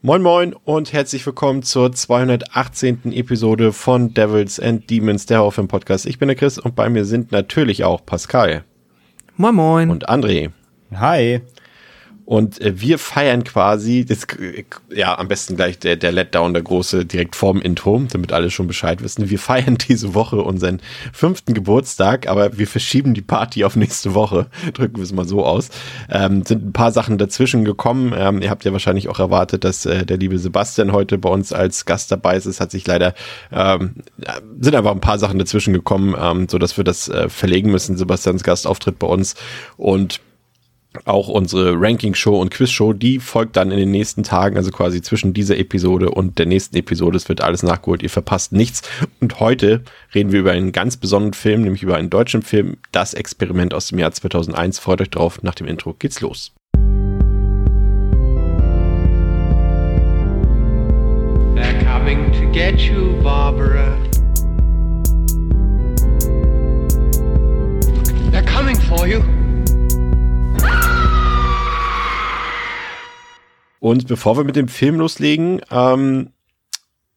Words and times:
Moin 0.00 0.22
Moin 0.22 0.54
und 0.54 0.92
herzlich 0.92 1.26
willkommen 1.26 1.64
zur 1.64 1.90
218. 1.90 3.10
Episode 3.10 3.72
von 3.72 4.14
Devils 4.14 4.60
and 4.60 4.88
Demons, 4.88 5.26
der 5.26 5.40
Horrorfilm 5.40 5.66
Podcast. 5.66 6.06
Ich 6.06 6.20
bin 6.20 6.28
der 6.28 6.36
Chris 6.36 6.56
und 6.56 6.76
bei 6.76 6.88
mir 6.88 7.04
sind 7.04 7.32
natürlich 7.32 7.82
auch 7.82 8.06
Pascal. 8.06 8.62
Moin 9.36 9.56
Moin. 9.56 9.90
Und 9.90 10.08
André. 10.08 10.52
Hi. 10.94 11.40
Und 12.28 12.60
äh, 12.60 12.78
wir 12.78 12.98
feiern 12.98 13.42
quasi, 13.42 14.04
das, 14.04 14.26
ja, 14.94 15.18
am 15.18 15.28
besten 15.28 15.56
gleich 15.56 15.78
der, 15.78 15.96
der 15.96 16.12
Letdown, 16.12 16.52
der 16.52 16.62
große, 16.62 17.06
direkt 17.06 17.34
vorm 17.34 17.62
Intro, 17.62 18.02
damit 18.10 18.34
alle 18.34 18.50
schon 18.50 18.66
Bescheid 18.66 19.02
wissen. 19.02 19.30
Wir 19.30 19.38
feiern 19.38 19.78
diese 19.88 20.12
Woche 20.12 20.42
unseren 20.42 20.80
fünften 21.14 21.54
Geburtstag, 21.54 22.28
aber 22.28 22.58
wir 22.58 22.66
verschieben 22.66 23.14
die 23.14 23.22
Party 23.22 23.64
auf 23.64 23.76
nächste 23.76 24.12
Woche. 24.12 24.48
Drücken 24.74 24.96
wir 24.96 25.04
es 25.04 25.12
mal 25.12 25.26
so 25.26 25.42
aus. 25.42 25.70
Ähm, 26.10 26.44
sind 26.44 26.66
ein 26.66 26.72
paar 26.74 26.92
Sachen 26.92 27.16
dazwischen 27.16 27.64
gekommen. 27.64 28.12
Ähm, 28.14 28.42
ihr 28.42 28.50
habt 28.50 28.66
ja 28.66 28.72
wahrscheinlich 28.72 29.08
auch 29.08 29.20
erwartet, 29.20 29.64
dass 29.64 29.86
äh, 29.86 30.04
der 30.04 30.18
liebe 30.18 30.38
Sebastian 30.38 30.92
heute 30.92 31.16
bei 31.16 31.30
uns 31.30 31.54
als 31.54 31.86
Gast 31.86 32.12
dabei 32.12 32.36
ist. 32.36 32.44
Es 32.44 32.60
hat 32.60 32.70
sich 32.70 32.86
leider, 32.86 33.14
ähm, 33.50 33.94
sind 34.60 34.74
einfach 34.74 34.92
ein 34.92 35.00
paar 35.00 35.18
Sachen 35.18 35.38
dazwischen 35.38 35.72
gekommen, 35.72 36.14
ähm, 36.20 36.46
so 36.46 36.58
dass 36.58 36.76
wir 36.76 36.84
das 36.84 37.08
äh, 37.08 37.30
verlegen 37.30 37.70
müssen. 37.70 37.96
Sebastians 37.96 38.42
Gastauftritt 38.42 38.98
bei 38.98 39.06
uns. 39.06 39.34
Und 39.78 40.20
auch 41.04 41.28
unsere 41.28 41.74
Ranking-Show 41.80 42.40
und 42.40 42.50
Quiz-Show, 42.50 42.92
die 42.92 43.18
folgt 43.18 43.56
dann 43.56 43.70
in 43.70 43.78
den 43.78 43.90
nächsten 43.90 44.22
Tagen, 44.22 44.56
also 44.56 44.70
quasi 44.70 45.02
zwischen 45.02 45.34
dieser 45.34 45.58
Episode 45.58 46.10
und 46.10 46.38
der 46.38 46.46
nächsten 46.46 46.76
Episode. 46.76 47.16
Es 47.16 47.28
wird 47.28 47.40
alles 47.40 47.62
nachgeholt, 47.62 48.02
ihr 48.02 48.10
verpasst 48.10 48.52
nichts. 48.52 48.82
Und 49.20 49.40
heute 49.40 49.82
reden 50.14 50.32
wir 50.32 50.40
über 50.40 50.52
einen 50.52 50.72
ganz 50.72 50.96
besonderen 50.96 51.34
Film, 51.34 51.62
nämlich 51.62 51.82
über 51.82 51.96
einen 51.96 52.10
deutschen 52.10 52.42
Film, 52.42 52.76
Das 52.92 53.14
Experiment 53.14 53.74
aus 53.74 53.88
dem 53.88 53.98
Jahr 53.98 54.12
2001. 54.12 54.78
Freut 54.78 55.00
euch 55.00 55.10
drauf, 55.10 55.42
nach 55.42 55.54
dem 55.54 55.66
Intro 55.66 55.94
geht's 55.94 56.20
los. 56.20 56.52
They're 61.54 61.84
coming 61.84 62.32
to 62.32 62.50
get 62.52 62.80
you, 62.80 63.20
Barbara. 63.22 63.96
They're 68.30 68.46
coming 68.46 68.76
for 68.76 69.06
you. 69.06 69.37
Und 73.80 74.08
bevor 74.08 74.36
wir 74.36 74.44
mit 74.44 74.56
dem 74.56 74.68
Film 74.68 74.96
loslegen, 74.96 75.60
ähm, 75.70 76.30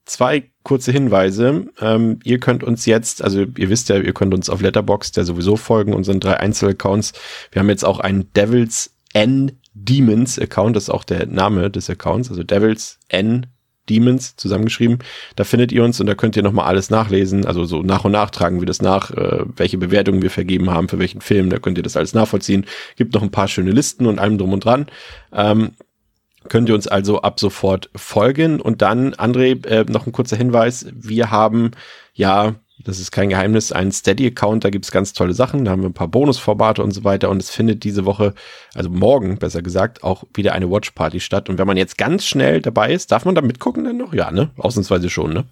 zwei 0.05 0.51
kurze 0.63 0.91
Hinweise. 0.91 1.67
Ähm, 1.79 2.19
ihr 2.23 2.39
könnt 2.39 2.63
uns 2.63 2.85
jetzt, 2.85 3.23
also 3.23 3.41
ihr 3.41 3.69
wisst 3.69 3.89
ja, 3.89 3.97
ihr 3.97 4.13
könnt 4.13 4.33
uns 4.33 4.49
auf 4.49 4.61
Letterboxd 4.61 5.17
ja 5.17 5.23
sowieso 5.23 5.55
folgen, 5.55 5.93
unseren 5.93 6.19
drei 6.19 6.37
Einzelaccounts. 6.37 7.13
Wir 7.51 7.61
haben 7.61 7.69
jetzt 7.69 7.85
auch 7.85 7.99
einen 7.99 8.31
Devils 8.33 8.93
N 9.13 9.53
Demons 9.73 10.37
Account, 10.37 10.75
das 10.75 10.83
ist 10.83 10.89
auch 10.89 11.05
der 11.05 11.27
Name 11.27 11.71
des 11.71 11.89
Accounts, 11.89 12.29
also 12.29 12.43
Devils 12.43 12.99
N 13.07 13.47
Demons 13.89 14.35
zusammengeschrieben. 14.35 14.99
Da 15.35 15.43
findet 15.43 15.71
ihr 15.71 15.83
uns 15.83 15.99
und 15.99 16.05
da 16.05 16.15
könnt 16.15 16.35
ihr 16.35 16.43
nochmal 16.43 16.65
alles 16.65 16.89
nachlesen. 16.89 17.45
Also 17.45 17.65
so 17.65 17.81
nach 17.81 18.05
und 18.05 18.11
nach 18.11 18.29
tragen 18.29 18.59
wir 18.59 18.67
das 18.67 18.81
nach, 18.81 19.11
äh, 19.11 19.43
welche 19.55 19.77
Bewertungen 19.77 20.21
wir 20.21 20.29
vergeben 20.29 20.69
haben 20.69 20.87
für 20.87 20.99
welchen 20.99 21.21
Film. 21.21 21.49
Da 21.49 21.57
könnt 21.57 21.77
ihr 21.77 21.83
das 21.83 21.97
alles 21.97 22.13
nachvollziehen. 22.13 22.65
Gibt 22.95 23.13
noch 23.13 23.23
ein 23.23 23.31
paar 23.31 23.47
schöne 23.47 23.71
Listen 23.71 24.05
und 24.05 24.19
allem 24.19 24.37
drum 24.37 24.53
und 24.53 24.63
dran. 24.63 24.85
Ähm, 25.33 25.71
könnt 26.52 26.67
ihr 26.67 26.75
uns 26.75 26.85
also 26.85 27.21
ab 27.21 27.39
sofort 27.39 27.89
folgen. 27.95 28.59
Und 28.59 28.81
dann, 28.81 29.13
André, 29.13 29.66
äh, 29.66 29.85
noch 29.89 30.06
ein 30.06 30.12
kurzer 30.12 30.35
Hinweis. 30.35 30.85
Wir 30.91 31.31
haben 31.31 31.72
ja, 32.13 32.56
das 32.84 33.00
ist 33.00 33.12
kein 33.12 33.29
Geheimnis, 33.29 33.72
einen 33.72 33.94
Steady-Account, 33.94 34.66
da 34.66 34.69
gibt's 34.69 34.91
ganz 34.91 35.13
tolle 35.13 35.34
Sachen. 35.34 35.63
Da 35.63 35.72
haben 35.72 35.81
wir 35.81 35.89
ein 35.89 35.94
paar 35.94 36.09
Bonusformate 36.09 36.84
und 36.84 36.91
so 36.91 37.06
weiter. 37.06 37.29
Und 37.29 37.41
es 37.41 37.51
findet 37.51 37.85
diese 37.85 38.03
Woche, 38.03 38.34
also 38.73 38.89
morgen 38.89 39.38
besser 39.38 39.62
gesagt, 39.62 40.03
auch 40.03 40.25
wieder 40.34 40.51
eine 40.51 40.69
Watchparty 40.69 41.22
statt. 41.22 41.47
Und 41.47 41.57
wenn 41.57 41.67
man 41.67 41.78
jetzt 41.78 41.97
ganz 41.97 42.25
schnell 42.25 42.62
dabei 42.62 42.91
ist, 42.91 43.13
darf 43.13 43.23
man 43.23 43.33
da 43.33 43.41
mitgucken 43.41 43.85
dann 43.85 43.95
noch? 43.95 44.13
Ja, 44.13 44.29
ne? 44.29 44.50
Ausnahmsweise 44.57 45.09
schon, 45.09 45.31
ne? 45.31 45.45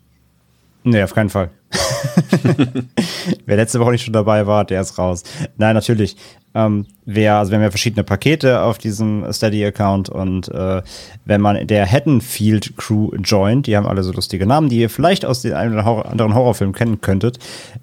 Nee, 0.83 1.03
auf 1.03 1.13
keinen 1.13 1.29
Fall. 1.29 1.49
wer 3.45 3.57
letzte 3.57 3.79
Woche 3.79 3.91
nicht 3.91 4.03
schon 4.03 4.13
dabei 4.13 4.47
war, 4.47 4.65
der 4.65 4.81
ist 4.81 4.97
raus. 4.97 5.23
Nein, 5.57 5.75
natürlich. 5.75 6.15
Ähm, 6.55 6.87
wer, 7.05 7.35
also 7.35 7.51
wir 7.51 7.57
haben 7.57 7.63
ja 7.63 7.69
verschiedene 7.69 8.03
Pakete 8.03 8.61
auf 8.61 8.79
diesem 8.79 9.31
Steady-Account 9.31 10.09
und 10.09 10.49
äh, 10.49 10.81
wenn 11.25 11.41
man 11.41 11.67
der 11.67 11.85
Haddonfield 11.85 12.75
Crew 12.75 13.11
joint, 13.23 13.67
die 13.67 13.77
haben 13.77 13.85
alle 13.85 14.01
so 14.01 14.11
lustige 14.11 14.47
Namen, 14.47 14.69
die 14.69 14.79
ihr 14.79 14.89
vielleicht 14.89 15.25
aus 15.25 15.43
den 15.43 15.53
einen 15.53 15.73
oder 15.73 16.09
anderen 16.09 16.33
Horrorfilmen 16.33 16.73
kennen 16.73 17.01
könntet. 17.01 17.37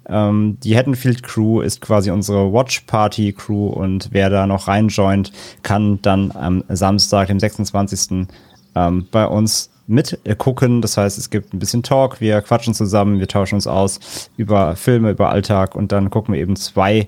Ähm, 0.09 0.57
die 0.63 0.77
Haddonfield 0.77 1.23
Crew 1.23 1.61
ist 1.61 1.79
quasi 1.79 2.11
unsere 2.11 2.51
Watch 2.51 2.81
Party 2.81 3.31
Crew 3.31 3.67
und 3.67 4.09
wer 4.11 4.29
da 4.29 4.45
noch 4.47 4.67
reinjoint, 4.67 5.31
kann 5.63 6.01
dann 6.01 6.31
am 6.33 6.63
Samstag, 6.67 7.27
dem 7.27 7.39
26. 7.39 8.27
Ähm, 8.75 9.07
bei 9.11 9.25
uns 9.25 9.69
mitgucken. 9.87 10.81
Das 10.81 10.97
heißt, 10.97 11.17
es 11.17 11.29
gibt 11.29 11.53
ein 11.53 11.59
bisschen 11.59 11.83
Talk, 11.83 12.21
wir 12.21 12.41
quatschen 12.41 12.73
zusammen, 12.73 13.19
wir 13.19 13.27
tauschen 13.27 13.55
uns 13.55 13.67
aus 13.67 14.29
über 14.37 14.75
Filme, 14.75 15.11
über 15.11 15.29
Alltag 15.29 15.75
und 15.75 15.91
dann 15.91 16.09
gucken 16.09 16.33
wir 16.33 16.41
eben 16.41 16.55
zwei 16.55 17.07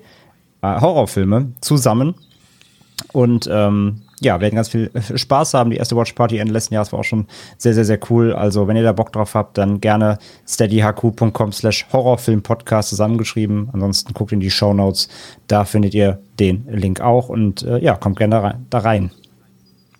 äh, 0.61 0.81
Horrorfilme 0.81 1.51
zusammen. 1.61 2.15
Und 3.13 3.49
ähm, 3.51 4.01
ja, 4.21 4.41
werden 4.41 4.55
ganz 4.55 4.69
viel 4.69 4.91
Spaß 5.15 5.53
haben. 5.53 5.69
Die 5.69 5.77
erste 5.77 5.95
Watch 5.95 6.13
Party 6.13 6.37
Ende 6.37 6.53
letzten 6.53 6.73
Jahres 6.73 6.91
war 6.91 6.99
auch 6.99 7.05
schon 7.05 7.27
sehr, 7.57 7.73
sehr, 7.73 7.85
sehr 7.85 7.99
cool. 8.09 8.33
Also, 8.33 8.67
wenn 8.67 8.75
ihr 8.75 8.83
da 8.83 8.91
Bock 8.91 9.11
drauf 9.13 9.33
habt, 9.33 9.57
dann 9.57 9.79
gerne 9.79 10.17
steadyhq.com 10.47 11.51
slash 11.51 11.87
Horrorfilm-Podcast 11.91 12.89
zusammengeschrieben. 12.89 13.69
Ansonsten 13.71 14.13
guckt 14.13 14.31
in 14.31 14.39
die 14.39 14.51
Show 14.51 14.73
Notes. 14.73 15.07
Da 15.47 15.65
findet 15.65 15.93
ihr 15.93 16.19
den 16.39 16.65
Link 16.69 17.01
auch. 17.01 17.29
Und 17.29 17.63
äh, 17.63 17.79
ja, 17.79 17.95
kommt 17.95 18.17
gerne 18.17 18.35
da 18.35 18.41
rein. 18.41 18.65
Da 18.69 18.79
rein. 18.79 19.11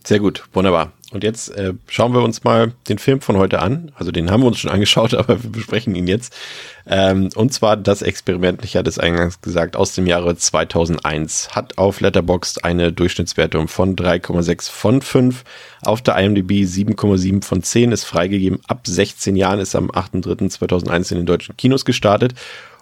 Sehr 0.04 0.20
gut, 0.20 0.44
wunderbar. 0.54 0.94
Und 1.12 1.24
jetzt 1.24 1.50
äh, 1.50 1.74
schauen 1.88 2.14
wir 2.14 2.22
uns 2.22 2.44
mal 2.44 2.74
den 2.88 3.00
Film 3.00 3.20
von 3.20 3.36
heute 3.36 3.60
an. 3.60 3.92
Also 3.96 4.12
den 4.12 4.30
haben 4.30 4.44
wir 4.44 4.48
uns 4.48 4.60
schon 4.60 4.72
angeschaut, 4.72 5.14
aber 5.14 5.42
wir 5.42 5.50
besprechen 5.50 5.96
ihn 5.96 6.08
jetzt. 6.08 6.36
Ähm, 6.86 7.30
und 7.36 7.52
zwar 7.52 7.78
das 7.78 8.02
Experiment, 8.02 8.64
ich 8.64 8.76
hatte 8.76 8.90
es 8.90 9.00
eingangs 9.00 9.42
gesagt, 9.42 9.76
aus 9.76 9.94
dem 9.94 10.08
Jahre 10.08 10.36
2001. 10.36 11.50
Hat 11.56 11.78
auf 11.78 12.00
Letterboxd 12.00 12.64
eine 12.64 12.94
Durchschnittswertung 12.94 13.68
von 13.68 13.96
3,6 13.96 14.70
von 14.70 15.02
5. 15.02 15.44
Auf 15.82 16.02
der 16.02 16.18
IMDb 16.18 16.64
7,7 16.64 17.44
von 17.44 17.64
10 17.64 17.92
ist 17.92 18.06
freigegeben. 18.06 18.60
Ab 18.68 18.82
16 18.86 19.36
Jahren 19.36 19.60
ist 19.60 19.76
am 19.76 19.90
8.3.2001 19.90 21.12
in 21.12 21.18
den 21.18 21.26
deutschen 21.26 21.58
Kinos 21.58 21.86
gestartet. 21.86 22.36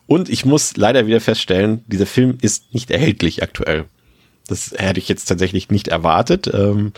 Und 0.06 0.29
ich 0.29 0.45
muss 0.45 0.77
leider 0.77 1.07
wieder 1.07 1.19
feststellen, 1.19 1.83
dieser 1.88 2.06
Film 2.06 2.38
ist 2.41 2.73
nicht 2.73 2.91
erhältlich 2.91 3.44
aktuell. 3.44 3.85
Das 4.47 4.73
hätte 4.77 4.99
ich 4.99 5.09
jetzt 5.09 5.25
tatsächlich 5.25 5.69
nicht 5.69 5.87
erwartet. 5.87 6.49
Ähm, 6.53 6.93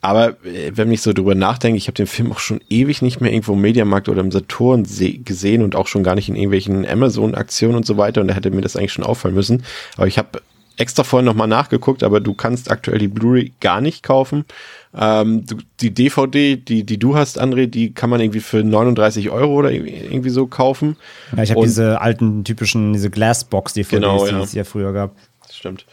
aber 0.00 0.30
äh, 0.44 0.72
wenn 0.74 0.92
ich 0.92 1.00
so 1.00 1.12
drüber 1.12 1.34
nachdenke, 1.34 1.78
ich 1.78 1.86
habe 1.86 1.94
den 1.94 2.06
Film 2.06 2.32
auch 2.32 2.40
schon 2.40 2.60
ewig 2.68 3.02
nicht 3.02 3.20
mehr 3.20 3.32
irgendwo 3.32 3.54
im 3.54 3.60
Mediamarkt 3.60 4.08
oder 4.08 4.20
im 4.20 4.32
Saturn 4.32 4.84
gesehen 5.24 5.62
und 5.62 5.76
auch 5.76 5.86
schon 5.86 6.02
gar 6.02 6.16
nicht 6.16 6.28
in 6.28 6.34
irgendwelchen 6.34 6.86
Amazon-Aktionen 6.86 7.76
und 7.76 7.86
so 7.86 7.96
weiter. 7.96 8.20
Und 8.20 8.28
da 8.28 8.34
hätte 8.34 8.50
mir 8.50 8.60
das 8.60 8.76
eigentlich 8.76 8.92
schon 8.92 9.04
auffallen 9.04 9.34
müssen. 9.34 9.62
Aber 9.96 10.08
ich 10.08 10.18
habe 10.18 10.42
extra 10.76 11.04
vorhin 11.04 11.26
nochmal 11.26 11.48
nachgeguckt, 11.48 12.02
aber 12.02 12.20
du 12.20 12.34
kannst 12.34 12.70
aktuell 12.70 12.98
die 12.98 13.08
Blu-ray 13.08 13.52
gar 13.60 13.80
nicht 13.80 14.02
kaufen. 14.02 14.44
Ähm, 14.94 15.44
die 15.80 15.92
DVD, 15.92 16.56
die, 16.56 16.84
die 16.84 16.98
du 16.98 17.14
hast, 17.14 17.40
André, 17.40 17.66
die 17.66 17.94
kann 17.94 18.10
man 18.10 18.20
irgendwie 18.20 18.40
für 18.40 18.64
39 18.64 19.30
Euro 19.30 19.54
oder 19.54 19.70
irgendwie 19.70 20.30
so 20.30 20.46
kaufen. 20.46 20.96
Ja, 21.36 21.42
ich 21.42 21.50
habe 21.50 21.62
diese 21.62 22.00
alten 22.00 22.44
typischen, 22.44 22.92
diese 22.92 23.10
Glassbox-DVDs, 23.10 23.90
genau, 23.90 24.26
ja. 24.26 24.38
die 24.38 24.42
es 24.42 24.52
ja 24.54 24.64
früher 24.64 24.92
gab. 24.92 25.14
Das 25.46 25.56
stimmt. 25.56 25.86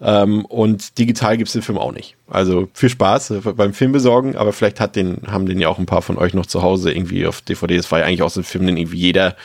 Ähm, 0.00 0.44
und 0.44 0.98
digital 0.98 1.38
gibt's 1.38 1.54
den 1.54 1.62
Film 1.62 1.78
auch 1.78 1.92
nicht. 1.92 2.16
Also 2.28 2.68
viel 2.74 2.90
Spaß 2.90 3.32
beim 3.56 3.72
Film 3.72 3.92
besorgen, 3.92 4.36
aber 4.36 4.52
vielleicht 4.52 4.80
hat 4.80 4.94
den, 4.94 5.22
haben 5.26 5.46
den 5.46 5.58
ja 5.58 5.68
auch 5.68 5.78
ein 5.78 5.86
paar 5.86 6.02
von 6.02 6.18
euch 6.18 6.34
noch 6.34 6.46
zu 6.46 6.62
Hause 6.62 6.92
irgendwie 6.92 7.26
auf 7.26 7.40
DVD. 7.40 7.76
Das 7.76 7.90
war 7.90 8.00
ja 8.00 8.04
eigentlich 8.04 8.22
auch 8.22 8.30
so 8.30 8.40
ein 8.40 8.44
Film, 8.44 8.66
den 8.66 8.76
irgendwie 8.76 8.98
jeder 8.98 9.36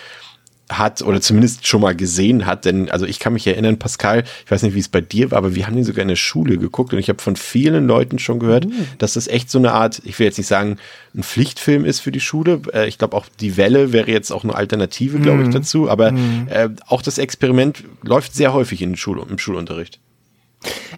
hat 0.78 1.02
oder 1.02 1.22
zumindest 1.22 1.68
schon 1.68 1.82
mal 1.82 1.96
gesehen 1.96 2.46
hat, 2.46 2.66
denn 2.66 2.90
also 2.90 3.06
ich 3.06 3.20
kann 3.20 3.34
mich 3.34 3.46
erinnern, 3.46 3.78
Pascal, 3.78 4.24
ich 4.46 4.52
weiß 4.52 4.64
nicht, 4.64 4.76
wie 4.76 4.80
es 4.80 4.90
bei 4.90 5.02
dir 5.02 5.32
war, 5.32 5.38
aber 5.38 5.56
wir 5.56 5.68
haben 5.68 5.76
den 5.76 5.84
sogar 5.84 6.02
in 6.02 6.08
der 6.08 6.16
Schule 6.16 6.58
geguckt 6.58 6.94
und 6.94 7.00
ich 7.00 7.10
habe 7.10 7.22
von 7.22 7.36
vielen 7.36 7.88
Leuten 7.88 8.20
schon 8.20 8.40
gehört, 8.40 8.66
mhm. 8.66 8.88
dass 8.98 9.14
das 9.14 9.28
echt 9.28 9.50
so 9.50 9.58
eine 9.58 9.74
Art, 9.74 10.02
ich 10.06 10.18
will 10.20 10.26
jetzt 10.26 10.38
nicht 10.38 10.48
sagen, 10.48 10.78
ein 11.16 11.24
Pflichtfilm 11.24 11.86
ist 11.86 12.00
für 12.00 12.12
die 12.12 12.20
Schule. 12.20 12.62
Äh, 12.74 12.88
ich 12.88 12.98
glaube 12.98 13.18
auch 13.18 13.26
die 13.40 13.58
Welle 13.58 13.92
wäre 13.92 14.10
jetzt 14.10 14.32
auch 14.32 14.44
eine 14.44 14.56
Alternative, 14.56 15.20
glaube 15.20 15.42
ich, 15.42 15.48
mhm. 15.50 15.54
dazu, 15.54 15.90
aber 15.90 16.12
mhm. 16.12 16.48
äh, 16.50 16.70
auch 16.88 17.02
das 17.02 17.18
Experiment 17.18 17.84
läuft 18.02 18.34
sehr 18.34 18.54
häufig 18.54 18.82
in 18.82 18.96
Schul 18.96 19.22
im 19.30 19.38
Schulunterricht. 19.38 20.00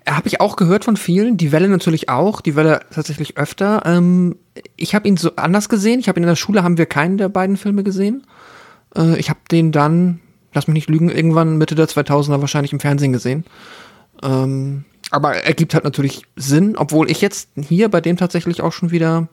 Habe 0.07 0.27
ich 0.27 0.41
auch 0.41 0.55
gehört 0.55 0.85
von 0.85 0.97
vielen, 0.97 1.37
die 1.37 1.51
Welle 1.51 1.69
natürlich 1.69 2.09
auch, 2.09 2.41
die 2.41 2.55
Welle 2.55 2.81
tatsächlich 2.93 3.37
öfter. 3.37 3.83
Ähm, 3.85 4.35
ich 4.75 4.93
habe 4.93 5.07
ihn 5.07 5.17
so 5.17 5.35
anders 5.37 5.69
gesehen. 5.69 5.99
Ich 5.99 6.09
habe 6.09 6.19
ihn 6.19 6.23
in 6.23 6.29
der 6.29 6.35
Schule, 6.35 6.63
haben 6.63 6.77
wir 6.77 6.85
keinen 6.85 7.17
der 7.17 7.29
beiden 7.29 7.55
Filme 7.55 7.83
gesehen. 7.83 8.27
Äh, 8.95 9.17
ich 9.17 9.29
habe 9.29 9.39
den 9.49 9.71
dann 9.71 10.19
lass 10.53 10.67
mich 10.67 10.73
nicht 10.73 10.89
lügen, 10.89 11.09
irgendwann 11.09 11.57
Mitte 11.57 11.75
der 11.75 11.87
2000er 11.87 12.41
wahrscheinlich 12.41 12.73
im 12.73 12.79
Fernsehen 12.79 13.13
gesehen. 13.13 13.43
Ähm, 14.21 14.85
aber 15.11 15.35
er 15.35 15.53
gibt 15.53 15.73
halt 15.73 15.83
natürlich 15.83 16.23
Sinn, 16.35 16.75
obwohl 16.77 17.11
ich 17.11 17.21
jetzt 17.21 17.49
hier 17.59 17.89
bei 17.89 18.01
dem 18.01 18.17
tatsächlich 18.17 18.61
auch 18.61 18.71
schon 18.71 18.91
wieder, 18.91 19.27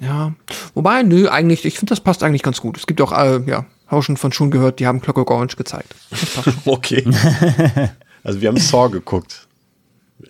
ja, 0.00 0.34
wobei, 0.74 1.02
nö, 1.02 1.28
eigentlich, 1.28 1.64
ich 1.64 1.78
finde, 1.78 1.90
das 1.90 2.00
passt 2.00 2.22
eigentlich 2.22 2.42
ganz 2.42 2.60
gut. 2.60 2.76
Es 2.76 2.86
gibt 2.86 3.00
auch, 3.00 3.12
äh, 3.12 3.40
ja, 3.46 3.66
habe 3.86 4.02
schon 4.02 4.16
von 4.16 4.32
schon 4.32 4.50
gehört, 4.50 4.78
die 4.78 4.86
haben 4.86 5.00
Clockwork 5.00 5.30
Orange 5.30 5.56
gezeigt. 5.56 5.94
Das 6.10 6.26
passt 6.26 6.44
schon. 6.50 6.54
Okay. 6.64 7.04
also 8.24 8.40
wir 8.40 8.48
haben 8.48 8.56
Saw 8.58 8.88
geguckt 8.90 9.46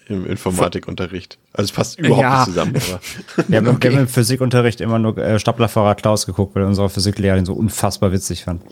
im 0.07 0.25
Informatikunterricht. 0.27 1.39
Also 1.53 1.65
es 1.71 1.73
passt 1.73 1.99
überhaupt 1.99 2.21
Ja. 2.23 2.37
nicht 2.39 2.45
zusammen. 2.47 2.75
Aber 2.77 3.49
Wir 3.49 3.57
haben, 3.59 3.67
Okay. 3.69 3.89
wir 3.89 3.91
haben 3.97 4.03
im 4.03 4.09
Physikunterricht 4.09 4.81
immer 4.81 4.99
nur 4.99 5.19
äh, 5.19 5.39
Staplerfahrer 5.41 5.95
Klaus 5.97 6.27
geguckt, 6.27 6.55
weil 6.55 6.63
unsere 6.65 6.89
Physiklehrerin 6.89 7.45
so 7.45 7.55
unfassbar 7.55 8.13
witzig 8.13 8.45
fand. 8.45 8.63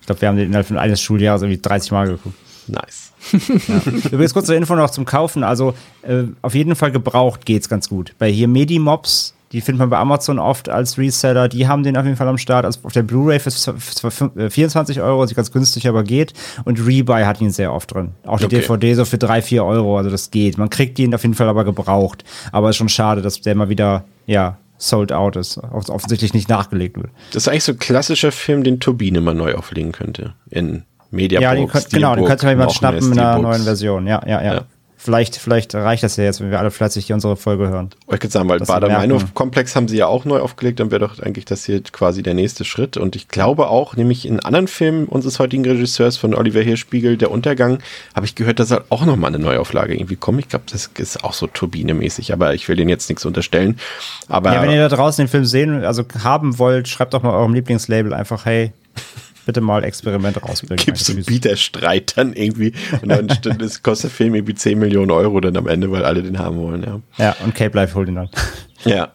Ich 0.00 0.06
glaube, 0.06 0.20
wir 0.20 0.28
haben 0.28 0.36
den 0.36 0.46
innerhalb 0.46 0.66
von 0.66 0.76
eines 0.78 1.00
Schuljahres 1.00 1.42
irgendwie 1.42 1.60
30 1.60 1.92
Mal 1.92 2.08
geguckt. 2.08 2.34
nice. 2.66 3.12
Übrigens 4.10 4.34
kurze 4.34 4.54
Info 4.54 4.74
noch 4.74 4.90
zum 4.90 5.04
Kaufen. 5.04 5.44
Also 5.44 5.74
äh, 6.02 6.24
auf 6.42 6.54
jeden 6.54 6.74
Fall 6.76 6.90
gebraucht 6.92 7.46
geht's 7.46 7.68
ganz 7.68 7.88
gut. 7.88 8.14
Bei 8.18 8.30
hier 8.30 8.48
Medimobs, 8.48 9.33
die 9.54 9.60
findet 9.62 9.78
man 9.78 9.88
bei 9.88 9.96
Amazon 9.98 10.38
oft 10.38 10.68
als 10.68 10.98
Reseller, 10.98 11.48
die 11.48 11.66
haben 11.68 11.82
den 11.84 11.96
auf 11.96 12.04
jeden 12.04 12.16
Fall 12.16 12.28
am 12.28 12.36
Start. 12.38 12.64
Also 12.66 12.80
auf 12.82 12.92
der 12.92 13.04
Blu-ray 13.04 13.38
für, 13.38 13.50
für, 13.50 14.10
für 14.10 14.50
24 14.50 15.00
Euro, 15.00 15.22
ist 15.24 15.34
ganz 15.34 15.50
günstig, 15.52 15.88
aber 15.88 16.02
geht. 16.02 16.34
Und 16.64 16.84
Rebuy 16.84 17.22
hat 17.22 17.40
ihn 17.40 17.50
sehr 17.50 17.72
oft 17.72 17.94
drin. 17.94 18.10
Auch 18.26 18.38
die 18.38 18.44
Okay. 18.46 18.56
DVD 18.56 18.94
so 18.94 19.04
für 19.04 19.16
3, 19.16 19.40
4 19.40 19.64
Euro, 19.64 19.96
also 19.96 20.10
das 20.10 20.30
geht. 20.30 20.58
Man 20.58 20.68
kriegt 20.70 20.98
ihn 20.98 21.14
auf 21.14 21.22
jeden 21.22 21.34
Fall 21.34 21.48
aber 21.48 21.64
gebraucht. 21.64 22.24
Aber 22.52 22.68
ist 22.70 22.76
schon 22.76 22.88
schade, 22.90 23.22
dass 23.22 23.40
der 23.40 23.54
mal 23.54 23.68
wieder, 23.68 24.04
ja, 24.26 24.58
sold 24.76 25.12
out 25.12 25.36
ist. 25.36 25.56
Off- 25.58 25.88
Offensichtlich 25.88 26.34
nicht 26.34 26.48
nachgelegt 26.48 26.96
wird. 26.96 27.10
Das 27.32 27.44
ist 27.44 27.48
eigentlich 27.48 27.64
so 27.64 27.72
ein 27.72 27.78
klassischer 27.78 28.32
Film, 28.32 28.64
den 28.64 28.80
Turbine 28.80 29.20
mal 29.20 29.34
neu 29.34 29.54
auflegen 29.54 29.92
könnte. 29.92 30.34
In 30.50 30.82
Mediabook. 31.12 31.42
Ja, 31.44 31.54
den 31.54 31.68
könnt, 31.68 31.90
genau, 31.90 32.16
den 32.16 32.24
Steelbook, 32.24 32.26
könnt 32.28 32.42
ihr 32.42 32.46
mal 32.46 32.50
jemand 32.52 32.72
schnappen 32.72 33.12
in 33.12 33.18
einer 33.20 33.38
neuen 33.38 33.62
Version. 33.62 34.06
Ja, 34.08 34.20
ja, 34.26 34.42
ja. 34.42 34.54
Ja. 34.54 34.64
Vielleicht, 35.04 35.36
vielleicht 35.36 35.74
reicht 35.74 36.02
das 36.02 36.16
ja 36.16 36.24
jetzt, 36.24 36.40
wenn 36.40 36.50
wir 36.50 36.58
alle 36.58 36.70
fleißig 36.70 37.04
hier 37.04 37.14
unsere 37.14 37.36
Folge 37.36 37.68
hören. 37.68 37.90
Ich 38.06 38.12
würde 38.12 38.28
sagen, 38.30 38.48
weil 38.48 38.58
Dass 38.58 38.68
sie 38.68 38.72
Bader 38.72 38.88
merken- 38.88 39.10
Meinhof 39.10 39.34
Komplex 39.34 39.76
haben 39.76 39.86
sie 39.86 39.98
ja 39.98 40.06
auch 40.06 40.24
neu 40.24 40.38
aufgelegt, 40.40 40.80
dann 40.80 40.90
wäre 40.90 41.00
doch 41.00 41.18
eigentlich 41.18 41.44
das 41.44 41.66
hier 41.66 41.82
quasi 41.82 42.22
der 42.22 42.32
nächste 42.32 42.64
Schritt. 42.64 42.96
Und 42.96 43.14
ich 43.14 43.28
glaube 43.28 43.68
auch, 43.68 43.96
nämlich 43.96 44.24
in 44.26 44.40
anderen 44.40 44.66
Filmen 44.66 45.04
unseres 45.04 45.38
heutigen 45.40 45.62
Regisseurs 45.62 46.16
von 46.16 46.34
Oliver 46.34 46.62
Hirschspiegel, 46.62 47.18
Der 47.18 47.30
Untergang, 47.30 47.80
habe 48.14 48.24
ich 48.24 48.34
gehört, 48.34 48.58
dass 48.60 48.68
soll 48.70 48.82
auch 48.88 49.04
nochmal 49.04 49.28
eine 49.34 49.44
Neuauflage 49.44 49.94
irgendwie 49.94 50.16
kommen. 50.16 50.38
Ich 50.38 50.48
glaube, 50.48 50.64
das 50.72 50.88
ist 50.96 51.22
auch 51.22 51.34
so 51.34 51.48
turbinemäßig, 51.48 52.32
aber 52.32 52.54
ich 52.54 52.66
will 52.68 52.76
denen 52.76 52.88
jetzt 52.88 53.10
nichts 53.10 53.26
unterstellen. 53.26 53.78
Aber 54.28 54.54
Ja, 54.54 54.62
wenn 54.62 54.70
ihr 54.70 54.88
da 54.88 54.96
draußen 54.96 55.22
den 55.26 55.30
Film 55.30 55.44
sehen, 55.44 55.84
also 55.84 56.02
haben 56.22 56.58
wollt, 56.58 56.88
schreibt 56.88 57.12
doch 57.12 57.22
mal 57.22 57.34
eurem 57.34 57.52
Lieblingslabel 57.52 58.14
einfach, 58.14 58.46
hey, 58.46 58.72
bitte 59.44 59.60
mal 59.60 59.84
Experiment 59.84 60.42
rausbringen. 60.42 60.84
gibt 60.84 60.98
es 60.98 61.06
so 61.06 61.12
einen 61.12 61.20
Eigentlich. 61.20 61.42
Bieterstreit 61.42 62.16
dann 62.16 62.32
irgendwie 62.32 62.72
und 63.02 63.08
dann 63.08 63.28
kostet 63.82 64.10
der 64.10 64.10
Film 64.10 64.34
irgendwie 64.34 64.54
10 64.54 64.78
Millionen 64.78 65.10
Euro 65.10 65.40
dann 65.40 65.56
am 65.56 65.66
Ende, 65.66 65.90
weil 65.90 66.04
alle 66.04 66.22
den 66.22 66.38
haben 66.38 66.56
wollen, 66.58 66.82
ja. 66.82 67.00
Ja, 67.18 67.36
und 67.44 67.54
Cape 67.54 67.76
Life 67.76 67.94
holt 67.94 68.08
ihn 68.08 68.16
dann. 68.16 68.30
Ja. 68.84 69.14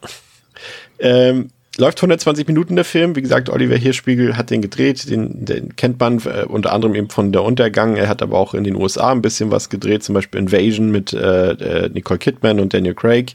Ähm, 0.98 1.52
läuft 1.80 2.00
120 2.00 2.48
Minuten 2.48 2.76
der 2.76 2.86
Film. 2.86 3.16
Wie 3.16 3.22
gesagt, 3.22 3.50
Oliver 3.50 3.76
Hirschspiegel 3.76 4.38
hat 4.38 4.50
den 4.50 4.62
gedreht. 4.62 5.10
Den, 5.10 5.46
den 5.46 5.76
kennt 5.76 6.00
man 6.00 6.20
äh, 6.20 6.46
unter 6.48 6.74
anderem 6.74 6.96
eben 6.96 7.10
von 7.10 7.32
Der 7.32 7.44
Untergang. 7.44 7.96
Er 7.96 8.08
hat 8.08 8.22
aber 8.22 8.38
auch 8.38 8.54
in 8.54 8.64
den 8.64 8.76
USA 8.76 9.12
ein 9.12 9.22
bisschen 9.22 9.50
was 9.52 9.70
gedreht, 9.70 10.04
zum 10.04 10.14
Beispiel 10.14 10.40
Invasion 10.40 10.92
mit 10.92 11.14
äh, 11.14 11.52
äh, 11.52 11.90
Nicole 11.90 12.20
Kidman 12.20 12.60
und 12.60 12.74
Daniel 12.74 12.94
Craig. 12.94 13.34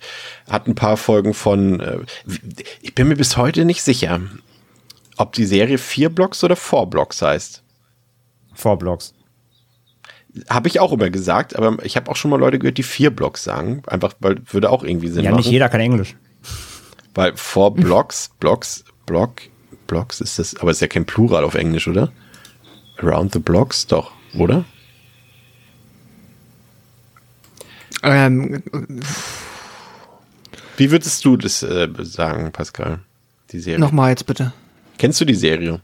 Hat 0.49 0.69
ein 0.69 0.75
paar 0.75 0.96
Folgen 0.96 1.35
von. 1.35 1.81
Äh, 1.81 1.99
ich 2.82 2.94
bin 2.94 3.08
mir 3.08 3.17
bis 3.17 3.37
heute 3.37 3.64
nicht 3.64 3.82
sicher, 3.82 4.20
ob 5.16 5.32
die 5.32 5.44
Serie 5.44 5.78
vier 5.78 6.08
Blocks 6.08 6.43
oder 6.44 6.56
four 6.56 6.88
Blocks 6.88 7.22
heißt. 7.22 7.62
Four 8.55 8.78
Blocks. 8.78 9.14
Habe 10.49 10.66
ich 10.69 10.81
auch 10.81 10.93
immer 10.93 11.11
gesagt, 11.11 11.55
aber 11.56 11.84
ich 11.84 11.96
habe 11.96 12.11
auch 12.11 12.16
schon 12.16 12.31
mal 12.31 12.40
Leute 12.40 12.58
gehört, 12.58 12.78
die 12.78 12.82
vier 12.82 13.11
Blocks 13.11 13.44
sagen. 13.44 13.82
Einfach, 13.87 14.14
weil 14.20 14.40
würde 14.50 14.70
auch 14.70 14.82
irgendwie 14.82 15.08
Sinn 15.08 15.25
Ja, 15.25 15.31
machen. 15.31 15.38
nicht 15.40 15.50
jeder 15.50 15.69
kann 15.69 15.81
Englisch. 15.81 16.16
Weil 17.14 17.37
four 17.37 17.72
Blocks, 17.75 18.31
Blocks, 18.40 18.84
Block, 19.06 19.43
Blocks 19.87 20.20
ist 20.20 20.38
das, 20.40 20.56
aber 20.56 20.72
ist 20.72 20.81
ja 20.81 20.88
kein 20.88 21.05
Plural 21.05 21.44
auf 21.44 21.55
Englisch, 21.55 21.87
oder? 21.87 22.10
Around 22.99 23.32
the 23.34 23.38
Blocks, 23.38 23.87
doch, 23.87 24.10
oder? 24.37 24.64
ähm, 28.02 28.62
Wie 30.76 30.90
würdest 30.90 31.25
du 31.25 31.37
das 31.37 31.62
äh, 31.62 31.88
sagen, 32.00 32.50
Pascal? 32.52 33.00
Die 33.52 33.60
Serie. 33.60 33.78
Nochmal 33.78 34.10
jetzt 34.10 34.26
bitte. 34.26 34.52
Kennst 34.99 35.20
du 35.20 35.25
die 35.25 35.35
Serie? 35.35 35.81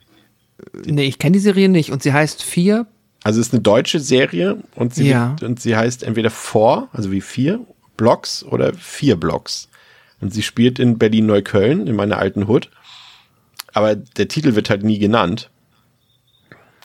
Nee, 0.85 1.05
ich 1.05 1.19
kenne 1.19 1.35
die 1.35 1.39
Serie 1.41 1.69
nicht 1.69 1.91
und 1.91 2.03
sie 2.03 2.13
heißt 2.13 2.43
vier. 2.43 2.87
Also 3.23 3.41
es 3.41 3.49
ist 3.49 3.53
eine 3.55 3.63
deutsche 3.63 4.01
Serie 4.01 4.59
und 4.75 4.95
sie, 4.95 5.09
Ja. 5.09 5.37
und 5.43 5.61
sie 5.61 5.77
heißt 5.77 6.03
entweder 6.03 6.31
Four, 6.31 6.89
also 6.93 7.11
wie 7.11 7.21
vier 7.21 7.61
Blocks 7.97 8.43
oder 8.45 8.73
vier 8.75 9.17
Blocks. 9.17 9.69
Und 10.21 10.33
sie 10.35 10.43
spielt 10.43 10.79
in 10.79 10.99
Berlin-Neukölln, 10.99 11.87
in 11.87 11.97
meiner 11.97 12.19
alten 12.19 12.47
Hood. 12.49 12.71
Aber 13.73 13.95
der 13.95 14.29
Titel 14.29 14.55
wird 14.55 14.69
halt 14.71 14.83
nie 14.83 14.99
genannt. 14.99 15.51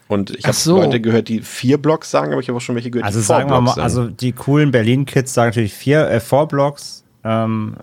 Und 0.07 0.31
ich 0.31 0.45
habe 0.45 0.55
so. 0.55 0.77
Leute 0.77 1.01
gehört, 1.01 1.29
die 1.29 1.41
vier 1.41 1.77
Blocks 1.79 2.11
sagen, 2.11 2.31
aber 2.31 2.41
ich 2.41 2.47
habe 2.47 2.57
auch 2.57 2.61
schon 2.61 2.75
welche 2.75 2.91
gehört, 2.91 3.07
Also 3.07 3.19
die 3.19 3.25
sagen 3.25 3.49
wir 3.49 3.59
mal, 3.59 3.71
sagen. 3.71 3.81
also 3.81 4.07
die 4.07 4.33
coolen 4.33 4.71
Berlin-Kids 4.71 5.33
sagen 5.33 5.49
natürlich 5.49 5.73
vier, 5.73 6.07
äh, 6.09 6.19
Four 6.19 6.47
Blocks. 6.47 7.03
Ähm, 7.23 7.75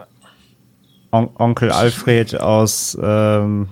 On 1.11 1.29
Onkel 1.37 1.71
Alfred 1.73 2.41
aus 2.41 2.97
ähm, 3.03 3.69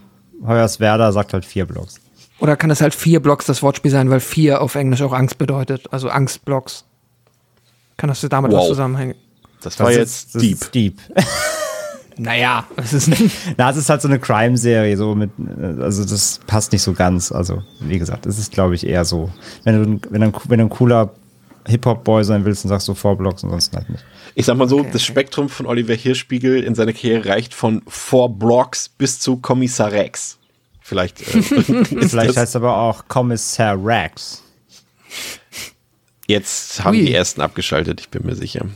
Hoyerswerda 0.47 1.13
sagt 1.13 1.33
halt 1.33 1.45
vier 1.45 1.67
Blocks. 1.67 2.01
Oder 2.39 2.57
kann 2.57 2.71
es 2.71 2.81
halt 2.81 2.95
vier 2.95 3.21
Blocks 3.21 3.45
das 3.47 3.63
Wortspiel 3.63 3.91
sein, 3.91 4.09
weil 4.11 4.21
vier 4.21 4.63
auf 4.63 4.75
Englisch 4.75 5.03
auch 5.03 5.13
Angst 5.13 5.37
bedeutet? 5.39 5.93
Also 5.93 6.09
Angstblocks. 6.09 6.85
Kann 7.97 8.09
das 8.09 8.21
damit 8.31 8.51
was 8.53 8.61
Wow. 8.61 8.69
zusammenhängen? 8.69 9.15
Das 9.63 9.79
war 9.79 9.89
Das 9.89 9.97
jetzt 9.97 10.11
ist, 10.27 10.35
das 10.37 10.43
deep. 10.43 10.61
Ist 10.63 10.75
deep. 10.75 10.99
Naja, 12.17 12.67
es 12.77 12.93
ist 12.93 13.09
Na, 13.57 13.71
es 13.71 13.77
ist 13.79 13.89
halt 13.89 14.03
so 14.03 14.09
eine 14.09 14.19
Crime-Serie, 14.19 14.95
so 14.97 15.15
mit, 15.15 15.31
also 15.81 16.05
das 16.05 16.41
passt 16.47 16.71
nicht 16.73 16.83
so 16.83 16.93
ganz. 16.93 17.33
Also, 17.33 17.63
wie 17.81 17.99
gesagt, 17.99 18.27
es 18.27 18.39
ist, 18.39 18.53
glaube 18.53 18.75
ich, 18.75 18.87
eher 18.87 19.07
so. 19.07 19.31
Wenn 19.65 19.83
du, 20.01 20.01
wenn 20.11 20.21
du, 20.21 20.27
ein- 20.27 20.35
wenn 20.49 20.59
du 20.59 20.67
ein 20.67 20.71
cooler 20.71 21.15
Hip-Hop-Boy 21.71 22.25
sein 22.25 22.45
willst, 22.45 22.65
dann 22.65 22.69
sagst 22.69 22.89
du 22.89 22.95
Four 22.95 23.17
Blocks, 23.17 23.45
ansonsten 23.45 23.77
halt 23.77 23.91
nicht. 23.91 24.05
Ich 24.35 24.47
sag 24.47 24.57
mal 24.57 24.69
so, 24.69 24.81
Okay, 24.81 24.91
das 24.93 25.03
okay. 25.03 25.13
Spektrum 25.13 25.49
von 25.49 25.67
Oliver 25.67 25.95
Hirschspiegel 25.95 26.63
in 26.63 26.75
seiner 26.75 26.93
Karriere 26.93 27.29
reicht 27.29 27.55
von 27.55 27.83
Four 27.87 28.31
Blocks 28.31 28.89
bis 28.89 29.21
zu 29.21 29.37
Kommissar 29.37 29.93
Rex. 29.93 30.39
Vielleicht. 30.81 31.21
Äh, 31.21 31.25
Vielleicht 32.09 32.37
heißt 32.37 32.51
es 32.51 32.57
aber 32.57 32.77
auch 32.77 33.07
Kommissar 33.09 33.77
Rex. 33.83 34.43
Jetzt 36.31 36.85
haben 36.85 36.97
Ui. 36.97 37.05
die 37.05 37.15
ersten 37.15 37.41
abgeschaltet, 37.41 38.01
ich 38.01 38.09
bin 38.09 38.25
mir 38.25 38.35
sicher. 38.35 38.67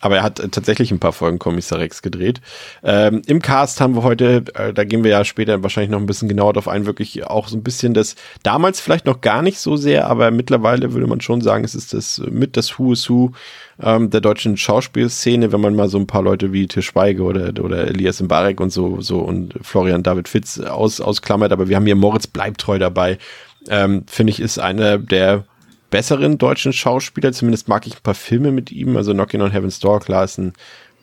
Aber 0.00 0.16
er 0.16 0.22
hat 0.22 0.40
äh, 0.40 0.48
tatsächlich 0.48 0.90
ein 0.90 0.98
paar 0.98 1.12
Folgen 1.12 1.38
Kommissar 1.38 1.78
Rex 1.78 2.02
gedreht. 2.02 2.40
Ähm, 2.82 3.22
Im 3.26 3.42
Cast 3.42 3.80
haben 3.80 3.94
wir 3.94 4.02
heute, 4.02 4.44
äh, 4.54 4.72
da 4.72 4.84
gehen 4.84 5.04
wir 5.04 5.10
ja 5.10 5.24
später 5.24 5.62
wahrscheinlich 5.62 5.90
noch 5.90 5.98
ein 5.98 6.06
bisschen 6.06 6.28
genauer 6.28 6.54
drauf 6.54 6.68
ein, 6.68 6.86
wirklich 6.86 7.26
auch 7.26 7.48
so 7.48 7.56
ein 7.56 7.62
bisschen 7.62 7.92
das, 7.92 8.16
damals 8.42 8.80
vielleicht 8.80 9.06
noch 9.06 9.20
gar 9.20 9.42
nicht 9.42 9.58
so 9.58 9.76
sehr, 9.76 10.06
aber 10.06 10.30
mittlerweile 10.30 10.92
würde 10.92 11.06
man 11.06 11.20
schon 11.20 11.42
sagen, 11.42 11.64
es 11.64 11.74
ist 11.74 11.92
das 11.92 12.22
mit 12.30 12.56
das 12.56 12.78
Who 12.78 12.92
is 12.92 13.10
Who 13.10 13.32
ähm, 13.82 14.10
der 14.10 14.20
deutschen 14.20 14.56
Schauspielszene, 14.56 15.52
wenn 15.52 15.60
man 15.60 15.74
mal 15.74 15.88
so 15.88 15.98
ein 15.98 16.06
paar 16.06 16.22
Leute 16.22 16.52
wie 16.52 16.66
Til 16.66 16.82
Schweiger 16.82 17.24
oder, 17.24 17.52
oder 17.62 17.88
Elias 17.88 18.20
Mbarek 18.20 18.60
und 18.60 18.70
so, 18.70 19.00
so 19.00 19.20
und 19.20 19.54
Florian 19.62 20.02
David 20.02 20.28
Fitz 20.28 20.58
aus, 20.58 21.00
ausklammert, 21.00 21.52
aber 21.52 21.68
wir 21.68 21.76
haben 21.76 21.86
hier 21.86 21.96
Moritz 21.96 22.26
Bleibtreu 22.26 22.78
dabei. 22.78 23.18
Ähm, 23.68 24.04
Finde 24.06 24.30
ich, 24.30 24.40
ist 24.40 24.58
einer 24.58 24.96
der 24.96 25.44
besseren 25.90 26.38
deutschen 26.38 26.72
Schauspieler. 26.72 27.32
Zumindest 27.32 27.68
mag 27.68 27.86
ich 27.86 27.96
ein 27.96 28.02
paar 28.02 28.14
Filme 28.14 28.52
mit 28.52 28.72
ihm. 28.72 28.96
Also 28.96 29.12
Knocking 29.12 29.42
on 29.42 29.50
Heaven's 29.50 29.80
Door, 29.80 30.00
klar, 30.00 30.24
ist 30.24 30.38
ein 30.38 30.52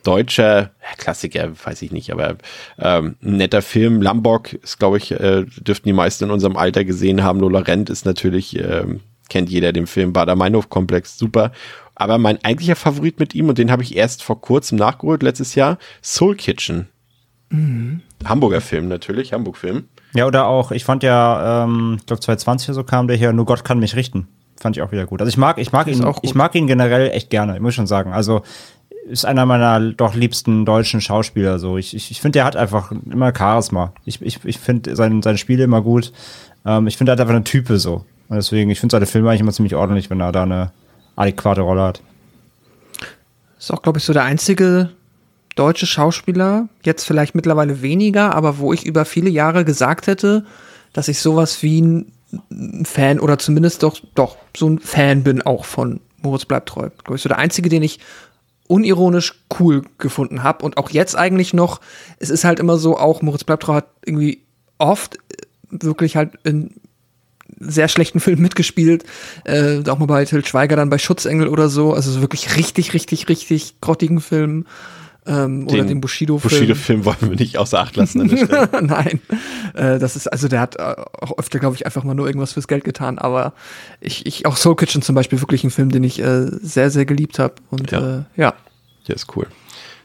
deutscher 0.02 0.70
Klassiker, 0.96 1.50
weiß 1.64 1.82
ich 1.82 1.92
nicht, 1.92 2.12
aber 2.12 2.36
ähm, 2.78 3.16
ein 3.22 3.36
netter 3.36 3.62
Film. 3.62 4.00
Lambok 4.00 4.54
ist, 4.54 4.78
glaube 4.78 4.96
ich, 4.96 5.12
äh, 5.12 5.44
dürften 5.44 5.88
die 5.88 5.92
meisten 5.92 6.24
in 6.24 6.30
unserem 6.30 6.56
Alter 6.56 6.84
gesehen 6.84 7.22
haben. 7.22 7.40
Lola 7.40 7.60
Rent 7.60 7.90
ist 7.90 8.06
natürlich, 8.06 8.58
ähm, 8.58 9.00
kennt 9.28 9.50
jeder 9.50 9.72
den 9.72 9.86
Film 9.86 10.12
Bader-Meinhof-Komplex, 10.12 11.18
super. 11.18 11.52
Aber 11.94 12.16
mein 12.18 12.42
eigentlicher 12.44 12.76
Favorit 12.76 13.18
mit 13.18 13.34
ihm, 13.34 13.48
und 13.48 13.58
den 13.58 13.70
habe 13.70 13.82
ich 13.82 13.96
erst 13.96 14.22
vor 14.22 14.40
kurzem 14.40 14.78
nachgeholt, 14.78 15.22
letztes 15.22 15.54
Jahr, 15.54 15.78
Soul 16.02 16.36
Kitchen. 16.36 16.88
Hamburger 18.24 18.60
Film 18.60 18.88
natürlich, 18.88 19.32
Hamburg-Film. 19.32 19.88
Ja, 20.14 20.26
oder 20.26 20.46
auch, 20.46 20.70
ich 20.70 20.84
fand 20.84 21.02
ja, 21.02 21.64
ähm, 21.64 21.96
ich 21.98 22.06
glaube 22.06 22.20
2020 22.20 22.68
oder 22.68 22.74
so 22.74 22.84
kam 22.84 23.08
der 23.08 23.16
hier, 23.16 23.32
nur 23.32 23.46
Gott 23.46 23.64
kann 23.64 23.78
mich 23.78 23.96
richten. 23.96 24.28
Fand 24.60 24.76
ich 24.76 24.82
auch 24.82 24.92
wieder 24.92 25.06
gut. 25.06 25.20
Also 25.20 25.28
ich 25.28 25.36
mag, 25.36 25.58
ich 25.58 25.72
mag 25.72 25.86
Ist 25.86 26.00
ihn, 26.00 26.14
ich 26.22 26.34
mag 26.34 26.54
ihn 26.54 26.66
generell 26.66 27.10
echt 27.10 27.30
gerne, 27.30 27.54
ich 27.54 27.60
muss 27.60 27.74
schon 27.74 27.86
sagen. 27.86 28.12
Also 28.12 28.42
ist 29.08 29.24
einer 29.24 29.46
meiner 29.46 29.92
doch 29.92 30.14
liebsten 30.14 30.64
deutschen 30.64 31.00
Schauspieler. 31.00 31.58
So, 31.58 31.78
ich, 31.78 31.94
ich, 31.94 32.10
ich 32.10 32.20
finde, 32.20 32.38
der 32.38 32.44
hat 32.44 32.56
einfach 32.56 32.92
immer 33.10 33.32
Charisma. 33.36 33.92
Ich, 34.04 34.20
ich, 34.20 34.40
ich 34.44 34.58
finde 34.58 34.94
sein, 34.96 35.22
seine 35.22 35.38
Spiele 35.38 35.64
immer 35.64 35.80
gut. 35.80 36.12
Ähm, 36.66 36.86
ich 36.86 36.96
finde, 36.96 37.12
er 37.12 37.14
hat 37.14 37.20
einfach 37.20 37.34
eine 37.34 37.44
Type 37.44 37.78
so. 37.78 38.04
Und 38.28 38.36
deswegen, 38.36 38.70
ich 38.70 38.80
finde 38.80 38.92
seine 38.92 39.06
Filme 39.06 39.30
eigentlich 39.30 39.40
immer 39.40 39.52
ziemlich 39.52 39.74
ordentlich, 39.74 40.10
wenn 40.10 40.20
er 40.20 40.32
da 40.32 40.42
eine 40.42 40.72
adäquate 41.16 41.62
Rolle 41.62 41.82
hat. 41.82 42.02
Ist 43.58 43.72
auch, 43.72 43.82
glaube 43.82 43.98
ich, 43.98 44.04
so 44.04 44.12
der 44.12 44.24
einzige 44.24 44.90
deutsche 45.56 45.86
Schauspieler, 45.86 46.68
jetzt 46.84 47.04
vielleicht 47.04 47.34
mittlerweile 47.34 47.82
weniger, 47.82 48.34
aber 48.34 48.58
wo 48.58 48.72
ich 48.72 48.86
über 48.86 49.04
viele 49.04 49.30
Jahre 49.30 49.64
gesagt 49.64 50.06
hätte, 50.06 50.44
dass 50.92 51.08
ich 51.08 51.18
sowas 51.18 51.62
wie 51.62 51.80
ein 51.80 52.12
Fan 52.84 53.20
oder 53.20 53.38
zumindest 53.38 53.82
doch, 53.82 54.00
doch 54.14 54.36
so 54.56 54.68
ein 54.68 54.78
Fan 54.78 55.22
bin 55.22 55.42
auch 55.42 55.64
von 55.64 56.00
Moritz 56.20 56.44
bleibt 56.44 56.68
treu. 56.68 56.90
Glaube 57.04 57.18
so 57.18 57.28
der 57.28 57.38
einzige, 57.38 57.68
den 57.68 57.82
ich 57.82 58.00
unironisch 58.66 59.44
cool 59.58 59.82
gefunden 59.96 60.42
habe 60.42 60.64
und 60.64 60.76
auch 60.76 60.90
jetzt 60.90 61.16
eigentlich 61.16 61.54
noch. 61.54 61.80
Es 62.18 62.30
ist 62.30 62.44
halt 62.44 62.60
immer 62.60 62.76
so, 62.76 62.98
auch 62.98 63.22
Moritz 63.22 63.44
bleibt 63.44 63.62
treu 63.62 63.74
hat 63.74 63.88
irgendwie 64.04 64.44
oft 64.78 65.16
äh, 65.16 65.82
wirklich 65.82 66.16
halt 66.16 66.34
in 66.44 66.74
sehr 67.60 67.88
schlechten 67.88 68.20
Filmen 68.20 68.42
mitgespielt. 68.42 69.04
Äh, 69.44 69.82
auch 69.88 69.98
mal 69.98 70.06
bei 70.06 70.24
Till 70.24 70.44
Schweiger 70.44 70.76
dann 70.76 70.90
bei 70.90 70.98
Schutzengel 70.98 71.48
oder 71.48 71.68
so. 71.68 71.94
Also 71.94 72.10
so 72.10 72.20
wirklich 72.20 72.56
richtig, 72.56 72.92
richtig, 72.94 73.28
richtig 73.28 73.80
grottigen 73.80 74.20
Filmen. 74.20 74.66
Ähm, 75.28 75.66
oder 75.68 75.84
den 75.84 76.00
Bushido-Film. 76.00 76.50
Bushido-Film 76.50 77.04
wollen 77.04 77.16
wir 77.20 77.36
nicht 77.36 77.58
außer 77.58 77.78
Acht 77.78 77.96
lassen. 77.96 78.26
Nein, 78.82 79.20
äh, 79.74 79.98
das 79.98 80.16
ist, 80.16 80.26
also 80.26 80.48
der 80.48 80.60
hat 80.60 80.76
äh, 80.76 80.94
auch 81.20 81.36
öfter, 81.38 81.58
glaube 81.58 81.76
ich, 81.76 81.84
einfach 81.86 82.04
mal 82.04 82.14
nur 82.14 82.26
irgendwas 82.26 82.54
fürs 82.54 82.68
Geld 82.68 82.84
getan, 82.84 83.18
aber 83.18 83.52
ich, 84.00 84.26
ich 84.26 84.46
auch 84.46 84.56
Soul 84.56 84.76
Kitchen 84.76 85.02
zum 85.02 85.14
Beispiel 85.14 85.40
wirklich 85.40 85.64
ein 85.64 85.70
Film, 85.70 85.90
den 85.90 86.04
ich 86.04 86.20
äh, 86.20 86.46
sehr, 86.62 86.90
sehr 86.90 87.04
geliebt 87.04 87.38
habe 87.38 87.54
und 87.70 87.90
Ja. 87.90 88.18
äh, 88.18 88.22
ja. 88.36 88.54
Der 89.06 89.14
ist 89.16 89.36
cool. 89.36 89.46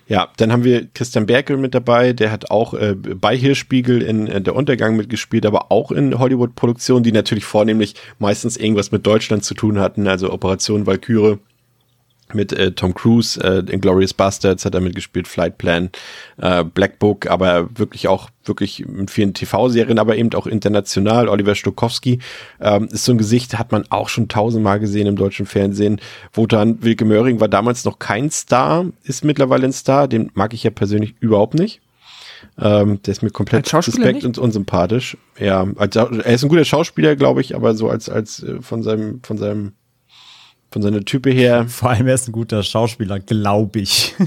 Ja, 0.07 0.27
dann 0.37 0.51
haben 0.51 0.63
wir 0.65 0.87
Christian 0.93 1.25
Berkel 1.25 1.55
mit 1.57 1.73
dabei, 1.73 2.11
der 2.11 2.29
hat 2.31 2.51
auch 2.51 2.73
äh, 2.73 2.93
bei 2.95 3.37
Hirschspiegel 3.37 4.01
in 4.01 4.27
äh, 4.27 4.41
Der 4.41 4.55
Untergang 4.55 4.97
mitgespielt, 4.97 5.45
aber 5.45 5.71
auch 5.71 5.91
in 5.91 6.19
Hollywood-Produktionen, 6.19 7.03
die 7.03 7.13
natürlich 7.13 7.45
vornehmlich 7.45 7.95
meistens 8.19 8.57
irgendwas 8.57 8.91
mit 8.91 9.07
Deutschland 9.07 9.45
zu 9.45 9.53
tun 9.53 9.79
hatten, 9.79 10.07
also 10.07 10.31
Operation 10.31 10.85
Valkyrie 10.85 11.37
mit 12.33 12.53
äh, 12.53 12.71
Tom 12.71 12.93
Cruise, 12.93 13.39
äh, 13.41 13.63
in 13.71 13.81
Glorious 13.81 14.13
Bastards 14.13 14.65
hat 14.65 14.75
er 14.75 14.81
mitgespielt, 14.81 15.27
Flight 15.27 15.57
Plan, 15.57 15.89
äh, 16.37 16.63
Black 16.63 16.99
Book, 16.99 17.27
aber 17.27 17.69
wirklich 17.77 18.07
auch 18.07 18.29
wirklich 18.45 18.81
in 18.81 19.07
vielen 19.07 19.33
TV-Serien, 19.33 19.99
aber 19.99 20.17
eben 20.17 20.33
auch 20.33 20.47
international. 20.47 21.29
Oliver 21.29 21.55
Stokowski 21.55 22.19
ähm, 22.59 22.89
ist 22.91 23.05
so 23.05 23.13
ein 23.13 23.17
Gesicht, 23.17 23.57
hat 23.57 23.71
man 23.71 23.85
auch 23.89 24.09
schon 24.09 24.27
tausendmal 24.27 24.79
gesehen 24.79 25.07
im 25.07 25.15
deutschen 25.15 25.45
Fernsehen. 25.45 26.01
Wotan 26.33 26.83
Wilke 26.83 27.05
Möhring 27.05 27.39
war 27.39 27.47
damals 27.47 27.85
noch 27.85 27.99
kein 27.99 28.29
Star, 28.31 28.85
ist 29.03 29.23
mittlerweile 29.23 29.65
ein 29.65 29.73
Star, 29.73 30.07
den 30.07 30.31
mag 30.33 30.53
ich 30.53 30.63
ja 30.63 30.71
persönlich 30.71 31.15
überhaupt 31.19 31.53
nicht. 31.55 31.81
Ähm, 32.59 33.01
der 33.01 33.11
ist 33.13 33.23
mir 33.23 33.29
komplett 33.29 33.67
suspekt 33.67 34.15
nicht? 34.15 34.25
und 34.25 34.37
unsympathisch. 34.37 35.17
Ja, 35.39 35.65
als, 35.77 35.95
er 35.95 36.25
ist 36.25 36.43
ein 36.43 36.49
guter 36.49 36.65
Schauspieler, 36.65 37.15
glaube 37.15 37.41
ich, 37.41 37.55
aber 37.55 37.73
so 37.73 37.89
als 37.89 38.09
als 38.09 38.43
äh, 38.43 38.61
von 38.61 38.83
seinem 38.83 39.21
von 39.23 39.37
seinem 39.37 39.73
von 40.73 40.81
seiner 40.81 41.05
Type 41.05 41.31
her 41.31 41.65
Vor 41.67 41.91
allem, 41.91 42.07
er 42.07 42.15
ist 42.15 42.27
ein 42.27 42.33
guter 42.33 42.63
Schauspieler, 42.63 43.19
glaube 43.19 43.79
ich. 43.79 44.15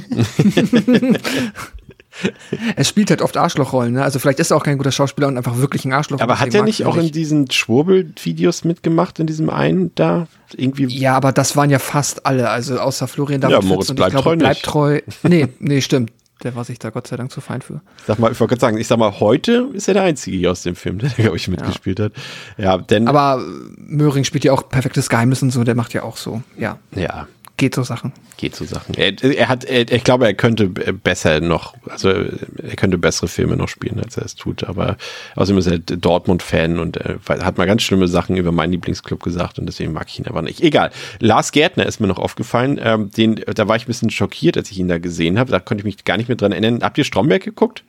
Er 2.77 2.85
spielt 2.85 3.11
halt 3.11 3.21
oft 3.21 3.37
Arschlochrollen, 3.37 3.93
ne? 3.93 4.03
Also 4.03 4.19
vielleicht 4.19 4.39
ist 4.39 4.51
er 4.51 4.57
auch 4.57 4.63
kein 4.63 4.79
guter 4.79 4.91
Schauspieler 4.91 5.29
und 5.29 5.37
einfach 5.37 5.59
wirklich 5.59 5.85
ein 5.85 5.93
Arschloch. 5.93 6.19
Aber 6.19 6.41
hat 6.41 6.55
er 6.55 6.63
nicht 6.63 6.87
auch 6.87 6.97
in 6.97 7.13
diesen 7.13 7.51
Schwurbel-Videos 7.51 8.65
mitgemacht, 8.65 9.19
in 9.19 9.27
diesem 9.27 9.51
einen 9.51 9.95
da? 9.97 10.27
Irgendwie. 10.57 10.87
Ja, 10.87 11.15
aber 11.15 11.33
das 11.33 11.57
waren 11.57 11.69
ja 11.69 11.79
fast 11.79 12.25
alle, 12.25 12.49
also 12.49 12.79
außer 12.79 13.07
Florian 13.07 13.43
Ja, 13.43 13.51
David 13.51 13.69
Moritz 13.69 13.89
Fitz 13.89 13.91
und 13.91 13.97
bleibt 13.97 14.15
ich 14.15 14.23
glaube, 14.23 14.31
treu 14.31 14.37
bleibt 14.39 14.63
treu. 14.63 15.01
Nee, 15.25 15.49
nee, 15.59 15.83
stimmt. 15.83 16.11
Der 16.43 16.55
war 16.55 16.65
sich 16.65 16.79
da 16.79 16.91
Gott 16.91 17.07
sei 17.07 17.17
Dank 17.17 17.33
zu 17.33 17.41
fein 17.41 17.63
für. 17.63 17.81
Sag 18.07 18.19
mal, 18.19 18.31
ich 18.31 18.39
wollte 18.39 18.53
gerade 18.53 18.61
sagen, 18.61 18.79
ich 18.79 18.87
sag 18.87 18.99
mal, 18.99 19.21
heute 19.21 19.71
ist 19.73 19.89
er 19.89 19.95
der 19.95 20.03
Einzige 20.03 20.37
hier 20.37 20.51
aus 20.51 20.63
dem 20.63 20.77
Film, 20.77 20.99
der, 20.99 21.11
glaube 21.11 21.37
ich, 21.37 21.49
mitgespielt 21.49 21.99
hat. 21.99 22.13
Ja, 22.59 22.77
denn. 22.77 23.09
Aber 23.09 23.43
Möhring 23.77 24.25
spielt 24.25 24.45
ja 24.45 24.53
auch 24.53 24.69
perfektes 24.69 25.09
Geheimnis 25.09 25.43
und 25.43 25.51
so, 25.51 25.65
der 25.65 25.75
macht 25.75 25.95
ja 25.95 26.03
auch 26.03 26.17
so, 26.17 26.43
ja, 26.59 26.79
ja, 26.95 27.27
geht 27.57 27.75
so 27.75 27.83
Sachen. 27.83 28.13
geht 28.37 28.55
so 28.55 28.65
Sachen. 28.65 28.95
Er, 28.95 29.23
er 29.23 29.49
hat, 29.49 29.65
er, 29.65 29.91
ich 29.91 30.05
glaube, 30.05 30.27
er 30.27 30.35
könnte 30.35 30.69
besser 30.69 31.41
noch, 31.41 31.75
also 31.89 32.09
er 32.11 32.77
könnte 32.77 32.99
bessere 32.99 33.29
Filme 33.29 33.57
noch 33.57 33.69
spielen, 33.69 34.01
als 34.01 34.17
er 34.17 34.25
es 34.25 34.35
tut. 34.35 34.65
Aber 34.65 34.97
außerdem 35.37 35.59
ist 35.59 35.67
er 35.67 35.79
Dortmund-Fan 35.79 36.79
und 36.79 36.97
er 36.99 37.19
hat 37.27 37.59
mal 37.59 37.67
ganz 37.67 37.83
schlimme 37.83 38.09
Sachen 38.09 38.37
über 38.37 38.53
meinen 38.53 38.73
Lieblingsclub 38.73 39.23
gesagt 39.23 39.59
und 39.59 39.67
deswegen 39.67 39.93
mag 39.93 40.07
ich 40.09 40.19
ihn 40.19 40.27
aber 40.27 40.43
nicht. 40.43 40.61
Egal. 40.63 40.91
Lars 41.21 41.53
Gärtner 41.53 41.87
ist 41.87 42.01
mir 42.01 42.07
noch 42.07 42.19
aufgefallen. 42.19 42.79
Ähm, 42.83 43.11
den, 43.11 43.37
da 43.37 43.69
war 43.69 43.77
ich 43.77 43.85
ein 43.85 43.89
bisschen 43.89 44.11
schockiert, 44.11 44.57
als 44.57 44.71
ich 44.71 44.79
ihn 44.79 44.89
da 44.89 44.99
gesehen 44.99 45.39
habe. 45.39 45.51
Da 45.51 45.59
konnte 45.61 45.81
ich 45.83 45.87
mich 45.87 46.05
gar 46.05 46.17
nicht 46.17 46.29
mehr 46.29 46.37
dran 46.37 46.53
erinnern. 46.53 46.81
Habt 46.83 46.99
ihr 46.99 47.05
Stromberg 47.05 47.43
geguckt? 47.43 47.85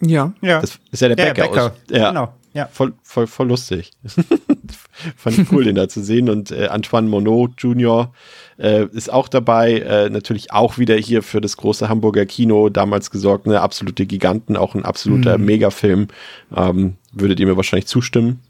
Ja. 0.00 0.32
Ja, 0.40 0.60
Das 0.60 0.78
ist 0.90 1.00
ja 1.02 1.08
der 1.14 1.18
Ja, 1.26 1.32
Bäcker. 1.32 1.48
Bäcker. 1.48 1.66
Aus, 1.66 1.72
ja, 1.90 2.08
Genau, 2.08 2.34
ja. 2.54 2.68
Voll, 2.72 2.94
voll, 3.02 3.26
voll 3.26 3.48
lustig. 3.48 3.90
Fand 5.16 5.38
ich 5.38 5.52
cool, 5.52 5.64
den 5.64 5.74
da 5.76 5.88
zu 5.88 6.02
sehen. 6.02 6.28
Und 6.28 6.50
äh, 6.50 6.68
Antoine 6.68 7.08
Monod 7.08 7.52
Jr. 7.58 8.12
Äh, 8.60 8.86
ist 8.92 9.10
auch 9.12 9.28
dabei. 9.28 9.78
Äh, 9.78 10.10
natürlich 10.10 10.52
auch 10.52 10.76
wieder 10.76 10.94
hier 10.96 11.22
für 11.22 11.40
das 11.40 11.56
große 11.56 11.88
Hamburger 11.88 12.26
Kino 12.26 12.68
damals 12.68 13.10
gesorgt. 13.10 13.46
Eine 13.46 13.60
absolute 13.62 14.04
Giganten, 14.06 14.56
auch 14.56 14.74
ein 14.74 14.84
absoluter 14.84 15.38
Mhm. 15.38 15.44
Megafilm. 15.46 16.08
Ähm, 16.54 16.94
würdet 17.12 17.40
ihr 17.40 17.46
mir 17.46 17.56
wahrscheinlich 17.56 17.86
zustimmen? 17.86 18.40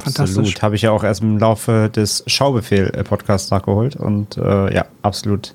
Fantastisch. 0.00 0.38
Absolut. 0.38 0.62
Habe 0.62 0.74
ich 0.74 0.82
ja 0.82 0.90
auch 0.90 1.04
erst 1.04 1.22
im 1.22 1.38
Laufe 1.38 1.88
des 1.94 2.24
Schaubefehl-Podcasts 2.26 3.50
nachgeholt. 3.52 3.94
Und 3.94 4.36
äh, 4.36 4.74
ja, 4.74 4.86
absolut, 5.02 5.54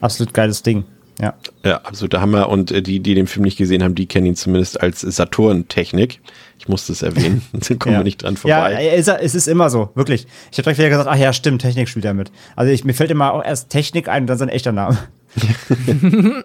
absolut 0.00 0.32
geiles 0.32 0.62
Ding. 0.62 0.84
Ja. 1.20 1.34
Ja, 1.64 1.78
absoluter 1.78 2.20
Hammer. 2.20 2.48
Und 2.48 2.70
äh, 2.70 2.82
die, 2.82 3.00
die 3.00 3.14
den 3.14 3.26
Film 3.26 3.44
nicht 3.44 3.56
gesehen 3.58 3.82
haben, 3.82 3.96
die 3.96 4.06
kennen 4.06 4.26
ihn 4.26 4.36
zumindest 4.36 4.80
als 4.80 5.00
Saturn-Technik. 5.00 6.20
Ich 6.58 6.68
musste 6.68 6.92
es 6.92 7.02
erwähnen. 7.02 7.42
Dann 7.52 7.78
kommen 7.78 7.92
ja. 7.94 8.00
wir 8.00 8.04
nicht 8.04 8.22
dran 8.22 8.36
Ja, 8.44 8.64
vorbei. 8.64 8.88
ist, 8.88 9.08
es 9.08 9.34
ist 9.34 9.46
immer 9.46 9.70
so, 9.70 9.90
wirklich. 9.94 10.26
Ich 10.50 10.58
habe 10.58 10.62
direkt 10.64 10.78
wieder 10.78 10.88
gesagt, 10.90 11.08
ach 11.10 11.16
ja, 11.16 11.32
stimmt, 11.32 11.62
Technik 11.62 11.88
spielt 11.88 12.04
er 12.04 12.14
mit. 12.14 12.30
Also 12.54 12.72
ich, 12.72 12.84
mir 12.84 12.94
fällt 12.94 13.10
immer 13.10 13.32
auch 13.32 13.44
erst 13.44 13.70
Technik 13.70 14.08
ein 14.08 14.22
und 14.22 14.26
dann 14.28 14.38
sein 14.38 14.48
echter 14.48 14.72
Name. 14.72 14.96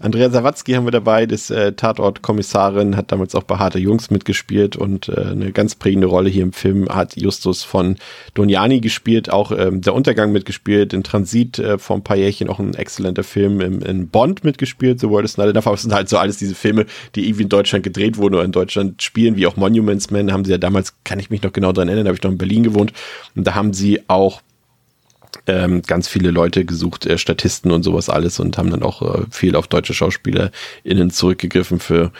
Andrea 0.00 0.30
Sawatzki 0.30 0.72
haben 0.72 0.86
wir 0.86 0.90
dabei, 0.90 1.26
das 1.26 1.50
äh, 1.50 1.72
Tatort-Kommissarin, 1.72 2.96
hat 2.96 3.12
damals 3.12 3.34
auch 3.34 3.42
bei 3.42 3.56
Harte 3.56 3.78
Jungs 3.78 4.10
mitgespielt 4.10 4.76
und 4.76 5.08
äh, 5.08 5.20
eine 5.30 5.52
ganz 5.52 5.74
prägende 5.74 6.06
Rolle 6.06 6.30
hier 6.30 6.42
im 6.42 6.52
Film. 6.52 6.88
Hat 6.88 7.16
Justus 7.16 7.62
von 7.62 7.96
Doniani 8.34 8.80
gespielt, 8.80 9.30
auch 9.30 9.52
ähm, 9.52 9.80
Der 9.82 9.94
Untergang 9.94 10.32
mitgespielt, 10.32 10.92
in 10.92 11.02
Transit 11.02 11.58
äh, 11.58 11.78
vor 11.78 11.96
ein 11.96 12.04
paar 12.04 12.16
Jährchen 12.16 12.48
auch 12.48 12.58
ein 12.58 12.74
exzellenter 12.74 13.24
Film 13.24 13.60
im, 13.60 13.82
in 13.82 14.08
Bond 14.08 14.44
mitgespielt, 14.44 15.00
The 15.00 15.08
World 15.08 15.24
is 15.24 15.36
Not 15.36 15.48
Enough, 15.48 15.66
aber 15.66 15.74
es 15.74 15.82
sind 15.82 15.94
halt 15.94 16.08
so 16.08 16.18
alles 16.18 16.38
diese 16.38 16.54
Filme, 16.54 16.86
die 17.14 17.26
irgendwie 17.26 17.44
in 17.44 17.48
Deutschland 17.48 17.84
gedreht 17.84 18.16
wurden 18.16 18.34
oder 18.34 18.44
in 18.44 18.52
Deutschland 18.52 19.02
spielen, 19.02 19.36
wie 19.36 19.46
auch 19.46 19.56
Monuments 19.56 20.10
Men, 20.10 20.32
haben 20.32 20.44
sie 20.44 20.52
ja 20.52 20.58
damals, 20.58 20.94
kann 21.04 21.18
ich 21.18 21.30
mich 21.30 21.42
noch 21.42 21.52
genau 21.52 21.72
dran 21.72 21.88
erinnern, 21.88 22.06
da 22.06 22.08
habe 22.08 22.16
ich 22.16 22.22
noch 22.22 22.32
in 22.32 22.38
Berlin 22.38 22.62
gewohnt. 22.62 22.92
Und 23.34 23.46
da 23.46 23.54
haben 23.54 23.72
sie 23.72 24.00
auch 24.08 24.40
ähm, 25.46 25.82
ganz 25.82 26.08
viele 26.08 26.30
Leute 26.30 26.64
gesucht, 26.64 27.06
äh, 27.06 27.18
Statisten 27.18 27.70
und 27.70 27.82
sowas 27.82 28.08
alles 28.08 28.40
und 28.40 28.58
haben 28.58 28.70
dann 28.70 28.82
auch 28.82 29.02
äh, 29.02 29.22
viel 29.30 29.56
auf 29.56 29.66
deutsche 29.66 29.94
SchauspielerInnen 29.94 31.10
zurückgegriffen 31.10 31.80
für 31.80 32.12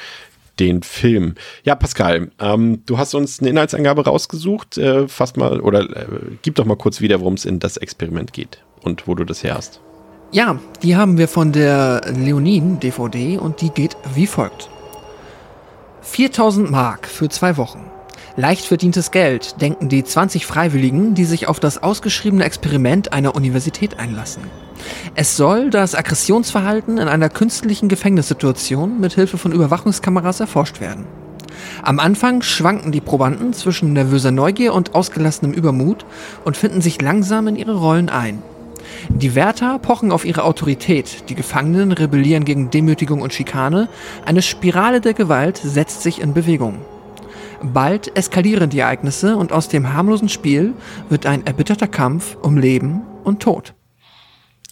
den 0.59 0.83
Film. 0.83 1.35
Ja, 1.65 1.75
Pascal, 1.75 2.31
ähm, 2.39 2.83
du 2.87 2.99
hast 2.99 3.15
uns 3.15 3.41
eine 3.41 3.51
Inhaltsangabe 3.51 4.05
rausgesucht. 4.05 4.79
Äh, 4.79 5.09
fass 5.09 5.37
mal 5.37 5.61
oder 5.61 5.83
äh, 5.97 6.07
gib 6.43 6.57
doch 6.57 6.65
mal 6.65 6.77
kurz 6.77 7.01
wieder, 7.01 7.21
worum 7.21 7.35
es 7.35 7.45
in 7.45 7.59
das 7.59 7.77
Experiment 7.77 8.33
geht 8.33 8.63
und 8.83 9.07
wo 9.07 9.15
du 9.15 9.25
das 9.25 9.43
her 9.43 9.55
hast. 9.55 9.81
Ja, 10.31 10.59
die 10.83 10.97
haben 10.97 11.19
wir 11.19 11.29
von 11.29 11.53
der 11.53 12.01
Leonin 12.17 12.81
DVD 12.81 13.39
und 13.39 13.61
die 13.61 13.71
geht 13.71 13.97
wie 14.15 14.27
folgt. 14.27 14.71
4000 16.03 16.71
Mark 16.71 17.07
für 17.07 17.29
zwei 17.29 17.57
Wochen. 17.57 17.91
Leicht 18.37 18.65
verdientes 18.65 19.11
Geld, 19.11 19.61
denken 19.61 19.91
die 19.91 20.05
20 20.05 20.47
Freiwilligen, 20.47 21.15
die 21.15 21.27
sich 21.27 21.49
auf 21.49 21.61
das 21.61 21.83
ausgeschriebene 21.83 22.45
Experiment 22.45 23.13
einer 23.13 23.35
Universität 23.35 23.99
einlassen. 23.99 24.45
Es 25.15 25.37
soll 25.37 25.69
das 25.69 25.95
Aggressionsverhalten 25.95 26.97
in 26.97 27.09
einer 27.09 27.29
künstlichen 27.29 27.89
Gefängnissituation 27.89 28.99
mit 28.99 29.13
Hilfe 29.13 29.37
von 29.37 29.53
Überwachungskameras 29.53 30.41
erforscht 30.41 30.81
werden. 30.81 31.05
Am 31.83 32.01
Anfang 32.01 32.41
schwanken 32.41 32.91
die 32.91 33.03
Probanden 33.03 33.53
zwischen 33.53 33.93
nervöser 33.93 34.31
Neugier 34.31 34.73
und 34.73 34.95
ausgelassenem 34.95 35.53
Übermut 35.53 36.07
und 36.47 36.57
finden 36.57 36.81
sich 36.81 37.03
langsam 37.03 37.49
in 37.49 37.57
ihre 37.57 37.77
Rollen 37.77 38.09
ein. 38.09 38.43
Die 39.11 39.35
Wärter 39.35 39.79
pochen 39.79 40.11
auf 40.11 40.25
ihre 40.25 40.45
Autorität, 40.45 41.29
die 41.29 41.35
Gefangenen 41.35 41.93
rebellieren 41.93 42.47
gegen 42.47 42.71
Demütigung 42.71 43.21
und 43.21 43.35
Schikane, 43.35 43.91
eine 44.25 44.41
Spirale 44.41 45.03
der 45.03 45.13
Gewalt 45.13 45.59
setzt 45.59 46.03
sich 46.03 46.21
in 46.21 46.33
Bewegung. 46.33 46.79
Bald 47.63 48.17
eskalieren 48.17 48.71
die 48.71 48.81
Ereignisse 48.81 49.37
und 49.37 49.53
aus 49.53 49.69
dem 49.69 49.93
harmlosen 49.93 50.29
Spiel 50.29 50.75
wird 51.09 51.27
ein 51.27 51.47
erbitterter 51.47 51.89
Kampf 51.89 52.37
um 52.43 52.59
Leben 52.59 53.03
und 53.25 53.41
Tod. 53.41 53.75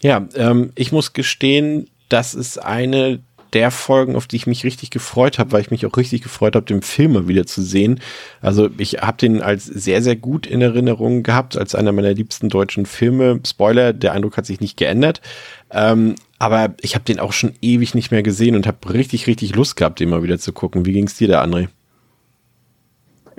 Ja, 0.01 0.27
ähm, 0.35 0.71
ich 0.75 0.91
muss 0.91 1.13
gestehen, 1.13 1.89
das 2.09 2.33
ist 2.33 2.57
eine 2.57 3.21
der 3.53 3.71
Folgen, 3.71 4.15
auf 4.15 4.27
die 4.27 4.37
ich 4.37 4.47
mich 4.47 4.63
richtig 4.63 4.91
gefreut 4.91 5.37
habe, 5.37 5.51
weil 5.51 5.61
ich 5.61 5.71
mich 5.71 5.85
auch 5.85 5.97
richtig 5.97 6.21
gefreut 6.21 6.55
habe, 6.55 6.65
den 6.65 6.81
Film 6.81 7.13
mal 7.13 7.27
wieder 7.27 7.45
zu 7.45 7.61
sehen. 7.61 7.99
Also 8.41 8.69
ich 8.77 8.99
habe 8.99 9.17
den 9.17 9.41
als 9.41 9.65
sehr, 9.65 10.01
sehr 10.01 10.15
gut 10.15 10.47
in 10.47 10.61
Erinnerung 10.61 11.23
gehabt, 11.23 11.57
als 11.57 11.75
einer 11.75 11.91
meiner 11.91 12.13
liebsten 12.13 12.49
deutschen 12.49 12.85
Filme. 12.85 13.41
Spoiler, 13.45 13.93
der 13.93 14.13
Eindruck 14.13 14.37
hat 14.37 14.45
sich 14.45 14.61
nicht 14.61 14.77
geändert. 14.77 15.21
Ähm, 15.69 16.15
aber 16.39 16.75
ich 16.81 16.95
habe 16.95 17.05
den 17.05 17.19
auch 17.19 17.33
schon 17.33 17.53
ewig 17.61 17.93
nicht 17.93 18.11
mehr 18.11 18.23
gesehen 18.23 18.55
und 18.55 18.67
habe 18.67 18.93
richtig, 18.93 19.27
richtig 19.27 19.55
Lust 19.55 19.75
gehabt, 19.75 19.99
den 19.99 20.09
mal 20.09 20.23
wieder 20.23 20.39
zu 20.39 20.53
gucken. 20.53 20.85
Wie 20.85 20.93
ging's 20.93 21.17
dir 21.17 21.27
da, 21.27 21.43
André? 21.43 21.67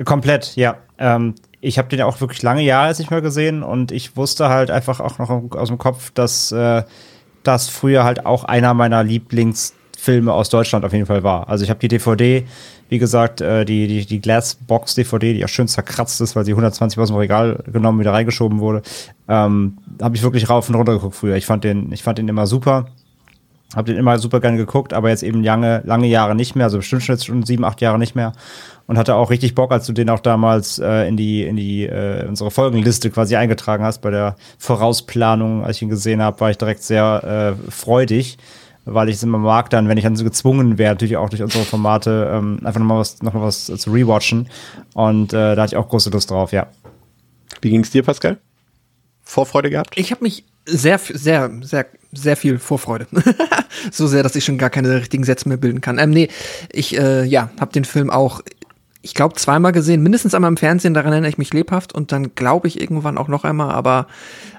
Komplett, 0.04 0.56
ja. 0.56 0.76
Ähm, 0.98 1.34
ich 1.60 1.78
habe 1.78 1.88
den 1.88 2.02
auch 2.02 2.20
wirklich 2.20 2.42
lange 2.42 2.62
Jahre 2.62 2.94
nicht 2.96 3.10
mehr 3.10 3.20
gesehen 3.20 3.62
und 3.62 3.92
ich 3.92 4.16
wusste 4.16 4.48
halt 4.48 4.70
einfach 4.70 5.00
auch 5.00 5.18
noch 5.18 5.30
aus 5.56 5.68
dem 5.68 5.78
Kopf, 5.78 6.10
dass 6.10 6.50
äh, 6.52 6.82
das 7.42 7.68
früher 7.68 8.04
halt 8.04 8.26
auch 8.26 8.44
einer 8.44 8.74
meiner 8.74 9.04
Lieblingsfilme 9.04 9.82
Filme 10.02 10.32
aus 10.32 10.48
Deutschland 10.48 10.84
auf 10.84 10.92
jeden 10.92 11.06
Fall 11.06 11.22
war. 11.22 11.48
Also 11.48 11.62
ich 11.62 11.70
habe 11.70 11.78
die 11.78 11.86
DVD, 11.86 12.44
wie 12.88 12.98
gesagt, 12.98 13.40
äh, 13.40 13.64
die, 13.64 13.86
die, 13.86 14.04
die 14.04 14.20
Glassbox-DVD, 14.20 15.32
die 15.32 15.38
ja 15.38 15.46
schön 15.46 15.68
zerkratzt 15.68 16.20
ist, 16.20 16.34
weil 16.34 16.44
sie 16.44 16.50
120 16.50 16.98
aus 16.98 17.08
dem 17.08 17.16
Regal 17.18 17.62
genommen, 17.72 18.00
wieder 18.00 18.12
reingeschoben 18.12 18.58
wurde, 18.58 18.82
ähm, 19.28 19.78
habe 20.02 20.16
ich 20.16 20.24
wirklich 20.24 20.50
rauf 20.50 20.68
und 20.68 20.74
runter 20.74 20.94
geguckt 20.94 21.14
früher. 21.14 21.36
Ich 21.36 21.46
fand 21.46 21.62
den, 21.62 21.92
ich 21.92 22.02
fand 22.02 22.18
den 22.18 22.26
immer 22.26 22.48
super. 22.48 22.86
Hab 23.74 23.86
den 23.86 23.96
immer 23.96 24.18
super 24.18 24.40
gerne 24.40 24.58
geguckt, 24.58 24.92
aber 24.92 25.08
jetzt 25.08 25.22
eben 25.22 25.42
lange, 25.42 25.82
lange 25.84 26.06
Jahre 26.06 26.34
nicht 26.34 26.54
mehr, 26.54 26.64
also 26.64 26.78
bestimmt 26.78 27.02
schon 27.02 27.14
jetzt 27.14 27.26
schon 27.26 27.42
sieben, 27.42 27.64
acht 27.64 27.80
Jahre 27.80 27.98
nicht 27.98 28.14
mehr. 28.14 28.32
Und 28.86 28.98
hatte 28.98 29.14
auch 29.14 29.30
richtig 29.30 29.54
Bock, 29.54 29.72
als 29.72 29.86
du 29.86 29.92
den 29.92 30.10
auch 30.10 30.20
damals 30.20 30.78
äh, 30.78 31.08
in 31.08 31.16
die, 31.16 31.44
in 31.44 31.56
die 31.56 31.84
äh, 31.86 32.26
unsere 32.28 32.50
Folgenliste 32.50 33.10
quasi 33.10 33.36
eingetragen 33.36 33.84
hast 33.84 34.00
bei 34.02 34.10
der 34.10 34.36
Vorausplanung, 34.58 35.64
als 35.64 35.76
ich 35.76 35.82
ihn 35.82 35.88
gesehen 35.88 36.20
habe, 36.20 36.38
war 36.40 36.50
ich 36.50 36.58
direkt 36.58 36.82
sehr 36.82 37.56
äh, 37.56 37.70
freudig, 37.70 38.36
weil 38.84 39.08
ich 39.08 39.16
es 39.16 39.22
immer 39.22 39.38
mag, 39.38 39.70
dann, 39.70 39.88
wenn 39.88 39.96
ich 39.96 40.04
dann 40.04 40.16
so 40.16 40.24
gezwungen 40.24 40.76
wäre, 40.76 40.92
natürlich 40.92 41.16
auch 41.16 41.30
durch 41.30 41.42
unsere 41.42 41.64
Formate, 41.64 42.30
ähm, 42.32 42.58
einfach 42.64 42.80
nochmal 42.80 42.98
was, 42.98 43.22
noch 43.22 43.32
mal 43.32 43.42
was 43.42 43.66
zu 43.66 43.90
rewatchen. 43.90 44.48
Und 44.94 45.32
äh, 45.32 45.54
da 45.54 45.62
hatte 45.62 45.74
ich 45.74 45.76
auch 45.76 45.88
große 45.88 46.10
Lust 46.10 46.30
drauf, 46.30 46.52
ja. 46.52 46.66
Wie 47.62 47.70
ging's 47.70 47.90
dir, 47.90 48.02
Pascal? 48.02 48.38
Vorfreude 49.22 49.70
gehabt? 49.70 49.94
Ich 49.96 50.10
habe 50.10 50.24
mich 50.24 50.44
sehr, 50.66 50.98
sehr, 50.98 51.50
sehr, 51.62 51.86
sehr 52.12 52.36
viel 52.36 52.58
Vorfreude. 52.58 53.06
so 53.90 54.06
sehr, 54.06 54.22
dass 54.22 54.36
ich 54.36 54.44
schon 54.44 54.58
gar 54.58 54.70
keine 54.70 54.94
richtigen 54.94 55.24
Sätze 55.24 55.48
mehr 55.48 55.58
bilden 55.58 55.80
kann. 55.80 55.98
Ähm, 55.98 56.10
nee, 56.10 56.28
ich, 56.70 56.96
äh, 56.98 57.24
ja, 57.24 57.50
habe 57.58 57.72
den 57.72 57.84
Film 57.84 58.10
auch, 58.10 58.42
ich 59.00 59.14
glaube, 59.14 59.34
zweimal 59.34 59.72
gesehen, 59.72 60.02
mindestens 60.02 60.34
einmal 60.34 60.50
im 60.50 60.56
Fernsehen, 60.56 60.94
daran 60.94 61.12
erinnere 61.12 61.30
ich 61.30 61.38
mich 61.38 61.52
lebhaft 61.52 61.92
und 61.92 62.12
dann 62.12 62.34
glaube 62.34 62.68
ich 62.68 62.80
irgendwann 62.80 63.18
auch 63.18 63.28
noch 63.28 63.44
einmal, 63.44 63.72
aber 63.72 64.06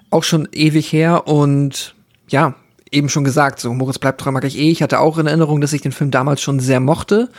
auch 0.09 0.23
schon 0.23 0.47
ewig 0.51 0.91
her 0.91 1.27
und 1.27 1.95
ja, 2.27 2.55
eben 2.91 3.09
schon 3.09 3.23
gesagt, 3.23 3.59
so 3.59 3.73
Moritz 3.73 3.99
bleibt 3.99 4.21
treu 4.21 4.31
mag 4.31 4.43
ich 4.43 4.57
eh. 4.57 4.69
Ich 4.69 4.83
hatte 4.83 4.99
auch 4.99 5.17
in 5.17 5.27
Erinnerung, 5.27 5.61
dass 5.61 5.73
ich 5.73 5.81
den 5.81 5.91
Film 5.91 6.11
damals 6.11 6.41
schon 6.41 6.59
sehr 6.59 6.79
mochte 6.79 7.29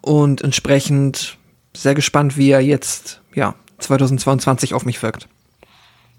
und 0.00 0.42
entsprechend 0.42 1.38
sehr 1.74 1.94
gespannt, 1.94 2.36
wie 2.36 2.50
er 2.50 2.60
jetzt, 2.60 3.20
ja, 3.34 3.54
2022 3.78 4.74
auf 4.74 4.84
mich 4.84 5.02
wirkt. 5.02 5.28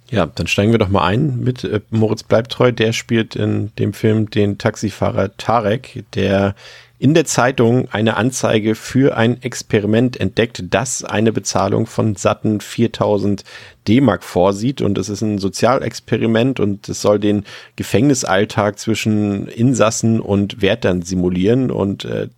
Ja, 0.09 0.25
dann 0.27 0.47
steigen 0.47 0.71
wir 0.71 0.79
doch 0.79 0.89
mal 0.89 1.05
ein 1.05 1.39
mit 1.39 1.63
äh, 1.63 1.81
Moritz 1.89 2.23
bleibt 2.23 2.51
treu. 2.51 2.71
Der 2.71 2.93
spielt 2.93 3.35
in 3.35 3.71
dem 3.79 3.93
Film 3.93 4.29
den 4.29 4.57
Taxifahrer 4.57 5.35
Tarek, 5.37 6.03
der 6.13 6.55
in 7.03 7.13
der 7.13 7.25
Zeitung 7.25 7.89
eine 7.91 8.15
Anzeige 8.15 8.75
für 8.75 9.17
ein 9.17 9.41
Experiment 9.41 10.17
entdeckt, 10.17 10.63
das 10.69 11.03
eine 11.03 11.33
Bezahlung 11.33 11.85
von 11.85 12.15
satten 12.15 12.61
4000 12.61 13.43
D-Mark 13.89 14.23
vorsieht. 14.23 14.81
Und 14.81 14.97
es 14.97 15.09
ist 15.09 15.21
ein 15.21 15.37
Sozialexperiment 15.37 16.61
und 16.61 16.87
es 16.87 17.01
soll 17.01 17.19
den 17.19 17.43
Gefängnisalltag 17.75 18.79
zwischen 18.79 19.47
Insassen 19.47 20.21
und 20.21 20.61
Wärtern 20.61 21.01
simulieren. 21.01 21.71
Und 21.71 22.05
äh, 22.05 22.29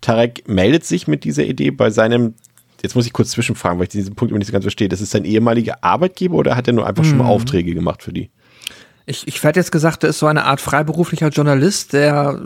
Tarek 0.00 0.46
meldet 0.46 0.84
sich 0.84 1.08
mit 1.08 1.24
dieser 1.24 1.44
Idee 1.44 1.72
bei 1.72 1.90
seinem 1.90 2.34
jetzt 2.82 2.94
muss 2.94 3.06
ich 3.06 3.12
kurz 3.12 3.30
zwischenfragen, 3.30 3.78
weil 3.78 3.84
ich 3.84 3.90
diesen 3.90 4.14
Punkt 4.14 4.30
immer 4.30 4.38
nicht 4.38 4.48
so 4.48 4.52
ganz 4.52 4.64
verstehe. 4.64 4.88
Das 4.88 5.00
ist 5.00 5.10
sein 5.10 5.24
ehemaliger 5.24 5.82
Arbeitgeber 5.82 6.36
oder 6.36 6.56
hat 6.56 6.66
er 6.66 6.72
nur 6.72 6.86
einfach 6.86 7.04
schon 7.04 7.18
mal 7.18 7.26
Aufträge 7.26 7.74
gemacht 7.74 8.02
für 8.02 8.12
die? 8.12 8.30
Ich, 9.06 9.26
ich 9.26 9.42
werde 9.42 9.60
jetzt 9.60 9.72
gesagt, 9.72 10.04
er 10.04 10.10
ist 10.10 10.18
so 10.18 10.26
eine 10.26 10.44
Art 10.44 10.60
freiberuflicher 10.60 11.28
Journalist, 11.28 11.92
der 11.92 12.42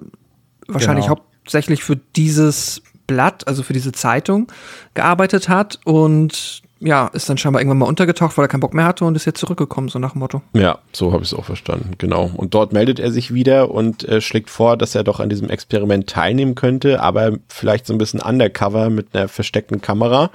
wahrscheinlich 0.66 1.07
Genau. 1.07 1.19
hauptsächlich 1.19 1.83
für 1.85 1.97
dieses 2.16 2.83
Blatt, 3.07 3.47
also 3.47 3.62
für 3.62 3.73
diese 3.73 3.93
Zeitung, 3.93 4.50
gearbeitet 4.95 5.49
hat 5.49 5.78
und 5.85 6.62
ja, 6.78 7.06
ist 7.09 7.28
dann 7.28 7.38
scheinbar 7.38 7.62
irgendwann 7.62 7.78
mal 7.78 7.87
untergetaucht, 7.87 8.37
weil 8.37 8.45
er 8.45 8.49
keinen 8.49 8.61
Bock 8.61 8.75
mehr 8.75 8.85
hatte 8.85 9.04
und 9.06 9.14
ist 9.14 9.25
jetzt 9.25 9.40
zurückgekommen, 9.40 9.88
so 9.88 9.99
nach 9.99 10.12
dem 10.12 10.18
Motto. 10.18 10.42
Ja, 10.52 10.78
so 10.92 11.12
habe 11.12 11.23
ich 11.23 11.33
es 11.33 11.38
auch 11.38 11.45
verstanden, 11.45 11.92
genau. 11.97 12.30
Und 12.35 12.52
dort 12.52 12.73
meldet 12.73 12.99
er 12.99 13.11
sich 13.11 13.33
wieder 13.33 13.71
und 13.71 14.06
äh, 14.06 14.21
schlägt 14.21 14.50
vor, 14.50 14.76
dass 14.76 14.95
er 14.95 15.02
doch 15.02 15.18
an 15.18 15.30
diesem 15.30 15.49
Experiment 15.49 16.06
teilnehmen 16.09 16.54
könnte, 16.54 17.00
aber 17.00 17.38
vielleicht 17.49 17.87
so 17.87 17.95
ein 17.95 17.99
bisschen 17.99 18.21
undercover 18.21 18.90
mit 18.90 19.14
einer 19.14 19.28
versteckten 19.28 19.80
Kamera. 19.80 20.30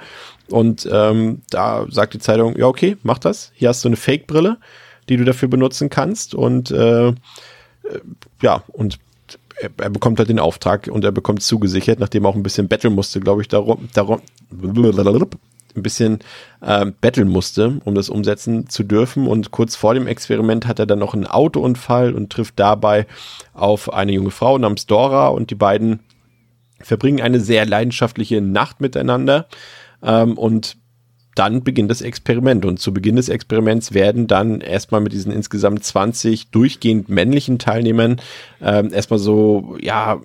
Und 0.50 0.89
ähm, 0.91 1.41
da 1.51 1.86
sagt 1.89 2.15
die 2.15 2.19
Zeitung, 2.19 2.57
ja 2.57 2.65
okay, 2.65 2.98
mach 3.03 3.19
das. 3.19 3.51
Hier 3.53 3.69
hast 3.69 3.83
du 3.83 3.89
eine 3.89 3.95
Fake-Brille, 3.95 4.57
die 5.10 5.17
du 5.17 5.25
dafür 5.25 5.48
benutzen 5.48 5.89
kannst. 5.89 6.33
Und 6.33 6.71
äh, 6.71 7.10
äh, 7.10 7.13
ja, 8.41 8.63
und 8.69 8.98
er, 9.59 9.70
er 9.77 9.89
bekommt 9.92 10.18
halt 10.18 10.29
den 10.29 10.39
Auftrag 10.39 10.89
und 10.92 11.05
er 11.05 11.11
bekommt 11.11 11.44
zugesichert, 11.44 12.00
nachdem 12.00 12.25
er 12.25 12.29
auch 12.29 12.35
ein 12.35 12.44
bisschen 12.44 12.68
betteln 12.68 12.96
musste, 12.96 13.20
glaube 13.20 13.44
ich, 13.44 13.48
darum, 13.48 13.89
darum 13.94 14.22
ein 15.75 15.84
bisschen 15.84 16.20
ähm, 16.62 16.94
betteln 17.00 17.27
musste, 17.27 17.79
um 17.86 17.96
das 17.96 18.10
umsetzen 18.10 18.70
zu 18.70 18.84
dürfen. 18.84 19.27
Und 19.27 19.51
kurz 19.51 19.75
vor 19.75 19.94
dem 19.94 20.07
Experiment 20.07 20.68
hat 20.68 20.79
er 20.79 20.86
dann 20.86 21.00
noch 21.00 21.14
einen 21.14 21.27
Autounfall 21.27 22.14
und 22.14 22.31
trifft 22.31 22.60
dabei 22.60 23.07
auf 23.53 23.94
eine 23.94 24.12
junge 24.12 24.31
Frau 24.31 24.57
namens 24.57 24.86
Dora 24.86 25.27
und 25.27 25.50
die 25.51 25.55
beiden 25.55 26.00
verbringen 26.79 27.22
eine 27.22 27.40
sehr 27.40 27.66
leidenschaftliche 27.66 28.42
Nacht 28.42 28.81
miteinander. 28.81 29.48
Ähm, 30.03 30.38
und 30.38 30.77
dann 31.36 31.64
beginnt 31.64 31.90
das 31.90 32.01
Experiment. 32.01 32.66
Und 32.66 32.79
zu 32.79 32.94
Beginn 32.94 33.16
des 33.16 33.29
Experiments 33.29 33.94
werden 33.94 34.27
dann 34.27 34.62
erstmal 34.62 35.01
mit 35.01 35.14
diesen 35.14 35.31
insgesamt 35.31 35.84
20 35.84 36.51
durchgehend 36.51 37.10
männlichen 37.10 37.57
Teilnehmern 37.57 38.18
ähm, 38.62 38.94
erstmal 38.94 39.20
so, 39.20 39.77
ja, 39.79 40.22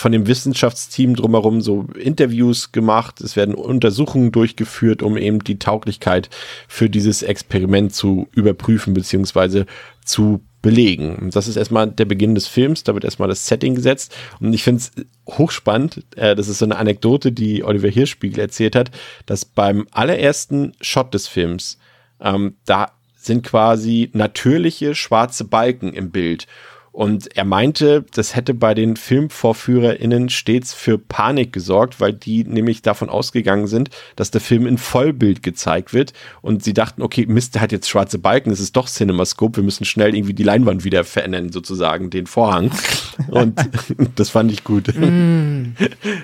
von 0.00 0.12
dem 0.12 0.26
Wissenschaftsteam 0.26 1.14
drumherum 1.14 1.60
so 1.60 1.86
Interviews 1.94 2.72
gemacht. 2.72 3.20
Es 3.20 3.36
werden 3.36 3.54
Untersuchungen 3.54 4.32
durchgeführt, 4.32 5.02
um 5.02 5.16
eben 5.16 5.44
die 5.44 5.58
Tauglichkeit 5.58 6.30
für 6.68 6.88
dieses 6.88 7.22
Experiment 7.22 7.94
zu 7.94 8.26
überprüfen 8.32 8.94
beziehungsweise 8.94 9.66
zu 10.04 10.40
belegen. 10.62 11.30
Das 11.32 11.48
ist 11.48 11.56
erstmal 11.56 11.90
der 11.90 12.04
Beginn 12.06 12.34
des 12.34 12.46
Films, 12.46 12.82
da 12.82 12.94
wird 12.94 13.04
erstmal 13.04 13.28
das 13.28 13.46
Setting 13.46 13.74
gesetzt. 13.74 14.14
Und 14.40 14.52
ich 14.52 14.62
finde 14.62 14.82
es 14.82 14.92
hochspannend, 15.36 16.04
äh, 16.16 16.34
das 16.34 16.48
ist 16.48 16.58
so 16.58 16.64
eine 16.64 16.76
Anekdote, 16.76 17.32
die 17.32 17.62
Oliver 17.62 17.88
Hirschspiegel 17.88 18.40
erzählt 18.40 18.76
hat, 18.76 18.90
dass 19.26 19.44
beim 19.44 19.86
allerersten 19.90 20.72
Shot 20.80 21.14
des 21.14 21.28
Films, 21.28 21.78
ähm, 22.20 22.56
da 22.64 22.92
sind 23.16 23.44
quasi 23.44 24.10
natürliche 24.14 24.94
schwarze 24.94 25.44
Balken 25.44 25.92
im 25.92 26.10
Bild. 26.10 26.46
Und 26.92 27.36
er 27.36 27.44
meinte, 27.44 28.04
das 28.14 28.34
hätte 28.34 28.52
bei 28.52 28.74
den 28.74 28.96
FilmvorführerInnen 28.96 30.28
stets 30.28 30.74
für 30.74 30.98
Panik 30.98 31.52
gesorgt, 31.52 32.00
weil 32.00 32.12
die 32.12 32.42
nämlich 32.44 32.82
davon 32.82 33.08
ausgegangen 33.08 33.68
sind, 33.68 33.90
dass 34.16 34.32
der 34.32 34.40
Film 34.40 34.66
in 34.66 34.76
Vollbild 34.76 35.42
gezeigt 35.42 35.94
wird. 35.94 36.12
Und 36.42 36.64
sie 36.64 36.74
dachten, 36.74 37.02
okay, 37.02 37.26
Mist, 37.26 37.54
der 37.54 37.62
hat 37.62 37.70
jetzt 37.70 37.88
schwarze 37.88 38.18
Balken, 38.18 38.50
es 38.50 38.58
ist 38.58 38.74
doch 38.76 38.88
CinemaScope, 38.88 39.58
wir 39.58 39.64
müssen 39.64 39.84
schnell 39.84 40.16
irgendwie 40.16 40.34
die 40.34 40.42
Leinwand 40.42 40.84
wieder 40.84 41.04
verändern, 41.04 41.52
sozusagen, 41.52 42.10
den 42.10 42.26
Vorhang. 42.26 42.72
Und 43.28 43.58
das 44.16 44.30
fand 44.30 44.50
ich 44.52 44.64
gut. 44.64 44.92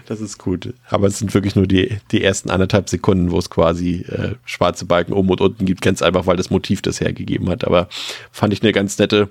Das 0.06 0.20
ist 0.20 0.38
gut. 0.38 0.74
Aber 0.88 1.06
es 1.06 1.18
sind 1.18 1.34
wirklich 1.34 1.56
nur 1.56 1.66
die, 1.66 1.98
die 2.10 2.22
ersten 2.22 2.50
anderthalb 2.50 2.88
Sekunden, 2.88 3.30
wo 3.30 3.38
es 3.38 3.50
quasi 3.50 4.04
äh, 4.08 4.34
schwarze 4.44 4.84
Balken 4.84 5.12
oben 5.12 5.30
und 5.30 5.40
unten 5.40 5.64
gibt. 5.64 5.80
Ganz 5.80 6.02
einfach, 6.02 6.26
weil 6.26 6.36
das 6.36 6.50
Motiv 6.50 6.82
das 6.82 7.00
hergegeben 7.00 7.48
hat. 7.48 7.64
Aber 7.64 7.88
fand 8.30 8.52
ich 8.52 8.62
eine 8.62 8.72
ganz 8.72 8.98
nette 8.98 9.28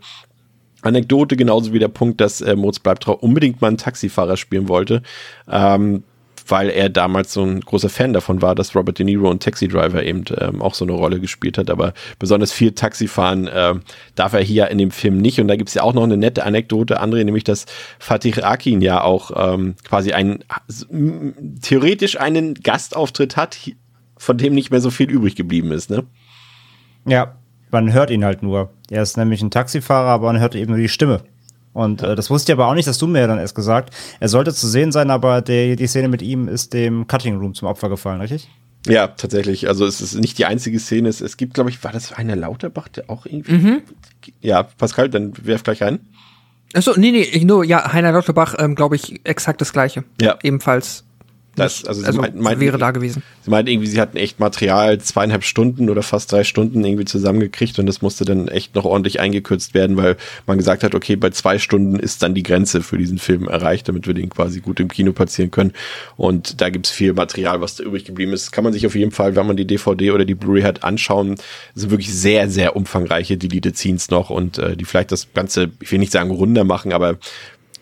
Anekdote, 0.86 1.36
genauso 1.36 1.74
wie 1.74 1.80
der 1.80 1.88
Punkt, 1.88 2.22
dass 2.22 2.42
äh, 2.42 2.56
Moritz 2.56 2.80
Bleibtrau 2.80 3.14
unbedingt 3.14 3.62
mal 3.62 3.70
einen 3.70 3.78
Taxifahrer 3.78 4.38
spielen 4.38 4.68
wollte, 4.68 5.02
ähm, 5.50 6.04
weil 6.48 6.70
er 6.70 6.90
damals 6.90 7.34
so 7.34 7.44
ein 7.44 7.62
großer 7.62 7.90
Fan 7.90 8.14
davon 8.14 8.42
war, 8.42 8.54
dass 8.54 8.76
Robert 8.76 9.00
De 9.00 9.06
Niro 9.06 9.30
und 9.30 9.42
Taxi 9.42 9.68
Driver 9.68 10.04
eben 10.04 10.26
ähm, 10.38 10.62
auch 10.62 10.76
so 10.76 10.86
eine 10.86 10.92
Rolle 10.92 11.20
gespielt 11.20 11.58
hat. 11.58 11.72
Aber 11.72 11.94
besonders 12.20 12.52
viel 12.52 12.74
Taxifahren 12.74 13.48
äh, 13.48 13.74
darf 14.14 14.34
er 14.34 14.42
hier 14.42 14.70
in 14.70 14.78
dem 14.78 14.92
Film 14.92 15.18
nicht. 15.18 15.40
Und 15.40 15.48
da 15.48 15.56
gibt's 15.56 15.74
ja 15.74 15.82
auch 15.82 15.94
noch 15.94 16.04
eine 16.04 16.18
nette 16.18 16.44
Anekdote, 16.44 17.02
André, 17.02 17.24
nämlich 17.24 17.44
dass 17.44 17.66
Fatih 17.98 18.44
Akin 18.44 18.82
ja 18.82 19.02
auch 19.02 19.32
ähm, 19.36 19.76
quasi 19.84 20.12
einen 20.12 20.44
theoretisch 21.62 22.20
einen 22.20 22.54
Gastauftritt 22.54 23.38
hat, 23.38 23.58
von 24.18 24.38
dem 24.38 24.54
nicht 24.54 24.70
mehr 24.70 24.82
so 24.82 24.92
viel 24.92 25.10
übrig 25.10 25.36
geblieben 25.36 25.72
ist, 25.72 25.90
ne? 25.90 26.04
Ja, 27.08 27.36
man 27.76 27.92
hört 27.92 28.10
ihn 28.10 28.24
halt 28.24 28.42
nur. 28.42 28.70
Er 28.90 29.04
ist 29.04 29.18
nämlich 29.18 29.42
ein 29.42 29.52
Taxifahrer, 29.52 30.10
aber 30.10 30.28
man 30.28 30.40
hört 30.40 30.56
eben 30.56 30.72
nur 30.72 30.80
die 30.80 30.88
Stimme. 30.88 31.22
Und 31.74 32.02
äh, 32.02 32.16
das 32.16 32.30
wusste 32.30 32.52
ich 32.52 32.58
aber 32.58 32.68
auch 32.68 32.74
nicht, 32.74 32.88
dass 32.88 32.98
du 32.98 33.06
mir 33.06 33.20
ja 33.20 33.28
dann 33.28 33.38
erst 33.38 33.54
gesagt. 33.54 33.94
Er 34.22 34.30
sollte 34.30 34.54
zu 34.54 34.66
sehen 34.68 34.94
sein, 34.94 35.12
aber 35.12 35.42
die, 35.42 35.76
die 35.76 35.88
Szene 35.88 36.08
mit 36.08 36.22
ihm 36.22 36.48
ist 36.48 36.74
dem 36.74 37.06
Cutting 37.06 37.38
Room 37.38 37.54
zum 37.54 37.68
Opfer 37.68 37.90
gefallen, 37.90 38.22
richtig? 38.22 38.50
Ja, 38.88 39.08
tatsächlich. 39.08 39.68
Also 39.68 39.86
es 39.86 40.00
ist 40.00 40.16
nicht 40.16 40.38
die 40.38 40.46
einzige 40.46 40.80
Szene. 40.80 41.10
Es, 41.10 41.20
es 41.20 41.36
gibt, 41.36 41.54
glaube 41.54 41.70
ich, 41.70 41.84
war 41.84 41.92
das 41.92 42.18
Heiner 42.18 42.38
Lauterbach, 42.38 42.88
der 42.88 43.10
auch 43.10 43.26
irgendwie. 43.26 43.82
Ja, 44.40 44.64
Pascal, 44.64 45.10
dann 45.10 45.34
werf 45.44 45.64
gleich 45.64 45.82
rein. 45.82 46.00
Achso, 46.74 46.94
nee, 46.96 47.12
nee, 47.12 47.24
ich 47.24 47.44
nur, 47.44 47.66
ja, 47.66 47.92
Heiner 47.92 48.14
Lauterbach, 48.14 48.56
ähm, 48.58 48.76
glaube 48.76 48.96
ich, 48.96 49.20
exakt 49.26 49.60
das 49.60 49.74
gleiche. 49.74 50.06
Ja. 50.22 50.38
Ebenfalls. 50.44 51.04
Das, 51.56 51.86
also 51.86 52.02
sie 52.02 52.08
Also 52.08 52.22
meinten- 52.22 52.42
meinten- 52.42 52.62
wäre 52.62 52.78
da 52.78 52.92
gewesen. 52.92 53.24
Sie 53.44 53.50
meinten 53.52 53.72
irgendwie, 53.72 53.88
sie 53.88 54.02
hatten 54.02 54.18
echt 54.18 54.40
Material 54.40 55.00
zweieinhalb 55.00 55.44
Stunden 55.44 55.90
oder 55.90 56.02
fast 56.04 56.32
drei 56.32 56.44
Stunden 56.44 56.84
irgendwie 56.84 57.06
zusammengekriegt 57.06 57.78
und 57.80 57.86
das 57.86 58.02
musste 58.02 58.26
dann 58.26 58.48
echt 58.48 58.76
noch 58.76 58.86
ordentlich 58.86 59.20
eingekürzt 59.20 59.74
werden, 59.74 59.96
weil 59.98 60.18
man 60.48 60.58
gesagt 60.58 60.84
hat, 60.84 60.96
okay, 60.96 61.16
bei 61.16 61.30
zwei 61.30 61.58
Stunden 61.60 61.98
ist 62.00 62.24
dann 62.24 62.34
die 62.34 62.44
Grenze 62.44 62.82
für 62.82 62.98
diesen 62.98 63.20
Film 63.20 63.48
erreicht, 63.48 63.88
damit 63.88 64.08
wir 64.08 64.14
den 64.14 64.30
quasi 64.30 64.60
gut 64.60 64.80
im 64.80 64.88
Kino 64.90 65.14
platzieren 65.14 65.52
können. 65.52 65.72
Und 66.18 66.60
da 66.60 66.70
gibt's 66.70 66.90
viel 66.92 67.14
Material, 67.14 67.62
was 67.62 67.76
da 67.76 67.84
übrig 67.84 68.04
geblieben 68.06 68.34
ist. 68.34 68.52
Kann 68.52 68.64
man 68.64 68.74
sich 68.74 68.86
auf 68.86 68.96
jeden 68.96 69.12
Fall, 69.12 69.36
wenn 69.36 69.48
man 69.48 69.56
die 69.58 69.66
DVD 69.66 70.12
oder 70.12 70.26
die 70.26 70.36
Blu-ray 70.36 70.64
hat, 70.64 70.84
anschauen. 70.84 71.36
Das 71.36 71.82
sind 71.84 71.92
wirklich 71.92 72.14
sehr, 72.14 72.50
sehr 72.50 72.76
umfangreiche 72.76 73.38
Deleted 73.38 73.78
Scenes 73.78 74.10
noch 74.10 74.30
und 74.30 74.58
äh, 74.58 74.76
die 74.76 74.86
vielleicht 74.86 75.12
das 75.12 75.28
Ganze, 75.34 75.70
ich 75.80 75.92
will 75.92 76.00
nicht 76.00 76.12
sagen 76.12 76.32
runder 76.32 76.64
machen, 76.64 76.92
aber 76.92 77.18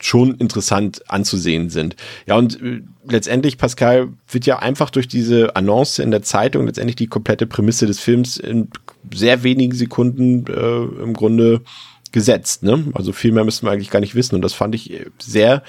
schon 0.06 0.36
interessant 0.36 1.10
anzusehen 1.10 1.70
sind. 1.70 1.96
Ja, 2.26 2.36
und 2.36 2.62
äh, 2.62 2.82
letztendlich, 3.08 3.58
Pascal, 3.58 4.10
wird 4.30 4.46
ja 4.46 4.60
einfach 4.60 4.90
durch 4.90 5.08
diese 5.08 5.56
Annonce 5.56 6.00
in 6.00 6.12
der 6.12 6.24
Zeitung 6.24 6.66
letztendlich 6.66 6.96
die 6.96 7.08
komplette 7.08 7.48
Prämisse 7.48 7.86
des 7.86 8.00
Films 8.00 8.38
in 8.38 8.70
sehr 9.14 9.44
wenigen 9.44 9.74
Sekunden 9.74 10.46
äh, 10.48 11.04
im 11.04 11.14
Grunde 11.14 11.62
gesetzt. 12.12 12.64
Ne? 12.64 12.86
Also 12.94 13.12
viel 13.12 13.32
mehr 13.32 13.44
müssen 13.44 13.66
wir 13.66 13.72
eigentlich 13.72 13.90
gar 13.90 14.00
nicht 14.00 14.16
wissen. 14.16 14.36
Und 14.36 14.42
das 14.42 14.54
fand 14.54 14.76
ich 14.76 14.92
äh, 14.92 15.06
sehr 15.20 15.64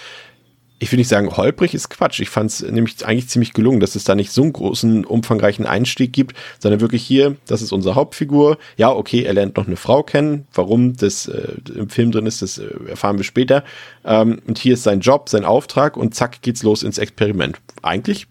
ich 0.84 0.92
will 0.92 0.98
nicht 0.98 1.08
sagen, 1.08 1.34
holprig 1.34 1.72
ist 1.72 1.88
Quatsch. 1.88 2.20
Ich 2.20 2.28
fand 2.28 2.50
es 2.50 2.60
nämlich 2.60 3.06
eigentlich 3.06 3.30
ziemlich 3.30 3.54
gelungen, 3.54 3.80
dass 3.80 3.94
es 3.94 4.04
da 4.04 4.14
nicht 4.14 4.30
so 4.30 4.42
einen 4.42 4.52
großen, 4.52 5.06
umfangreichen 5.06 5.64
Einstieg 5.64 6.12
gibt, 6.12 6.36
sondern 6.58 6.82
wirklich 6.82 7.02
hier, 7.02 7.36
das 7.46 7.62
ist 7.62 7.72
unsere 7.72 7.94
Hauptfigur. 7.94 8.58
Ja, 8.76 8.92
okay, 8.92 9.22
er 9.22 9.32
lernt 9.32 9.56
noch 9.56 9.66
eine 9.66 9.76
Frau 9.76 10.02
kennen. 10.02 10.46
Warum 10.52 10.94
das 10.94 11.26
äh, 11.26 11.54
im 11.74 11.88
Film 11.88 12.12
drin 12.12 12.26
ist, 12.26 12.42
das 12.42 12.58
äh, 12.58 12.68
erfahren 12.86 13.16
wir 13.16 13.24
später. 13.24 13.64
Ähm, 14.04 14.42
und 14.46 14.58
hier 14.58 14.74
ist 14.74 14.82
sein 14.82 15.00
Job, 15.00 15.30
sein 15.30 15.46
Auftrag 15.46 15.96
und 15.96 16.14
zack 16.14 16.42
geht's 16.42 16.62
los 16.62 16.82
ins 16.82 16.98
Experiment. 16.98 17.58
Eigentlich 17.80 18.26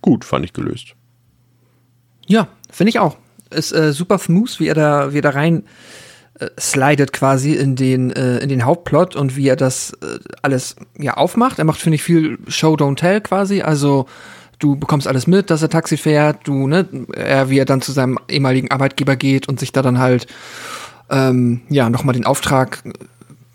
gut, 0.00 0.24
fand 0.24 0.44
ich 0.44 0.52
gelöst. 0.52 0.94
Ja, 2.28 2.46
finde 2.70 2.90
ich 2.90 3.00
auch. 3.00 3.16
Ist 3.50 3.72
äh, 3.72 3.92
super 3.92 4.18
smooth, 4.18 4.60
wie 4.60 4.68
er 4.68 4.76
da, 4.76 5.12
wie 5.12 5.18
er 5.18 5.22
da 5.22 5.30
rein 5.30 5.64
äh, 6.40 6.48
slidet 6.58 7.12
quasi 7.12 7.52
in 7.52 7.76
den, 7.76 8.10
äh, 8.10 8.38
in 8.38 8.48
den 8.48 8.64
Hauptplot 8.64 9.14
und 9.16 9.36
wie 9.36 9.48
er 9.48 9.56
das 9.56 9.92
äh, 10.02 10.18
alles 10.42 10.76
ja 10.98 11.14
aufmacht. 11.14 11.58
Er 11.58 11.64
macht, 11.64 11.80
finde 11.80 11.96
ich, 11.96 12.02
viel 12.02 12.38
Show, 12.48 12.74
Don't 12.74 12.96
Tell 12.96 13.20
quasi. 13.20 13.62
Also 13.62 14.06
du 14.58 14.76
bekommst 14.76 15.06
alles 15.06 15.26
mit, 15.26 15.50
dass 15.50 15.62
er 15.62 15.68
Taxi 15.70 15.96
fährt, 15.96 16.46
du, 16.46 16.66
ne, 16.66 16.86
er, 17.14 17.50
wie 17.50 17.58
er 17.58 17.64
dann 17.64 17.82
zu 17.82 17.92
seinem 17.92 18.18
ehemaligen 18.28 18.70
Arbeitgeber 18.70 19.16
geht 19.16 19.48
und 19.48 19.60
sich 19.60 19.72
da 19.72 19.82
dann 19.82 19.98
halt 19.98 20.26
ähm, 21.10 21.62
ja 21.68 21.90
nochmal 21.90 22.14
den 22.14 22.26
Auftrag 22.26 22.82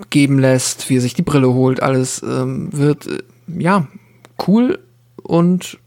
geben 0.10 0.40
lässt, 0.40 0.90
wie 0.90 0.98
er 0.98 1.02
sich 1.02 1.14
die 1.14 1.22
Brille 1.22 1.54
holt, 1.54 1.82
alles 1.82 2.22
ähm, 2.24 2.70
wird 2.72 3.08
äh, 3.08 3.20
ja 3.48 3.88
cool 4.48 4.80
und 5.24 5.80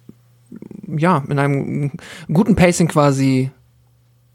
ja, 0.97 1.23
in 1.29 1.39
einem 1.39 1.91
guten 2.33 2.57
Pacing 2.57 2.89
quasi 2.89 3.51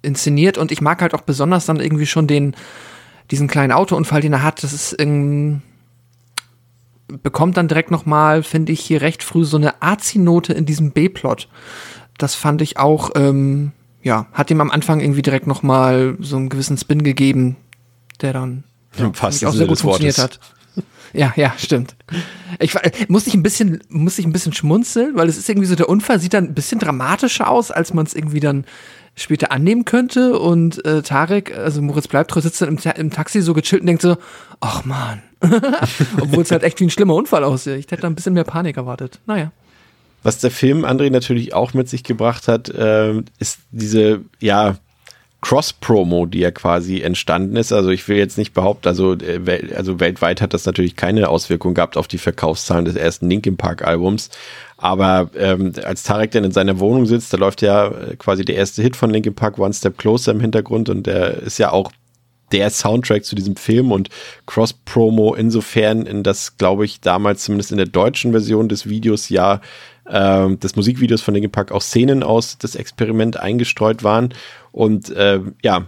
inszeniert 0.03 0.57
und 0.57 0.71
ich 0.71 0.81
mag 0.81 1.01
halt 1.01 1.13
auch 1.13 1.21
besonders 1.21 1.65
dann 1.65 1.79
irgendwie 1.79 2.05
schon 2.05 2.27
den, 2.27 2.55
diesen 3.31 3.47
kleinen 3.47 3.71
Autounfall, 3.71 4.21
den 4.21 4.33
er 4.33 4.43
hat. 4.43 4.63
Das 4.63 4.73
ist 4.73 4.93
irgendwie, 4.97 5.61
bekommt 7.21 7.57
dann 7.57 7.67
direkt 7.67 7.91
nochmal, 7.91 8.43
finde 8.43 8.71
ich, 8.71 8.81
hier 8.81 9.01
recht 9.01 9.23
früh 9.23 9.45
so 9.45 9.57
eine 9.57 9.81
Azi-Note 9.81 10.53
in 10.53 10.65
diesem 10.65 10.91
B-Plot. 10.91 11.47
Das 12.17 12.35
fand 12.35 12.61
ich 12.61 12.77
auch, 12.77 13.11
ähm, 13.15 13.71
ja, 14.01 14.27
hat 14.33 14.51
ihm 14.51 14.61
am 14.61 14.71
Anfang 14.71 14.99
irgendwie 14.99 15.21
direkt 15.21 15.47
nochmal 15.47 16.15
so 16.19 16.35
einen 16.35 16.49
gewissen 16.49 16.77
Spin 16.77 17.03
gegeben, 17.03 17.55
der 18.21 18.33
dann 18.33 18.63
ja, 18.97 19.11
fast 19.13 19.43
auch 19.45 19.53
sehr 19.53 19.67
gut 19.67 19.79
funktioniert 19.79 20.17
hat. 20.17 20.39
Ja, 21.13 21.31
ja, 21.35 21.53
stimmt. 21.57 21.95
Ich 22.59 22.73
muss 23.07 23.27
ich 23.27 23.35
ein 23.35 23.43
bisschen, 23.43 23.81
muss 23.89 24.17
ich 24.17 24.25
ein 24.25 24.33
bisschen 24.33 24.53
schmunzeln, 24.53 25.15
weil 25.15 25.29
es 25.29 25.37
ist 25.37 25.47
irgendwie 25.47 25.67
so, 25.67 25.75
der 25.75 25.87
Unfall 25.87 26.19
sieht 26.19 26.33
dann 26.33 26.45
ein 26.45 26.53
bisschen 26.55 26.79
dramatischer 26.79 27.49
aus, 27.49 27.69
als 27.69 27.93
man 27.93 28.05
es 28.05 28.15
irgendwie 28.15 28.39
dann 28.39 28.65
später 29.15 29.52
annehmen 29.52 29.86
könnte. 29.86 30.39
Und 30.39 30.84
äh, 30.86 31.02
Tarek, 31.02 31.58
also 31.58 31.82
Moritz 31.82 32.08
Bleibtreu, 32.08 32.41
sitzt 32.41 32.62
dann 32.62 32.69
im, 32.69 32.78
Ta 32.78 32.91
im 32.91 33.12
Taxi 33.12 33.41
so 33.41 33.54
gechillt 33.54 33.82
und 33.82 33.88
denkt 33.88 34.02
so, 34.02 34.17
ach 34.60 34.86
man. 34.86 35.21
Obwohl 35.41 36.43
es 36.43 36.52
halt 36.52 36.63
echt 36.63 36.80
wie 36.80 36.86
ein 36.86 36.89
schlimmer 36.89 37.15
Unfall 37.15 37.43
aussieht. 37.43 37.78
Ich 37.78 37.91
hätte 37.91 38.04
da 38.04 38.08
ein 38.08 38.15
bisschen 38.15 38.34
mehr 38.34 38.43
Panik 38.43 38.78
erwartet. 38.78 39.19
Naja. 39.26 39.52
Was 40.23 40.38
der 40.38 40.52
Film 40.52 40.86
André 40.86 41.10
natürlich 41.10 41.54
auch 41.54 41.73
mit 41.73 41.89
sich 41.89 42.04
gebracht 42.04 42.47
hat, 42.47 42.69
äh, 42.69 43.21
ist 43.39 43.60
diese, 43.71 44.21
ja, 44.39 44.78
Cross-Promo, 45.43 46.25
die 46.25 46.39
ja 46.39 46.51
quasi 46.51 47.01
entstanden 47.01 47.58
ist. 47.58 47.73
Also 47.73 47.89
ich 47.89 48.08
will 48.08 48.15
jetzt 48.15 48.38
nicht 48.38 48.53
behaupten, 48.53 48.88
also, 48.88 49.13
äh, 49.13 49.73
also 49.75 49.99
weltweit 49.99 50.39
hat 50.41 50.53
das 50.53 50.65
natürlich 50.65 50.95
keine 50.95 51.27
Auswirkung 51.27 51.73
gehabt 51.73 51.97
auf 51.97 52.08
die 52.08 52.17
Verkaufszahlen 52.17 52.86
des 52.86 52.95
ersten 52.95 53.29
Linkin 53.29 53.58
Park 53.58 53.86
Albums. 53.86 54.29
Aber 54.77 55.29
ähm, 55.38 55.73
als 55.84 56.03
Tarek 56.03 56.32
dann 56.32 56.45
in 56.45 56.51
seiner 56.51 56.79
Wohnung 56.79 57.06
sitzt, 57.06 57.34
da 57.34 57.38
läuft 57.38 57.62
ja 57.62 57.88
äh, 57.88 58.15
quasi 58.15 58.45
der 58.45 58.56
erste 58.56 58.82
Hit 58.82 58.95
von 58.95 59.10
Linkin 59.10 59.36
Park, 59.36 59.60
One 59.60 59.73
Step 59.73 59.97
Closer 59.97 60.32
im 60.32 60.39
Hintergrund 60.39 60.88
und 60.88 61.08
der 61.08 61.39
ist 61.39 61.58
ja 61.58 61.71
auch 61.71 61.91
der 62.53 62.69
Soundtrack 62.69 63.25
zu 63.25 63.36
diesem 63.36 63.58
Film 63.58 63.91
und 63.91 64.10
Cross-Promo 64.45 65.36
insofern, 65.36 66.06
in 66.06 66.23
das, 66.23 66.58
glaube 66.58 66.86
ich, 66.86 67.01
damals 67.01 67.43
zumindest 67.43 67.71
in 67.71 67.77
der 67.77 67.88
deutschen 67.88 68.32
Version 68.32 68.69
des 68.69 68.88
Videos 68.88 69.27
ja 69.27 69.60
äh, 70.05 70.55
des 70.55 70.75
Musikvideos 70.75 71.21
von 71.21 71.33
Linkin 71.33 71.51
Park 71.51 71.71
auch 71.71 71.81
Szenen 71.81 72.23
aus 72.23 72.57
das 72.57 72.75
Experiment 72.75 73.39
eingestreut 73.39 74.03
waren 74.03 74.33
und 74.71 75.09
äh, 75.11 75.39
ja, 75.63 75.87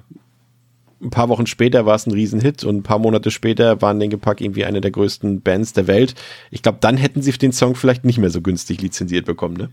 ein 1.01 1.10
paar 1.10 1.30
Wochen 1.30 1.45
später 1.45 1.86
war 1.86 1.95
es 1.95 2.08
ein 2.08 2.12
Riesenhit 2.12 2.63
und 2.63 2.78
ein 2.78 2.84
paar 2.84 2.99
Monate 2.99 3.32
später 3.32 3.82
waren 3.82 3.99
Linkin 3.99 4.19
Park 4.19 4.41
irgendwie 4.41 4.65
eine 4.65 4.82
der 4.82 4.91
größten 4.91 5.41
Bands 5.41 5.73
der 5.73 5.88
Welt. 5.88 6.15
Ich 6.51 6.62
glaube, 6.62 6.78
dann 6.82 6.97
hätten 6.97 7.21
sie 7.21 7.32
den 7.34 7.51
Song 7.51 7.75
vielleicht 7.75 8.06
nicht 8.06 8.17
mehr 8.17 8.30
so 8.30 8.41
günstig 8.41 8.82
lizenziert 8.82 9.25
bekommen, 9.25 9.58
ne? 9.58 9.69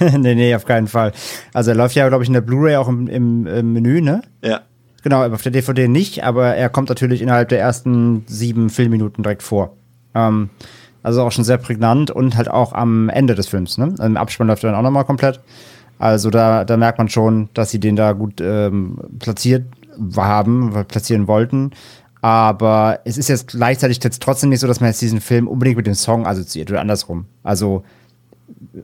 nee, 0.18 0.34
nee, 0.34 0.54
auf 0.54 0.64
keinen 0.64 0.86
Fall. 0.86 1.12
Also 1.52 1.70
er 1.70 1.76
läuft 1.76 1.96
ja, 1.96 2.08
glaube 2.08 2.22
ich, 2.22 2.28
in 2.28 2.34
der 2.34 2.40
Blu-ray 2.40 2.76
auch 2.76 2.88
im, 2.88 3.08
im, 3.08 3.46
im 3.46 3.72
Menü, 3.72 4.00
ne? 4.00 4.22
Ja. 4.42 4.62
Genau, 5.02 5.26
auf 5.26 5.42
der 5.42 5.52
DVD 5.52 5.88
nicht, 5.88 6.24
aber 6.24 6.54
er 6.54 6.68
kommt 6.68 6.90
natürlich 6.90 7.22
innerhalb 7.22 7.48
der 7.48 7.58
ersten 7.58 8.24
sieben 8.26 8.70
Filmminuten 8.70 9.22
direkt 9.22 9.42
vor. 9.42 9.76
Ähm, 10.14 10.50
also 11.02 11.22
auch 11.22 11.32
schon 11.32 11.44
sehr 11.44 11.58
prägnant 11.58 12.10
und 12.10 12.36
halt 12.36 12.48
auch 12.50 12.72
am 12.72 13.08
Ende 13.08 13.34
des 13.34 13.48
Films, 13.48 13.78
ne? 13.78 13.94
Im 14.00 14.16
Abspann 14.16 14.46
läuft 14.46 14.64
er 14.64 14.70
dann 14.70 14.78
auch 14.78 14.82
nochmal 14.82 15.04
komplett. 15.04 15.40
Also 15.98 16.30
da, 16.30 16.64
da 16.64 16.76
merkt 16.76 16.98
man 16.98 17.08
schon, 17.08 17.50
dass 17.54 17.70
sie 17.70 17.78
den 17.78 17.96
da 17.96 18.12
gut 18.12 18.40
ähm, 18.40 18.98
platziert 19.18 19.66
haben, 20.16 20.72
platzieren 20.88 21.28
wollten. 21.28 21.72
Aber 22.22 23.00
es 23.04 23.18
ist 23.18 23.28
jetzt 23.28 23.48
gleichzeitig 23.48 24.02
jetzt 24.02 24.22
trotzdem 24.22 24.50
nicht 24.50 24.60
so, 24.60 24.66
dass 24.66 24.80
man 24.80 24.88
jetzt 24.88 25.00
diesen 25.00 25.20
Film 25.20 25.48
unbedingt 25.48 25.76
mit 25.76 25.86
dem 25.86 25.94
Song 25.94 26.26
assoziiert 26.26 26.70
oder 26.70 26.80
andersrum. 26.80 27.26
Also 27.42 27.82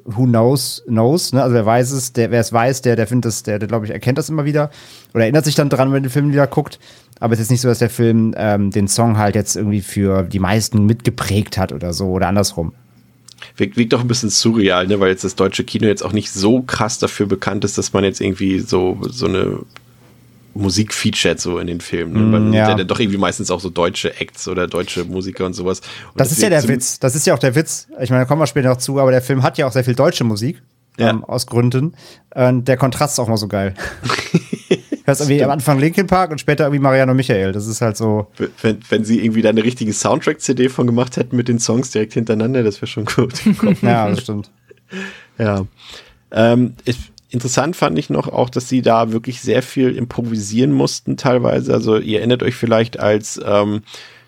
who 0.05 0.25
knows, 0.25 0.83
knows, 0.87 1.33
ne? 1.33 1.43
Also 1.43 1.55
wer 1.55 1.67
weiß 1.67 1.91
es, 1.93 2.13
der, 2.13 2.31
wer 2.31 2.41
es 2.41 2.53
weiß, 2.53 2.83
der, 2.83 2.97
der 2.97 3.07
findet 3.07 3.27
das, 3.27 3.43
der, 3.43 3.59
der 3.59 3.69
glaube 3.69 3.87
ich, 3.87 3.93
erkennt 3.93 4.19
das 4.19 4.29
immer 4.29 4.45
wieder 4.45 4.71
oder 5.15 5.25
erinnert 5.25 5.45
sich 5.45 5.55
dann 5.55 5.69
dran, 5.69 5.93
wenn 5.93 6.03
den 6.03 6.11
Film 6.11 6.33
wieder 6.33 6.47
guckt. 6.47 6.79
Aber 7.19 7.35
es 7.35 7.41
ist 7.41 7.51
nicht 7.51 7.61
so, 7.61 7.69
dass 7.69 7.79
der 7.79 7.91
Film 7.91 8.35
ähm, 8.37 8.71
den 8.71 8.89
Song 8.89 9.17
halt 9.17 9.35
jetzt 9.35 9.57
irgendwie 9.57 9.81
für 9.81 10.23
die 10.23 10.39
meisten 10.39 10.85
mitgeprägt 10.85 11.57
hat 11.57 11.73
oder 11.73 11.93
so 11.93 12.09
oder 12.11 12.29
andersrum 12.29 12.73
wirkt, 13.57 13.77
wirkt 13.77 13.93
doch 13.93 14.01
ein 14.01 14.09
bisschen 14.09 14.31
surreal, 14.31 14.87
ne? 14.87 15.01
weil 15.01 15.11
jetzt 15.11 15.25
das 15.25 15.35
deutsche 15.35 15.65
Kino 15.65 15.87
jetzt 15.87 16.03
auch 16.03 16.13
nicht 16.13 16.31
so 16.31 16.63
krass 16.63 16.99
dafür 16.99 17.27
bekannt 17.27 17.65
ist, 17.65 17.79
dass 17.79 17.93
man 17.93 18.05
jetzt 18.05 18.21
irgendwie 18.21 18.61
so, 18.61 18.99
so 19.09 19.27
eine 19.27 19.61
Musik 20.55 20.95
featured 20.95 21.39
so 21.39 21.59
in 21.59 21.67
den 21.67 21.81
Filmen. 21.81 22.31
Ne? 22.31 22.41
Mm, 22.41 22.53
ja. 22.53 22.75
der 22.75 22.85
doch 22.85 22.99
irgendwie 22.99 23.19
meistens 23.19 23.51
auch 23.51 23.61
so 23.61 23.69
deutsche 23.69 24.19
Acts 24.21 24.49
oder 24.49 24.67
deutsche 24.67 25.05
Musiker 25.05 25.45
und 25.45 25.53
sowas. 25.53 25.81
Und 25.81 26.21
das, 26.21 26.29
das 26.29 26.39
ist 26.39 26.43
ja 26.43 26.49
der 26.49 26.67
Witz. 26.67 26.99
Das 26.99 27.15
ist 27.15 27.27
ja 27.27 27.35
auch 27.35 27.39
der 27.39 27.55
Witz. 27.55 27.89
Ich 28.01 28.11
meine, 28.11 28.23
da 28.23 28.25
kommen 28.27 28.41
wir 28.41 28.47
später 28.47 28.71
noch 28.71 28.79
zu, 28.79 28.99
aber 28.99 29.11
der 29.11 29.23
Film 29.23 29.43
hat 29.43 29.59
ja 29.59 29.67
auch 29.67 29.73
sehr 29.73 29.85
viel 29.85 29.95
deutsche 29.95 30.25
Musik. 30.25 30.63
Ja. 30.99 31.11
Ähm, 31.11 31.25
aus 31.25 31.47
Gründen. 31.47 31.95
Und 32.35 32.69
der 32.69 32.79
Kontrast 32.79 33.15
ist 33.15 33.19
auch 33.19 33.29
mal 33.29 33.37
so 33.37 33.49
geil. 33.49 33.75
hörst 35.07 35.21
irgendwie 35.21 35.43
am 35.43 35.51
Anfang 35.51 35.79
Linkin 35.79 36.07
Park 36.07 36.31
und 36.31 36.41
später 36.41 36.65
irgendwie 36.65 36.83
Mariano 36.83 37.15
Michael. 37.15 37.53
Das 37.53 37.67
ist 37.67 37.81
halt 37.81 37.97
so. 37.97 38.27
Wenn, 38.61 38.79
wenn 38.89 39.05
sie 39.05 39.25
irgendwie 39.25 39.43
da 39.43 39.51
eine 39.51 39.65
richtige 39.65 39.93
Soundtrack-CD 39.93 40.69
von 40.69 40.87
gemacht 40.87 41.17
hätten 41.17 41.37
mit 41.37 41.49
den 41.49 41.59
Songs 41.59 41.91
direkt 41.91 42.15
hintereinander, 42.15 42.63
das 42.63 42.77
wäre 42.79 42.87
schon 42.87 43.05
gut. 43.05 43.35
ja, 43.83 44.09
das 44.09 44.23
stimmt. 44.23 44.51
Ja. 45.39 45.67
Ähm, 46.33 46.75
ich, 46.85 46.97
interessant 47.31 47.77
fand 47.77 47.99
ich 47.99 48.11
noch 48.11 48.29
auch, 48.29 48.51
dass 48.51 48.69
sie 48.69 48.83
da 48.83 49.13
wirklich 49.13 49.41
sehr 49.41 49.63
viel 49.63 49.97
improvisieren 49.97 50.73
mussten 50.73 51.17
teilweise. 51.17 51.73
Also 51.73 51.99
ihr 51.99 52.19
erinnert 52.19 52.43
euch 52.43 52.55
vielleicht 52.55 52.99
als 52.99 53.41
ähm, 53.45 53.83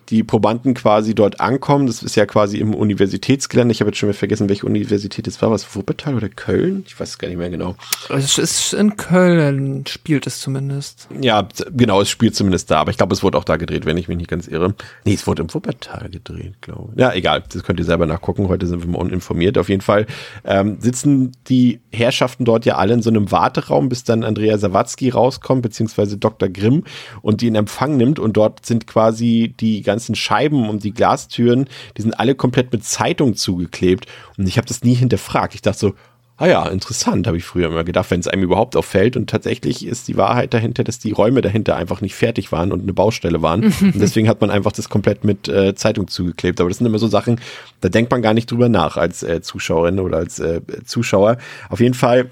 die 0.09 0.23
Probanden 0.23 0.73
quasi 0.73 1.13
dort 1.13 1.39
ankommen. 1.39 1.87
Das 1.87 2.01
ist 2.01 2.15
ja 2.15 2.25
quasi 2.25 2.57
im 2.57 2.73
Universitätsgelände. 2.73 3.71
Ich 3.71 3.81
habe 3.81 3.91
jetzt 3.91 3.97
schon 3.97 4.09
mal 4.09 4.13
vergessen, 4.13 4.49
welche 4.49 4.65
Universität 4.65 5.27
es 5.27 5.41
war. 5.41 5.51
Was 5.51 5.75
Wuppertal 5.75 6.15
oder 6.15 6.29
Köln? 6.29 6.83
Ich 6.87 6.99
weiß 6.99 7.09
es 7.09 7.17
gar 7.19 7.27
nicht 7.27 7.37
mehr 7.37 7.49
genau. 7.49 7.75
Es 8.09 8.37
ist 8.37 8.73
in 8.73 8.97
Köln, 8.97 9.85
spielt 9.87 10.25
es 10.25 10.39
zumindest. 10.39 11.07
Ja, 11.21 11.47
genau, 11.71 12.01
es 12.01 12.09
spielt 12.09 12.35
zumindest 12.35 12.71
da. 12.71 12.79
Aber 12.79 12.91
ich 12.91 12.97
glaube, 12.97 13.13
es 13.13 13.21
wurde 13.21 13.37
auch 13.37 13.43
da 13.43 13.57
gedreht, 13.57 13.85
wenn 13.85 13.97
ich 13.97 14.07
mich 14.07 14.17
nicht 14.17 14.29
ganz 14.29 14.47
irre. 14.47 14.73
Nee, 15.05 15.13
es 15.13 15.27
wurde 15.27 15.43
im 15.43 15.53
Wuppertal 15.53 16.09
gedreht, 16.09 16.55
glaube 16.61 16.93
ich. 16.93 16.99
Ja, 16.99 17.13
egal. 17.13 17.43
Das 17.51 17.63
könnt 17.63 17.79
ihr 17.79 17.85
selber 17.85 18.07
nachgucken. 18.07 18.47
Heute 18.47 18.65
sind 18.65 18.81
wir 18.81 18.89
mal 18.89 18.99
uninformiert. 18.99 19.57
Auf 19.57 19.69
jeden 19.69 19.81
Fall 19.81 20.07
ähm, 20.43 20.77
sitzen 20.79 21.33
die 21.47 21.81
Herrschaften 21.91 22.45
dort 22.45 22.65
ja 22.65 22.77
alle 22.77 22.95
in 22.95 23.01
so 23.03 23.11
einem 23.11 23.31
Warteraum, 23.31 23.89
bis 23.89 24.03
dann 24.03 24.23
Andrea 24.23 24.57
Sawatzki 24.57 25.09
rauskommt, 25.09 25.61
beziehungsweise 25.61 26.17
Dr. 26.17 26.49
Grimm 26.49 26.83
und 27.21 27.41
die 27.41 27.47
in 27.47 27.55
Empfang 27.55 27.95
nimmt. 27.95 28.17
Und 28.17 28.37
dort 28.37 28.65
sind 28.65 28.87
quasi 28.87 29.53
die 29.59 29.81
ganzen 29.81 29.98
ganzen 29.99 30.15
Scheiben 30.15 30.69
und 30.69 30.85
die 30.85 30.93
Glastüren, 30.93 31.67
die 31.97 32.01
sind 32.01 32.17
alle 32.19 32.33
komplett 32.33 32.71
mit 32.71 32.85
Zeitung 32.85 33.35
zugeklebt. 33.35 34.05
Und 34.37 34.47
ich 34.47 34.57
habe 34.57 34.67
das 34.67 34.83
nie 34.83 34.93
hinterfragt. 34.93 35.53
Ich 35.53 35.61
dachte 35.61 35.79
so, 35.79 35.93
ah 36.37 36.47
ja, 36.47 36.65
interessant, 36.67 37.27
habe 37.27 37.35
ich 37.35 37.43
früher 37.43 37.67
immer 37.67 37.83
gedacht, 37.83 38.09
wenn 38.11 38.21
es 38.21 38.29
einem 38.29 38.43
überhaupt 38.43 38.77
auffällt. 38.77 39.17
Und 39.17 39.29
tatsächlich 39.29 39.85
ist 39.85 40.07
die 40.07 40.15
Wahrheit 40.15 40.53
dahinter, 40.53 40.85
dass 40.85 40.97
die 40.97 41.11
Räume 41.11 41.41
dahinter 41.41 41.75
einfach 41.75 41.99
nicht 41.99 42.15
fertig 42.15 42.53
waren 42.53 42.71
und 42.71 42.81
eine 42.81 42.93
Baustelle 42.93 43.41
waren. 43.41 43.65
und 43.81 43.99
deswegen 43.99 44.29
hat 44.29 44.39
man 44.39 44.49
einfach 44.49 44.71
das 44.71 44.87
komplett 44.87 45.25
mit 45.25 45.49
äh, 45.49 45.75
Zeitung 45.75 46.07
zugeklebt. 46.07 46.61
Aber 46.61 46.69
das 46.69 46.77
sind 46.77 46.87
immer 46.87 46.99
so 46.99 47.07
Sachen, 47.07 47.41
da 47.81 47.89
denkt 47.89 48.09
man 48.09 48.21
gar 48.21 48.33
nicht 48.33 48.49
drüber 48.49 48.69
nach 48.69 48.95
als 48.95 49.21
äh, 49.21 49.41
Zuschauerin 49.41 49.99
oder 49.99 50.17
als 50.17 50.39
äh, 50.39 50.61
Zuschauer. 50.85 51.37
Auf 51.69 51.81
jeden 51.81 51.95
Fall. 51.95 52.29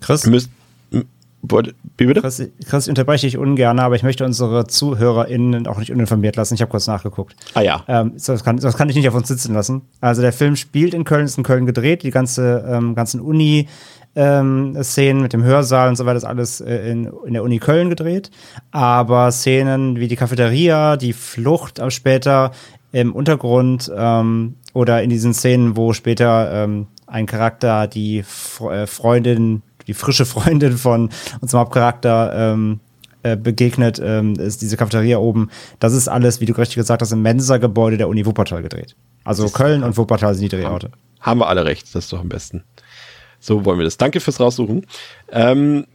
Chris? 0.00 0.26
Müsst, 0.26 0.50
Wie 1.42 2.06
bitte? 2.06 2.20
Chris, 2.20 2.42
Chris, 2.68 2.84
ich 2.84 2.90
unterbreche 2.90 3.26
dich 3.26 3.38
ungern, 3.38 3.78
aber 3.78 3.94
ich 3.96 4.02
möchte 4.02 4.24
unsere 4.24 4.66
ZuhörerInnen 4.66 5.66
auch 5.66 5.78
nicht 5.78 5.90
uninformiert 5.90 6.36
lassen. 6.36 6.54
Ich 6.54 6.60
habe 6.60 6.70
kurz 6.70 6.86
nachgeguckt. 6.86 7.34
Ah 7.54 7.62
ja. 7.62 7.82
Ähm, 7.88 8.12
das, 8.24 8.44
kann, 8.44 8.58
das 8.58 8.76
kann 8.76 8.88
ich 8.88 8.96
nicht 8.96 9.08
auf 9.08 9.14
uns 9.14 9.28
sitzen 9.28 9.54
lassen. 9.54 9.82
Also 10.00 10.22
der 10.22 10.32
Film 10.32 10.56
spielt 10.56 10.92
in 10.92 11.04
Köln, 11.04 11.24
ist 11.24 11.38
in 11.38 11.44
Köln 11.44 11.66
gedreht. 11.66 12.02
Die 12.02 12.10
ganze 12.10 12.64
ähm, 12.68 12.94
ganzen 12.94 13.20
Uni 13.20 13.68
ähm, 14.16 14.76
Szenen 14.82 15.22
mit 15.22 15.32
dem 15.32 15.42
Hörsaal 15.42 15.88
und 15.88 15.96
so 15.96 16.04
weiter 16.04 16.18
ist 16.18 16.24
alles 16.24 16.60
äh, 16.60 16.90
in, 16.90 17.10
in 17.26 17.32
der 17.32 17.42
Uni 17.42 17.58
Köln 17.58 17.88
gedreht. 17.88 18.30
Aber 18.70 19.30
Szenen 19.32 19.96
wie 19.96 20.08
die 20.08 20.16
Cafeteria, 20.16 20.96
die 20.96 21.12
Flucht 21.12 21.80
auch 21.80 21.90
später 21.90 22.52
im 22.92 23.14
Untergrund 23.14 23.90
ähm, 23.94 24.56
oder 24.74 25.02
in 25.02 25.10
diesen 25.10 25.32
Szenen, 25.32 25.76
wo 25.76 25.92
später 25.92 26.64
ähm, 26.64 26.86
ein 27.06 27.26
Charakter 27.26 27.86
die 27.86 28.18
äh, 28.18 28.86
Freundin, 28.86 29.62
die 29.90 29.94
frische 29.94 30.24
Freundin 30.24 30.78
von 30.78 31.10
unserem 31.40 31.60
Hauptcharakter 31.62 32.52
ähm, 32.52 32.78
äh, 33.24 33.36
begegnet, 33.36 34.00
ähm, 34.02 34.34
ist 34.34 34.62
diese 34.62 34.76
Cafeteria 34.76 35.18
oben. 35.18 35.50
Das 35.80 35.94
ist 35.94 36.06
alles, 36.06 36.40
wie 36.40 36.46
du 36.46 36.52
richtig 36.52 36.76
gesagt 36.76 37.02
hast, 37.02 37.10
im 37.10 37.22
Mensa-Gebäude 37.22 37.96
der 37.96 38.08
Uni 38.08 38.24
Wuppertal 38.24 38.62
gedreht. 38.62 38.94
Also 39.24 39.48
Köln 39.48 39.82
und 39.82 39.96
Wuppertal 39.96 40.34
sind 40.34 40.44
die 40.44 40.56
Drehorte. 40.56 40.92
Haben 41.18 41.40
wir 41.40 41.48
alle 41.48 41.64
recht, 41.64 41.92
das 41.92 42.04
ist 42.04 42.12
doch 42.12 42.20
am 42.20 42.28
besten. 42.28 42.62
So 43.40 43.64
wollen 43.64 43.78
wir 43.78 43.84
das. 43.84 43.96
Danke 43.96 44.20
fürs 44.20 44.38
Raussuchen. 44.38 44.86
Ähm, 45.32 45.86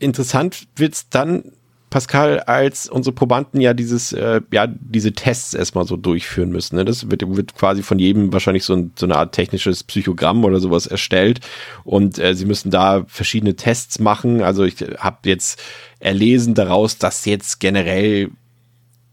interessant 0.00 0.66
wird's 0.74 1.08
dann, 1.08 1.52
Pascal, 1.96 2.40
als 2.40 2.90
unsere 2.90 3.14
Probanden 3.14 3.58
ja 3.58 3.72
dieses, 3.72 4.12
äh, 4.12 4.42
ja, 4.52 4.66
diese 4.66 5.12
Tests 5.12 5.54
erstmal 5.54 5.86
so 5.86 5.96
durchführen 5.96 6.50
müssen. 6.50 6.76
Ne? 6.76 6.84
Das 6.84 7.10
wird, 7.10 7.22
wird 7.26 7.54
quasi 7.54 7.82
von 7.82 7.98
jedem 7.98 8.34
wahrscheinlich 8.34 8.64
so, 8.64 8.74
ein, 8.74 8.92
so 8.96 9.06
eine 9.06 9.16
Art 9.16 9.34
technisches 9.34 9.82
Psychogramm 9.82 10.44
oder 10.44 10.60
sowas 10.60 10.86
erstellt. 10.86 11.40
Und 11.84 12.18
äh, 12.18 12.34
sie 12.34 12.44
müssen 12.44 12.70
da 12.70 13.06
verschiedene 13.08 13.56
Tests 13.56 13.98
machen. 13.98 14.42
Also 14.42 14.64
ich 14.64 14.76
habe 14.98 15.20
jetzt 15.24 15.58
erlesen 15.98 16.52
daraus, 16.52 16.98
dass 16.98 17.24
jetzt 17.24 17.60
generell 17.60 18.28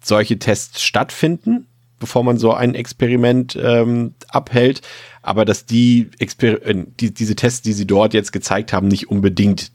solche 0.04 0.38
Tests 0.38 0.84
stattfinden, 0.84 1.68
bevor 2.00 2.26
man 2.26 2.38
so 2.38 2.54
ein 2.54 2.76
Experiment 2.76 3.58
ähm, 3.64 4.14
abhält 4.28 4.82
aber 5.22 5.46
dass 5.46 5.66
die, 5.66 6.10
Exper 6.20 6.62
äh, 6.66 6.84
die 7.00 7.14
diese 7.14 7.38
Tests, 7.38 7.62
die 7.62 7.72
sie 7.72 7.88
dort 7.88 8.14
jetzt 8.14 8.34
gezeigt 8.34 8.74
haben, 8.74 8.90
nicht 8.90 9.10
unbedingt 9.10 9.72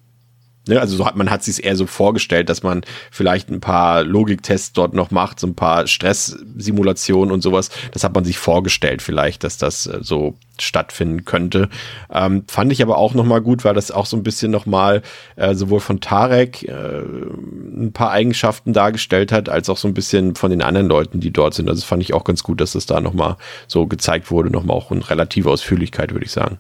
Ne, 0.69 0.79
also 0.79 0.99
so 0.99 1.07
hat 1.07 1.17
man 1.17 1.31
hat 1.31 1.43
sich 1.43 1.65
eher 1.65 1.77
so 1.77 1.87
vorgestellt, 1.87 2.51
dass 2.51 2.63
man 2.63 2.83
vielleicht 3.11 3.49
ein 3.49 3.61
paar 3.61 4.05
Logiktests 4.05 4.75
dort 4.75 4.93
noch 4.93 5.11
macht, 5.11 5.41
so 5.41 5.47
ein 5.47 5.55
paar 5.55 5.87
Stresssimulationen 5.87 7.33
und 7.33 7.41
sowas. 7.41 7.71
Das 7.93 8.05
hat 8.05 8.15
man 8.15 8.25
sich 8.25 8.37
vorgestellt 8.37 9.01
vielleicht, 9.01 9.45
dass 9.45 9.57
das 9.57 9.87
äh, 9.87 10.01
so 10.03 10.35
stattfinden 10.61 11.25
könnte. 11.25 11.71
Ähm, 12.13 12.45
fand 12.49 12.71
ich 12.71 12.83
aber 12.83 12.99
auch 12.99 13.15
noch 13.15 13.25
mal 13.25 13.41
gut, 13.41 13.65
weil 13.65 13.73
das 13.73 13.91
auch 13.91 14.05
so 14.05 14.17
ein 14.19 14.23
bisschen 14.23 14.51
noch 14.51 14.67
mal 14.67 15.01
äh, 15.37 15.55
sowohl 15.55 15.81
von 15.81 16.01
Tarek 16.01 16.65
äh, 16.65 17.01
ein 17.01 17.93
paar 17.95 18.11
Eigenschaften 18.11 18.75
dargestellt 18.75 19.33
hat, 19.33 19.49
als 19.49 19.71
auch 19.71 19.79
so 19.79 19.89
ein 19.89 19.95
bisschen 19.95 20.35
von 20.35 20.51
den 20.51 20.61
anderen 20.61 20.89
Leuten, 20.89 21.21
die 21.21 21.31
dort 21.31 21.55
sind. 21.55 21.71
Also 21.71 21.87
fand 21.87 22.03
ich 22.03 22.13
auch 22.13 22.25
ganz 22.25 22.43
gut, 22.43 22.61
dass 22.61 22.73
das 22.73 22.85
da 22.85 23.01
noch 23.01 23.15
mal 23.15 23.39
so 23.69 23.87
gezeigt 23.87 24.31
wurde, 24.31 24.51
noch 24.51 24.65
mal 24.65 24.75
auch 24.75 24.93
in 24.93 25.01
relativer 25.01 25.51
Ausführlichkeit, 25.51 26.13
würde 26.13 26.27
ich 26.27 26.33
sagen. 26.33 26.59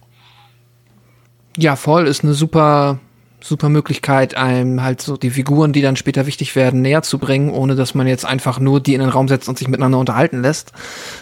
Ja, 1.59 1.77
voll 1.77 2.07
ist 2.07 2.25
eine 2.25 2.33
super 2.33 3.01
super 3.41 3.69
Möglichkeit, 3.69 4.37
einem 4.37 4.83
halt 4.83 5.01
so 5.01 5.17
die 5.17 5.31
Figuren, 5.31 5.73
die 5.73 5.83
dann 5.83 5.97
später 5.97 6.27
wichtig 6.27 6.57
werden, 6.57 6.83
näher 6.83 7.03
zu 7.03 7.19
bringen, 7.19 7.51
ohne 7.51 7.77
dass 7.77 7.95
man 7.95 8.07
jetzt 8.07 8.25
einfach 8.25 8.59
nur 8.59 8.81
die 8.81 8.95
in 8.95 9.01
den 9.01 9.11
Raum 9.11 9.29
setzt 9.29 9.49
und 9.49 9.59
sich 9.59 9.69
miteinander 9.69 9.99
unterhalten 9.99 10.43
lässt, 10.43 10.73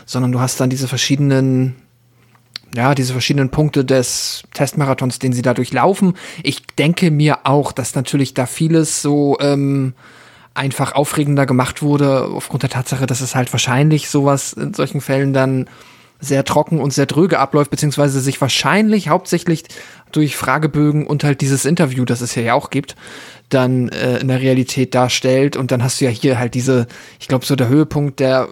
sondern 0.07 0.33
du 0.33 0.41
hast 0.41 0.61
dann 0.61 0.71
diese 0.71 0.89
verschiedenen 0.89 1.77
ja, 2.75 2.95
diese 2.95 3.13
verschiedenen 3.13 3.49
Punkte 3.49 3.85
des 3.85 4.43
Testmarathons, 4.53 5.19
den 5.19 5.33
sie 5.33 5.41
da 5.41 5.55
durchlaufen. 5.55 6.15
Ich 6.43 6.67
denke 6.79 7.11
mir 7.11 7.39
auch, 7.45 7.73
dass 7.73 7.95
natürlich 7.95 8.35
da 8.35 8.45
vieles 8.45 9.01
so 9.01 9.39
ähm, 9.41 9.95
einfach 10.53 10.95
aufregender 10.95 11.47
gemacht 11.47 11.81
wurde, 11.81 12.25
aufgrund 12.25 12.65
der 12.65 12.71
Tatsache, 12.71 13.07
dass 13.07 13.21
es 13.21 13.35
halt 13.35 13.53
wahrscheinlich 13.53 14.11
sowas 14.11 14.53
in 14.53 14.75
solchen 14.75 15.01
Fällen 15.01 15.33
dann 15.33 15.69
sehr 16.19 16.45
trocken 16.45 16.81
und 16.81 16.93
sehr 16.93 17.07
dröge 17.07 17.39
abläuft, 17.39 17.71
beziehungsweise 17.71 18.21
sich 18.21 18.41
wahrscheinlich 18.41 19.09
hauptsächlich 19.09 19.65
durch 20.13 20.37
Fragebögen 20.37 21.07
und 21.07 21.25
halt 21.25 21.41
dieses 21.41 21.65
Interview, 21.65 22.05
das 22.05 22.21
es 22.21 22.35
ja 22.35 22.55
auch 22.55 22.71
gibt, 22.71 22.97
dann 23.49 23.89
äh, 23.89 24.19
in 24.19 24.29
der 24.29 24.41
Realität 24.41 24.95
darstellt. 24.95 25.57
Und 25.57 25.71
dann 25.71 25.83
hast 25.83 26.01
du 26.01 26.05
ja 26.07 26.11
hier 26.11 26.39
halt 26.39 26.55
diese, 26.55 26.87
ich 27.21 27.29
glaube, 27.29 27.45
so 27.45 27.57
der 27.57 27.69
Höhepunkt 27.69 28.21
der 28.21 28.49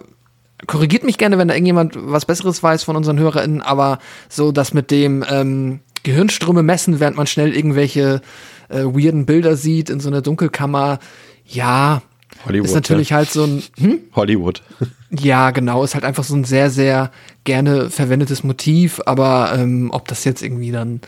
korrigiert 0.67 1.03
mich 1.03 1.17
gerne, 1.17 1.37
wenn 1.37 1.47
da 1.47 1.53
irgendjemand 1.53 1.95
was 1.97 2.25
Besseres 2.25 2.63
weiß 2.63 2.83
von 2.83 2.95
unseren 2.95 3.19
HörerInnen, 3.19 3.61
aber 3.61 3.99
so 4.29 4.51
das 4.51 4.73
mit 4.73 4.89
dem 4.89 5.23
ähm, 5.29 5.81
Gehirnströme 6.03 6.63
messen, 6.63 6.99
während 6.99 7.17
man 7.17 7.27
schnell 7.27 7.55
irgendwelche 7.55 8.21
äh, 8.69 8.83
weirden 8.83 9.25
Bilder 9.25 9.57
sieht 9.57 9.89
in 9.89 9.99
so 9.99 10.09
einer 10.09 10.21
Dunkelkammer, 10.21 10.99
ja, 11.45 12.01
Hollywood, 12.45 12.67
ist 12.67 12.75
natürlich 12.75 13.09
ja. 13.09 13.17
halt 13.17 13.29
so 13.29 13.43
ein 13.43 13.63
hm? 13.77 13.99
Hollywood. 14.15 14.61
Ja, 15.17 15.51
genau, 15.51 15.83
ist 15.85 15.93
halt 15.93 16.03
einfach 16.03 16.25
so 16.25 16.35
ein 16.35 16.43
sehr, 16.43 16.69
sehr 16.69 17.09
gerne 17.45 17.89
verwendetes 17.89 18.43
Motiv, 18.43 18.99
aber 19.05 19.53
ähm, 19.55 19.89
ob 19.93 20.09
das 20.09 20.25
jetzt 20.25 20.41
irgendwie 20.41 20.71
dann 20.71 20.99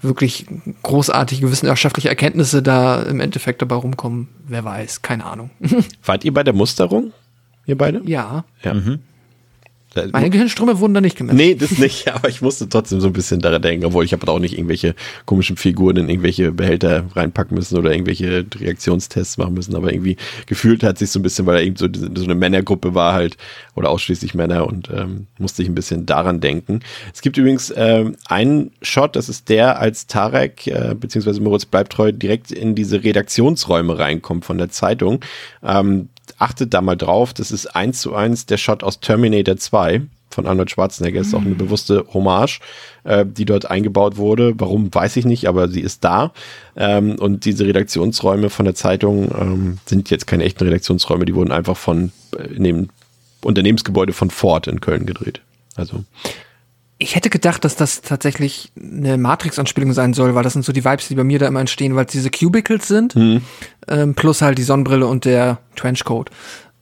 wirklich 0.00 0.46
großartige 0.82 1.50
wissenschaftliche 1.50 2.08
Erkenntnisse 2.08 2.62
da 2.62 3.02
im 3.02 3.20
Endeffekt 3.20 3.60
dabei 3.60 3.74
rumkommen, 3.74 4.28
wer 4.46 4.64
weiß, 4.64 5.02
keine 5.02 5.26
Ahnung. 5.26 5.50
Wart 6.04 6.24
ihr 6.24 6.32
bei 6.32 6.42
der 6.42 6.54
Musterung? 6.54 7.12
Ihr 7.66 7.76
beide? 7.76 8.00
Ja. 8.06 8.44
Ja. 8.62 8.72
Mhm. 8.72 9.00
Meine 10.12 10.30
Gehirnströme 10.30 10.78
wurden 10.78 10.94
da 10.94 11.00
nicht 11.00 11.16
gemessen. 11.16 11.36
Nee, 11.36 11.56
das 11.56 11.78
nicht, 11.78 12.08
aber 12.14 12.28
ich 12.28 12.40
musste 12.42 12.68
trotzdem 12.68 13.00
so 13.00 13.08
ein 13.08 13.12
bisschen 13.12 13.40
daran 13.40 13.60
denken, 13.60 13.84
obwohl 13.84 14.04
ich 14.04 14.12
habe 14.12 14.24
da 14.24 14.32
auch 14.32 14.38
nicht 14.38 14.56
irgendwelche 14.56 14.94
komischen 15.26 15.56
Figuren 15.56 15.96
in 15.96 16.08
irgendwelche 16.08 16.52
Behälter 16.52 17.04
reinpacken 17.14 17.56
müssen 17.56 17.76
oder 17.76 17.92
irgendwelche 17.92 18.46
Reaktionstests 18.54 19.36
machen 19.38 19.54
müssen, 19.54 19.74
aber 19.74 19.92
irgendwie 19.92 20.16
gefühlt 20.46 20.84
hat 20.84 20.98
sich 20.98 21.10
so 21.10 21.18
ein 21.18 21.22
bisschen, 21.22 21.46
weil 21.46 21.56
er 21.56 21.62
eben 21.64 21.76
so, 21.76 21.88
so 21.92 22.24
eine 22.24 22.36
Männergruppe 22.36 22.94
war 22.94 23.14
halt 23.14 23.36
oder 23.74 23.90
ausschließlich 23.90 24.34
Männer 24.34 24.66
und 24.66 24.88
ähm, 24.90 25.26
musste 25.38 25.62
ich 25.62 25.68
ein 25.68 25.74
bisschen 25.74 26.06
daran 26.06 26.40
denken. 26.40 26.80
Es 27.12 27.20
gibt 27.20 27.36
übrigens 27.36 27.72
ähm, 27.76 28.16
einen 28.26 28.70
Shot, 28.82 29.16
das 29.16 29.28
ist 29.28 29.48
der, 29.48 29.80
als 29.80 30.06
Tarek 30.06 30.68
äh, 30.68 30.94
beziehungsweise 30.94 31.40
Moritz 31.40 31.64
bleibt 31.64 31.92
treu 31.92 32.12
direkt 32.12 32.52
in 32.52 32.76
diese 32.76 33.02
Redaktionsräume 33.02 33.98
reinkommt 33.98 34.44
von 34.44 34.58
der 34.58 34.70
Zeitung. 34.70 35.20
Ähm, 35.64 36.08
achtet 36.38 36.74
da 36.74 36.80
mal 36.80 36.96
drauf, 36.96 37.32
das 37.34 37.50
ist 37.50 37.66
eins 37.74 38.00
zu 38.00 38.14
eins 38.14 38.46
der 38.46 38.56
Shot 38.56 38.82
aus 38.82 39.00
Terminator 39.00 39.56
2 39.56 40.02
von 40.30 40.46
Arnold 40.46 40.70
Schwarzenegger. 40.70 41.20
Ist 41.20 41.34
auch 41.34 41.40
eine 41.40 41.54
bewusste 41.54 42.04
Hommage, 42.14 42.60
äh, 43.04 43.26
die 43.26 43.44
dort 43.44 43.70
eingebaut 43.70 44.16
wurde. 44.16 44.54
Warum, 44.58 44.94
weiß 44.94 45.16
ich 45.16 45.24
nicht, 45.24 45.48
aber 45.48 45.68
sie 45.68 45.80
ist 45.80 46.04
da. 46.04 46.32
Ähm, 46.76 47.16
und 47.18 47.44
diese 47.44 47.66
Redaktionsräume 47.66 48.50
von 48.50 48.64
der 48.64 48.74
Zeitung 48.74 49.30
ähm, 49.38 49.78
sind 49.86 50.10
jetzt 50.10 50.26
keine 50.26 50.44
echten 50.44 50.64
Redaktionsräume, 50.64 51.24
die 51.24 51.34
wurden 51.34 51.52
einfach 51.52 51.76
von 51.76 52.12
äh, 52.38 52.54
in 52.54 52.64
dem 52.64 52.88
Unternehmensgebäude 53.42 54.12
von 54.12 54.30
Ford 54.30 54.66
in 54.66 54.80
Köln 54.80 55.06
gedreht. 55.06 55.40
Also 55.74 56.04
ich 57.02 57.16
hätte 57.16 57.30
gedacht, 57.30 57.64
dass 57.64 57.76
das 57.76 58.02
tatsächlich 58.02 58.70
eine 58.78 59.16
Matrix-Anspielung 59.16 59.94
sein 59.94 60.12
soll, 60.12 60.34
weil 60.34 60.42
das 60.42 60.52
sind 60.52 60.66
so 60.66 60.72
die 60.72 60.84
Vibes, 60.84 61.08
die 61.08 61.14
bei 61.14 61.24
mir 61.24 61.38
da 61.38 61.48
immer 61.48 61.60
entstehen, 61.60 61.96
weil 61.96 62.04
es 62.04 62.12
diese 62.12 62.30
Cubicles 62.30 62.86
sind, 62.86 63.16
mhm. 63.16 63.40
ähm, 63.88 64.14
plus 64.14 64.42
halt 64.42 64.58
die 64.58 64.62
Sonnenbrille 64.62 65.06
und 65.06 65.24
der 65.24 65.58
Trenchcoat. 65.76 66.30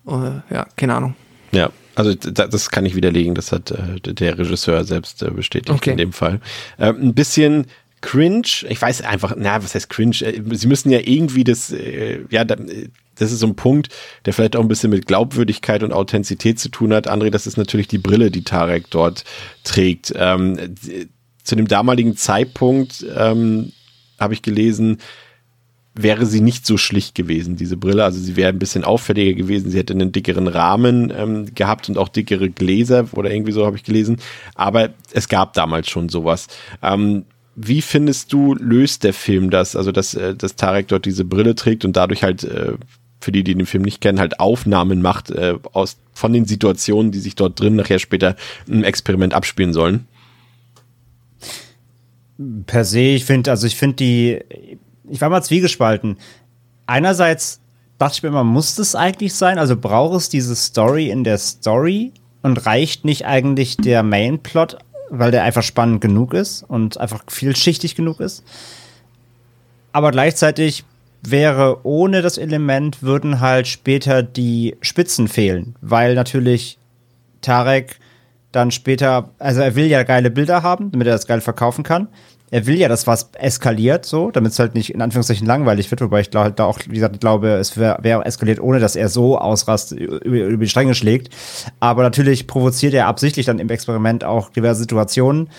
Uh, 0.04 0.40
ja, 0.50 0.66
keine 0.76 0.96
Ahnung. 0.96 1.14
Ja, 1.52 1.70
also 1.94 2.14
das 2.14 2.70
kann 2.70 2.84
ich 2.84 2.96
widerlegen, 2.96 3.34
das 3.34 3.52
hat 3.52 3.70
äh, 3.70 4.00
der 4.00 4.38
Regisseur 4.38 4.84
selbst 4.84 5.22
äh, 5.22 5.30
bestätigt 5.30 5.70
okay. 5.70 5.92
in 5.92 5.96
dem 5.96 6.12
Fall. 6.12 6.40
Äh, 6.78 6.88
ein 6.88 7.14
bisschen 7.14 7.66
cringe, 8.00 8.48
ich 8.68 8.82
weiß 8.82 9.02
einfach, 9.02 9.34
na, 9.36 9.62
was 9.62 9.76
heißt 9.76 9.88
cringe? 9.88 10.16
Äh, 10.22 10.42
sie 10.52 10.66
müssen 10.66 10.90
ja 10.90 10.98
irgendwie 10.98 11.44
das, 11.44 11.70
äh, 11.70 12.24
ja, 12.30 12.44
das 13.18 13.32
ist 13.32 13.40
so 13.40 13.46
ein 13.46 13.56
Punkt, 13.56 13.88
der 14.24 14.32
vielleicht 14.32 14.56
auch 14.56 14.62
ein 14.62 14.68
bisschen 14.68 14.90
mit 14.90 15.06
Glaubwürdigkeit 15.06 15.82
und 15.82 15.92
Authentizität 15.92 16.58
zu 16.58 16.68
tun 16.70 16.92
hat. 16.92 17.10
André, 17.10 17.30
das 17.30 17.46
ist 17.46 17.56
natürlich 17.56 17.88
die 17.88 17.98
Brille, 17.98 18.30
die 18.30 18.44
Tarek 18.44 18.90
dort 18.90 19.24
trägt. 19.64 20.12
Ähm, 20.16 20.74
zu 21.42 21.56
dem 21.56 21.68
damaligen 21.68 22.16
Zeitpunkt 22.16 23.04
ähm, 23.16 23.72
habe 24.18 24.34
ich 24.34 24.42
gelesen, 24.42 24.98
wäre 25.94 26.26
sie 26.26 26.40
nicht 26.40 26.64
so 26.64 26.76
schlicht 26.76 27.14
gewesen, 27.14 27.56
diese 27.56 27.76
Brille. 27.76 28.04
Also 28.04 28.20
sie 28.20 28.36
wäre 28.36 28.50
ein 28.50 28.58
bisschen 28.58 28.84
auffälliger 28.84 29.34
gewesen. 29.34 29.70
Sie 29.70 29.78
hätte 29.78 29.94
einen 29.94 30.12
dickeren 30.12 30.46
Rahmen 30.46 31.12
ähm, 31.16 31.54
gehabt 31.54 31.88
und 31.88 31.98
auch 31.98 32.08
dickere 32.08 32.48
Gläser 32.48 33.06
oder 33.12 33.32
irgendwie 33.32 33.52
so 33.52 33.66
habe 33.66 33.76
ich 33.76 33.82
gelesen. 33.82 34.18
Aber 34.54 34.90
es 35.12 35.28
gab 35.28 35.54
damals 35.54 35.88
schon 35.88 36.08
sowas. 36.08 36.46
Ähm, 36.82 37.24
wie 37.56 37.82
findest 37.82 38.32
du, 38.32 38.54
löst 38.54 39.02
der 39.02 39.12
Film 39.12 39.50
das? 39.50 39.74
Also, 39.74 39.90
dass, 39.90 40.14
äh, 40.14 40.36
dass 40.36 40.54
Tarek 40.54 40.86
dort 40.86 41.04
diese 41.04 41.24
Brille 41.24 41.56
trägt 41.56 41.84
und 41.84 41.96
dadurch 41.96 42.22
halt 42.22 42.44
äh, 42.44 42.74
für 43.20 43.32
die, 43.32 43.42
die 43.42 43.54
den 43.54 43.66
Film 43.66 43.82
nicht 43.82 44.00
kennen, 44.00 44.20
halt 44.20 44.40
Aufnahmen 44.40 45.02
macht 45.02 45.30
äh, 45.30 45.54
aus 45.72 45.96
von 46.12 46.32
den 46.32 46.46
Situationen, 46.46 47.12
die 47.12 47.20
sich 47.20 47.34
dort 47.34 47.60
drin 47.60 47.76
nachher 47.76 47.98
später 47.98 48.36
im 48.66 48.84
Experiment 48.84 49.34
abspielen 49.34 49.72
sollen. 49.72 50.06
Per 52.66 52.84
se, 52.84 53.00
ich 53.00 53.24
finde, 53.24 53.50
also 53.50 53.66
ich 53.66 53.76
finde 53.76 53.96
die, 53.96 54.38
ich 55.08 55.20
war 55.20 55.30
mal 55.30 55.42
zwiegespalten. 55.42 56.18
Einerseits 56.86 57.60
dachte 57.98 58.14
ich 58.16 58.22
mir 58.22 58.28
immer, 58.28 58.44
muss 58.44 58.76
das 58.76 58.94
eigentlich 58.94 59.34
sein? 59.34 59.58
Also 59.58 59.76
braucht 59.76 60.16
es 60.16 60.28
diese 60.28 60.54
Story 60.54 61.10
in 61.10 61.24
der 61.24 61.38
Story 61.38 62.12
und 62.42 62.64
reicht 62.66 63.04
nicht 63.04 63.26
eigentlich 63.26 63.76
der 63.76 64.02
Mainplot, 64.02 64.78
weil 65.10 65.30
der 65.30 65.42
einfach 65.42 65.62
spannend 65.62 66.00
genug 66.00 66.34
ist 66.34 66.62
und 66.62 66.98
einfach 66.98 67.24
vielschichtig 67.28 67.96
genug 67.96 68.20
ist? 68.20 68.44
Aber 69.92 70.12
gleichzeitig 70.12 70.84
wäre 71.22 71.80
ohne 71.84 72.22
das 72.22 72.38
Element, 72.38 73.02
würden 73.02 73.40
halt 73.40 73.66
später 73.66 74.22
die 74.22 74.76
Spitzen 74.80 75.28
fehlen, 75.28 75.74
weil 75.80 76.14
natürlich 76.14 76.78
Tarek 77.40 77.98
dann 78.52 78.70
später, 78.70 79.30
also 79.38 79.60
er 79.60 79.74
will 79.74 79.86
ja 79.86 80.02
geile 80.04 80.30
Bilder 80.30 80.62
haben, 80.62 80.90
damit 80.90 81.06
er 81.06 81.12
das 81.12 81.26
geil 81.26 81.40
verkaufen 81.40 81.84
kann. 81.84 82.08
Er 82.50 82.66
will 82.66 82.78
ja, 82.78 82.88
dass 82.88 83.06
was 83.06 83.28
eskaliert, 83.34 84.06
so, 84.06 84.30
damit 84.30 84.52
es 84.52 84.58
halt 84.58 84.74
nicht 84.74 84.94
in 84.94 85.02
Anführungszeichen 85.02 85.46
langweilig 85.46 85.90
wird, 85.90 86.00
wobei 86.00 86.20
ich 86.20 86.30
glaube 86.30 86.44
halt 86.44 86.58
da 86.58 86.64
auch, 86.64 86.78
wie 86.88 86.94
gesagt, 86.94 87.20
glaube, 87.20 87.48
es 87.50 87.76
wäre 87.76 87.98
wär 88.00 88.24
eskaliert, 88.24 88.58
ohne 88.58 88.80
dass 88.80 88.96
er 88.96 89.10
so 89.10 89.36
ausrastet, 89.36 90.00
über, 90.00 90.22
über 90.24 90.64
die 90.64 90.70
Stränge 90.70 90.94
schlägt. 90.94 91.34
Aber 91.78 92.02
natürlich 92.02 92.46
provoziert 92.46 92.94
er 92.94 93.06
absichtlich 93.06 93.44
dann 93.44 93.58
im 93.58 93.68
Experiment 93.68 94.24
auch 94.24 94.48
diverse 94.48 94.80
Situationen. 94.80 95.50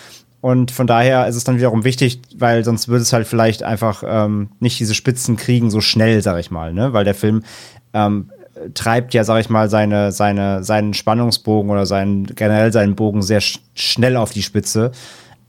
Und 0.42 0.72
von 0.72 0.88
daher 0.88 1.28
ist 1.28 1.36
es 1.36 1.44
dann 1.44 1.58
wiederum 1.58 1.84
wichtig, 1.84 2.22
weil 2.38 2.64
sonst 2.64 2.88
würde 2.88 3.02
es 3.02 3.12
halt 3.12 3.28
vielleicht 3.28 3.64
einfach 3.64 4.04
ähm, 4.06 4.50
nicht 4.60 4.80
diese 4.80 4.96
Spitzen 4.96 5.36
kriegen 5.36 5.70
so 5.70 5.82
schnell, 5.82 6.22
sag 6.22 6.40
ich 6.40 6.50
mal, 6.50 6.74
ne? 6.74 6.94
Weil 6.94 7.04
der 7.04 7.16
Film 7.16 7.44
ähm, 7.94 8.30
treibt 8.74 9.14
ja, 9.14 9.24
sag 9.24 9.40
ich 9.40 9.50
mal, 9.50 9.70
seine, 9.70 10.12
seine, 10.12 10.64
seinen 10.64 10.94
Spannungsbogen 10.94 11.70
oder 11.70 11.86
seinen, 11.86 12.26
generell 12.26 12.72
seinen 12.72 12.96
Bogen 12.96 13.22
sehr 13.22 13.42
sch 13.42 13.60
schnell 13.74 14.16
auf 14.16 14.32
die 14.32 14.44
Spitze. 14.44 14.92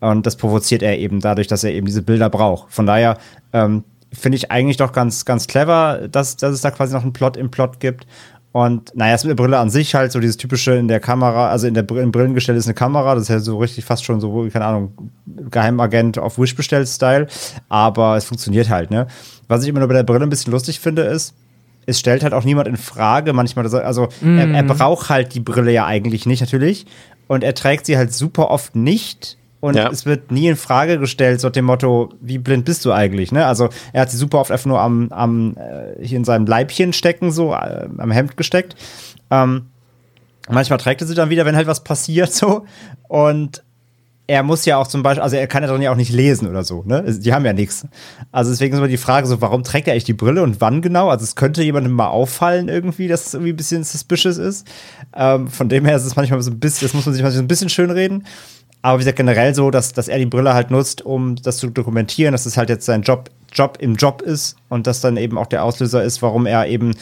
Und 0.01 0.27
das 0.27 0.37
provoziert 0.37 0.83
er 0.83 0.99
eben 0.99 1.21
dadurch, 1.21 1.47
dass 1.47 1.63
er 1.63 1.73
eben 1.73 1.87
diese 1.87 2.03
Bilder 2.03 2.31
braucht. 2.31 2.73
Von 2.73 2.87
daher 2.87 3.19
ähm, 3.53 3.85
finde 4.13 4.37
ich 4.37 4.51
eigentlich 4.51 4.79
doch 4.79 4.93
ganz, 4.93 5.25
ganz 5.25 5.47
clever, 5.47 6.09
dass, 6.11 6.37
dass 6.37 6.53
es 6.53 6.63
da 6.63 6.71
quasi 6.71 6.95
noch 6.95 7.03
einen 7.03 7.13
Plot 7.13 7.37
im 7.37 7.51
Plot 7.51 7.81
gibt. 7.81 8.07
Und 8.53 8.95
naja, 8.97 9.15
es 9.15 9.23
mit 9.23 9.31
der 9.31 9.43
Brille 9.43 9.59
an 9.59 9.71
sich 9.71 9.95
halt 9.95 10.11
so 10.11 10.19
dieses 10.19 10.37
typische 10.37 10.73
in 10.73 10.89
der 10.89 10.99
Kamera, 10.99 11.51
also 11.51 11.69
in 11.69 11.75
der 11.75 11.89
im 11.89 12.11
Brillengestell 12.11 12.57
ist 12.57 12.67
eine 12.67 12.75
Kamera, 12.75 13.15
das 13.15 13.25
ist 13.25 13.29
ja 13.29 13.39
so 13.39 13.59
richtig 13.59 13.85
fast 13.85 14.05
schon 14.05 14.21
so, 14.21 14.49
keine 14.53 14.65
Ahnung, 14.65 15.11
Geheimagent 15.51 16.19
auf 16.19 16.37
Wish 16.37 16.57
bestellt 16.57 16.89
Style, 16.89 17.29
aber 17.69 18.17
es 18.17 18.25
funktioniert 18.25 18.69
halt, 18.69 18.91
ne? 18.91 19.07
Was 19.47 19.63
ich 19.63 19.69
immer 19.69 19.79
nur 19.79 19.89
bei 19.89 19.95
der 19.95 20.03
Brille 20.03 20.25
ein 20.25 20.31
bisschen 20.31 20.53
lustig 20.53 20.81
finde, 20.81 21.03
ist, 21.03 21.35
es 21.87 22.01
stellt 22.01 22.25
halt 22.25 22.35
auch 22.35 22.45
niemand 22.45 22.67
in 22.67 22.77
Frage 22.77 23.33
manchmal, 23.33 23.67
also 23.73 24.09
mm. 24.21 24.39
er, 24.39 24.51
er 24.51 24.63
braucht 24.65 25.11
halt 25.11 25.35
die 25.35 25.41
Brille 25.41 25.73
ja 25.73 25.87
eigentlich 25.87 26.27
nicht, 26.27 26.41
natürlich. 26.41 26.87
Und 27.29 27.45
er 27.45 27.55
trägt 27.55 27.87
sie 27.87 27.97
halt 27.97 28.13
super 28.13 28.51
oft 28.51 28.75
nicht, 28.75 29.39
und 29.61 29.77
ja. 29.77 29.91
es 29.91 30.07
wird 30.07 30.33
nie 30.33 30.49
in 30.49 30.57
Frage 30.57 30.99
gestellt, 30.99 31.41
so 31.41 31.51
dem 31.51 31.67
Motto, 31.67 32.13
wie 32.21 32.39
blind 32.39 32.65
bist 32.65 32.85
du 32.85 32.93
eigentlich, 32.93 33.31
ne? 33.31 33.47
Also 33.47 33.69
er 33.93 34.03
hat 34.03 34.11
sie 34.11 34.17
super 34.17 34.39
oft 34.39 34.51
einfach 34.51 34.67
nur 34.67 34.81
am, 34.81 35.13
am 35.13 35.55
äh, 35.57 36.05
hier 36.05 36.17
in 36.17 36.25
seinem 36.25 36.47
Leibchen 36.47 36.93
stecken, 36.95 37.31
so 37.31 37.53
äh, 37.53 37.89
am 37.99 38.11
Hemd 38.11 38.37
gesteckt. 38.39 38.75
Ähm, 39.31 39.67
manchmal 40.49 40.79
trägt 40.79 41.03
er 41.03 41.07
sie 41.07 41.15
dann 41.15 41.29
wieder, 41.29 41.45
wenn 41.45 41.57
halt 41.57 41.67
was 41.67 41.85
passiert, 41.85 42.33
so. 42.33 42.65
Und 43.09 43.63
er 44.31 44.45
muss 44.45 44.65
ja 44.65 44.77
auch 44.77 44.87
zum 44.87 45.03
Beispiel, 45.03 45.23
also 45.23 45.35
er 45.35 45.49
kann 45.49 45.65
ja 45.65 45.69
dann 45.69 45.83
ja 45.83 45.91
auch 45.91 45.97
nicht 45.97 46.13
lesen 46.13 46.49
oder 46.49 46.63
so, 46.63 46.85
ne? 46.87 47.03
Die 47.19 47.35
haben 47.35 47.45
ja 47.45 47.53
nichts. 47.53 47.85
Also 48.31 48.53
deswegen 48.53 48.73
ist 48.73 48.79
immer 48.79 48.87
die 48.87 48.97
Frage 48.97 49.27
so, 49.27 49.41
warum 49.41 49.65
trägt 49.65 49.89
er 49.89 49.93
eigentlich 49.93 50.05
die 50.05 50.13
Brille 50.13 50.45
und 50.45 50.61
wann 50.61 50.83
genau? 50.83 51.11
Also 51.11 51.25
es 51.25 51.35
könnte 51.35 51.65
jemandem 51.65 51.93
mal 51.93 52.07
auffallen 52.07 52.69
irgendwie, 52.69 53.09
dass 53.09 53.27
es 53.27 53.35
irgendwie 53.35 53.53
ein 53.53 53.57
bisschen 53.57 53.83
suspicious 53.83 54.39
ist. 54.39 54.69
Ähm, 55.17 55.49
von 55.49 55.69
dem 55.69 55.85
her 55.85 55.97
ist 55.97 56.07
es 56.07 56.15
manchmal 56.15 56.41
so 56.43 56.51
ein 56.53 56.61
bisschen, 56.61 56.87
das 56.87 56.95
muss 56.95 57.07
man 57.07 57.13
sich 57.13 57.25
manchmal 57.25 57.39
so 57.39 57.45
ein 57.45 57.49
bisschen 57.49 57.71
schön 57.71 57.91
reden. 57.91 58.25
Aber 58.83 58.99
wie 58.99 59.01
gesagt, 59.03 59.19
generell 59.19 59.55
so, 59.55 59.71
dass, 59.71 59.93
dass 59.93 60.09
er 60.09 60.19
die 60.19 60.27
Brille 60.27 60.55
halt 60.55 60.71
nutzt, 60.71 61.03
um 61.03 61.37
das 61.37 61.59
zu 61.59 61.69
dokumentieren, 61.69 62.33
dass 62.33 62.47
es 62.47 62.57
halt 62.57 62.71
jetzt 62.71 62.87
sein 62.87 63.03
Job, 63.03 63.29
Job 63.53 63.77
im 63.81 63.97
Job 63.97 64.23
ist 64.23 64.57
und 64.69 64.87
das 64.87 65.01
dann 65.01 65.17
eben 65.17 65.37
auch 65.37 65.47
der 65.47 65.65
Auslöser 65.65 66.03
ist, 66.03 66.23
warum 66.23 66.47
er 66.47 66.67
eben 66.67 66.95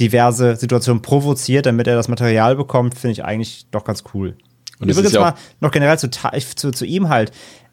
diverse 0.00 0.56
Situationen 0.56 1.02
provoziert, 1.02 1.66
damit 1.66 1.86
er 1.86 1.94
das 1.94 2.08
Material 2.08 2.56
bekommt, 2.56 2.96
finde 2.96 3.12
ich 3.12 3.24
eigentlich 3.24 3.66
doch 3.70 3.84
ganz 3.84 4.02
cool. 4.14 4.36
Und 4.80 4.88
übrigens 4.88 5.12
ja 5.12 5.20
mal 5.20 5.34
noch 5.60 5.70
generell 5.70 5.98
zu, 5.98 6.10
zu, 6.10 6.70
zu 6.70 6.84
ihm 6.84 7.08
halt. 7.08 7.32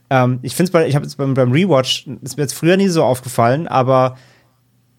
Ähm, 0.09 0.39
ich 0.41 0.55
finde 0.55 0.77
es 0.77 0.87
ich 0.87 0.95
habe 0.95 1.05
es 1.05 1.15
beim, 1.15 1.33
beim 1.33 1.51
Rewatch, 1.51 2.07
ist 2.21 2.37
mir 2.37 2.43
jetzt 2.43 2.53
früher 2.53 2.77
nie 2.77 2.89
so 2.89 3.03
aufgefallen, 3.03 3.67
aber 3.67 4.17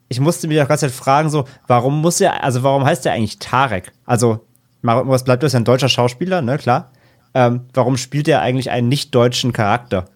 ich 0.08 0.20
musste 0.20 0.48
mich 0.48 0.60
auch 0.60 0.68
ganz 0.68 0.80
Zeit 0.80 0.90
fragen, 0.90 1.28
so, 1.28 1.44
warum 1.66 2.00
muss 2.00 2.20
er, 2.20 2.42
also 2.42 2.62
warum 2.62 2.84
heißt 2.84 3.04
er 3.06 3.12
eigentlich 3.12 3.38
Tarek? 3.38 3.92
Also, 4.06 4.40
was 4.82 5.24
bleibt 5.24 5.42
das? 5.42 5.54
Ein 5.54 5.64
deutscher 5.64 5.88
Schauspieler, 5.88 6.40
ne, 6.40 6.56
klar 6.56 6.90
ähm, 7.34 7.62
warum 7.74 7.96
spielt 7.96 8.28
er 8.28 8.40
eigentlich 8.40 8.70
einen 8.70 8.88
nicht-deutschen 8.88 9.52
Charakter? 9.52 10.06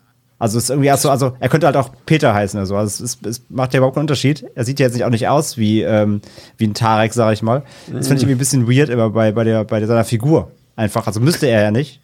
Also 0.42 0.58
ist 0.58 0.70
irgendwie 0.70 0.90
so, 0.96 1.08
also 1.08 1.36
er 1.38 1.48
könnte 1.48 1.66
halt 1.66 1.76
auch 1.76 1.90
Peter 2.04 2.34
heißen 2.34 2.58
oder 2.58 2.66
so. 2.66 2.76
Also 2.76 3.04
es, 3.04 3.14
ist, 3.14 3.26
es 3.26 3.44
macht 3.48 3.72
ja 3.74 3.78
überhaupt 3.78 3.94
keinen 3.94 4.04
Unterschied. 4.04 4.44
Er 4.56 4.64
sieht 4.64 4.80
ja 4.80 4.86
jetzt 4.86 4.94
nicht 4.94 5.04
auch 5.04 5.10
nicht 5.10 5.28
aus 5.28 5.56
wie, 5.56 5.82
ähm, 5.82 6.20
wie 6.56 6.66
ein 6.66 6.74
Tarek, 6.74 7.12
sag 7.14 7.32
ich 7.32 7.42
mal. 7.42 7.62
Das 7.86 8.08
finde 8.08 8.16
ich 8.16 8.22
irgendwie 8.24 8.34
ein 8.34 8.38
bisschen 8.38 8.68
weird 8.68 8.88
immer 8.88 9.10
bei, 9.10 9.30
bei, 9.30 9.44
der, 9.44 9.62
bei 9.62 9.86
seiner 9.86 10.04
Figur. 10.04 10.50
Einfach. 10.74 11.06
Also 11.06 11.20
müsste 11.20 11.46
er 11.46 11.62
ja 11.62 11.70
nicht. 11.70 12.01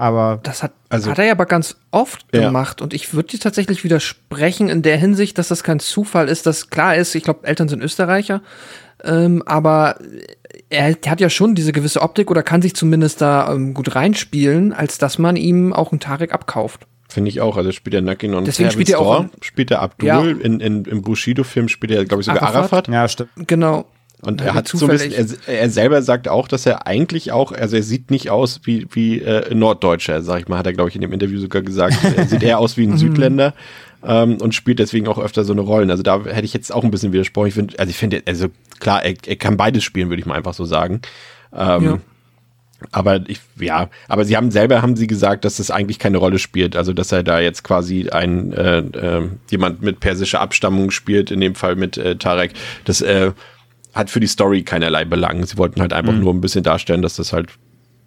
Aber. 0.00 0.40
Das 0.42 0.62
hat, 0.62 0.72
also, 0.88 1.10
hat 1.10 1.18
er 1.18 1.26
ja 1.26 1.32
aber 1.32 1.44
ganz 1.44 1.76
oft 1.90 2.24
ja. 2.32 2.40
gemacht. 2.40 2.80
Und 2.80 2.94
ich 2.94 3.12
würde 3.12 3.28
dir 3.28 3.38
tatsächlich 3.38 3.84
widersprechen 3.84 4.70
in 4.70 4.80
der 4.80 4.96
Hinsicht, 4.96 5.36
dass 5.36 5.48
das 5.48 5.62
kein 5.62 5.78
Zufall 5.78 6.28
ist, 6.28 6.46
dass 6.46 6.70
klar 6.70 6.96
ist, 6.96 7.14
ich 7.14 7.22
glaube, 7.22 7.46
Eltern 7.46 7.68
sind 7.68 7.82
Österreicher. 7.82 8.40
Ähm, 9.04 9.42
aber 9.44 9.96
er 10.70 10.96
hat 11.06 11.20
ja 11.20 11.28
schon 11.28 11.54
diese 11.54 11.72
gewisse 11.72 12.00
Optik 12.00 12.30
oder 12.30 12.42
kann 12.42 12.62
sich 12.62 12.74
zumindest 12.74 13.20
da 13.20 13.52
ähm, 13.52 13.74
gut 13.74 13.94
reinspielen, 13.94 14.72
als 14.72 14.96
dass 14.96 15.18
man 15.18 15.36
ihm 15.36 15.74
auch 15.74 15.92
einen 15.92 16.00
Tarek 16.00 16.32
abkauft. 16.32 16.86
Finde 17.10 17.28
ich 17.28 17.42
auch. 17.42 17.58
Also 17.58 17.70
spielt 17.72 17.92
er 17.92 18.00
Nakin 18.00 18.34
und 18.34 18.46
Deswegen 18.46 18.70
spielt 18.70 18.88
er 18.88 19.00
auch 19.00 19.26
spielt 19.42 19.70
er 19.70 19.82
Abdul. 19.82 20.08
Ja. 20.08 20.22
In, 20.22 20.60
in, 20.60 20.84
Im 20.86 21.02
Bushido-Film 21.02 21.68
spielt 21.68 21.92
er, 21.92 22.06
glaube 22.06 22.22
ich, 22.22 22.26
sogar 22.26 22.42
Arafat. 22.42 22.56
Arafat. 22.56 22.88
Ja, 22.88 23.06
stimmt. 23.06 23.30
Genau. 23.36 23.84
Und 24.22 24.42
er 24.42 24.54
hat 24.54 24.68
so 24.68 24.84
ein 24.84 24.90
bisschen, 24.90 25.12
er, 25.12 25.26
er, 25.60 25.70
selber 25.70 26.02
sagt 26.02 26.28
auch, 26.28 26.46
dass 26.46 26.66
er 26.66 26.86
eigentlich 26.86 27.32
auch, 27.32 27.52
also 27.52 27.76
er 27.76 27.82
sieht 27.82 28.10
nicht 28.10 28.28
aus 28.28 28.60
wie, 28.64 28.86
wie 28.92 29.20
äh, 29.20 29.54
Norddeutscher, 29.54 30.20
sag 30.20 30.40
ich 30.40 30.48
mal, 30.48 30.58
hat 30.58 30.66
er, 30.66 30.74
glaube 30.74 30.90
ich, 30.90 30.94
in 30.94 31.00
dem 31.00 31.12
Interview 31.12 31.38
sogar 31.38 31.62
gesagt. 31.62 31.96
er 32.16 32.26
sieht 32.26 32.42
eher 32.42 32.58
aus 32.58 32.76
wie 32.76 32.86
ein 32.86 32.90
mhm. 32.90 32.98
Südländer 32.98 33.54
ähm, 34.02 34.36
und 34.36 34.54
spielt 34.54 34.78
deswegen 34.78 35.08
auch 35.08 35.18
öfter 35.18 35.44
so 35.44 35.52
eine 35.52 35.62
Rollen. 35.62 35.90
Also 35.90 36.02
da 36.02 36.22
hätte 36.24 36.44
ich 36.44 36.52
jetzt 36.52 36.72
auch 36.72 36.84
ein 36.84 36.90
bisschen 36.90 37.12
widersprochen. 37.12 37.48
Ich 37.48 37.54
finde, 37.54 37.78
also 37.78 37.90
ich 37.90 37.96
finde, 37.96 38.22
also 38.26 38.48
klar, 38.78 39.02
er, 39.02 39.14
er 39.26 39.36
kann 39.36 39.56
beides 39.56 39.84
spielen, 39.84 40.10
würde 40.10 40.20
ich 40.20 40.26
mal 40.26 40.36
einfach 40.36 40.54
so 40.54 40.66
sagen. 40.66 41.00
Ähm, 41.54 41.84
ja. 41.84 41.98
Aber 42.92 43.20
ich, 43.28 43.40
ja, 43.58 43.90
aber 44.08 44.24
sie 44.24 44.36
haben 44.36 44.50
selber 44.50 44.80
haben 44.80 44.96
sie 44.96 45.06
gesagt, 45.06 45.44
dass 45.44 45.58
das 45.58 45.70
eigentlich 45.70 45.98
keine 45.98 46.18
Rolle 46.18 46.38
spielt. 46.38 46.76
Also 46.76 46.92
dass 46.92 47.12
er 47.12 47.22
da 47.22 47.40
jetzt 47.40 47.62
quasi 47.62 48.08
ein 48.08 48.52
äh, 48.52 48.78
äh, 48.78 49.28
jemand 49.50 49.82
mit 49.82 50.00
persischer 50.00 50.40
Abstammung 50.40 50.90
spielt, 50.90 51.30
in 51.30 51.40
dem 51.40 51.54
Fall 51.54 51.76
mit 51.76 51.98
äh, 51.98 52.16
Tarek. 52.16 52.52
Das 52.84 53.02
äh, 53.02 53.32
hat 53.94 54.10
für 54.10 54.20
die 54.20 54.26
Story 54.26 54.62
keinerlei 54.62 55.04
Belang. 55.04 55.44
Sie 55.46 55.56
wollten 55.56 55.80
halt 55.80 55.92
einfach 55.92 56.12
mhm. 56.12 56.20
nur 56.20 56.34
ein 56.34 56.40
bisschen 56.40 56.62
darstellen, 56.62 57.02
dass 57.02 57.16
das 57.16 57.32
halt 57.32 57.48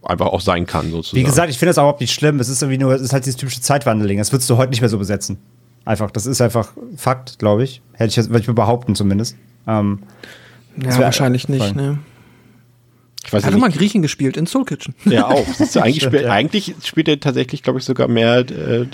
einfach 0.04 0.28
auch 0.28 0.42
sein 0.42 0.66
kann, 0.66 0.92
sozusagen. 0.92 1.20
Wie 1.20 1.24
gesagt, 1.24 1.50
ich 1.50 1.58
finde 1.58 1.70
das 1.70 1.78
auch 1.78 1.84
überhaupt 1.84 2.02
nicht 2.02 2.14
schlimm. 2.14 2.40
Es 2.40 2.50
ist 2.50 2.62
irgendwie 2.62 2.78
nur, 2.78 2.94
es 2.94 3.02
ist 3.02 3.14
halt 3.14 3.26
dieses 3.26 3.38
typische 3.38 3.62
Zeitwandeling. 3.62 4.18
Das 4.18 4.32
würdest 4.32 4.50
du 4.50 4.58
heute 4.58 4.72
nicht 4.72 4.82
mehr 4.82 4.90
so 4.90 4.98
besetzen. 4.98 5.38
Einfach, 5.86 6.12
das 6.12 6.26
ist 6.26 6.42
einfach 6.42 6.72
Fakt, 6.96 7.40
glaube 7.40 7.64
ich. 7.64 7.82
Hätte 7.94 8.22
ich, 8.22 8.30
würde 8.30 8.40
ich 8.40 8.48
mir 8.48 8.54
behaupten 8.54 8.96
zumindest. 8.96 9.36
Ähm, 9.68 10.00
ja, 10.82 10.98
wahrscheinlich 11.00 11.50
nicht, 11.50 11.76
ne? 11.76 12.00
Ich 13.26 13.32
weiß 13.32 13.46
Hat 13.46 13.54
ja 13.54 13.58
mal 13.58 13.72
Griechen 13.72 14.02
gespielt 14.02 14.36
in 14.36 14.48
Soul 14.48 14.66
Kitchen. 14.66 14.96
Ja, 15.06 15.28
auch. 15.28 15.46
Du, 15.46 15.80
eigentlich, 15.82 16.04
spielt, 16.04 16.24
ja. 16.24 16.32
eigentlich 16.32 16.76
spielt 16.84 17.08
er 17.08 17.20
tatsächlich, 17.20 17.64
glaube 17.64 17.80
ich, 17.80 17.86
sogar 17.86 18.08
mehr 18.08 18.40
äh, 18.40 18.86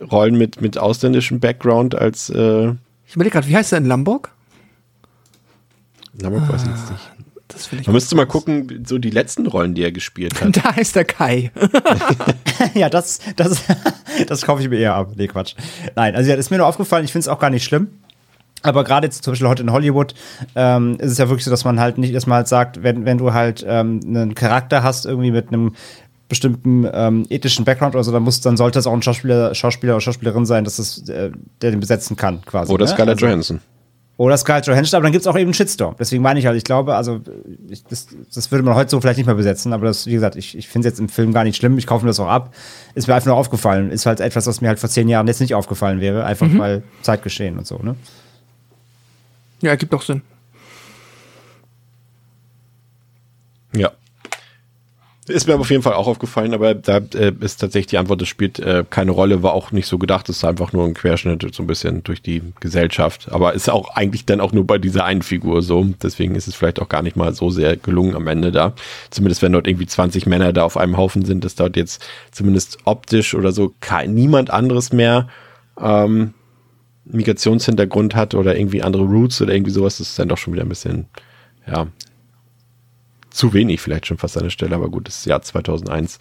Rollen 0.00 0.36
mit, 0.36 0.60
mit 0.60 0.78
ausländischem 0.78 1.40
Background 1.40 1.94
als. 1.94 2.30
Äh 2.30 2.74
ich 3.06 3.14
überlege 3.14 3.34
gerade, 3.34 3.48
wie 3.48 3.56
heißt 3.56 3.72
er 3.72 3.78
in 3.78 3.86
Lamborg? 3.86 4.32
Lamborg 6.20 6.44
ah, 6.48 6.52
weiß 6.52 6.62
ich 6.62 6.68
jetzt 6.68 6.90
nicht. 6.90 7.10
Das 7.48 7.70
Man 7.70 7.92
müsste 7.92 8.16
mal 8.16 8.26
gucken, 8.26 8.84
so 8.86 8.98
die 8.98 9.10
letzten 9.10 9.46
Rollen, 9.46 9.74
die 9.74 9.82
er 9.82 9.92
gespielt 9.92 10.40
hat. 10.40 10.56
Da 10.64 10.74
heißt 10.74 10.96
er 10.96 11.04
Kai. 11.04 11.52
ja, 12.74 12.88
das, 12.88 13.20
das, 13.36 13.62
das 14.26 14.42
kaufe 14.42 14.62
ich 14.62 14.68
mir 14.68 14.78
eher 14.78 14.94
ab. 14.94 15.12
Nee, 15.14 15.28
Quatsch. 15.28 15.54
Nein, 15.94 16.16
also 16.16 16.28
ja, 16.28 16.36
das 16.36 16.46
ist 16.46 16.50
mir 16.50 16.58
nur 16.58 16.66
aufgefallen, 16.66 17.04
ich 17.04 17.12
finde 17.12 17.20
es 17.20 17.28
auch 17.28 17.38
gar 17.38 17.50
nicht 17.50 17.64
schlimm. 17.64 17.88
Aber 18.62 18.82
gerade 18.82 19.06
jetzt 19.06 19.22
zum 19.22 19.32
Beispiel 19.32 19.48
heute 19.48 19.62
in 19.62 19.70
Hollywood 19.70 20.14
ähm, 20.56 20.96
ist 20.98 21.12
es 21.12 21.18
ja 21.18 21.28
wirklich 21.28 21.44
so, 21.44 21.50
dass 21.52 21.64
man 21.64 21.78
halt 21.78 21.98
nicht 21.98 22.12
erstmal 22.12 22.38
halt 22.38 22.48
sagt, 22.48 22.82
wenn, 22.82 23.04
wenn 23.04 23.18
du 23.18 23.32
halt 23.32 23.64
ähm, 23.68 24.00
einen 24.04 24.34
Charakter 24.34 24.82
hast, 24.82 25.06
irgendwie 25.06 25.30
mit 25.30 25.48
einem 25.48 25.74
bestimmten 26.28 26.88
ähm, 26.92 27.26
ethischen 27.28 27.64
Background 27.64 27.94
oder 27.94 28.02
so, 28.02 28.10
dann 28.10 28.24
muss, 28.24 28.40
dann 28.40 28.56
sollte 28.56 28.80
es 28.80 28.86
auch 28.88 28.92
ein 28.92 29.02
Schauspieler, 29.02 29.54
Schauspieler 29.54 29.94
oder 29.94 30.00
Schauspielerin 30.00 30.46
sein, 30.46 30.64
dass 30.64 30.80
es, 30.80 31.08
äh, 31.08 31.30
der 31.62 31.70
den 31.70 31.78
besetzen 31.78 32.16
kann, 32.16 32.40
quasi. 32.44 32.72
Oder 32.72 32.86
ne? 32.86 32.90
Scarlett 32.90 33.16
also, 33.16 33.26
Johansson. 33.26 33.60
Oder 34.18 34.38
Scarlett 34.38 34.66
Johansson, 34.66 34.96
aber 34.96 35.02
dann 35.04 35.12
gibt 35.12 35.22
es 35.22 35.26
auch 35.26 35.34
eben 35.34 35.48
einen 35.48 35.54
Shitstorm. 35.54 35.94
Deswegen 35.98 36.22
meine 36.22 36.40
ich 36.40 36.46
halt, 36.46 36.56
ich 36.56 36.64
glaube, 36.64 36.94
also 36.94 37.20
ich, 37.68 37.84
das, 37.84 38.06
das 38.34 38.50
würde 38.50 38.64
man 38.64 38.74
heute 38.74 38.90
so 38.90 38.98
vielleicht 38.98 39.18
nicht 39.18 39.26
mehr 39.26 39.34
besetzen, 39.34 39.74
aber 39.74 39.84
das, 39.86 40.06
wie 40.06 40.12
gesagt, 40.12 40.36
ich, 40.36 40.56
ich 40.56 40.68
finde 40.68 40.88
es 40.88 40.92
jetzt 40.92 41.00
im 41.00 41.10
Film 41.10 41.34
gar 41.34 41.44
nicht 41.44 41.56
schlimm, 41.56 41.76
ich 41.76 41.86
kaufe 41.86 42.04
mir 42.04 42.10
das 42.10 42.18
auch 42.18 42.28
ab. 42.28 42.54
Ist 42.94 43.08
mir 43.08 43.14
einfach 43.14 43.26
nur 43.26 43.36
aufgefallen. 43.36 43.90
Ist 43.90 44.06
halt 44.06 44.20
etwas, 44.20 44.46
was 44.46 44.62
mir 44.62 44.68
halt 44.68 44.78
vor 44.78 44.88
zehn 44.88 45.08
Jahren 45.08 45.26
jetzt 45.26 45.40
nicht 45.40 45.54
aufgefallen 45.54 46.00
wäre, 46.00 46.24
einfach 46.24 46.48
mhm. 46.48 46.58
weil 46.58 46.82
Zeitgeschehen 47.02 47.58
und 47.58 47.66
so, 47.66 47.78
ne? 47.78 47.94
Ja, 49.60 49.70
ergibt 49.70 49.92
doch 49.92 50.02
Sinn. 50.02 50.22
Ja. 53.74 53.92
Ist 55.28 55.48
mir 55.48 55.58
auf 55.58 55.70
jeden 55.70 55.82
Fall 55.82 55.94
auch 55.94 56.06
aufgefallen, 56.06 56.54
aber 56.54 56.74
da 56.74 56.98
äh, 56.98 57.32
ist 57.40 57.56
tatsächlich 57.56 57.88
die 57.88 57.98
Antwort, 57.98 58.20
das 58.20 58.28
spielt 58.28 58.60
äh, 58.60 58.84
keine 58.88 59.10
Rolle, 59.10 59.42
war 59.42 59.54
auch 59.54 59.72
nicht 59.72 59.88
so 59.88 59.98
gedacht, 59.98 60.28
es 60.28 60.36
ist 60.36 60.44
einfach 60.44 60.72
nur 60.72 60.84
ein 60.84 60.94
Querschnitt 60.94 61.44
so 61.52 61.64
ein 61.64 61.66
bisschen 61.66 62.04
durch 62.04 62.22
die 62.22 62.42
Gesellschaft. 62.60 63.32
Aber 63.32 63.52
ist 63.52 63.68
auch 63.68 63.96
eigentlich 63.96 64.24
dann 64.24 64.40
auch 64.40 64.52
nur 64.52 64.64
bei 64.66 64.78
dieser 64.78 65.04
einen 65.04 65.22
Figur 65.22 65.62
so. 65.62 65.84
Deswegen 66.00 66.36
ist 66.36 66.46
es 66.46 66.54
vielleicht 66.54 66.80
auch 66.80 66.88
gar 66.88 67.02
nicht 67.02 67.16
mal 67.16 67.34
so 67.34 67.50
sehr 67.50 67.76
gelungen 67.76 68.14
am 68.14 68.28
Ende 68.28 68.52
da. 68.52 68.74
Zumindest 69.10 69.42
wenn 69.42 69.52
dort 69.52 69.66
irgendwie 69.66 69.86
20 69.86 70.26
Männer 70.26 70.52
da 70.52 70.62
auf 70.62 70.76
einem 70.76 70.96
Haufen 70.96 71.24
sind, 71.24 71.44
ist 71.44 71.58
dort 71.58 71.76
jetzt 71.76 72.06
zumindest 72.30 72.78
optisch 72.84 73.34
oder 73.34 73.50
so 73.50 73.74
kein, 73.80 74.14
niemand 74.14 74.50
anderes 74.50 74.92
mehr. 74.92 75.26
Ähm, 75.80 76.34
Migrationshintergrund 77.04 78.14
hat 78.14 78.34
oder 78.34 78.56
irgendwie 78.56 78.82
andere 78.82 79.04
Roots 79.04 79.40
oder 79.40 79.54
irgendwie 79.54 79.72
sowas, 79.72 79.98
das 79.98 80.10
ist 80.10 80.18
dann 80.18 80.28
doch 80.28 80.38
schon 80.38 80.52
wieder 80.52 80.64
ein 80.64 80.68
bisschen, 80.68 81.06
ja, 81.66 81.86
zu 83.36 83.52
wenig 83.52 83.80
vielleicht 83.80 84.06
schon 84.06 84.18
fast 84.18 84.36
an 84.36 84.44
der 84.44 84.50
Stelle, 84.50 84.74
aber 84.74 84.88
gut, 84.88 85.08
das 85.08 85.18
ist 85.18 85.26
Jahr 85.26 85.42
2001. 85.42 86.18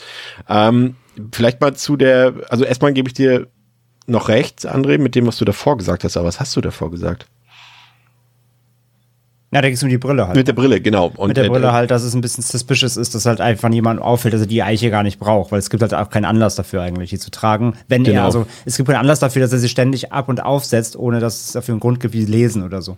Ähm, 0.50 0.96
vielleicht 1.32 1.62
mal 1.62 1.76
zu 1.76 1.96
der, 1.96 2.34
also 2.50 2.64
erstmal 2.66 2.94
gebe 2.94 3.10
ich 3.10 3.14
dir 3.14 3.48
noch 4.08 4.30
recht, 4.30 4.68
André, 4.68 4.98
mit 4.98 5.16
dem, 5.16 5.26
was 5.26 5.38
du 5.38 5.46
davor 5.46 5.78
gesagt 5.78 6.04
hast, 6.04 6.18
aber 6.18 6.28
was 6.28 6.40
hast 6.40 6.56
du 6.56 6.62
davor 6.62 6.92
gesagt? 6.92 7.28
Ja, 9.52 9.62
da 9.62 9.70
ging 9.70 9.76
es 9.76 9.84
um 9.84 9.90
die 9.90 9.98
Brille 9.98 10.28
halt. 10.28 10.36
Mit 10.36 10.50
der 10.50 10.54
Brille, 10.54 10.82
genau. 10.82 11.14
Und 11.16 11.30
mit 11.30 11.38
der 11.38 11.48
Brille 11.48 11.72
halt, 11.72 11.90
dass 11.90 12.04
es 12.04 12.14
ein 12.14 12.20
bisschen 12.20 12.44
suspicious 12.44 12.98
ist, 12.98 13.16
dass 13.16 13.26
halt 13.26 13.40
einfach 13.40 13.70
niemand 13.70 14.02
auffällt, 14.02 14.34
dass 14.34 14.42
er 14.42 14.48
die 14.48 14.62
Eiche 14.62 14.90
gar 14.90 15.02
nicht 15.02 15.18
braucht, 15.18 15.54
weil 15.54 15.60
es 15.60 15.70
gibt 15.70 15.82
halt 15.82 15.94
auch 15.94 16.10
keinen 16.10 16.26
Anlass 16.26 16.56
dafür 16.56 16.82
eigentlich, 16.82 17.12
die 17.12 17.20
zu 17.20 17.32
tragen. 17.32 17.74
Wenn 17.88 18.04
genau. 18.04 18.20
er, 18.20 18.26
also 18.26 18.48
es 18.66 18.76
gibt 18.76 18.90
keinen 18.90 19.00
Anlass 19.00 19.20
dafür, 19.20 19.42
dass 19.42 19.54
er 19.54 19.60
sie 19.60 19.70
ständig 19.70 20.12
ab 20.12 20.28
und 20.28 20.44
aufsetzt, 20.44 20.98
ohne 20.98 21.22
dass 21.22 21.46
es 21.46 21.52
dafür 21.54 21.74
einen 21.74 21.80
Grund 21.80 22.02
gibt, 22.02 22.14
wie 22.14 22.26
lesen 22.26 22.64
oder 22.64 22.82
so. 22.82 22.98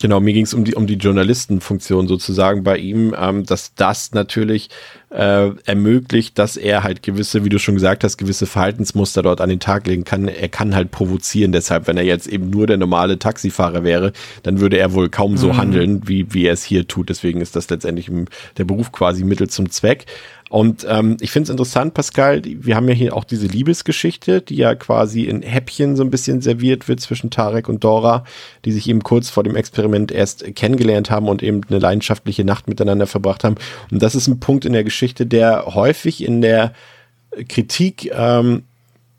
Genau, 0.00 0.20
mir 0.20 0.32
ging 0.32 0.44
es 0.44 0.54
um 0.54 0.64
die, 0.64 0.74
um 0.74 0.86
die 0.86 0.96
Journalistenfunktion 0.96 2.08
sozusagen 2.08 2.64
bei 2.64 2.78
ihm, 2.78 3.14
ähm, 3.18 3.44
dass 3.46 3.74
das 3.74 4.12
natürlich 4.12 4.68
äh, 5.10 5.50
ermöglicht, 5.64 6.38
dass 6.38 6.56
er 6.56 6.82
halt 6.82 7.02
gewisse, 7.02 7.44
wie 7.44 7.48
du 7.48 7.58
schon 7.58 7.74
gesagt 7.74 8.04
hast, 8.04 8.16
gewisse 8.16 8.46
Verhaltensmuster 8.46 9.22
dort 9.22 9.40
an 9.40 9.48
den 9.48 9.60
Tag 9.60 9.86
legen 9.86 10.04
kann. 10.04 10.28
Er 10.28 10.48
kann 10.48 10.74
halt 10.74 10.90
provozieren. 10.90 11.52
Deshalb, 11.52 11.86
wenn 11.86 11.96
er 11.96 12.04
jetzt 12.04 12.26
eben 12.26 12.50
nur 12.50 12.66
der 12.66 12.76
normale 12.76 13.18
Taxifahrer 13.18 13.84
wäre, 13.84 14.12
dann 14.42 14.60
würde 14.60 14.78
er 14.78 14.92
wohl 14.92 15.08
kaum 15.08 15.36
so 15.36 15.52
mhm. 15.52 15.56
handeln, 15.56 16.08
wie, 16.08 16.32
wie 16.32 16.46
er 16.46 16.52
es 16.52 16.64
hier 16.64 16.88
tut. 16.88 17.08
Deswegen 17.08 17.40
ist 17.40 17.56
das 17.56 17.70
letztendlich 17.70 18.10
der 18.56 18.64
Beruf 18.64 18.92
quasi 18.92 19.24
Mittel 19.24 19.48
zum 19.48 19.70
Zweck. 19.70 20.06
Und 20.54 20.86
ähm, 20.88 21.16
ich 21.20 21.32
finde 21.32 21.44
es 21.44 21.50
interessant, 21.50 21.94
Pascal, 21.94 22.42
wir 22.44 22.76
haben 22.76 22.86
ja 22.86 22.94
hier 22.94 23.16
auch 23.16 23.24
diese 23.24 23.48
Liebesgeschichte, 23.48 24.40
die 24.40 24.54
ja 24.54 24.76
quasi 24.76 25.22
in 25.22 25.42
Häppchen 25.42 25.96
so 25.96 26.04
ein 26.04 26.10
bisschen 26.10 26.42
serviert 26.42 26.86
wird 26.86 27.00
zwischen 27.00 27.30
Tarek 27.30 27.68
und 27.68 27.82
Dora, 27.82 28.22
die 28.64 28.70
sich 28.70 28.88
eben 28.88 29.02
kurz 29.02 29.30
vor 29.30 29.42
dem 29.42 29.56
Experiment 29.56 30.12
erst 30.12 30.54
kennengelernt 30.54 31.10
haben 31.10 31.28
und 31.28 31.42
eben 31.42 31.62
eine 31.68 31.80
leidenschaftliche 31.80 32.44
Nacht 32.44 32.68
miteinander 32.68 33.08
verbracht 33.08 33.42
haben. 33.42 33.56
Und 33.90 34.00
das 34.00 34.14
ist 34.14 34.28
ein 34.28 34.38
Punkt 34.38 34.64
in 34.64 34.74
der 34.74 34.84
Geschichte, 34.84 35.03
der 35.12 35.66
häufig 35.74 36.24
in 36.24 36.40
der 36.40 36.72
Kritik 37.48 38.10
ähm, 38.14 38.62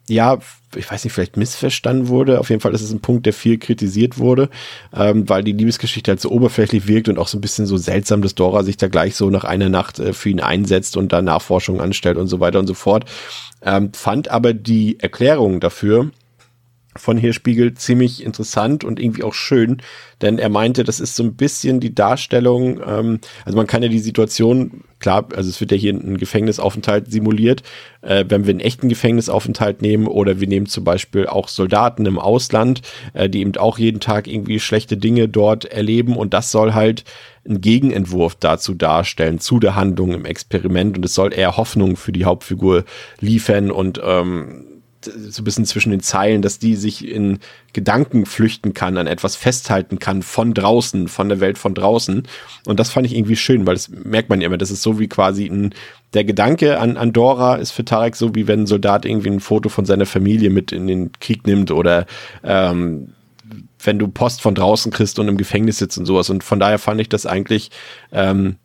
ja, 0.08 0.38
ich 0.76 0.90
weiß 0.90 1.04
nicht, 1.04 1.14
vielleicht 1.14 1.38
missverstanden 1.38 2.08
wurde. 2.10 2.40
Auf 2.40 2.50
jeden 2.50 2.62
Fall 2.62 2.74
ist 2.74 2.82
es 2.82 2.92
ein 2.92 3.00
Punkt, 3.00 3.26
der 3.26 3.34
viel 3.34 3.58
kritisiert 3.58 4.18
wurde, 4.18 4.50
ähm, 4.94 5.28
weil 5.28 5.44
die 5.44 5.54
Liebesgeschichte 5.54 6.12
halt 6.12 6.22
so 6.22 6.30
oberflächlich 6.30 6.88
wirkt 6.88 7.10
und 7.10 7.18
auch 7.18 7.28
so 7.28 7.38
ein 7.38 7.42
bisschen 7.42 7.66
so 7.66 7.78
seltsam, 7.78 8.22
dass 8.22 8.36
Dora 8.36 8.64
sich 8.64 8.78
da 8.78 8.88
gleich 8.88 9.16
so 9.16 9.30
nach 9.30 9.46
einer 9.46 9.70
Nacht 9.70 10.00
äh, 10.00 10.14
für 10.14 10.30
ihn 10.30 10.42
einsetzt 10.42 10.96
und 10.98 11.12
da 11.12 11.22
Nachforschungen 11.22 11.82
anstellt 11.82 12.18
und 12.18 12.28
so 12.28 12.40
weiter 12.40 12.60
und 12.60 12.68
so 12.68 12.76
fort. 12.76 13.06
Ähm, 13.64 13.94
fand 13.94 14.30
aber 14.30 14.54
die 14.54 15.00
Erklärung 15.00 15.60
dafür, 15.60 16.12
von 16.98 17.18
Hirschspiegel 17.18 17.74
ziemlich 17.74 18.24
interessant 18.24 18.84
und 18.84 19.00
irgendwie 19.00 19.24
auch 19.24 19.34
schön, 19.34 19.82
denn 20.22 20.40
er 20.40 20.50
meinte, 20.50 20.84
das 20.86 21.00
ist 21.00 21.16
so 21.16 21.24
ein 21.24 21.36
bisschen 21.36 21.80
die 21.80 21.94
Darstellung, 21.94 22.80
ähm, 22.86 23.20
also 23.44 23.58
man 23.58 23.68
kann 23.68 23.84
ja 23.84 23.90
die 23.90 24.00
Situation, 24.00 24.84
klar, 25.00 25.28
also 25.36 25.50
es 25.50 25.60
wird 25.60 25.72
ja 25.72 25.78
hier 25.78 25.94
ein 25.94 26.18
Gefängnisaufenthalt 26.18 27.12
simuliert, 27.12 27.64
äh, 28.02 28.24
wenn 28.30 28.46
wir 28.46 28.52
einen 28.52 28.62
echten 28.62 28.88
Gefängnisaufenthalt 28.88 29.82
nehmen 29.82 30.08
oder 30.08 30.40
wir 30.40 30.48
nehmen 30.48 30.68
zum 30.68 30.86
Beispiel 30.86 31.28
auch 31.28 31.50
Soldaten 31.50 32.06
im 32.06 32.18
Ausland, 32.18 32.82
äh, 33.14 33.30
die 33.30 33.42
eben 33.42 33.58
auch 33.58 33.78
jeden 33.78 34.00
Tag 34.00 34.28
irgendwie 34.28 34.62
schlechte 34.62 34.96
Dinge 34.96 35.28
dort 35.28 35.66
erleben 35.66 36.16
und 36.16 36.34
das 36.34 36.52
soll 36.52 36.74
halt 36.74 37.04
einen 37.48 37.62
Gegenentwurf 37.62 38.36
dazu 38.36 38.74
darstellen, 38.74 39.40
zu 39.40 39.60
der 39.60 39.76
Handlung 39.76 40.14
im 40.14 40.26
Experiment 40.26 40.98
und 40.98 41.06
es 41.06 41.14
soll 41.14 41.34
eher 41.34 41.58
Hoffnung 41.58 41.96
für 41.98 42.12
die 42.12 42.26
Hauptfigur 42.26 42.86
liefern 43.20 43.70
und 43.70 44.02
ähm, 44.04 44.65
so 45.06 45.42
ein 45.42 45.46
bisschen 45.46 45.66
zwischen 45.66 45.92
den 45.92 46.02
Zeilen, 46.02 46.42
dass 46.42 46.60
die 46.60 46.76
sich 46.76 47.08
in 47.08 47.40
Gedanken 47.74 48.26
flüchten 48.26 48.74
kann, 48.74 48.98
an 48.98 49.08
etwas 49.08 49.36
festhalten 49.36 50.00
kann 50.00 50.22
von 50.22 50.54
draußen, 50.54 51.08
von 51.08 51.30
der 51.30 51.40
Welt 51.40 51.58
von 51.58 51.74
draußen. 51.74 52.24
Und 52.66 52.80
das 52.80 52.90
fand 52.90 53.06
ich 53.06 53.16
irgendwie 53.16 53.36
schön, 53.36 53.66
weil 53.66 53.76
das 53.76 53.90
merkt 53.90 54.30
man 54.30 54.42
ja 54.42 54.48
immer, 54.48 54.58
das 54.58 54.72
ist 54.72 54.82
so 54.82 55.00
wie 55.00 55.08
quasi 55.08 55.46
ein, 55.46 55.74
der 56.14 56.24
Gedanke 56.24 56.80
an, 56.80 56.98
an 56.98 57.14
Dora 57.14 57.56
ist 57.56 57.72
für 57.72 57.86
Tarek 57.86 58.16
so, 58.16 58.36
wie 58.36 58.48
wenn 58.48 58.62
ein 58.62 58.68
Soldat 58.68 59.06
irgendwie 59.06 59.30
ein 59.30 59.40
Foto 59.40 59.70
von 59.70 59.86
seiner 59.86 60.06
Familie 60.06 60.50
mit 60.50 60.72
in 60.72 60.88
den 60.88 61.12
Krieg 61.20 61.46
nimmt 61.46 61.72
oder 61.72 62.06
ähm, 62.44 63.14
wenn 63.84 64.00
du 64.00 64.08
Post 64.08 64.42
von 64.42 64.56
draußen 64.56 64.92
kriegst 64.92 65.20
und 65.20 65.28
im 65.28 65.38
Gefängnis 65.38 65.78
sitzt 65.78 65.98
und 65.98 66.06
sowas. 66.06 66.30
Und 66.30 66.44
von 66.44 66.60
daher 66.60 66.80
fand 66.80 67.00
ich 67.02 67.10
das 67.10 67.26
eigentlich 67.26 67.72
ähm, 68.12 68.56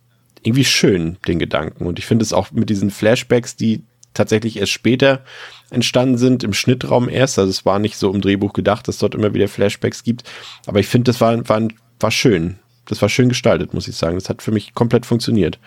irgendwie 0.43 0.65
schön, 0.65 1.19
den 1.27 1.39
Gedanken. 1.39 1.87
Und 1.87 1.99
ich 1.99 2.07
finde 2.07 2.23
es 2.23 2.33
auch 2.33 2.51
mit 2.53 2.71
diesen 2.71 2.91
Flashbacks, 2.91 3.57
die 3.57 3.83
tatsächlich 4.15 4.59
erst 4.59 4.73
später 4.73 5.23
entstanden 5.71 6.19
sind, 6.19 6.45
im 6.45 6.53
Schnittraum 6.53 7.09
erst. 7.09 7.39
Also 7.39 7.51
es 7.51 7.65
war 7.65 7.79
nicht 7.79 7.97
so 7.97 8.13
im 8.13 8.21
Drehbuch 8.21 8.53
gedacht, 8.53 8.89
dass 8.89 8.99
dort 8.99 9.15
immer 9.15 9.35
wieder 9.35 9.49
Flashbacks 9.49 10.03
gibt. 10.03 10.25
Aber 10.67 10.81
ich 10.81 10.87
finde, 10.87 11.11
das 11.11 11.21
war, 11.21 11.49
war, 11.49 11.63
war 11.99 12.11
schön. 12.11 12.59
Das 12.87 13.01
war 13.03 13.09
schön 13.09 13.29
gestaltet, 13.29 13.73
muss 13.73 13.89
ich 13.89 13.97
sagen. 13.97 14.17
Das 14.17 14.29
hat 14.29 14.43
für 14.43 14.53
mich 14.53 14.75
komplett 14.75 15.07
funktioniert. 15.07 15.59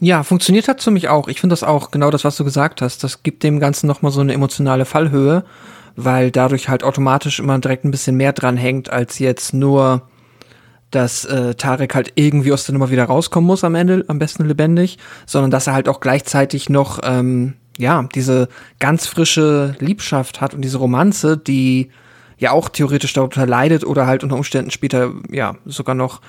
Ja, 0.00 0.24
funktioniert 0.24 0.68
hat 0.68 0.82
für 0.82 0.90
mich 0.90 1.08
auch. 1.08 1.28
Ich 1.28 1.40
finde 1.40 1.52
das 1.52 1.62
auch 1.62 1.90
genau 1.90 2.10
das, 2.10 2.24
was 2.24 2.36
du 2.36 2.44
gesagt 2.44 2.82
hast. 2.82 3.04
Das 3.04 3.22
gibt 3.22 3.42
dem 3.42 3.60
Ganzen 3.60 3.86
nochmal 3.86 4.10
so 4.10 4.20
eine 4.20 4.34
emotionale 4.34 4.84
Fallhöhe, 4.84 5.44
weil 5.94 6.30
dadurch 6.30 6.68
halt 6.68 6.82
automatisch 6.82 7.38
immer 7.38 7.58
direkt 7.58 7.84
ein 7.84 7.92
bisschen 7.92 8.16
mehr 8.16 8.32
dran 8.32 8.56
hängt, 8.56 8.90
als 8.90 9.18
jetzt 9.20 9.54
nur 9.54 10.08
dass 10.94 11.24
äh, 11.24 11.54
Tarek 11.54 11.94
halt 11.94 12.12
irgendwie 12.14 12.52
aus 12.52 12.66
der 12.66 12.72
Nummer 12.72 12.90
wieder 12.90 13.04
rauskommen 13.04 13.46
muss 13.46 13.64
am 13.64 13.74
Ende, 13.74 14.04
am 14.08 14.18
besten 14.18 14.46
lebendig, 14.46 14.98
sondern 15.26 15.50
dass 15.50 15.66
er 15.66 15.74
halt 15.74 15.88
auch 15.88 16.00
gleichzeitig 16.00 16.68
noch 16.68 17.00
ähm, 17.02 17.54
ja 17.78 18.06
diese 18.14 18.48
ganz 18.78 19.06
frische 19.06 19.76
Liebschaft 19.78 20.40
hat 20.40 20.54
und 20.54 20.62
diese 20.62 20.78
Romanze, 20.78 21.36
die 21.36 21.90
ja 22.38 22.50
auch 22.50 22.68
theoretisch 22.68 23.12
darunter 23.12 23.46
leidet 23.46 23.84
oder 23.84 24.06
halt 24.06 24.22
unter 24.22 24.36
Umständen 24.36 24.70
später 24.70 25.12
ja 25.30 25.56
sogar 25.64 25.94
noch 25.94 26.20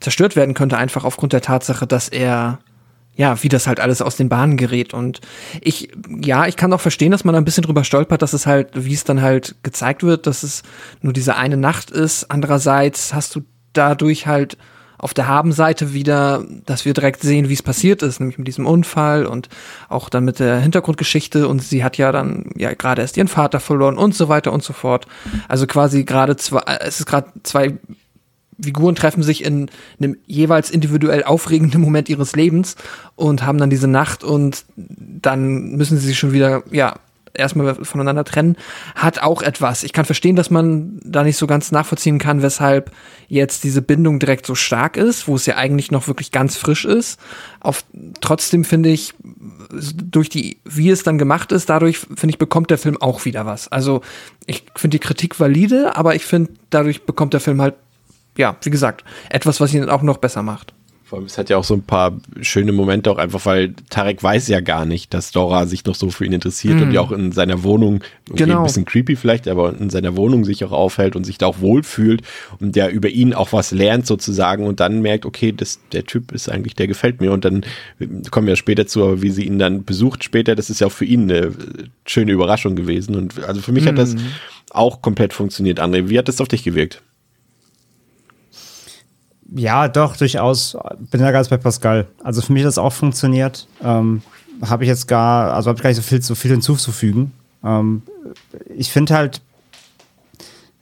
zerstört 0.00 0.36
werden 0.36 0.54
könnte, 0.54 0.76
einfach 0.76 1.04
aufgrund 1.04 1.32
der 1.32 1.40
Tatsache, 1.40 1.86
dass 1.86 2.08
er 2.08 2.58
ja, 3.14 3.42
wie 3.42 3.48
das 3.48 3.66
halt 3.66 3.78
alles 3.78 4.00
aus 4.00 4.16
den 4.16 4.28
Bahnen 4.28 4.56
gerät. 4.56 4.94
Und 4.94 5.20
ich, 5.60 5.90
ja, 6.22 6.46
ich 6.46 6.56
kann 6.56 6.72
auch 6.72 6.80
verstehen, 6.80 7.12
dass 7.12 7.24
man 7.24 7.34
ein 7.34 7.44
bisschen 7.44 7.64
drüber 7.64 7.84
stolpert, 7.84 8.22
dass 8.22 8.32
es 8.32 8.46
halt, 8.46 8.70
wie 8.72 8.94
es 8.94 9.04
dann 9.04 9.20
halt 9.20 9.54
gezeigt 9.62 10.02
wird, 10.02 10.26
dass 10.26 10.42
es 10.42 10.62
nur 11.02 11.12
diese 11.12 11.36
eine 11.36 11.58
Nacht 11.58 11.90
ist. 11.90 12.30
Andererseits 12.30 13.12
hast 13.12 13.36
du 13.36 13.42
dadurch 13.74 14.26
halt 14.26 14.56
auf 15.02 15.14
der 15.14 15.26
Habenseite 15.26 15.92
wieder, 15.92 16.44
dass 16.64 16.84
wir 16.84 16.94
direkt 16.94 17.22
sehen, 17.22 17.48
wie 17.48 17.54
es 17.54 17.62
passiert 17.62 18.02
ist, 18.02 18.20
nämlich 18.20 18.38
mit 18.38 18.46
diesem 18.46 18.66
Unfall 18.66 19.26
und 19.26 19.48
auch 19.88 20.08
dann 20.08 20.24
mit 20.24 20.38
der 20.38 20.60
Hintergrundgeschichte 20.60 21.48
und 21.48 21.60
sie 21.60 21.82
hat 21.82 21.98
ja 21.98 22.12
dann 22.12 22.52
ja 22.56 22.72
gerade 22.72 23.02
erst 23.02 23.16
ihren 23.16 23.26
Vater 23.26 23.58
verloren 23.58 23.98
und 23.98 24.14
so 24.14 24.28
weiter 24.28 24.52
und 24.52 24.62
so 24.62 24.72
fort. 24.72 25.08
Also 25.48 25.66
quasi 25.66 26.04
gerade 26.04 26.36
zwei, 26.36 26.62
es 26.80 27.00
ist 27.00 27.06
gerade 27.06 27.28
zwei 27.42 27.74
Figuren 28.62 28.94
treffen 28.94 29.24
sich 29.24 29.44
in 29.44 29.70
einem 29.98 30.16
jeweils 30.26 30.70
individuell 30.70 31.24
aufregenden 31.24 31.80
Moment 31.80 32.08
ihres 32.08 32.36
Lebens 32.36 32.76
und 33.16 33.44
haben 33.44 33.58
dann 33.58 33.70
diese 33.70 33.88
Nacht 33.88 34.22
und 34.22 34.64
dann 34.76 35.72
müssen 35.72 35.98
sie 35.98 36.06
sich 36.06 36.18
schon 36.18 36.32
wieder, 36.32 36.62
ja, 36.70 36.94
erstmal 37.34 37.74
voneinander 37.74 38.24
trennen, 38.24 38.56
hat 38.94 39.22
auch 39.22 39.42
etwas. 39.42 39.82
Ich 39.84 39.92
kann 39.92 40.04
verstehen, 40.04 40.36
dass 40.36 40.50
man 40.50 41.00
da 41.04 41.22
nicht 41.24 41.36
so 41.36 41.46
ganz 41.46 41.72
nachvollziehen 41.72 42.18
kann, 42.18 42.42
weshalb 42.42 42.92
jetzt 43.28 43.64
diese 43.64 43.82
Bindung 43.82 44.18
direkt 44.18 44.46
so 44.46 44.54
stark 44.54 44.96
ist, 44.96 45.28
wo 45.28 45.36
es 45.36 45.46
ja 45.46 45.56
eigentlich 45.56 45.90
noch 45.90 46.08
wirklich 46.08 46.30
ganz 46.30 46.56
frisch 46.56 46.84
ist. 46.84 47.18
Auf, 47.60 47.84
trotzdem 48.20 48.64
finde 48.64 48.90
ich, 48.90 49.14
durch 50.04 50.28
die, 50.28 50.58
wie 50.64 50.90
es 50.90 51.02
dann 51.02 51.18
gemacht 51.18 51.52
ist, 51.52 51.68
dadurch 51.68 51.98
finde 51.98 52.30
ich, 52.30 52.38
bekommt 52.38 52.70
der 52.70 52.78
Film 52.78 53.00
auch 53.00 53.24
wieder 53.24 53.46
was. 53.46 53.68
Also 53.68 54.02
ich 54.46 54.64
finde 54.76 54.98
die 54.98 55.04
Kritik 55.04 55.40
valide, 55.40 55.96
aber 55.96 56.14
ich 56.14 56.24
finde, 56.24 56.52
dadurch 56.70 57.04
bekommt 57.04 57.32
der 57.32 57.40
Film 57.40 57.60
halt, 57.62 57.74
ja, 58.36 58.56
wie 58.62 58.70
gesagt, 58.70 59.04
etwas, 59.30 59.60
was 59.60 59.72
ihn 59.74 59.88
auch 59.88 60.02
noch 60.02 60.18
besser 60.18 60.42
macht. 60.42 60.74
Vor 61.12 61.18
allem, 61.18 61.26
es 61.26 61.36
hat 61.36 61.50
ja 61.50 61.58
auch 61.58 61.64
so 61.64 61.74
ein 61.74 61.82
paar 61.82 62.18
schöne 62.40 62.72
Momente, 62.72 63.10
auch 63.10 63.18
einfach, 63.18 63.44
weil 63.44 63.74
Tarek 63.90 64.22
weiß 64.22 64.48
ja 64.48 64.60
gar 64.60 64.86
nicht, 64.86 65.12
dass 65.12 65.30
Dora 65.30 65.66
sich 65.66 65.84
noch 65.84 65.94
so 65.94 66.08
für 66.08 66.24
ihn 66.24 66.32
interessiert 66.32 66.76
mm. 66.76 66.82
und 66.84 66.92
ja 66.92 67.02
auch 67.02 67.12
in 67.12 67.32
seiner 67.32 67.64
Wohnung, 67.64 67.96
okay, 68.30 68.44
genau. 68.44 68.60
ein 68.60 68.62
bisschen 68.62 68.86
creepy 68.86 69.16
vielleicht, 69.16 69.46
aber 69.46 69.78
in 69.78 69.90
seiner 69.90 70.16
Wohnung 70.16 70.46
sich 70.46 70.64
auch 70.64 70.72
aufhält 70.72 71.14
und 71.14 71.24
sich 71.24 71.36
da 71.36 71.48
auch 71.48 71.60
wohlfühlt 71.60 72.22
und 72.60 72.76
ja 72.76 72.88
über 72.88 73.10
ihn 73.10 73.34
auch 73.34 73.52
was 73.52 73.72
lernt 73.72 74.06
sozusagen 74.06 74.64
und 74.64 74.80
dann 74.80 75.02
merkt, 75.02 75.26
okay, 75.26 75.52
das, 75.52 75.80
der 75.92 76.04
Typ 76.04 76.32
ist 76.32 76.48
eigentlich, 76.48 76.76
der 76.76 76.86
gefällt 76.86 77.20
mir 77.20 77.32
und 77.32 77.44
dann 77.44 77.66
kommen 78.30 78.46
wir 78.46 78.56
später 78.56 78.86
zu, 78.86 79.04
aber 79.04 79.20
wie 79.20 79.28
sie 79.28 79.44
ihn 79.44 79.58
dann 79.58 79.84
besucht 79.84 80.24
später, 80.24 80.54
das 80.54 80.70
ist 80.70 80.80
ja 80.80 80.86
auch 80.86 80.92
für 80.92 81.04
ihn 81.04 81.30
eine 81.30 81.52
schöne 82.06 82.32
Überraschung 82.32 82.74
gewesen 82.74 83.16
und 83.16 83.44
also 83.44 83.60
für 83.60 83.72
mich 83.72 83.84
mm. 83.84 83.88
hat 83.88 83.98
das 83.98 84.14
mhm. 84.14 84.28
auch 84.70 85.02
komplett 85.02 85.34
funktioniert, 85.34 85.78
André. 85.78 86.08
Wie 86.08 86.16
hat 86.16 86.28
das 86.28 86.40
auf 86.40 86.48
dich 86.48 86.64
gewirkt? 86.64 87.02
Ja, 89.54 89.88
doch, 89.88 90.16
durchaus. 90.16 90.76
Bin 91.10 91.20
da 91.20 91.30
ganz 91.30 91.48
bei 91.48 91.56
Pascal. 91.56 92.06
Also 92.22 92.40
für 92.42 92.52
mich 92.52 92.62
hat 92.62 92.68
das 92.68 92.78
auch 92.78 92.92
funktioniert. 92.92 93.66
Ähm, 93.82 94.22
habe 94.64 94.84
ich 94.84 94.88
jetzt 94.88 95.08
gar, 95.08 95.52
also 95.52 95.68
habe 95.68 95.78
ich 95.78 95.82
gar 95.82 95.90
nicht 95.90 95.96
so 95.96 96.02
viel, 96.02 96.22
so 96.22 96.34
viel 96.34 96.50
hinzuzufügen. 96.52 97.32
Ähm, 97.64 98.02
ich 98.74 98.90
finde 98.90 99.14
halt, 99.14 99.40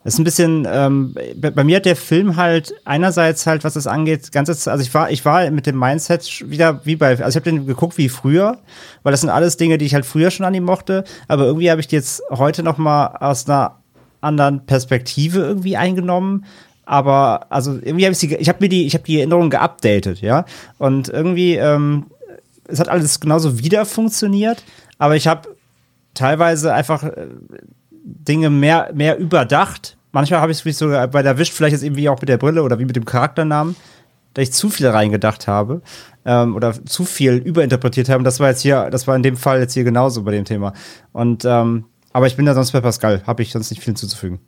es 0.03 0.15
ist 0.15 0.19
ein 0.19 0.23
bisschen, 0.23 0.67
ähm, 0.69 1.15
bei, 1.35 1.51
bei, 1.51 1.63
mir 1.63 1.77
hat 1.77 1.85
der 1.85 1.95
Film 1.95 2.35
halt 2.35 2.73
einerseits 2.85 3.45
halt, 3.45 3.63
was 3.63 3.75
das 3.75 3.85
angeht, 3.85 4.31
ganz, 4.31 4.49
also 4.49 4.81
ich 4.83 4.91
war, 4.93 5.11
ich 5.11 5.25
war 5.25 5.49
mit 5.51 5.67
dem 5.67 5.77
Mindset 5.77 6.49
wieder 6.49 6.83
wie 6.85 6.95
bei, 6.95 7.11
also 7.11 7.29
ich 7.29 7.35
habe 7.35 7.51
den 7.51 7.67
geguckt 7.67 7.99
wie 7.99 8.09
früher, 8.09 8.57
weil 9.03 9.11
das 9.11 9.21
sind 9.21 9.29
alles 9.29 9.57
Dinge, 9.57 9.77
die 9.77 9.85
ich 9.85 9.93
halt 9.93 10.05
früher 10.05 10.31
schon 10.31 10.45
an 10.45 10.55
ihm 10.55 10.63
mochte, 10.63 11.03
aber 11.27 11.45
irgendwie 11.45 11.69
habe 11.69 11.81
ich 11.81 11.87
die 11.87 11.95
jetzt 11.95 12.23
heute 12.31 12.63
noch 12.63 12.79
mal 12.79 13.15
aus 13.19 13.47
einer 13.47 13.77
anderen 14.21 14.65
Perspektive 14.65 15.39
irgendwie 15.39 15.77
eingenommen. 15.77 16.45
Aber 16.91 17.45
also 17.49 17.79
irgendwie 17.81 18.03
habe 18.03 18.11
ich 18.11 18.17
sie, 18.17 18.35
ich 18.35 18.49
habe 18.49 18.57
mir 18.59 18.67
die, 18.67 18.85
ich 18.85 18.93
habe 18.95 19.05
die 19.05 19.19
Erinnerung 19.19 19.49
geupdatet, 19.49 20.19
ja. 20.19 20.43
Und 20.77 21.07
irgendwie, 21.07 21.55
ähm, 21.55 22.07
es 22.67 22.81
hat 22.81 22.89
alles 22.89 23.21
genauso 23.21 23.59
wieder 23.59 23.85
funktioniert, 23.85 24.61
aber 24.97 25.15
ich 25.15 25.25
habe 25.25 25.55
teilweise 26.13 26.73
einfach 26.73 27.03
äh, 27.03 27.27
Dinge 28.03 28.49
mehr, 28.49 28.91
mehr 28.93 29.17
überdacht. 29.17 29.95
Manchmal 30.11 30.41
habe 30.41 30.51
ich 30.51 30.65
es 30.65 30.77
sogar 30.77 31.07
bei 31.07 31.23
der 31.23 31.37
Wisch, 31.37 31.53
vielleicht 31.53 31.71
jetzt 31.71 31.83
irgendwie 31.83 32.09
auch 32.09 32.19
mit 32.19 32.27
der 32.27 32.37
Brille 32.37 32.61
oder 32.61 32.77
wie 32.77 32.83
mit 32.83 32.97
dem 32.97 33.05
Charakternamen, 33.05 33.77
da 34.33 34.41
ich 34.41 34.51
zu 34.51 34.69
viel 34.69 34.87
reingedacht 34.87 35.47
habe 35.47 35.81
ähm, 36.25 36.57
oder 36.57 36.73
zu 36.83 37.05
viel 37.05 37.35
überinterpretiert 37.35 38.09
habe. 38.09 38.17
Und 38.17 38.25
das 38.25 38.41
war 38.41 38.49
jetzt 38.49 38.63
hier, 38.63 38.89
das 38.89 39.07
war 39.07 39.15
in 39.15 39.23
dem 39.23 39.37
Fall 39.37 39.61
jetzt 39.61 39.75
hier 39.75 39.85
genauso 39.85 40.23
bei 40.23 40.31
dem 40.31 40.43
Thema. 40.43 40.73
Und 41.13 41.45
ähm, 41.45 41.85
aber 42.11 42.27
ich 42.27 42.35
bin 42.35 42.45
da 42.45 42.53
sonst 42.53 42.73
bei 42.73 42.81
Pascal, 42.81 43.21
habe 43.25 43.43
ich 43.43 43.53
sonst 43.53 43.69
nicht 43.69 43.79
viel 43.79 43.93
hinzuzufügen. 43.93 44.41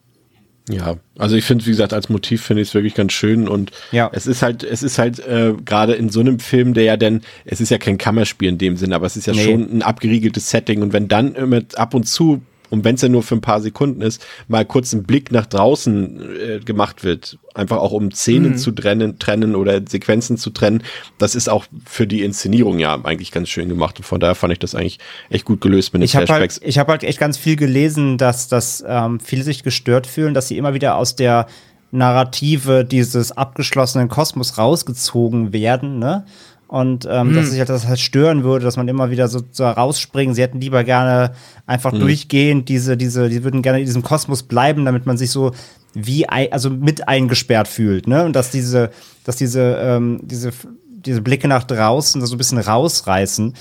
Ja, 0.69 0.95
also 1.17 1.35
ich 1.35 1.43
finde, 1.43 1.65
wie 1.65 1.71
gesagt, 1.71 1.91
als 1.91 2.07
Motiv 2.07 2.41
finde 2.41 2.61
ich 2.61 2.69
es 2.69 2.73
wirklich 2.73 2.95
ganz 2.95 3.11
schön 3.11 3.49
und 3.49 3.71
ja. 3.91 4.09
es 4.13 4.27
ist 4.27 4.41
halt, 4.41 4.63
es 4.63 4.81
ist 4.81 4.97
halt 4.97 5.19
äh, 5.19 5.53
gerade 5.65 5.93
in 5.93 6.07
so 6.09 6.21
einem 6.21 6.39
Film, 6.39 6.73
der 6.73 6.83
ja 6.85 6.95
denn, 6.95 7.21
es 7.43 7.59
ist 7.59 7.69
ja 7.69 7.77
kein 7.77 7.97
Kammerspiel 7.97 8.47
in 8.47 8.57
dem 8.57 8.77
Sinne, 8.77 8.95
aber 8.95 9.05
es 9.05 9.17
ist 9.17 9.27
ja 9.27 9.33
nee. 9.33 9.43
schon 9.43 9.77
ein 9.77 9.81
abgeriegeltes 9.81 10.49
Setting 10.49 10.81
und 10.81 10.93
wenn 10.93 11.09
dann 11.09 11.35
immer 11.35 11.61
ab 11.75 11.93
und 11.93 12.05
zu 12.05 12.41
und 12.73 12.83
wenn 12.83 12.95
es 12.95 13.03
ja 13.03 13.07
nur 13.07 13.21
für 13.21 13.35
ein 13.35 13.41
paar 13.41 13.61
Sekunden 13.61 14.01
ist, 14.01 14.25
mal 14.47 14.65
kurz 14.65 14.93
ein 14.93 15.03
Blick 15.03 15.31
nach 15.31 15.45
draußen 15.45 16.37
äh, 16.39 16.59
gemacht 16.59 17.03
wird, 17.03 17.37
einfach 17.53 17.77
auch 17.77 17.91
um 17.91 18.09
Szenen 18.09 18.53
mhm. 18.53 18.57
zu 18.57 18.71
trennen, 18.71 19.19
trennen 19.19 19.55
oder 19.55 19.79
Sequenzen 19.87 20.37
zu 20.37 20.49
trennen, 20.49 20.81
das 21.19 21.35
ist 21.35 21.49
auch 21.49 21.65
für 21.85 22.07
die 22.07 22.23
Inszenierung 22.23 22.79
ja 22.79 22.99
eigentlich 23.03 23.31
ganz 23.31 23.49
schön 23.49 23.69
gemacht 23.69 23.99
und 23.99 24.05
von 24.05 24.19
daher 24.19 24.33
fand 24.33 24.53
ich 24.53 24.59
das 24.59 24.73
eigentlich 24.73 24.97
echt 25.29 25.45
gut 25.45 25.61
gelöst 25.61 25.93
mit 25.93 26.01
den 26.01 26.05
ich 26.05 26.15
hab 26.15 26.25
Flashbacks. 26.25 26.61
Halt, 26.61 26.67
ich 26.67 26.79
habe 26.79 26.91
halt 26.91 27.03
echt 27.03 27.19
ganz 27.19 27.37
viel 27.37 27.57
gelesen, 27.57 28.17
dass, 28.17 28.47
dass 28.47 28.83
ähm, 28.87 29.19
viele 29.19 29.43
sich 29.43 29.61
gestört 29.61 30.07
fühlen, 30.07 30.33
dass 30.33 30.47
sie 30.47 30.57
immer 30.57 30.73
wieder 30.73 30.95
aus 30.95 31.15
der 31.15 31.45
Narrative 31.91 32.85
dieses 32.85 33.33
abgeschlossenen 33.33 34.09
Kosmos 34.09 34.57
rausgezogen 34.57 35.53
werden, 35.53 35.99
ne? 35.99 36.25
Und 36.73 37.05
ähm, 37.05 37.27
hm. 37.27 37.35
dass 37.35 37.51
sich 37.51 37.59
halt 37.59 37.69
das 37.69 37.87
halt 37.87 37.99
stören 37.99 38.43
würde, 38.43 38.65
dass 38.65 38.77
man 38.77 38.87
immer 38.87 39.11
wieder 39.11 39.27
so, 39.27 39.41
so 39.51 39.63
rausspringen. 39.63 40.33
Sie 40.33 40.41
hätten 40.41 40.59
lieber 40.59 40.83
gerne 40.83 41.33
einfach 41.67 41.91
hm. 41.91 41.99
durchgehend 41.99 42.67
diese, 42.67 42.97
diese, 42.97 43.29
die 43.29 43.43
würden 43.43 43.61
gerne 43.61 43.79
in 43.79 43.85
diesem 43.85 44.01
Kosmos 44.01 44.41
bleiben, 44.41 44.83
damit 44.83 45.05
man 45.05 45.15
sich 45.15 45.29
so 45.29 45.51
wie 45.93 46.27
ein, 46.27 46.51
also 46.51 46.71
mit 46.71 47.07
eingesperrt 47.07 47.67
fühlt, 47.67 48.07
ne? 48.07 48.25
Und 48.25 48.35
dass 48.35 48.49
diese, 48.49 48.89
dass 49.23 49.35
diese, 49.35 49.77
ähm, 49.83 50.21
diese, 50.23 50.49
diese 50.89 51.21
Blicke 51.21 51.47
nach 51.47 51.63
draußen 51.63 52.25
so 52.25 52.33
ein 52.33 52.37
bisschen 52.39 52.57
rausreißen. 52.57 53.53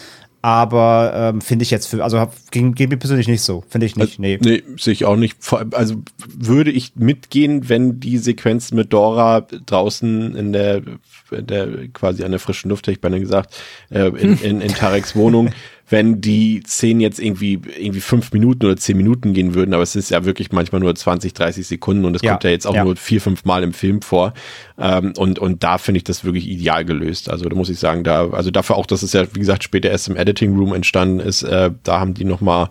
Aber 0.44 1.12
ähm, 1.14 1.40
finde 1.40 1.62
ich 1.62 1.70
jetzt 1.70 1.86
für, 1.86 2.02
also 2.02 2.28
geht, 2.50 2.74
geht 2.74 2.90
mir 2.90 2.96
persönlich 2.96 3.28
nicht 3.28 3.42
so. 3.42 3.62
Finde 3.68 3.86
ich 3.86 3.94
nicht. 3.94 4.18
Nee. 4.18 4.40
Nee, 4.42 4.64
sehe 4.76 4.92
ich 4.92 5.04
auch 5.04 5.14
nicht. 5.14 5.36
Also 5.70 6.02
würde 6.26 6.72
ich 6.72 6.96
mitgehen, 6.96 7.68
wenn 7.68 8.00
die 8.00 8.18
Sequenz 8.18 8.72
mit 8.72 8.92
Dora 8.92 9.42
draußen 9.42 10.34
in 10.34 10.52
der, 10.52 10.82
in 11.30 11.46
der 11.46 11.88
quasi 11.92 12.24
an 12.24 12.32
der 12.32 12.40
frischen 12.40 12.70
Luft, 12.70 12.88
hätte 12.88 12.92
ich 12.92 13.00
beinahe 13.00 13.20
gesagt, 13.20 13.54
äh, 13.90 14.08
in, 14.08 14.36
in, 14.38 14.60
in 14.60 14.74
Tareks 14.74 15.14
Wohnung, 15.14 15.50
wenn 15.88 16.20
die 16.20 16.62
Szenen 16.66 17.00
jetzt 17.00 17.18
irgendwie, 17.18 17.60
irgendwie 17.78 18.00
fünf 18.00 18.32
Minuten 18.32 18.64
oder 18.66 18.76
zehn 18.76 18.96
Minuten 18.96 19.34
gehen 19.34 19.54
würden, 19.54 19.74
aber 19.74 19.82
es 19.82 19.94
ist 19.94 20.10
ja 20.10 20.24
wirklich 20.24 20.50
manchmal 20.50 20.80
nur 20.80 20.94
20, 20.94 21.34
30 21.34 21.66
Sekunden 21.66 22.04
und 22.04 22.16
es 22.16 22.22
ja, 22.22 22.32
kommt 22.32 22.44
ja 22.44 22.50
jetzt 22.50 22.66
auch 22.66 22.74
ja. 22.74 22.84
nur 22.84 22.96
vier, 22.96 23.20
fünf 23.20 23.44
Mal 23.44 23.62
im 23.62 23.72
Film 23.72 24.00
vor. 24.00 24.32
Ähm, 24.78 25.12
und, 25.18 25.38
und 25.38 25.62
da 25.62 25.78
finde 25.78 25.98
ich 25.98 26.04
das 26.04 26.24
wirklich 26.24 26.48
ideal 26.48 26.84
gelöst. 26.84 27.28
Also 27.28 27.48
da 27.48 27.54
muss 27.54 27.68
ich 27.68 27.78
sagen, 27.78 28.04
da, 28.04 28.30
also 28.30 28.50
dafür 28.50 28.76
auch, 28.76 28.86
dass 28.86 29.02
es 29.02 29.12
ja, 29.12 29.24
wie 29.34 29.40
gesagt, 29.40 29.64
später 29.64 29.90
erst 29.90 30.08
im 30.08 30.16
Editing 30.16 30.56
Room 30.56 30.72
entstanden 30.72 31.20
ist, 31.20 31.42
äh, 31.42 31.70
da 31.82 32.00
haben 32.00 32.14
die 32.14 32.24
nochmal 32.24 32.70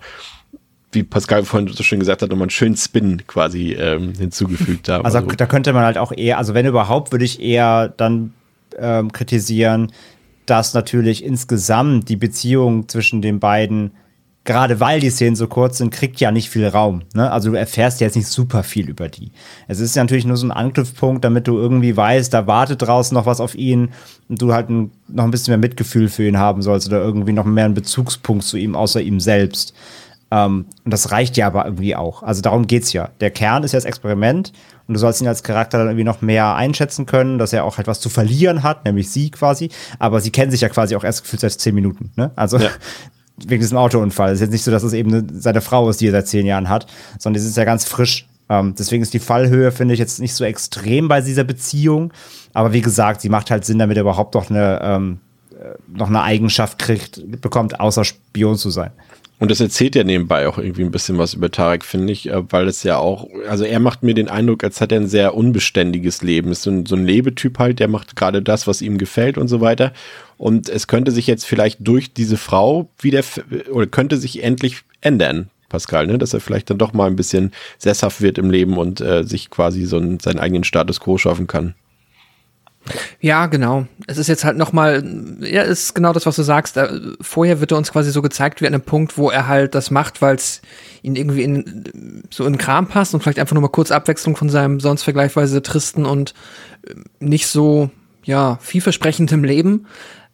wie 0.93 1.03
Pascal 1.03 1.45
vorhin 1.45 1.69
so 1.69 1.83
schön 1.83 1.99
gesagt 1.99 2.21
hat, 2.21 2.29
nochmal 2.29 2.45
einen 2.45 2.49
schönen 2.49 2.75
Spin 2.75 3.25
quasi 3.25 3.73
ähm, 3.73 4.13
hinzugefügt 4.17 4.89
haben. 4.89 5.05
Also, 5.05 5.19
also 5.19 5.29
da 5.29 5.45
könnte 5.45 5.73
man 5.73 5.83
halt 5.83 5.97
auch 5.97 6.11
eher, 6.11 6.37
also 6.37 6.53
wenn 6.53 6.65
überhaupt, 6.65 7.11
würde 7.11 7.23
ich 7.23 7.41
eher 7.41 7.89
dann 7.89 8.33
ähm, 8.77 9.11
kritisieren, 9.11 9.91
dass 10.45 10.73
natürlich 10.73 11.23
insgesamt 11.23 12.09
die 12.09 12.15
Beziehung 12.15 12.87
zwischen 12.89 13.21
den 13.21 13.39
beiden, 13.39 13.91
gerade 14.43 14.79
weil 14.79 14.99
die 14.99 15.09
Szenen 15.09 15.35
so 15.35 15.47
kurz 15.47 15.77
sind, 15.77 15.91
kriegt 15.91 16.19
ja 16.19 16.31
nicht 16.31 16.49
viel 16.49 16.67
Raum. 16.67 17.03
Ne? 17.13 17.31
Also 17.31 17.51
du 17.51 17.57
erfährst 17.57 18.01
jetzt 18.01 18.15
nicht 18.15 18.27
super 18.27 18.63
viel 18.63 18.89
über 18.89 19.07
die. 19.07 19.31
Es 19.67 19.79
ist 19.79 19.95
ja 19.95 20.03
natürlich 20.03 20.25
nur 20.25 20.37
so 20.37 20.47
ein 20.47 20.51
Anknüpfpunkt, 20.51 21.23
damit 21.23 21.47
du 21.47 21.57
irgendwie 21.57 21.95
weißt, 21.95 22.33
da 22.33 22.47
wartet 22.47 22.81
draußen 22.81 23.13
noch 23.13 23.25
was 23.25 23.39
auf 23.39 23.55
ihn 23.55 23.89
und 24.29 24.41
du 24.41 24.53
halt 24.53 24.69
ein, 24.69 24.91
noch 25.07 25.25
ein 25.25 25.31
bisschen 25.31 25.51
mehr 25.51 25.59
Mitgefühl 25.59 26.09
für 26.09 26.27
ihn 26.27 26.37
haben 26.37 26.61
sollst 26.61 26.87
oder 26.87 27.01
irgendwie 27.01 27.33
noch 27.33 27.45
mehr 27.45 27.65
einen 27.65 27.73
Bezugspunkt 27.73 28.43
zu 28.43 28.57
ihm, 28.57 28.75
außer 28.75 29.01
ihm 29.01 29.19
selbst. 29.19 29.73
Um, 30.33 30.67
und 30.85 30.93
das 30.93 31.11
reicht 31.11 31.35
ja 31.35 31.47
aber 31.47 31.65
irgendwie 31.65 31.93
auch. 31.93 32.23
Also 32.23 32.41
darum 32.41 32.65
geht's 32.65 32.93
ja. 32.93 33.09
Der 33.19 33.31
Kern 33.31 33.65
ist 33.65 33.73
ja 33.73 33.77
das 33.77 33.85
Experiment 33.85 34.53
und 34.91 34.95
du 34.95 34.99
sollst 34.99 35.21
ihn 35.21 35.27
als 35.29 35.41
Charakter 35.41 35.77
dann 35.77 35.87
irgendwie 35.87 36.03
noch 36.03 36.19
mehr 36.19 36.53
einschätzen 36.53 37.05
können, 37.05 37.37
dass 37.37 37.53
er 37.53 37.63
auch 37.63 37.79
etwas 37.79 38.01
zu 38.01 38.09
verlieren 38.09 38.61
hat, 38.61 38.83
nämlich 38.83 39.09
sie 39.09 39.31
quasi. 39.31 39.69
Aber 39.99 40.19
sie 40.19 40.31
kennen 40.31 40.51
sich 40.51 40.59
ja 40.59 40.67
quasi 40.67 40.97
auch 40.97 41.05
erst 41.05 41.23
gefühlt 41.23 41.39
seit 41.39 41.53
zehn 41.53 41.73
Minuten. 41.73 42.11
Ne? 42.17 42.31
Also 42.35 42.57
ja. 42.57 42.71
wegen 43.37 43.61
diesem 43.61 43.77
Autounfall. 43.77 44.31
Es 44.31 44.35
ist 44.35 44.41
jetzt 44.41 44.51
nicht 44.51 44.63
so, 44.65 44.71
dass 44.71 44.83
es 44.83 44.91
eben 44.91 45.39
seine 45.39 45.61
Frau 45.61 45.89
ist, 45.89 46.01
die 46.01 46.07
er 46.07 46.11
seit 46.11 46.27
zehn 46.27 46.45
Jahren 46.45 46.67
hat, 46.67 46.87
sondern 47.19 47.41
es 47.41 47.47
ist 47.47 47.55
ja 47.55 47.63
ganz 47.63 47.85
frisch. 47.85 48.27
Ähm, 48.49 48.75
deswegen 48.77 49.01
ist 49.01 49.13
die 49.13 49.19
Fallhöhe, 49.19 49.71
finde 49.71 49.93
ich, 49.93 49.99
jetzt 50.01 50.19
nicht 50.19 50.33
so 50.33 50.43
extrem 50.43 51.07
bei 51.07 51.21
dieser 51.21 51.45
Beziehung. 51.45 52.11
Aber 52.51 52.73
wie 52.73 52.81
gesagt, 52.81 53.21
sie 53.21 53.29
macht 53.29 53.49
halt 53.49 53.63
Sinn, 53.63 53.79
damit 53.79 53.95
er 53.95 54.01
überhaupt 54.01 54.35
noch 54.35 54.49
eine, 54.49 54.81
ähm, 54.83 55.19
äh, 55.51 55.75
noch 55.87 56.09
eine 56.09 56.21
Eigenschaft 56.21 56.79
kriegt, 56.79 57.39
bekommt, 57.39 57.79
außer 57.79 58.03
Spion 58.03 58.57
zu 58.57 58.69
sein. 58.71 58.91
Und 59.41 59.49
das 59.49 59.59
erzählt 59.59 59.95
ja 59.95 60.03
nebenbei 60.03 60.47
auch 60.47 60.59
irgendwie 60.59 60.83
ein 60.83 60.91
bisschen 60.91 61.17
was 61.17 61.33
über 61.33 61.49
Tarek, 61.49 61.83
finde 61.83 62.13
ich, 62.13 62.29
äh, 62.29 62.43
weil 62.51 62.67
es 62.67 62.83
ja 62.83 62.97
auch, 62.97 63.27
also 63.49 63.63
er 63.63 63.79
macht 63.79 64.03
mir 64.03 64.13
den 64.13 64.29
Eindruck, 64.29 64.63
als 64.63 64.79
hat 64.81 64.91
er 64.91 64.99
ein 64.99 65.07
sehr 65.07 65.33
unbeständiges 65.33 66.21
Leben. 66.21 66.51
Ist 66.51 66.61
so 66.61 66.69
ein, 66.69 66.85
so 66.85 66.95
ein 66.95 67.07
Lebetyp 67.07 67.57
halt, 67.57 67.79
der 67.79 67.87
macht 67.87 68.15
gerade 68.15 68.43
das, 68.43 68.67
was 68.67 68.83
ihm 68.83 68.99
gefällt 68.99 69.39
und 69.39 69.47
so 69.47 69.59
weiter. 69.59 69.93
Und 70.37 70.69
es 70.69 70.85
könnte 70.85 71.09
sich 71.09 71.25
jetzt 71.25 71.45
vielleicht 71.45 71.79
durch 71.79 72.13
diese 72.13 72.37
Frau 72.37 72.87
wieder, 72.99 73.23
oder 73.71 73.87
könnte 73.87 74.17
sich 74.17 74.43
endlich 74.43 74.83
ändern. 75.01 75.49
Pascal, 75.69 76.05
ne? 76.05 76.19
dass 76.19 76.35
er 76.35 76.39
vielleicht 76.39 76.69
dann 76.69 76.77
doch 76.77 76.93
mal 76.93 77.07
ein 77.07 77.15
bisschen 77.15 77.51
sesshaft 77.79 78.21
wird 78.21 78.37
im 78.37 78.51
Leben 78.51 78.77
und 78.77 79.01
äh, 79.01 79.23
sich 79.23 79.49
quasi 79.49 79.85
so 79.85 79.97
einen, 79.97 80.19
seinen 80.19 80.37
eigenen 80.37 80.65
Status 80.65 80.99
quo 80.99 81.17
schaffen 81.17 81.47
kann. 81.47 81.73
Ja, 83.19 83.45
genau. 83.45 83.85
Es 84.07 84.17
ist 84.17 84.27
jetzt 84.27 84.43
halt 84.43 84.57
nochmal, 84.57 85.03
ja, 85.41 85.61
ist 85.61 85.93
genau 85.93 86.13
das, 86.13 86.25
was 86.25 86.35
du 86.35 86.43
sagst. 86.43 86.79
Vorher 87.21 87.59
wird 87.59 87.71
er 87.71 87.77
uns 87.77 87.91
quasi 87.91 88.11
so 88.11 88.21
gezeigt 88.21 88.61
wie 88.61 88.67
an 88.67 88.73
einem 88.73 88.83
Punkt, 88.83 89.17
wo 89.17 89.29
er 89.29 89.47
halt 89.47 89.75
das 89.75 89.91
macht, 89.91 90.21
weil 90.21 90.35
es 90.35 90.61
ihn 91.03 91.15
irgendwie 91.15 91.43
in, 91.43 92.23
so 92.31 92.45
in 92.45 92.53
den 92.53 92.59
Kram 92.59 92.87
passt 92.87 93.13
und 93.13 93.21
vielleicht 93.21 93.39
einfach 93.39 93.53
nur 93.53 93.61
mal 93.61 93.69
kurz 93.69 93.91
Abwechslung 93.91 94.35
von 94.35 94.49
seinem 94.49 94.79
sonst 94.79 95.03
vergleichsweise 95.03 95.61
tristen 95.61 96.05
und 96.05 96.33
äh, 96.87 96.95
nicht 97.19 97.47
so, 97.47 97.91
ja, 98.23 98.57
vielversprechendem 98.61 99.43
Leben 99.43 99.85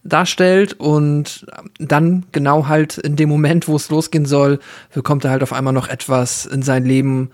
darstellt 0.04 0.74
und 0.74 1.46
dann 1.80 2.26
genau 2.32 2.68
halt 2.68 2.98
in 2.98 3.16
dem 3.16 3.30
Moment, 3.30 3.68
wo 3.68 3.76
es 3.76 3.90
losgehen 3.90 4.26
soll, 4.26 4.60
bekommt 4.94 5.26
er 5.26 5.32
halt 5.32 5.44
auf 5.44 5.54
einmal 5.54 5.74
noch 5.74 5.90
etwas 5.90 6.46
in 6.46 6.62
sein 6.62 6.86
Leben, 6.86 7.32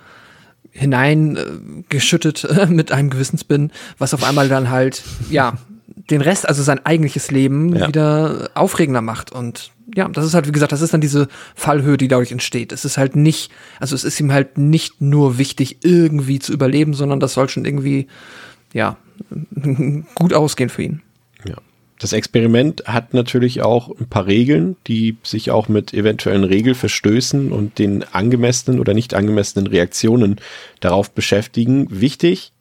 hineingeschüttet 0.74 2.44
äh, 2.44 2.66
mit 2.70 2.92
einem 2.92 3.10
gewissen 3.10 3.38
Spin, 3.38 3.72
was 3.98 4.14
auf 4.14 4.24
einmal 4.24 4.50
dann 4.50 4.70
halt, 4.70 5.04
ja, 5.30 5.54
den 6.10 6.22
Rest, 6.22 6.48
also 6.48 6.64
sein 6.64 6.86
eigentliches 6.86 7.32
Leben 7.32 7.76
ja. 7.76 7.88
wieder 7.88 8.50
aufregender 8.56 9.02
macht. 9.02 9.32
Und 9.32 9.72
ja, 9.96 10.08
das 10.10 10.26
ist 10.26 10.34
halt, 10.34 10.48
wie 10.48 10.52
gesagt, 10.52 10.72
das 10.72 10.82
ist 10.82 10.94
dann 10.94 11.02
diese 11.02 11.28
Fallhöhe, 11.56 11.98
die 11.98 12.08
dadurch 12.08 12.32
entsteht. 12.32 12.72
Es 12.72 12.84
ist 12.84 12.98
halt 12.98 13.16
nicht, 13.16 13.52
also 13.80 13.96
es 13.96 14.04
ist 14.04 14.20
ihm 14.20 14.32
halt 14.32 14.58
nicht 14.58 15.00
nur 15.02 15.38
wichtig, 15.38 15.78
irgendwie 15.84 16.40
zu 16.40 16.52
überleben, 16.52 16.94
sondern 16.94 17.20
das 17.20 17.34
soll 17.34 17.48
schon 17.48 17.66
irgendwie, 17.66 18.08
ja, 18.74 18.98
gut 20.16 20.34
ausgehen 20.34 20.70
für 20.70 20.84
ihn. 20.84 21.02
Das 22.00 22.14
Experiment 22.14 22.84
hat 22.86 23.14
natürlich 23.14 23.62
auch 23.62 23.90
ein 23.90 24.08
paar 24.08 24.26
Regeln, 24.26 24.76
die 24.88 25.18
sich 25.24 25.52
auch 25.52 25.68
mit 25.68 25.94
eventuellen 25.94 26.44
Regelverstößen 26.44 27.52
und 27.52 27.80
den 27.80 28.04
angemessenen 28.04 28.80
oder 28.80 28.94
nicht 28.94 29.14
angemessenen 29.14 29.68
Reaktionen 29.68 30.38
darauf 30.80 31.12
beschäftigen. 31.12 31.88
Wichtig, 31.90 32.53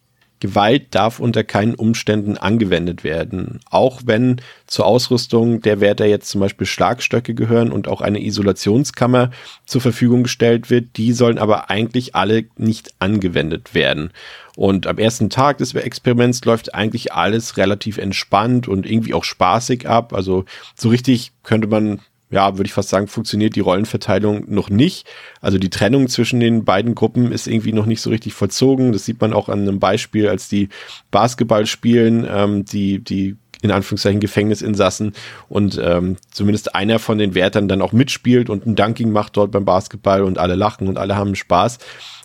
Gewalt 0.43 0.93
darf 0.93 1.20
unter 1.20 1.45
keinen 1.45 1.76
Umständen 1.76 2.36
angewendet 2.36 3.05
werden. 3.05 3.61
Auch 3.70 4.01
wenn 4.07 4.40
zur 4.66 4.86
Ausrüstung 4.86 5.61
der 5.61 5.80
Wärter 5.80 6.05
jetzt 6.05 6.28
zum 6.30 6.40
Beispiel 6.40 6.66
Schlagstöcke 6.66 7.32
gehören 7.32 7.70
und 7.70 7.86
auch 7.86 8.01
eine 8.01 8.20
Isolationskammer 8.20 9.30
zur 9.66 9.80
Verfügung 9.80 10.24
gestellt 10.24 10.68
wird, 10.68 10.97
die 10.97 11.12
sollen 11.12 11.38
aber 11.38 11.70
eigentlich 11.70 12.16
alle 12.16 12.47
nicht 12.57 12.90
angewendet 12.99 13.72
werden. 13.72 14.11
Und 14.57 14.88
am 14.88 14.99
ersten 14.99 15.30
Tag 15.30 15.59
des 15.59 15.74
Experiments 15.74 16.45
läuft 16.45 16.74
eigentlich 16.74 17.12
alles 17.12 17.57
relativ 17.57 17.99
entspannt 17.99 18.66
und 18.66 18.84
irgendwie 18.84 19.14
auch 19.14 19.22
spaßig 19.22 19.88
ab. 19.88 20.12
Also 20.12 20.45
so 20.74 20.88
richtig 20.88 21.30
könnte 21.45 21.68
man 21.68 22.01
ja, 22.33 22.57
würde 22.57 22.66
ich 22.66 22.72
fast 22.72 22.89
sagen, 22.89 23.07
funktioniert 23.07 23.55
die 23.55 23.61
Rollenverteilung 23.61 24.47
noch 24.49 24.70
nicht. 24.70 25.07
Also 25.41 25.59
die 25.59 25.70
Trennung 25.70 26.09
zwischen 26.09 26.41
den 26.41 26.64
beiden 26.64 26.95
Gruppen 26.95 27.30
ist 27.30 27.47
irgendwie 27.47 27.72
noch 27.72 27.87
nicht 27.87 28.01
so 28.01 28.11
richtig 28.11 28.33
vollzogen. 28.33 28.93
Das 28.93 29.05
sieht 29.05 29.20
man 29.20 29.35
auch 29.35 29.49
an 29.49 29.61
einem 29.61 29.78
Beispiel, 29.78 30.28
als 30.28 30.49
die 30.49 30.70
Basketball 31.11 31.66
spielen. 31.66 32.26
Ähm, 32.28 32.64
die, 32.64 33.05
die 33.05 33.37
in 33.61 33.70
Anführungszeichen 33.70 34.18
Gefängnisinsassen 34.18 35.12
und 35.49 35.80
ähm, 35.83 36.16
zumindest 36.33 36.74
einer 36.74 36.99
von 36.99 37.18
den 37.18 37.35
Wärtern 37.35 37.68
dann 37.68 37.80
auch 37.80 37.93
mitspielt 37.93 38.51
und 38.51 38.66
ein 38.66 38.74
Dunking 38.74 39.12
macht 39.12 39.37
dort 39.37 39.53
beim 39.53 39.64
Basketball 39.64 40.22
und 40.22 40.37
alle 40.39 40.57
lachen 40.57 40.89
und 40.89 40.99
alle 40.99 41.14
haben 41.14 41.37
Spaß. 41.37 41.78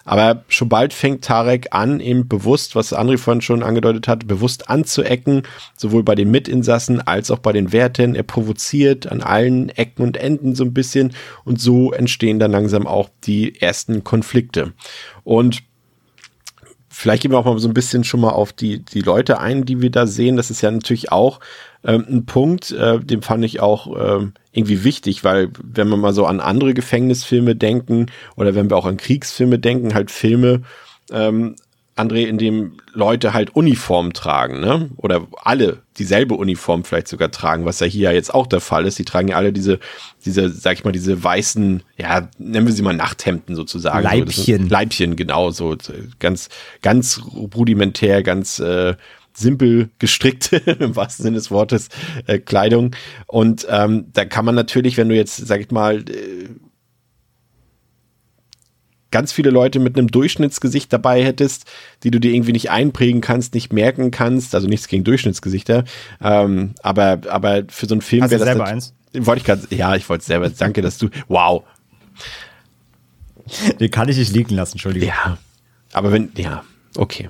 Aber 0.07 0.45
schon 0.47 0.69
bald 0.69 0.93
fängt 0.93 1.25
Tarek 1.25 1.67
an, 1.71 1.99
eben 1.99 2.29
bewusst, 2.29 2.75
was 2.75 2.93
André 2.93 3.17
vorhin 3.17 3.41
schon 3.41 3.61
angedeutet 3.61 4.07
hat, 4.07 4.25
bewusst 4.25 4.69
anzuecken, 4.69 5.43
sowohl 5.75 6.01
bei 6.01 6.15
den 6.15 6.31
Mitinsassen 6.31 7.01
als 7.01 7.29
auch 7.29 7.39
bei 7.39 7.51
den 7.51 7.73
Wärtern. 7.73 8.15
Er 8.15 8.23
provoziert 8.23 9.11
an 9.11 9.21
allen 9.21 9.67
Ecken 9.67 10.03
und 10.03 10.15
Enden 10.15 10.55
so 10.55 10.63
ein 10.63 10.73
bisschen 10.73 11.13
und 11.43 11.59
so 11.59 11.91
entstehen 11.91 12.39
dann 12.39 12.51
langsam 12.51 12.87
auch 12.87 13.09
die 13.25 13.59
ersten 13.59 14.05
Konflikte. 14.05 14.71
Und 15.25 15.63
vielleicht 16.97 17.21
gehen 17.21 17.31
wir 17.31 17.37
auch 17.37 17.45
mal 17.45 17.59
so 17.59 17.67
ein 17.67 17.75
bisschen 17.75 18.03
schon 18.03 18.21
mal 18.21 18.31
auf 18.31 18.53
die, 18.53 18.79
die 18.79 19.01
Leute 19.01 19.39
ein, 19.39 19.65
die 19.65 19.81
wir 19.81 19.91
da 19.91 20.07
sehen. 20.07 20.35
Das 20.35 20.49
ist 20.49 20.61
ja 20.61 20.71
natürlich 20.71 21.11
auch 21.11 21.39
ähm, 21.83 22.05
ein 22.09 22.25
Punkt, 22.25 22.71
äh, 22.71 22.99
den 22.99 23.21
fand 23.21 23.45
ich 23.45 23.59
auch 23.59 23.95
ähm, 23.95 24.33
irgendwie 24.51 24.83
wichtig, 24.83 25.23
weil 25.23 25.51
wenn 25.61 25.89
wir 25.89 25.97
mal 25.97 26.13
so 26.13 26.25
an 26.25 26.39
andere 26.39 26.73
Gefängnisfilme 26.73 27.55
denken 27.55 28.07
oder 28.35 28.55
wenn 28.55 28.71
wir 28.71 28.77
auch 28.77 28.87
an 28.87 28.97
Kriegsfilme 28.97 29.59
denken, 29.59 29.93
halt 29.93 30.09
Filme, 30.09 30.63
ähm, 31.11 31.55
André, 31.97 32.25
in 32.25 32.37
dem 32.37 32.73
Leute 32.93 33.33
halt 33.33 33.55
Uniform 33.55 34.13
tragen, 34.13 34.59
ne? 34.59 34.89
Oder 34.97 35.27
alle 35.43 35.79
dieselbe 35.97 36.35
Uniform 36.35 36.83
vielleicht 36.83 37.07
sogar 37.07 37.31
tragen, 37.31 37.65
was 37.65 37.79
ja 37.79 37.87
hier 37.87 38.11
jetzt 38.11 38.33
auch 38.33 38.47
der 38.47 38.61
Fall 38.61 38.85
ist. 38.85 38.99
Die 38.99 39.05
tragen 39.05 39.29
ja 39.29 39.35
alle 39.35 39.51
diese, 39.51 39.79
diese, 40.25 40.49
sag 40.49 40.73
ich 40.73 40.83
mal, 40.83 40.91
diese 40.91 41.23
weißen, 41.23 41.83
ja, 41.97 42.29
nennen 42.37 42.67
wir 42.67 42.73
sie 42.73 42.83
mal 42.83 42.95
Nachthemden 42.95 43.55
sozusagen. 43.55 44.03
Leibchen. 44.03 44.63
So, 44.63 44.69
Leibchen, 44.69 45.15
genau, 45.15 45.51
so 45.51 45.75
ganz, 46.19 46.49
ganz 46.81 47.21
rudimentär, 47.55 48.23
ganz 48.23 48.59
äh, 48.59 48.95
simpel 49.33 49.89
gestrickte, 49.99 50.57
im 50.79 50.95
wahrsten 50.95 51.23
Sinne 51.23 51.35
des 51.35 51.51
Wortes, 51.51 51.89
äh, 52.25 52.39
Kleidung. 52.39 52.95
Und 53.27 53.67
ähm, 53.69 54.07
da 54.13 54.25
kann 54.25 54.45
man 54.45 54.55
natürlich, 54.55 54.97
wenn 54.97 55.09
du 55.09 55.15
jetzt, 55.15 55.37
sag 55.37 55.61
ich 55.61 55.71
mal, 55.71 55.99
äh, 56.09 56.49
ganz 59.11 59.31
viele 59.31 59.49
Leute 59.49 59.79
mit 59.79 59.97
einem 59.97 60.07
Durchschnittsgesicht 60.09 60.91
dabei 60.91 61.23
hättest, 61.23 61.65
die 62.03 62.11
du 62.11 62.19
dir 62.19 62.33
irgendwie 62.33 62.51
nicht 62.51 62.69
einprägen 62.71 63.21
kannst, 63.21 63.53
nicht 63.53 63.71
merken 63.73 64.11
kannst, 64.11 64.53
also 64.55 64.67
nichts 64.67 64.87
gegen 64.87 65.03
Durchschnittsgesichter, 65.03 65.85
ähm, 66.21 66.73
aber, 66.81 67.19
aber 67.29 67.63
für 67.69 67.85
so 67.85 67.95
einen 67.95 68.01
Film 68.01 68.23
Hast 68.23 68.31
wäre 68.31 68.39
du 68.39 68.45
das. 68.45 68.55
selber 68.55 68.67
eins? 68.67 68.93
Wollte 69.13 69.39
ich 69.39 69.45
gerade, 69.45 69.75
ja, 69.75 69.95
ich 69.95 70.07
wollte 70.09 70.25
selber, 70.25 70.49
danke, 70.49 70.81
dass 70.81 70.97
du, 70.97 71.09
wow, 71.27 71.63
Den 73.79 73.91
kann 73.91 74.09
ich 74.09 74.17
nicht 74.17 74.33
liegen 74.33 74.55
lassen, 74.55 74.73
Entschuldigung. 74.73 75.07
ja, 75.09 75.37
aber 75.93 76.11
wenn, 76.11 76.31
ja, 76.35 76.63
okay. 76.97 77.29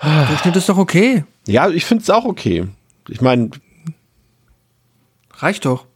Durchschnitt 0.00 0.56
ist 0.56 0.68
doch 0.68 0.78
okay. 0.78 1.24
Ja, 1.46 1.68
ich 1.68 1.84
finde 1.84 2.02
es 2.02 2.10
auch 2.10 2.24
okay. 2.24 2.66
Ich 3.08 3.20
meine, 3.20 3.50
Reicht 5.42 5.64
doch. 5.64 5.86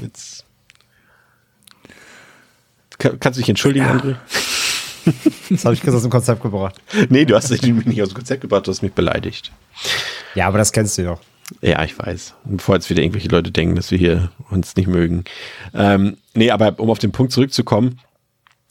Jetzt. 0.00 0.44
Kann, 2.98 3.20
kannst 3.20 3.38
du 3.38 3.42
dich 3.42 3.48
entschuldigen, 3.48 3.86
André? 3.86 4.16
Das 5.50 5.64
habe 5.64 5.74
ich 5.74 5.82
kurz 5.82 5.94
aus 5.94 6.02
dem 6.02 6.10
Konzept 6.10 6.42
gebracht. 6.42 6.80
Nee, 7.10 7.24
du 7.24 7.36
hast 7.36 7.50
dich 7.50 7.62
nicht 7.62 8.02
aus 8.02 8.08
dem 8.08 8.16
Konzept 8.16 8.40
gebracht, 8.40 8.66
du 8.66 8.72
hast 8.72 8.82
mich 8.82 8.92
beleidigt. 8.92 9.52
Ja, 10.34 10.48
aber 10.48 10.58
das 10.58 10.72
kennst 10.72 10.98
du 10.98 11.04
doch. 11.04 11.20
Ja, 11.60 11.84
ich 11.84 11.96
weiß. 11.96 12.34
Bevor 12.44 12.74
jetzt 12.74 12.90
wieder 12.90 13.02
irgendwelche 13.02 13.28
Leute 13.28 13.52
denken, 13.52 13.76
dass 13.76 13.92
wir 13.92 13.98
hier 13.98 14.32
uns 14.50 14.74
nicht 14.74 14.88
mögen. 14.88 15.24
Ähm, 15.74 16.16
nee, 16.34 16.50
aber 16.50 16.78
um 16.80 16.90
auf 16.90 16.98
den 16.98 17.12
Punkt 17.12 17.32
zurückzukommen, 17.32 18.00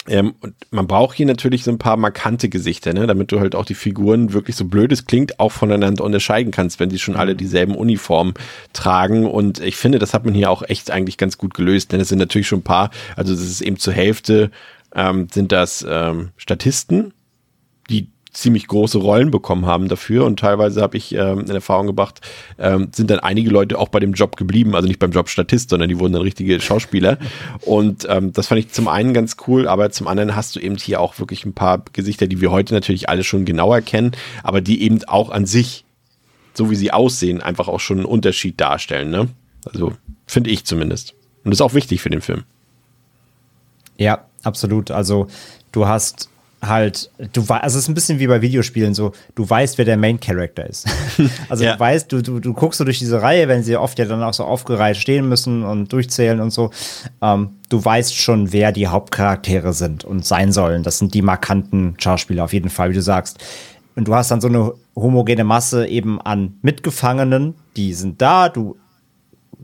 ähm, 0.07 0.35
und 0.39 0.55
man 0.71 0.87
braucht 0.87 1.15
hier 1.15 1.25
natürlich 1.25 1.63
so 1.63 1.71
ein 1.71 1.77
paar 1.77 1.97
markante 1.97 2.49
Gesichter, 2.49 2.93
ne, 2.93 3.07
damit 3.07 3.31
du 3.31 3.39
halt 3.39 3.55
auch 3.55 3.65
die 3.65 3.73
Figuren 3.73 4.33
wirklich 4.33 4.55
so 4.55 4.65
blöd 4.65 4.91
es 4.91 5.05
klingt, 5.05 5.39
auch 5.39 5.51
voneinander 5.51 6.03
unterscheiden 6.03 6.51
kannst, 6.51 6.79
wenn 6.79 6.89
sie 6.89 6.99
schon 6.99 7.15
alle 7.15 7.35
dieselben 7.35 7.75
Uniformen 7.75 8.33
tragen. 8.73 9.25
Und 9.25 9.59
ich 9.59 9.77
finde, 9.77 9.99
das 9.99 10.13
hat 10.13 10.25
man 10.25 10.33
hier 10.33 10.51
auch 10.51 10.63
echt 10.63 10.91
eigentlich 10.91 11.17
ganz 11.17 11.37
gut 11.37 11.53
gelöst, 11.53 11.91
denn 11.91 11.99
es 11.99 12.09
sind 12.09 12.19
natürlich 12.19 12.47
schon 12.47 12.59
ein 12.59 12.63
paar, 12.63 12.91
also 13.15 13.33
das 13.33 13.43
ist 13.43 13.61
eben 13.61 13.77
zur 13.77 13.93
Hälfte 13.93 14.51
ähm, 14.93 15.27
sind 15.31 15.51
das 15.51 15.85
ähm, 15.87 16.29
Statisten, 16.37 17.13
die 17.89 18.09
ziemlich 18.35 18.67
große 18.67 18.97
Rollen 18.97 19.31
bekommen 19.31 19.65
haben 19.65 19.87
dafür 19.87 20.25
und 20.25 20.39
teilweise 20.39 20.81
habe 20.81 20.97
ich 20.97 21.15
ähm, 21.15 21.41
in 21.41 21.49
Erfahrung 21.49 21.87
gebracht, 21.87 22.21
ähm, 22.59 22.89
sind 22.93 23.09
dann 23.09 23.19
einige 23.19 23.49
Leute 23.49 23.79
auch 23.79 23.89
bei 23.89 23.99
dem 23.99 24.13
Job 24.13 24.35
geblieben, 24.35 24.75
also 24.75 24.87
nicht 24.87 24.99
beim 24.99 25.11
Job 25.11 25.29
Statist, 25.29 25.69
sondern 25.69 25.89
die 25.89 25.99
wurden 25.99 26.13
dann 26.13 26.21
richtige 26.21 26.59
Schauspieler 26.59 27.17
und 27.61 28.05
ähm, 28.09 28.33
das 28.33 28.47
fand 28.47 28.59
ich 28.59 28.71
zum 28.71 28.87
einen 28.87 29.13
ganz 29.13 29.37
cool, 29.47 29.67
aber 29.67 29.89
zum 29.91 30.07
anderen 30.07 30.35
hast 30.35 30.55
du 30.55 30.59
eben 30.59 30.75
hier 30.75 30.99
auch 30.99 31.17
wirklich 31.19 31.45
ein 31.45 31.53
paar 31.53 31.83
Gesichter, 31.93 32.27
die 32.27 32.41
wir 32.41 32.51
heute 32.51 32.73
natürlich 32.73 33.07
alle 33.09 33.23
schon 33.23 33.45
genauer 33.45 33.81
kennen, 33.81 34.11
aber 34.43 34.61
die 34.61 34.83
eben 34.83 35.03
auch 35.05 35.29
an 35.29 35.45
sich, 35.45 35.85
so 36.53 36.69
wie 36.69 36.75
sie 36.75 36.91
aussehen, 36.91 37.41
einfach 37.41 37.67
auch 37.67 37.79
schon 37.79 37.97
einen 37.97 38.05
Unterschied 38.05 38.59
darstellen, 38.59 39.09
ne? 39.09 39.29
Also 39.65 39.93
finde 40.27 40.51
ich 40.51 40.65
zumindest. 40.65 41.15
Und 41.43 41.51
das 41.51 41.57
ist 41.57 41.61
auch 41.61 41.73
wichtig 41.73 42.01
für 42.01 42.09
den 42.09 42.21
Film. 42.21 42.43
Ja, 43.97 44.25
absolut. 44.43 44.91
Also 44.91 45.27
du 45.71 45.87
hast 45.87 46.29
halt, 46.67 47.11
du 47.33 47.47
weißt, 47.47 47.63
also 47.63 47.77
es 47.77 47.83
ist 47.85 47.89
ein 47.89 47.93
bisschen 47.93 48.19
wie 48.19 48.27
bei 48.27 48.41
Videospielen 48.41 48.93
so, 48.93 49.11
du 49.35 49.49
weißt, 49.49 49.77
wer 49.77 49.85
der 49.85 49.97
Main 49.97 50.19
Character 50.19 50.65
ist. 50.67 50.87
also 51.49 51.63
Ja. 51.63 51.73
du 51.73 51.79
weißt, 51.79 52.11
du, 52.11 52.21
du, 52.21 52.39
du 52.39 52.53
guckst 52.53 52.77
so 52.77 52.83
durch 52.83 52.99
diese 52.99 53.21
Reihe, 53.21 53.47
wenn 53.47 53.63
sie 53.63 53.75
oft 53.77 53.97
ja 53.99 54.05
dann 54.05 54.23
auch 54.23 54.33
so 54.33 54.43
aufgereiht 54.43 54.97
stehen 54.97 55.27
müssen 55.29 55.63
und 55.63 55.91
durchzählen 55.91 56.39
und 56.41 56.51
so. 56.51 56.71
Ähm, 57.21 57.51
du 57.69 57.83
weißt 57.83 58.15
schon, 58.15 58.53
wer 58.53 58.71
die 58.71 58.87
Hauptcharaktere 58.87 59.73
sind 59.73 60.03
und 60.03 60.25
sein 60.25 60.51
sollen. 60.51 60.83
Das 60.83 60.99
sind 60.99 61.13
die 61.13 61.21
markanten 61.21 61.95
Schauspieler 61.99 62.43
auf 62.45 62.53
jeden 62.53 62.69
Fall, 62.69 62.89
wie 62.89 62.95
du 62.95 63.01
sagst. 63.01 63.37
Und 63.95 64.07
du 64.07 64.13
hast 64.15 64.29
dann 64.31 64.41
so 64.41 64.47
eine 64.47 64.73
homogene 64.95 65.43
Masse 65.45 65.87
eben 65.87 66.19
an 66.21 66.55
Mitgefangenen, 66.61 67.55
die 67.77 67.93
sind 67.93 68.21
da, 68.21 68.49
du 68.49 68.75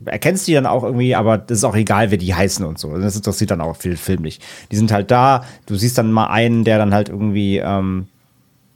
erkennst 0.04 0.46
die 0.46 0.54
dann 0.54 0.66
auch 0.66 0.84
irgendwie, 0.84 1.14
aber 1.14 1.38
das 1.38 1.58
ist 1.58 1.64
auch 1.64 1.76
egal, 1.76 2.10
wer 2.10 2.18
die 2.18 2.34
heißen 2.34 2.64
und 2.64 2.78
so. 2.78 2.96
Das 2.98 3.16
interessiert 3.16 3.50
dann 3.50 3.60
auch 3.60 3.76
viel 3.76 3.96
Film 3.96 4.22
nicht. 4.22 4.42
Die 4.70 4.76
sind 4.76 4.92
halt 4.92 5.10
da, 5.10 5.44
du 5.66 5.74
siehst 5.74 5.98
dann 5.98 6.12
mal 6.12 6.26
einen, 6.26 6.64
der 6.64 6.78
dann 6.78 6.94
halt 6.94 7.08
irgendwie 7.08 7.58
ähm, 7.58 8.06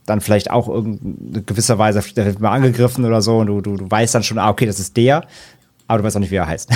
dann 0.07 0.21
vielleicht 0.21 0.51
auch 0.51 0.69
in 0.69 1.45
gewisser 1.47 1.79
Weise 1.79 2.03
mal 2.39 2.53
angegriffen 2.53 3.05
oder 3.05 3.23
so 3.23 3.39
und 3.39 3.49
du, 3.49 3.61
du, 3.61 3.77
du 3.77 3.91
weißt 3.91 4.15
dann 4.15 4.23
schon, 4.23 4.39
ah, 4.39 4.51
okay, 4.51 4.67
das 4.67 4.79
ist 4.79 4.97
der, 4.97 5.25
aber 5.89 5.99
du 5.99 6.05
weißt 6.05 6.17
auch 6.17 6.21
nicht, 6.21 6.31
wie 6.31 6.37
er 6.37 6.47
heißt. 6.47 6.71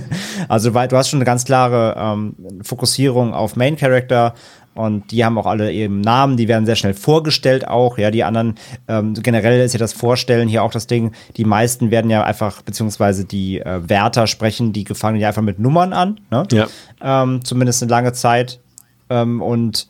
also 0.48 0.74
weil 0.74 0.88
du 0.88 0.96
hast 0.96 1.08
schon 1.08 1.18
eine 1.18 1.24
ganz 1.24 1.44
klare 1.44 1.94
ähm, 1.98 2.34
Fokussierung 2.62 3.34
auf 3.34 3.56
Main 3.56 3.76
Character 3.76 4.34
und 4.76 5.10
die 5.10 5.24
haben 5.24 5.38
auch 5.38 5.46
alle 5.46 5.72
eben 5.72 6.00
Namen, 6.00 6.36
die 6.36 6.48
werden 6.48 6.66
sehr 6.66 6.76
schnell 6.76 6.94
vorgestellt 6.94 7.66
auch. 7.66 7.98
Ja, 7.98 8.10
die 8.10 8.24
anderen, 8.24 8.56
ähm, 8.88 9.14
generell 9.14 9.64
ist 9.64 9.72
ja 9.72 9.78
das 9.78 9.92
Vorstellen 9.92 10.48
hier 10.48 10.62
auch 10.62 10.70
das 10.70 10.86
Ding, 10.86 11.12
die 11.36 11.44
meisten 11.44 11.90
werden 11.90 12.10
ja 12.10 12.24
einfach, 12.24 12.62
beziehungsweise 12.62 13.24
die 13.24 13.60
äh, 13.60 13.88
Wärter 13.88 14.26
sprechen 14.26 14.72
die 14.72 14.84
Gefangenen 14.84 15.22
ja 15.22 15.28
einfach 15.28 15.42
mit 15.42 15.58
Nummern 15.58 15.92
an, 15.92 16.20
ne? 16.30 16.44
Ja. 16.52 16.66
ähm, 17.02 17.44
zumindest 17.44 17.82
eine 17.82 17.90
lange 17.90 18.12
Zeit. 18.12 18.60
Ähm, 19.08 19.40
und 19.40 19.88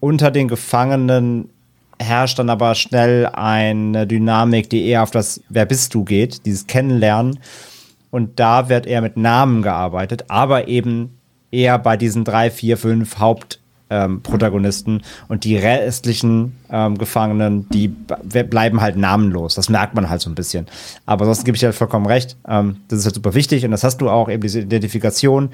unter 0.00 0.30
den 0.30 0.48
Gefangenen 0.48 1.50
herrscht 1.98 2.38
dann 2.38 2.50
aber 2.50 2.74
schnell 2.74 3.26
eine 3.26 4.06
Dynamik, 4.06 4.70
die 4.70 4.86
eher 4.86 5.02
auf 5.02 5.10
das 5.10 5.42
Wer 5.48 5.66
bist 5.66 5.94
du 5.94 6.04
geht, 6.04 6.46
dieses 6.46 6.66
Kennenlernen. 6.66 7.38
Und 8.10 8.38
da 8.40 8.68
wird 8.68 8.86
eher 8.86 9.02
mit 9.02 9.16
Namen 9.16 9.62
gearbeitet, 9.62 10.24
aber 10.28 10.68
eben 10.68 11.18
eher 11.50 11.78
bei 11.78 11.96
diesen 11.96 12.24
drei, 12.24 12.50
vier, 12.50 12.76
fünf 12.76 13.18
Hauptprotagonisten. 13.18 13.67
Ähm, 13.90 14.22
Protagonisten. 14.22 15.02
und 15.28 15.44
die 15.44 15.56
restlichen 15.56 16.56
ähm, 16.70 16.98
Gefangenen, 16.98 17.68
die 17.70 17.88
bleiben 17.88 18.82
halt 18.82 18.96
namenlos. 18.96 19.54
Das 19.54 19.70
merkt 19.70 19.94
man 19.94 20.10
halt 20.10 20.20
so 20.20 20.28
ein 20.28 20.34
bisschen. 20.34 20.66
Aber 21.06 21.24
sonst 21.24 21.44
gebe 21.44 21.56
ich 21.56 21.60
dir 21.60 21.68
halt 21.68 21.76
vollkommen 21.76 22.04
recht. 22.06 22.36
Ähm, 22.46 22.76
das 22.88 22.98
ist 22.98 23.04
halt 23.06 23.14
super 23.14 23.34
wichtig 23.34 23.64
und 23.64 23.70
das 23.70 23.84
hast 23.84 23.98
du 23.98 24.10
auch, 24.10 24.28
eben 24.28 24.42
diese 24.42 24.60
Identifikation. 24.60 25.50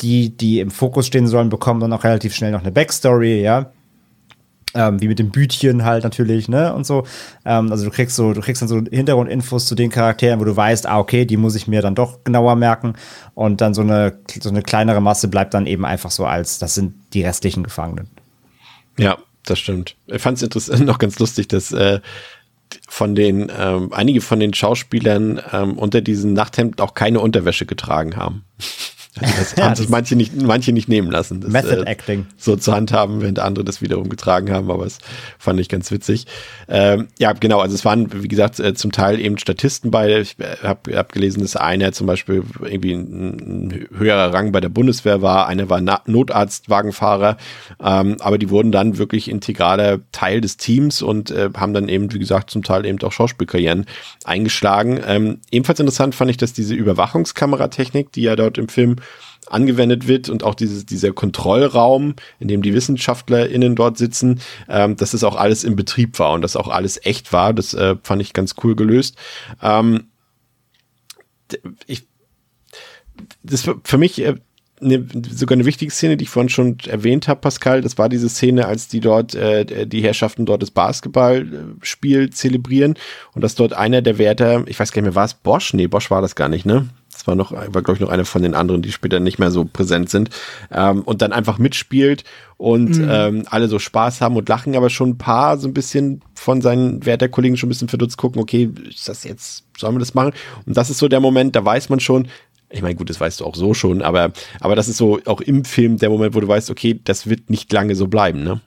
Die, 0.00 0.36
die 0.36 0.60
im 0.60 0.70
Fokus 0.70 1.08
stehen 1.08 1.26
sollen, 1.26 1.48
bekommen 1.48 1.80
dann 1.80 1.92
auch 1.92 2.04
relativ 2.04 2.32
schnell 2.32 2.52
noch 2.52 2.60
eine 2.60 2.70
Backstory, 2.70 3.40
ja 3.40 3.72
ähm, 4.74 5.00
wie 5.00 5.08
mit 5.08 5.18
dem 5.18 5.30
Bütchen 5.30 5.84
halt 5.84 6.04
natürlich, 6.04 6.48
ne, 6.48 6.74
und 6.74 6.86
so. 6.86 7.04
Ähm, 7.44 7.70
also 7.70 7.84
du 7.84 7.90
kriegst 7.90 8.16
so, 8.16 8.32
du 8.32 8.40
kriegst 8.40 8.62
dann 8.62 8.68
so 8.68 8.82
Hintergrundinfos 8.90 9.66
zu 9.66 9.74
den 9.74 9.90
Charakteren, 9.90 10.40
wo 10.40 10.44
du 10.44 10.56
weißt, 10.56 10.86
ah, 10.86 10.98
okay, 10.98 11.24
die 11.24 11.36
muss 11.36 11.54
ich 11.54 11.66
mir 11.66 11.82
dann 11.82 11.94
doch 11.94 12.24
genauer 12.24 12.56
merken. 12.56 12.94
Und 13.34 13.60
dann 13.60 13.74
so 13.74 13.82
eine, 13.82 14.18
so 14.40 14.48
eine 14.48 14.62
kleinere 14.62 15.00
Masse 15.00 15.28
bleibt 15.28 15.54
dann 15.54 15.66
eben 15.66 15.84
einfach 15.84 16.10
so 16.10 16.26
als, 16.26 16.58
das 16.58 16.74
sind 16.74 16.94
die 17.14 17.22
restlichen 17.22 17.62
Gefangenen. 17.62 18.08
Ja, 18.98 19.18
das 19.44 19.58
stimmt. 19.58 19.96
Ich 20.06 20.20
fand 20.20 20.42
es 20.42 20.68
noch 20.80 20.98
ganz 20.98 21.18
lustig, 21.18 21.48
dass 21.48 21.72
äh, 21.72 22.00
von 22.88 23.14
den, 23.14 23.50
ähm, 23.56 23.92
einige 23.92 24.20
von 24.20 24.40
den 24.40 24.52
Schauspielern 24.52 25.40
ähm, 25.52 25.78
unter 25.78 26.00
diesen 26.00 26.34
Nachthemden 26.34 26.80
auch 26.80 26.94
keine 26.94 27.20
Unterwäsche 27.20 27.66
getragen 27.66 28.16
haben. 28.16 28.44
Also 29.20 29.34
das 29.38 29.56
Ja, 29.56 29.64
haben 29.66 29.74
sich 29.76 29.86
das- 29.86 29.90
manche 29.90 30.16
nicht, 30.16 30.40
manche 30.40 30.72
nicht 30.72 30.88
nehmen 30.88 31.10
lassen. 31.10 31.40
Das, 31.40 31.50
Method 31.50 31.82
äh, 31.82 31.90
Acting. 31.90 32.26
so 32.36 32.56
zur 32.56 32.74
Hand 32.74 32.92
haben, 32.92 33.20
während 33.20 33.38
andere 33.38 33.64
das 33.64 33.82
wiederum 33.82 34.08
getragen 34.08 34.50
haben, 34.52 34.70
aber 34.70 34.86
es 34.86 34.98
fand 35.38 35.58
ich 35.60 35.68
ganz 35.68 35.90
witzig. 35.90 36.26
Ähm, 36.68 37.08
ja, 37.18 37.32
genau, 37.32 37.60
also 37.60 37.74
es 37.74 37.84
waren, 37.84 38.22
wie 38.22 38.28
gesagt, 38.28 38.60
äh, 38.60 38.74
zum 38.74 38.92
Teil 38.92 39.18
eben 39.20 39.38
Statisten 39.38 39.90
bei. 39.90 40.20
Ich 40.20 40.36
habe 40.62 40.96
hab 40.96 41.12
gelesen, 41.12 41.40
dass 41.42 41.56
einer 41.56 41.92
zum 41.92 42.06
Beispiel 42.06 42.42
irgendwie 42.62 42.92
ein, 42.92 43.68
ein 43.68 43.88
höherer 43.96 44.32
Rang 44.32 44.52
bei 44.52 44.60
der 44.60 44.68
Bundeswehr 44.68 45.22
war, 45.22 45.46
einer 45.48 45.68
war 45.68 45.80
Na 45.80 46.00
Notarztwagenfahrer, 46.06 47.36
ähm, 47.82 48.16
aber 48.20 48.38
die 48.38 48.50
wurden 48.50 48.72
dann 48.72 48.98
wirklich 48.98 49.28
integraler 49.30 50.00
Teil 50.12 50.40
des 50.40 50.56
Teams 50.56 51.02
und 51.02 51.30
äh, 51.30 51.50
haben 51.56 51.74
dann 51.74 51.88
eben, 51.88 52.12
wie 52.12 52.18
gesagt, 52.18 52.50
zum 52.50 52.62
Teil 52.62 52.86
eben 52.86 53.00
auch 53.02 53.12
Schauspielkarrieren 53.12 53.86
eingeschlagen. 54.24 55.00
Ähm, 55.06 55.40
ebenfalls 55.50 55.80
interessant 55.80 56.14
fand 56.14 56.30
ich, 56.30 56.36
dass 56.36 56.52
diese 56.52 56.74
Überwachungskameratechnik, 56.74 58.12
die 58.12 58.22
ja 58.22 58.36
dort 58.36 58.58
im 58.58 58.68
Film 58.68 58.96
angewendet 59.50 60.08
wird 60.08 60.28
und 60.28 60.42
auch 60.44 60.54
dieses, 60.54 60.86
dieser 60.86 61.12
Kontrollraum, 61.12 62.14
in 62.38 62.48
dem 62.48 62.62
die 62.62 62.74
WissenschaftlerInnen 62.74 63.76
dort 63.76 63.98
sitzen, 63.98 64.40
ähm, 64.68 64.96
dass 64.96 65.12
das 65.12 65.24
auch 65.24 65.36
alles 65.36 65.64
im 65.64 65.76
Betrieb 65.76 66.18
war 66.18 66.32
und 66.32 66.42
dass 66.42 66.56
auch 66.56 66.68
alles 66.68 67.04
echt 67.04 67.32
war. 67.32 67.52
Das 67.52 67.74
äh, 67.74 67.96
fand 68.02 68.22
ich 68.22 68.32
ganz 68.32 68.54
cool 68.62 68.76
gelöst. 68.76 69.16
Ähm, 69.62 70.08
ich, 71.86 72.06
das 73.42 73.68
für 73.84 73.98
mich 73.98 74.20
äh, 74.22 74.34
eine, 74.80 75.06
sogar 75.30 75.56
eine 75.56 75.64
wichtige 75.64 75.90
Szene, 75.90 76.16
die 76.16 76.24
ich 76.24 76.30
vorhin 76.30 76.48
schon 76.48 76.78
erwähnt 76.86 77.28
habe, 77.28 77.40
Pascal. 77.40 77.80
Das 77.80 77.98
war 77.98 78.08
diese 78.08 78.28
Szene, 78.28 78.66
als 78.66 78.88
die 78.88 79.00
dort, 79.00 79.34
äh, 79.34 79.86
die 79.86 80.02
Herrschaften 80.02 80.46
dort 80.46 80.62
das 80.62 80.70
Basketballspiel 80.70 82.30
zelebrieren 82.30 82.94
und 83.34 83.42
dass 83.42 83.54
dort 83.54 83.72
einer 83.72 84.02
der 84.02 84.18
Wärter, 84.18 84.64
ich 84.66 84.78
weiß 84.78 84.92
gar 84.92 85.02
nicht 85.02 85.08
mehr, 85.08 85.14
war 85.16 85.24
es 85.24 85.34
Bosch? 85.34 85.74
Nee, 85.74 85.86
Bosch 85.86 86.10
war 86.10 86.22
das 86.22 86.34
gar 86.34 86.48
nicht, 86.48 86.66
ne? 86.66 86.88
Das 87.18 87.26
war 87.26 87.34
noch, 87.34 87.50
war 87.50 87.68
glaube 87.68 87.94
ich 87.94 88.00
noch 88.00 88.10
einer 88.10 88.24
von 88.24 88.42
den 88.42 88.54
anderen, 88.54 88.80
die 88.80 88.92
später 88.92 89.18
nicht 89.18 89.40
mehr 89.40 89.50
so 89.50 89.64
präsent 89.64 90.08
sind. 90.08 90.30
Ähm, 90.70 91.02
und 91.02 91.20
dann 91.20 91.32
einfach 91.32 91.58
mitspielt 91.58 92.22
und 92.56 92.96
ähm, 92.96 93.42
alle 93.50 93.66
so 93.66 93.80
Spaß 93.80 94.20
haben 94.20 94.36
und 94.36 94.48
lachen, 94.48 94.76
aber 94.76 94.88
schon 94.88 95.10
ein 95.10 95.18
paar 95.18 95.58
so 95.58 95.66
ein 95.66 95.74
bisschen 95.74 96.22
von 96.34 96.60
seinen 96.60 97.04
Wärterkollegen 97.04 97.56
schon 97.56 97.66
ein 97.66 97.70
bisschen 97.70 97.88
verdutzt 97.88 98.18
gucken, 98.18 98.40
okay, 98.40 98.70
ist 98.88 99.08
das 99.08 99.24
jetzt, 99.24 99.64
sollen 99.76 99.96
wir 99.96 99.98
das 99.98 100.14
machen? 100.14 100.32
Und 100.64 100.76
das 100.76 100.90
ist 100.90 100.98
so 100.98 101.08
der 101.08 101.18
Moment, 101.18 101.56
da 101.56 101.64
weiß 101.64 101.88
man 101.88 101.98
schon, 101.98 102.28
ich 102.70 102.82
meine, 102.82 102.94
gut, 102.94 103.10
das 103.10 103.20
weißt 103.20 103.40
du 103.40 103.46
auch 103.46 103.56
so 103.56 103.74
schon, 103.74 104.00
aber, 104.00 104.30
aber 104.60 104.76
das 104.76 104.88
ist 104.88 104.98
so 104.98 105.18
auch 105.24 105.40
im 105.40 105.64
Film 105.64 105.96
der 105.96 106.10
Moment, 106.10 106.36
wo 106.36 106.40
du 106.40 106.46
weißt, 106.46 106.70
okay, 106.70 107.00
das 107.02 107.28
wird 107.28 107.50
nicht 107.50 107.72
lange 107.72 107.96
so 107.96 108.06
bleiben, 108.06 108.44
ne? 108.44 108.60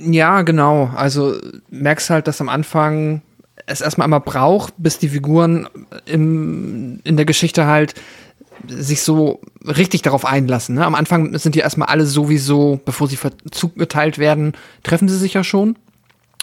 Ja, 0.00 0.42
genau. 0.42 0.90
Also 0.96 1.36
merkst 1.68 2.10
halt, 2.10 2.26
dass 2.26 2.40
am 2.40 2.48
Anfang 2.48 3.22
es 3.70 3.80
erstmal 3.80 4.04
einmal 4.04 4.20
braucht, 4.20 4.74
bis 4.76 4.98
die 4.98 5.08
Figuren 5.08 5.68
im, 6.06 7.00
in 7.04 7.16
der 7.16 7.26
Geschichte 7.26 7.66
halt 7.66 7.94
sich 8.68 9.02
so 9.02 9.40
richtig 9.66 10.02
darauf 10.02 10.24
einlassen. 10.24 10.74
Ne? 10.74 10.84
Am 10.84 10.94
Anfang 10.94 11.36
sind 11.38 11.54
die 11.54 11.60
erstmal 11.60 11.88
alle 11.88 12.04
sowieso, 12.04 12.80
bevor 12.84 13.08
sie 13.08 13.18
zugeteilt 13.50 14.18
werden, 14.18 14.52
treffen 14.82 15.08
sie 15.08 15.16
sich 15.16 15.34
ja 15.34 15.44
schon 15.44 15.76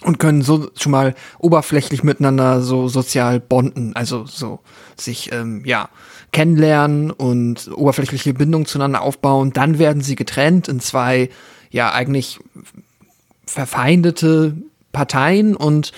und 0.04 0.20
können 0.20 0.42
so 0.42 0.70
schon 0.76 0.92
mal 0.92 1.16
oberflächlich 1.40 2.04
miteinander 2.04 2.62
so 2.62 2.88
sozial 2.88 3.40
bonden, 3.40 3.96
also 3.96 4.26
so 4.26 4.60
sich 4.96 5.32
ähm, 5.32 5.64
ja 5.66 5.90
kennenlernen 6.32 7.12
und 7.12 7.70
oberflächliche 7.74 8.34
Bindungen 8.34 8.66
zueinander 8.66 9.02
aufbauen. 9.02 9.54
Dann 9.54 9.80
werden 9.80 10.02
sie 10.02 10.16
getrennt 10.16 10.68
in 10.68 10.80
zwei 10.80 11.30
ja 11.72 11.92
eigentlich 11.92 12.40
verfeindete 13.46 14.56
Parteien 14.92 15.56
und 15.56 15.92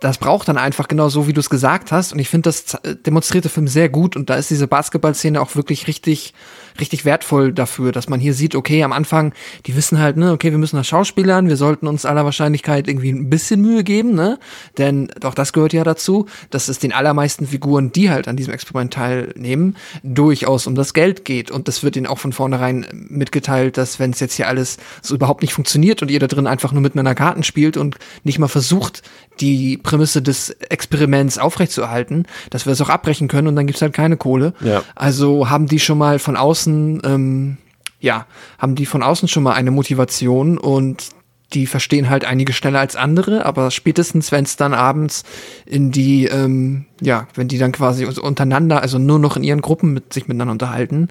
das 0.00 0.18
braucht 0.18 0.48
dann 0.48 0.58
einfach 0.58 0.88
genau 0.88 1.08
so, 1.08 1.28
wie 1.28 1.32
du 1.32 1.40
es 1.40 1.48
gesagt 1.48 1.92
hast. 1.92 2.12
Und 2.12 2.18
ich 2.18 2.28
finde, 2.28 2.48
das 2.48 2.76
demonstriert 3.06 3.44
der 3.44 3.50
Film 3.50 3.68
sehr 3.68 3.88
gut. 3.88 4.16
Und 4.16 4.30
da 4.30 4.34
ist 4.34 4.50
diese 4.50 4.66
Basketballszene 4.66 5.40
auch 5.40 5.54
wirklich 5.54 5.86
richtig, 5.86 6.34
richtig 6.80 7.04
wertvoll 7.04 7.52
dafür, 7.52 7.92
dass 7.92 8.08
man 8.08 8.18
hier 8.18 8.34
sieht, 8.34 8.56
okay, 8.56 8.82
am 8.82 8.92
Anfang, 8.92 9.32
die 9.66 9.76
wissen 9.76 10.00
halt, 10.00 10.16
ne, 10.16 10.32
okay, 10.32 10.50
wir 10.50 10.58
müssen 10.58 10.76
das 10.76 10.88
Schauspielern, 10.88 11.48
wir 11.48 11.56
sollten 11.56 11.86
uns 11.86 12.04
aller 12.04 12.24
Wahrscheinlichkeit 12.24 12.88
irgendwie 12.88 13.10
ein 13.10 13.30
bisschen 13.30 13.60
Mühe 13.60 13.84
geben, 13.84 14.14
ne? 14.14 14.40
Denn 14.76 15.08
auch 15.22 15.34
das 15.34 15.52
gehört 15.52 15.72
ja 15.72 15.84
dazu, 15.84 16.26
dass 16.50 16.68
es 16.68 16.80
den 16.80 16.92
allermeisten 16.92 17.46
Figuren, 17.46 17.92
die 17.92 18.10
halt 18.10 18.26
an 18.26 18.36
diesem 18.36 18.52
Experiment 18.52 18.92
teilnehmen, 18.94 19.76
durchaus 20.02 20.66
um 20.66 20.74
das 20.74 20.94
Geld 20.94 21.24
geht. 21.24 21.52
Und 21.52 21.68
das 21.68 21.84
wird 21.84 21.94
ihnen 21.94 22.06
auch 22.06 22.18
von 22.18 22.32
vornherein 22.32 22.86
mitgeteilt, 23.08 23.76
dass 23.76 24.00
wenn 24.00 24.10
es 24.10 24.20
jetzt 24.20 24.34
hier 24.34 24.48
alles 24.48 24.78
so 25.00 25.14
überhaupt 25.14 25.42
nicht 25.42 25.54
funktioniert 25.54 26.02
und 26.02 26.10
ihr 26.10 26.18
da 26.18 26.26
drin 26.26 26.48
einfach 26.48 26.72
nur 26.72 26.82
miteinander 26.82 27.14
Karten 27.14 27.44
spielt 27.44 27.76
und 27.76 27.98
nicht 28.24 28.40
mal 28.40 28.48
versucht, 28.48 29.02
die 29.40 29.76
Prämisse 29.76 30.22
des 30.22 30.50
Experiments 30.50 31.38
aufrechtzuerhalten, 31.38 32.26
dass 32.50 32.66
wir 32.66 32.72
es 32.72 32.80
auch 32.80 32.90
abbrechen 32.90 33.28
können 33.28 33.48
und 33.48 33.56
dann 33.56 33.66
gibt's 33.66 33.82
halt 33.82 33.92
keine 33.92 34.16
Kohle. 34.16 34.54
Ja. 34.60 34.82
Also 34.94 35.48
haben 35.48 35.66
die 35.66 35.80
schon 35.80 35.98
mal 35.98 36.18
von 36.18 36.36
außen, 36.36 37.02
ähm, 37.04 37.56
ja, 38.00 38.26
haben 38.58 38.74
die 38.74 38.86
von 38.86 39.02
außen 39.02 39.28
schon 39.28 39.42
mal 39.42 39.54
eine 39.54 39.70
Motivation 39.70 40.58
und 40.58 41.10
die 41.54 41.66
verstehen 41.66 42.08
halt 42.08 42.24
einige 42.24 42.52
schneller 42.52 42.80
als 42.80 42.96
andere, 42.96 43.44
aber 43.44 43.70
spätestens, 43.70 44.32
wenn 44.32 44.44
es 44.44 44.56
dann 44.56 44.72
abends 44.72 45.22
in 45.66 45.90
die, 45.92 46.26
ähm, 46.26 46.86
ja, 47.00 47.28
wenn 47.34 47.48
die 47.48 47.58
dann 47.58 47.72
quasi 47.72 48.06
untereinander, 48.06 48.80
also 48.80 48.98
nur 48.98 49.18
noch 49.18 49.36
in 49.36 49.44
ihren 49.44 49.60
Gruppen 49.60 49.92
mit 49.92 50.12
sich 50.12 50.28
miteinander 50.28 50.52
unterhalten, 50.52 51.08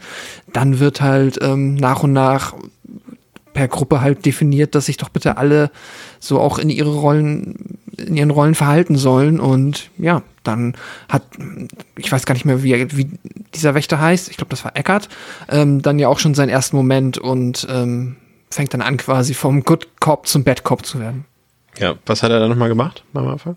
dann 0.52 0.80
wird 0.80 1.02
halt 1.02 1.38
ähm, 1.42 1.76
nach 1.76 2.04
und 2.04 2.14
nach 2.14 2.54
per 3.54 3.68
Gruppe 3.68 4.02
halt 4.02 4.26
definiert, 4.26 4.76
dass 4.76 4.86
sich 4.86 4.98
doch 4.98 5.10
bitte 5.10 5.38
alle 5.38 5.72
so 6.20 6.40
auch 6.40 6.58
in 6.58 6.70
ihre 6.70 6.94
Rollen, 6.96 7.78
in 7.98 8.16
ihren 8.18 8.30
Rollen 8.32 8.56
verhalten 8.56 8.98
sollen. 8.98 9.40
Und 9.40 9.90
ja, 9.98 10.24
dann 10.44 10.76
hat, 11.10 11.24
ich 11.98 12.12
weiß 12.12 12.26
gar 12.26 12.34
nicht 12.34 12.46
mehr, 12.46 12.64
wie, 12.64 12.88
wie 12.98 13.10
dieser 13.54 13.76
Wächter 13.76 14.00
heißt, 14.00 14.30
ich 14.30 14.38
glaube, 14.38 14.50
das 14.50 14.64
war 14.64 14.76
Eckart, 14.76 15.10
ähm, 15.50 15.82
dann 15.82 16.00
ja 16.00 16.08
auch 16.08 16.20
schon 16.20 16.34
seinen 16.34 16.50
ersten 16.50 16.76
Moment 16.76 17.18
und 17.18 17.68
ähm, 17.70 18.16
fängt 18.50 18.74
dann 18.74 18.82
an, 18.82 18.98
quasi 18.98 19.34
vom 19.34 19.64
Good 19.64 19.88
Cop 20.00 20.28
zum 20.28 20.44
Bad 20.44 20.64
Cop 20.64 20.86
zu 20.86 21.00
werden. 21.00 21.26
Ja, 21.78 21.96
was 22.06 22.22
hat 22.24 22.32
er 22.32 22.40
da 22.40 22.48
nochmal 22.48 22.70
gemacht 22.70 23.04
am 23.14 23.28
Anfang? 23.28 23.56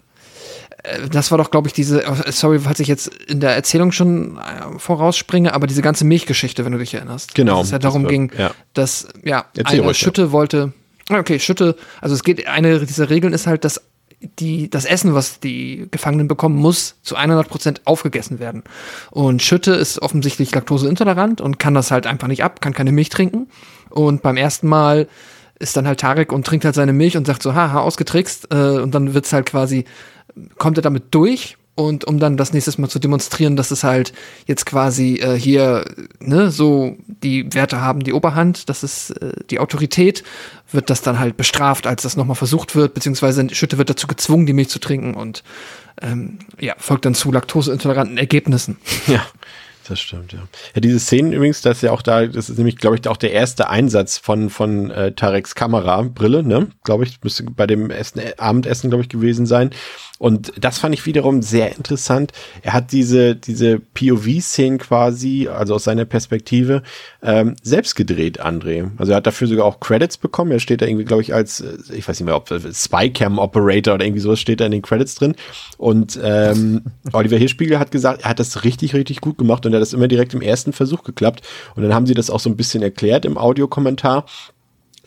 Äh, 0.84 1.08
Das 1.10 1.30
war 1.30 1.38
doch, 1.38 1.50
glaube 1.50 1.66
ich, 1.68 1.72
diese, 1.74 2.04
äh, 2.04 2.30
sorry, 2.32 2.58
falls 2.60 2.78
ich 2.80 2.86
jetzt 2.88 3.08
in 3.08 3.40
der 3.40 3.54
Erzählung 3.56 3.90
schon 3.92 4.36
äh, 4.36 4.78
vorausspringe, 4.78 5.52
aber 5.52 5.66
diese 5.66 5.82
ganze 5.82 6.04
Milchgeschichte, 6.04 6.64
wenn 6.64 6.72
du 6.72 6.78
dich 6.78 6.94
erinnerst. 6.94 7.34
Genau, 7.34 7.58
Dass 7.58 7.66
es 7.66 7.72
ja 7.72 7.78
das 7.78 7.82
darum 7.90 8.04
war- 8.04 8.10
ging, 8.10 8.30
ja. 8.38 8.52
dass, 8.74 9.08
ja, 9.24 9.46
Erzähl 9.56 9.78
eine 9.80 9.88
ruhig, 9.88 10.00
ja. 10.00 10.04
Schütte 10.04 10.32
wollte, 10.32 10.72
Ah, 11.10 11.18
okay, 11.18 11.38
Schütte, 11.38 11.76
also 12.00 12.14
es 12.14 12.22
geht, 12.22 12.46
eine 12.48 12.80
dieser 12.86 13.10
Regeln 13.10 13.34
ist 13.34 13.46
halt, 13.46 13.64
dass 13.66 13.78
die, 14.38 14.70
das 14.70 14.84
Essen, 14.84 15.14
was 15.14 15.40
die 15.40 15.88
Gefangenen 15.90 16.28
bekommen, 16.28 16.56
muss 16.56 16.96
zu 17.02 17.16
100% 17.16 17.80
aufgegessen 17.84 18.38
werden. 18.38 18.62
Und 19.10 19.42
Schütte 19.42 19.72
ist 19.72 20.00
offensichtlich 20.00 20.54
laktoseintolerant 20.54 21.40
und 21.40 21.58
kann 21.58 21.74
das 21.74 21.90
halt 21.90 22.06
einfach 22.06 22.28
nicht 22.28 22.44
ab, 22.44 22.60
kann 22.60 22.72
keine 22.72 22.92
Milch 22.92 23.08
trinken. 23.08 23.48
Und 23.90 24.22
beim 24.22 24.36
ersten 24.36 24.68
Mal 24.68 25.08
ist 25.58 25.76
dann 25.76 25.86
halt 25.86 26.00
Tarek 26.00 26.32
und 26.32 26.46
trinkt 26.46 26.64
halt 26.64 26.74
seine 26.74 26.92
Milch 26.92 27.16
und 27.16 27.26
sagt 27.26 27.42
so, 27.42 27.54
haha, 27.54 27.80
ausgetrickst. 27.80 28.48
Äh, 28.52 28.80
und 28.80 28.94
dann 28.94 29.14
wird's 29.14 29.32
halt 29.32 29.46
quasi, 29.46 29.84
kommt 30.58 30.78
er 30.78 30.82
damit 30.82 31.14
durch 31.14 31.56
und 31.74 32.04
um 32.04 32.20
dann 32.20 32.36
das 32.36 32.52
nächstes 32.52 32.78
Mal 32.78 32.88
zu 32.88 32.98
demonstrieren, 32.98 33.56
dass 33.56 33.70
es 33.70 33.82
halt 33.82 34.12
jetzt 34.46 34.64
quasi 34.64 35.16
äh, 35.16 35.38
hier 35.38 35.84
ne 36.20 36.50
so 36.50 36.96
die 37.06 37.52
Werte 37.52 37.80
haben 37.80 38.04
die 38.04 38.12
Oberhand, 38.12 38.68
das 38.68 38.84
ist 38.84 39.10
äh, 39.10 39.32
die 39.50 39.58
Autorität, 39.58 40.22
wird 40.70 40.88
das 40.90 41.02
dann 41.02 41.18
halt 41.18 41.36
bestraft, 41.36 41.86
als 41.86 42.02
das 42.02 42.16
nochmal 42.16 42.36
versucht 42.36 42.76
wird, 42.76 42.94
beziehungsweise 42.94 43.52
Schütte 43.54 43.78
wird 43.78 43.90
dazu 43.90 44.06
gezwungen, 44.06 44.46
die 44.46 44.52
Milch 44.52 44.68
zu 44.68 44.78
trinken 44.78 45.14
und 45.14 45.42
ähm, 46.00 46.38
ja 46.60 46.74
folgt 46.78 47.04
dann 47.06 47.14
zu 47.14 47.32
laktoseintoleranten 47.32 48.18
Ergebnissen. 48.18 48.76
Ja, 49.06 49.26
das 49.88 50.00
stimmt, 50.00 50.32
ja. 50.32 50.40
Ja, 50.74 50.80
diese 50.80 50.98
Szenen 50.98 51.32
übrigens, 51.32 51.60
das 51.60 51.78
ist 51.78 51.82
ja 51.82 51.92
auch 51.92 52.00
da, 52.00 52.26
das 52.26 52.48
ist 52.48 52.56
nämlich, 52.56 52.78
glaube 52.78 52.96
ich, 52.96 53.06
auch 53.06 53.18
der 53.18 53.32
erste 53.32 53.68
Einsatz 53.68 54.16
von, 54.16 54.48
von 54.48 54.90
äh, 54.90 55.12
Tareks 55.12 55.54
Kamerabrille, 55.54 56.42
ne? 56.42 56.68
Glaube 56.84 57.04
ich, 57.04 57.22
müsste 57.22 57.44
bei 57.44 57.66
dem 57.66 57.90
Essen, 57.90 58.20
äh, 58.20 58.34
Abendessen, 58.38 58.88
glaube 58.88 59.02
ich, 59.02 59.10
gewesen 59.10 59.44
sein. 59.44 59.70
Und 60.20 60.52
das 60.60 60.78
fand 60.78 60.94
ich 60.94 61.06
wiederum 61.06 61.42
sehr 61.42 61.74
interessant. 61.74 62.32
Er 62.62 62.72
hat 62.72 62.92
diese, 62.92 63.34
diese 63.34 63.80
POV-Szenen 63.80 64.78
quasi, 64.78 65.48
also 65.48 65.74
aus 65.74 65.84
seiner 65.84 66.04
Perspektive, 66.04 66.84
ähm, 67.20 67.56
selbst 67.62 67.96
gedreht, 67.96 68.40
André. 68.40 68.92
Also 68.96 69.12
er 69.12 69.16
hat 69.16 69.26
dafür 69.26 69.48
sogar 69.48 69.66
auch 69.66 69.80
Credits 69.80 70.16
bekommen. 70.16 70.52
Er 70.52 70.60
steht 70.60 70.82
da 70.82 70.86
irgendwie, 70.86 71.04
glaube 71.04 71.22
ich, 71.22 71.34
als, 71.34 71.60
äh, 71.60 71.76
ich 71.92 72.06
weiß 72.08 72.20
nicht 72.20 72.26
mehr, 72.26 72.36
ob 72.36 72.48
äh, 72.52 72.60
Spycam-Operator 72.72 73.94
oder 73.94 74.04
irgendwie 74.04 74.20
sowas 74.20 74.38
steht 74.38 74.60
da 74.60 74.66
in 74.66 74.72
den 74.72 74.82
Credits 74.82 75.16
drin. 75.16 75.34
Und 75.78 76.18
ähm, 76.22 76.82
Oliver 77.12 77.36
Hirschspiegel 77.36 77.80
hat 77.80 77.90
gesagt, 77.90 78.22
er 78.22 78.30
hat 78.30 78.38
das 78.38 78.62
richtig, 78.62 78.94
richtig 78.94 79.20
gut 79.20 79.36
gemacht 79.36 79.66
und 79.66 79.72
er 79.72 79.76
hat 79.78 79.82
das 79.82 79.94
immer 79.94 80.08
direkt 80.08 80.32
im 80.32 80.42
ersten 80.42 80.72
Versuch 80.72 81.02
geklappt. 81.02 81.42
Und 81.74 81.82
dann 81.82 81.92
haben 81.92 82.06
sie 82.06 82.14
das 82.14 82.30
auch 82.30 82.40
so 82.40 82.48
ein 82.48 82.56
bisschen 82.56 82.82
erklärt 82.82 83.24
im 83.24 83.36
Audiokommentar 83.36 84.26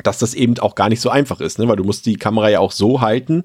dass 0.04 0.20
das 0.20 0.34
eben 0.34 0.58
auch 0.60 0.76
gar 0.76 0.90
nicht 0.90 1.02
so 1.02 1.10
einfach 1.10 1.42
ist, 1.42 1.60
ne? 1.60 1.68
weil 1.68 1.76
du 1.76 1.84
musst 1.84 2.06
die 2.06 2.18
Kamera 2.18 2.50
ja 2.50 2.60
auch 2.60 2.72
so 2.72 3.02
halten, 3.02 3.44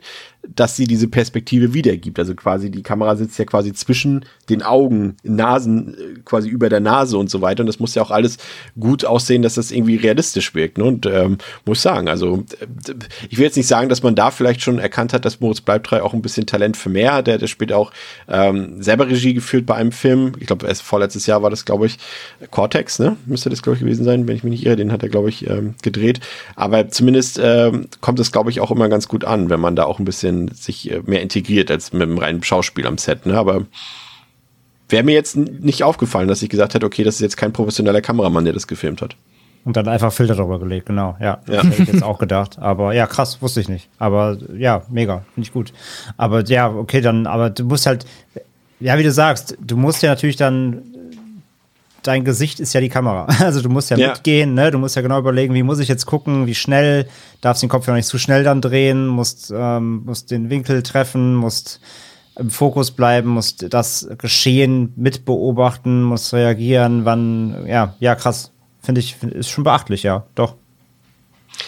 dass 0.48 0.76
sie 0.76 0.86
diese 0.86 1.08
Perspektive 1.08 1.72
wiedergibt. 1.72 2.18
Also 2.18 2.34
quasi 2.34 2.70
die 2.70 2.82
Kamera 2.82 3.14
sitzt 3.16 3.38
ja 3.38 3.44
quasi 3.44 3.72
zwischen 3.72 4.24
den 4.48 4.62
Augen, 4.62 5.16
Nasen, 5.22 5.94
äh, 5.94 6.20
quasi 6.24 6.48
über 6.48 6.68
der 6.68 6.80
Nase 6.80 7.16
und 7.16 7.30
so 7.30 7.40
weiter. 7.40 7.60
Und 7.60 7.68
das 7.68 7.78
muss 7.78 7.94
ja 7.94 8.02
auch 8.02 8.10
alles 8.10 8.38
gut 8.78 9.04
aussehen, 9.04 9.42
dass 9.42 9.54
das 9.54 9.70
irgendwie 9.70 9.96
realistisch 9.96 10.54
wirkt. 10.54 10.78
Ne? 10.78 10.84
Und 10.84 11.06
ähm, 11.06 11.38
muss 11.64 11.82
sagen, 11.82 12.08
also 12.08 12.44
äh, 12.60 12.94
ich 13.30 13.38
will 13.38 13.44
jetzt 13.44 13.56
nicht 13.56 13.68
sagen, 13.68 13.88
dass 13.88 14.02
man 14.02 14.16
da 14.16 14.30
vielleicht 14.30 14.62
schon 14.62 14.78
erkannt 14.78 15.12
hat, 15.12 15.24
dass 15.24 15.40
Moritz 15.40 15.60
Bleibtreu 15.60 16.02
auch 16.02 16.12
ein 16.12 16.22
bisschen 16.22 16.46
Talent 16.46 16.76
für 16.76 16.88
mehr 16.88 17.14
hat. 17.14 17.28
Der 17.28 17.34
hat 17.34 17.48
später 17.48 17.78
auch 17.78 17.92
ähm, 18.28 18.82
selber 18.82 19.06
Regie 19.06 19.34
geführt 19.34 19.66
bei 19.66 19.76
einem 19.76 19.92
Film. 19.92 20.32
Ich 20.40 20.48
glaube, 20.48 20.66
erst 20.66 20.82
vorletztes 20.82 21.26
Jahr 21.26 21.42
war 21.42 21.50
das, 21.50 21.64
glaube 21.64 21.86
ich, 21.86 21.98
Cortex, 22.50 22.98
ne? 22.98 23.16
Müsste 23.26 23.48
das, 23.48 23.62
glaube 23.62 23.76
ich, 23.76 23.80
gewesen 23.80 24.04
sein, 24.04 24.26
wenn 24.26 24.36
ich 24.36 24.42
mich 24.42 24.50
nicht 24.50 24.66
irre. 24.66 24.76
Den 24.76 24.90
hat 24.90 25.02
er, 25.02 25.08
glaube 25.08 25.28
ich, 25.28 25.48
ähm, 25.48 25.74
gedreht. 25.82 26.20
Aber 26.56 26.88
zumindest 26.88 27.40
ähm, 27.42 27.86
kommt 28.00 28.18
es, 28.18 28.32
glaube 28.32 28.50
ich, 28.50 28.60
auch 28.60 28.72
immer 28.72 28.88
ganz 28.88 29.06
gut 29.06 29.24
an, 29.24 29.50
wenn 29.50 29.60
man 29.60 29.76
da 29.76 29.84
auch 29.84 29.98
ein 29.98 30.04
bisschen 30.04 30.31
sich 30.48 30.90
äh, 30.90 31.00
mehr 31.04 31.22
integriert 31.22 31.70
als 31.70 31.92
mit 31.92 32.02
einem 32.02 32.18
reinen 32.18 32.42
Schauspiel 32.42 32.86
am 32.86 32.98
Set. 32.98 33.26
Ne? 33.26 33.34
Aber 33.38 33.66
wäre 34.88 35.02
mir 35.04 35.14
jetzt 35.14 35.36
nicht 35.36 35.82
aufgefallen, 35.82 36.28
dass 36.28 36.42
ich 36.42 36.48
gesagt 36.50 36.74
hätte, 36.74 36.86
okay, 36.86 37.04
das 37.04 37.16
ist 37.16 37.20
jetzt 37.20 37.36
kein 37.36 37.52
professioneller 37.52 38.00
Kameramann, 38.02 38.44
der 38.44 38.52
das 38.54 38.66
gefilmt 38.66 39.00
hat. 39.02 39.16
Und 39.64 39.76
dann 39.76 39.86
einfach 39.86 40.12
Filter 40.12 40.34
drüber 40.34 40.58
gelegt, 40.58 40.86
genau. 40.86 41.16
Ja, 41.20 41.38
Ja. 41.46 41.62
das 41.62 41.66
hätte 41.66 41.82
ich 41.82 41.88
jetzt 41.92 42.02
auch 42.02 42.18
gedacht. 42.18 42.58
Aber 42.58 42.92
ja, 42.94 43.06
krass, 43.06 43.40
wusste 43.40 43.60
ich 43.60 43.68
nicht. 43.68 43.88
Aber 43.98 44.36
ja, 44.56 44.82
mega, 44.90 45.24
finde 45.34 45.46
ich 45.46 45.52
gut. 45.52 45.72
Aber 46.16 46.44
ja, 46.44 46.68
okay, 46.68 47.00
dann, 47.00 47.26
aber 47.28 47.48
du 47.50 47.64
musst 47.64 47.86
halt, 47.86 48.04
ja, 48.80 48.98
wie 48.98 49.04
du 49.04 49.12
sagst, 49.12 49.56
du 49.60 49.76
musst 49.76 50.02
ja 50.02 50.10
natürlich 50.10 50.34
dann, 50.36 50.82
dein 52.02 52.24
Gesicht 52.24 52.60
ist 52.60 52.72
ja 52.72 52.80
die 52.80 52.88
Kamera. 52.88 53.26
Also 53.40 53.60
du 53.62 53.68
musst 53.68 53.90
ja, 53.90 53.96
Ja. 53.96 54.08
mitgehen, 54.10 54.54
ne? 54.54 54.70
Du 54.70 54.78
musst 54.78 54.96
ja 54.96 55.02
genau 55.02 55.18
überlegen, 55.18 55.54
wie 55.54 55.62
muss 55.62 55.78
ich 55.78 55.88
jetzt 55.88 56.06
gucken, 56.06 56.46
wie 56.46 56.54
schnell, 56.54 57.08
darfst 57.40 57.62
den 57.62 57.68
Kopf 57.68 57.86
ja 57.88 57.94
nicht 57.94 58.06
zu 58.06 58.18
schnell 58.18 58.44
dann 58.44 58.60
drehen, 58.60 59.06
musst, 59.06 59.52
ähm, 59.54 60.02
musst 60.04 60.30
den 60.30 60.50
Winkel 60.50 60.82
treffen, 60.82 61.34
musst 61.34 61.80
im 62.38 62.50
Fokus 62.50 62.90
bleiben, 62.92 63.28
musst 63.30 63.72
das 63.74 64.08
Geschehen 64.18 64.92
mitbeobachten, 64.96 66.02
musst 66.02 66.32
reagieren, 66.32 67.04
wann, 67.04 67.66
ja, 67.66 67.94
ja, 68.00 68.14
krass. 68.14 68.52
Finde 68.80 69.00
ich, 69.00 69.22
ist 69.22 69.50
schon 69.50 69.64
beachtlich, 69.64 70.02
ja, 70.02 70.24
doch. 70.34 70.54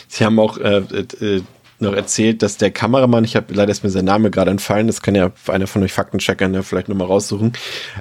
Sie 0.09 0.24
haben 0.24 0.39
auch 0.39 0.57
äh, 0.59 0.78
äh, 0.78 1.43
noch 1.78 1.92
erzählt, 1.92 2.42
dass 2.42 2.56
der 2.56 2.70
Kameramann, 2.70 3.24
ich 3.24 3.36
habe 3.36 3.52
leider 3.54 3.70
ist 3.70 3.84
mir 3.84 3.90
sein 3.90 4.04
Name 4.04 4.30
gerade 4.30 4.50
entfallen, 4.50 4.86
das 4.86 5.02
kann 5.02 5.14
ja 5.14 5.30
einer 5.48 5.66
von 5.66 5.82
euch 5.82 5.92
Faktencheckern 5.92 6.54
ja 6.54 6.62
vielleicht 6.62 6.88
nochmal 6.88 7.06
raussuchen, 7.06 7.52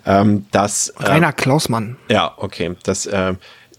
ähm, 0.05 0.45
dass 0.51 0.89
äh, 0.89 1.03
Rainer 1.03 1.33
Klausmann. 1.33 1.97
Ja, 2.09 2.33
okay. 2.37 2.75
Dass 2.83 3.05
äh, 3.05 3.33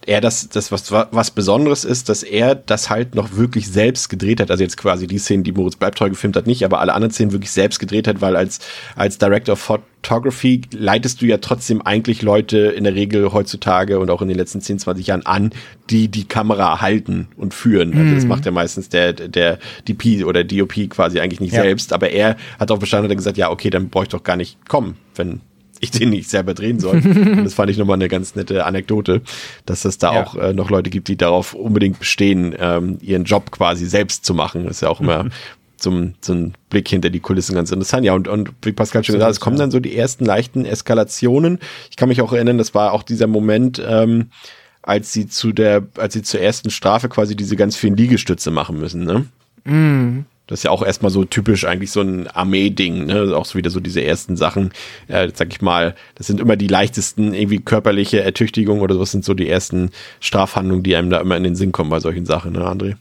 er 0.07 0.21
das, 0.21 0.49
das 0.49 0.71
was, 0.73 0.91
was 0.91 1.31
Besonderes 1.31 1.85
ist, 1.85 2.09
dass 2.09 2.23
er 2.23 2.55
das 2.55 2.91
halt 2.91 3.15
noch 3.15 3.37
wirklich 3.37 3.69
selbst 3.69 4.09
gedreht 4.09 4.41
hat. 4.41 4.51
Also 4.51 4.63
jetzt 4.63 4.77
quasi 4.77 5.07
die 5.07 5.19
Szenen, 5.19 5.45
die 5.45 5.53
Moritz 5.53 5.77
Bleibtreu 5.77 6.11
gefilmt 6.11 6.37
hat, 6.37 6.47
nicht, 6.47 6.65
aber 6.65 6.81
alle 6.81 6.93
anderen 6.95 7.13
Szenen 7.13 7.33
wirklich 7.33 7.51
selbst 7.51 7.79
gedreht 7.79 8.07
hat, 8.09 8.21
weil 8.21 8.37
als, 8.37 8.61
als 8.97 9.19
Director 9.19 9.55
of 9.55 9.61
Photography 9.61 10.63
leitest 10.73 11.23
du 11.23 11.27
ja 11.27 11.39
trotzdem 11.39 11.83
eigentlich 11.83 12.23
Leute 12.23 12.59
in 12.59 12.85
der 12.85 12.95
Regel 12.95 13.33
heutzutage 13.33 13.99
und 13.99 14.11
auch 14.11 14.23
in 14.23 14.29
den 14.29 14.37
letzten 14.37 14.61
10, 14.61 14.79
20 14.81 15.07
Jahren 15.07 15.27
an, 15.27 15.51
die 15.91 16.09
die 16.09 16.25
Kamera 16.25 16.81
halten 16.81 17.29
und 17.37 17.55
führen. 17.55 17.97
Also 17.99 18.15
das 18.15 18.25
macht 18.27 18.45
ja 18.47 18.53
meistens 18.53 18.89
der, 18.89 19.13
der 19.13 19.59
DP 19.89 20.25
oder 20.25 20.45
DOP 20.45 20.91
quasi 20.91 21.21
eigentlich 21.21 21.41
nicht 21.41 21.55
Ja. 21.55 21.63
selbst, 21.63 21.93
aber 21.93 22.11
er 22.11 22.37
hat 22.59 22.71
auch 22.71 22.79
bestanden 22.79 23.11
und 23.11 23.17
gesagt, 23.17 23.39
ja, 23.39 23.51
okay, 23.51 23.71
dann 23.71 23.89
brauche 23.89 24.05
ich 24.05 24.11
doch 24.11 24.23
gar 24.23 24.37
nicht 24.37 24.69
kommen, 24.69 24.97
wenn 25.15 25.41
ich 25.85 25.91
den 25.93 26.11
nicht 26.11 26.29
selber 26.29 26.55
drehen 26.55 26.81
soll. 26.81 26.97
Und 27.05 27.45
das 27.45 27.55
fand 27.55 27.71
ich 27.71 27.79
nochmal 27.79 27.95
eine 27.95 28.09
ganz 28.09 28.35
nette 28.35 28.65
Anekdote, 28.65 29.23
dass 29.67 29.85
es 29.85 29.99
da 29.99 30.15
Ja. 30.15 30.23
auch 30.25 30.35
äh, 30.35 30.53
noch 30.53 30.71
Leute 30.71 30.91
gibt, 30.91 31.09
die 31.09 31.17
darauf 31.17 31.55
unbedingt 31.55 31.99
bestehen, 31.99 32.55
ähm, 32.59 32.99
ihren 33.01 33.25
Job 33.25 33.51
quasi 33.51 33.87
selbst 33.87 34.25
zu 34.25 34.35
machen. 34.35 34.65
Das 34.65 34.77
ist 34.77 34.81
ja 34.81 34.89
auch 34.89 35.01
immer 35.01 35.27
zum, 35.77 36.15
so 36.21 36.33
ein 36.33 36.55
Blick 36.71 36.89
hinter 36.89 37.11
die 37.11 37.21
Kulissen 37.21 37.55
ganz 37.55 37.71
interessant. 37.71 38.05
Ja, 38.07 38.15
und, 38.15 38.27
und 38.29 38.51
wie 38.63 38.73
Pascal 38.73 39.05
schon 39.05 39.15
gesagt 39.15 39.29
hat, 39.29 39.33
es 39.35 39.41
kommen 39.41 39.59
dann 39.59 39.71
so 39.71 39.81
die 39.81 39.97
ersten 39.97 40.25
leichten 40.25 40.65
Eskalationen. 40.65 41.59
Ich 41.91 41.97
kann 41.97 42.09
mich 42.09 42.21
auch 42.23 42.33
erinnern, 42.33 42.59
das 42.59 42.75
war 42.75 42.93
auch 42.93 43.03
dieser 43.03 43.27
Moment, 43.27 43.83
ähm, 43.87 44.31
als 44.83 45.13
sie 45.13 45.27
zu 45.29 45.53
der, 45.53 45.83
als 45.99 46.15
sie 46.15 46.23
zur 46.23 46.41
ersten 46.41 46.71
Strafe 46.71 47.09
quasi 47.09 47.37
diese 47.37 47.57
ganz 47.57 47.77
vielen 47.77 47.97
Liegestütze 47.97 48.51
machen 48.51 48.79
müssen, 48.81 49.05
ne? 49.05 49.27
Das 50.47 50.61
ist 50.61 50.65
ja 50.65 50.71
auch 50.71 50.83
erstmal 50.83 51.11
so 51.11 51.25
typisch 51.25 51.65
eigentlich 51.65 51.91
so 51.91 52.03
ein 52.03 52.27
Armee-Ding, 52.27 53.07
ne? 53.07 53.35
Auch 53.35 53.47
so 53.47 53.57
wieder 53.57 53.71
so 53.71 53.81
diese 53.81 54.03
ersten 54.03 54.37
Sachen, 54.37 54.73
äh, 55.09 55.31
sag 55.33 55.53
ich 55.53 55.63
mal, 55.63 55.95
das 56.17 56.27
sind 56.27 56.39
immer 56.39 56.57
die 56.57 56.69
leichtesten 56.69 57.33
irgendwie 57.33 57.61
körperliche 57.61 58.21
Ertüchtigung 58.21 58.81
oder 58.81 58.95
sowas 58.95 59.11
sind 59.11 59.25
so 59.25 59.33
die 59.33 59.49
ersten 59.49 59.91
Strafhandlungen, 60.21 60.83
die 60.83 60.97
einem 60.97 61.09
da 61.09 61.21
immer 61.21 61.37
in 61.37 61.45
den 61.45 61.57
Sinn 61.57 61.73
kommen 61.73 61.89
bei 61.89 62.01
solchen 62.01 62.27
Sachen, 62.27 62.53
ne, 62.53 62.61
André? 62.61 62.97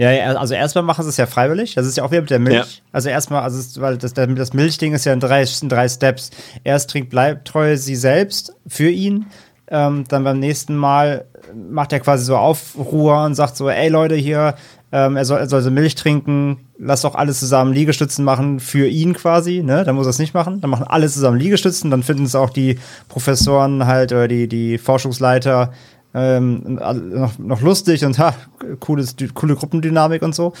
Ja, 0.00 0.10
ja, 0.12 0.34
also 0.36 0.54
erstmal 0.54 0.82
machen 0.82 1.02
sie 1.02 1.10
es 1.10 1.18
ja 1.18 1.26
freiwillig. 1.26 1.74
Das 1.74 1.86
ist 1.86 1.98
ja 1.98 2.04
auch 2.04 2.10
wieder 2.10 2.22
mit 2.22 2.30
der 2.30 2.38
Milch. 2.38 2.54
Ja. 2.54 2.82
Also 2.90 3.10
erstmal, 3.10 3.42
also 3.42 3.58
es, 3.58 3.78
weil 3.82 3.98
das, 3.98 4.14
das 4.14 4.54
Milchding 4.54 4.94
ist 4.94 5.04
ja 5.04 5.12
in 5.12 5.20
drei, 5.20 5.44
in 5.60 5.68
drei 5.68 5.90
Steps. 5.90 6.30
Erst 6.64 6.88
trinkt 6.88 7.10
Bleibtreu 7.10 7.76
sie 7.76 7.96
selbst 7.96 8.54
für 8.66 8.88
ihn. 8.88 9.26
Ähm, 9.68 10.04
dann 10.08 10.24
beim 10.24 10.38
nächsten 10.38 10.74
Mal 10.74 11.26
macht 11.54 11.92
er 11.92 12.00
quasi 12.00 12.24
so 12.24 12.38
Aufruhr 12.38 13.24
und 13.24 13.34
sagt 13.34 13.58
so, 13.58 13.68
ey 13.68 13.90
Leute 13.90 14.14
hier, 14.14 14.54
ähm, 14.92 15.16
er, 15.16 15.24
soll, 15.24 15.38
er 15.38 15.48
soll 15.48 15.62
so 15.62 15.70
Milch 15.70 15.94
trinken, 15.94 16.58
lass 16.78 17.02
doch 17.02 17.14
alles 17.14 17.38
zusammen 17.38 17.72
Liegestützen 17.72 18.24
machen 18.24 18.58
für 18.58 18.88
ihn 18.88 19.14
quasi, 19.14 19.62
ne? 19.62 19.84
Dann 19.84 19.94
muss 19.94 20.06
er 20.06 20.10
es 20.10 20.18
nicht 20.18 20.34
machen. 20.34 20.60
Dann 20.60 20.70
machen 20.70 20.86
alle 20.86 21.08
zusammen 21.08 21.38
Liegestützen, 21.38 21.90
dann 21.90 22.02
finden 22.02 22.24
es 22.24 22.34
auch 22.34 22.50
die 22.50 22.78
Professoren 23.08 23.86
halt 23.86 24.12
oder 24.12 24.26
die, 24.26 24.48
die 24.48 24.78
Forschungsleiter 24.78 25.72
ähm, 26.12 26.62
noch, 26.64 27.38
noch 27.38 27.60
lustig 27.60 28.04
und 28.04 28.18
ha, 28.18 28.34
cooles, 28.80 29.14
coole 29.34 29.54
Gruppendynamik 29.54 30.22
und 30.22 30.34
so. 30.34 30.54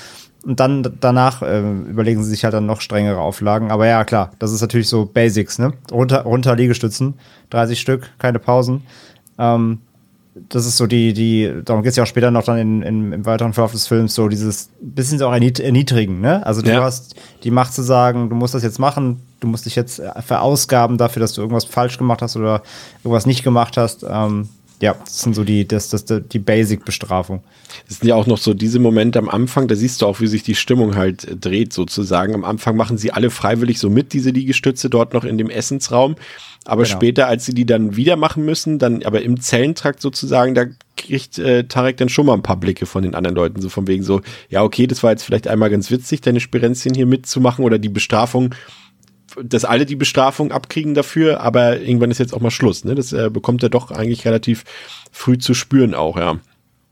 Und 0.44 0.60
dann 0.60 0.96
danach 1.00 1.42
ähm, 1.44 1.86
überlegen 1.86 2.22
sie 2.22 2.30
sich 2.30 2.44
halt 2.44 2.54
dann 2.54 2.66
noch 2.66 2.80
strengere 2.80 3.18
Auflagen. 3.18 3.70
Aber 3.70 3.86
ja, 3.86 4.04
klar, 4.04 4.30
das 4.38 4.52
ist 4.52 4.60
natürlich 4.60 4.88
so 4.88 5.06
Basics, 5.06 5.58
ne? 5.58 5.72
Runter, 5.92 6.22
runter 6.22 6.54
Liegestützen, 6.54 7.14
30 7.50 7.80
Stück, 7.80 8.10
keine 8.18 8.38
Pausen. 8.38 8.84
Ähm, 9.38 9.80
das 10.34 10.64
ist 10.64 10.76
so 10.76 10.86
die, 10.86 11.12
die, 11.12 11.52
darum 11.64 11.82
geht 11.82 11.90
es 11.90 11.96
ja 11.96 12.04
auch 12.04 12.06
später 12.08 12.30
noch 12.30 12.44
dann 12.44 12.58
in, 12.58 12.82
in, 12.82 13.12
im 13.12 13.26
weiteren 13.26 13.52
Verlauf 13.52 13.72
des 13.72 13.86
Films, 13.88 14.14
so 14.14 14.28
dieses 14.28 14.70
bisschen 14.80 15.18
so 15.18 15.26
auch 15.26 15.32
ernied- 15.32 15.60
erniedrigen, 15.60 16.20
ne? 16.20 16.44
Also 16.46 16.62
du 16.62 16.70
Ja. 16.70 16.82
hast 16.82 17.16
die 17.42 17.50
Macht 17.50 17.74
zu 17.74 17.82
sagen, 17.82 18.30
du 18.30 18.36
musst 18.36 18.54
das 18.54 18.62
jetzt 18.62 18.78
machen, 18.78 19.20
du 19.40 19.48
musst 19.48 19.66
dich 19.66 19.74
jetzt 19.74 19.98
äh, 19.98 20.22
verausgaben 20.22 20.98
dafür, 20.98 21.20
dass 21.20 21.32
du 21.32 21.40
irgendwas 21.40 21.64
falsch 21.64 21.98
gemacht 21.98 22.22
hast 22.22 22.36
oder 22.36 22.62
irgendwas 23.02 23.26
nicht 23.26 23.42
gemacht 23.42 23.76
hast. 23.76 24.04
Ähm, 24.08 24.48
ja, 24.80 24.94
das 24.94 25.20
sind 25.20 25.34
so 25.34 25.44
die, 25.44 25.68
das, 25.68 25.88
das, 25.90 26.04
die 26.06 26.38
Basic-Bestrafung. 26.38 27.42
Das 27.88 27.98
sind 27.98 28.08
ja 28.08 28.14
auch 28.14 28.26
noch 28.26 28.38
so 28.38 28.54
diese 28.54 28.78
Momente 28.78 29.18
am 29.18 29.28
Anfang, 29.28 29.68
da 29.68 29.74
siehst 29.74 30.00
du 30.00 30.06
auch, 30.06 30.20
wie 30.20 30.26
sich 30.26 30.42
die 30.42 30.54
Stimmung 30.54 30.96
halt 30.96 31.24
äh, 31.24 31.36
dreht 31.36 31.72
sozusagen. 31.72 32.34
Am 32.34 32.44
Anfang 32.44 32.76
machen 32.76 32.96
sie 32.98 33.12
alle 33.12 33.30
freiwillig 33.30 33.78
so 33.78 33.90
mit, 33.90 34.12
diese 34.12 34.30
Liegestütze 34.30 34.88
dort 34.88 35.12
noch 35.12 35.24
in 35.24 35.38
dem 35.38 35.50
Essensraum. 35.50 36.16
Aber 36.64 36.84
Genau. 36.84 36.96
später, 36.96 37.26
als 37.26 37.46
sie 37.46 37.54
die 37.54 37.66
dann 37.66 37.96
wieder 37.96 38.16
machen 38.16 38.44
müssen, 38.44 38.78
dann 38.78 39.02
aber 39.02 39.22
im 39.22 39.40
Zellentrakt 39.40 40.00
sozusagen, 40.00 40.54
da 40.54 40.66
kriegt 40.96 41.38
äh, 41.38 41.64
Tarek 41.64 41.96
dann 41.96 42.08
schon 42.08 42.26
mal 42.26 42.34
ein 42.34 42.42
paar 42.42 42.58
Blicke 42.58 42.86
von 42.86 43.02
den 43.02 43.14
anderen 43.14 43.36
Leuten, 43.36 43.60
so 43.60 43.68
von 43.68 43.86
wegen 43.86 44.02
so, 44.02 44.20
ja, 44.50 44.62
okay, 44.62 44.86
das 44.86 45.02
war 45.02 45.10
jetzt 45.10 45.22
vielleicht 45.22 45.48
einmal 45.48 45.70
ganz 45.70 45.90
witzig, 45.90 46.20
deine 46.20 46.40
Spirenzchen 46.40 46.94
hier 46.94 47.06
mitzumachen 47.06 47.64
oder 47.64 47.78
die 47.78 47.88
Bestrafung, 47.88 48.54
dass 49.42 49.64
alle 49.64 49.86
die 49.86 49.96
Bestrafung 49.96 50.52
abkriegen 50.52 50.94
dafür, 50.94 51.40
aber 51.40 51.80
irgendwann 51.80 52.10
ist 52.10 52.18
jetzt 52.18 52.32
auch 52.32 52.40
mal 52.40 52.50
Schluss. 52.50 52.84
Ne? 52.84 52.94
Das 52.94 53.12
äh, 53.12 53.30
bekommt 53.30 53.62
er 53.62 53.68
doch 53.68 53.90
eigentlich 53.90 54.24
relativ 54.24 54.64
früh 55.12 55.38
zu 55.38 55.54
spüren 55.54 55.94
auch, 55.94 56.16
ja. 56.16 56.38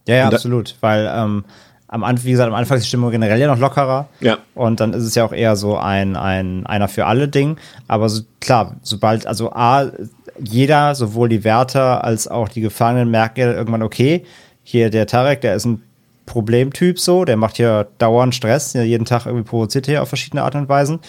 Ja, 0.06 0.14
ja, 0.14 0.28
absolut. 0.28 0.76
Weil 0.80 1.10
ähm, 1.14 1.44
am 1.88 2.04
Anfang, 2.04 2.26
wie 2.26 2.30
gesagt, 2.30 2.48
am 2.48 2.54
Anfang 2.54 2.76
ist 2.76 2.84
die 2.84 2.88
Stimmung 2.88 3.10
generell 3.10 3.40
ja 3.40 3.46
noch 3.46 3.58
lockerer. 3.58 4.08
Ja. 4.20 4.38
Und 4.54 4.80
dann 4.80 4.92
ist 4.92 5.04
es 5.04 5.14
ja 5.14 5.24
auch 5.24 5.32
eher 5.32 5.56
so 5.56 5.76
ein, 5.76 6.16
ein 6.16 6.66
einer 6.66 6.88
für 6.88 7.06
alle 7.06 7.28
Ding. 7.28 7.56
Aber 7.88 8.08
so, 8.08 8.22
klar, 8.40 8.76
sobald, 8.82 9.26
also 9.26 9.52
A, 9.52 9.90
jeder, 10.38 10.94
sowohl 10.94 11.28
die 11.28 11.44
Wärter 11.44 12.04
als 12.04 12.28
auch 12.28 12.48
die 12.48 12.60
Gefangenen 12.60 13.10
merken 13.10 13.40
ja 13.40 13.52
irgendwann, 13.52 13.82
okay, 13.82 14.24
hier 14.62 14.90
der 14.90 15.06
Tarek, 15.06 15.40
der 15.40 15.54
ist 15.54 15.64
ein 15.64 15.82
Problemtyp 16.26 17.00
so, 17.00 17.24
der 17.24 17.38
macht 17.38 17.56
hier 17.56 17.88
dauernd 17.96 18.34
Stress, 18.34 18.74
jeden 18.74 19.06
Tag 19.06 19.24
irgendwie 19.24 19.48
provoziert 19.48 19.88
er 19.88 20.02
auf 20.02 20.08
verschiedene 20.08 20.42
Art 20.42 20.54
und 20.54 20.68
Weisen. 20.68 21.00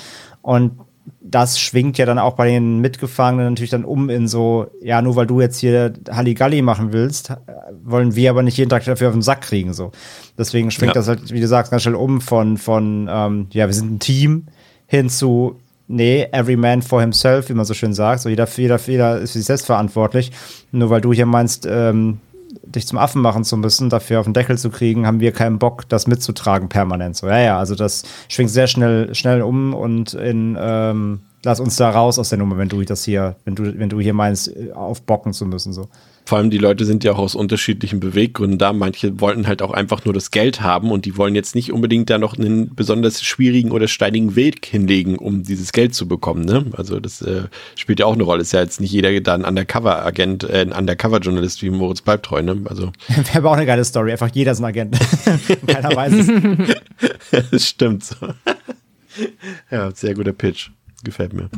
Und 0.42 0.80
das 1.22 1.60
schwingt 1.60 1.98
ja 1.98 2.06
dann 2.06 2.20
auch 2.20 2.34
bei 2.36 2.48
den 2.50 2.80
Mitgefangenen 2.80 3.54
natürlich 3.54 3.70
dann 3.70 3.86
um 3.86 4.10
in 4.10 4.28
so, 4.28 4.68
ja, 4.82 5.02
nur 5.02 5.16
weil 5.16 5.28
du 5.28 5.42
jetzt 5.42 5.60
hier 5.60 5.94
Halligalli 6.10 6.62
machen 6.62 6.94
willst, 6.94 7.30
äh, 7.30 7.36
wollen 7.84 8.16
wir 8.16 8.30
aber 8.30 8.44
nicht 8.44 8.58
jeden 8.58 8.70
Tag 8.70 8.86
dafür 8.86 9.10
auf 9.10 9.14
den 9.14 9.22
Sack 9.22 9.42
kriegen, 9.42 9.74
so. 9.74 9.92
Deswegen 10.38 10.72
schwingt 10.72 10.96
Ja. 10.96 11.02
das 11.02 11.08
halt, 11.08 11.32
wie 11.32 11.42
du 11.42 11.48
sagst, 11.48 11.72
ganz 11.72 11.84
schnell 11.84 11.96
um 11.96 12.22
von, 12.22 12.58
von, 12.58 13.08
ähm, 13.12 13.48
ja, 13.52 13.68
wir 13.68 13.74
sind 13.74 13.94
ein 13.94 14.00
Team 14.00 14.46
hin 14.88 15.10
zu, 15.10 15.60
nee, 15.88 16.28
every 16.32 16.56
man 16.56 16.82
for 16.82 17.02
himself, 17.02 17.50
wie 17.50 17.54
man 17.54 17.66
so 17.66 17.74
schön 17.74 17.94
sagt. 17.94 18.22
So 18.22 18.30
jeder, 18.30 18.48
jeder, 18.56 18.80
jeder 18.86 19.20
ist 19.20 19.32
für 19.32 19.38
sich 19.40 19.48
selbst 19.48 19.66
verantwortlich. 19.66 20.32
Nur 20.72 20.90
weil 20.90 21.02
du 21.02 21.14
hier 21.14 21.26
meinst, 21.26 21.68
ähm, 21.70 22.20
dich 22.76 22.88
zum 22.88 22.98
Affen 22.98 23.22
machen 23.22 23.44
zu 23.44 23.58
müssen, 23.58 23.90
dafür 23.90 24.20
auf 24.20 24.26
den 24.26 24.34
Deckel 24.34 24.58
zu 24.58 24.70
kriegen, 24.70 25.08
haben 25.08 25.20
wir 25.20 25.32
keinen 25.32 25.60
Bock, 25.60 25.88
das 25.90 26.08
mitzutragen 26.08 26.70
permanent. 26.70 27.16
So, 27.16 27.28
ja, 27.28 27.40
ja, 27.40 27.60
also 27.60 27.76
das 27.76 28.04
schwingt 28.28 28.52
sehr 28.52 28.68
schnell, 28.68 29.14
schnell 29.16 29.42
um 29.42 29.74
und 29.74 30.14
in, 30.14 30.58
ähm, 30.60 31.22
lass 31.44 31.60
uns 31.60 31.76
da 31.76 31.90
raus 31.90 32.20
aus 32.20 32.30
der 32.30 32.38
Nummer, 32.38 32.58
wenn 32.58 32.70
du 32.70 32.82
das 32.84 33.04
hier, 33.04 33.36
wenn 33.46 33.56
du, 33.56 33.78
wenn 33.78 33.90
du 33.90 34.00
hier 34.00 34.14
meinst, 34.14 34.56
äh, 34.56 34.72
aufbocken 34.72 35.34
zu 35.34 35.46
müssen, 35.46 35.74
so. 35.74 35.88
Vor 36.30 36.38
allem 36.38 36.52
die 36.52 36.60
Leute 36.60 36.86
sind 36.86 37.04
ja 37.04 37.14
auch 37.14 37.18
aus 37.18 37.34
unterschiedlichen 37.34 38.00
Beweggründen 38.00 38.60
da. 38.60 38.72
Manche 38.72 39.20
wollten 39.20 39.48
halt 39.48 39.64
auch 39.64 39.72
einfach 39.72 40.06
nur 40.06 40.14
das 40.14 40.30
Geld 40.30 40.62
haben 40.62 40.92
und 40.92 41.06
die 41.06 41.18
wollen 41.18 41.34
jetzt 41.34 41.56
nicht 41.56 41.74
unbedingt 41.74 42.12
da 42.12 42.20
noch 42.20 42.38
einen 42.38 42.76
besonders 42.76 43.24
schwierigen 43.24 43.72
oder 43.72 43.88
steinigen 43.88 44.36
Weg 44.36 44.64
hinlegen, 44.68 45.18
um 45.18 45.42
dieses 45.42 45.72
Geld 45.72 45.96
zu 45.96 46.08
bekommen. 46.08 46.46
Ne? 46.46 46.68
Also 46.74 47.00
das 47.00 47.24
äh, 47.24 47.46
spielt 47.76 48.00
ja 48.00 48.06
auch 48.06 48.14
eine 48.14 48.22
Rolle. 48.22 48.44
Ist 48.44 48.54
ja 48.54 48.62
jetzt 48.62 48.80
nicht 48.80 48.92
jeder 48.92 49.20
da 49.22 49.34
ein 49.34 49.44
Undercover-Agent, 49.44 50.44
äh, 50.44 50.62
ein 50.62 50.72
Undercover-Journalist 50.72 51.64
wie 51.64 51.72
Moritz 51.72 52.02
Bleibtreu. 52.02 52.44
Ne? 52.44 52.62
Also 52.66 52.92
Wäre 53.08 53.40
aber 53.40 53.50
auch 53.50 53.58
eine 53.58 53.66
geile 53.66 53.84
Story. 53.84 54.12
Einfach 54.12 54.30
jeder 54.32 54.52
ist 54.52 54.60
ein 54.60 54.66
Agent. 54.66 55.00
Keiner 55.66 55.96
weiß 55.96 56.14
es. 56.14 57.50
das 57.50 57.66
stimmt 57.66 58.04
so. 58.04 58.16
ja, 59.72 59.90
sehr 59.96 60.14
guter 60.14 60.34
Pitch. 60.34 60.70
Gefällt 61.04 61.34
mir. 61.34 61.50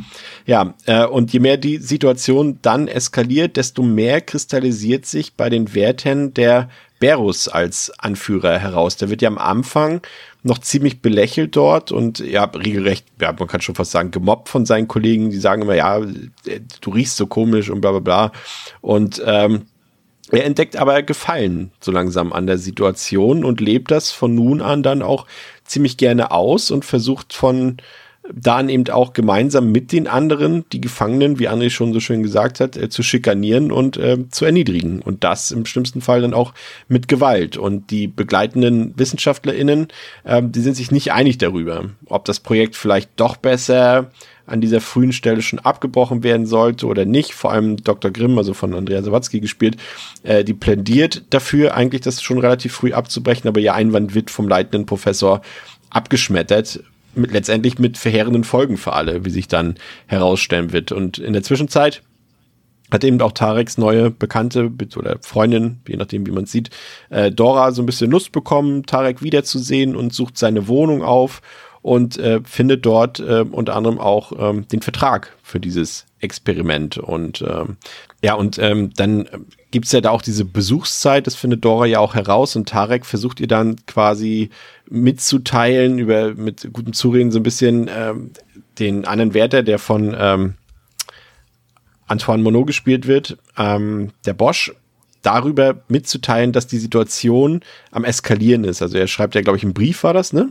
Ja, 0.46 0.76
äh, 0.86 1.06
und 1.06 1.34
je 1.34 1.40
mehr 1.40 1.58
die 1.58 1.78
Situation 1.78 2.60
dann 2.62 2.88
eskaliert, 2.88 3.58
desto 3.58 3.82
mehr 3.82 4.22
kristallisiert 4.22 5.06
sich 5.06 5.34
bei 5.34 5.50
den 5.50 5.74
Werten 5.74 6.34
der 6.34 6.70
Berus 7.00 7.48
als 7.48 7.92
Anführer 7.98 8.60
heraus. 8.60 8.98
Der 8.98 9.10
wird 9.10 9.24
ja 9.24 9.30
am 9.30 9.40
Anfang 9.40 10.02
noch 10.44 10.60
ziemlich 10.60 11.02
belächelt 11.02 11.56
dort 11.56 11.92
und 11.92 12.20
ja, 12.20 12.44
regelrecht, 12.44 13.06
ja, 13.20 13.34
man 13.38 13.48
kann 13.48 13.62
schon 13.62 13.76
fast 13.76 13.92
sagen, 13.92 14.12
gemobbt 14.12 14.50
von 14.50 14.66
seinen 14.66 14.88
Kollegen, 14.88 15.32
die 15.32 15.38
sagen 15.38 15.64
immer, 15.64 15.76
ja, 15.76 16.00
du 16.00 16.90
riechst 16.92 17.18
so 17.18 17.26
komisch 17.26 17.70
und 17.70 17.82
bla 17.82 17.92
bla 17.92 18.00
bla. 18.00 18.32
Und 18.82 19.22
ähm, 19.26 19.64
er 20.32 20.46
entdeckt 20.46 20.78
aber 20.78 21.02
Gefallen 21.04 21.72
so 21.80 21.92
langsam 21.92 22.32
an 22.32 22.48
der 22.48 22.58
Situation 22.58 23.44
und 23.44 23.60
lebt 23.60 23.92
das 23.92 24.12
von 24.12 24.34
nun 24.34 24.62
an 24.62 24.84
dann 24.84 25.02
auch 25.02 25.26
ziemlich 25.66 25.98
gerne 25.98 26.32
aus 26.32 26.72
und 26.72 26.86
versucht 26.86 27.34
von 27.34 27.78
dann 28.34 28.70
eben 28.70 28.88
auch 28.90 29.14
gemeinsam 29.14 29.72
mit 29.72 29.92
den 29.92 30.08
anderen 30.08 30.66
die 30.72 30.82
Gefangenen, 30.82 31.40
wie 31.40 31.50
André 31.50 31.70
schon 31.70 31.94
so 31.94 32.00
schön 32.00 32.24
gesagt 32.24 32.60
hat, 32.60 32.78
äh, 32.78 32.90
zu 32.90 33.04
schikanieren 33.04 33.72
und 33.72 33.98
äh, 33.98 34.30
zu 34.30 34.46
erniedrigen. 34.46 35.02
Und 35.02 35.24
das 35.24 35.52
im 35.52 35.66
schlimmsten 35.66 36.02
Fall 36.02 36.22
dann 36.22 36.34
auch 36.34 36.54
mit 36.88 37.08
Gewalt. 37.08 37.58
Und 37.58 37.92
die 37.92 38.08
begleitenden 38.08 38.94
WissenschaftlerInnen, 38.98 39.88
äh, 40.24 40.42
die 40.44 40.62
sind 40.62 40.76
sich 40.76 40.92
nicht 40.92 41.12
einig 41.12 41.38
darüber, 41.38 41.86
ob 42.08 42.26
das 42.26 42.40
Projekt 42.40 42.76
vielleicht 42.76 43.10
doch 43.18 43.38
besser 43.38 44.12
an 44.46 44.62
dieser 44.62 44.82
frühen 44.82 45.14
Stelle 45.14 45.42
schon 45.42 45.60
abgebrochen 45.60 46.24
werden 46.24 46.46
sollte 46.46 46.86
oder 46.88 47.06
nicht. 47.06 47.34
Vor 47.34 47.52
allem 47.52 47.78
Dr. 47.78 48.12
Grimm, 48.12 48.38
also 48.38 48.54
von 48.54 48.74
Andrea 48.74 49.02
Sawatzki 49.02 49.40
gespielt, 49.40 49.78
äh, 50.24 50.44
die 50.44 50.54
plädiert 50.54 51.24
dafür, 51.30 51.76
eigentlich 51.76 52.02
das 52.02 52.22
schon 52.22 52.40
relativ 52.40 52.74
früh 52.74 52.94
abzubrechen, 52.94 53.48
aber 53.48 53.60
ihr 53.60 53.74
Einwand 53.74 54.14
wird 54.14 54.30
vom 54.30 54.48
leitenden 54.48 54.86
Professor 54.86 55.42
abgeschmettert, 55.90 56.82
mit, 57.16 57.32
letztendlich 57.32 57.80
mit 57.80 57.98
verheerenden 57.98 58.44
Folgen 58.44 58.78
für 58.78 58.94
alle, 58.94 59.26
wie 59.26 59.30
sich 59.30 59.48
dann 59.48 59.76
herausstellen 60.08 60.72
wird. 60.72 60.92
Und 60.92 61.18
in 61.18 61.34
der 61.34 61.44
Zwischenzeit 61.44 62.02
hat 62.92 63.04
eben 63.04 63.22
auch 63.22 63.32
Tareks 63.32 63.78
neue 63.78 64.12
Bekannte 64.12 64.72
oder 64.96 65.18
Freundin, 65.22 65.80
je 65.88 65.96
nachdem 65.96 66.28
wie 66.28 66.32
man 66.32 66.46
sieht, 66.46 66.70
äh, 67.10 67.32
Dora 67.32 67.72
so 67.72 67.82
ein 67.82 67.86
bisschen 67.86 68.12
Lust 68.12 68.32
bekommen, 68.32 68.86
Tarek 68.86 69.22
wiederzusehen 69.22 69.96
und 69.96 70.14
sucht 70.14 70.38
seine 70.38 70.68
Wohnung 70.68 71.02
auf 71.02 71.42
und 71.82 72.18
äh, 72.18 72.42
findet 72.44 72.86
dort 72.86 73.20
äh, 73.20 73.46
unter 73.50 73.76
anderem 73.76 73.98
auch 74.00 74.34
ähm, 74.38 74.68
den 74.68 74.82
Vertrag 74.82 75.36
für 75.42 75.60
dieses 75.60 76.06
Experiment. 76.20 76.98
Und 76.98 77.42
ähm, 77.42 77.78
ja, 78.24 78.36
und 78.36 78.60
ähm, 78.60 78.92
dann 78.96 79.28
gibt's 79.72 79.92
ja 79.92 80.02
da 80.02 80.12
auch 80.12 80.22
diese 80.22 80.46
Besuchszeit, 80.46 81.26
das 81.26 81.36
findet 81.36 81.66
Dora 81.66 81.86
ja 81.86 82.00
auch 82.00 82.14
heraus 82.14 82.56
und 82.56 82.70
Tarek 82.70 83.06
versucht 83.06 83.40
ihr 83.40 83.48
dann 83.48 83.78
quasi 83.88 84.50
mitzuteilen, 84.92 85.98
über 85.98 86.36
mit 86.36 86.70
gutem 86.74 86.94
Zureden 86.94 87.32
so 87.32 87.40
ein 87.40 87.44
bisschen 87.44 87.90
ähm, 87.90 88.32
den 88.78 89.06
anderen 89.06 89.34
Wärter, 89.34 89.64
der 89.64 89.80
von 89.80 90.16
ähm, 90.18 90.56
Antoine 92.08 92.44
Monod 92.44 92.68
gespielt 92.68 93.08
wird, 93.08 93.38
ähm, 93.58 94.12
der 94.26 94.34
Bosch, 94.34 94.74
darüber 95.22 95.82
mitzuteilen, 95.88 96.52
dass 96.52 96.68
die 96.68 96.78
Situation 96.78 97.62
am 97.92 98.04
Eskalieren 98.04 98.64
ist. 98.64 98.82
Also 98.82 98.98
er 98.98 99.08
schreibt 99.08 99.36
ja, 99.36 99.42
glaube 99.42 99.58
ich, 99.58 99.64
einen 99.64 99.74
Brief 99.74 100.04
war 100.04 100.14
das, 100.14 100.34
ne? 100.34 100.50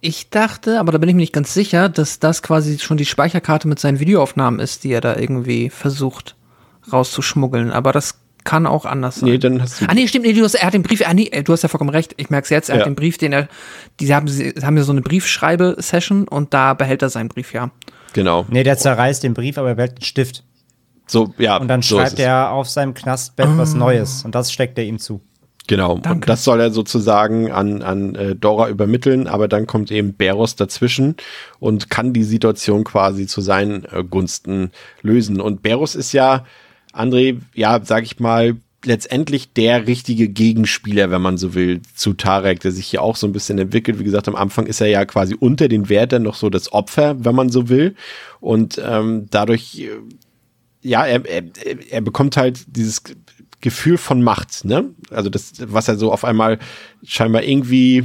Ich 0.00 0.28
dachte, 0.28 0.78
aber 0.78 0.92
da 0.92 0.98
bin 0.98 1.08
ich 1.08 1.14
mir 1.14 1.22
nicht 1.22 1.32
ganz 1.32 1.54
sicher, 1.54 1.88
dass 1.88 2.18
das 2.18 2.42
quasi 2.42 2.78
schon 2.78 2.98
die 2.98 3.06
Speicherkarte 3.06 3.66
mit 3.66 3.78
seinen 3.78 3.98
Videoaufnahmen 3.98 4.60
ist, 4.60 4.84
die 4.84 4.92
er 4.92 5.00
da 5.00 5.16
irgendwie 5.16 5.70
versucht 5.70 6.36
rauszuschmuggeln. 6.92 7.70
Aber 7.70 7.92
das 7.92 8.18
kann 8.46 8.66
auch 8.66 8.86
anders 8.86 9.16
sein. 9.16 9.28
Nee, 9.28 9.36
dann 9.38 9.60
hast 9.60 9.82
du. 9.82 9.86
Ah, 9.86 9.92
nee, 9.92 10.08
stimmt, 10.08 10.24
nee, 10.24 10.32
du 10.32 10.42
hast, 10.42 10.54
er 10.54 10.66
hat 10.66 10.72
den 10.72 10.82
Brief, 10.82 11.02
ah, 11.06 11.12
nee, 11.12 11.28
du 11.44 11.52
hast 11.52 11.62
ja 11.62 11.68
vollkommen 11.68 11.90
recht, 11.90 12.14
ich 12.16 12.30
merke 12.30 12.44
es 12.44 12.50
jetzt, 12.50 12.70
er 12.70 12.76
Ja. 12.76 12.80
hat 12.80 12.86
den 12.86 12.94
Brief, 12.94 13.18
den 13.18 13.34
er, 13.34 13.48
die 14.00 14.14
haben, 14.14 14.26
sie 14.28 14.54
haben 14.62 14.76
ja 14.78 14.82
so 14.84 14.92
eine 14.92 15.02
Briefschreibe-Session 15.02 16.26
und 16.28 16.54
da 16.54 16.72
behält 16.72 17.02
er 17.02 17.10
seinen 17.10 17.28
Brief, 17.28 17.52
ja. 17.52 17.70
Genau. 18.14 18.46
Nee, 18.48 18.62
der 18.62 18.78
zerreißt 18.78 19.22
den 19.22 19.34
Brief, 19.34 19.58
aber 19.58 19.68
er 19.68 19.74
behält 19.74 19.96
einen 19.96 20.02
Stift. 20.04 20.44
So, 21.06 21.34
ja. 21.38 21.58
Und 21.58 21.68
dann 21.68 21.82
so 21.82 21.98
schreibt 21.98 22.18
er 22.18 22.50
auf 22.50 22.68
seinem 22.68 22.94
Knastbett 22.94 23.48
was 23.56 23.74
Neues. 23.74 24.24
Und 24.24 24.34
das 24.34 24.50
steckt 24.50 24.78
er 24.78 24.84
ihm 24.84 24.98
zu. 24.98 25.20
Genau. 25.68 25.98
Danke. 25.98 26.10
Und 26.10 26.28
das 26.28 26.44
soll 26.44 26.60
er 26.60 26.70
sozusagen 26.70 27.50
an, 27.50 27.82
an 27.82 28.14
äh, 28.14 28.34
Dora 28.36 28.68
übermitteln, 28.68 29.26
aber 29.26 29.48
dann 29.48 29.66
kommt 29.66 29.90
eben 29.90 30.14
Beros 30.14 30.54
dazwischen 30.56 31.16
und 31.58 31.90
kann 31.90 32.12
die 32.12 32.22
Situation 32.22 32.84
quasi 32.84 33.26
zu 33.26 33.40
seinen 33.40 33.84
äh, 33.84 34.04
Gunsten 34.08 34.70
lösen. 35.02 35.40
Und 35.40 35.62
Beros 35.62 35.94
ist 35.96 36.12
ja, 36.12 36.44
André, 36.96 37.40
ja, 37.54 37.80
sag 37.84 38.04
ich 38.04 38.18
mal, 38.18 38.56
letztendlich 38.84 39.52
der 39.52 39.86
richtige 39.86 40.28
Gegenspieler, 40.28 41.10
wenn 41.10 41.22
man 41.22 41.38
so 41.38 41.54
will, 41.54 41.82
zu 41.94 42.14
Tarek, 42.14 42.60
der 42.60 42.72
sich 42.72 42.86
hier 42.86 43.02
auch 43.02 43.16
so 43.16 43.26
ein 43.26 43.32
bisschen 43.32 43.58
entwickelt. 43.58 43.98
Wie 43.98 44.04
gesagt, 44.04 44.28
am 44.28 44.36
Anfang 44.36 44.66
ist 44.66 44.80
er 44.80 44.86
ja 44.86 45.04
quasi 45.04 45.34
unter 45.38 45.68
den 45.68 45.88
Wärtern 45.88 46.22
noch 46.22 46.36
so 46.36 46.50
das 46.50 46.72
Opfer, 46.72 47.24
wenn 47.24 47.34
man 47.34 47.50
so 47.50 47.68
will. 47.68 47.94
Und 48.40 48.80
ähm, 48.84 49.26
dadurch, 49.30 49.78
äh, 49.78 49.90
ja, 50.82 51.04
er, 51.04 51.24
er, 51.26 51.42
er 51.90 52.00
bekommt 52.00 52.36
halt 52.36 52.64
dieses 52.68 53.02
Gefühl 53.60 53.98
von 53.98 54.22
Macht, 54.22 54.64
ne? 54.64 54.90
Also 55.10 55.30
das, 55.30 55.54
was 55.58 55.88
er 55.88 55.96
so 55.96 56.12
auf 56.12 56.24
einmal 56.24 56.58
scheinbar 57.02 57.42
irgendwie 57.42 58.04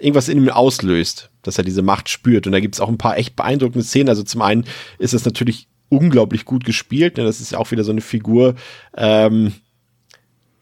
irgendwas 0.00 0.28
in 0.28 0.38
ihm 0.38 0.48
auslöst, 0.48 1.30
dass 1.42 1.58
er 1.58 1.64
diese 1.64 1.82
Macht 1.82 2.08
spürt. 2.08 2.46
Und 2.46 2.52
da 2.52 2.60
gibt 2.60 2.74
es 2.74 2.80
auch 2.80 2.88
ein 2.88 2.98
paar 2.98 3.16
echt 3.16 3.36
beeindruckende 3.36 3.84
Szenen. 3.84 4.08
Also 4.08 4.22
zum 4.24 4.42
einen 4.42 4.64
ist 4.98 5.14
es 5.14 5.24
natürlich 5.24 5.68
unglaublich 5.88 6.44
gut 6.44 6.64
gespielt. 6.64 7.16
Ne? 7.16 7.24
Das 7.24 7.40
ist 7.40 7.54
auch 7.54 7.70
wieder 7.70 7.84
so 7.84 7.92
eine 7.92 8.00
Figur. 8.00 8.54
Ähm, 8.96 9.54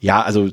ja, 0.00 0.22
also 0.22 0.50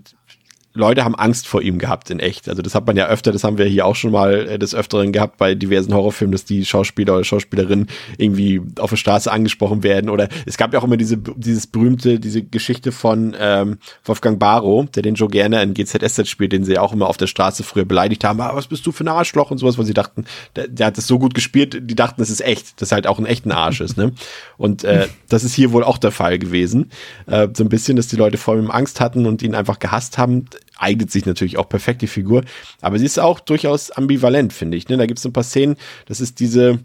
Leute 0.73 1.03
haben 1.03 1.15
Angst 1.15 1.47
vor 1.47 1.61
ihm 1.61 1.79
gehabt 1.79 2.09
in 2.09 2.19
echt. 2.19 2.47
Also 2.47 2.61
das 2.61 2.75
hat 2.75 2.87
man 2.87 2.95
ja 2.95 3.07
öfter, 3.07 3.31
das 3.31 3.43
haben 3.43 3.57
wir 3.57 3.65
hier 3.65 3.85
auch 3.85 3.95
schon 3.95 4.11
mal 4.11 4.47
äh, 4.47 4.59
des 4.59 4.73
Öfteren 4.73 5.11
gehabt 5.11 5.37
bei 5.37 5.53
diversen 5.53 5.93
Horrorfilmen, 5.93 6.31
dass 6.31 6.45
die 6.45 6.65
Schauspieler 6.65 7.15
oder 7.15 7.23
Schauspielerinnen 7.25 7.87
irgendwie 8.17 8.61
auf 8.79 8.91
der 8.91 8.97
Straße 8.97 9.31
angesprochen 9.31 9.83
werden. 9.83 10.09
Oder 10.09 10.29
es 10.45 10.57
gab 10.57 10.71
ja 10.73 10.79
auch 10.79 10.83
immer 10.85 10.95
diese, 10.97 11.17
dieses 11.17 11.67
berühmte, 11.67 12.19
diese 12.19 12.41
Geschichte 12.41 12.93
von 12.93 13.35
ähm, 13.37 13.79
Wolfgang 14.05 14.39
Barrow, 14.39 14.89
der 14.89 15.03
den 15.03 15.15
Joe 15.15 15.29
gerne 15.29 15.61
in 15.61 15.73
GZSZ 15.73 16.27
spielt, 16.29 16.53
den 16.53 16.63
sie 16.63 16.77
auch 16.77 16.93
immer 16.93 17.07
auf 17.07 17.17
der 17.17 17.27
Straße 17.27 17.63
früher 17.63 17.85
beleidigt 17.85 18.23
haben. 18.23 18.39
Ah, 18.39 18.55
was 18.55 18.67
bist 18.67 18.85
du 18.85 18.93
für 18.93 19.03
ein 19.03 19.09
Arschloch 19.09 19.51
und 19.51 19.57
sowas, 19.57 19.77
weil 19.77 19.85
sie 19.85 19.93
dachten, 19.93 20.25
der, 20.55 20.69
der 20.69 20.87
hat 20.87 20.97
das 20.97 21.07
so 21.07 21.19
gut 21.19 21.33
gespielt, 21.33 21.79
die 21.81 21.95
dachten, 21.95 22.21
es 22.21 22.29
ist 22.29 22.41
echt, 22.41 22.81
dass 22.81 22.91
er 22.91 22.95
halt 22.95 23.07
auch 23.07 23.19
ein 23.19 23.25
echter 23.25 23.57
Arsch 23.57 23.81
ist. 23.81 23.97
Ne? 23.97 24.13
Und 24.57 24.85
äh, 24.85 25.07
das 25.27 25.43
ist 25.43 25.53
hier 25.53 25.73
wohl 25.73 25.83
auch 25.83 25.97
der 25.97 26.11
Fall 26.11 26.39
gewesen. 26.39 26.91
Äh, 27.25 27.49
so 27.53 27.63
ein 27.63 27.69
bisschen, 27.69 27.97
dass 27.97 28.07
die 28.07 28.15
Leute 28.15 28.37
vor 28.37 28.55
ihm 28.55 28.71
Angst 28.71 29.01
hatten 29.01 29.25
und 29.25 29.41
ihn 29.41 29.55
einfach 29.55 29.79
gehasst 29.79 30.17
haben 30.17 30.45
eignet 30.81 31.11
sich 31.11 31.25
natürlich 31.25 31.57
auch 31.57 31.69
perfekt 31.69 32.01
die 32.01 32.07
Figur, 32.07 32.43
aber 32.81 32.99
sie 32.99 33.05
ist 33.05 33.19
auch 33.19 33.39
durchaus 33.39 33.91
ambivalent, 33.91 34.53
finde 34.53 34.77
ich. 34.77 34.89
Ne? 34.89 34.97
Da 34.97 35.05
gibt 35.05 35.19
es 35.19 35.25
ein 35.25 35.33
paar 35.33 35.43
Szenen, 35.43 35.75
das 36.05 36.21
ist 36.21 36.39
diese 36.39 36.79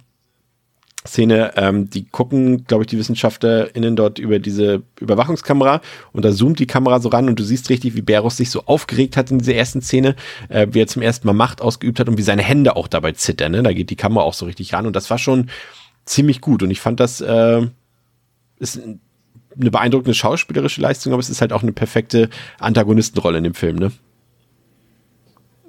Szene, 1.06 1.52
ähm, 1.56 1.88
die 1.88 2.04
gucken, 2.04 2.64
glaube 2.64 2.82
ich, 2.82 2.88
die 2.88 2.98
WissenschaftlerInnen 2.98 3.96
dort 3.96 4.18
über 4.18 4.38
diese 4.38 4.82
Überwachungskamera 5.00 5.80
und 6.12 6.24
da 6.24 6.32
zoomt 6.32 6.58
die 6.58 6.66
Kamera 6.66 7.00
so 7.00 7.08
ran 7.08 7.28
und 7.28 7.38
du 7.38 7.44
siehst 7.44 7.70
richtig, 7.70 7.94
wie 7.94 8.02
Beros 8.02 8.36
sich 8.36 8.50
so 8.50 8.64
aufgeregt 8.66 9.16
hat 9.16 9.30
in 9.30 9.38
dieser 9.38 9.54
ersten 9.54 9.80
Szene, 9.80 10.16
äh, 10.48 10.66
wie 10.70 10.80
er 10.80 10.86
zum 10.86 11.02
ersten 11.02 11.26
Mal 11.26 11.32
Macht 11.32 11.60
ausgeübt 11.60 12.00
hat 12.00 12.08
und 12.08 12.18
wie 12.18 12.22
seine 12.22 12.42
Hände 12.42 12.76
auch 12.76 12.88
dabei 12.88 13.12
zittern. 13.12 13.52
Ne? 13.52 13.62
Da 13.62 13.72
geht 13.72 13.90
die 13.90 13.96
Kamera 13.96 14.24
auch 14.24 14.34
so 14.34 14.46
richtig 14.46 14.72
ran 14.72 14.86
und 14.86 14.96
das 14.96 15.10
war 15.10 15.18
schon 15.18 15.50
ziemlich 16.04 16.40
gut 16.40 16.62
und 16.62 16.70
ich 16.70 16.80
fand 16.80 17.00
das 17.00 17.20
äh, 17.20 17.66
ist 18.58 18.80
eine 19.58 19.70
beeindruckende 19.70 20.14
schauspielerische 20.14 20.80
Leistung, 20.80 21.12
aber 21.12 21.20
es 21.20 21.30
ist 21.30 21.40
halt 21.40 21.52
auch 21.52 21.62
eine 21.62 21.72
perfekte 21.72 22.28
Antagonistenrolle 22.58 23.38
in 23.38 23.44
dem 23.44 23.54
Film, 23.54 23.76
ne? 23.76 23.92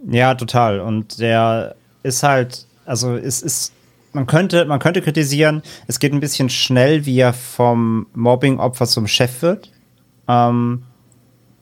Ja, 0.10 0.36
total. 0.36 0.80
Und 0.80 1.20
der 1.20 1.76
ist 2.04 2.24
halt, 2.24 2.66
also 2.86 3.16
es 3.16 3.42
ist, 3.42 3.74
man 4.14 4.26
könnte, 4.26 4.66
man 4.66 4.80
könnte 4.80 5.02
kritisieren, 5.02 5.62
es 5.88 6.00
geht 6.00 6.14
ein 6.14 6.20
bisschen 6.20 6.50
schnell, 6.50 7.06
wie 7.06 7.20
er 7.20 7.34
vom 7.34 8.08
Mobbing-Opfer 8.14 8.86
zum 8.88 9.08
Chef 9.08 9.42
wird. 9.42 9.72
Ähm, 10.28 10.84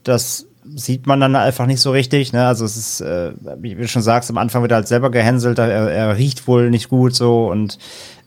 das 0.04 0.46
sieht 0.74 1.06
man 1.06 1.20
dann 1.20 1.36
einfach 1.36 1.66
nicht 1.66 1.80
so 1.80 1.90
richtig. 1.90 2.32
Ne? 2.32 2.46
Also 2.46 2.64
es 2.64 2.76
ist, 2.76 3.00
äh, 3.00 3.32
wie 3.58 3.74
du 3.74 3.88
schon 3.88 4.02
sagst, 4.02 4.30
am 4.30 4.38
Anfang 4.38 4.62
wird 4.62 4.72
er 4.72 4.76
halt 4.76 4.88
selber 4.88 5.10
gehänselt, 5.10 5.58
er, 5.58 5.68
er 5.68 6.16
riecht 6.16 6.46
wohl 6.46 6.70
nicht 6.70 6.88
gut 6.88 7.14
so 7.14 7.50
und 7.50 7.78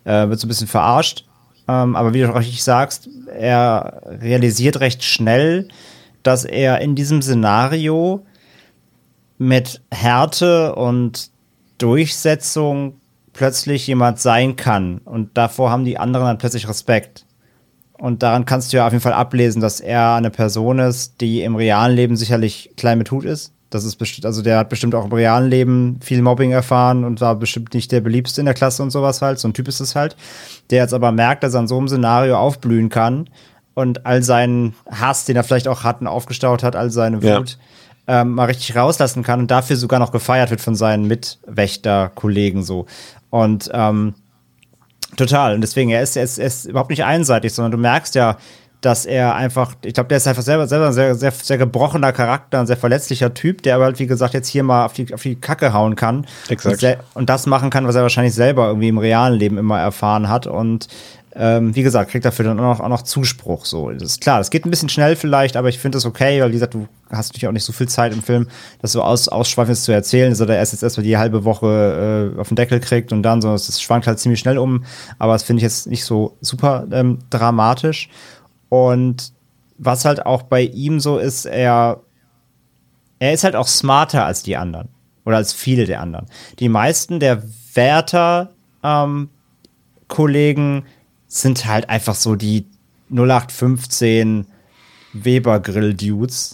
äh, 0.06 0.28
wird 0.30 0.40
so 0.40 0.48
ein 0.48 0.50
bisschen 0.50 0.68
verarscht. 0.68 1.26
Ähm, 1.70 1.96
aber 1.96 2.16
wie 2.16 2.22
du 2.22 2.36
richtig 2.36 2.64
sagst, 2.64 3.08
er 3.28 4.02
realisiert 4.22 4.80
recht 4.80 5.04
schnell, 5.04 5.68
dass 6.24 6.44
er 6.44 6.82
in 6.82 6.96
diesem 6.96 7.22
Szenario 7.22 8.26
mit 9.38 9.80
Härte 9.92 10.74
und 10.74 11.30
Durchsetzung 11.78 13.00
plötzlich 13.34 13.86
jemand 13.86 14.20
sein 14.20 14.56
kann. 14.56 14.98
Und 15.06 15.38
davor 15.38 15.70
haben 15.70 15.86
die 15.86 16.00
anderen 16.00 16.26
dann 16.26 16.38
plötzlich 16.40 16.68
Respekt. 16.68 17.28
Und 18.00 18.24
daran 18.24 18.46
kannst 18.46 18.74
du 18.74 18.78
ja 18.78 18.88
auf 18.88 18.94
jeden 18.94 19.04
Fall 19.04 19.14
ablesen, 19.14 19.62
dass 19.62 19.80
er 19.80 20.16
eine 20.16 20.32
Person 20.32 20.80
ist, 20.80 21.22
die 21.22 21.44
im 21.44 21.56
realen 21.56 21.96
Leben 21.96 22.16
sicherlich 22.16 22.72
klein 22.78 22.98
mit 22.98 23.12
Hut 23.12 23.26
ist. 23.26 23.54
Das 23.70 23.84
ist 23.84 23.98
bestimmt, 23.98 24.26
also 24.26 24.42
der 24.42 24.58
hat 24.58 24.70
bestimmt 24.70 24.96
auch 24.96 25.06
im 25.06 25.14
realen 25.14 25.50
Leben 25.50 26.00
viel 26.02 26.22
Mobbing 26.22 26.52
erfahren 26.52 27.04
und 27.04 27.22
war 27.22 27.36
bestimmt 27.36 27.74
nicht 27.74 27.92
der 27.92 28.02
beliebste 28.02 28.42
in 28.42 28.46
der 28.46 28.56
Klasse 28.56 28.82
und 28.82 28.90
sowas 28.90 29.22
halt. 29.22 29.38
So 29.38 29.48
ein 29.48 29.54
Typ 29.54 29.68
ist 29.68 29.80
es 29.80 29.96
halt. 29.96 30.16
Der 30.72 30.82
jetzt 30.82 30.94
aber 30.94 31.12
merkt, 31.12 31.44
dass 31.44 31.54
er 31.54 31.60
in 31.62 31.68
so 31.68 31.78
einem 31.78 31.88
Szenario 31.88 32.38
aufblühen 32.38 32.90
kann 32.90 33.30
und 33.76 34.06
all 34.06 34.24
seinen 34.24 34.74
Hass, 34.90 35.26
den 35.26 35.36
er 35.36 35.44
vielleicht 35.44 35.68
auch 35.68 35.84
hat 35.84 36.02
und 36.02 36.08
aufgestaut 36.08 36.64
hat, 36.64 36.76
all 36.76 36.90
seine 36.90 37.20
Ja. 37.20 37.40
Wut, 37.40 37.58
ähm, 38.08 38.32
mal 38.32 38.46
richtig 38.46 38.76
rauslassen 38.76 39.22
kann 39.22 39.40
und 39.40 39.52
dafür 39.52 39.76
sogar 39.76 40.00
noch 40.00 40.12
gefeiert 40.12 40.50
wird 40.50 40.62
von 40.62 40.74
seinen 40.74 41.06
Mitwächter-Kollegen 41.06 42.64
so. 42.64 42.88
Und 43.30 43.70
ähm, 43.72 44.16
total. 45.16 45.54
Und 45.54 45.62
deswegen, 45.62 45.92
er 45.92 46.02
ist, 46.02 46.18
er, 46.18 46.24
ist, 46.24 46.40
er 46.40 46.48
ist 46.48 46.66
überhaupt 46.66 46.90
nicht 46.90 47.04
einseitig, 47.04 47.54
sondern 47.54 47.72
du 47.72 47.78
merkst 47.78 48.16
ja, 48.16 48.38
dass 48.82 49.06
er 49.06 49.36
einfach, 49.36 49.74
ich 49.84 49.94
glaube, 49.94 50.08
der 50.08 50.18
ist 50.18 50.28
einfach 50.28 50.42
selber, 50.42 50.68
selber 50.68 50.88
ein 50.88 50.94
sehr, 50.94 51.16
sehr, 51.16 51.32
sehr 51.32 51.58
gebrochener 51.58 52.14
Charakter, 52.14 52.60
ein 52.60 52.68
sehr 52.68 52.78
verletzlicher 52.78 53.34
Typ, 53.34 53.62
der 53.64 53.76
aber 53.76 53.86
halt, 53.86 54.00
wie 54.00 54.08
gesagt, 54.08 54.34
jetzt 54.34 54.48
hier 54.48 54.64
mal 54.64 54.86
auf 54.86 54.94
die, 54.94 55.14
auf 55.14 55.22
die 55.22 55.36
Kacke 55.36 55.74
hauen 55.74 55.96
kann. 55.96 56.26
Exakt. 56.48 56.84
Und, 56.84 56.98
und 57.16 57.30
das 57.30 57.46
machen 57.46 57.70
kann, 57.70 57.88
was 57.88 57.96
er 57.96 58.04
wahrscheinlich 58.04 58.34
selber 58.34 58.68
irgendwie 58.68 58.88
im 58.88 58.98
realen 58.98 59.38
Leben 59.38 59.58
immer 59.58 59.80
erfahren 59.80 60.30
hat. 60.30 60.48
Und 60.48 60.88
ähm, 61.36 61.76
wie 61.76 61.84
gesagt, 61.84 62.12
kriegt 62.12 62.26
dafür 62.26 62.46
dann 62.46 62.60
auch 62.60 62.64
noch, 62.64 62.80
auch 62.80 62.90
noch 62.90 63.02
Zuspruch. 63.04 63.66
So, 63.66 63.92
das 63.92 64.04
ist 64.04 64.22
klar, 64.22 64.40
das 64.40 64.50
geht 64.50 64.66
ein 64.66 64.72
bisschen 64.72 64.90
schnell 64.90 65.16
vielleicht, 65.16 65.58
aber 65.58 65.70
ich 65.70 65.78
finde 65.78 65.98
das 65.98 66.06
okay, 66.06 66.42
weil 66.42 66.50
wie 66.50 66.54
gesagt, 66.54 66.74
du 66.74 66.88
hast 67.12 67.30
natürlich 67.30 67.48
auch 67.48 67.54
nicht 67.54 67.64
so 67.64 67.72
viel 67.74 67.88
Zeit 67.88 68.14
im 68.14 68.24
Film, 68.24 68.48
das 68.82 68.94
so 68.94 69.04
aus, 69.04 69.28
ausschweifend 69.28 69.78
zu 69.78 69.92
erzählen, 69.92 70.32
dass 70.32 70.40
er 70.40 70.48
da 70.48 70.56
erst 70.56 70.74
jetzt 70.74 70.84
erstmal 70.84 71.04
die 71.04 71.18
halbe 71.18 71.44
Woche 71.44 72.34
äh, 72.36 72.40
auf 72.40 72.48
den 72.48 72.56
Deckel 72.56 72.80
kriegt 72.80 73.12
und 73.12 73.24
dann 73.24 73.42
so, 73.42 73.52
das 73.52 73.82
schwankt 73.82 74.08
halt 74.08 74.20
ziemlich 74.20 74.40
schnell 74.40 74.58
um, 74.58 74.86
aber 75.18 75.34
das 75.34 75.44
finde 75.44 75.60
ich 75.60 75.64
jetzt 75.64 75.88
nicht 75.88 76.04
so 76.04 76.38
super 76.42 76.88
ähm, 76.92 77.20
dramatisch. 77.30 78.10
Und 78.70 79.34
was 79.78 80.06
halt 80.06 80.26
auch 80.26 80.44
bei 80.44 80.62
ihm 80.62 81.00
so 81.00 81.18
ist, 81.18 81.46
er, 81.46 82.02
er 83.20 83.34
ist 83.34 83.44
halt 83.44 83.56
auch 83.56 83.68
smarter 83.68 84.26
als 84.26 84.44
die 84.44 84.58
anderen. 84.58 84.90
Oder 85.26 85.38
als 85.38 85.54
viele 85.54 85.86
der 85.86 86.02
anderen. 86.02 86.28
Die 86.60 86.70
meisten 86.70 87.20
der 87.20 87.44
Wärter, 87.74 88.52
ähm, 88.84 89.30
sind 91.28 91.66
halt 91.66 91.90
einfach 91.90 92.16
so 92.16 92.36
die 92.36 92.66
0815 93.12 94.48
Weber-Grill-Dudes. 95.14 96.54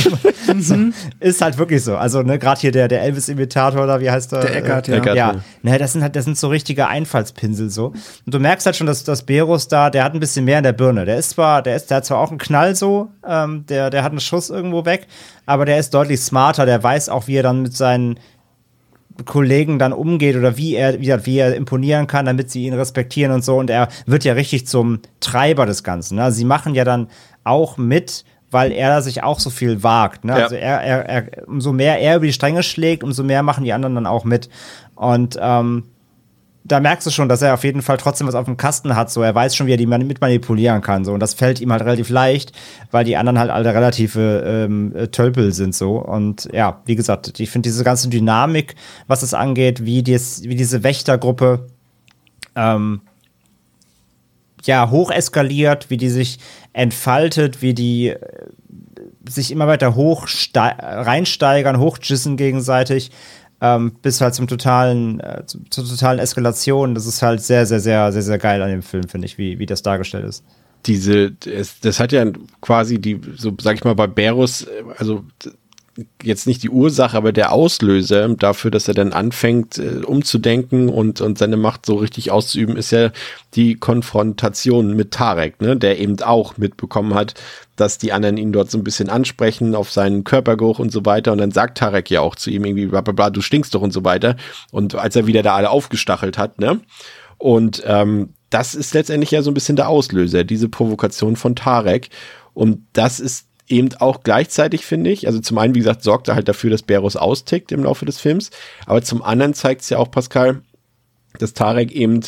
so, 0.58 0.76
ist 1.20 1.42
halt 1.42 1.58
wirklich 1.58 1.84
so. 1.84 1.96
Also, 1.96 2.22
ne, 2.22 2.38
gerade 2.38 2.60
hier 2.60 2.72
der, 2.72 2.88
der 2.88 3.02
Elvis-Imitator 3.02 3.86
da, 3.86 4.00
wie 4.00 4.10
heißt 4.10 4.32
der? 4.32 4.40
Der 4.40 4.56
Eckart, 4.56 4.88
ja. 4.88 4.96
Eckart, 4.96 5.16
ja. 5.16 5.32
ja. 5.34 5.40
Ne, 5.62 5.78
das 5.78 5.92
sind 5.92 6.02
halt, 6.02 6.16
das 6.16 6.24
sind 6.24 6.38
so 6.38 6.48
richtige 6.48 6.86
Einfallspinsel 6.88 7.70
so. 7.70 7.88
Und 7.88 8.34
du 8.34 8.38
merkst 8.38 8.66
halt 8.66 8.76
schon, 8.76 8.86
dass 8.86 9.04
das 9.04 9.22
Berus 9.22 9.68
da, 9.68 9.90
der 9.90 10.04
hat 10.04 10.14
ein 10.14 10.20
bisschen 10.20 10.44
mehr 10.44 10.58
in 10.58 10.64
der 10.64 10.72
Birne. 10.72 11.04
Der 11.04 11.16
ist 11.18 11.30
zwar, 11.30 11.62
der 11.62 11.76
ist, 11.76 11.90
der 11.90 11.98
hat 11.98 12.06
zwar 12.06 12.18
auch 12.18 12.30
einen 12.30 12.38
Knall 12.38 12.74
so, 12.74 13.08
ähm, 13.26 13.64
der, 13.68 13.90
der 13.90 14.02
hat 14.02 14.12
einen 14.12 14.20
Schuss 14.20 14.50
irgendwo 14.50 14.84
weg, 14.84 15.06
aber 15.46 15.64
der 15.66 15.78
ist 15.78 15.92
deutlich 15.94 16.20
smarter, 16.20 16.66
der 16.66 16.82
weiß 16.82 17.08
auch, 17.10 17.26
wie 17.26 17.36
er 17.36 17.42
dann 17.42 17.62
mit 17.62 17.76
seinen 17.76 18.18
Kollegen 19.26 19.78
dann 19.78 19.92
umgeht 19.92 20.34
oder 20.36 20.56
wie 20.56 20.74
er, 20.76 20.98
wie, 21.00 21.08
er- 21.10 21.26
wie 21.26 21.36
er 21.36 21.54
imponieren 21.54 22.06
kann, 22.06 22.24
damit 22.24 22.50
sie 22.50 22.64
ihn 22.64 22.72
respektieren 22.72 23.32
und 23.32 23.44
so. 23.44 23.58
Und 23.58 23.68
er 23.68 23.88
wird 24.06 24.24
ja 24.24 24.32
richtig 24.32 24.66
zum 24.66 25.00
Treiber 25.20 25.66
des 25.66 25.84
Ganzen. 25.84 26.16
Ne? 26.16 26.32
Sie 26.32 26.46
machen 26.46 26.74
ja 26.74 26.84
dann 26.84 27.08
auch 27.44 27.76
mit, 27.76 28.24
weil 28.50 28.72
er 28.72 29.00
sich 29.02 29.22
auch 29.22 29.38
so 29.38 29.50
viel 29.50 29.82
wagt. 29.82 30.24
Ne? 30.24 30.36
Ja. 30.36 30.44
Also 30.44 30.56
er, 30.56 30.80
er, 30.80 31.08
er, 31.08 31.48
umso 31.48 31.72
mehr 31.72 32.00
er 32.00 32.16
über 32.16 32.26
die 32.26 32.32
Stränge 32.32 32.62
schlägt, 32.62 33.04
umso 33.04 33.22
mehr 33.22 33.42
machen 33.42 33.64
die 33.64 33.72
anderen 33.72 33.94
dann 33.94 34.06
auch 34.06 34.24
mit. 34.24 34.48
Und 34.96 35.38
ähm, 35.40 35.84
da 36.62 36.78
merkst 36.78 37.06
du 37.06 37.10
schon, 37.10 37.28
dass 37.28 37.42
er 37.42 37.54
auf 37.54 37.64
jeden 37.64 37.80
Fall 37.80 37.96
trotzdem 37.96 38.26
was 38.26 38.34
auf 38.34 38.44
dem 38.44 38.56
Kasten 38.56 38.94
hat. 38.94 39.10
So, 39.10 39.22
er 39.22 39.34
weiß 39.34 39.56
schon, 39.56 39.66
wie 39.66 39.72
er 39.72 39.76
die 39.76 39.86
man- 39.86 40.06
mit 40.06 40.20
manipulieren 40.20 40.82
kann. 40.82 41.04
So, 41.04 41.12
und 41.12 41.20
das 41.20 41.34
fällt 41.34 41.60
ihm 41.60 41.72
halt 41.72 41.82
relativ 41.82 42.10
leicht, 42.10 42.52
weil 42.90 43.04
die 43.04 43.16
anderen 43.16 43.38
halt 43.38 43.50
alle 43.50 43.72
relative 43.72 44.42
ähm, 44.46 44.94
äh, 44.94 45.08
Tölpel 45.08 45.52
sind. 45.52 45.74
So, 45.74 45.96
und 45.96 46.48
ja, 46.52 46.80
wie 46.84 46.96
gesagt, 46.96 47.40
ich 47.40 47.50
finde 47.50 47.68
diese 47.68 47.82
ganze 47.82 48.08
Dynamik, 48.08 48.74
was 49.06 49.22
es 49.22 49.32
angeht, 49.32 49.84
wie, 49.84 50.02
dies, 50.02 50.42
wie 50.42 50.54
diese 50.54 50.82
Wächtergruppe 50.82 51.66
ähm, 52.56 53.00
ja 54.64 54.90
hoch 54.90 55.10
eskaliert, 55.10 55.88
wie 55.88 55.96
die 55.96 56.10
sich 56.10 56.38
entfaltet, 56.72 57.62
wie 57.62 57.74
die 57.74 58.08
äh, 58.08 58.18
sich 59.28 59.50
immer 59.50 59.66
weiter 59.66 59.94
hoch 59.94 60.26
reinsteigern, 60.54 61.78
hochjissen 61.78 62.36
gegenseitig, 62.36 63.10
ähm, 63.60 63.92
bis 64.02 64.20
halt 64.20 64.34
zum 64.34 64.46
totalen, 64.46 65.20
äh, 65.20 65.44
zu- 65.46 65.62
zur 65.70 65.86
totalen 65.86 66.18
Eskalation. 66.18 66.94
Das 66.94 67.06
ist 67.06 67.22
halt 67.22 67.42
sehr, 67.42 67.66
sehr, 67.66 67.80
sehr, 67.80 68.12
sehr, 68.12 68.22
sehr 68.22 68.38
geil 68.38 68.62
an 68.62 68.70
dem 68.70 68.82
Film, 68.82 69.08
finde 69.08 69.26
ich, 69.26 69.36
wie, 69.38 69.58
wie 69.58 69.66
das 69.66 69.82
dargestellt 69.82 70.24
ist. 70.24 70.44
diese, 70.86 71.32
es, 71.46 71.78
das 71.80 72.00
hat 72.00 72.10
ja 72.12 72.24
quasi 72.62 72.98
die, 72.98 73.20
so 73.36 73.52
sag 73.60 73.74
ich 73.76 73.84
mal, 73.84 73.94
bei 73.94 74.06
Berus, 74.06 74.62
äh, 74.62 74.82
also 74.96 75.24
jetzt 76.22 76.46
nicht 76.46 76.62
die 76.62 76.70
Ursache, 76.70 77.16
aber 77.16 77.32
der 77.32 77.52
Auslöser 77.52 78.28
dafür, 78.28 78.70
dass 78.70 78.88
er 78.88 78.94
dann 78.94 79.12
anfängt, 79.12 79.78
äh, 79.78 80.02
umzudenken 80.04 80.88
und, 80.88 81.20
und 81.20 81.38
seine 81.38 81.56
Macht 81.56 81.86
so 81.86 81.96
richtig 81.96 82.30
auszuüben, 82.30 82.76
ist 82.76 82.90
ja 82.90 83.10
die 83.54 83.76
Konfrontation 83.76 84.94
mit 84.96 85.12
Tarek, 85.12 85.60
ne, 85.60 85.76
der 85.76 85.98
eben 85.98 86.20
auch 86.22 86.56
mitbekommen 86.56 87.14
hat, 87.14 87.34
dass 87.76 87.98
die 87.98 88.12
anderen 88.12 88.36
ihn 88.36 88.52
dort 88.52 88.70
so 88.70 88.78
ein 88.78 88.84
bisschen 88.84 89.08
ansprechen 89.08 89.74
auf 89.74 89.90
seinen 89.90 90.24
Körpergeruch 90.24 90.78
und 90.78 90.92
so 90.92 91.04
weiter. 91.04 91.32
Und 91.32 91.38
dann 91.38 91.50
sagt 91.50 91.78
Tarek 91.78 92.10
ja 92.10 92.20
auch 92.20 92.36
zu 92.36 92.50
ihm 92.50 92.64
irgendwie, 92.64 92.86
bla, 92.86 93.00
bla, 93.00 93.12
bla, 93.12 93.30
du 93.30 93.40
stinkst 93.40 93.74
doch 93.74 93.82
und 93.82 93.92
so 93.92 94.04
weiter. 94.04 94.36
Und 94.70 94.94
als 94.94 95.16
er 95.16 95.26
wieder 95.26 95.42
da 95.42 95.56
alle 95.56 95.70
aufgestachelt 95.70 96.38
hat, 96.38 96.58
ne, 96.58 96.80
und 97.38 97.82
ähm, 97.86 98.34
das 98.50 98.74
ist 98.74 98.92
letztendlich 98.92 99.30
ja 99.30 99.42
so 99.42 99.50
ein 99.50 99.54
bisschen 99.54 99.76
der 99.76 99.88
Auslöser, 99.88 100.44
diese 100.44 100.68
Provokation 100.68 101.36
von 101.36 101.56
Tarek. 101.56 102.10
Und 102.52 102.80
das 102.92 103.20
ist 103.20 103.46
eben 103.70 103.90
auch 103.98 104.22
gleichzeitig, 104.22 104.84
finde 104.84 105.10
ich, 105.10 105.26
also 105.26 105.40
zum 105.40 105.58
einen, 105.58 105.74
wie 105.74 105.80
gesagt, 105.80 106.02
sorgt 106.02 106.28
er 106.28 106.34
halt 106.34 106.48
dafür, 106.48 106.70
dass 106.70 106.82
Berus 106.82 107.16
austickt 107.16 107.72
im 107.72 107.84
Laufe 107.84 108.04
des 108.04 108.20
Films, 108.20 108.50
aber 108.86 109.02
zum 109.02 109.22
anderen 109.22 109.54
zeigt 109.54 109.82
es 109.82 109.90
ja 109.90 109.98
auch, 109.98 110.10
Pascal, 110.10 110.62
dass 111.38 111.54
Tarek 111.54 111.92
eben 111.92 112.20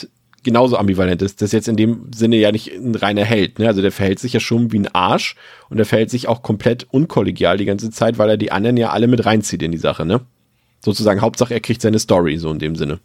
genauso 0.43 0.77
ambivalent 0.77 1.23
ist. 1.23 1.41
Das 1.41 1.49
ist 1.49 1.53
jetzt 1.53 1.69
in 1.69 1.77
dem 1.77 2.11
Sinne 2.15 2.37
ja 2.37 2.51
nicht 2.53 2.73
ein 2.73 2.95
reiner 2.95 3.25
Held. 3.25 3.59
Ne? 3.59 3.69
Also 3.69 3.81
der 3.81 3.93
verhält 3.93 4.19
sich 4.19 4.33
ja 4.33 4.41
schon 4.41 4.73
wie 4.73 4.81
ein 4.81 4.93
Arsch 4.93 5.37
und 5.69 5.77
der 5.77 5.87
verhält 5.87 6.11
sich 6.11 6.29
auch 6.29 6.43
komplett 6.43 6.87
unkollegial 6.91 7.57
die 7.59 7.65
ganze 7.65 7.91
Zeit, 7.91 8.19
weil 8.19 8.31
er 8.31 8.37
die 8.37 8.51
anderen 8.51 8.77
ja 8.77 8.91
alle 8.91 9.07
mit 9.07 9.25
reinzieht 9.25 9.63
in 9.63 9.73
die 9.73 9.79
Sache. 9.79 10.05
Ne? 10.05 10.21
Sozusagen, 10.81 11.21
Hauptsache 11.21 11.55
er 11.55 11.61
kriegt 11.61 11.83
seine 11.83 11.99
Story, 11.99 12.39
so 12.39 12.51
in 12.51 12.59
dem 12.59 12.75
Sinne. 12.75 12.99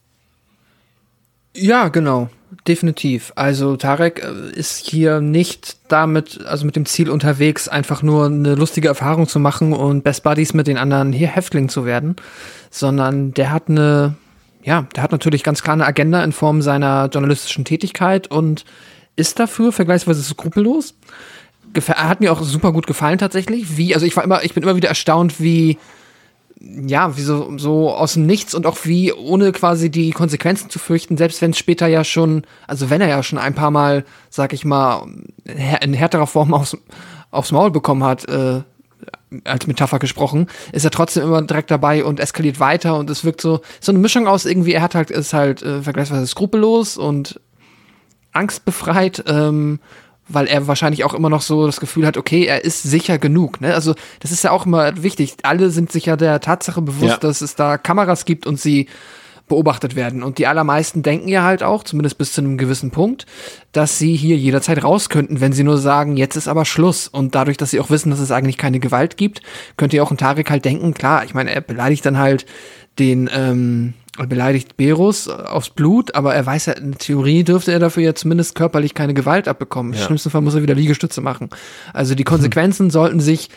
Ja, 1.55 1.89
genau. 1.89 2.29
Definitiv. 2.67 3.31
Also 3.35 3.77
Tarek 3.77 4.21
äh, 4.23 4.51
ist 4.51 4.85
hier 4.85 5.21
nicht 5.21 5.77
damit, 5.87 6.45
also 6.45 6.65
mit 6.65 6.75
dem 6.75 6.85
Ziel 6.85 7.09
unterwegs, 7.09 7.69
einfach 7.69 8.03
nur 8.03 8.25
eine 8.25 8.55
lustige 8.55 8.89
Erfahrung 8.89 9.27
zu 9.27 9.39
machen 9.39 9.71
und 9.71 10.03
Best 10.03 10.23
Buddies 10.23 10.53
mit 10.53 10.67
den 10.67 10.77
anderen 10.77 11.13
hier 11.13 11.29
Häftling 11.29 11.69
zu 11.69 11.85
werden, 11.85 12.17
sondern 12.69 13.33
der 13.33 13.51
hat 13.51 13.69
eine, 13.69 14.15
ja, 14.63 14.85
der 14.95 15.03
hat 15.03 15.13
natürlich 15.13 15.43
ganz 15.43 15.63
klar 15.63 15.75
eine 15.75 15.85
Agenda 15.85 16.21
in 16.23 16.33
Form 16.33 16.61
seiner 16.61 17.05
journalistischen 17.05 17.63
Tätigkeit 17.63 18.29
und 18.29 18.65
ist 19.15 19.39
dafür 19.39 19.71
vergleichsweise 19.71 20.21
skrupellos. 20.21 20.93
Er 21.73 22.09
hat 22.09 22.19
mir 22.19 22.33
auch 22.33 22.41
super 22.41 22.73
gut 22.73 22.85
gefallen 22.85 23.17
tatsächlich. 23.17 23.77
Wie, 23.77 23.93
also 23.93 24.05
ich 24.05 24.15
war 24.17 24.25
immer, 24.25 24.43
ich 24.43 24.53
bin 24.53 24.63
immer 24.63 24.75
wieder 24.75 24.89
erstaunt, 24.89 25.39
wie 25.39 25.77
ja, 26.59 27.15
wie 27.17 27.21
so, 27.21 27.57
so 27.57 27.91
aus 27.93 28.13
dem 28.13 28.25
Nichts 28.25 28.55
und 28.55 28.65
auch 28.65 28.77
wie 28.83 29.13
ohne 29.13 29.51
quasi 29.51 29.91
die 29.91 30.11
Konsequenzen 30.11 30.69
zu 30.69 30.79
fürchten, 30.79 31.17
selbst 31.17 31.41
wenn 31.41 31.51
es 31.51 31.57
später 31.57 31.87
ja 31.87 32.03
schon, 32.03 32.43
also 32.67 32.89
wenn 32.89 33.01
er 33.01 33.07
ja 33.07 33.21
schon 33.21 33.37
ein 33.37 33.53
paar 33.53 33.71
Mal, 33.71 34.05
sag 34.29 34.53
ich 34.53 34.65
mal, 34.65 35.05
in 35.45 35.93
härterer 35.93 36.27
Form 36.27 36.53
aufs, 36.53 36.75
aufs 37.29 37.51
Maul 37.51 37.71
bekommen 37.71 38.03
hat, 38.03 38.27
äh, 38.27 38.61
als 39.43 39.67
Metapher 39.67 39.99
gesprochen, 39.99 40.47
ist 40.71 40.85
er 40.85 40.91
trotzdem 40.91 41.23
immer 41.23 41.41
direkt 41.41 41.69
dabei 41.69 42.03
und 42.03 42.19
eskaliert 42.19 42.59
weiter 42.59 42.97
und 42.97 43.09
es 43.09 43.23
wirkt 43.23 43.41
so, 43.41 43.61
so 43.79 43.91
eine 43.91 43.99
Mischung 43.99 44.27
aus 44.27 44.45
irgendwie, 44.45 44.73
er 44.73 44.81
hat 44.81 44.95
halt, 44.95 45.11
ist 45.11 45.33
halt 45.33 45.61
äh, 45.61 45.81
vergleichsweise 45.81 46.25
skrupellos 46.25 46.97
und 46.97 47.39
angstbefreit, 48.31 49.23
ähm, 49.27 49.79
weil 50.27 50.47
er 50.47 50.67
wahrscheinlich 50.67 51.03
auch 51.03 51.13
immer 51.13 51.29
noch 51.29 51.41
so 51.41 51.65
das 51.65 51.79
Gefühl 51.79 52.05
hat, 52.05 52.17
okay, 52.17 52.45
er 52.45 52.63
ist 52.65 52.83
sicher 52.83 53.17
genug. 53.17 53.61
Ne? 53.61 53.73
Also 53.73 53.95
das 54.19 54.31
ist 54.31 54.43
ja 54.43 54.51
auch 54.51 54.65
immer 54.65 55.03
wichtig. 55.03 55.35
Alle 55.43 55.69
sind 55.69 55.91
sich 55.91 56.05
ja 56.07 56.15
der 56.17 56.39
Tatsache 56.41 56.81
bewusst, 56.81 57.11
Ja. 57.11 57.17
dass 57.17 57.41
es 57.41 57.55
da 57.55 57.77
Kameras 57.77 58.25
gibt 58.25 58.45
und 58.45 58.59
sie 58.59 58.87
beobachtet 59.47 59.95
werden. 59.95 60.23
Und 60.23 60.39
die 60.39 60.47
allermeisten 60.47 61.03
denken 61.03 61.29
ja 61.29 61.43
halt 61.43 61.63
auch, 61.63 61.83
zumindest 61.85 62.17
bis 62.17 62.33
zu 62.33 62.41
einem 62.41 62.57
gewissen 62.57 62.91
Punkt, 62.91 63.25
dass 63.71 63.97
sie 63.97 64.13
hier 64.15 64.35
jederzeit 64.35 64.83
raus 64.83 65.07
könnten, 65.07 65.39
wenn 65.39 65.53
sie 65.53 65.63
nur 65.63 65.77
sagen, 65.77 66.17
jetzt 66.17 66.35
ist 66.35 66.49
aber 66.49 66.65
Schluss. 66.65 67.07
Und 67.07 67.33
dadurch, 67.33 67.55
dass 67.55 67.71
sie 67.71 67.79
auch 67.79 67.89
wissen, 67.89 68.09
dass 68.09 68.19
es 68.19 68.31
eigentlich 68.31 68.57
keine 68.57 68.81
Gewalt 68.81 69.15
gibt, 69.15 69.41
könnte 69.77 69.95
ja 69.95 70.03
auch 70.03 70.11
ein 70.11 70.17
Tarek 70.17 70.49
halt 70.49 70.65
denken, 70.65 70.93
klar, 70.93 71.23
ich 71.23 71.33
meine, 71.33 71.51
er 71.55 71.61
beleidigt 71.61 72.05
dann 72.05 72.17
halt 72.17 72.45
den, 72.99 73.29
ähm, 73.33 73.93
er 74.17 74.27
beleidigt 74.27 74.77
Berus 74.77 75.27
aufs 75.27 75.69
Blut, 75.69 76.15
aber 76.15 76.33
er 76.33 76.45
weiß 76.45 76.67
ja, 76.67 76.73
in 76.73 76.97
Theorie 76.97 77.43
dürfte 77.43 77.71
er 77.71 77.79
dafür 77.79 78.03
ja 78.03 78.15
zumindest 78.15 78.55
körperlich 78.55 78.93
keine 78.93 79.13
Gewalt 79.13 79.47
abbekommen. 79.47 79.93
Im 79.93 79.99
schlimmsten 79.99 80.29
Fall 80.29 80.41
muss 80.41 80.55
er 80.55 80.61
wieder 80.61 80.75
Liegestütze 80.75 81.21
machen. 81.21 81.49
Also 81.93 82.15
die 82.15 82.23
Konsequenzen 82.23 82.89
sollten 82.91 83.19
sich 83.19 83.49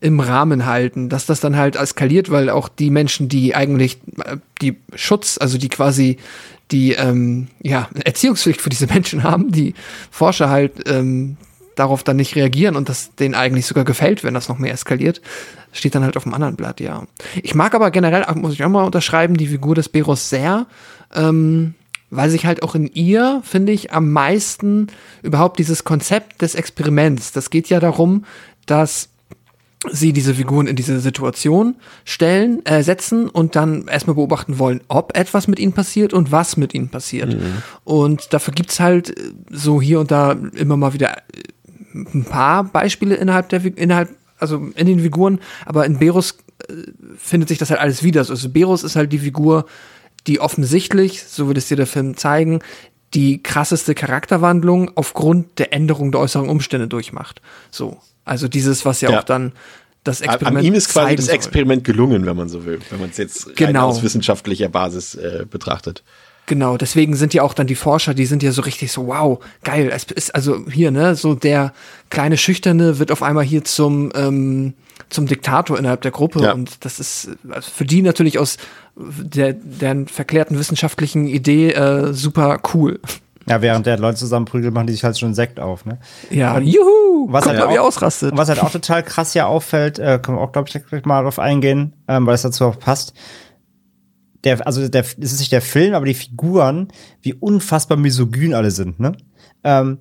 im 0.00 0.20
Rahmen 0.20 0.66
halten, 0.66 1.08
dass 1.08 1.26
das 1.26 1.40
dann 1.40 1.56
halt 1.56 1.76
eskaliert, 1.76 2.30
weil 2.30 2.50
auch 2.50 2.68
die 2.68 2.90
Menschen, 2.90 3.28
die 3.28 3.54
eigentlich 3.54 3.98
äh, 4.24 4.36
die 4.62 4.76
Schutz, 4.94 5.38
also 5.40 5.58
die 5.58 5.68
quasi 5.68 6.18
die 6.70 6.92
ähm, 6.92 7.48
ja, 7.62 7.88
Erziehungspflicht 8.04 8.60
für 8.60 8.70
diese 8.70 8.86
Menschen 8.92 9.22
haben, 9.22 9.52
die 9.52 9.74
Forscher 10.10 10.50
halt, 10.50 10.88
ähm, 10.88 11.36
darauf 11.76 12.02
dann 12.02 12.16
nicht 12.16 12.34
reagieren 12.34 12.74
und 12.74 12.88
das 12.88 13.14
denen 13.14 13.34
eigentlich 13.34 13.66
sogar 13.66 13.84
gefällt, 13.84 14.24
wenn 14.24 14.34
das 14.34 14.48
noch 14.48 14.58
mehr 14.58 14.72
eskaliert, 14.72 15.20
steht 15.72 15.94
dann 15.94 16.02
halt 16.02 16.16
auf 16.16 16.24
dem 16.24 16.34
anderen 16.34 16.56
Blatt, 16.56 16.80
ja. 16.80 17.04
Ich 17.42 17.54
mag 17.54 17.74
aber 17.74 17.90
generell, 17.90 18.26
muss 18.34 18.54
ich 18.54 18.64
auch 18.64 18.68
mal 18.68 18.84
unterschreiben, 18.84 19.36
die 19.36 19.46
Figur 19.46 19.74
des 19.74 19.88
Beros 19.88 20.28
sehr, 20.28 20.66
ähm, 21.14 21.74
weil 22.10 22.30
sich 22.30 22.46
halt 22.46 22.62
auch 22.62 22.74
in 22.74 22.86
ihr, 22.86 23.42
finde 23.44 23.72
ich, 23.72 23.92
am 23.92 24.10
meisten 24.10 24.88
überhaupt 25.22 25.58
dieses 25.58 25.84
Konzept 25.84 26.42
des 26.42 26.54
Experiments, 26.54 27.32
das 27.32 27.50
geht 27.50 27.68
ja 27.68 27.78
darum, 27.78 28.24
dass 28.64 29.10
sie 29.90 30.12
diese 30.12 30.34
Figuren 30.34 30.66
in 30.66 30.76
diese 30.76 31.00
Situation 31.00 31.76
stellen, 32.04 32.64
äh, 32.64 32.82
setzen 32.82 33.28
und 33.28 33.56
dann 33.56 33.86
erstmal 33.86 34.16
beobachten 34.16 34.58
wollen, 34.58 34.80
ob 34.88 35.16
etwas 35.16 35.48
mit 35.48 35.58
ihnen 35.58 35.72
passiert 35.72 36.12
und 36.12 36.32
was 36.32 36.56
mit 36.56 36.74
ihnen 36.74 36.88
passiert. 36.88 37.34
Mhm. 37.34 37.62
Und 37.84 38.32
dafür 38.32 38.54
gibt's 38.54 38.80
halt 38.80 39.14
so 39.50 39.80
hier 39.80 40.00
und 40.00 40.10
da 40.10 40.36
immer 40.54 40.76
mal 40.76 40.92
wieder 40.92 41.16
ein 42.14 42.24
paar 42.24 42.64
Beispiele 42.64 43.14
innerhalb 43.14 43.48
der 43.48 43.64
innerhalb 43.76 44.10
also 44.38 44.70
in 44.74 44.86
den 44.86 45.00
Figuren, 45.00 45.40
aber 45.64 45.86
in 45.86 45.98
Berus 45.98 46.36
äh, 46.68 46.74
findet 47.16 47.48
sich 47.48 47.58
das 47.58 47.70
halt 47.70 47.80
alles 47.80 48.02
wieder. 48.02 48.20
Also 48.20 48.48
Berus 48.50 48.82
ist 48.82 48.96
halt 48.96 49.12
die 49.12 49.18
Figur, 49.18 49.66
die 50.26 50.40
offensichtlich, 50.40 51.24
so 51.24 51.48
wird 51.48 51.58
es 51.58 51.68
dir 51.68 51.76
der 51.76 51.86
Film 51.86 52.16
zeigen, 52.16 52.60
die 53.14 53.42
krasseste 53.42 53.94
Charakterwandlung 53.94 54.90
aufgrund 54.94 55.58
der 55.58 55.72
Änderung 55.72 56.12
der 56.12 56.20
äußeren 56.20 56.48
Umstände 56.48 56.88
durchmacht. 56.88 57.40
So. 57.70 57.98
Also 58.24 58.48
dieses, 58.48 58.84
was 58.84 59.00
ja, 59.00 59.10
ja. 59.10 59.20
auch 59.20 59.24
dann 59.24 59.52
das 60.02 60.20
Experiment. 60.20 60.58
An 60.58 60.64
ihm 60.64 60.74
ist 60.74 60.88
quasi 60.88 61.16
das 61.16 61.28
Experiment 61.28 61.84
gelungen, 61.84 62.26
wenn 62.26 62.36
man 62.36 62.48
so 62.48 62.64
will, 62.64 62.80
wenn 62.90 63.00
man 63.00 63.10
es 63.10 63.16
jetzt 63.16 63.56
genau. 63.56 63.88
aus 63.88 64.02
wissenschaftlicher 64.02 64.68
Basis 64.68 65.14
äh, 65.14 65.46
betrachtet. 65.48 66.02
Genau, 66.46 66.76
deswegen 66.76 67.16
sind 67.16 67.34
ja 67.34 67.42
auch 67.42 67.54
dann 67.54 67.66
die 67.66 67.74
Forscher, 67.74 68.14
die 68.14 68.24
sind 68.26 68.42
ja 68.42 68.52
so 68.52 68.62
richtig 68.62 68.92
so, 68.92 69.08
wow, 69.08 69.40
geil. 69.64 69.90
Es 69.92 70.04
ist 70.04 70.32
also 70.32 70.64
hier, 70.70 70.92
ne, 70.92 71.16
so 71.16 71.34
der 71.34 71.72
kleine 72.08 72.36
Schüchterne 72.36 73.00
wird 73.00 73.10
auf 73.10 73.24
einmal 73.24 73.44
hier 73.44 73.64
zum, 73.64 74.12
ähm, 74.14 74.74
zum 75.10 75.26
Diktator 75.26 75.76
innerhalb 75.76 76.02
der 76.02 76.12
Gruppe. 76.12 76.42
Ja. 76.42 76.52
Und 76.52 76.84
das 76.84 77.00
ist 77.00 77.30
also 77.50 77.68
für 77.68 77.84
die 77.84 78.00
natürlich 78.00 78.38
aus 78.38 78.58
der, 78.94 79.54
deren 79.54 80.06
verklärten 80.06 80.56
wissenschaftlichen 80.56 81.26
Idee 81.26 81.72
äh, 81.72 82.12
super 82.12 82.60
cool. 82.74 83.00
Ja, 83.48 83.62
während 83.62 83.86
der 83.86 83.98
Leute 83.98 84.18
zusammen 84.18 84.44
prügeln, 84.44 84.74
machen 84.74 84.88
die 84.88 84.92
sich 84.92 85.04
halt 85.04 85.18
schon 85.18 85.34
Sekt 85.34 85.60
auf, 85.60 85.84
ne? 85.84 85.98
Ja, 86.30 86.56
und, 86.56 86.66
juhu! 86.66 87.28
Was 87.28 87.46
halt, 87.46 87.60
auch, 87.60 87.78
ausrastet. 87.78 88.36
was 88.36 88.48
halt 88.48 88.60
auch 88.60 88.70
total 88.70 89.04
krass 89.04 89.32
hier 89.32 89.46
auffällt, 89.46 90.00
äh, 90.00 90.18
können 90.20 90.38
wir 90.38 90.42
auch, 90.42 90.50
glaube 90.50 90.68
ich, 90.68 90.84
gleich 90.84 91.04
mal 91.04 91.22
drauf 91.22 91.38
eingehen, 91.38 91.92
ähm, 92.08 92.26
weil 92.26 92.34
es 92.34 92.42
dazu 92.42 92.64
auch 92.64 92.78
passt. 92.78 93.14
Der, 94.44 94.66
also 94.66 94.86
der, 94.88 95.02
es 95.02 95.32
ist 95.32 95.40
nicht 95.40 95.52
der 95.52 95.62
Film, 95.62 95.94
aber 95.94 96.06
die 96.06 96.14
Figuren, 96.14 96.88
wie 97.22 97.34
unfassbar 97.34 97.96
misogyn 97.96 98.54
alle 98.54 98.70
sind, 98.70 99.00
ne? 99.00 99.12
Ähm, 99.64 99.98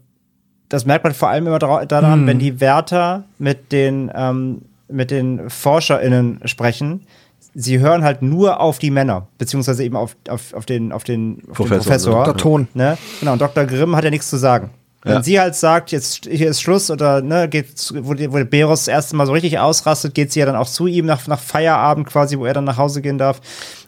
das 0.70 0.86
merkt 0.86 1.04
man 1.04 1.14
vor 1.14 1.30
allem 1.30 1.48
immer 1.48 1.60
daran, 1.60 2.22
hm. 2.22 2.28
wenn 2.28 2.40
die 2.40 2.60
Wärter 2.60 3.26
mit 3.38 3.72
den, 3.72 4.12
ähm, 4.14 4.64
mit 4.88 5.12
den 5.12 5.50
ForscherInnen 5.50 6.42
sprechen, 6.46 7.06
sie 7.54 7.80
hören 7.80 8.04
halt 8.04 8.22
nur 8.22 8.60
auf 8.60 8.80
die 8.80 8.92
Männer, 8.92 9.28
beziehungsweise 9.38 9.84
eben 9.84 9.96
auf, 9.96 10.16
auf, 10.28 10.54
auf 10.54 10.66
den, 10.66 10.92
auf 10.92 11.04
den, 11.04 11.42
auf 11.50 11.58
Professor. 11.58 11.78
Den 11.78 11.84
Professor 11.84 12.26
Dr. 12.26 12.38
Ton. 12.38 12.68
Ne? 12.74 12.98
Genau, 13.20 13.34
und 13.34 13.42
Dr. 13.42 13.66
Grimm 13.66 13.96
hat 13.96 14.04
ja 14.04 14.10
nichts 14.10 14.30
zu 14.30 14.38
sagen. 14.38 14.72
Wenn 15.04 15.14
ja. 15.14 15.24
sie 15.24 15.40
halt 15.40 15.56
sagt, 15.56 15.92
jetzt 15.92 16.26
hier 16.26 16.50
ist 16.50 16.62
Schluss 16.62 16.90
oder 16.90 17.22
ne, 17.22 17.48
geht, 17.48 17.68
wo, 17.94 18.16
wo 18.16 18.44
Beros 18.44 18.86
das 18.86 18.88
erste 18.88 19.16
Mal 19.16 19.28
so 19.28 19.34
richtig 19.34 19.60
ausrastet, 19.60 20.16
geht 20.16 20.32
sie 20.32 20.40
ja 20.40 20.48
dann 20.48 20.56
auch 20.56 20.68
zu 20.68 20.88
ihm 20.88 21.06
nach, 21.06 21.28
nach 21.28 21.40
Feierabend 21.40 22.08
quasi, 22.08 22.40
wo 22.40 22.46
er 22.46 22.54
dann 22.54 22.64
nach 22.64 22.78
Hause 22.78 23.04
gehen 23.04 23.20
darf 23.20 23.40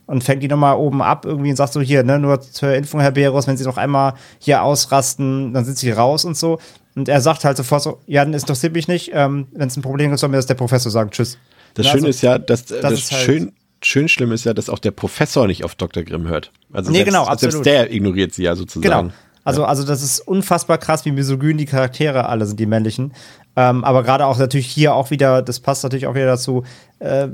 und 0.07 0.23
fängt 0.23 0.41
die 0.41 0.47
nochmal 0.47 0.77
oben 0.77 1.01
ab 1.01 1.25
irgendwie 1.25 1.51
und 1.51 1.55
sagt 1.55 1.73
so, 1.73 1.81
hier, 1.81 2.03
ne, 2.03 2.17
nur 2.17 2.41
zur 2.41 2.73
Info, 2.73 2.99
Herr 2.99 3.11
Beros, 3.11 3.45
wenn 3.45 3.57
Sie 3.57 3.65
noch 3.65 3.77
einmal 3.77 4.13
hier 4.39 4.63
ausrasten, 4.63 5.53
dann 5.53 5.65
sind 5.65 5.77
Sie 5.77 5.91
raus 5.91 6.25
und 6.25 6.35
so. 6.35 6.59
Und 6.95 7.09
er 7.09 7.21
sagt 7.21 7.43
halt 7.45 7.57
sofort 7.57 7.83
so, 7.83 7.99
ja, 8.07 8.23
dann 8.23 8.33
interessiert 8.33 8.73
mich 8.73 8.87
nicht, 8.87 9.11
ähm, 9.13 9.47
wenn 9.51 9.67
es 9.67 9.77
ein 9.77 9.83
Problem 9.83 10.09
gibt, 10.09 10.19
soll 10.19 10.29
mir 10.29 10.37
das 10.37 10.47
der 10.47 10.55
Professor 10.55 10.91
sagen, 10.91 11.11
tschüss. 11.11 11.37
Das 11.75 11.85
Na, 11.85 11.91
Schöne 11.91 12.07
also, 12.07 12.09
ist 12.09 12.21
ja, 12.23 12.39
dass 12.39 12.65
das, 12.65 12.81
das 12.81 12.93
ist 12.93 13.11
halt 13.11 13.21
schön, 13.21 13.51
schön 13.83 14.07
schlimm 14.07 14.31
ist 14.31 14.45
ja, 14.45 14.53
dass 14.53 14.69
auch 14.69 14.79
der 14.79 14.91
Professor 14.91 15.45
nicht 15.45 15.63
auf 15.63 15.75
Dr. 15.75 16.03
Grimm 16.03 16.27
hört. 16.27 16.51
Also 16.73 16.89
nee, 16.89 16.97
selbst, 16.97 17.13
genau, 17.13 17.25
absolut. 17.25 17.53
selbst 17.53 17.65
der 17.65 17.91
ignoriert 17.93 18.33
sie 18.33 18.43
ja 18.43 18.55
sozusagen. 18.55 19.07
Genau. 19.07 19.13
Also, 19.43 19.63
also 19.63 19.85
das 19.85 20.03
ist 20.03 20.19
unfassbar 20.19 20.77
krass, 20.77 21.05
wie 21.05 21.11
misogyn 21.11 21.57
die 21.57 21.65
Charaktere 21.65 22.27
alle 22.27 22.45
sind, 22.45 22.59
die 22.59 22.65
männlichen. 22.65 23.13
Ähm, 23.55 23.83
aber 23.83 24.03
gerade 24.03 24.25
auch 24.25 24.37
natürlich 24.37 24.67
hier 24.67 24.93
auch 24.93 25.09
wieder, 25.09 25.41
das 25.41 25.59
passt 25.59 25.83
natürlich 25.83 26.07
auch 26.07 26.15
wieder 26.15 26.25
dazu, 26.25 26.63
äh, 26.99 27.27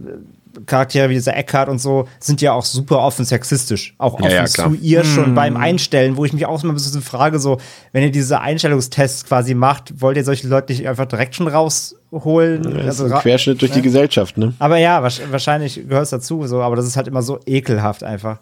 Charaktere 0.66 1.10
wie 1.10 1.16
dieser 1.16 1.36
Eckhart 1.36 1.70
und 1.70 1.80
so 1.80 2.08
sind 2.20 2.42
ja 2.42 2.54
auch 2.54 2.66
super 2.66 3.00
offen 3.00 3.26
sexistisch. 3.26 3.96
Auch 3.98 4.14
offen 4.16 4.26
ja, 4.26 4.32
ja, 4.32 4.46
zu 4.46 4.74
ihr 4.76 5.04
schon 5.04 5.28
hm. 5.28 5.36
beim 5.36 5.58
Einstellen, 5.58 6.18
wo 6.18 6.26
ich 6.26 6.34
mich 6.34 6.46
auch 6.46 6.64
immer 6.64 6.74
ein 6.74 6.76
bisschen 6.76 7.02
frage, 7.02 7.40
so, 7.40 7.58
wenn 7.92 8.04
ihr 8.04 8.12
diese 8.12 8.42
Einstellungstests 8.42 9.26
quasi 9.26 9.54
macht, 9.54 10.02
wollt 10.02 10.18
ihr 10.18 10.24
solche 10.24 10.48
Leute 10.48 10.74
nicht 10.74 10.88
einfach 10.88 11.06
direkt 11.06 11.36
schon 11.36 11.48
rausholen? 11.48 12.78
Ja, 12.78 12.86
also, 12.86 13.06
ein 13.06 13.12
Querschnitt 13.14 13.62
durch 13.62 13.72
ne? 13.72 13.78
die 13.78 13.84
Gesellschaft, 13.84 14.38
ne? 14.38 14.54
Aber 14.60 14.78
ja, 14.78 15.02
wahrscheinlich 15.04 15.76
gehört 15.88 16.04
es 16.04 16.12
dazu, 16.12 16.46
so, 16.48 16.62
aber 16.62 16.76
das 16.76 16.86
ist 16.86 16.98
halt 16.98 17.08
immer 17.08 17.22
so 17.22 17.40
ekelhaft 17.46 18.04
einfach. 18.04 18.40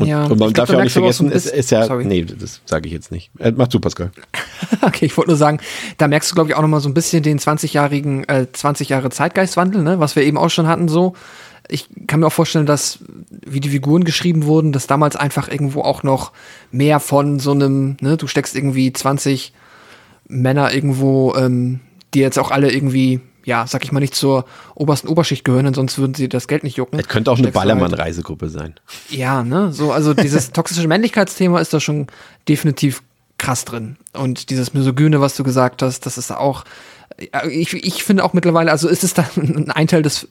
Und, 0.00 0.08
ja, 0.08 0.24
und 0.24 0.38
man 0.40 0.52
darf 0.52 0.70
ja 0.70 0.78
auch 0.78 0.82
nicht 0.82 0.92
vergessen, 0.92 1.30
es 1.30 1.46
ist 1.46 1.70
ja, 1.70 1.86
sorry. 1.86 2.04
nee, 2.04 2.24
das 2.24 2.60
sage 2.64 2.88
ich 2.88 2.92
jetzt 2.92 3.12
nicht. 3.12 3.30
Äh, 3.38 3.52
mach 3.54 3.68
du, 3.68 3.78
Pascal. 3.78 4.10
okay, 4.82 5.06
ich 5.06 5.16
wollte 5.16 5.30
nur 5.30 5.36
sagen, 5.36 5.60
da 5.98 6.08
merkst 6.08 6.30
du, 6.30 6.34
glaube 6.34 6.50
ich, 6.50 6.56
auch 6.56 6.62
noch 6.62 6.68
mal 6.68 6.80
so 6.80 6.88
ein 6.88 6.94
bisschen 6.94 7.22
den 7.22 7.38
20-jährigen, 7.38 8.28
äh, 8.28 8.46
20 8.52 8.88
Jahre 8.88 9.10
Zeitgeistwandel, 9.10 9.82
ne, 9.82 10.00
was 10.00 10.16
wir 10.16 10.24
eben 10.24 10.36
auch 10.36 10.50
schon 10.50 10.66
hatten, 10.66 10.88
so. 10.88 11.14
Ich 11.68 11.88
kann 12.06 12.20
mir 12.20 12.26
auch 12.26 12.32
vorstellen, 12.32 12.66
dass, 12.66 12.98
wie 13.46 13.60
die 13.60 13.70
Figuren 13.70 14.04
geschrieben 14.04 14.44
wurden, 14.44 14.72
dass 14.72 14.86
damals 14.86 15.16
einfach 15.16 15.48
irgendwo 15.48 15.80
auch 15.80 16.02
noch 16.02 16.32
mehr 16.72 17.00
von 17.00 17.38
so 17.38 17.52
einem, 17.52 17.96
ne, 18.00 18.16
du 18.16 18.26
steckst 18.26 18.54
irgendwie 18.54 18.92
20 18.92 19.52
Männer 20.26 20.74
irgendwo, 20.74 21.34
ähm, 21.36 21.80
die 22.12 22.18
jetzt 22.18 22.38
auch 22.38 22.50
alle 22.50 22.70
irgendwie 22.72 23.20
ja, 23.44 23.66
sag 23.66 23.84
ich 23.84 23.92
mal, 23.92 24.00
nicht 24.00 24.14
zur 24.14 24.44
obersten 24.74 25.08
Oberschicht 25.08 25.44
gehören, 25.44 25.64
denn 25.66 25.74
sonst 25.74 25.98
würden 25.98 26.14
sie 26.14 26.28
das 26.28 26.48
Geld 26.48 26.64
nicht 26.64 26.76
jucken. 26.76 26.98
Es 26.98 27.08
könnte 27.08 27.30
auch 27.30 27.36
eine 27.36 27.46
halt 27.46 27.54
Ballermann-Reisegruppe 27.54 28.48
sein. 28.48 28.74
Ja, 29.10 29.42
ne, 29.42 29.72
so, 29.72 29.92
also 29.92 30.14
dieses 30.14 30.52
toxische 30.52 30.88
Männlichkeitsthema 30.88 31.60
ist 31.60 31.72
da 31.72 31.80
schon 31.80 32.06
definitiv 32.48 33.02
krass 33.38 33.64
drin. 33.64 33.96
Und 34.12 34.50
dieses 34.50 34.74
Misogyne, 34.74 35.20
was 35.20 35.36
du 35.36 35.44
gesagt 35.44 35.82
hast, 35.82 36.06
das 36.06 36.18
ist 36.18 36.30
auch, 36.30 36.64
ich, 37.48 37.74
ich 37.74 38.02
finde 38.02 38.24
auch 38.24 38.32
mittlerweile, 38.32 38.70
also 38.70 38.88
ist 38.88 39.04
es 39.04 39.14
dann 39.14 39.70
ein 39.74 39.86
Teil 39.86 40.02
des 40.02 40.28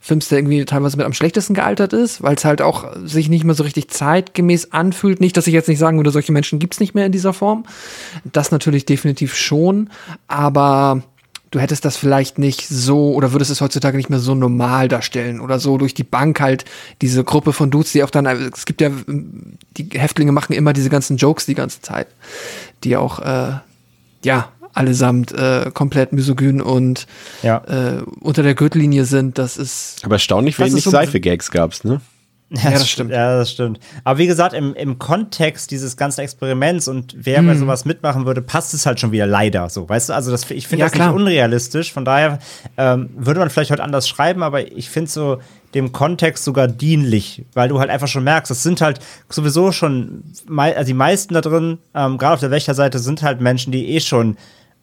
Films, 0.00 0.28
der 0.28 0.38
irgendwie 0.38 0.64
teilweise 0.64 0.96
mit 0.96 1.06
am 1.06 1.12
schlechtesten 1.12 1.54
gealtert 1.54 1.92
ist, 1.92 2.22
weil 2.22 2.36
es 2.36 2.44
halt 2.44 2.62
auch 2.62 2.94
sich 3.04 3.28
nicht 3.28 3.44
mehr 3.44 3.54
so 3.54 3.62
richtig 3.62 3.88
zeitgemäß 3.88 4.72
anfühlt. 4.72 5.20
Nicht, 5.20 5.36
dass 5.36 5.46
ich 5.46 5.54
jetzt 5.54 5.68
nicht 5.68 5.78
sagen 5.78 5.98
würde, 5.98 6.10
solche 6.10 6.32
Menschen 6.32 6.58
gibt's 6.58 6.80
nicht 6.80 6.94
mehr 6.94 7.06
in 7.06 7.12
dieser 7.12 7.32
Form. 7.32 7.64
Das 8.24 8.50
natürlich 8.50 8.86
definitiv 8.86 9.34
schon, 9.34 9.90
aber 10.28 11.02
du 11.54 11.60
hättest 11.60 11.84
das 11.84 11.96
vielleicht 11.96 12.36
nicht 12.36 12.66
so 12.66 13.12
oder 13.12 13.32
würdest 13.32 13.52
es 13.52 13.60
heutzutage 13.60 13.96
nicht 13.96 14.10
mehr 14.10 14.18
so 14.18 14.34
normal 14.34 14.88
darstellen 14.88 15.40
oder 15.40 15.60
so 15.60 15.78
durch 15.78 15.94
die 15.94 16.02
Bank 16.02 16.40
halt 16.40 16.64
diese 17.00 17.22
Gruppe 17.22 17.52
von 17.52 17.70
Dudes, 17.70 17.92
die 17.92 18.02
auch 18.02 18.10
dann, 18.10 18.26
es 18.26 18.66
gibt 18.66 18.80
ja, 18.80 18.90
die 19.06 19.88
Häftlinge 19.92 20.32
machen 20.32 20.52
immer 20.52 20.72
diese 20.72 20.90
ganzen 20.90 21.16
Jokes 21.16 21.46
die 21.46 21.54
ganze 21.54 21.80
Zeit, 21.80 22.08
die 22.82 22.96
auch, 22.96 23.20
äh, 23.20 23.52
ja, 24.24 24.48
allesamt 24.72 25.30
äh, 25.30 25.70
komplett 25.72 26.12
misogyn 26.12 26.60
und 26.60 27.06
ja. 27.44 27.58
äh, 27.68 28.02
unter 28.18 28.42
der 28.42 28.56
Gürtellinie 28.56 29.04
sind, 29.04 29.38
das 29.38 29.56
ist. 29.56 30.00
Aber 30.02 30.16
erstaunlich 30.16 30.58
wenig 30.58 30.82
so 30.82 30.90
Seife-Gags 30.90 31.52
gab's, 31.52 31.84
ne? 31.84 32.00
Ja, 32.62 32.70
das 32.70 32.88
stimmt. 32.88 33.10
Ja, 33.10 33.38
das 33.38 33.50
stimmt. 33.50 33.80
Aber 34.04 34.18
wie 34.18 34.26
gesagt, 34.26 34.54
im, 34.54 34.74
im 34.74 34.98
Kontext 34.98 35.70
dieses 35.70 35.96
ganzen 35.96 36.20
Experiments 36.20 36.88
und 36.88 37.14
wer 37.18 37.42
mhm. 37.42 37.46
bei 37.48 37.54
sowas 37.56 37.84
mitmachen 37.84 38.26
würde, 38.26 38.42
passt 38.42 38.74
es 38.74 38.86
halt 38.86 39.00
schon 39.00 39.12
wieder 39.12 39.26
leider 39.26 39.68
so. 39.68 39.88
Weißt 39.88 40.08
du, 40.08 40.12
also 40.14 40.30
das, 40.30 40.50
ich 40.50 40.66
finde 40.66 40.80
ja, 40.80 40.86
das 40.86 40.92
klar. 40.92 41.08
nicht 41.08 41.16
unrealistisch. 41.16 41.92
Von 41.92 42.04
daher 42.04 42.38
ähm, 42.76 43.10
würde 43.16 43.40
man 43.40 43.50
vielleicht 43.50 43.70
heute 43.70 43.82
anders 43.82 44.08
schreiben, 44.08 44.42
aber 44.42 44.72
ich 44.72 44.88
finde 44.88 45.10
so 45.10 45.38
dem 45.74 45.92
Kontext 45.92 46.44
sogar 46.44 46.68
dienlich, 46.68 47.44
weil 47.52 47.68
du 47.68 47.80
halt 47.80 47.90
einfach 47.90 48.06
schon 48.06 48.24
merkst, 48.24 48.50
es 48.50 48.62
sind 48.62 48.80
halt 48.80 49.00
sowieso 49.28 49.72
schon, 49.72 50.22
also 50.56 50.84
die 50.84 50.94
meisten 50.94 51.34
da 51.34 51.40
drin, 51.40 51.78
ähm, 51.94 52.16
gerade 52.16 52.34
auf 52.34 52.40
der 52.40 52.52
Wächterseite, 52.52 53.00
sind 53.00 53.22
halt 53.22 53.40
Menschen, 53.40 53.72
die 53.72 53.88
eh 53.88 54.00
schon 54.00 54.36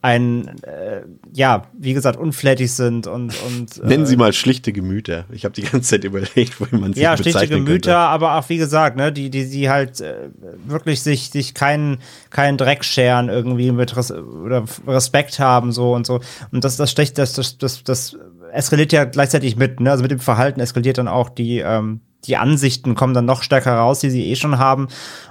ein, 0.03 0.48
äh, 0.64 1.03
ja, 1.32 1.64
wie 1.73 1.94
gesagt, 1.94 2.18
unflätig 2.18 2.73
sind 2.73 3.06
und. 3.06 3.36
und 3.45 3.78
äh, 3.78 3.88
Nennen 3.88 4.07
Sie 4.07 4.18
mal 4.18 4.34
schlichte 4.34 4.73
Gemüter. 4.73 5.26
Ich 5.32 5.45
habe 5.45 5.53
die 5.53 5.61
ganze 5.61 5.82
Zeit 5.82 6.03
überlegt, 6.03 6.60
wo 6.60 6.65
man 6.76 6.94
sie 6.94 7.02
Ja, 7.02 7.15
schlichte 7.15 7.48
Gemüter, 7.48 7.72
könnte. 7.73 7.98
aber 7.98 8.36
auch, 8.36 8.49
wie 8.49 8.57
gesagt, 8.57 8.98
ne, 8.98 9.11
die, 9.11 9.30
die, 9.30 9.48
die 9.48 9.69
halt 9.69 10.02
äh, 10.02 10.30
wirklich 10.65 11.02
sich, 11.03 11.30
sich 11.30 11.53
keinen, 11.53 11.99
keinen 12.32 12.57
Dreck 12.57 12.84
scheren, 12.84 13.30
irgendwie 13.30 13.72
mit 13.72 13.95
Res 13.95 14.11
oder 14.11 14.65
Respekt 14.88 15.40
haben, 15.40 15.72
so 15.72 15.94
und 15.94 16.07
so. 16.07 16.19
Und 16.52 16.64
das, 16.64 16.78
das 16.78 16.90
stecht, 16.90 17.19
das, 17.19 17.34
das, 17.34 17.60
das, 17.60 17.84
das 17.84 18.18
eskaliert 18.52 18.91
ja 18.91 19.03
gleichzeitig 19.06 19.56
mit, 19.56 19.80
ne? 19.80 19.91
Also 19.91 20.02
mit 20.02 20.11
dem 20.11 20.19
Verhalten 20.19 20.60
eskaliert 20.60 20.98
dann 20.98 21.07
auch 21.07 21.30
die, 21.30 21.60
ähm, 21.60 22.02
die 22.26 22.38
Ansichten 22.38 22.95
kommen 22.95 23.14
dann 23.14 23.26
noch 23.26 23.43
stärker 23.43 23.73
raus, 23.73 23.99
die 23.99 24.10
sie 24.10 24.30
eh 24.30 24.35
schon 24.35 24.60
haben. 24.60 24.88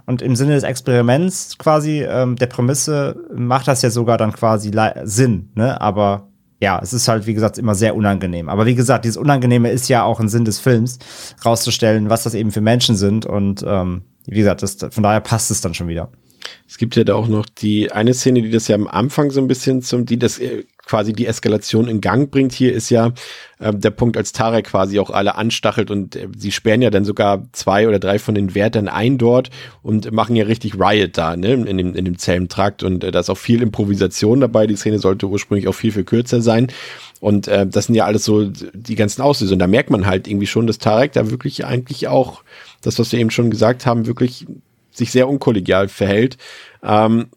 Und 0.07 0.23
im 0.23 0.37
Sinne 0.37 0.55
des 0.55 0.65
Experiments 0.65 1.57
quasi, 1.59 2.03
ähm, 2.03 2.37
der 2.37 2.47
Prämisse, 2.47 3.17
macht 3.35 3.69
das 3.69 3.83
ja 3.83 3.91
sogar 3.91 4.19
dann 4.19 4.33
quasi 4.33 4.73
Sinn, 5.05 5.51
ne? 5.55 5.81
Aber 5.81 6.29
ja, 6.61 6.79
es 6.83 6.93
ist 6.93 7.09
halt, 7.09 7.27
wie 7.27 7.35
gesagt, 7.35 7.57
immer 7.59 7.75
sehr 7.75 7.97
unangenehm. 7.97 8.49
Aber 8.49 8.67
wie 8.67 8.75
gesagt, 8.75 9.05
dieses 9.05 9.17
Unangenehme 9.17 9.71
ist 9.71 9.89
ja 9.89 10.03
auch 10.03 10.21
ein 10.21 10.29
Sinn 10.29 10.45
des 10.45 10.59
Films, 10.59 10.99
rauszustellen, 11.45 12.11
was 12.11 12.25
das 12.25 12.35
eben 12.35 12.53
für 12.53 12.61
Menschen 12.61 12.97
sind. 12.97 13.25
Und 13.25 13.65
ähm, 13.67 14.03
wie 14.27 14.39
gesagt, 14.39 14.63
das, 14.63 14.77
von 14.91 15.03
daher 15.03 15.21
passt 15.21 15.51
es 15.51 15.63
dann 15.63 15.73
schon 15.73 15.89
wieder. 15.89 16.11
Es 16.71 16.79
gibt 16.79 16.95
ja 16.95 17.03
da 17.03 17.17
auch 17.17 17.27
noch 17.27 17.47
die 17.47 17.91
eine 17.91 18.15
Szene, 18.15 18.43
die 18.43 18.51
das 18.51 18.69
ja 18.69 18.77
am 18.77 18.87
Anfang 18.87 19.33
so 19.33 19.41
ein 19.41 19.49
bisschen 19.49 19.83
zum, 19.83 20.07
die 20.07 20.21
das 20.21 20.39
äh, 20.39 20.63
quasi 20.87 21.13
die 21.13 21.27
Eskalation 21.27 21.89
in 21.89 22.01
Gang 22.01 22.31
bringt. 22.31 22.53
Hier 22.53 22.73
ist 22.73 22.91
ja 22.91 23.13
äh, 23.59 23.75
der 23.75 23.91
Punkt, 23.91 24.17
als 24.17 24.31
Tarek 24.31 24.67
quasi 24.67 25.01
auch 25.01 25.11
alle 25.11 25.35
anstachelt 25.35 25.91
und 25.91 26.15
äh, 26.15 26.29
sie 26.39 26.53
sperren 26.53 26.81
ja 26.81 26.91
dann 26.91 27.05
sogar 27.05 27.45
zwei 27.51 27.89
oder 27.89 27.99
drei 27.99 28.21
von 28.21 28.37
den 28.37 28.55
Wärtern 28.55 28.87
ein 28.87 29.19
dort 29.19 29.51
und 29.83 30.13
machen 30.13 30.37
ja 30.37 30.45
richtig 30.45 30.79
Riot 30.79 31.19
da, 31.19 31.37
ne, 31.37 31.55
in 31.55 31.77
dem, 31.77 31.97
in 31.97 32.05
dem 32.05 32.19
Zellentrakt 32.19 32.85
und 32.85 33.03
äh, 33.03 33.11
da 33.11 33.19
ist 33.19 33.31
auch 33.31 33.37
viel 33.37 33.63
Improvisation 33.63 34.39
dabei. 34.39 34.69
Die 34.69 34.77
Szene 34.77 35.01
sollte 35.01 35.27
ursprünglich 35.27 35.67
auch 35.67 35.75
viel, 35.75 35.91
viel 35.91 36.05
kürzer 36.05 36.41
sein. 36.41 36.69
Und 37.19 37.49
äh, 37.49 37.67
das 37.67 37.87
sind 37.87 37.97
ja 37.97 38.05
alles 38.05 38.25
so 38.25 38.45
die 38.45 38.95
ganzen 38.95 39.23
Auslöser. 39.23 39.55
Und 39.55 39.59
da 39.59 39.67
merkt 39.67 39.91
man 39.91 40.07
halt 40.07 40.29
irgendwie 40.29 40.47
schon, 40.47 40.69
dass 40.69 40.79
Tarek 40.79 41.15
da 41.15 41.33
wirklich 41.33 41.65
eigentlich 41.67 42.07
auch, 42.07 42.45
das, 42.81 42.97
was 43.01 43.11
wir 43.11 43.19
eben 43.19 43.31
schon 43.31 43.51
gesagt 43.51 43.87
haben, 43.87 44.07
wirklich 44.07 44.47
sich 44.91 45.13
sehr 45.13 45.29
unkollegial 45.29 45.89
verhält. 45.89 46.37
Ähm, 46.83 47.29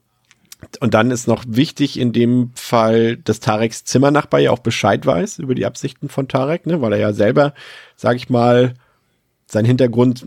und 0.79 0.93
dann 0.93 1.11
ist 1.11 1.27
noch 1.27 1.43
wichtig 1.47 1.99
in 1.99 2.13
dem 2.13 2.51
Fall, 2.55 3.17
dass 3.17 3.39
Tareks 3.39 3.83
Zimmernachbar 3.83 4.39
ja 4.39 4.51
auch 4.51 4.59
Bescheid 4.59 5.05
weiß 5.05 5.39
über 5.39 5.55
die 5.55 5.65
Absichten 5.65 6.09
von 6.09 6.27
Tarek, 6.27 6.65
ne, 6.65 6.81
weil 6.81 6.93
er 6.93 6.99
ja 6.99 7.13
selber, 7.13 7.53
sag 7.95 8.15
ich 8.15 8.29
mal, 8.29 8.73
sein 9.45 9.65
Hintergrund 9.65 10.25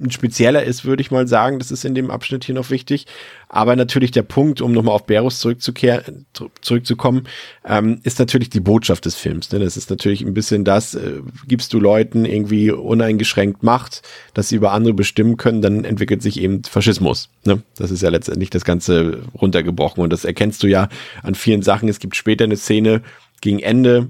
ein 0.00 0.10
spezieller 0.10 0.62
ist, 0.62 0.84
würde 0.84 1.02
ich 1.02 1.10
mal 1.10 1.28
sagen. 1.28 1.58
Das 1.58 1.70
ist 1.70 1.84
in 1.84 1.94
dem 1.94 2.10
Abschnitt 2.10 2.44
hier 2.44 2.54
noch 2.54 2.70
wichtig. 2.70 3.06
Aber 3.48 3.76
natürlich 3.76 4.10
der 4.10 4.22
Punkt, 4.22 4.60
um 4.60 4.72
nochmal 4.72 4.94
auf 4.94 5.06
Berus 5.06 5.40
zurückzukehren, 5.40 6.26
zurückzukommen, 6.60 7.26
ähm, 7.64 8.00
ist 8.04 8.18
natürlich 8.18 8.50
die 8.50 8.60
Botschaft 8.60 9.04
des 9.04 9.16
Films. 9.16 9.50
Ne? 9.52 9.58
Das 9.58 9.76
ist 9.76 9.90
natürlich 9.90 10.22
ein 10.22 10.34
bisschen 10.34 10.64
das, 10.64 10.94
äh, 10.94 11.20
gibst 11.46 11.72
du 11.72 11.80
Leuten 11.80 12.24
irgendwie 12.24 12.70
uneingeschränkt 12.70 13.62
Macht, 13.62 14.02
dass 14.34 14.48
sie 14.48 14.56
über 14.56 14.72
andere 14.72 14.94
bestimmen 14.94 15.36
können, 15.36 15.62
dann 15.62 15.84
entwickelt 15.84 16.22
sich 16.22 16.40
eben 16.40 16.64
Faschismus. 16.64 17.28
Ne? 17.44 17.62
Das 17.76 17.90
ist 17.90 18.02
ja 18.02 18.08
letztendlich 18.08 18.50
das 18.50 18.64
Ganze 18.64 19.22
runtergebrochen. 19.34 20.02
Und 20.02 20.12
das 20.12 20.24
erkennst 20.24 20.62
du 20.62 20.66
ja 20.66 20.88
an 21.22 21.34
vielen 21.34 21.62
Sachen. 21.62 21.88
Es 21.88 21.98
gibt 21.98 22.16
später 22.16 22.44
eine 22.44 22.56
Szene 22.56 23.02
gegen 23.40 23.58
Ende, 23.58 24.08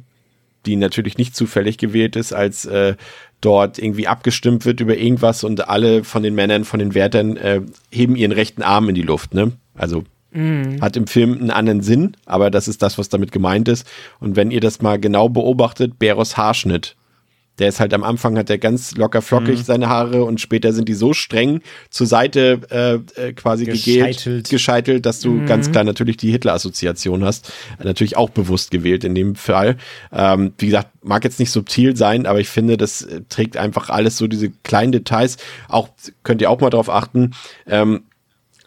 die 0.67 0.77
natürlich 0.77 1.17
nicht 1.17 1.35
zufällig 1.35 1.79
gewählt 1.79 2.17
ist, 2.17 2.33
als 2.33 2.67
äh, 2.67 2.97
dort 3.41 3.79
irgendwie 3.79 4.07
abgestimmt 4.07 4.65
wird 4.65 4.81
über 4.81 4.97
irgendwas 4.97 5.45
und 5.45 5.69
alle 5.69 6.05
von 6.05 6.23
den 6.23 6.35
Männern, 6.35 6.65
von 6.65 6.79
den 6.79 6.95
Wärtern 6.95 7.37
äh, 7.37 7.63
heben 7.91 8.17
ihren 8.17 8.33
rechten 8.33 8.63
Arm 8.63 8.89
in 8.89 8.95
die 8.95 9.03
Luft, 9.03 9.35
ne? 9.35 9.53
Also 9.75 10.05
mhm. 10.33 10.81
hat 10.81 10.97
im 10.97 11.07
Film 11.07 11.39
einen 11.39 11.51
anderen 11.51 11.83
Sinn, 11.83 12.17
aber 12.27 12.51
das 12.51 12.69
ist 12.69 12.83
das, 12.83 12.99
was 12.99 13.09
damit 13.09 13.33
gemeint 13.33 13.69
ist. 13.69 13.87
Und 14.19 14.37
wenn 14.37 14.51
ihr 14.51 14.61
das 14.61 14.83
mal 14.83 14.99
genau 14.99 15.29
beobachtet, 15.29 15.99
Beros 15.99 16.37
Haarschnitt, 16.37 16.97
der 17.61 17.69
ist 17.69 17.79
halt 17.79 17.93
am 17.95 18.03
Anfang 18.03 18.37
hat 18.39 18.49
er 18.51 18.59
ganz 18.59 18.97
locker 18.97 19.23
flockig 19.23 19.59
mhm. 19.59 19.65
seine 19.65 19.89
Haare 19.89 20.25
und 20.25 20.41
später 20.41 20.73
sind 20.73 20.89
die 20.89 20.95
so 20.95 21.13
streng 21.13 21.61
zur 21.91 22.07
Seite 22.07 22.61
äh, 22.71 23.21
äh, 23.21 23.33
quasi 23.35 23.67
gescheitelt. 23.67 24.25
gegelt, 24.25 24.49
gescheitelt, 24.49 25.07
dass 25.07 25.21
du 25.21 25.31
mhm. 25.31 25.47
ganz 25.47 25.71
klar 25.71 25.85
natürlich 25.85 26.17
die 26.17 26.31
Hitler-Assoziation 26.31 27.25
hast. 27.25 27.53
Natürlich 27.83 28.17
auch 28.17 28.31
bewusst 28.31 28.71
gewählt 28.71 29.05
in 29.05 29.15
dem 29.15 29.35
Fall. 29.35 29.77
Ähm, 30.13 30.53
wie 30.59 30.67
gesagt, 30.67 30.89
mag 31.03 31.23
jetzt 31.25 31.39
nicht 31.39 31.51
subtil 31.51 31.97
sein, 31.97 32.27
aber 32.27 32.41
ich 32.41 32.49
finde, 32.49 32.77
das 32.77 33.03
äh, 33.03 33.21
trägt 33.29 33.57
einfach 33.57 33.91
alles 33.91 34.17
so 34.17 34.27
diese 34.27 34.51
kleinen 34.51 34.93
Details. 34.93 35.37
Auch 35.69 35.91
könnt 36.23 36.41
ihr 36.41 36.51
auch 36.51 36.61
mal 36.61 36.71
drauf 36.71 36.89
achten. 36.89 37.33
Ähm, 37.67 38.03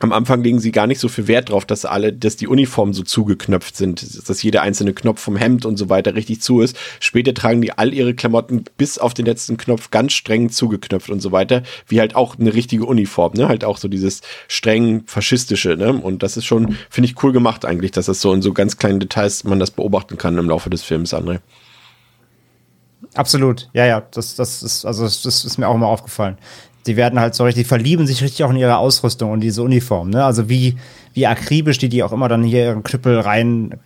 am 0.03 0.11
Anfang 0.11 0.43
legen 0.43 0.59
sie 0.59 0.73
gar 0.73 0.85
nicht 0.85 0.99
so 0.99 1.07
viel 1.07 1.27
Wert 1.30 1.49
drauf, 1.49 1.65
dass 1.65 1.85
alle, 1.85 2.11
dass 2.11 2.35
die 2.35 2.47
Uniformen 2.47 2.93
so 2.93 3.03
zugeknöpft 3.03 3.77
sind, 3.77 4.30
dass 4.30 4.43
jeder 4.43 4.61
einzelne 4.61 4.93
Knopf 4.93 5.21
vom 5.21 5.38
Hemd 5.38 5.65
und 5.65 5.77
so 5.77 5.89
weiter 5.89 6.13
richtig 6.13 6.41
zu 6.41 6.59
ist. 6.59 6.77
Später 6.99 7.34
tragen 7.34 7.61
die 7.61 7.71
all 7.71 7.93
ihre 7.93 8.13
Klamotten 8.13 8.65
bis 8.77 8.97
auf 8.97 9.13
den 9.13 9.25
letzten 9.25 9.55
Knopf 9.55 9.91
ganz 9.91 10.11
streng 10.11 10.49
zugeknöpft 10.49 11.09
und 11.09 11.21
so 11.21 11.31
weiter, 11.31 11.63
wie 11.88 12.01
halt 12.01 12.17
auch 12.17 12.38
eine 12.38 12.53
richtige 12.53 12.85
Uniform, 12.85 13.34
ne? 13.35 13.47
Halt 13.47 13.63
auch 13.63 13.77
so 13.77 13.88
dieses 13.88 14.21
streng 14.49 15.03
faschistische, 15.05 15.77
ne? 15.77 15.93
Und 15.93 16.21
das 16.21 16.35
ist 16.35 16.45
schon, 16.45 16.75
finde 16.89 17.09
ich 17.09 17.23
cool 17.23 17.31
gemacht 17.31 17.63
eigentlich, 17.63 17.91
dass 17.91 18.07
das 18.07 18.19
so 18.19 18.34
in 18.34 18.41
so 18.41 18.51
ganz 18.51 18.77
kleinen 18.77 18.99
Details 18.99 19.45
man 19.45 19.59
das 19.59 19.71
beobachten 19.71 20.17
kann 20.17 20.38
im 20.38 20.49
Laufe 20.49 20.69
des 20.69 20.84
Films, 20.84 21.13
André. 21.13 21.39
Absolut, 23.13 23.69
ja, 23.73 23.85
ja, 23.85 24.01
das, 24.11 24.35
das 24.35 24.63
ist, 24.63 24.85
also 24.85 25.03
das, 25.03 25.23
ist 25.25 25.57
mir 25.57 25.67
auch 25.67 25.75
immer 25.75 25.88
aufgefallen 25.88 26.38
die 26.85 26.95
werden 26.95 27.19
halt 27.19 27.35
so 27.35 27.43
richtig, 27.43 27.68
verlieben 27.68 28.07
sich 28.07 28.22
richtig 28.22 28.43
auch 28.43 28.51
in 28.51 28.57
ihre 28.57 28.77
Ausrüstung 28.77 29.31
und 29.31 29.41
diese 29.41 29.64
Uniform, 29.64 30.10
ne? 30.10 30.23
Also 30.23 30.49
wie, 30.49 30.77
wie 31.14 31.27
akribisch 31.27 31.77
die 31.77 31.89
die 31.89 32.03
auch 32.03 32.11
immer 32.11 32.27
dann 32.27 32.43
hier 32.43 32.65
ihren 32.65 32.84
Knüppel 32.84 33.19
rein 33.19 33.80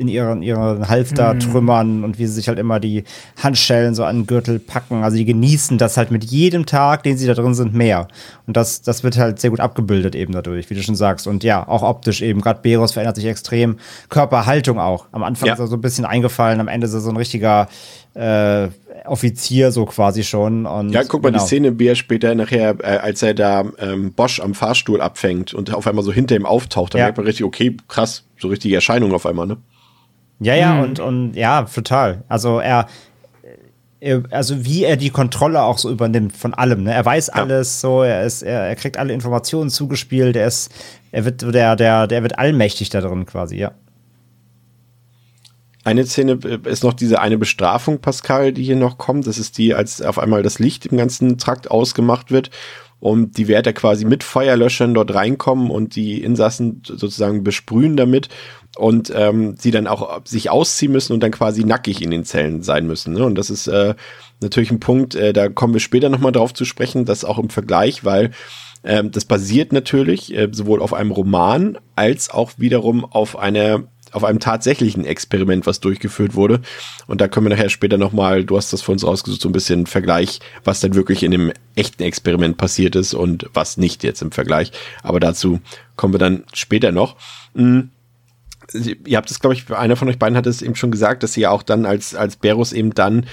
in 0.00 0.08
ihren, 0.08 0.42
ihren 0.42 0.88
Halfter 0.88 1.34
mhm. 1.34 1.40
trümmern 1.40 2.04
und 2.04 2.18
wie 2.18 2.26
sie 2.26 2.32
sich 2.32 2.48
halt 2.48 2.58
immer 2.58 2.80
die 2.80 3.04
Handschellen 3.42 3.94
so 3.94 4.04
an 4.04 4.20
den 4.20 4.26
Gürtel 4.26 4.58
packen. 4.58 5.02
Also 5.02 5.18
die 5.18 5.26
genießen 5.26 5.76
das 5.76 5.98
halt 5.98 6.10
mit 6.10 6.24
jedem 6.24 6.64
Tag, 6.64 7.02
den 7.02 7.18
sie 7.18 7.26
da 7.26 7.34
drin 7.34 7.54
sind, 7.54 7.74
mehr. 7.74 8.08
Und 8.46 8.56
das, 8.56 8.80
das 8.80 9.04
wird 9.04 9.18
halt 9.18 9.40
sehr 9.40 9.50
gut 9.50 9.60
abgebildet 9.60 10.14
eben 10.14 10.32
dadurch, 10.32 10.70
wie 10.70 10.74
du 10.74 10.82
schon 10.82 10.94
sagst. 10.94 11.26
Und 11.26 11.44
ja, 11.44 11.68
auch 11.68 11.82
optisch 11.82 12.22
eben. 12.22 12.40
Gerade 12.40 12.60
Beros 12.62 12.92
verändert 12.92 13.16
sich 13.16 13.26
extrem. 13.26 13.76
Körperhaltung 14.08 14.78
auch. 14.78 15.06
Am 15.12 15.22
Anfang 15.22 15.48
ja. 15.48 15.52
ist 15.52 15.60
er 15.60 15.66
so 15.66 15.76
ein 15.76 15.82
bisschen 15.82 16.06
eingefallen, 16.06 16.60
am 16.60 16.68
Ende 16.68 16.86
ist 16.86 16.94
er 16.94 17.00
so 17.00 17.10
ein 17.10 17.16
richtiger 17.18 17.68
äh, 18.14 18.68
Offizier 19.04 19.72
so 19.72 19.86
quasi 19.86 20.22
schon. 20.22 20.66
Und 20.66 20.90
ja, 20.90 21.02
guck 21.04 21.22
mal 21.22 21.30
genau. 21.30 21.42
die 21.42 21.46
Szene, 21.46 21.78
wie 21.78 21.88
er 21.88 21.94
später 21.94 22.34
nachher, 22.34 22.76
äh, 22.80 22.98
als 22.98 23.22
er 23.22 23.34
da 23.34 23.64
ähm, 23.78 24.12
Bosch 24.12 24.40
am 24.40 24.54
Fahrstuhl 24.54 25.00
abfängt 25.00 25.54
und 25.54 25.74
auf 25.74 25.86
einmal 25.86 26.04
so 26.04 26.12
hinter 26.12 26.36
ihm 26.36 26.46
auftaucht, 26.46 26.94
da 26.94 26.98
ja. 26.98 27.04
merkt 27.04 27.18
man 27.18 27.26
richtig, 27.26 27.44
okay, 27.44 27.76
krass, 27.88 28.24
so 28.38 28.48
richtige 28.48 28.74
Erscheinung 28.74 29.12
auf 29.12 29.26
einmal, 29.26 29.46
ne? 29.46 29.56
Ja, 30.40 30.54
ja, 30.54 30.74
mhm. 30.74 30.82
und, 30.82 31.00
und 31.00 31.34
ja, 31.34 31.62
total. 31.62 32.24
Also 32.28 32.60
er, 32.60 32.86
er, 34.00 34.22
also 34.30 34.64
wie 34.64 34.84
er 34.84 34.96
die 34.96 35.10
Kontrolle 35.10 35.62
auch 35.62 35.78
so 35.78 35.90
übernimmt 35.90 36.34
von 36.34 36.54
allem. 36.54 36.84
Ne? 36.84 36.94
Er 36.94 37.04
weiß 37.04 37.28
ja. 37.28 37.34
alles, 37.34 37.80
so 37.80 38.02
er 38.02 38.24
ist, 38.24 38.42
er, 38.42 38.62
er 38.62 38.76
kriegt 38.76 38.96
alle 38.96 39.12
Informationen 39.12 39.68
zugespielt. 39.68 40.36
Er 40.36 40.46
ist, 40.46 40.72
er 41.12 41.26
wird 41.26 41.42
der, 41.42 41.76
der, 41.76 42.06
der 42.06 42.22
wird 42.22 42.38
allmächtig 42.38 42.88
da 42.88 43.02
drin 43.02 43.26
quasi. 43.26 43.56
Ja. 43.56 43.72
Eine 45.84 46.04
Szene 46.04 46.38
äh, 46.44 46.70
ist 46.70 46.84
noch 46.84 46.94
diese 46.94 47.20
eine 47.20 47.38
Bestrafung, 47.38 48.00
Pascal, 48.00 48.52
die 48.52 48.64
hier 48.64 48.76
noch 48.76 48.98
kommt. 48.98 49.26
Das 49.26 49.38
ist 49.38 49.58
die, 49.58 49.74
als 49.74 50.02
auf 50.02 50.18
einmal 50.18 50.42
das 50.42 50.58
Licht 50.58 50.86
im 50.86 50.98
ganzen 50.98 51.38
Trakt 51.38 51.70
ausgemacht 51.70 52.30
wird 52.30 52.50
und 53.00 53.38
die 53.38 53.48
Wärter 53.48 53.72
quasi 53.72 54.04
mit 54.04 54.22
Feuerlöschern 54.22 54.94
dort 54.94 55.14
reinkommen 55.14 55.70
und 55.70 55.96
die 55.96 56.22
Insassen 56.22 56.82
sozusagen 56.84 57.42
besprühen 57.42 57.96
damit 57.96 58.28
und 58.76 59.10
ähm, 59.14 59.56
sie 59.58 59.70
dann 59.70 59.86
auch 59.86 60.20
sich 60.24 60.50
ausziehen 60.50 60.92
müssen 60.92 61.14
und 61.14 61.22
dann 61.22 61.30
quasi 61.30 61.64
nackig 61.64 62.02
in 62.02 62.10
den 62.10 62.24
Zellen 62.24 62.62
sein 62.62 62.86
müssen. 62.86 63.14
Ne? 63.14 63.24
Und 63.24 63.36
das 63.36 63.48
ist 63.50 63.66
äh, 63.66 63.94
natürlich 64.40 64.70
ein 64.70 64.80
Punkt, 64.80 65.14
äh, 65.14 65.32
da 65.32 65.48
kommen 65.48 65.72
wir 65.72 65.80
später 65.80 66.10
nochmal 66.10 66.32
drauf 66.32 66.54
zu 66.54 66.64
sprechen, 66.66 67.06
das 67.06 67.24
auch 67.24 67.38
im 67.38 67.48
Vergleich, 67.48 68.04
weil 68.04 68.30
ähm, 68.84 69.10
das 69.10 69.24
basiert 69.24 69.72
natürlich 69.72 70.34
äh, 70.34 70.48
sowohl 70.52 70.80
auf 70.80 70.94
einem 70.94 71.10
Roman 71.10 71.78
als 71.96 72.30
auch 72.30 72.52
wiederum 72.58 73.04
auf 73.04 73.38
einer 73.38 73.84
auf 74.12 74.24
einem 74.24 74.40
tatsächlichen 74.40 75.04
Experiment, 75.04 75.66
was 75.66 75.80
durchgeführt 75.80 76.34
wurde. 76.34 76.60
Und 77.06 77.20
da 77.20 77.28
können 77.28 77.46
wir 77.46 77.56
nachher 77.56 77.68
später 77.68 77.98
nochmal, 77.98 78.44
du 78.44 78.56
hast 78.56 78.72
das 78.72 78.82
für 78.82 78.92
uns 78.92 79.04
rausgesucht, 79.04 79.40
so 79.40 79.48
ein 79.48 79.52
bisschen 79.52 79.86
Vergleich, 79.86 80.40
was 80.64 80.80
dann 80.80 80.94
wirklich 80.94 81.22
in 81.22 81.30
dem 81.30 81.52
echten 81.74 82.02
Experiment 82.02 82.56
passiert 82.56 82.96
ist 82.96 83.14
und 83.14 83.48
was 83.54 83.76
nicht 83.76 84.02
jetzt 84.04 84.22
im 84.22 84.32
Vergleich. 84.32 84.72
Aber 85.02 85.20
dazu 85.20 85.60
kommen 85.96 86.14
wir 86.14 86.18
dann 86.18 86.44
später 86.52 86.92
noch. 86.92 87.16
Mhm. 87.54 87.90
Ihr 89.04 89.16
habt 89.16 89.30
es, 89.30 89.40
glaube 89.40 89.54
ich, 89.54 89.68
einer 89.70 89.96
von 89.96 90.08
euch 90.08 90.18
beiden 90.18 90.36
hat 90.36 90.46
es 90.46 90.62
eben 90.62 90.76
schon 90.76 90.92
gesagt, 90.92 91.22
dass 91.22 91.32
sie 91.32 91.40
ja 91.40 91.50
auch 91.50 91.64
dann 91.64 91.86
als, 91.86 92.14
als 92.14 92.36
Berus 92.36 92.72
eben 92.72 92.94
dann 92.94 93.26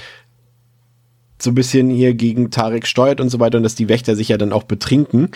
so 1.39 1.51
ein 1.51 1.55
bisschen 1.55 1.89
hier 1.89 2.15
gegen 2.15 2.49
Tarek 2.49 2.87
steuert 2.87 3.21
und 3.21 3.29
so 3.29 3.39
weiter 3.39 3.57
und 3.57 3.63
dass 3.63 3.75
die 3.75 3.89
Wächter 3.89 4.15
sich 4.15 4.29
ja 4.29 4.37
dann 4.37 4.53
auch 4.53 4.63
betrinken. 4.63 5.29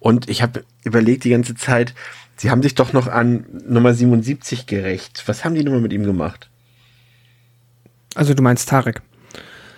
Und 0.00 0.28
ich 0.28 0.42
habe 0.42 0.64
überlegt 0.82 1.24
die 1.24 1.30
ganze 1.30 1.54
Zeit, 1.54 1.94
Sie 2.36 2.50
haben 2.50 2.62
sich 2.62 2.74
doch 2.74 2.92
noch 2.92 3.06
an 3.06 3.46
Nummer 3.66 3.94
77 3.94 4.66
gerecht. 4.66 5.22
Was 5.26 5.44
haben 5.44 5.54
die 5.54 5.62
nochmal 5.62 5.80
mit 5.80 5.92
ihm 5.92 6.04
gemacht? 6.04 6.50
Also 8.14 8.34
du 8.34 8.42
meinst 8.42 8.68
Tarek. 8.68 9.02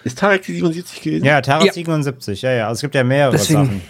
Ist 0.04 0.18
Tarek 0.18 0.42
die 0.42 0.54
77 0.54 1.02
gewesen? 1.02 1.24
Ja, 1.24 1.40
Tarek 1.40 1.66
ja. 1.66 1.72
77, 1.72 2.42
ja, 2.42 2.52
ja. 2.52 2.68
Also 2.68 2.78
es 2.78 2.80
gibt 2.82 2.94
ja 2.94 3.04
mehrere 3.04 3.32
Deswegen, 3.32 3.64
Sachen. 3.64 3.82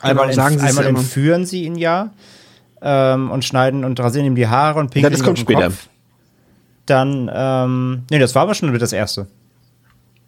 Einmal, 0.00 0.26
genau, 0.26 0.36
sagen 0.36 0.60
einmal 0.60 0.86
entführen 0.86 1.46
sie 1.46 1.64
ihn 1.64 1.76
ja 1.76 2.12
ähm, 2.80 3.30
und 3.30 3.44
schneiden 3.44 3.84
und 3.84 4.00
rasieren 4.00 4.26
ihm 4.26 4.34
die 4.34 4.48
Haare 4.48 4.80
und 4.80 4.90
pinkeln 4.90 5.12
ja, 5.12 5.16
das 5.16 5.24
kommt 5.24 5.38
später. 5.38 5.66
Kopf. 5.66 5.88
Dann, 6.86 7.30
ähm, 7.32 8.02
nee, 8.10 8.18
das 8.18 8.34
war 8.34 8.42
aber 8.42 8.54
schon 8.54 8.76
das 8.76 8.92
erste. 8.92 9.28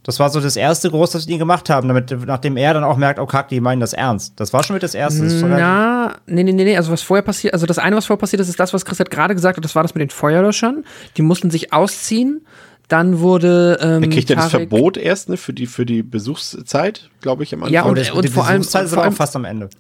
Das 0.05 0.21
war 0.21 0.29
so 0.29 0.39
das 0.39 0.57
erste 0.57 0.91
groß, 0.91 1.13
das 1.13 1.27
die 1.27 1.39
gemacht 1.39 1.71
haben, 1.71 1.89
damit, 1.89 2.15
nachdem 2.27 2.59
er 2.59 2.75
dann 2.75 2.85
auch 2.85 2.99
merkt, 2.99 3.19
oh 3.19 3.27
kack, 3.27 3.49
die 3.49 3.61
meinen 3.61 3.81
das 3.81 3.95
ernst. 3.95 4.35
Das 4.37 4.53
war 4.53 4.63
schon 4.63 4.75
mit 4.75 4.83
das 4.83 4.95
erste. 4.95 5.25
Das 5.25 5.43
Na, 5.43 6.17
nee, 6.27 6.45
nee, 6.45 6.53
nee, 6.53 6.65
nee, 6.65 6.77
also 6.77 6.93
was 6.93 7.01
vorher 7.01 7.23
passiert, 7.23 7.55
also 7.55 7.65
das 7.65 7.79
eine, 7.79 7.97
was 7.97 8.05
vorher 8.05 8.21
passiert 8.21 8.41
ist, 8.41 8.51
ist 8.51 8.61
das, 8.61 8.75
was 8.75 8.85
Chris 8.85 9.01
hat 9.01 9.11
gerade 9.11 9.35
gesagt 9.35 9.57
hat, 9.57 9.65
das 9.65 9.75
war 9.75 9.83
das 9.83 9.95
mit 9.95 10.03
den 10.03 10.11
Feuerlöschern. 10.11 10.85
Die 11.17 11.23
mussten 11.23 11.51
sich 11.51 11.73
ausziehen. 11.73 12.47
Dann 12.89 13.21
wurde. 13.21 13.79
Ähm, 13.81 14.03
er 14.03 14.11
kriegt 14.11 14.29
ja 14.29 14.37
das 14.37 14.51
Verbot 14.51 14.99
erst, 14.99 15.31
ne, 15.31 15.39
für 15.39 15.55
die, 15.55 15.67
für 15.67 15.87
die 15.87 16.03
Besuchszeit, 16.03 17.09
glaube 17.23 17.43
ich, 17.43 17.55
am 17.55 17.63
Anfang. 17.63 17.73
Ja, 17.73 17.85
und, 17.85 17.99
und, 17.99 18.11
und 18.13 18.29
vor 18.29 18.47
allem. 18.47 18.59
Besuchszeit 18.59 18.85
ist 18.85 18.95
auch 18.95 19.13
fast 19.15 19.35
am 19.37 19.47
Ende. 19.47 19.71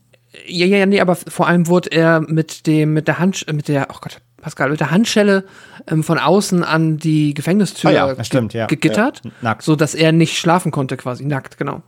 Ja, 0.47 0.67
ja, 0.67 0.79
ja, 0.79 0.87
nee, 0.87 1.01
aber 1.01 1.15
vor 1.15 1.47
allem 1.47 1.67
wurde 1.67 1.93
er 1.93 2.21
mit 2.21 2.67
dem, 2.67 2.95
mit 2.95 3.07
der 3.07 3.19
Hand, 3.19 3.45
mit 3.53 3.69
der, 3.69 3.89
oh 3.91 3.99
Gott, 4.01 4.23
Pascal, 4.45 4.71
mit 4.71 4.79
der 4.79 4.91
Handschelle 4.91 5.45
ähm, 5.87 6.05
von 6.05 6.19
außen 6.19 6.63
an 6.63 6.99
die 6.99 7.33
Gefängnistür 7.33 7.91
oh 7.91 7.95
ja, 7.95 8.25
stimmt, 8.25 8.53
ja. 8.53 8.67
gegittert, 8.67 9.23
ja, 9.25 9.31
nackt. 9.41 9.63
so 9.63 9.75
dass 9.75 9.95
er 9.95 10.13
nicht 10.13 10.39
schlafen 10.39 10.71
konnte, 10.71 10.99
quasi 10.99 11.25
nackt, 11.25 11.57
genau. 11.57 11.83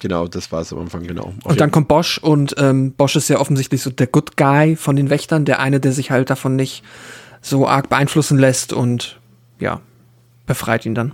Genau, 0.00 0.26
das 0.26 0.50
war 0.50 0.62
es 0.62 0.72
am 0.72 0.78
Anfang, 0.78 1.02
genau. 1.02 1.34
Auf 1.44 1.52
Und 1.52 1.60
dann 1.60 1.70
kommt 1.70 1.88
Bosch 1.88 2.16
und 2.16 2.54
ähm, 2.56 2.92
Bosch 2.92 3.16
ist 3.16 3.28
ja 3.28 3.38
offensichtlich 3.38 3.82
so 3.82 3.90
der 3.90 4.06
Good 4.06 4.38
Guy 4.38 4.76
von 4.76 4.96
den 4.96 5.10
Wächtern, 5.10 5.44
der 5.44 5.60
eine, 5.60 5.78
der 5.78 5.92
sich 5.92 6.10
halt 6.10 6.30
davon 6.30 6.56
nicht 6.56 6.82
so 7.42 7.68
arg 7.68 7.90
beeinflussen 7.90 8.38
lässt 8.38 8.72
und 8.72 9.20
ja, 9.58 9.82
befreit 10.46 10.86
ihn 10.86 10.94
dann. 10.94 11.12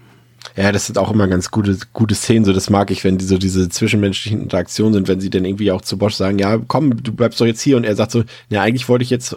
Ja, 0.55 0.71
das 0.71 0.87
sind 0.87 0.99
auch 0.99 1.11
immer 1.11 1.27
ganz 1.27 1.51
gute, 1.51 1.77
gute 1.93 2.15
Szenen. 2.15 2.45
So, 2.45 2.53
das 2.53 2.71
mag 2.71 2.93
ich, 2.93 3.03
wenn 3.03 3.19
die 3.19 3.25
so 3.25 3.39
diese 3.39 3.69
zwischenmenschlichen 3.69 4.41
Interaktionen 4.41 4.95
sind, 4.95 5.09
wenn 5.09 5.21
sie 5.21 5.31
dann 5.31 5.45
irgendwie 5.45 5.73
auch 5.73 5.83
zu 5.83 5.99
Bosch 5.99 6.15
sagen, 6.15 6.39
ja, 6.39 6.59
komm, 6.69 7.03
du 7.03 7.13
bleibst 7.13 7.41
doch 7.41 7.47
jetzt 7.47 7.61
hier. 7.61 7.77
Und 7.77 7.83
er 7.83 7.97
sagt 7.97 8.13
so, 8.13 8.23
ja, 8.49 8.63
eigentlich 8.63 8.89
wollte 8.89 9.03
ich 9.03 9.11
jetzt 9.11 9.37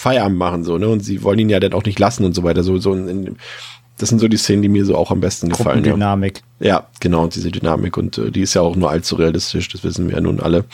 Feierabend 0.00 0.38
machen, 0.38 0.64
so, 0.64 0.78
ne? 0.78 0.88
Und 0.88 1.00
sie 1.00 1.22
wollen 1.22 1.38
ihn 1.38 1.50
ja 1.50 1.60
dann 1.60 1.74
auch 1.74 1.84
nicht 1.84 1.98
lassen 1.98 2.24
und 2.24 2.34
so 2.34 2.42
weiter. 2.42 2.62
So, 2.62 2.78
so 2.78 2.94
in, 2.94 3.36
das 3.98 4.08
sind 4.08 4.18
so 4.18 4.28
die 4.28 4.38
Szenen, 4.38 4.62
die 4.62 4.68
mir 4.68 4.84
so 4.86 4.96
auch 4.96 5.10
am 5.10 5.20
besten 5.20 5.50
gefallen. 5.50 5.84
Ja. 5.84 5.92
Dynamik. 5.92 6.42
Ja, 6.58 6.86
genau, 7.00 7.26
diese 7.26 7.50
Dynamik 7.50 7.98
und 7.98 8.16
äh, 8.16 8.30
die 8.30 8.40
ist 8.40 8.54
ja 8.54 8.62
auch 8.62 8.76
nur 8.76 8.90
allzu 8.90 9.16
realistisch, 9.16 9.68
das 9.68 9.84
wissen 9.84 10.08
wir 10.08 10.14
ja 10.14 10.20
nun 10.22 10.40
alle. 10.40 10.64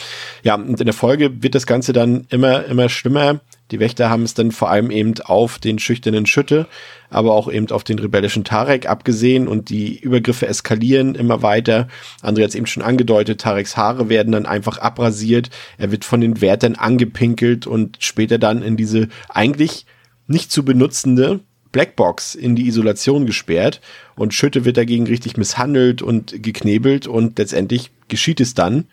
Ja, 0.43 0.55
und 0.55 0.79
in 0.79 0.85
der 0.85 0.93
Folge 0.93 1.43
wird 1.43 1.55
das 1.55 1.67
Ganze 1.67 1.91
dann 1.91 2.25
immer, 2.29 2.65
immer 2.65 2.87
schlimmer. 2.87 3.41
Die 3.71 3.79
Wächter 3.79 4.09
haben 4.09 4.23
es 4.23 4.33
dann 4.33 4.51
vor 4.51 4.69
allem 4.69 4.91
eben 4.91 5.13
auf 5.25 5.59
den 5.59 5.77
schüchternen 5.77 6.25
Schütte, 6.25 6.67
aber 7.09 7.33
auch 7.33 7.51
eben 7.51 7.69
auf 7.71 7.83
den 7.83 7.99
rebellischen 7.99 8.43
Tarek 8.43 8.87
abgesehen 8.87 9.47
und 9.47 9.69
die 9.69 9.99
Übergriffe 9.99 10.47
eskalieren 10.47 11.15
immer 11.15 11.41
weiter. 11.41 11.87
André 12.21 12.43
hat 12.43 12.49
es 12.49 12.55
eben 12.55 12.65
schon 12.65 12.83
angedeutet, 12.83 13.41
Tareks 13.41 13.75
Haare 13.75 14.07
werden 14.07 14.31
dann 14.31 14.45
einfach 14.45 14.77
abrasiert, 14.77 15.49
er 15.77 15.91
wird 15.91 16.05
von 16.05 16.21
den 16.21 16.39
Wärtern 16.39 16.75
angepinkelt 16.75 17.67
und 17.67 17.97
später 17.99 18.37
dann 18.37 18.61
in 18.61 18.77
diese 18.77 19.09
eigentlich 19.29 19.85
nicht 20.27 20.51
zu 20.51 20.63
benutzende 20.63 21.41
Blackbox 21.71 22.35
in 22.35 22.55
die 22.55 22.67
Isolation 22.67 23.25
gesperrt 23.25 23.81
und 24.15 24.33
Schütte 24.33 24.65
wird 24.65 24.77
dagegen 24.77 25.07
richtig 25.07 25.35
misshandelt 25.35 26.01
und 26.01 26.41
geknebelt 26.41 27.07
und 27.07 27.37
letztendlich 27.37 27.91
geschieht 28.07 28.39
es 28.39 28.53
dann. 28.53 28.85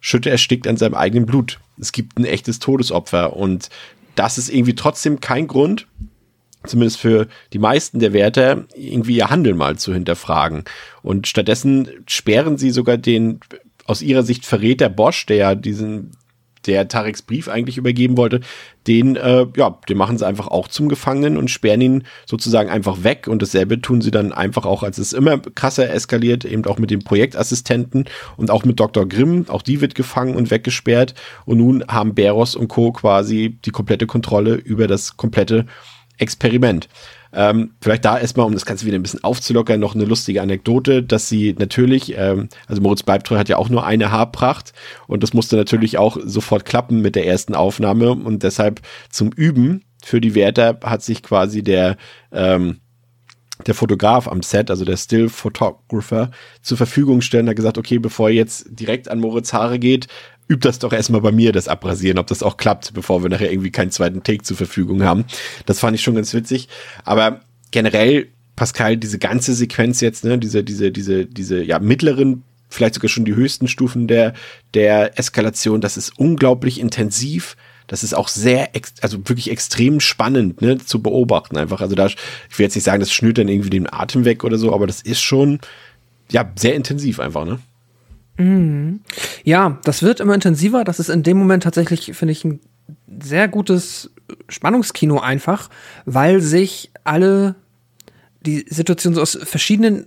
Schütte 0.00 0.30
erstickt 0.30 0.66
an 0.66 0.76
seinem 0.76 0.94
eigenen 0.94 1.26
Blut. 1.26 1.60
Es 1.78 1.92
gibt 1.92 2.18
ein 2.18 2.24
echtes 2.24 2.58
Todesopfer 2.58 3.36
und 3.36 3.68
das 4.14 4.38
ist 4.38 4.48
irgendwie 4.48 4.74
trotzdem 4.74 5.20
kein 5.20 5.46
Grund, 5.46 5.86
zumindest 6.66 6.98
für 6.98 7.26
die 7.52 7.58
meisten 7.58 8.00
der 8.00 8.12
Wärter, 8.12 8.64
irgendwie 8.74 9.16
ihr 9.16 9.30
Handeln 9.30 9.56
mal 9.56 9.76
zu 9.76 9.92
hinterfragen. 9.92 10.64
Und 11.02 11.26
stattdessen 11.26 11.88
sperren 12.06 12.58
sie 12.58 12.70
sogar 12.70 12.98
den 12.98 13.40
aus 13.86 14.02
ihrer 14.02 14.22
Sicht 14.22 14.46
Verräter 14.46 14.88
Bosch, 14.88 15.26
der 15.26 15.36
ja 15.36 15.54
diesen 15.54 16.12
der 16.66 16.88
Tareks 16.88 17.22
Brief 17.22 17.48
eigentlich 17.48 17.78
übergeben 17.78 18.16
wollte, 18.16 18.40
den, 18.86 19.16
äh, 19.16 19.46
ja, 19.56 19.78
den 19.88 19.96
machen 19.96 20.18
sie 20.18 20.26
einfach 20.26 20.48
auch 20.48 20.68
zum 20.68 20.88
Gefangenen 20.88 21.36
und 21.36 21.50
sperren 21.50 21.80
ihn 21.80 22.04
sozusagen 22.26 22.70
einfach 22.70 23.02
weg. 23.04 23.28
Und 23.28 23.42
dasselbe 23.42 23.80
tun 23.80 24.00
sie 24.00 24.10
dann 24.10 24.32
einfach 24.32 24.64
auch, 24.64 24.82
als 24.82 24.98
es 24.98 25.12
immer 25.12 25.38
krasser 25.38 25.90
eskaliert, 25.90 26.44
eben 26.44 26.64
auch 26.66 26.78
mit 26.78 26.90
dem 26.90 27.00
Projektassistenten 27.00 28.06
und 28.36 28.50
auch 28.50 28.64
mit 28.64 28.80
Dr. 28.80 29.08
Grimm. 29.08 29.46
Auch 29.48 29.62
die 29.62 29.80
wird 29.80 29.94
gefangen 29.94 30.34
und 30.34 30.50
weggesperrt. 30.50 31.14
Und 31.44 31.58
nun 31.58 31.84
haben 31.88 32.14
Beros 32.14 32.56
und 32.56 32.68
Co. 32.68 32.92
quasi 32.92 33.58
die 33.64 33.70
komplette 33.70 34.06
Kontrolle 34.06 34.54
über 34.54 34.86
das 34.86 35.16
komplette 35.16 35.66
Experiment. 36.18 36.88
Ähm, 37.32 37.72
vielleicht 37.80 38.04
da 38.04 38.18
erstmal, 38.18 38.46
um 38.46 38.52
das 38.52 38.66
Ganze 38.66 38.86
wieder 38.86 38.98
ein 38.98 39.02
bisschen 39.02 39.22
aufzulockern, 39.22 39.78
noch 39.78 39.94
eine 39.94 40.04
lustige 40.04 40.42
Anekdote, 40.42 41.02
dass 41.02 41.28
sie 41.28 41.54
natürlich, 41.58 42.16
ähm, 42.16 42.48
also 42.66 42.82
Moritz 42.82 43.02
Bleibtreu 43.02 43.36
hat 43.36 43.48
ja 43.48 43.56
auch 43.56 43.68
nur 43.68 43.86
eine 43.86 44.10
Haarpracht 44.10 44.72
und 45.06 45.22
das 45.22 45.32
musste 45.32 45.56
natürlich 45.56 45.96
auch 45.96 46.16
sofort 46.24 46.64
klappen 46.64 47.00
mit 47.00 47.14
der 47.14 47.26
ersten 47.26 47.54
Aufnahme 47.54 48.10
und 48.10 48.42
deshalb 48.42 48.80
zum 49.10 49.30
Üben 49.32 49.84
für 50.02 50.20
die 50.20 50.34
Wärter 50.34 50.80
hat 50.82 51.02
sich 51.02 51.22
quasi 51.22 51.62
der, 51.62 51.96
ähm, 52.32 52.80
der 53.66 53.74
Fotograf 53.74 54.26
am 54.26 54.42
Set, 54.42 54.70
also 54.70 54.84
der 54.84 54.96
Still 54.96 55.28
Photographer, 55.28 56.30
zur 56.62 56.78
Verfügung 56.78 57.20
stellen, 57.20 57.48
hat 57.48 57.56
gesagt, 57.56 57.78
okay, 57.78 57.98
bevor 57.98 58.30
ihr 58.30 58.36
jetzt 58.36 58.66
direkt 58.70 59.08
an 59.08 59.20
Moritz 59.20 59.52
Haare 59.52 59.78
geht, 59.78 60.08
übt 60.50 60.68
das 60.68 60.80
doch 60.80 60.92
erstmal 60.92 61.20
bei 61.20 61.32
mir, 61.32 61.52
das 61.52 61.68
Abrasieren, 61.68 62.18
ob 62.18 62.26
das 62.26 62.42
auch 62.42 62.56
klappt, 62.56 62.92
bevor 62.92 63.22
wir 63.22 63.30
nachher 63.30 63.52
irgendwie 63.52 63.70
keinen 63.70 63.92
zweiten 63.92 64.22
Take 64.22 64.42
zur 64.42 64.56
Verfügung 64.56 65.04
haben. 65.04 65.24
Das 65.64 65.78
fand 65.78 65.94
ich 65.94 66.02
schon 66.02 66.16
ganz 66.16 66.34
witzig. 66.34 66.68
Aber 67.04 67.40
generell, 67.70 68.28
Pascal, 68.56 68.96
diese 68.96 69.18
ganze 69.18 69.54
Sequenz 69.54 70.00
jetzt, 70.00 70.24
ne, 70.24 70.38
diese, 70.38 70.64
diese, 70.64 70.90
diese, 70.90 71.24
diese, 71.24 71.62
ja, 71.62 71.78
mittleren, 71.78 72.42
vielleicht 72.68 72.94
sogar 72.94 73.08
schon 73.08 73.24
die 73.24 73.34
höchsten 73.34 73.68
Stufen 73.68 74.08
der, 74.08 74.34
der 74.74 75.18
Eskalation, 75.18 75.80
das 75.80 75.96
ist 75.96 76.18
unglaublich 76.18 76.80
intensiv. 76.80 77.56
Das 77.86 78.04
ist 78.04 78.14
auch 78.14 78.28
sehr, 78.28 78.70
also 79.00 79.18
wirklich 79.28 79.50
extrem 79.50 79.98
spannend, 80.00 80.62
ne, 80.62 80.78
zu 80.78 81.02
beobachten 81.02 81.56
einfach. 81.56 81.80
Also 81.80 81.94
da, 81.94 82.06
ich 82.06 82.16
will 82.56 82.64
jetzt 82.64 82.74
nicht 82.74 82.84
sagen, 82.84 83.00
das 83.00 83.12
schnürt 83.12 83.38
dann 83.38 83.48
irgendwie 83.48 83.70
den 83.70 83.92
Atem 83.92 84.24
weg 84.24 84.44
oder 84.44 84.58
so, 84.58 84.72
aber 84.72 84.86
das 84.86 85.00
ist 85.00 85.20
schon, 85.20 85.60
ja, 86.30 86.52
sehr 86.56 86.74
intensiv 86.74 87.18
einfach, 87.18 87.44
ne? 87.44 87.58
Mhm. 88.40 89.00
Ja, 89.44 89.78
das 89.84 90.02
wird 90.02 90.20
immer 90.20 90.34
intensiver. 90.34 90.84
Das 90.84 90.98
ist 90.98 91.10
in 91.10 91.22
dem 91.22 91.36
Moment 91.36 91.62
tatsächlich, 91.62 92.12
finde 92.14 92.32
ich, 92.32 92.44
ein 92.44 92.60
sehr 93.22 93.48
gutes 93.48 94.10
Spannungskino 94.48 95.18
einfach, 95.20 95.68
weil 96.06 96.40
sich 96.40 96.90
alle 97.04 97.54
die 98.40 98.64
Situation 98.68 99.14
so 99.14 99.20
aus 99.20 99.38
verschiedenen 99.42 100.06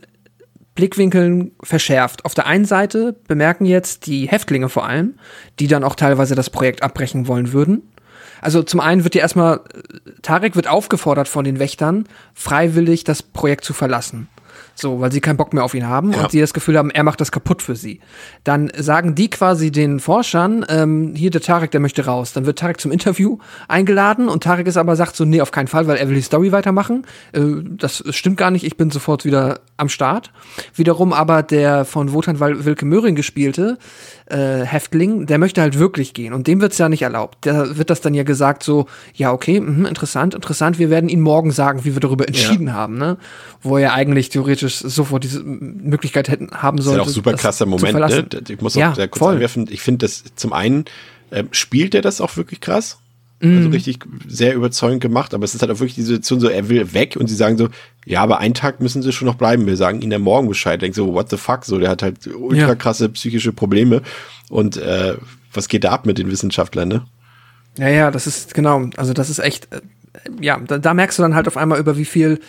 Blickwinkeln 0.73 1.51
verschärft. 1.61 2.25
Auf 2.25 2.33
der 2.33 2.47
einen 2.47 2.65
Seite 2.65 3.15
bemerken 3.27 3.65
jetzt 3.65 4.07
die 4.07 4.27
Häftlinge 4.27 4.69
vor 4.69 4.87
allem, 4.87 5.13
die 5.59 5.67
dann 5.67 5.83
auch 5.83 5.95
teilweise 5.95 6.33
das 6.33 6.49
Projekt 6.49 6.81
abbrechen 6.81 7.27
wollen 7.27 7.53
würden. 7.53 7.83
Also 8.41 8.63
zum 8.63 8.79
einen 8.79 9.03
wird 9.03 9.13
ja 9.13 9.21
erstmal, 9.21 9.61
Tarek 10.23 10.55
wird 10.55 10.67
aufgefordert 10.67 11.27
von 11.27 11.45
den 11.45 11.59
Wächtern, 11.59 12.05
freiwillig 12.33 13.03
das 13.03 13.21
Projekt 13.21 13.63
zu 13.63 13.73
verlassen. 13.73 14.27
So, 14.75 14.99
weil 14.99 15.11
sie 15.11 15.21
keinen 15.21 15.37
Bock 15.37 15.53
mehr 15.53 15.63
auf 15.63 15.73
ihn 15.75 15.87
haben 15.87 16.11
Ja. 16.13 16.21
und 16.23 16.31
sie 16.31 16.39
das 16.39 16.53
Gefühl 16.53 16.77
haben, 16.77 16.89
er 16.89 17.03
macht 17.03 17.21
das 17.21 17.31
kaputt 17.31 17.61
für 17.61 17.75
sie. 17.75 17.99
Dann 18.43 18.71
sagen 18.75 19.13
die 19.15 19.29
quasi 19.29 19.71
den 19.71 19.99
Forschern, 19.99 20.65
ähm, 20.67 21.13
hier 21.15 21.29
der 21.29 21.41
Tarek, 21.41 21.71
der 21.71 21.79
möchte 21.79 22.05
raus. 22.05 22.33
Dann 22.33 22.45
wird 22.45 22.57
Tarek 22.59 22.79
zum 22.81 22.91
Interview 22.91 23.37
eingeladen 23.67 24.29
und 24.29 24.43
Tarek 24.43 24.65
ist 24.67 24.77
aber 24.77 24.95
sagt 24.95 25.15
so, 25.15 25.25
nee, 25.25 25.41
auf 25.41 25.51
keinen 25.51 25.67
Fall, 25.67 25.85
weil 25.87 25.97
er 25.97 26.07
will 26.09 26.15
die 26.15 26.21
Story 26.21 26.51
weitermachen. 26.51 27.05
Äh, 27.33 27.41
das 27.77 28.03
stimmt 28.09 28.37
gar 28.37 28.49
nicht, 28.51 28.63
ich 28.65 28.75
bin 28.77 28.89
sofort 28.89 29.25
wieder 29.25 29.59
am 29.77 29.89
Start. 29.89 30.31
Wiederum 30.75 31.13
aber 31.13 31.43
der 31.43 31.85
von 31.85 32.13
Wotan 32.13 32.39
Wilke 32.39 32.85
Möhring 32.85 33.15
gespielte 33.15 33.77
äh, 34.27 34.61
Häftling, 34.61 35.25
der 35.25 35.37
möchte 35.37 35.61
halt 35.61 35.79
wirklich 35.79 36.13
gehen 36.13 36.33
und 36.33 36.47
dem 36.47 36.61
wird's 36.61 36.77
ja 36.77 36.89
nicht 36.89 37.01
erlaubt. 37.01 37.39
Da 37.41 37.77
wird 37.77 37.89
das 37.89 38.01
dann 38.01 38.13
ja 38.13 38.23
gesagt 38.23 38.63
so, 38.63 38.87
ja 39.13 39.31
okay, 39.31 39.59
mhm, 39.59 39.85
interessant, 39.85 40.35
interessant, 40.35 40.79
wir 40.79 40.89
werden 40.89 41.09
Ihnen 41.09 41.21
morgen 41.21 41.51
sagen, 41.51 41.85
wie 41.85 41.93
wir 41.93 41.99
darüber 41.99 42.27
entschieden 42.27 42.73
haben, 42.73 42.97
ne? 42.97 43.17
Wo 43.61 43.77
er 43.77 43.93
eigentlich 43.93 44.29
theoretisch 44.29 44.77
sofort 44.77 45.23
diese 45.23 45.43
Möglichkeit 45.43 46.29
hätten 46.29 46.49
haben 46.51 46.77
Das 46.77 46.85
ist 46.87 46.93
ja 46.93 47.01
auch 47.01 47.07
super 47.07 47.33
krasser 47.33 47.65
Moment, 47.65 47.97
ne? 47.97 48.25
Ich 48.49 48.61
muss 48.61 48.75
Ja, 48.75 48.91
auch 48.91 48.95
sehr 48.95 49.07
kurz 49.07 49.19
voll. 49.19 49.33
einwerfen. 49.35 49.67
Ich 49.69 49.81
finde 49.81 50.05
das 50.05 50.23
zum 50.35 50.53
einen 50.53 50.85
ähm, 51.31 51.49
spielt 51.51 51.95
er 51.95 52.01
das 52.01 52.21
auch 52.21 52.37
wirklich 52.37 52.61
krass. 52.61 52.99
Mhm. 53.43 53.57
Also 53.57 53.69
richtig 53.69 53.99
sehr 54.27 54.55
überzeugend 54.55 55.01
gemacht, 55.01 55.33
aber 55.33 55.43
es 55.43 55.53
ist 55.53 55.61
halt 55.61 55.71
auch 55.71 55.79
wirklich 55.79 55.95
die 55.95 56.01
Situation 56.01 56.39
so, 56.39 56.47
er 56.47 56.69
will 56.69 56.93
weg 56.93 57.17
und 57.19 57.27
sie 57.27 57.35
sagen 57.35 57.57
so, 57.57 57.67
ja, 58.05 58.21
aber 58.21 58.39
einen 58.39 58.53
Tag 58.53 58.79
müssen 58.79 59.01
sie 59.01 59.11
schon 59.11 59.25
noch 59.27 59.35
bleiben. 59.35 59.65
Wir 59.65 59.75
sagen 59.77 60.01
ihnen 60.01 60.11
ja 60.13 60.19
morgen 60.19 60.47
Bescheid. 60.47 60.81
Denkt 60.81 60.95
so, 60.95 61.13
what 61.13 61.29
the 61.29 61.37
fuck? 61.37 61.65
So, 61.65 61.77
der 61.77 61.89
hat 61.89 62.01
halt 62.03 62.25
ultra 62.27 62.69
Ja. 62.69 62.75
krasse 62.75 63.09
psychische 63.09 63.51
Probleme. 63.51 64.01
Und 64.49 64.77
äh, 64.77 65.15
was 65.53 65.67
geht 65.67 65.83
da 65.83 65.91
ab 65.91 66.05
mit 66.05 66.17
den 66.17 66.31
Wissenschaftlern, 66.31 66.87
ne? 66.87 67.05
Ja, 67.77 67.89
ja, 67.89 68.11
das 68.11 68.27
ist 68.27 68.53
genau. 68.53 68.89
Also 68.97 69.13
das 69.13 69.29
ist 69.29 69.39
echt, 69.39 69.67
äh, 69.73 69.81
ja, 70.41 70.59
da, 70.59 70.77
da 70.77 70.93
merkst 70.93 71.17
du 71.19 71.23
dann 71.23 71.35
halt 71.35 71.47
auf 71.47 71.57
einmal 71.57 71.79
über 71.79 71.97
wie 71.97 72.05
viel, 72.05 72.39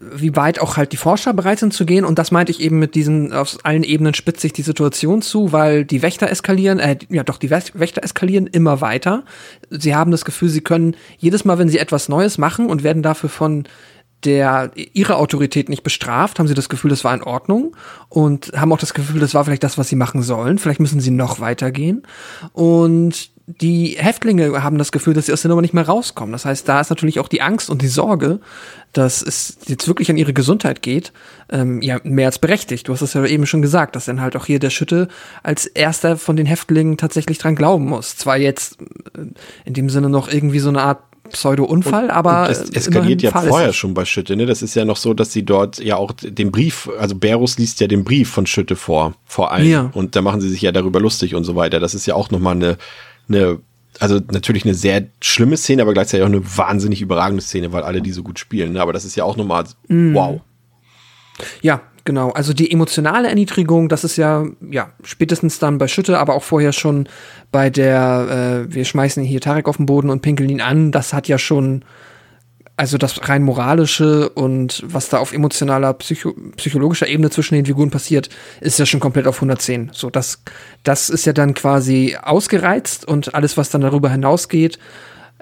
wie 0.00 0.34
weit 0.34 0.60
auch 0.60 0.78
halt 0.78 0.92
die 0.92 0.96
Forscher 0.96 1.34
bereit 1.34 1.58
sind 1.58 1.74
zu 1.74 1.84
gehen. 1.84 2.06
Und 2.06 2.18
das 2.18 2.30
meinte 2.30 2.50
ich 2.50 2.60
eben 2.60 2.78
mit 2.78 2.94
diesen, 2.94 3.32
auf 3.32 3.58
allen 3.64 3.82
Ebenen 3.82 4.14
spitzt 4.14 4.40
sich 4.40 4.54
die 4.54 4.62
Situation 4.62 5.20
zu, 5.20 5.52
weil 5.52 5.84
die 5.84 6.00
Wächter 6.00 6.30
eskalieren, 6.30 6.78
äh, 6.78 6.96
ja 7.10 7.22
doch, 7.22 7.36
die 7.36 7.50
Wäch- 7.50 7.72
Wächter 7.74 8.02
eskalieren 8.02 8.46
immer 8.46 8.80
weiter. 8.80 9.24
Sie 9.68 9.94
haben 9.94 10.10
das 10.10 10.24
Gefühl, 10.24 10.48
sie 10.48 10.62
können 10.62 10.96
jedes 11.18 11.44
Mal, 11.44 11.58
wenn 11.58 11.68
sie 11.68 11.78
etwas 11.78 12.08
Neues 12.08 12.38
machen 12.38 12.66
und 12.66 12.82
werden 12.82 13.02
dafür 13.02 13.28
von 13.28 13.64
der 14.24 14.70
ihre 14.74 15.16
Autorität 15.16 15.70
nicht 15.70 15.82
bestraft, 15.82 16.38
haben 16.38 16.46
sie 16.46 16.54
das 16.54 16.68
Gefühl, 16.68 16.90
das 16.90 17.04
war 17.04 17.14
in 17.14 17.22
Ordnung 17.22 17.74
und 18.10 18.52
haben 18.54 18.72
auch 18.72 18.78
das 18.78 18.92
Gefühl, 18.92 19.20
das 19.20 19.32
war 19.32 19.44
vielleicht 19.44 19.64
das, 19.64 19.78
was 19.78 19.88
sie 19.88 19.96
machen 19.96 20.22
sollen. 20.22 20.58
Vielleicht 20.58 20.80
müssen 20.80 21.00
sie 21.00 21.10
noch 21.10 21.40
weitergehen. 21.40 22.02
Und 22.52 23.30
die 23.60 23.96
Häftlinge 23.98 24.62
haben 24.62 24.78
das 24.78 24.92
Gefühl, 24.92 25.14
dass 25.14 25.26
sie 25.26 25.32
aus 25.32 25.42
der 25.42 25.48
Nummer 25.48 25.62
nicht 25.62 25.74
mehr 25.74 25.86
rauskommen. 25.86 26.32
Das 26.32 26.44
heißt, 26.44 26.68
da 26.68 26.80
ist 26.80 26.90
natürlich 26.90 27.18
auch 27.20 27.28
die 27.28 27.42
Angst 27.42 27.70
und 27.70 27.82
die 27.82 27.88
Sorge, 27.88 28.40
dass 28.92 29.22
es 29.22 29.58
jetzt 29.66 29.88
wirklich 29.88 30.10
an 30.10 30.16
ihre 30.16 30.32
Gesundheit 30.32 30.82
geht, 30.82 31.12
ähm, 31.50 31.80
ja, 31.82 32.00
mehr 32.02 32.26
als 32.26 32.38
berechtigt. 32.38 32.88
Du 32.88 32.92
hast 32.92 33.02
es 33.02 33.14
ja 33.14 33.24
eben 33.24 33.46
schon 33.46 33.62
gesagt, 33.62 33.96
dass 33.96 34.04
dann 34.04 34.20
halt 34.20 34.36
auch 34.36 34.46
hier 34.46 34.58
der 34.58 34.70
Schütte 34.70 35.08
als 35.42 35.66
erster 35.66 36.16
von 36.16 36.36
den 36.36 36.46
Häftlingen 36.46 36.96
tatsächlich 36.96 37.38
dran 37.38 37.56
glauben 37.56 37.86
muss. 37.86 38.16
Zwar 38.16 38.36
jetzt 38.36 38.78
äh, 39.16 39.26
in 39.64 39.74
dem 39.74 39.90
Sinne 39.90 40.08
noch 40.08 40.32
irgendwie 40.32 40.60
so 40.60 40.68
eine 40.68 40.82
Art 40.82 41.00
Pseudo-Unfall, 41.30 42.10
aber 42.10 42.46
Und 42.46 42.50
es 42.50 42.70
eskaliert 42.70 43.22
ja 43.22 43.30
fahrlässig. 43.30 43.50
vorher 43.50 43.72
schon 43.72 43.94
bei 43.94 44.04
Schütte, 44.04 44.36
ne? 44.36 44.46
Das 44.46 44.62
ist 44.62 44.74
ja 44.74 44.84
noch 44.84 44.96
so, 44.96 45.14
dass 45.14 45.32
sie 45.32 45.44
dort 45.44 45.78
ja 45.78 45.96
auch 45.96 46.12
den 46.12 46.50
Brief, 46.50 46.90
also 46.98 47.14
Berus 47.14 47.58
liest 47.58 47.80
ja 47.80 47.86
den 47.86 48.04
Brief 48.04 48.28
von 48.28 48.46
Schütte 48.46 48.76
vor, 48.76 49.14
vor 49.24 49.52
allen. 49.52 49.68
Ja. 49.68 49.90
Und 49.94 50.16
da 50.16 50.22
machen 50.22 50.40
sie 50.40 50.48
sich 50.48 50.62
ja 50.62 50.72
darüber 50.72 51.00
lustig 51.00 51.34
und 51.34 51.44
so 51.44 51.56
weiter. 51.56 51.80
Das 51.80 51.94
ist 51.94 52.06
ja 52.06 52.14
auch 52.14 52.30
nochmal 52.30 52.56
eine, 52.56 52.76
eine, 53.30 53.58
also 53.98 54.20
natürlich 54.30 54.64
eine 54.64 54.74
sehr 54.74 55.06
schlimme 55.20 55.56
Szene, 55.56 55.82
aber 55.82 55.94
gleichzeitig 55.94 56.24
auch 56.24 56.28
eine 56.28 56.56
wahnsinnig 56.56 57.00
überragende 57.00 57.42
Szene, 57.42 57.72
weil 57.72 57.82
alle 57.82 58.02
die 58.02 58.12
so 58.12 58.22
gut 58.22 58.38
spielen. 58.38 58.72
Ne? 58.74 58.80
Aber 58.82 58.92
das 58.92 59.04
ist 59.04 59.16
ja 59.16 59.24
auch 59.24 59.36
nochmal, 59.36 59.64
Mhm. 59.88 60.14
wow. 60.14 60.40
Ja, 61.62 61.80
Genau, 62.04 62.30
also 62.30 62.52
die 62.54 62.70
emotionale 62.70 63.28
Erniedrigung, 63.28 63.88
das 63.88 64.04
ist 64.04 64.16
ja, 64.16 64.46
ja, 64.70 64.90
spätestens 65.04 65.58
dann 65.58 65.78
bei 65.78 65.86
Schütte, 65.86 66.18
aber 66.18 66.34
auch 66.34 66.42
vorher 66.42 66.72
schon 66.72 67.08
bei 67.52 67.68
der, 67.70 68.64
äh, 68.68 68.74
wir 68.74 68.84
schmeißen 68.84 69.22
hier 69.22 69.40
Tarek 69.40 69.68
auf 69.68 69.76
den 69.76 69.86
Boden 69.86 70.10
und 70.10 70.22
pinkeln 70.22 70.48
ihn 70.48 70.60
an, 70.60 70.92
das 70.92 71.12
hat 71.12 71.28
ja 71.28 71.38
schon, 71.38 71.84
also 72.80 72.96
das 72.96 73.28
rein 73.28 73.42
moralische 73.42 74.30
und 74.30 74.82
was 74.86 75.10
da 75.10 75.18
auf 75.18 75.34
emotionaler, 75.34 75.92
psycho 75.92 76.34
psychologischer 76.56 77.06
Ebene 77.06 77.28
zwischen 77.28 77.54
den 77.54 77.66
Figuren 77.66 77.90
passiert, 77.90 78.30
ist 78.62 78.78
ja 78.78 78.86
schon 78.86 79.00
komplett 79.00 79.26
auf 79.26 79.34
110. 79.34 79.90
So, 79.92 80.08
das, 80.08 80.42
das 80.82 81.10
ist 81.10 81.26
ja 81.26 81.34
dann 81.34 81.52
quasi 81.52 82.16
ausgereizt 82.22 83.06
und 83.06 83.34
alles, 83.34 83.58
was 83.58 83.68
dann 83.68 83.82
darüber 83.82 84.08
hinausgeht, 84.08 84.78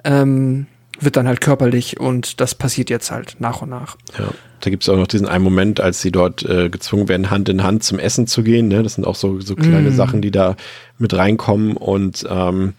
ähm, 0.03 0.67
wird 0.99 1.15
dann 1.15 1.29
halt 1.29 1.39
körperlich 1.39 1.97
und 1.97 2.41
das 2.41 2.55
passiert 2.55 2.89
jetzt 2.89 3.09
halt 3.09 3.37
nach 3.39 3.61
und 3.61 3.69
nach. 3.69 3.95
Ja. 4.17 4.27
Da 4.59 4.69
gibt 4.69 4.83
es 4.83 4.89
auch 4.89 4.97
noch 4.97 5.07
diesen 5.07 5.29
einen 5.29 5.45
Moment, 5.45 5.79
als 5.79 6.01
sie 6.01 6.11
dort 6.11 6.43
äh, 6.43 6.69
gezwungen 6.69 7.07
werden, 7.07 7.29
Hand 7.29 7.47
in 7.47 7.63
Hand 7.63 7.85
zum 7.85 7.99
Essen 7.99 8.27
zu 8.27 8.43
gehen. 8.43 8.67
Ne? 8.67 8.83
Das 8.83 8.95
sind 8.95 9.07
auch 9.07 9.15
so, 9.15 9.39
so 9.39 9.55
kleine 9.55 9.91
Mm. 9.91 9.95
Sachen, 9.95 10.21
die 10.21 10.31
da 10.31 10.57
mit 10.97 11.13
reinkommen. 11.13 11.77
Und 11.77 12.27
ähm, 12.29 12.73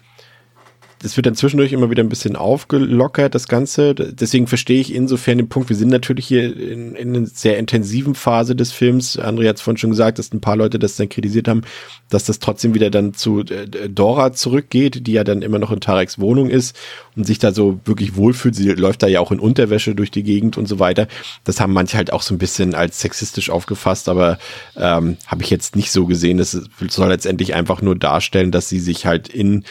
das 1.01 1.17
wird 1.17 1.25
dann 1.25 1.35
zwischendurch 1.35 1.73
immer 1.73 1.89
wieder 1.89 2.03
ein 2.03 2.09
bisschen 2.09 2.35
aufgelockert, 2.35 3.33
das 3.33 3.47
Ganze. 3.47 3.95
Deswegen 3.95 4.45
verstehe 4.45 4.79
ich 4.79 4.93
insofern 4.93 5.39
den 5.39 5.49
Punkt. 5.49 5.69
Wir 5.69 5.75
sind 5.75 5.89
natürlich 5.89 6.27
hier 6.27 6.55
in, 6.55 6.95
in 6.95 7.15
einer 7.15 7.25
sehr 7.25 7.57
intensiven 7.57 8.13
Phase 8.13 8.55
des 8.55 8.71
Films. 8.71 9.17
André 9.17 9.49
hat 9.49 9.55
es 9.55 9.61
vorhin 9.61 9.77
schon 9.77 9.89
gesagt, 9.89 10.19
dass 10.19 10.31
ein 10.31 10.41
paar 10.41 10.55
Leute 10.55 10.77
das 10.77 10.97
dann 10.97 11.09
kritisiert 11.09 11.47
haben, 11.47 11.63
dass 12.09 12.25
das 12.25 12.37
trotzdem 12.37 12.75
wieder 12.75 12.91
dann 12.91 13.15
zu 13.15 13.39
äh, 13.39 13.89
Dora 13.89 14.33
zurückgeht, 14.33 15.07
die 15.07 15.13
ja 15.13 15.23
dann 15.23 15.41
immer 15.41 15.57
noch 15.57 15.71
in 15.71 15.79
Tareks 15.79 16.19
Wohnung 16.19 16.49
ist 16.49 16.77
und 17.15 17.25
sich 17.25 17.39
da 17.39 17.51
so 17.51 17.79
wirklich 17.85 18.15
wohlfühlt. 18.15 18.55
Sie 18.55 18.69
läuft 18.69 19.01
da 19.01 19.07
ja 19.07 19.21
auch 19.21 19.31
in 19.31 19.39
Unterwäsche 19.39 19.95
durch 19.95 20.11
die 20.11 20.23
Gegend 20.23 20.57
und 20.57 20.67
so 20.67 20.77
weiter. 20.77 21.07
Das 21.45 21.59
haben 21.59 21.73
manche 21.73 21.97
halt 21.97 22.13
auch 22.13 22.21
so 22.21 22.35
ein 22.35 22.37
bisschen 22.37 22.75
als 22.75 22.99
sexistisch 22.99 23.49
aufgefasst, 23.49 24.07
aber 24.07 24.37
ähm, 24.77 25.17
habe 25.25 25.41
ich 25.41 25.49
jetzt 25.49 25.75
nicht 25.75 25.91
so 25.91 26.05
gesehen. 26.05 26.37
Das 26.37 26.51
soll 26.89 27.09
letztendlich 27.09 27.55
einfach 27.55 27.81
nur 27.81 27.95
darstellen, 27.95 28.51
dass 28.51 28.69
sie 28.69 28.79
sich 28.79 29.07
halt 29.07 29.27
in 29.27 29.63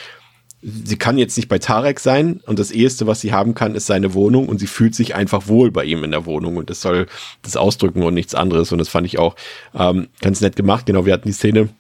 sie 0.63 0.97
kann 0.99 1.17
jetzt 1.17 1.37
nicht 1.37 1.49
bei 1.49 1.59
Tarek 1.59 2.01
sein 2.01 2.41
und 2.47 2.59
das 2.59 2.71
eheste, 2.71 3.07
was 3.07 3.21
sie 3.21 3.33
haben 3.33 3.55
kann, 3.55 3.75
ist 3.75 3.87
seine 3.87 4.13
Wohnung 4.13 4.49
und 4.49 4.59
sie 4.59 4.67
fühlt 4.67 4.95
sich 4.95 5.15
einfach 5.15 5.49
wohl 5.49 5.71
bei 5.71 5.85
ihm 5.85 6.05
in 6.05 6.11
der 6.11 6.27
Wohnung 6.27 6.57
und 6.57 6.69
das 6.69 6.83
soll 6.83 7.07
das 7.43 7.57
ausdrücken 7.57 8.03
und 8.03 8.15
nichts 8.15 8.35
anderes 8.35 8.71
und 8.73 8.79
das 8.79 8.89
fand 8.89 9.07
ich 9.07 9.19
auch 9.19 9.37
ähm, 9.75 10.09
ganz 10.21 10.41
nett 10.41 10.57
gemacht. 10.57 10.87
Genau, 10.87 11.07
wir 11.07 11.15
hatten 11.15 11.29
die 11.29 11.35
Szene 11.35 11.71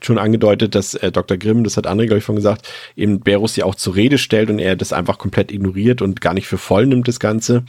schon 0.00 0.18
angedeutet, 0.18 0.74
dass 0.74 0.94
äh, 0.94 1.12
Dr. 1.12 1.36
Grimm, 1.36 1.62
das 1.62 1.76
hat 1.76 1.86
André, 1.86 2.06
glaube 2.06 2.18
ich, 2.18 2.24
schon 2.24 2.36
gesagt, 2.36 2.68
eben 2.96 3.20
Berus 3.20 3.54
ja 3.56 3.64
auch 3.64 3.76
zur 3.76 3.94
Rede 3.94 4.18
stellt 4.18 4.50
und 4.50 4.58
er 4.58 4.76
das 4.76 4.92
einfach 4.92 5.18
komplett 5.18 5.52
ignoriert 5.52 6.02
und 6.02 6.20
gar 6.20 6.34
nicht 6.34 6.48
für 6.48 6.58
voll 6.58 6.86
nimmt, 6.86 7.06
das 7.06 7.20
Ganze. 7.20 7.64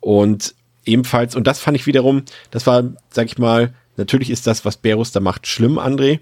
Und 0.00 0.54
ebenfalls, 0.84 1.34
und 1.34 1.46
das 1.46 1.60
fand 1.60 1.76
ich 1.76 1.86
wiederum, 1.86 2.22
das 2.50 2.66
war, 2.66 2.84
sag 3.10 3.26
ich 3.26 3.38
mal, 3.38 3.74
natürlich 3.96 4.30
ist 4.30 4.46
das, 4.46 4.64
was 4.64 4.76
Berus 4.76 5.12
da 5.12 5.20
macht, 5.20 5.46
schlimm, 5.46 5.78
André, 5.78 6.20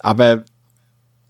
aber 0.00 0.44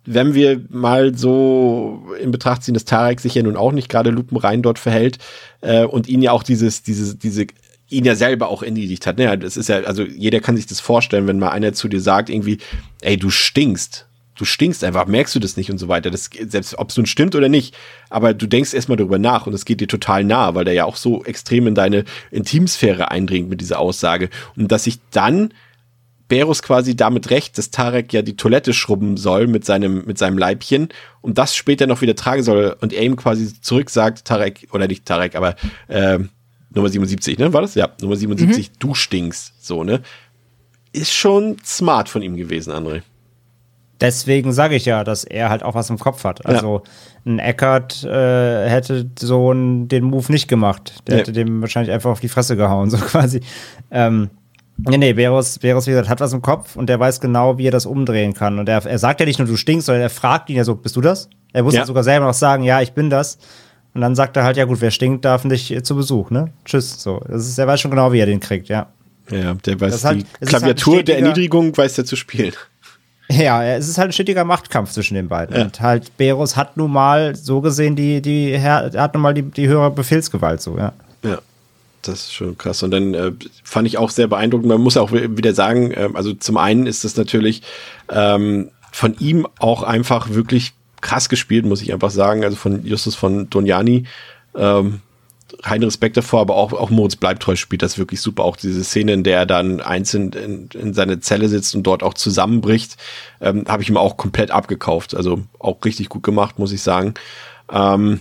wenn 0.06 0.34
wir 0.34 0.60
mal 0.68 1.16
so 1.16 2.06
in 2.20 2.30
Betracht 2.30 2.62
ziehen, 2.62 2.74
dass 2.74 2.84
Tarek 2.84 3.20
sich 3.20 3.34
ja 3.34 3.42
nun 3.42 3.56
auch 3.56 3.72
nicht 3.72 3.88
gerade 3.88 4.10
lupenrein 4.10 4.62
dort 4.62 4.78
verhält 4.78 5.18
äh, 5.60 5.84
und 5.84 6.08
ihn 6.08 6.22
ja 6.22 6.32
auch 6.32 6.42
dieses, 6.42 6.82
dieses, 6.82 7.18
diese 7.18 7.46
ihn 7.88 8.04
ja 8.04 8.14
selber 8.14 8.48
auch 8.48 8.62
erniedrigt 8.62 9.06
hat. 9.06 9.18
Ne? 9.18 9.38
Das 9.38 9.56
ist 9.56 9.68
ja, 9.68 9.80
also 9.82 10.02
jeder 10.02 10.40
kann 10.40 10.56
sich 10.56 10.66
das 10.66 10.80
vorstellen, 10.80 11.26
wenn 11.26 11.38
mal 11.38 11.50
einer 11.50 11.72
zu 11.72 11.88
dir 11.88 12.00
sagt, 12.00 12.30
irgendwie, 12.30 12.58
ey, 13.02 13.16
du 13.16 13.30
stinkst. 13.30 14.06
Du 14.36 14.44
stinkst 14.44 14.82
einfach, 14.82 15.06
merkst 15.06 15.34
du 15.36 15.38
das 15.38 15.56
nicht 15.56 15.70
und 15.70 15.78
so 15.78 15.86
weiter. 15.86 16.10
Das, 16.10 16.28
selbst 16.48 16.76
ob 16.76 16.90
es 16.90 16.96
nun 16.96 17.06
stimmt 17.06 17.36
oder 17.36 17.48
nicht, 17.48 17.76
aber 18.10 18.34
du 18.34 18.48
denkst 18.48 18.74
erstmal 18.74 18.96
darüber 18.96 19.18
nach 19.18 19.46
und 19.46 19.54
es 19.54 19.64
geht 19.64 19.80
dir 19.80 19.86
total 19.86 20.24
nah, 20.24 20.56
weil 20.56 20.64
der 20.64 20.74
ja 20.74 20.86
auch 20.86 20.96
so 20.96 21.24
extrem 21.24 21.68
in 21.68 21.76
deine 21.76 22.04
Intimsphäre 22.32 23.12
eindringt 23.12 23.48
mit 23.48 23.60
dieser 23.60 23.78
Aussage. 23.78 24.30
Und 24.56 24.72
dass 24.72 24.84
sich 24.84 24.98
dann 25.12 25.54
Berus 26.28 26.62
quasi 26.62 26.96
damit 26.96 27.30
recht, 27.30 27.58
dass 27.58 27.70
Tarek 27.70 28.12
ja 28.12 28.22
die 28.22 28.36
Toilette 28.36 28.72
schrubben 28.72 29.16
soll 29.16 29.46
mit 29.46 29.64
seinem, 29.64 30.04
mit 30.06 30.16
seinem 30.18 30.38
Leibchen 30.38 30.88
und 31.20 31.36
das 31.38 31.54
später 31.54 31.86
noch 31.86 32.00
wieder 32.00 32.14
tragen 32.16 32.42
soll 32.42 32.76
und 32.80 32.92
er 32.92 33.02
ihm 33.02 33.16
quasi 33.16 33.60
zurück 33.60 33.90
sagt, 33.90 34.24
Tarek, 34.24 34.68
oder 34.72 34.88
nicht 34.88 35.04
Tarek, 35.04 35.34
aber 35.36 35.54
äh, 35.88 36.18
Nummer 36.70 36.88
77, 36.88 37.38
ne? 37.38 37.52
War 37.52 37.60
das? 37.62 37.74
Ja, 37.74 37.90
Nummer 38.00 38.16
77, 38.16 38.72
du 38.78 38.94
stinkst. 38.94 39.52
So, 39.64 39.84
ne? 39.84 40.00
Ist 40.92 41.12
schon 41.12 41.56
smart 41.64 42.08
von 42.08 42.22
ihm 42.22 42.36
gewesen, 42.36 42.72
André. 42.72 43.02
Deswegen 44.00 44.52
sage 44.52 44.74
ich 44.74 44.84
ja, 44.86 45.04
dass 45.04 45.22
er 45.24 45.50
halt 45.50 45.62
auch 45.62 45.74
was 45.74 45.88
im 45.88 45.98
Kopf 45.98 46.24
hat. 46.24 46.44
Also 46.46 46.82
ein 47.24 47.38
Eckert 47.38 48.02
äh, 48.04 48.68
hätte 48.68 49.08
so 49.18 49.50
einen, 49.52 49.86
den 49.88 50.04
Move 50.04 50.32
nicht 50.32 50.48
gemacht. 50.48 50.94
Der 51.06 51.14
Nee. 51.14 51.20
hätte 51.20 51.32
dem 51.32 51.60
wahrscheinlich 51.60 51.92
einfach 51.92 52.10
auf 52.10 52.20
die 52.20 52.28
Fresse 52.28 52.56
gehauen, 52.56 52.90
so 52.90 52.96
quasi. 52.98 53.40
Ähm, 53.92 54.30
nee, 54.76 54.98
nee, 54.98 55.12
Berus, 55.12 55.58
Berus, 55.58 55.86
wie 55.86 55.90
gesagt, 55.90 56.08
hat 56.08 56.20
was 56.20 56.32
im 56.32 56.42
Kopf 56.42 56.76
und 56.76 56.88
der 56.88 56.98
weiß 57.00 57.20
genau, 57.20 57.58
wie 57.58 57.66
er 57.68 57.70
das 57.70 57.86
umdrehen 57.86 58.34
kann. 58.34 58.58
Und 58.58 58.68
er, 58.68 58.84
er 58.84 58.98
sagt 58.98 59.20
ja 59.20 59.26
nicht 59.26 59.38
nur, 59.38 59.48
du 59.48 59.56
stinkst, 59.56 59.86
sondern 59.86 60.02
er 60.02 60.10
fragt 60.10 60.50
ihn 60.50 60.56
ja 60.56 60.64
so, 60.64 60.74
bist 60.74 60.96
du 60.96 61.00
das? 61.00 61.28
Er 61.52 61.62
muss 61.62 61.74
Ja. 61.74 61.86
sogar 61.86 62.02
selber 62.04 62.26
noch 62.26 62.34
sagen, 62.34 62.64
ja, 62.64 62.80
ich 62.82 62.92
bin 62.92 63.10
das. 63.10 63.38
Und 63.94 64.00
dann 64.00 64.16
sagt 64.16 64.36
er 64.36 64.42
halt, 64.42 64.56
ja 64.56 64.64
gut, 64.64 64.80
wer 64.80 64.90
stinkt, 64.90 65.24
darf 65.24 65.44
nicht 65.44 65.70
äh, 65.70 65.82
zu 65.84 65.94
Besuch, 65.94 66.30
ne? 66.30 66.50
Tschüss. 66.64 67.00
So. 67.00 67.20
Das 67.28 67.46
ist, 67.46 67.56
er 67.58 67.66
weiß 67.68 67.80
schon 67.80 67.92
genau, 67.92 68.12
wie 68.12 68.18
er 68.18 68.26
den 68.26 68.40
kriegt, 68.40 68.68
ja. 68.68 68.86
Ja, 69.30 69.54
der 69.54 69.80
weiß 69.80 69.92
Das 69.92 70.04
halt- 70.04 70.22
die 70.22 70.26
halt 70.40 70.48
Klaviatur 70.48 70.98
ein 70.98 71.04
der 71.04 71.18
Erniedrigung 71.20 71.76
weiß 71.76 71.94
der 71.94 72.04
zu 72.04 72.16
spielen. 72.16 72.52
Ja, 73.30 73.64
es 73.64 73.88
ist 73.88 73.96
halt 73.96 74.10
ein 74.10 74.12
stetiger 74.12 74.44
Machtkampf 74.44 74.90
zwischen 74.90 75.14
den 75.14 75.28
beiden. 75.28 75.56
Ja. 75.56 75.62
Und 75.62 75.80
halt, 75.80 76.14
Berus 76.18 76.56
hat 76.56 76.76
nun 76.76 76.90
mal 76.92 77.34
so 77.34 77.60
gesehen 77.62 77.96
die, 77.96 78.20
die, 78.20 78.50
er 78.52 78.90
hat 79.00 79.14
nun 79.14 79.22
mal 79.22 79.32
die, 79.32 79.42
die 79.42 79.66
höhere 79.66 79.90
Befehlsgewalt, 79.90 80.60
so, 80.60 80.76
ja. 80.76 80.92
Ja, 81.22 81.38
das 82.08 82.20
ist 82.24 82.34
schon 82.34 82.56
krass. 82.56 82.82
Und 82.82 82.90
dann 82.90 83.14
äh, 83.14 83.32
fand 83.62 83.86
ich 83.88 83.98
auch 83.98 84.10
sehr 84.10 84.28
beeindruckend. 84.28 84.68
Man 84.68 84.80
muss 84.80 84.96
auch 84.96 85.12
wi- 85.12 85.36
wieder 85.36 85.54
sagen, 85.54 85.90
äh, 85.90 86.10
also 86.14 86.32
zum 86.34 86.56
einen 86.56 86.86
ist 86.86 87.04
es 87.04 87.16
natürlich 87.16 87.62
ähm, 88.08 88.70
von 88.92 89.16
ihm 89.18 89.46
auch 89.58 89.82
einfach 89.82 90.30
wirklich 90.30 90.72
krass 91.00 91.28
gespielt, 91.28 91.66
muss 91.66 91.82
ich 91.82 91.92
einfach 91.92 92.10
sagen. 92.10 92.44
Also 92.44 92.56
von 92.56 92.84
Justus 92.84 93.14
von 93.14 93.50
Doniani. 93.50 94.04
Ähm, 94.54 95.00
kein 95.62 95.82
Respekt 95.82 96.16
davor, 96.16 96.40
aber 96.40 96.56
auch, 96.56 96.72
auch 96.72 96.90
Moritz 96.90 97.16
Bleibtreu 97.16 97.54
spielt 97.54 97.82
das 97.82 97.98
wirklich 97.98 98.20
super. 98.20 98.44
Auch 98.44 98.56
diese 98.56 98.82
Szene, 98.82 99.12
in 99.12 99.22
der 99.22 99.38
er 99.38 99.46
dann 99.46 99.80
einzeln 99.80 100.32
in, 100.32 100.68
in 100.74 100.94
seine 100.94 101.20
Zelle 101.20 101.48
sitzt 101.48 101.74
und 101.74 101.84
dort 101.84 102.02
auch 102.02 102.14
zusammenbricht, 102.14 102.96
ähm, 103.40 103.64
habe 103.68 103.82
ich 103.82 103.88
ihm 103.88 103.96
auch 103.96 104.16
komplett 104.16 104.50
abgekauft. 104.50 105.14
Also 105.14 105.42
auch 105.58 105.84
richtig 105.84 106.08
gut 106.08 106.22
gemacht, 106.22 106.58
muss 106.58 106.72
ich 106.72 106.82
sagen. 106.82 107.14
Ähm, 107.70 108.20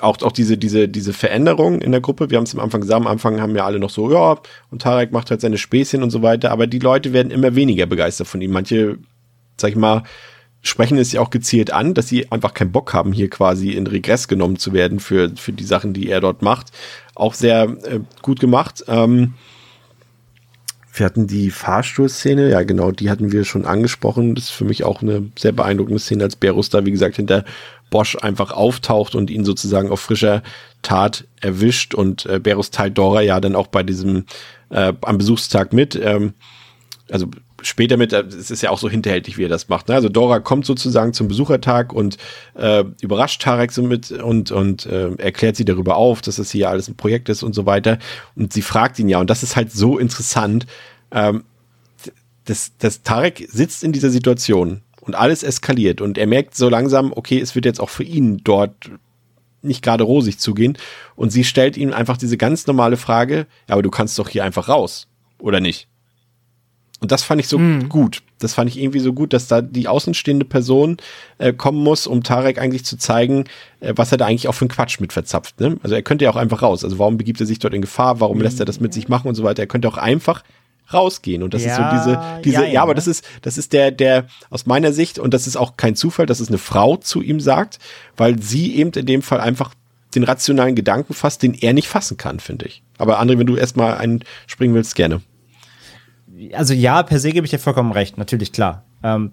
auch, 0.00 0.20
auch 0.22 0.32
diese, 0.32 0.56
diese, 0.56 0.88
diese 0.88 1.12
Veränderung 1.12 1.80
in 1.80 1.92
der 1.92 2.00
Gruppe. 2.00 2.30
Wir 2.30 2.38
haben 2.38 2.44
es 2.44 2.54
am 2.54 2.60
Anfang 2.60 2.80
gesagt, 2.80 3.00
am 3.00 3.06
Anfang 3.06 3.40
haben 3.40 3.56
ja 3.56 3.64
alle 3.64 3.78
noch 3.78 3.90
so, 3.90 4.10
ja, 4.10 4.38
und 4.70 4.82
Tarek 4.82 5.12
macht 5.12 5.30
halt 5.30 5.40
seine 5.40 5.58
Späßchen 5.58 6.02
und 6.02 6.10
so 6.10 6.22
weiter, 6.22 6.50
aber 6.50 6.66
die 6.66 6.78
Leute 6.78 7.12
werden 7.12 7.30
immer 7.30 7.54
weniger 7.54 7.86
begeistert 7.86 8.26
von 8.26 8.40
ihm. 8.40 8.52
Manche, 8.52 8.98
sag 9.56 9.70
ich 9.70 9.76
mal, 9.76 10.04
sprechen 10.62 10.96
es 10.96 11.12
ja 11.12 11.20
auch 11.20 11.30
gezielt 11.30 11.72
an, 11.72 11.94
dass 11.94 12.08
sie 12.08 12.30
einfach 12.30 12.54
keinen 12.54 12.72
Bock 12.72 12.94
haben, 12.94 13.12
hier 13.12 13.28
quasi 13.28 13.70
in 13.70 13.86
Regress 13.86 14.28
genommen 14.28 14.56
zu 14.56 14.72
werden 14.72 15.00
für, 15.00 15.32
für 15.36 15.52
die 15.52 15.64
Sachen, 15.64 15.92
die 15.92 16.08
er 16.08 16.20
dort 16.20 16.40
macht. 16.40 16.70
Auch 17.14 17.34
sehr 17.34 17.64
äh, 17.84 18.00
gut 18.22 18.40
gemacht. 18.40 18.84
Ähm, 18.86 19.34
wir 20.92 21.06
hatten 21.06 21.26
die 21.26 21.50
Fahrstuhlszene, 21.50 22.50
ja 22.50 22.62
genau, 22.62 22.90
die 22.90 23.08
hatten 23.08 23.32
wir 23.32 23.44
schon 23.44 23.64
angesprochen. 23.64 24.34
Das 24.34 24.44
ist 24.44 24.50
für 24.50 24.66
mich 24.66 24.84
auch 24.84 25.00
eine 25.00 25.30
sehr 25.38 25.52
beeindruckende 25.52 25.98
Szene, 25.98 26.24
als 26.24 26.36
Berus 26.36 26.68
da, 26.68 26.84
wie 26.84 26.90
gesagt, 26.90 27.16
hinter 27.16 27.44
Bosch 27.90 28.16
einfach 28.20 28.52
auftaucht 28.52 29.14
und 29.14 29.30
ihn 29.30 29.44
sozusagen 29.44 29.90
auf 29.90 30.00
frischer 30.00 30.42
Tat 30.82 31.24
erwischt. 31.40 31.94
Und 31.94 32.26
äh, 32.26 32.38
Berus 32.38 32.70
teilt 32.70 32.98
Dora 32.98 33.22
ja 33.22 33.40
dann 33.40 33.56
auch 33.56 33.68
bei 33.68 33.82
diesem, 33.82 34.26
äh, 34.68 34.92
am 35.00 35.18
Besuchstag 35.18 35.72
mit. 35.72 35.94
Ähm, 35.94 36.34
also 37.10 37.28
später 37.62 37.96
mit, 37.96 38.12
es 38.12 38.50
ist 38.50 38.62
ja 38.62 38.70
auch 38.70 38.78
so 38.78 38.88
hinterhältig, 38.88 39.38
wie 39.38 39.44
er 39.44 39.48
das 39.48 39.68
macht. 39.68 39.88
Ne? 39.88 39.94
Also 39.94 40.08
Dora 40.08 40.40
kommt 40.40 40.66
sozusagen 40.66 41.12
zum 41.12 41.28
Besuchertag 41.28 41.92
und 41.92 42.16
äh, 42.54 42.84
überrascht 43.00 43.42
Tarek 43.42 43.72
so 43.72 43.82
mit 43.82 44.10
und, 44.10 44.50
und 44.50 44.86
äh, 44.86 45.14
erklärt 45.16 45.56
sie 45.56 45.64
darüber 45.64 45.96
auf, 45.96 46.22
dass 46.22 46.36
das 46.36 46.50
hier 46.50 46.68
alles 46.68 46.88
ein 46.88 46.96
Projekt 46.96 47.28
ist 47.28 47.42
und 47.42 47.54
so 47.54 47.66
weiter. 47.66 47.98
Und 48.36 48.52
sie 48.52 48.62
fragt 48.62 48.98
ihn 48.98 49.08
ja, 49.08 49.20
und 49.20 49.30
das 49.30 49.42
ist 49.42 49.56
halt 49.56 49.72
so 49.72 49.98
interessant, 49.98 50.66
ähm, 51.10 51.44
dass, 52.44 52.76
dass 52.78 53.02
Tarek 53.02 53.46
sitzt 53.50 53.84
in 53.84 53.92
dieser 53.92 54.10
Situation 54.10 54.82
und 55.00 55.14
alles 55.14 55.42
eskaliert 55.42 56.00
und 56.00 56.18
er 56.18 56.26
merkt 56.26 56.56
so 56.56 56.68
langsam, 56.68 57.12
okay, 57.14 57.40
es 57.40 57.54
wird 57.54 57.64
jetzt 57.64 57.80
auch 57.80 57.90
für 57.90 58.04
ihn 58.04 58.40
dort 58.44 58.90
nicht 59.62 59.82
gerade 59.82 60.04
rosig 60.04 60.38
zugehen 60.38 60.76
und 61.14 61.30
sie 61.30 61.44
stellt 61.44 61.76
ihm 61.76 61.92
einfach 61.92 62.16
diese 62.16 62.36
ganz 62.36 62.66
normale 62.66 62.96
Frage, 62.96 63.46
ja, 63.68 63.74
aber 63.74 63.82
du 63.82 63.90
kannst 63.90 64.18
doch 64.18 64.28
hier 64.28 64.44
einfach 64.44 64.68
raus, 64.68 65.06
oder 65.38 65.60
nicht? 65.60 65.88
Und 67.02 67.10
das 67.10 67.24
fand 67.24 67.40
ich 67.40 67.48
so 67.48 67.58
gut. 67.88 68.22
Das 68.38 68.54
fand 68.54 68.70
ich 68.70 68.80
irgendwie 68.80 69.00
so 69.00 69.12
gut, 69.12 69.32
dass 69.32 69.48
da 69.48 69.60
die 69.60 69.88
außenstehende 69.88 70.44
Person 70.44 70.98
äh, 71.38 71.52
kommen 71.52 71.82
muss, 71.82 72.06
um 72.06 72.22
Tarek 72.22 72.60
eigentlich 72.60 72.84
zu 72.84 72.96
zeigen, 72.96 73.44
äh, 73.80 73.92
was 73.96 74.12
er 74.12 74.18
da 74.18 74.26
eigentlich 74.26 74.46
auch 74.46 74.54
für 74.54 74.62
einen 74.62 74.70
Quatsch 74.70 75.00
mit 75.00 75.12
verzapft. 75.12 75.60
Ne? 75.60 75.78
Also 75.82 75.96
er 75.96 76.02
könnte 76.02 76.24
ja 76.24 76.30
auch 76.30 76.36
einfach 76.36 76.62
raus. 76.62 76.84
Also 76.84 77.00
warum 77.00 77.18
begibt 77.18 77.40
er 77.40 77.46
sich 77.46 77.58
dort 77.58 77.74
in 77.74 77.80
Gefahr? 77.80 78.20
Warum 78.20 78.40
lässt 78.40 78.60
er 78.60 78.66
das 78.66 78.78
mit 78.78 78.94
sich 78.94 79.08
machen 79.08 79.26
und 79.26 79.34
so 79.34 79.42
weiter? 79.42 79.64
Er 79.64 79.66
könnte 79.66 79.88
auch 79.88 79.96
einfach 79.96 80.44
rausgehen. 80.94 81.42
Und 81.42 81.54
das 81.54 81.62
ist 81.62 81.74
so 81.74 81.82
Ja, 81.82 81.98
diese, 81.98 82.42
diese, 82.44 82.62
ja, 82.62 82.68
ja, 82.68 82.72
ja, 82.74 82.82
aber 82.82 82.94
das 82.94 83.08
ist, 83.08 83.24
das 83.42 83.58
ist 83.58 83.72
der, 83.72 83.90
der 83.90 84.26
aus 84.50 84.66
meiner 84.66 84.92
Sicht, 84.92 85.18
und 85.18 85.34
das 85.34 85.48
ist 85.48 85.56
auch 85.56 85.76
kein 85.76 85.96
Zufall, 85.96 86.26
dass 86.26 86.38
es 86.38 86.48
eine 86.48 86.58
Frau 86.58 86.96
zu 86.96 87.20
ihm 87.20 87.40
sagt, 87.40 87.80
weil 88.16 88.40
sie 88.40 88.76
eben 88.76 88.92
in 88.92 89.06
dem 89.06 89.22
Fall 89.22 89.40
einfach 89.40 89.74
den 90.14 90.24
rationalen 90.24 90.74
Gedanken 90.74 91.14
fasst, 91.14 91.42
den 91.42 91.54
er 91.54 91.72
nicht 91.72 91.88
fassen 91.88 92.16
kann, 92.16 92.38
finde 92.38 92.66
ich. 92.66 92.82
Aber 92.98 93.20
André, 93.20 93.38
wenn 93.38 93.46
du 93.46 93.56
erstmal 93.56 93.96
einspringen 93.96 94.74
willst, 94.74 94.94
gerne. 94.94 95.22
Also 96.52 96.74
ja, 96.74 97.02
per 97.02 97.18
se 97.18 97.30
gebe 97.30 97.44
ich 97.44 97.50
dir 97.50 97.58
vollkommen 97.58 97.92
recht, 97.92 98.18
natürlich 98.18 98.52
klar. 98.52 98.84
Ähm, 99.02 99.32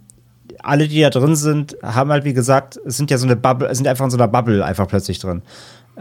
alle, 0.64 0.88
die 0.88 1.02
da 1.02 1.10
drin 1.10 1.36
sind, 1.36 1.78
haben 1.84 2.12
halt, 2.12 2.24
wie 2.26 2.34
gesagt, 2.34 2.80
es 2.86 2.98
sind 2.98 3.12
ja 3.12 3.18
so 3.18 3.26
eine 3.26 3.36
Bubble, 3.36 3.74
sind 3.76 3.88
einfach 3.88 4.06
in 4.06 4.12
so 4.12 4.18
einer 4.18 4.28
Bubble 4.28 4.64
einfach 4.64 4.88
plötzlich 4.88 5.20
drin. 5.20 5.42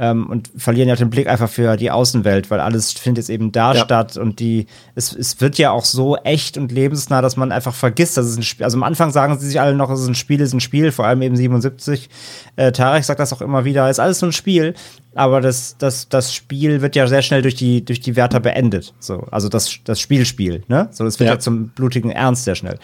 Ähm, 0.00 0.28
und 0.30 0.48
verlieren 0.56 0.88
ja 0.88 0.94
den 0.94 1.10
Blick 1.10 1.26
einfach 1.26 1.48
für 1.48 1.76
die 1.76 1.90
Außenwelt, 1.90 2.52
weil 2.52 2.60
alles 2.60 2.92
findet 2.92 3.18
jetzt 3.24 3.30
eben 3.30 3.50
da 3.50 3.74
Ja. 3.74 3.84
statt 3.84 4.16
und 4.16 4.38
die, 4.38 4.66
es, 4.94 5.12
es 5.12 5.40
wird 5.40 5.58
ja 5.58 5.72
auch 5.72 5.84
so 5.84 6.16
echt 6.18 6.56
und 6.56 6.70
lebensnah, 6.70 7.20
dass 7.20 7.36
man 7.36 7.50
einfach 7.50 7.74
vergisst, 7.74 8.16
dass 8.16 8.26
es 8.26 8.36
ein 8.36 8.44
Spiel, 8.44 8.62
also 8.62 8.76
am 8.76 8.84
Anfang 8.84 9.10
sagen 9.10 9.36
sie 9.40 9.46
sich 9.48 9.60
alle 9.60 9.74
noch, 9.74 9.90
es 9.90 10.00
ist 10.00 10.06
ein 10.06 10.14
Spiel, 10.14 10.40
es 10.40 10.50
ist 10.50 10.54
ein 10.54 10.60
Spiel, 10.60 10.92
vor 10.92 11.04
allem 11.06 11.20
eben 11.22 11.34
77. 11.34 12.08
Äh, 12.54 12.70
Tarek 12.70 13.02
sagt 13.02 13.18
das 13.18 13.32
auch 13.32 13.42
immer 13.42 13.64
wieder, 13.64 13.90
ist 13.90 13.98
alles 13.98 14.20
so 14.20 14.26
ein 14.26 14.32
Spiel, 14.32 14.74
aber 15.16 15.40
das, 15.40 15.74
das, 15.78 16.08
das 16.08 16.32
Spiel 16.32 16.80
wird 16.80 16.94
ja 16.94 17.08
sehr 17.08 17.22
schnell 17.22 17.42
durch 17.42 17.56
die, 17.56 17.84
durch 17.84 17.98
die 17.98 18.14
Wärter 18.14 18.38
beendet. 18.38 18.94
So, 19.00 19.26
also 19.32 19.48
das, 19.48 19.78
das 19.82 19.98
Spielspiel, 20.00 20.62
ne? 20.68 20.90
So, 20.92 21.02
das 21.02 21.18
wird 21.18 21.26
Ja. 21.26 21.34
ja, 21.34 21.40
zum 21.40 21.70
blutigen 21.70 22.12
Ernst 22.12 22.44
sehr 22.44 22.54
schnell. 22.54 22.78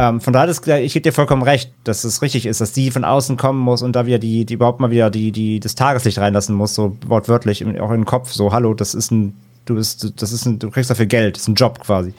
Ähm, 0.00 0.22
von 0.22 0.32
daher, 0.32 0.48
ist, 0.48 0.66
ich 0.66 0.94
gebe 0.94 1.02
dir 1.02 1.12
vollkommen 1.12 1.42
recht, 1.42 1.74
dass 1.84 2.04
es 2.04 2.22
richtig 2.22 2.46
ist, 2.46 2.62
dass 2.62 2.72
die 2.72 2.90
von 2.90 3.04
außen 3.04 3.36
kommen 3.36 3.58
muss 3.58 3.82
und 3.82 3.94
da 3.94 4.06
wieder 4.06 4.18
die, 4.18 4.46
die 4.46 4.54
überhaupt 4.54 4.80
mal 4.80 4.90
wieder 4.90 5.10
die, 5.10 5.30
die, 5.30 5.60
das 5.60 5.74
Tageslicht 5.74 6.16
reinlassen 6.18 6.54
muss, 6.54 6.74
so 6.74 6.96
wortwörtlich, 7.06 7.62
auch 7.66 7.90
in 7.90 8.00
den 8.00 8.04
Kopf, 8.06 8.32
so, 8.32 8.50
hallo, 8.50 8.72
das 8.72 8.94
ist 8.94 9.10
ein, 9.10 9.36
du 9.66 9.74
bist, 9.74 10.14
das 10.22 10.32
ist 10.32 10.46
ein, 10.46 10.58
du 10.58 10.70
kriegst 10.70 10.88
dafür 10.88 11.04
Geld, 11.04 11.36
das 11.36 11.42
ist 11.42 11.48
ein 11.48 11.54
Job 11.54 11.80
quasi. 11.80 12.14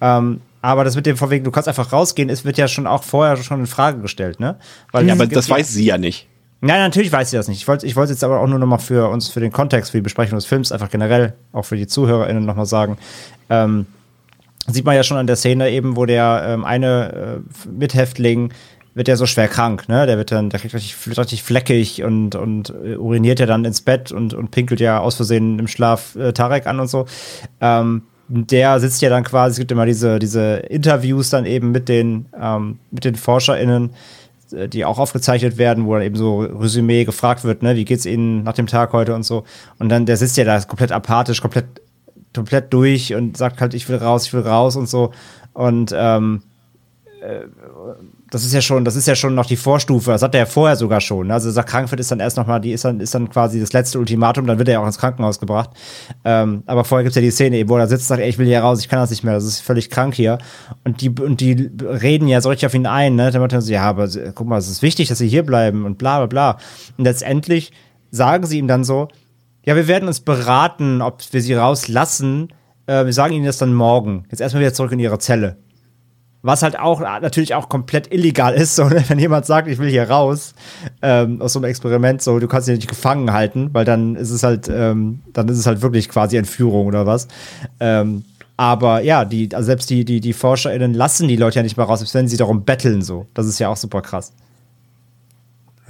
Ähm, 0.00 0.40
aber 0.62 0.84
das 0.84 0.94
mit 0.94 1.04
dem 1.04 1.16
von 1.16 1.30
wegen, 1.30 1.42
du 1.42 1.50
kannst 1.50 1.68
einfach 1.68 1.92
rausgehen, 1.92 2.30
es 2.30 2.44
wird 2.44 2.58
ja 2.58 2.68
schon 2.68 2.86
auch 2.86 3.02
vorher 3.02 3.36
schon 3.38 3.58
in 3.58 3.66
Frage 3.66 4.00
gestellt, 4.00 4.38
ne? 4.38 4.56
Weil 4.92 5.08
Ja, 5.08 5.14
aber 5.14 5.26
das 5.26 5.48
ja- 5.48 5.56
weiß 5.56 5.68
sie 5.72 5.86
ja 5.86 5.98
nicht. 5.98 6.28
Nein, 6.60 6.78
natürlich 6.80 7.10
weiß 7.10 7.30
sie 7.30 7.36
das 7.38 7.48
nicht. 7.48 7.58
Ich 7.58 7.66
wollte 7.66 7.86
ich 7.86 7.96
wollte 7.96 8.12
jetzt 8.12 8.22
aber 8.22 8.38
auch 8.38 8.46
nur 8.46 8.58
noch 8.60 8.66
mal 8.68 8.78
für 8.78 9.08
uns, 9.08 9.30
für 9.30 9.40
den 9.40 9.50
Kontext, 9.50 9.90
für 9.90 9.98
die 9.98 10.02
Besprechung 10.02 10.36
des 10.36 10.44
Films, 10.44 10.70
einfach 10.70 10.90
generell, 10.90 11.32
auch 11.52 11.64
für 11.64 11.76
die 11.76 11.88
ZuhörerInnen 11.88 12.44
noch 12.44 12.54
mal 12.54 12.66
sagen. 12.66 12.98
Ähm, 13.48 13.86
sieht 14.66 14.84
man 14.84 14.94
ja 14.94 15.02
schon 15.02 15.16
an 15.16 15.26
der 15.26 15.36
Szene 15.36 15.70
eben, 15.70 15.96
wo 15.96 16.06
der 16.06 16.44
ähm, 16.46 16.64
eine 16.64 17.42
äh, 17.42 17.68
Mithäftling 17.70 18.52
wird 18.94 19.08
ja 19.08 19.16
so 19.16 19.26
schwer 19.26 19.48
krank, 19.48 19.88
ne? 19.88 20.06
Der 20.06 20.18
wird 20.18 20.32
dann, 20.32 20.50
der 20.50 20.58
kriegt 20.60 20.74
richtig, 20.74 20.96
richtig 21.16 21.42
fleckig 21.42 22.02
und, 22.02 22.34
und 22.34 22.70
äh, 22.84 22.96
uriniert 22.96 23.40
ja 23.40 23.46
dann 23.46 23.64
ins 23.64 23.80
Bett 23.80 24.10
und, 24.10 24.34
und 24.34 24.50
pinkelt 24.50 24.80
ja 24.80 24.98
aus 24.98 25.14
Versehen 25.14 25.58
im 25.58 25.68
Schlaf 25.68 26.16
äh, 26.16 26.32
Tarek 26.32 26.66
an 26.66 26.80
und 26.80 26.88
so. 26.88 27.06
Ähm, 27.60 28.02
der 28.28 28.78
sitzt 28.78 29.02
ja 29.02 29.10
dann 29.10 29.24
quasi, 29.24 29.52
es 29.52 29.58
gibt 29.58 29.72
immer 29.72 29.86
diese, 29.86 30.18
diese 30.18 30.56
Interviews 30.68 31.30
dann 31.30 31.46
eben 31.46 31.72
mit 31.72 31.88
den, 31.88 32.26
ähm, 32.40 32.78
mit 32.90 33.04
den 33.04 33.16
ForscherInnen, 33.16 33.90
äh, 34.52 34.68
die 34.68 34.84
auch 34.84 34.98
aufgezeichnet 34.98 35.58
werden, 35.58 35.86
wo 35.86 35.94
dann 35.94 36.02
eben 36.02 36.16
so 36.16 36.40
Resümee 36.40 37.04
gefragt 37.04 37.44
wird, 37.44 37.62
ne, 37.62 37.76
wie 37.76 37.84
geht's 37.84 38.06
Ihnen 38.06 38.44
nach 38.44 38.52
dem 38.52 38.66
Tag 38.66 38.92
heute 38.92 39.14
und 39.14 39.24
so. 39.24 39.44
Und 39.78 39.88
dann, 39.88 40.06
der 40.06 40.16
sitzt 40.16 40.36
ja 40.36 40.44
da 40.44 40.60
komplett 40.60 40.92
apathisch, 40.92 41.40
komplett, 41.40 41.66
komplett 42.34 42.72
durch 42.72 43.14
und 43.14 43.36
sagt 43.36 43.60
halt, 43.60 43.74
ich 43.74 43.88
will 43.88 43.96
raus, 43.96 44.26
ich 44.26 44.32
will 44.32 44.42
raus 44.42 44.76
und 44.76 44.88
so. 44.88 45.12
Und 45.52 45.94
ähm, 45.96 46.42
äh, 47.20 47.46
das 48.30 48.44
ist 48.44 48.54
ja 48.54 48.60
schon, 48.60 48.84
das 48.84 48.94
ist 48.94 49.08
ja 49.08 49.16
schon 49.16 49.34
noch 49.34 49.46
die 49.46 49.56
Vorstufe. 49.56 50.12
Das 50.12 50.22
hat 50.22 50.34
er 50.34 50.40
ja 50.40 50.46
vorher 50.46 50.76
sogar 50.76 51.00
schon. 51.00 51.26
ne? 51.26 51.34
Also 51.34 51.50
sagt, 51.50 51.68
krank 51.68 51.90
wird 51.90 52.00
ist 52.00 52.12
dann 52.12 52.20
erst 52.20 52.36
noch 52.36 52.46
mal, 52.46 52.60
die 52.60 52.72
ist 52.72 52.84
dann, 52.84 53.00
ist 53.00 53.14
dann 53.14 53.28
quasi 53.28 53.58
das 53.58 53.72
letzte 53.72 53.98
Ultimatum, 53.98 54.46
dann 54.46 54.58
wird 54.58 54.68
er 54.68 54.74
ja 54.74 54.80
auch 54.80 54.86
ins 54.86 54.98
Krankenhaus 54.98 55.40
gebracht. 55.40 55.70
Ähm, 56.24 56.62
aber 56.66 56.84
vorher 56.84 57.02
gibt's 57.02 57.16
ja 57.16 57.22
die 57.22 57.32
Szene, 57.32 57.68
wo 57.68 57.76
er 57.76 57.88
sitzt 57.88 58.04
und 58.04 58.08
sagt, 58.08 58.22
ey, 58.22 58.28
ich 58.28 58.38
will 58.38 58.46
hier 58.46 58.60
raus, 58.60 58.80
ich 58.80 58.88
kann 58.88 59.00
das 59.00 59.10
nicht 59.10 59.24
mehr, 59.24 59.34
das 59.34 59.44
ist 59.44 59.60
völlig 59.60 59.90
krank 59.90 60.14
hier. 60.14 60.38
Und 60.84 61.00
die, 61.00 61.10
und 61.10 61.40
die 61.40 61.70
reden 61.80 62.28
ja 62.28 62.40
so 62.40 62.48
richtig 62.48 62.66
auf 62.66 62.74
ihn 62.74 62.86
ein, 62.86 63.16
ne? 63.16 63.32
Dann 63.32 63.40
meinte 63.40 63.56
er 63.56 63.62
so, 63.62 63.72
ja, 63.72 63.82
aber 63.82 64.08
guck 64.34 64.46
mal, 64.46 64.58
es 64.58 64.68
ist 64.68 64.82
wichtig, 64.82 65.08
dass 65.08 65.18
sie 65.18 65.28
hier 65.28 65.44
bleiben 65.44 65.84
und 65.84 65.98
bla 65.98 66.18
bla 66.18 66.26
bla. 66.26 66.58
Und 66.96 67.04
letztendlich 67.04 67.72
sagen 68.12 68.46
sie 68.46 68.58
ihm 68.58 68.68
dann 68.68 68.84
so, 68.84 69.08
ja, 69.64 69.76
wir 69.76 69.88
werden 69.88 70.08
uns 70.08 70.20
beraten, 70.20 71.02
ob 71.02 71.22
wir 71.32 71.42
sie 71.42 71.54
rauslassen. 71.54 72.48
Äh, 72.86 73.04
wir 73.04 73.12
sagen 73.12 73.34
ihnen 73.34 73.46
das 73.46 73.58
dann 73.58 73.74
morgen. 73.74 74.24
Jetzt 74.30 74.40
erstmal 74.40 74.62
wieder 74.62 74.72
zurück 74.72 74.92
in 74.92 74.98
ihre 74.98 75.18
Zelle. 75.18 75.56
Was 76.42 76.62
halt 76.62 76.78
auch 76.78 77.00
natürlich 77.00 77.54
auch 77.54 77.68
komplett 77.68 78.10
illegal 78.12 78.54
ist, 78.54 78.74
so, 78.76 78.84
ne? 78.84 79.04
wenn 79.08 79.18
jemand 79.18 79.44
sagt, 79.44 79.68
ich 79.68 79.78
will 79.78 79.90
hier 79.90 80.08
raus 80.08 80.54
ähm, 81.02 81.42
aus 81.42 81.52
so 81.52 81.58
einem 81.58 81.68
Experiment, 81.68 82.22
so 82.22 82.38
du 82.38 82.48
kannst 82.48 82.68
ihn 82.68 82.76
nicht 82.76 82.88
gefangen 82.88 83.32
halten, 83.32 83.70
weil 83.72 83.84
dann 83.84 84.16
ist 84.16 84.30
es 84.30 84.42
halt, 84.42 84.68
ähm, 84.72 85.20
dann 85.34 85.48
ist 85.48 85.58
es 85.58 85.66
halt 85.66 85.82
wirklich 85.82 86.08
quasi 86.08 86.38
Entführung 86.38 86.86
oder 86.86 87.06
was. 87.06 87.28
Ähm, 87.78 88.24
aber 88.56 89.02
ja, 89.02 89.24
die, 89.24 89.54
also 89.54 89.66
selbst 89.66 89.88
die, 89.90 90.04
die, 90.04 90.20
die 90.20 90.32
ForscherInnen 90.32 90.94
lassen 90.94 91.28
die 91.28 91.36
Leute 91.36 91.56
ja 91.56 91.62
nicht 91.62 91.76
mal 91.76 91.84
raus, 91.84 92.00
selbst 92.00 92.14
wenn 92.14 92.28
sie 92.28 92.36
darum 92.36 92.64
betteln, 92.64 93.02
so. 93.02 93.26
Das 93.34 93.46
ist 93.46 93.58
ja 93.58 93.68
auch 93.68 93.76
super 93.76 94.00
krass. 94.02 94.32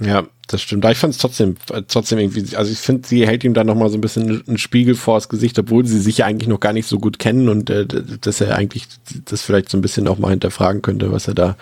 Ja, 0.03 0.27
das 0.47 0.61
stimmt. 0.63 0.83
Ich 0.85 0.97
fand 0.97 1.13
es 1.13 1.19
trotzdem, 1.19 1.57
äh, 1.71 1.83
trotzdem 1.87 2.17
irgendwie, 2.17 2.55
also 2.55 2.71
ich 2.71 2.79
finde, 2.79 3.07
sie 3.07 3.27
hält 3.27 3.43
ihm 3.43 3.53
dann 3.53 3.67
nochmal 3.67 3.89
so 3.89 3.97
ein 3.97 4.01
bisschen 4.01 4.43
einen 4.47 4.57
Spiegel 4.57 4.95
vors 4.95 5.29
Gesicht, 5.29 5.59
obwohl 5.59 5.85
sie 5.85 5.99
sich 5.99 6.19
ja 6.19 6.25
eigentlich 6.25 6.49
noch 6.49 6.59
gar 6.59 6.73
nicht 6.73 6.87
so 6.87 6.97
gut 6.97 7.19
kennen 7.19 7.49
und 7.49 7.69
äh, 7.69 7.85
dass 7.85 8.41
er 8.41 8.55
eigentlich 8.55 8.87
das 9.25 9.43
vielleicht 9.43 9.69
so 9.69 9.77
ein 9.77 9.81
bisschen 9.81 10.07
auch 10.07 10.17
mal 10.17 10.31
hinterfragen 10.31 10.81
könnte, 10.81 11.11
was 11.11 11.27
er 11.27 11.35
da 11.35 11.55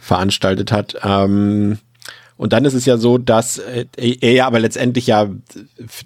veranstaltet 0.00 0.72
hat. 0.72 0.96
Ähm, 1.04 1.78
und 2.36 2.52
dann 2.52 2.64
ist 2.64 2.74
es 2.74 2.86
ja 2.86 2.98
so, 2.98 3.18
dass 3.18 3.58
äh, 3.58 3.86
er 3.96 4.32
ja 4.32 4.46
aber 4.46 4.58
letztendlich 4.58 5.06
ja, 5.06 5.30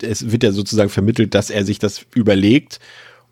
es 0.02 0.30
wird 0.30 0.42
ja 0.42 0.52
sozusagen 0.52 0.90
vermittelt, 0.90 1.34
dass 1.34 1.48
er 1.48 1.64
sich 1.64 1.78
das 1.78 2.04
überlegt 2.14 2.78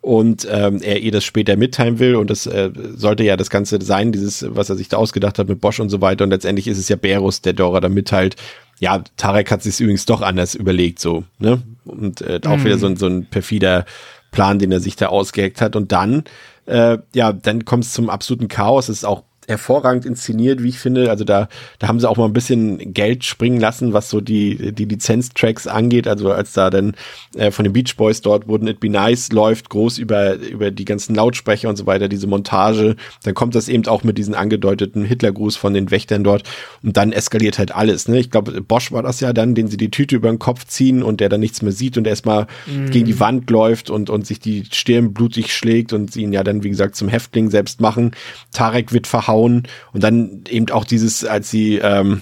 und 0.01 0.47
ähm, 0.49 0.81
er 0.81 0.99
ihr 0.99 1.11
das 1.11 1.25
später 1.25 1.55
mitteilen 1.57 1.99
will. 1.99 2.15
Und 2.15 2.29
das 2.29 2.45
äh, 2.47 2.71
sollte 2.95 3.23
ja 3.23 3.37
das 3.37 3.49
Ganze 3.49 3.81
sein, 3.81 4.11
dieses, 4.11 4.45
was 4.49 4.69
er 4.69 4.75
sich 4.75 4.89
da 4.89 4.97
ausgedacht 4.97 5.39
hat 5.39 5.49
mit 5.49 5.61
Bosch 5.61 5.79
und 5.79 5.89
so 5.89 6.01
weiter. 6.01 6.23
Und 6.23 6.29
letztendlich 6.29 6.67
ist 6.67 6.77
es 6.77 6.89
ja 6.89 6.95
Berus, 6.95 7.41
der 7.41 7.53
Dora 7.53 7.79
da 7.79 7.89
mitteilt, 7.89 8.35
ja, 8.79 9.03
Tarek 9.17 9.51
hat 9.51 9.61
sich 9.61 9.79
übrigens 9.79 10.05
doch 10.05 10.21
anders 10.21 10.55
überlegt, 10.55 10.99
so, 10.99 11.25
ne? 11.37 11.61
Und 11.83 12.21
äh, 12.21 12.39
auch 12.45 12.63
wieder 12.63 12.77
so 12.77 12.87
ein, 12.87 12.95
so 12.95 13.07
ein 13.07 13.25
perfider 13.25 13.85
Plan, 14.31 14.57
den 14.57 14.71
er 14.71 14.79
sich 14.79 14.95
da 14.95 15.07
ausgeheckt 15.07 15.59
hat. 15.59 15.75
Und 15.75 15.91
dann, 15.91 16.23
äh, 16.65 16.97
ja, 17.13 17.33
dann 17.33 17.65
kommt 17.65 17.83
es 17.83 17.93
zum 17.93 18.09
absoluten 18.09 18.47
Chaos, 18.47 18.87
es 18.87 18.99
ist 18.99 19.05
auch 19.05 19.23
hervorragend 19.49 20.05
inszeniert, 20.05 20.63
wie 20.63 20.69
ich 20.69 20.79
finde. 20.79 21.09
Also 21.09 21.23
da, 21.23 21.49
da 21.79 21.87
haben 21.87 21.99
sie 21.99 22.09
auch 22.09 22.17
mal 22.17 22.25
ein 22.25 22.33
bisschen 22.33 22.93
Geld 22.93 23.23
springen 23.23 23.59
lassen, 23.59 23.93
was 23.93 24.09
so 24.09 24.21
die, 24.21 24.73
die 24.73 24.85
Lizenztracks 24.85 25.67
angeht. 25.67 26.07
Also 26.07 26.31
als 26.31 26.53
da 26.53 26.69
dann 26.69 26.95
äh, 27.35 27.51
von 27.51 27.63
den 27.63 27.73
Beach 27.73 27.95
Boys 27.97 28.21
dort 28.21 28.47
wurden 28.47 28.67
It 28.67 28.79
Be 28.79 28.89
Nice 28.89 29.31
läuft, 29.31 29.69
groß 29.69 29.97
über, 29.97 30.35
über 30.35 30.71
die 30.71 30.85
ganzen 30.85 31.15
Lautsprecher 31.15 31.69
und 31.69 31.75
so 31.75 31.85
weiter, 31.85 32.07
diese 32.07 32.27
Montage. 32.27 32.95
Dann 33.23 33.33
kommt 33.33 33.55
das 33.55 33.67
eben 33.67 33.85
auch 33.87 34.03
mit 34.03 34.17
diesen 34.17 34.35
angedeuteten 34.35 35.03
Hitlergruß 35.03 35.55
von 35.55 35.73
den 35.73 35.91
Wächtern 35.91 36.23
dort. 36.23 36.43
Und 36.83 36.95
dann 36.95 37.11
eskaliert 37.11 37.59
halt 37.59 37.73
alles. 37.75 38.07
Ne? 38.07 38.19
Ich 38.19 38.31
glaube, 38.31 38.61
Bosch 38.61 38.91
war 38.91 39.03
das 39.03 39.19
ja 39.19 39.33
dann, 39.33 39.55
den 39.55 39.67
sie 39.67 39.77
die 39.77 39.91
Tüte 39.91 40.15
über 40.15 40.29
den 40.29 40.39
Kopf 40.39 40.65
ziehen 40.65 41.03
und 41.03 41.19
der 41.19 41.29
dann 41.29 41.39
nichts 41.39 41.61
mehr 41.61 41.71
sieht 41.71 41.97
und 41.97 42.07
erstmal 42.07 42.47
gegen 42.91 43.05
die 43.05 43.19
Wand 43.19 43.49
läuft 43.49 43.89
und, 43.89 44.09
und 44.09 44.27
sich 44.27 44.39
die 44.39 44.65
Stirn 44.71 45.13
blutig 45.13 45.53
schlägt 45.53 45.93
und 45.93 46.11
sie 46.11 46.23
ihn 46.23 46.33
ja 46.33 46.43
dann, 46.43 46.63
wie 46.63 46.69
gesagt, 46.69 46.95
zum 46.95 47.07
Häftling 47.07 47.49
selbst 47.49 47.81
machen. 47.81 48.11
Tarek 48.51 48.93
wird 48.93 49.07
verhauen 49.07 49.38
und 49.43 50.03
dann 50.03 50.43
eben 50.49 50.69
auch 50.71 50.85
dieses, 50.85 51.25
als 51.25 51.49
sie, 51.49 51.77
ähm, 51.77 52.21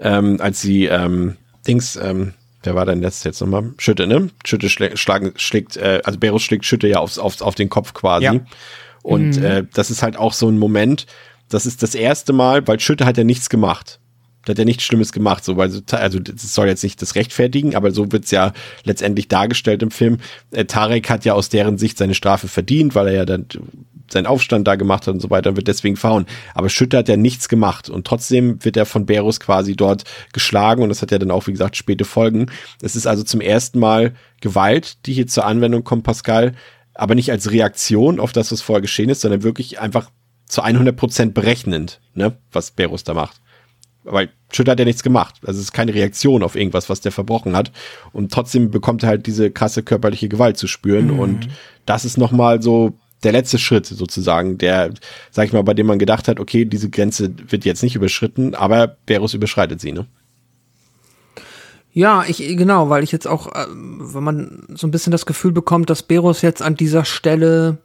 ähm, 0.00 0.40
als 0.40 0.60
sie, 0.60 0.86
ähm, 0.86 1.36
Dings, 1.66 1.96
ähm, 1.96 2.34
wer 2.62 2.74
war 2.74 2.86
denn 2.86 3.02
das 3.02 3.24
jetzt 3.24 3.40
nochmal? 3.40 3.72
Schütte, 3.78 4.06
ne? 4.06 4.30
Schütte 4.44 4.68
schlä 4.68 4.96
schlagen, 4.96 5.32
schlägt, 5.36 5.76
äh, 5.76 6.00
also 6.04 6.18
Berus 6.18 6.42
schlägt 6.42 6.64
Schütte 6.64 6.88
ja 6.88 6.98
aufs, 6.98 7.18
aufs, 7.18 7.42
auf 7.42 7.54
den 7.54 7.68
Kopf 7.68 7.94
quasi. 7.94 8.24
Ja. 8.24 8.40
Und 9.02 9.38
äh, 9.38 9.64
das 9.72 9.90
ist 9.90 10.02
halt 10.02 10.16
auch 10.16 10.32
so 10.32 10.48
ein 10.48 10.58
Moment, 10.58 11.06
das 11.48 11.66
ist 11.66 11.82
das 11.82 11.94
erste 11.94 12.32
Mal, 12.32 12.66
weil 12.66 12.80
Schütte 12.80 13.06
hat 13.06 13.16
ja 13.16 13.24
nichts 13.24 13.48
gemacht. 13.48 14.00
Der 14.48 14.54
hat 14.54 14.58
ja 14.58 14.64
nichts 14.64 14.84
Schlimmes 14.84 15.12
gemacht, 15.12 15.44
so, 15.44 15.56
weil, 15.56 15.70
so- 15.70 15.82
also 15.92 16.18
das 16.18 16.54
soll 16.54 16.66
jetzt 16.66 16.82
nicht 16.82 17.00
das 17.02 17.14
rechtfertigen, 17.14 17.76
aber 17.76 17.90
so 17.92 18.10
wird's 18.10 18.30
ja 18.30 18.52
letztendlich 18.84 19.28
dargestellt 19.28 19.82
im 19.82 19.90
Film. 19.90 20.18
Äh, 20.50 20.64
Tarek 20.64 21.10
hat 21.10 21.24
ja 21.24 21.34
aus 21.34 21.48
deren 21.50 21.78
Sicht 21.78 21.98
seine 21.98 22.14
Strafe 22.14 22.48
verdient, 22.48 22.94
weil 22.94 23.08
er 23.08 23.14
ja 23.14 23.24
dann 23.24 23.46
seinen 24.10 24.26
Aufstand 24.26 24.66
da 24.66 24.76
gemacht 24.76 25.06
hat 25.06 25.12
und 25.14 25.20
so 25.20 25.28
weiter 25.28 25.50
und 25.50 25.56
wird 25.56 25.68
deswegen 25.68 25.96
verhauen. 25.96 26.24
Aber 26.54 26.70
Schütte 26.70 26.96
hat 26.96 27.08
ja 27.10 27.18
nichts 27.18 27.48
gemacht 27.48 27.90
und 27.90 28.06
trotzdem 28.06 28.64
wird 28.64 28.78
er 28.78 28.86
von 28.86 29.04
Berus 29.04 29.38
quasi 29.38 29.76
dort 29.76 30.04
geschlagen 30.32 30.82
und 30.82 30.88
das 30.88 31.02
hat 31.02 31.10
ja 31.10 31.18
dann 31.18 31.30
auch, 31.30 31.46
wie 31.46 31.52
gesagt, 31.52 31.76
späte 31.76 32.06
Folgen. 32.06 32.46
Es 32.80 32.96
ist 32.96 33.06
also 33.06 33.22
zum 33.22 33.42
ersten 33.42 33.78
Mal 33.78 34.14
Gewalt, 34.40 35.04
die 35.06 35.12
hier 35.12 35.26
zur 35.26 35.44
Anwendung 35.44 35.84
kommt, 35.84 36.04
Pascal, 36.04 36.54
aber 36.94 37.14
nicht 37.14 37.30
als 37.30 37.50
Reaktion 37.50 38.18
auf 38.18 38.32
das, 38.32 38.50
was 38.50 38.62
vorher 38.62 38.80
geschehen 38.80 39.10
ist, 39.10 39.20
sondern 39.20 39.42
wirklich 39.42 39.78
einfach 39.78 40.10
zu 40.46 40.62
100 40.62 40.96
Prozent 40.96 41.34
berechnend, 41.34 42.00
ne, 42.14 42.34
was 42.50 42.70
Berus 42.70 43.04
da 43.04 43.12
macht. 43.12 43.42
Weil 44.10 44.30
Schütte 44.52 44.70
hat 44.70 44.78
ja 44.78 44.84
nichts 44.84 45.02
gemacht. 45.02 45.36
Also 45.44 45.58
es 45.58 45.66
ist 45.66 45.72
keine 45.72 45.94
Reaktion 45.94 46.42
auf 46.42 46.56
irgendwas, 46.56 46.88
was 46.88 47.00
der 47.00 47.12
verbrochen 47.12 47.56
hat. 47.56 47.72
Und 48.12 48.32
trotzdem 48.32 48.70
bekommt 48.70 49.02
er 49.02 49.10
halt 49.10 49.26
diese 49.26 49.50
krasse 49.50 49.82
körperliche 49.82 50.28
Gewalt 50.28 50.56
zu 50.56 50.66
spüren. 50.66 51.10
Und 51.10 51.48
das 51.86 52.04
ist 52.04 52.18
nochmal 52.18 52.62
so 52.62 52.94
der 53.22 53.32
letzte 53.32 53.58
Schritt 53.58 53.86
sozusagen, 53.86 54.58
der, 54.58 54.92
sag 55.30 55.46
ich 55.46 55.52
mal, 55.52 55.62
bei 55.62 55.74
dem 55.74 55.86
man 55.86 55.98
gedacht 55.98 56.28
hat, 56.28 56.38
okay, 56.40 56.64
diese 56.64 56.88
Grenze 56.88 57.34
wird 57.48 57.64
jetzt 57.64 57.82
nicht 57.82 57.96
überschritten, 57.96 58.54
aber 58.54 58.96
Berus 59.06 59.34
überschreitet 59.34 59.80
sie, 59.80 59.92
ne? 59.92 60.06
Ja, 61.92 62.24
ich 62.28 62.38
genau, 62.38 62.90
weil 62.90 63.02
ich 63.02 63.10
jetzt 63.10 63.26
auch, 63.26 63.48
äh, 63.48 63.66
wenn 63.68 64.22
man 64.22 64.62
so 64.68 64.86
ein 64.86 64.92
bisschen 64.92 65.10
das 65.10 65.26
Gefühl 65.26 65.50
bekommt, 65.50 65.90
dass 65.90 66.04
Beros 66.04 66.42
jetzt 66.42 66.62
an 66.62 66.76
dieser 66.76 67.04
Stelle 67.04 67.78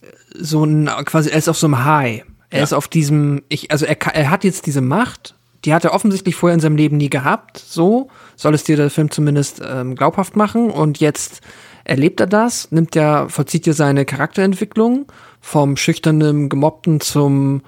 äh, 0.00 0.06
so 0.38 0.64
ein 0.64 0.86
quasi 1.04 1.28
er 1.28 1.36
ist 1.36 1.48
auf 1.48 1.58
so 1.58 1.66
einem 1.66 1.84
High. 1.84 2.24
Er 2.50 2.58
Ja. 2.58 2.64
ist 2.64 2.72
auf 2.72 2.88
diesem, 2.88 3.42
ich, 3.48 3.70
also 3.70 3.86
er, 3.86 3.96
er 4.14 4.30
hat 4.30 4.44
jetzt 4.44 4.66
diese 4.66 4.80
Macht, 4.80 5.34
die 5.64 5.74
hat 5.74 5.84
er 5.84 5.92
offensichtlich 5.94 6.36
vorher 6.36 6.54
in 6.54 6.60
seinem 6.60 6.76
Leben 6.76 6.96
nie 6.96 7.10
gehabt. 7.10 7.58
So 7.58 8.08
soll 8.36 8.54
es 8.54 8.62
dir 8.64 8.76
der 8.76 8.90
Film 8.90 9.10
zumindest 9.10 9.60
ähm, 9.66 9.96
glaubhaft 9.96 10.36
machen. 10.36 10.70
Und 10.70 11.00
jetzt 11.00 11.40
erlebt 11.84 12.20
er 12.20 12.26
das, 12.28 12.70
nimmt 12.70 12.94
er, 12.94 13.28
vollzieht 13.28 13.66
dir 13.66 13.74
seine 13.74 14.04
Charakterentwicklung 14.04 15.06
vom 15.40 15.76
schüchternen 15.76 16.48
Gemobbten 16.48 17.00
zum 17.00 17.62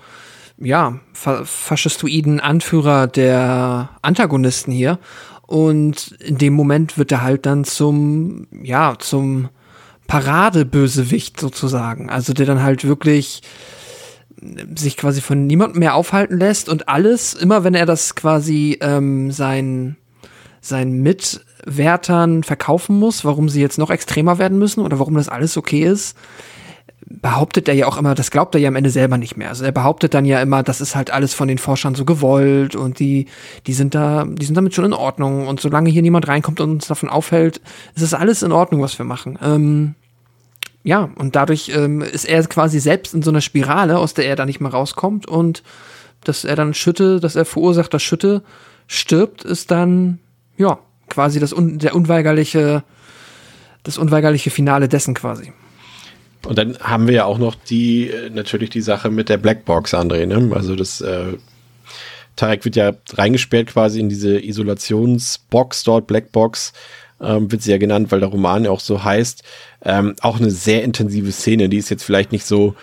ja, 0.60 0.98
fa 1.12 1.44
faschistoiden 1.44 2.40
Anführer 2.40 3.06
der 3.06 3.90
Antagonisten 4.02 4.72
hier. 4.72 4.98
Und 5.46 6.12
in 6.20 6.36
dem 6.38 6.52
Moment 6.54 6.98
wird 6.98 7.10
er 7.10 7.22
halt 7.22 7.46
dann 7.46 7.64
zum, 7.64 8.46
ja, 8.62 8.94
zum 8.98 9.48
Paradebösewicht 10.08 11.40
sozusagen. 11.40 12.10
Also 12.10 12.32
der 12.32 12.46
dann 12.46 12.62
halt 12.62 12.84
wirklich 12.84 13.42
sich 14.76 14.96
quasi 14.96 15.20
von 15.20 15.46
niemandem 15.46 15.80
mehr 15.80 15.94
aufhalten 15.94 16.38
lässt 16.38 16.68
und 16.68 16.88
alles, 16.88 17.34
immer 17.34 17.64
wenn 17.64 17.74
er 17.74 17.86
das 17.86 18.14
quasi 18.14 18.78
ähm, 18.80 19.30
sein, 19.30 19.96
seinen 20.60 21.02
Mitwärtern 21.02 22.44
verkaufen 22.44 22.98
muss, 22.98 23.24
warum 23.24 23.48
sie 23.48 23.60
jetzt 23.60 23.78
noch 23.78 23.90
extremer 23.90 24.38
werden 24.38 24.58
müssen 24.58 24.80
oder 24.80 24.98
warum 24.98 25.14
das 25.14 25.28
alles 25.28 25.56
okay 25.56 25.82
ist, 25.82 26.16
behauptet 27.10 27.68
er 27.68 27.74
ja 27.74 27.86
auch 27.86 27.96
immer, 27.96 28.14
das 28.14 28.30
glaubt 28.30 28.54
er 28.54 28.60
ja 28.60 28.68
am 28.68 28.76
Ende 28.76 28.90
selber 28.90 29.16
nicht 29.16 29.36
mehr. 29.36 29.48
Also 29.48 29.64
er 29.64 29.72
behauptet 29.72 30.14
dann 30.14 30.24
ja 30.24 30.42
immer, 30.42 30.62
das 30.62 30.80
ist 30.80 30.94
halt 30.94 31.10
alles 31.10 31.32
von 31.34 31.48
den 31.48 31.58
Forschern 31.58 31.94
so 31.94 32.04
gewollt 32.04 32.76
und 32.76 32.98
die, 32.98 33.26
die 33.66 33.72
sind 33.72 33.94
da, 33.94 34.24
die 34.24 34.44
sind 34.44 34.56
damit 34.56 34.74
schon 34.74 34.84
in 34.84 34.92
Ordnung 34.92 35.46
und 35.46 35.60
solange 35.60 35.90
hier 35.90 36.02
niemand 36.02 36.28
reinkommt 36.28 36.60
und 36.60 36.70
uns 36.70 36.86
davon 36.86 37.08
aufhält, 37.08 37.60
ist 37.94 38.02
es 38.02 38.14
alles 38.14 38.42
in 38.42 38.52
Ordnung, 38.52 38.82
was 38.82 38.98
wir 38.98 39.06
machen. 39.06 39.38
Ähm, 39.42 39.94
ja, 40.84 41.10
und 41.16 41.36
dadurch 41.36 41.70
ähm, 41.74 42.02
ist 42.02 42.24
er 42.24 42.42
quasi 42.46 42.80
selbst 42.80 43.14
in 43.14 43.22
so 43.22 43.30
einer 43.30 43.40
Spirale, 43.40 43.98
aus 43.98 44.14
der 44.14 44.26
er 44.26 44.36
da 44.36 44.46
nicht 44.46 44.60
mehr 44.60 44.70
rauskommt 44.70 45.26
und 45.26 45.62
dass 46.24 46.44
er 46.44 46.56
dann 46.56 46.74
Schütte, 46.74 47.20
dass 47.20 47.36
er 47.36 47.44
verursacht, 47.44 47.92
dass 47.94 48.02
Schütte 48.02 48.42
stirbt, 48.86 49.44
ist 49.44 49.70
dann, 49.70 50.18
ja, 50.56 50.78
quasi 51.08 51.40
das 51.40 51.52
un 51.52 51.78
der 51.78 51.94
unweigerliche, 51.94 52.84
das 53.82 53.98
unweigerliche 53.98 54.50
Finale 54.50 54.88
dessen 54.88 55.14
quasi. 55.14 55.52
Und 56.46 56.56
dann 56.56 56.78
haben 56.78 57.06
wir 57.06 57.14
ja 57.14 57.24
auch 57.24 57.38
noch 57.38 57.54
die, 57.54 58.08
äh, 58.08 58.30
natürlich 58.30 58.70
die 58.70 58.80
Sache 58.80 59.10
mit 59.10 59.28
der 59.28 59.38
Blackbox, 59.38 59.94
André, 59.94 60.26
ne? 60.26 60.54
Also 60.54 60.76
das, 60.76 61.00
äh, 61.00 61.36
Tarek 62.36 62.64
wird 62.64 62.76
ja 62.76 62.92
reingesperrt 63.12 63.66
quasi 63.66 64.00
in 64.00 64.08
diese 64.08 64.38
Isolationsbox 64.38 65.82
dort, 65.82 66.06
Blackbox, 66.06 66.72
ähm, 67.20 67.50
wird 67.50 67.62
sie 67.62 67.70
ja 67.70 67.78
genannt, 67.78 68.10
weil 68.10 68.20
der 68.20 68.28
Roman 68.28 68.64
ja 68.64 68.70
auch 68.70 68.80
so 68.80 69.04
heißt. 69.04 69.42
Ähm, 69.84 70.14
auch 70.20 70.38
eine 70.38 70.50
sehr 70.50 70.84
intensive 70.84 71.32
Szene, 71.32 71.68
die 71.68 71.78
ist 71.78 71.90
jetzt 71.90 72.04
vielleicht 72.04 72.32
nicht 72.32 72.44
so, 72.44 72.74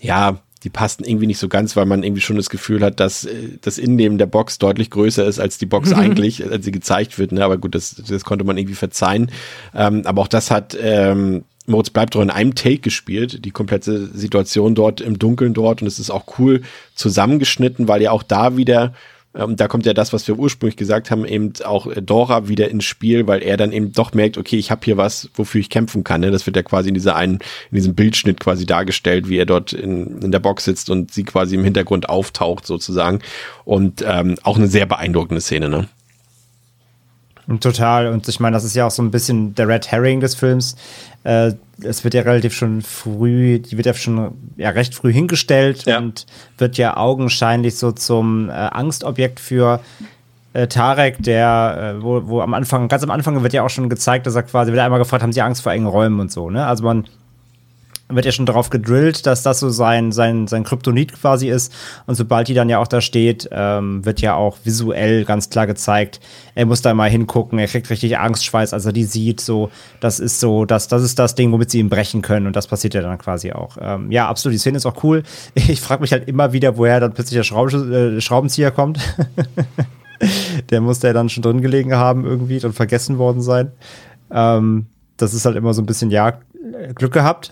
ja, 0.00 0.40
die 0.64 0.70
passten 0.70 1.04
irgendwie 1.04 1.26
nicht 1.26 1.38
so 1.38 1.48
ganz, 1.48 1.76
weil 1.76 1.84
man 1.84 2.02
irgendwie 2.02 2.22
schon 2.22 2.36
das 2.36 2.48
Gefühl 2.48 2.82
hat, 2.82 2.98
dass 2.98 3.24
äh, 3.24 3.58
das 3.60 3.78
Innenleben 3.78 4.18
der 4.18 4.26
Box 4.26 4.58
deutlich 4.58 4.90
größer 4.90 5.24
ist 5.26 5.38
als 5.38 5.58
die 5.58 5.66
Box 5.66 5.92
eigentlich, 5.94 6.44
als 6.50 6.64
sie 6.64 6.72
gezeigt 6.72 7.18
wird. 7.18 7.32
Ne? 7.32 7.44
Aber 7.44 7.58
gut, 7.58 7.74
das, 7.74 8.02
das 8.08 8.24
konnte 8.24 8.44
man 8.44 8.56
irgendwie 8.56 8.74
verzeihen. 8.74 9.30
Ähm, 9.74 10.02
aber 10.04 10.22
auch 10.22 10.28
das 10.28 10.50
hat 10.50 10.76
ähm, 10.80 11.44
Moritz 11.66 11.90
bleibt 11.90 12.14
doch 12.14 12.20
in 12.20 12.30
einem 12.30 12.54
Take 12.54 12.78
gespielt, 12.78 13.44
die 13.44 13.50
komplette 13.50 14.06
Situation 14.06 14.74
dort 14.74 15.00
im 15.00 15.18
Dunkeln 15.18 15.54
dort 15.54 15.80
und 15.80 15.88
es 15.88 15.98
ist 15.98 16.10
auch 16.10 16.38
cool 16.38 16.62
zusammengeschnitten, 16.94 17.88
weil 17.88 18.02
ja 18.02 18.10
auch 18.10 18.22
da 18.22 18.56
wieder 18.56 18.92
ähm, 19.36 19.56
da 19.56 19.66
kommt 19.66 19.84
ja 19.84 19.94
das, 19.94 20.12
was 20.12 20.28
wir 20.28 20.38
ursprünglich 20.38 20.76
gesagt 20.76 21.10
haben, 21.10 21.24
eben 21.24 21.52
auch 21.64 21.88
Dora 21.94 22.48
wieder 22.48 22.70
ins 22.70 22.84
Spiel, 22.84 23.26
weil 23.26 23.42
er 23.42 23.56
dann 23.56 23.72
eben 23.72 23.92
doch 23.92 24.14
merkt, 24.14 24.38
okay, 24.38 24.56
ich 24.56 24.70
habe 24.70 24.82
hier 24.84 24.96
was, 24.96 25.28
wofür 25.34 25.60
ich 25.60 25.70
kämpfen 25.70 26.04
kann. 26.04 26.20
Ne? 26.20 26.30
Das 26.30 26.46
wird 26.46 26.56
ja 26.56 26.62
quasi 26.62 26.88
in 26.88 26.94
dieser 26.94 27.16
einen, 27.16 27.34
in 27.70 27.76
diesem 27.76 27.94
Bildschnitt 27.94 28.38
quasi 28.38 28.64
dargestellt, 28.64 29.28
wie 29.28 29.38
er 29.38 29.46
dort 29.46 29.72
in, 29.72 30.20
in 30.22 30.30
der 30.30 30.38
Box 30.38 30.64
sitzt 30.64 30.88
und 30.88 31.12
sie 31.12 31.24
quasi 31.24 31.56
im 31.56 31.64
Hintergrund 31.64 32.08
auftaucht 32.08 32.66
sozusagen. 32.66 33.18
Und 33.64 34.04
ähm, 34.06 34.36
auch 34.44 34.56
eine 34.56 34.68
sehr 34.68 34.86
beeindruckende 34.86 35.40
Szene, 35.40 35.68
ne? 35.68 35.88
Total. 37.60 38.06
Und 38.06 38.26
ich 38.26 38.40
meine, 38.40 38.54
das 38.54 38.64
ist 38.64 38.74
ja 38.74 38.86
auch 38.86 38.90
so 38.90 39.02
ein 39.02 39.10
bisschen 39.10 39.54
der 39.54 39.68
Red 39.68 39.90
Herring 39.90 40.20
des 40.20 40.34
Films. 40.34 40.76
Äh, 41.24 41.52
es 41.82 42.04
wird 42.04 42.14
ja 42.14 42.22
relativ 42.22 42.54
schon 42.54 42.82
früh, 42.82 43.58
die 43.58 43.76
wird 43.76 43.86
ja 43.86 43.94
schon 43.94 44.32
ja, 44.56 44.70
recht 44.70 44.94
früh 44.94 45.12
hingestellt 45.12 45.84
ja. 45.86 45.98
und 45.98 46.26
wird 46.58 46.76
ja 46.76 46.96
augenscheinlich 46.96 47.76
so 47.76 47.92
zum 47.92 48.48
äh, 48.48 48.52
Angstobjekt 48.52 49.40
für 49.40 49.80
äh, 50.52 50.68
Tarek, 50.68 51.16
der, 51.18 51.96
äh, 51.98 52.02
wo, 52.02 52.26
wo 52.26 52.40
am 52.40 52.54
Anfang, 52.54 52.88
ganz 52.88 53.02
am 53.02 53.10
Anfang 53.10 53.42
wird 53.42 53.52
ja 53.52 53.64
auch 53.64 53.70
schon 53.70 53.88
gezeigt, 53.88 54.26
dass 54.26 54.36
er 54.36 54.44
quasi, 54.44 54.70
wird 54.70 54.80
einmal 54.80 55.00
gefragt, 55.00 55.22
haben 55.22 55.32
sie 55.32 55.42
Angst 55.42 55.62
vor 55.62 55.72
engen 55.72 55.86
Räumen 55.86 56.20
und 56.20 56.30
so, 56.30 56.48
ne? 56.48 56.66
Also 56.66 56.84
man 56.84 57.06
wird 58.08 58.26
ja 58.26 58.32
schon 58.32 58.46
darauf 58.46 58.70
gedrillt, 58.70 59.26
dass 59.26 59.42
das 59.42 59.60
so 59.60 59.70
sein, 59.70 60.12
sein, 60.12 60.46
sein 60.46 60.64
Kryptonit 60.64 61.12
quasi 61.14 61.48
ist. 61.48 61.72
Und 62.06 62.14
sobald 62.14 62.48
die 62.48 62.54
dann 62.54 62.68
ja 62.68 62.78
auch 62.78 62.86
da 62.86 63.00
steht, 63.00 63.48
ähm, 63.50 64.04
wird 64.04 64.20
ja 64.20 64.34
auch 64.34 64.58
visuell 64.64 65.24
ganz 65.24 65.48
klar 65.48 65.66
gezeigt, 65.66 66.20
er 66.54 66.66
muss 66.66 66.82
da 66.82 66.92
mal 66.92 67.08
hingucken, 67.08 67.58
er 67.58 67.66
kriegt 67.66 67.88
richtig 67.88 68.18
Angstschweiß, 68.18 68.74
als 68.74 68.84
er 68.84 68.92
die 68.92 69.04
sieht. 69.04 69.40
So, 69.40 69.70
das 70.00 70.20
ist 70.20 70.38
so, 70.38 70.64
das, 70.66 70.88
das 70.88 71.02
ist 71.02 71.18
das 71.18 71.34
Ding, 71.34 71.50
womit 71.50 71.70
sie 71.70 71.78
ihn 71.78 71.88
brechen 71.88 72.20
können. 72.20 72.46
Und 72.46 72.56
das 72.56 72.66
passiert 72.66 72.94
ja 72.94 73.00
dann 73.00 73.18
quasi 73.18 73.52
auch. 73.52 73.78
Ähm, 73.80 74.10
ja, 74.12 74.28
absolut, 74.28 74.54
die 74.54 74.58
Szene 74.58 74.76
ist 74.76 74.86
auch 74.86 75.02
cool. 75.02 75.22
Ich 75.66 75.80
frage 75.80 76.02
mich 76.02 76.12
halt 76.12 76.28
immer 76.28 76.52
wieder, 76.52 76.76
woher 76.76 77.00
dann 77.00 77.14
plötzlich 77.14 77.36
der 77.36 77.42
Schraub 77.42 77.72
äh, 77.72 78.20
Schraubenzieher 78.20 78.70
kommt. 78.70 78.98
der 80.70 80.80
muss 80.80 81.00
da 81.00 81.12
dann 81.12 81.28
schon 81.28 81.42
drin 81.42 81.62
gelegen 81.62 81.94
haben 81.94 82.24
irgendwie 82.24 82.64
und 82.64 82.74
vergessen 82.74 83.18
worden 83.18 83.40
sein. 83.40 83.72
Ähm, 84.30 84.86
das 85.16 85.32
ist 85.32 85.46
halt 85.46 85.56
immer 85.56 85.72
so 85.74 85.82
ein 85.82 85.86
bisschen, 85.86 86.10
ja, 86.10 86.38
Glück 86.94 87.12
gehabt. 87.12 87.50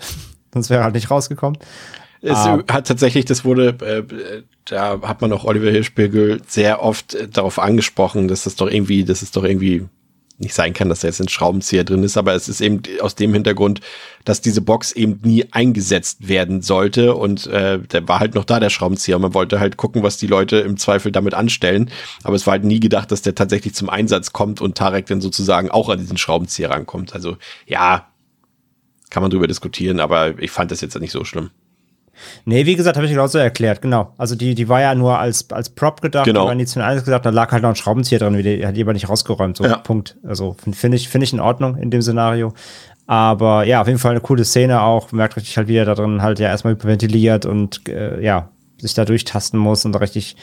Sonst 0.52 0.70
wäre 0.70 0.82
er 0.82 0.84
halt 0.84 0.94
nicht 0.94 1.10
rausgekommen. 1.10 1.58
Es 2.20 2.38
ah. 2.38 2.62
hat 2.70 2.86
tatsächlich, 2.86 3.24
das 3.24 3.44
wurde, 3.44 3.70
äh, 3.80 4.42
da 4.64 5.00
hat 5.02 5.20
man 5.20 5.32
auch 5.32 5.44
Oliver 5.44 5.70
Hirschbergel 5.70 6.40
sehr 6.46 6.80
oft 6.80 7.14
äh, 7.14 7.28
darauf 7.28 7.58
angesprochen, 7.58 8.28
dass 8.28 8.44
das 8.44 8.54
doch 8.54 8.68
irgendwie, 8.68 9.04
dass 9.04 9.22
es 9.22 9.32
doch 9.32 9.42
irgendwie 9.42 9.86
nicht 10.38 10.54
sein 10.54 10.72
kann, 10.72 10.88
dass 10.88 11.00
da 11.00 11.08
jetzt 11.08 11.20
ein 11.20 11.28
Schraubenzieher 11.28 11.84
drin 11.84 12.02
ist, 12.02 12.16
aber 12.16 12.34
es 12.34 12.48
ist 12.48 12.60
eben 12.60 12.82
aus 13.00 13.14
dem 13.14 13.32
Hintergrund, 13.32 13.80
dass 14.24 14.40
diese 14.40 14.60
Box 14.60 14.92
eben 14.92 15.20
nie 15.22 15.46
eingesetzt 15.52 16.28
werden 16.28 16.62
sollte 16.62 17.14
und 17.14 17.46
äh, 17.46 17.78
der 17.78 18.08
war 18.08 18.20
halt 18.20 18.34
noch 18.34 18.44
da, 18.44 18.60
der 18.60 18.70
Schraubenzieher. 18.70 19.18
Man 19.18 19.34
wollte 19.34 19.60
halt 19.60 19.76
gucken, 19.76 20.02
was 20.02 20.16
die 20.16 20.26
Leute 20.26 20.58
im 20.58 20.76
Zweifel 20.76 21.12
damit 21.12 21.34
anstellen, 21.34 21.90
aber 22.22 22.36
es 22.36 22.46
war 22.46 22.52
halt 22.52 22.64
nie 22.64 22.80
gedacht, 22.80 23.10
dass 23.10 23.22
der 23.22 23.34
tatsächlich 23.34 23.74
zum 23.74 23.88
Einsatz 23.88 24.32
kommt 24.32 24.60
und 24.60 24.76
Tarek 24.76 25.06
dann 25.06 25.20
sozusagen 25.20 25.70
auch 25.70 25.88
an 25.88 25.98
diesen 25.98 26.18
Schraubenzieher 26.18 26.70
rankommt. 26.70 27.14
Also 27.14 27.36
ja, 27.66 28.11
kann 29.12 29.22
man 29.22 29.30
drüber 29.30 29.46
diskutieren, 29.46 30.00
aber 30.00 30.38
ich 30.38 30.50
fand 30.50 30.70
das 30.70 30.80
jetzt 30.80 30.98
nicht 30.98 31.12
so 31.12 31.22
schlimm. 31.22 31.50
Nee, 32.46 32.64
wie 32.64 32.76
gesagt, 32.76 32.96
habe 32.96 33.04
ich 33.04 33.12
genauso 33.12 33.36
erklärt, 33.36 33.82
genau. 33.82 34.14
Also 34.16 34.34
die, 34.34 34.54
die 34.54 34.68
war 34.68 34.80
ja 34.80 34.94
nur 34.94 35.18
als, 35.18 35.50
als 35.50 35.68
Prop 35.68 36.00
gedacht, 36.00 36.24
genau. 36.24 36.42
aber 36.42 36.54
nichts 36.54 36.72
von 36.72 36.82
alles 36.82 37.04
gesagt, 37.04 37.26
da 37.26 37.30
lag 37.30 37.52
halt 37.52 37.62
noch 37.62 37.68
ein 37.68 37.76
Schraubenzieher 37.76 38.18
drin, 38.18 38.42
die 38.42 38.66
hat 38.66 38.74
die 38.74 38.82
aber 38.82 38.94
nicht 38.94 39.10
rausgeräumt, 39.10 39.58
so, 39.58 39.64
ja. 39.64 39.76
Punkt. 39.76 40.16
Also 40.22 40.56
finde 40.72 40.96
ich, 40.96 41.10
finde 41.10 41.26
ich 41.26 41.32
in 41.34 41.40
Ordnung 41.40 41.76
in 41.76 41.90
dem 41.90 42.00
Szenario. 42.00 42.54
Aber 43.06 43.64
ja, 43.64 43.82
auf 43.82 43.86
jeden 43.86 43.98
Fall 43.98 44.12
eine 44.12 44.20
coole 44.20 44.44
Szene 44.44 44.80
auch, 44.80 45.12
merkt 45.12 45.36
richtig 45.36 45.58
halt, 45.58 45.68
wie 45.68 45.76
er 45.76 45.84
da 45.84 45.94
drin 45.94 46.22
halt 46.22 46.38
ja 46.38 46.48
erstmal 46.48 46.72
hyperventiliert 46.72 47.44
und 47.44 47.86
äh, 47.88 48.22
ja, 48.22 48.48
sich 48.78 48.94
da 48.94 49.04
durchtasten 49.04 49.58
muss 49.58 49.84
und 49.84 49.94
richtig, 50.00 50.36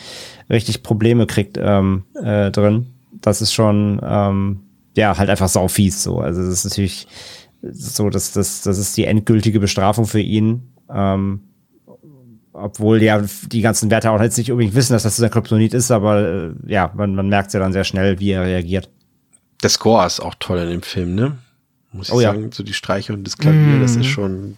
richtig 0.50 0.84
Probleme 0.84 1.26
kriegt 1.26 1.58
ähm, 1.60 2.04
äh, 2.22 2.52
drin. 2.52 2.88
Das 3.22 3.42
ist 3.42 3.54
schon, 3.54 4.00
ähm, 4.04 4.62
ja, 4.96 5.18
halt 5.18 5.30
einfach 5.30 5.48
sau 5.48 5.68
fies 5.68 6.04
so. 6.04 6.20
Also 6.20 6.42
das 6.42 6.66
ist 6.66 6.66
natürlich 6.66 7.08
so, 7.62 8.10
das, 8.10 8.32
das, 8.32 8.62
das 8.62 8.78
ist 8.78 8.96
die 8.98 9.06
endgültige 9.06 9.60
Bestrafung 9.60 10.06
für 10.06 10.20
ihn. 10.20 10.74
Ähm, 10.94 11.42
obwohl 12.54 13.02
ja 13.02 13.24
die 13.48 13.62
ganzen 13.62 13.90
Werte 13.90 14.12
auch 14.12 14.22
jetzt 14.22 14.38
nicht 14.38 14.52
unbedingt 14.52 14.76
wissen, 14.76 14.94
dass 14.94 15.04
das 15.04 15.18
der 15.18 15.30
Kryptonit 15.30 15.74
ist, 15.74 15.92
aber 15.92 16.28
äh, 16.28 16.52
ja, 16.68 16.92
man, 16.96 17.16
man 17.16 17.30
merkt 17.30 17.54
ja 17.54 17.60
dann 17.60 17.74
sehr 17.74 17.84
schnell, 17.84 18.20
wie 18.20 18.32
er 18.32 18.44
reagiert. 18.44 18.90
Der 19.62 19.70
Score 19.70 20.06
ist 20.06 20.20
auch 20.20 20.36
toll 20.40 20.60
in 20.60 20.70
dem 20.70 20.82
Film, 20.82 21.16
ne? 21.16 21.38
Muss 21.92 22.10
ich 22.10 22.14
oh, 22.14 22.22
sagen, 22.22 22.44
ja. 22.44 22.50
so 22.52 22.64
die 22.64 22.74
Streicher 22.74 23.14
und 23.14 23.26
das 23.26 23.38
Klavier, 23.38 23.78
mm. 23.78 23.82
das 23.82 23.96
ist 23.96 24.06
schon 24.06 24.58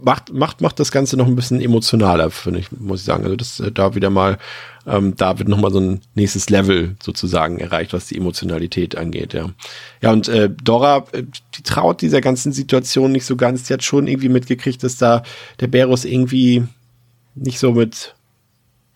macht, 0.00 0.32
macht, 0.32 0.60
macht 0.60 0.78
das 0.80 0.92
Ganze 0.92 1.16
noch 1.16 1.26
ein 1.26 1.36
bisschen 1.36 1.60
emotionaler, 1.60 2.30
finde 2.30 2.60
ich, 2.60 2.72
muss 2.72 3.00
ich 3.00 3.06
sagen. 3.06 3.24
Also 3.24 3.36
das 3.36 3.60
äh, 3.60 3.72
da 3.72 3.94
wieder 3.94 4.10
mal, 4.10 4.38
ähm, 4.86 5.14
da 5.16 5.38
wird 5.38 5.48
nochmal 5.48 5.72
so 5.72 5.80
ein 5.80 6.00
nächstes 6.14 6.50
Level 6.50 6.96
sozusagen 7.02 7.58
erreicht, 7.58 7.92
was 7.92 8.06
die 8.06 8.16
Emotionalität 8.16 8.96
angeht, 8.96 9.34
ja. 9.34 9.50
Ja, 10.00 10.12
und 10.12 10.28
äh, 10.28 10.50
Dora, 10.50 11.04
äh, 11.12 11.24
die 11.54 11.62
traut 11.62 12.00
dieser 12.02 12.20
ganzen 12.20 12.52
Situation 12.52 13.12
nicht 13.12 13.24
so 13.24 13.36
ganz. 13.36 13.64
Die 13.64 13.72
hat 13.72 13.82
schon 13.82 14.06
irgendwie 14.06 14.28
mitgekriegt, 14.28 14.82
dass 14.82 14.96
da 14.96 15.22
der 15.60 15.68
Berus 15.68 16.04
irgendwie 16.04 16.64
nicht 17.34 17.58
so 17.58 17.72
mit 17.72 18.14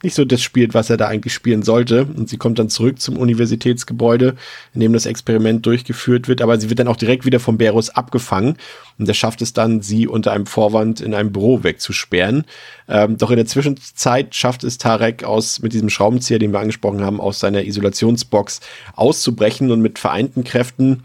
nicht 0.02 0.14
so 0.14 0.24
das 0.24 0.42
spielt, 0.42 0.74
was 0.74 0.90
er 0.90 0.96
da 0.96 1.08
eigentlich 1.08 1.32
spielen 1.32 1.62
sollte. 1.62 2.04
Und 2.04 2.28
sie 2.28 2.36
kommt 2.36 2.58
dann 2.58 2.68
zurück 2.68 3.00
zum 3.00 3.16
Universitätsgebäude, 3.16 4.36
in 4.74 4.80
dem 4.80 4.92
das 4.92 5.06
Experiment 5.06 5.64
durchgeführt 5.64 6.28
wird. 6.28 6.42
Aber 6.42 6.60
sie 6.60 6.68
wird 6.68 6.78
dann 6.78 6.88
auch 6.88 6.96
direkt 6.96 7.24
wieder 7.24 7.40
vom 7.40 7.56
Berus 7.56 7.90
abgefangen. 7.90 8.56
Und 8.98 9.08
er 9.08 9.14
schafft 9.14 9.40
es 9.40 9.54
dann, 9.54 9.80
sie 9.80 10.06
unter 10.06 10.32
einem 10.32 10.46
Vorwand 10.46 11.00
in 11.00 11.14
einem 11.14 11.32
Büro 11.32 11.62
wegzusperren. 11.62 12.44
Ähm, 12.88 13.16
doch 13.16 13.30
in 13.30 13.36
der 13.36 13.46
Zwischenzeit 13.46 14.34
schafft 14.34 14.64
es 14.64 14.78
Tarek 14.78 15.24
aus, 15.24 15.60
mit 15.60 15.72
diesem 15.72 15.88
Schraubenzieher, 15.88 16.38
den 16.38 16.52
wir 16.52 16.60
angesprochen 16.60 17.02
haben, 17.02 17.20
aus 17.20 17.40
seiner 17.40 17.64
Isolationsbox 17.64 18.60
auszubrechen 18.94 19.70
und 19.70 19.80
mit 19.80 19.98
vereinten 19.98 20.44
Kräften 20.44 21.04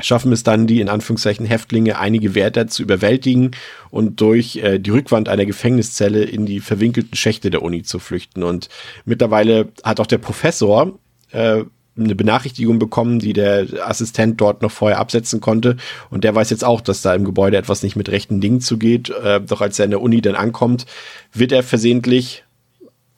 schaffen 0.00 0.32
es 0.32 0.42
dann, 0.42 0.66
die 0.66 0.80
in 0.80 0.88
Anführungszeichen 0.88 1.46
Häftlinge 1.46 1.98
einige 1.98 2.34
Wärter 2.34 2.68
zu 2.68 2.82
überwältigen 2.82 3.52
und 3.90 4.20
durch 4.20 4.56
äh, 4.56 4.78
die 4.78 4.90
Rückwand 4.90 5.28
einer 5.28 5.46
Gefängniszelle 5.46 6.22
in 6.22 6.46
die 6.46 6.60
verwinkelten 6.60 7.16
Schächte 7.16 7.50
der 7.50 7.62
Uni 7.62 7.82
zu 7.82 7.98
flüchten. 7.98 8.42
Und 8.42 8.68
mittlerweile 9.04 9.68
hat 9.82 10.00
auch 10.00 10.06
der 10.06 10.18
Professor 10.18 10.98
äh, 11.32 11.64
eine 11.98 12.14
Benachrichtigung 12.14 12.78
bekommen, 12.78 13.18
die 13.18 13.32
der 13.32 13.66
Assistent 13.84 14.40
dort 14.40 14.62
noch 14.62 14.70
vorher 14.70 14.98
absetzen 14.98 15.40
konnte. 15.40 15.76
Und 16.10 16.24
der 16.24 16.34
weiß 16.34 16.50
jetzt 16.50 16.64
auch, 16.64 16.80
dass 16.80 17.02
da 17.02 17.14
im 17.14 17.24
Gebäude 17.24 17.56
etwas 17.56 17.82
nicht 17.82 17.96
mit 17.96 18.08
rechten 18.08 18.40
Dingen 18.40 18.60
zugeht. 18.60 19.10
Äh, 19.10 19.40
doch 19.40 19.60
als 19.60 19.78
er 19.78 19.86
in 19.86 19.90
der 19.90 20.00
Uni 20.00 20.20
dann 20.20 20.36
ankommt, 20.36 20.86
wird 21.32 21.52
er 21.52 21.62
versehentlich 21.62 22.44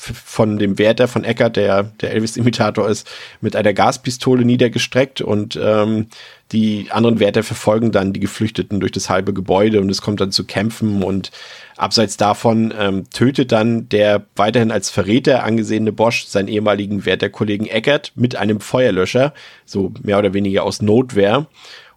von 0.00 0.58
dem 0.58 0.78
Wärter 0.78 1.08
von 1.08 1.24
Eckert, 1.24 1.56
der 1.56 1.84
der 2.00 2.12
Elvis-Imitator 2.12 2.88
ist, 2.88 3.08
mit 3.40 3.54
einer 3.54 3.74
Gaspistole 3.74 4.44
niedergestreckt 4.44 5.20
und 5.20 5.58
ähm, 5.62 6.06
die 6.52 6.88
anderen 6.90 7.20
Wärter 7.20 7.42
verfolgen 7.42 7.92
dann 7.92 8.12
die 8.12 8.20
Geflüchteten 8.20 8.80
durch 8.80 8.92
das 8.92 9.10
halbe 9.10 9.32
Gebäude 9.32 9.80
und 9.80 9.90
es 9.90 10.02
kommt 10.02 10.20
dann 10.20 10.32
zu 10.32 10.44
Kämpfen 10.44 11.02
und 11.02 11.30
abseits 11.76 12.16
davon 12.16 12.74
ähm, 12.76 13.04
tötet 13.10 13.52
dann 13.52 13.88
der 13.88 14.24
weiterhin 14.36 14.72
als 14.72 14.90
Verräter 14.90 15.44
angesehene 15.44 15.92
Bosch 15.92 16.26
seinen 16.26 16.48
ehemaligen 16.48 17.04
Wärterkollegen 17.04 17.66
Eckert 17.66 18.12
mit 18.16 18.36
einem 18.36 18.60
Feuerlöscher, 18.60 19.32
so 19.64 19.92
mehr 20.02 20.18
oder 20.18 20.34
weniger 20.34 20.64
aus 20.64 20.82
Notwehr. 20.82 21.46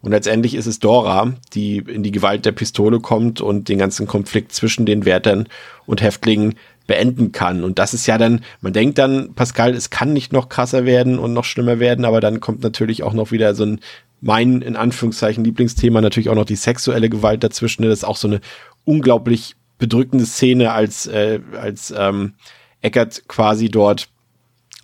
Und 0.04 0.10
letztendlich 0.10 0.54
ist 0.54 0.66
es 0.66 0.80
Dora, 0.80 1.32
die 1.54 1.78
in 1.78 2.02
die 2.02 2.12
Gewalt 2.12 2.44
der 2.44 2.52
Pistole 2.52 3.00
kommt 3.00 3.40
und 3.40 3.70
den 3.70 3.78
ganzen 3.78 4.06
Konflikt 4.06 4.52
zwischen 4.52 4.84
den 4.84 5.06
Wärtern 5.06 5.48
und 5.86 6.02
Häftlingen 6.02 6.56
beenden 6.86 7.32
kann. 7.32 7.64
Und 7.64 7.78
das 7.78 7.94
ist 7.94 8.06
ja 8.06 8.18
dann, 8.18 8.42
man 8.60 8.72
denkt 8.72 8.98
dann, 8.98 9.34
Pascal, 9.34 9.74
es 9.74 9.90
kann 9.90 10.12
nicht 10.12 10.32
noch 10.32 10.48
krasser 10.48 10.84
werden 10.84 11.18
und 11.18 11.32
noch 11.32 11.44
schlimmer 11.44 11.78
werden, 11.78 12.04
aber 12.04 12.20
dann 12.20 12.40
kommt 12.40 12.62
natürlich 12.62 13.02
auch 13.02 13.14
noch 13.14 13.32
wieder 13.32 13.54
so 13.54 13.64
ein, 13.64 13.80
mein, 14.20 14.62
in 14.62 14.76
Anführungszeichen, 14.76 15.44
Lieblingsthema, 15.44 16.00
natürlich 16.00 16.30
auch 16.30 16.34
noch 16.34 16.46
die 16.46 16.56
sexuelle 16.56 17.10
Gewalt 17.10 17.44
dazwischen. 17.44 17.82
Das 17.82 17.92
ist 17.92 18.04
auch 18.04 18.16
so 18.16 18.28
eine 18.28 18.40
unglaublich 18.84 19.56
bedrückende 19.78 20.26
Szene, 20.26 20.72
als, 20.72 21.06
äh, 21.06 21.40
als 21.60 21.92
ähm, 21.96 22.34
Eckert 22.80 23.28
quasi 23.28 23.68
dort 23.68 24.08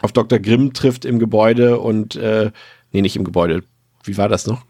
auf 0.03 0.13
Dr. 0.13 0.39
Grimm 0.39 0.73
trifft 0.73 1.05
im 1.05 1.19
Gebäude 1.19 1.79
und, 1.79 2.17
äh, 2.17 2.51
nee, 2.93 3.03
nicht 3.03 3.17
im 3.17 3.25
Gebäude. 3.25 3.63
Wie 4.05 4.17
war 4.17 4.29
das 4.29 4.47
noch? 4.47 4.65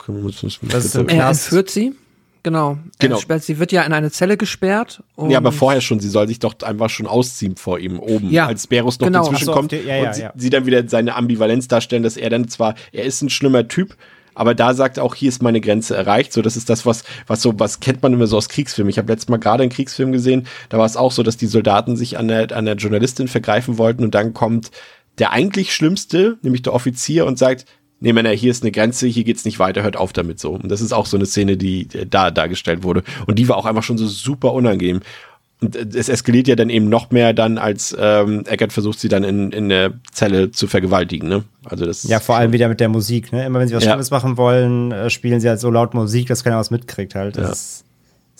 Das 0.63 0.85
ist 0.85 0.97
er 0.97 1.29
entführt 1.29 1.71
sie. 1.71 1.95
Genau. 2.43 2.79
Genau. 2.99 3.19
Sperrt, 3.19 3.43
sie 3.45 3.59
wird 3.59 3.73
ja 3.73 3.83
in 3.83 3.93
eine 3.93 4.11
Zelle 4.11 4.37
gesperrt. 4.37 5.03
ja, 5.29 5.39
aber 5.39 5.53
vorher 5.53 5.81
schon, 5.81 6.01
sie 6.01 6.09
soll 6.09 6.27
sich 6.29 6.39
doch 6.39 6.55
einfach 6.63 6.89
schon 6.91 7.07
ausziehen 7.07 7.57
vor 7.57 7.79
ihm 7.79 7.99
oben, 7.99 8.31
ja, 8.31 8.47
als 8.47 8.67
Berus 8.67 8.99
noch 8.99 9.07
genau. 9.07 9.25
dazwischen 9.25 9.47
so, 9.47 9.53
kommt 9.53 9.73
die- 9.73 9.77
ja, 9.77 9.97
ja, 9.97 10.09
und 10.09 10.15
sie, 10.15 10.23
ja. 10.23 10.33
sie 10.37 10.51
dann 10.51 10.67
wieder 10.67 10.89
seine 10.89 11.17
Ambivalenz 11.17 11.69
darstellen, 11.69 12.03
dass 12.03 12.17
er 12.17 12.31
dann 12.31 12.49
zwar, 12.49 12.75
er 12.93 13.05
ist 13.05 13.23
ein 13.23 13.31
schlimmer 13.31 13.69
Typ, 13.69 13.97
aber 14.35 14.55
da 14.55 14.75
sagt 14.75 14.97
er 14.97 15.05
auch, 15.05 15.15
hier 15.15 15.29
ist 15.29 15.43
meine 15.43 15.61
Grenze 15.61 15.97
erreicht. 15.97 16.33
So, 16.33 16.41
das 16.41 16.57
ist 16.57 16.71
das, 16.71 16.87
was, 16.87 17.05
was 17.27 17.43
so, 17.43 17.59
was 17.59 17.81
kennt 17.81 18.03
man 18.03 18.13
immer 18.13 18.27
so 18.27 18.37
aus 18.37 18.49
Kriegsfilmen. 18.49 18.89
Ich 18.89 18.97
habe 18.97 19.13
letztes 19.13 19.29
Mal 19.29 19.39
gerade 19.39 19.63
einen 19.65 19.73
Kriegsfilm 19.73 20.13
gesehen, 20.13 20.47
da 20.69 20.79
war 20.79 20.87
es 20.87 20.97
auch 20.97 21.13
so, 21.13 21.23
dass 21.23 21.37
die 21.37 21.47
Soldaten 21.47 21.97
sich 21.97 22.17
an 22.17 22.29
der, 22.29 22.57
an 22.57 22.65
der 22.65 22.77
Journalistin 22.77 23.29
vergreifen 23.29 23.77
wollten 23.77 24.05
und 24.05 24.15
dann 24.15 24.33
kommt 24.33 24.71
der 25.19 25.33
eigentlich 25.33 25.75
Schlimmste, 25.75 26.39
nämlich 26.43 26.63
der 26.63 26.73
Offizier 26.73 27.27
und 27.27 27.39
sagt, 27.39 27.67
nee 28.01 28.13
Männer, 28.13 28.31
hier 28.31 28.51
ist 28.51 28.63
eine 28.63 28.73
Grenze, 28.73 29.07
hier 29.07 29.25
geht's 29.25 29.45
nicht 29.45 29.59
weiter, 29.59 29.83
hört 29.83 29.97
auf 29.97 30.13
damit 30.13 30.41
so. 30.41 30.51
Und 30.53 30.69
das 30.71 30.81
ist 30.81 30.93
auch 30.93 31.07
so 31.07 31.17
eine 31.17 31.27
Szene, 31.27 31.57
die 31.57 31.89
äh, 31.95 32.07
da 32.07 32.31
dargestellt 32.31 32.83
wurde. 32.83 33.03
Und 33.27 33.39
die 33.39 33.49
war 33.49 33.57
auch 33.57 33.67
einfach 33.67 33.83
schon 33.83 33.99
so 33.99 34.07
super 34.07 34.53
unangenehm. 34.53 35.01
Und 35.63 35.77
äh, 35.77 35.87
es 35.99 36.09
eskaliert 36.09 36.49
ja 36.49 36.57
dann 36.57 36.71
eben 36.71 36.89
noch 36.89 37.11
mehr 37.11 37.33
dann, 37.35 37.59
als 37.59 37.95
ähm, 37.99 38.45
Eckert 38.47 38.73
versucht, 38.73 38.99
sie 38.99 39.09
dann 39.09 39.25
in, 39.25 39.53
in 39.53 39.69
der 39.69 39.93
Zelle 40.13 40.51
zu 40.51 40.67
vergewaltigen, 40.67 41.29
ne? 41.29 41.45
Also 41.65 41.85
das 41.85 42.03
Ja, 42.05 42.19
vor 42.21 42.37
allem 42.37 42.53
wieder 42.53 42.69
mit 42.69 42.81
der 42.81 42.89
Musik, 42.89 43.31
ne? 43.33 43.45
Immer 43.45 43.61
wenn 43.61 43.69
sie 43.69 43.75
was 43.75 43.85
Ja. 43.85 43.91
Schlimmes 43.91 44.11
machen 44.11 44.37
wollen, 44.39 44.91
äh, 44.93 45.11
spielen 45.11 45.41
sie 45.41 45.49
halt 45.49 45.61
so 45.61 45.71
laut 45.71 45.93
Musik, 45.95 46.29
dass 46.29 46.43
keiner 46.45 46.57
was 46.57 46.71
mitkriegt 46.71 47.15
halt. 47.15 47.37
Das 47.37 47.45
Ja. 47.47 47.53
ist 47.53 47.85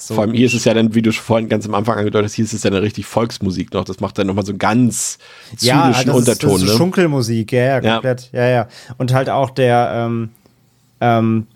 so 0.01 0.15
Vor 0.15 0.25
allem 0.25 0.33
hier 0.33 0.47
ist 0.47 0.55
es 0.55 0.65
ja 0.65 0.73
dann, 0.73 0.95
wie 0.95 1.03
du 1.03 1.13
schon 1.13 1.25
vorhin 1.25 1.49
ganz 1.49 1.67
am 1.67 1.75
Anfang 1.75 1.99
angedeutet 1.99 2.27
hast, 2.27 2.35
hier 2.35 2.45
ist 2.45 2.55
es 2.55 2.63
ja 2.63 2.71
eine 2.71 2.81
richtig 2.81 3.07
Volksmusik 3.07 3.73
noch. 3.75 3.85
Das 3.85 4.01
macht 4.01 4.17
dann 4.19 4.27
nochmal 4.27 4.47
so 4.47 4.53
einen 4.53 4.59
ganz 4.59 5.19
ja, 5.61 5.83
zynischen 5.83 6.07
das 6.07 6.17
ist, 6.17 6.29
Unterton, 6.29 6.53
das 6.53 6.63
ist 6.63 6.69
ne? 6.69 6.77
Schunkelmusik, 6.77 7.53
ja, 7.53 7.61
ja, 7.61 7.81
Ja. 7.83 7.93
komplett, 7.95 8.31
ja. 8.33 8.49
ja, 8.49 8.69
Und 8.97 9.13
halt 9.13 9.29
auch 9.29 9.51
der, 9.51 9.93
ähm, 9.95 10.31
ähm, 11.01 11.47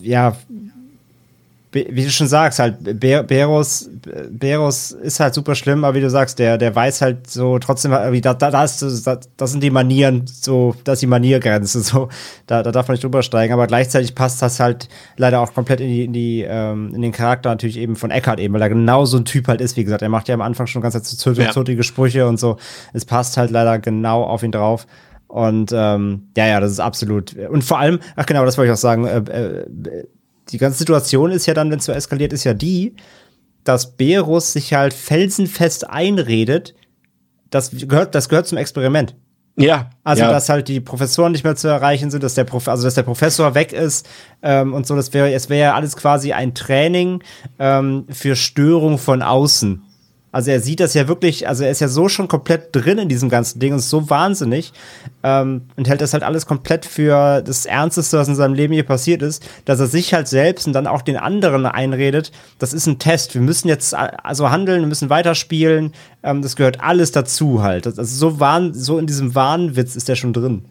ja, 0.00 0.36
wie 1.72 2.04
du 2.04 2.10
schon 2.10 2.26
sagst, 2.28 2.58
halt, 2.58 3.00
Be 3.00 3.24
Beros, 3.26 3.88
Beros 4.30 4.92
ist 4.92 5.20
halt 5.20 5.32
super 5.34 5.54
schlimm, 5.54 5.84
aber 5.84 5.96
wie 5.96 6.00
du 6.02 6.10
sagst, 6.10 6.38
der, 6.38 6.58
der 6.58 6.74
weiß 6.74 7.00
halt 7.02 7.30
so 7.30 7.58
trotzdem, 7.58 7.92
wie 8.10 8.20
da, 8.20 8.34
da, 8.34 8.50
da 8.50 8.64
ist, 8.64 8.78
so- 8.80 8.90
da, 9.04 9.18
das 9.36 9.52
sind 9.52 9.62
die 9.62 9.70
Manieren, 9.70 10.24
so, 10.26 10.74
das 10.84 10.94
ist 10.94 11.00
die 11.02 11.06
Maniergrenze, 11.06 11.80
so, 11.82 12.08
da, 12.46 12.62
da 12.62 12.72
darf 12.72 12.88
man 12.88 12.94
nicht 12.94 13.04
drüber 13.04 13.22
steigen, 13.22 13.52
aber 13.54 13.66
gleichzeitig 13.66 14.14
passt 14.14 14.42
das 14.42 14.60
halt 14.60 14.88
leider 15.16 15.40
auch 15.40 15.54
komplett 15.54 15.80
in 15.80 15.88
die, 15.88 16.04
in 16.04 16.12
die, 16.12 16.46
ähm, 16.48 16.92
in 16.94 17.02
den 17.02 17.12
Charakter 17.12 17.48
natürlich 17.50 17.78
eben 17.78 17.96
von 17.96 18.10
Eckhart 18.10 18.38
eben, 18.40 18.52
weil 18.54 18.62
er 18.62 18.68
genau 18.68 19.04
so 19.04 19.16
ein 19.16 19.24
Typ 19.24 19.48
halt 19.48 19.60
ist, 19.60 19.76
wie 19.76 19.84
gesagt, 19.84 20.02
er 20.02 20.08
macht 20.08 20.28
ja 20.28 20.34
am 20.34 20.42
Anfang 20.42 20.66
schon 20.66 20.82
ganz 20.82 20.94
Ja. 20.94 21.50
zotige 21.52 21.82
Sprüche 21.82 22.26
und 22.28 22.38
so, 22.38 22.58
es 22.92 23.04
passt 23.04 23.36
halt 23.36 23.50
leider 23.50 23.78
genau 23.78 24.22
auf 24.24 24.42
ihn 24.42 24.52
drauf. 24.52 24.86
Und 25.28 25.72
ähm, 25.74 26.28
ja, 26.36 26.46
ja, 26.46 26.60
das 26.60 26.72
ist 26.72 26.80
absolut. 26.80 27.34
Und 27.48 27.64
vor 27.64 27.78
allem, 27.78 28.00
ach 28.16 28.26
genau, 28.26 28.44
das 28.44 28.58
wollte 28.58 28.70
ich 28.70 28.74
auch 28.74 28.80
sagen, 28.80 29.06
äh, 29.06 29.16
äh, 29.16 30.04
die 30.52 30.58
ganze 30.58 30.78
Situation 30.78 31.30
ist 31.30 31.46
ja 31.46 31.54
dann, 31.54 31.70
wenn 31.70 31.78
es 31.78 31.86
so 31.86 31.92
eskaliert, 31.92 32.32
ist 32.32 32.44
ja 32.44 32.54
die, 32.54 32.94
dass 33.64 33.96
Berus 33.96 34.52
sich 34.52 34.74
halt 34.74 34.92
felsenfest 34.92 35.88
einredet, 35.88 36.74
das 37.50 37.70
gehört, 37.70 38.14
das 38.14 38.28
gehört 38.28 38.46
zum 38.46 38.58
Experiment. 38.58 39.16
Ja. 39.56 39.90
Also, 40.02 40.22
ja. 40.22 40.30
dass 40.30 40.48
halt 40.48 40.68
die 40.68 40.80
Professoren 40.80 41.32
nicht 41.32 41.44
mehr 41.44 41.56
zu 41.56 41.68
erreichen 41.68 42.10
sind, 42.10 42.22
dass 42.22 42.34
der 42.34 42.44
Prof 42.44 42.68
also 42.68 42.84
dass 42.84 42.94
der 42.94 43.02
Professor 43.02 43.54
weg 43.54 43.72
ist 43.72 44.08
ähm, 44.42 44.72
und 44.72 44.86
so, 44.86 44.96
das 44.96 45.12
wäre, 45.12 45.32
es 45.32 45.50
wäre 45.50 45.60
ja 45.60 45.74
alles 45.74 45.96
quasi 45.96 46.32
ein 46.32 46.54
Training 46.54 47.22
ähm, 47.58 48.06
für 48.08 48.34
Störung 48.34 48.98
von 48.98 49.22
außen. 49.22 49.82
Also 50.32 50.50
er 50.50 50.60
sieht 50.60 50.80
das 50.80 50.94
ja 50.94 51.08
wirklich, 51.08 51.46
also 51.46 51.62
er 51.62 51.70
ist 51.70 51.80
ja 51.80 51.88
so 51.88 52.08
schon 52.08 52.26
komplett 52.26 52.74
drin 52.74 52.96
in 52.96 53.08
diesem 53.10 53.28
ganzen 53.28 53.60
Ding 53.60 53.74
und 53.74 53.80
ist 53.80 53.90
so 53.90 54.08
wahnsinnig 54.08 54.72
ähm, 55.22 55.62
und 55.76 55.88
hält 55.88 56.00
das 56.00 56.14
halt 56.14 56.22
alles 56.22 56.46
komplett 56.46 56.86
für 56.86 57.42
das 57.42 57.66
Ernsteste, 57.66 58.18
was 58.18 58.28
in 58.28 58.34
seinem 58.34 58.54
Leben 58.54 58.72
hier 58.72 58.82
passiert 58.82 59.20
ist, 59.20 59.46
dass 59.66 59.78
er 59.78 59.86
sich 59.86 60.14
halt 60.14 60.28
selbst 60.28 60.66
und 60.66 60.72
dann 60.72 60.86
auch 60.86 61.02
den 61.02 61.18
anderen 61.18 61.66
einredet, 61.66 62.32
das 62.58 62.72
ist 62.72 62.86
ein 62.86 62.98
Test, 62.98 63.34
wir 63.34 63.42
müssen 63.42 63.68
jetzt 63.68 63.94
also 63.94 64.50
handeln, 64.50 64.80
wir 64.80 64.88
müssen 64.88 65.10
weiterspielen, 65.10 65.92
ähm, 66.22 66.40
das 66.40 66.56
gehört 66.56 66.80
alles 66.80 67.12
dazu 67.12 67.62
halt. 67.62 67.86
Also 67.86 68.02
so, 68.02 68.40
wahn, 68.40 68.72
so 68.72 68.98
in 68.98 69.06
diesem 69.06 69.34
Wahnwitz 69.34 69.96
ist 69.96 70.08
der 70.08 70.16
schon 70.16 70.32
drin. 70.32 70.64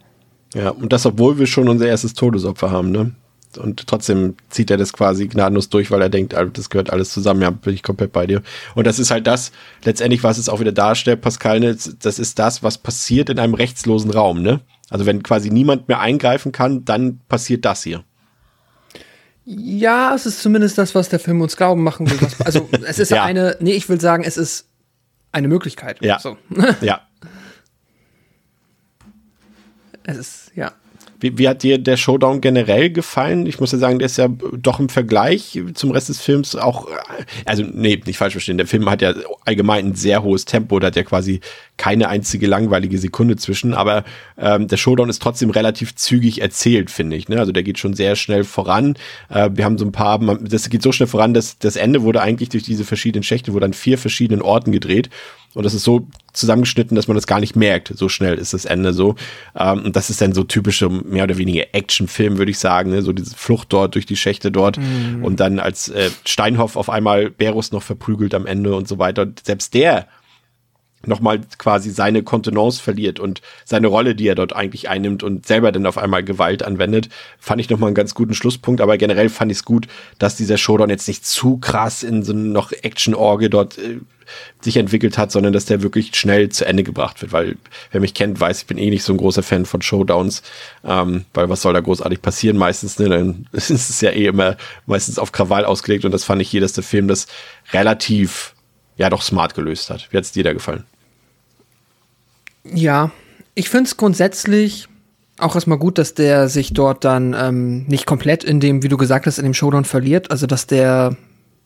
Ja, 0.56 0.72
und 0.72 0.92
das, 0.92 1.06
obwohl 1.06 1.38
wir 1.38 1.46
schon 1.46 1.70
unser 1.70 1.88
erstes 1.88 2.16
Todesopfer 2.16 2.72
haben, 2.72 2.92
ne? 2.92 3.12
Und 3.58 3.88
trotzdem 3.88 4.36
zieht 4.50 4.72
er 4.72 4.78
das 4.78 4.94
quasi 4.94 5.28
gnadenlos 5.28 5.70
durch, 5.70 5.92
weil 5.92 6.02
er 6.02 6.10
denkt, 6.10 6.34
das 6.54 6.70
gehört 6.70 6.90
alles 6.90 7.12
zusammen. 7.12 7.42
Ja, 7.42 7.50
bin 7.50 7.74
ich 7.74 7.84
komplett 7.84 8.12
bei 8.12 8.26
dir. 8.28 8.42
Und 8.76 8.88
das 8.88 9.00
ist 9.00 9.12
halt 9.12 9.28
das, 9.28 9.52
letztendlich, 9.84 10.24
was 10.24 10.38
es 10.38 10.50
auch 10.50 10.60
wieder 10.60 10.72
darstellt, 10.72 11.22
Pascal, 11.22 11.60
ne? 11.60 11.76
das 12.02 12.20
ist 12.20 12.40
das, 12.40 12.64
was 12.64 12.78
passiert 12.78 13.30
in 13.30 13.40
einem 13.40 13.54
rechtslosen 13.54 14.12
Raum, 14.12 14.42
ne? 14.42 14.62
Also 14.90 15.06
wenn 15.06 15.24
quasi 15.24 15.50
niemand 15.50 15.88
mehr 15.88 16.00
eingreifen 16.02 16.52
kann, 16.52 16.84
dann 16.86 17.20
passiert 17.30 17.64
das 17.66 17.84
hier. 17.84 18.04
Ja, 19.46 20.14
es 20.14 20.26
ist 20.26 20.42
zumindest 20.42 20.78
das, 20.78 20.94
was 20.96 21.10
der 21.10 21.20
Film 21.20 21.42
uns 21.42 21.58
glauben 21.58 21.82
machen 21.84 22.10
will. 22.10 22.22
Was, 22.22 22.42
also 22.42 22.70
es 22.86 23.00
ist 23.00 23.10
Ja. 23.12 23.24
eine, 23.24 23.58
nee, 23.60 23.74
ich 23.74 23.88
will 23.90 24.00
sagen, 24.02 24.24
es 24.24 24.38
ist 24.38 24.68
eine 25.32 25.48
Möglichkeit. 25.48 26.02
Ja. 26.04 26.20
So. 26.20 26.38
Ja. 26.82 27.02
Es 30.04 30.18
ist, 30.18 30.52
ja. 30.56 30.72
Wie, 31.22 31.38
wie 31.38 31.48
hat 31.48 31.64
dir 31.64 31.78
der 31.78 31.96
Showdown 31.96 32.42
generell 32.42 32.90
gefallen? 32.90 33.46
Ich 33.46 33.60
muss 33.60 33.72
ja 33.72 33.78
sagen, 33.78 34.00
der 34.00 34.08
ist 34.08 34.18
ja 34.18 34.28
doch 34.58 34.80
im 34.80 34.90
Vergleich 34.90 35.62
zum 35.76 35.92
Rest 35.92 36.10
des 36.10 36.20
Films 36.20 36.56
auch, 36.56 36.88
äh, 36.90 36.94
also 37.46 37.64
nee, 37.64 38.02
nicht 38.06 38.18
falsch 38.18 38.34
verstehen, 38.34 38.58
der 38.58 38.68
Film 38.68 38.90
hat 38.90 39.02
ja 39.02 39.14
allgemein 39.46 39.88
ein 39.88 39.96
sehr 39.96 40.24
hohes 40.24 40.46
Tempo, 40.46 40.80
da 40.80 40.88
hat 40.88 40.96
ja 40.96 41.04
quasi 41.04 41.40
keine 41.78 42.10
einzige 42.10 42.48
langweilige 42.48 42.98
Sekunde 42.98 43.38
zwischen, 43.38 43.74
aber 43.74 44.04
ähm, 44.38 44.68
der 44.68 44.78
Showdown 44.78 45.10
ist 45.10 45.22
trotzdem 45.22 45.50
relativ 45.52 45.96
zügig 45.96 46.42
erzählt, 46.42 46.92
finde 46.92 47.16
ich. 47.16 47.30
Ne? 47.30 47.40
Also 47.40 47.52
der 47.52 47.64
geht 47.64 47.80
schon 47.80 47.94
sehr 47.94 48.16
schnell 48.16 48.44
voran. 48.44 48.96
Äh, 49.30 49.50
wir 49.54 49.66
haben 49.66 49.78
so 49.78 49.86
ein 49.86 49.92
paar, 49.92 50.20
man- 50.20 50.46
das 50.46 50.70
geht 50.70 50.84
so 50.84 50.92
schnell 50.92 51.08
voran, 51.08 51.34
dass 51.34 51.58
das 51.58 51.76
Ende 51.76 52.04
wurde 52.04 52.22
eigentlich 52.22 52.50
durch 52.50 52.64
diese 52.64 52.84
verschiedenen 52.84 53.24
Schächte, 53.24 53.54
wurde 53.54 53.66
an 53.66 53.74
vier 53.74 53.98
verschiedenen 53.98 54.42
Orten 54.42 54.72
gedreht. 54.72 55.10
Und 55.54 55.64
das 55.66 55.74
ist 55.74 55.84
so 55.84 56.08
zusammengeschnitten, 56.34 56.96
dass 56.96 57.08
man 57.08 57.16
das 57.16 57.28
gar 57.28 57.40
nicht 57.40 57.56
merkt. 57.56 57.92
So 57.96 58.10
schnell 58.10 58.36
ist 58.36 58.54
das 58.54 58.66
Ende 58.66 58.94
so. 58.94 59.16
Ähm, 59.58 59.86
und 59.86 59.96
das 59.96 60.10
ist 60.10 60.22
dann 60.22 60.34
so 60.34 60.44
typische, 60.44 60.90
mehr 60.90 61.26
oder 61.26 61.38
weniger 61.38 61.74
Actionfilm, 61.74 62.38
würde 62.38 62.52
ich 62.52 62.60
sagen. 62.60 62.92
Ne? 62.92 63.02
So 63.02 63.14
diese 63.14 63.36
Flucht 63.36 63.72
dort 63.74 63.96
durch 63.96 64.06
die 64.06 64.18
Schächte 64.18 64.52
dort. 64.52 64.78
Und 65.24 65.40
dann 65.40 65.60
als 65.60 65.90
äh, 65.90 66.10
Steinhoff 66.26 66.76
auf 66.76 66.90
einmal 66.90 67.30
Berus 67.30 67.72
noch 67.72 67.84
verprügelt 67.84 68.34
am 68.34 68.46
Ende 68.46 68.76
und 68.76 68.88
so 68.88 69.00
weiter. 69.00 69.24
Und 69.24 69.46
selbst 69.46 69.74
der 69.74 70.08
nochmal 71.06 71.42
quasi 71.58 71.90
seine 71.90 72.24
Kontenance 72.24 72.82
verliert 72.82 73.20
und 73.20 73.42
seine 73.66 73.88
Rolle, 73.88 74.16
die 74.16 74.28
er 74.28 74.36
dort 74.36 74.56
eigentlich 74.56 74.90
einnimmt 74.90 75.24
und 75.24 75.46
selber 75.46 75.72
dann 75.72 75.86
auf 75.86 75.98
einmal 75.98 76.24
Gewalt 76.24 76.64
anwendet, 76.64 77.10
fand 77.40 77.62
ich 77.62 77.70
nochmal 77.70 77.88
einen 77.88 77.96
ganz 77.96 78.14
guten 78.14 78.34
Schlusspunkt. 78.34 78.82
Aber 78.82 78.98
generell 78.98 79.30
fand 79.30 79.52
ich 79.52 79.60
es 79.60 79.66
gut, 79.66 79.88
dass 80.20 80.36
dieser 80.36 80.58
Showdown 80.58 80.90
jetzt 80.90 81.08
nicht 81.08 81.26
zu 81.26 81.58
krass 81.58 82.04
in 82.04 82.24
so 82.24 82.34
noch 82.34 82.72
Action-Orge 82.72 83.50
dort 83.50 83.78
äh, 83.78 84.00
sich 84.62 84.78
entwickelt 84.78 85.18
hat, 85.18 85.32
sondern 85.32 85.54
dass 85.54 85.66
der 85.66 85.82
wirklich 85.82 86.16
schnell 86.16 86.50
zu 86.50 86.66
Ende 86.66 86.84
gebracht 86.84 87.22
wird. 87.22 87.34
Weil 87.34 87.58
wer 87.92 88.02
mich 88.02 88.14
kennt, 88.14 88.40
weiß, 88.40 88.62
ich 88.62 88.68
bin 88.68 88.78
eh 88.78 88.90
nicht 88.90 89.04
so 89.04 89.14
ein 89.14 89.18
großer 89.18 89.44
Fan 89.44 89.66
von 89.66 89.82
Showdowns, 89.82 90.44
ähm, 90.86 91.26
weil 91.34 91.50
was 91.50 91.62
soll 91.62 91.74
da 91.74 91.80
großartig 91.80 92.22
passieren 92.22 92.58
meistens? 92.58 93.00
Ne? 93.00 93.10
Dann 93.10 93.48
ist 93.52 93.70
es 93.70 94.02
ja 94.02 94.12
eh 94.12 94.28
immer 94.28 94.58
meistens 94.86 95.20
auf 95.20 95.32
Krawall 95.32 95.66
ausgelegt 95.66 96.06
und 96.06 96.12
das 96.12 96.24
fand 96.24 96.42
ich 96.42 96.50
hier, 96.50 96.62
dass 96.62 96.74
der 96.74 96.84
Film 96.84 97.08
das 97.08 97.28
relativ 97.74 98.54
ja 99.02 99.10
doch 99.10 99.22
smart 99.24 99.56
gelöst 99.56 99.90
hat. 99.90 100.08
Wie 100.12 100.18
hat 100.18 100.24
es 100.24 100.32
dir 100.32 100.44
da 100.44 100.54
gefallen? 100.54 100.84
Ja, 102.64 103.12
ich 103.56 103.70
finde 103.70 103.88
es 103.88 103.98
grundsätzlich 103.98 104.88
auch 105.40 105.56
erstmal 105.56 105.80
gut, 105.80 105.98
dass 105.98 106.14
der 106.14 106.48
sich 106.50 106.74
dort 106.74 107.04
dann 107.04 107.34
ähm, 107.34 107.86
nicht 107.88 108.06
komplett 108.06 108.44
in 108.44 108.60
dem, 108.60 108.84
wie 108.84 108.90
du 108.90 108.98
gesagt 108.98 109.26
hast, 109.26 109.40
in 109.40 109.44
dem 109.44 109.56
Showdown 109.56 109.86
verliert. 109.86 110.30
Also 110.30 110.46
dass 110.46 110.68
der, 110.68 111.18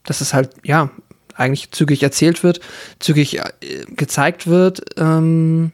dass 0.05 0.21
es 0.21 0.33
halt, 0.33 0.51
ja, 0.63 0.89
eigentlich 1.35 1.71
zügig 1.71 2.01
erzählt 2.01 2.41
wird, 2.41 2.61
zügig 2.99 3.39
äh, 3.39 3.43
gezeigt 3.89 4.47
wird. 4.47 4.81
Ähm, 4.97 5.73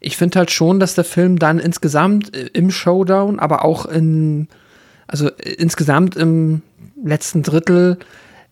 ich 0.00 0.16
finde 0.16 0.40
halt 0.40 0.50
schon, 0.50 0.80
dass 0.80 0.96
der 0.96 1.04
Film 1.04 1.38
dann 1.38 1.60
insgesamt 1.60 2.34
äh, 2.34 2.50
im 2.52 2.72
Showdown, 2.72 3.38
aber 3.38 3.64
auch 3.64 3.86
in, 3.86 4.48
also 5.06 5.28
äh, 5.28 5.52
insgesamt 5.52 6.16
im 6.16 6.62
letzten 7.04 7.44
Drittel 7.44 7.98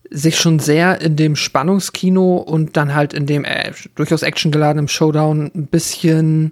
sich 0.09 0.37
schon 0.37 0.59
sehr 0.59 1.01
in 1.01 1.15
dem 1.15 1.35
Spannungskino 1.35 2.37
und 2.37 2.77
dann 2.77 2.93
halt 2.93 3.13
in 3.13 3.25
dem 3.25 3.43
äh, 3.43 3.71
durchaus 3.95 4.21
actiongeladenen 4.21 4.87
Showdown 4.87 5.51
ein 5.53 5.67
bisschen, 5.67 6.51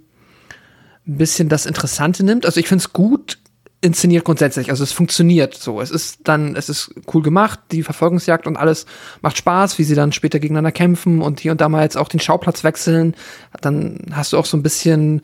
ein 1.07 1.17
bisschen 1.17 1.49
das 1.49 1.65
Interessante 1.65 2.23
nimmt. 2.23 2.45
Also 2.45 2.59
ich 2.59 2.67
finde 2.67 2.83
es 2.83 2.93
gut 2.93 3.37
inszeniert 3.83 4.23
grundsätzlich. 4.23 4.69
Also 4.69 4.83
es 4.83 4.93
funktioniert 4.93 5.55
so. 5.55 5.81
Es 5.81 5.91
ist 5.91 6.19
dann, 6.23 6.55
es 6.55 6.69
ist 6.69 6.93
cool 7.13 7.21
gemacht, 7.21 7.59
die 7.71 7.83
Verfolgungsjagd 7.83 8.47
und 8.47 8.55
alles 8.55 8.85
macht 9.21 9.37
Spaß, 9.37 9.77
wie 9.77 9.83
sie 9.83 9.95
dann 9.95 10.13
später 10.13 10.39
gegeneinander 10.39 10.71
kämpfen 10.71 11.21
und 11.21 11.41
hier 11.41 11.51
und 11.51 11.59
da 11.59 11.67
mal 11.67 11.83
jetzt 11.83 11.97
auch 11.97 12.07
den 12.07 12.21
Schauplatz 12.21 12.63
wechseln. 12.63 13.13
Dann 13.59 13.99
hast 14.13 14.31
du 14.31 14.37
auch 14.37 14.45
so 14.45 14.55
ein 14.55 14.63
bisschen 14.63 15.21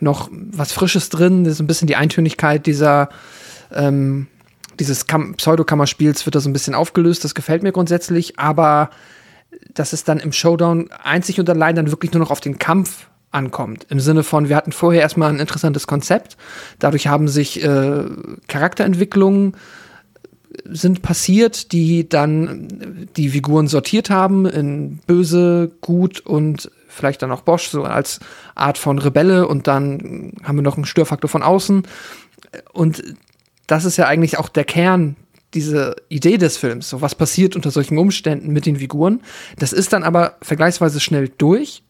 noch 0.00 0.28
was 0.32 0.72
Frisches 0.72 1.08
drin, 1.08 1.44
das 1.44 1.54
ist 1.54 1.60
ein 1.60 1.66
bisschen 1.66 1.86
die 1.86 1.96
Eintönigkeit 1.96 2.66
dieser 2.66 3.10
ähm, 3.72 4.26
dieses 4.80 5.04
Pseudokammerspiels 5.04 6.26
wird 6.26 6.34
da 6.34 6.40
so 6.40 6.48
ein 6.48 6.52
bisschen 6.52 6.74
aufgelöst, 6.74 7.22
das 7.24 7.34
gefällt 7.34 7.62
mir 7.62 7.72
grundsätzlich, 7.72 8.38
aber 8.38 8.90
dass 9.74 9.92
es 9.92 10.04
dann 10.04 10.18
im 10.18 10.32
Showdown 10.32 10.90
einzig 11.02 11.38
und 11.38 11.48
allein 11.48 11.76
dann 11.76 11.90
wirklich 11.90 12.12
nur 12.12 12.20
noch 12.20 12.30
auf 12.30 12.40
den 12.40 12.58
Kampf 12.58 13.08
ankommt. 13.30 13.86
Im 13.90 14.00
Sinne 14.00 14.22
von, 14.22 14.48
wir 14.48 14.56
hatten 14.56 14.72
vorher 14.72 15.02
erstmal 15.02 15.30
ein 15.30 15.38
interessantes 15.38 15.86
Konzept, 15.86 16.36
dadurch 16.78 17.06
haben 17.06 17.28
sich 17.28 17.62
äh, 17.62 18.04
Charakterentwicklungen 18.48 19.54
sind 20.64 21.02
passiert, 21.02 21.72
die 21.72 22.08
dann 22.08 23.06
die 23.16 23.28
Figuren 23.28 23.68
sortiert 23.68 24.10
haben 24.10 24.46
in 24.46 24.98
böse, 25.06 25.70
gut 25.80 26.20
und 26.20 26.70
vielleicht 26.88 27.22
dann 27.22 27.30
auch 27.30 27.42
Bosch, 27.42 27.68
so 27.68 27.84
als 27.84 28.18
Art 28.56 28.76
von 28.76 28.98
Rebelle 28.98 29.46
und 29.46 29.68
dann 29.68 30.32
haben 30.42 30.56
wir 30.56 30.62
noch 30.62 30.76
einen 30.76 30.86
Störfaktor 30.86 31.28
von 31.28 31.44
außen. 31.44 31.84
Und 32.72 33.02
das 33.70 33.84
ist 33.84 33.96
ja 33.96 34.06
eigentlich 34.06 34.38
auch 34.38 34.48
der 34.48 34.64
Kern 34.64 35.16
diese 35.54 35.96
Idee 36.08 36.38
des 36.38 36.56
Films, 36.56 36.88
so 36.88 37.00
was 37.00 37.14
passiert 37.14 37.56
unter 37.56 37.70
solchen 37.70 37.98
Umständen 37.98 38.52
mit 38.52 38.66
den 38.66 38.76
Figuren. 38.76 39.20
Das 39.58 39.72
ist 39.72 39.92
dann 39.92 40.04
aber 40.04 40.36
vergleichsweise 40.42 41.00
schnell 41.00 41.30
durch. 41.38 41.82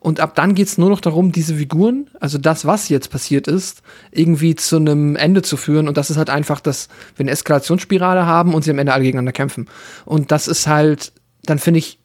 Und 0.00 0.20
ab 0.20 0.34
dann 0.36 0.54
geht 0.54 0.68
es 0.68 0.78
nur 0.78 0.90
noch 0.90 1.00
darum, 1.00 1.32
diese 1.32 1.56
Figuren, 1.56 2.08
also 2.20 2.38
das, 2.38 2.66
was 2.66 2.88
jetzt 2.88 3.10
passiert 3.10 3.48
ist, 3.48 3.82
irgendwie 4.12 4.54
zu 4.54 4.76
einem 4.76 5.16
Ende 5.16 5.42
zu 5.42 5.56
führen. 5.56 5.88
Und 5.88 5.96
das 5.96 6.10
ist 6.10 6.18
halt 6.18 6.30
einfach, 6.30 6.60
dass 6.60 6.88
wir 7.16 7.24
eine 7.24 7.32
Eskalationsspirale 7.32 8.26
haben 8.26 8.54
und 8.54 8.62
sie 8.62 8.70
am 8.70 8.78
Ende 8.78 8.92
alle 8.92 9.02
gegeneinander 9.02 9.32
kämpfen. 9.32 9.68
Und 10.04 10.30
das 10.30 10.46
ist 10.46 10.66
halt, 10.68 11.12
dann 11.42 11.58
finde 11.58 11.78
ich, 11.78 11.98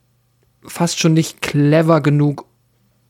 fast 0.65 0.99
schon 0.99 1.13
nicht 1.13 1.41
clever 1.41 2.01
genug, 2.01 2.45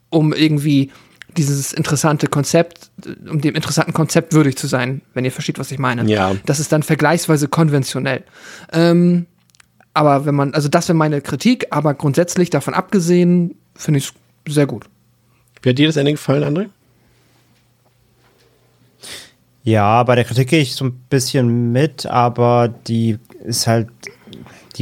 um 0.10 0.34
irgendwie 0.34 0.92
dieses 1.38 1.74
interessante 1.74 2.28
Konzept, 2.28 2.92
um 3.30 3.42
dem 3.42 3.56
interessanten 3.56 3.94
Konzept 3.94 4.34
würdig 4.34 4.58
zu 4.58 4.68
sein, 4.68 5.02
wenn 5.14 5.26
ihr 5.26 5.32
versteht, 5.32 5.60
was 5.60 5.72
ich 5.72 5.80
meine. 5.80 6.10
Ja. 6.10 6.36
Das 6.46 6.60
ist 6.60 6.72
dann 6.72 6.84
vergleichsweise 6.84 7.48
konventionell. 7.48 8.24
Ähm, 8.72 9.26
aber 9.94 10.26
wenn 10.26 10.36
man, 10.36 10.54
also 10.54 10.70
das 10.70 10.88
wäre 10.88 10.98
meine 10.98 11.22
Kritik, 11.22 11.68
aber 11.72 11.94
grundsätzlich 11.94 12.50
davon 12.50 12.74
abgesehen, 12.74 13.56
finde 13.76 14.00
ich 14.00 14.12
es 14.46 14.54
sehr 14.54 14.66
gut. 14.66 14.86
Wie 15.62 15.70
hat 15.70 15.78
dir 15.78 15.88
das 15.88 15.98
Ende 15.98 16.12
gefallen, 16.12 16.44
André? 16.44 16.70
Ja, 19.64 20.02
bei 20.04 20.16
der 20.16 20.24
Kritik 20.24 20.50
gehe 20.50 20.62
ich 20.62 20.74
so 20.74 20.86
ein 20.86 20.94
bisschen 21.10 21.72
mit, 21.72 22.06
aber 22.06 22.68
die 22.88 23.20
ist 23.44 23.68
halt 23.68 23.90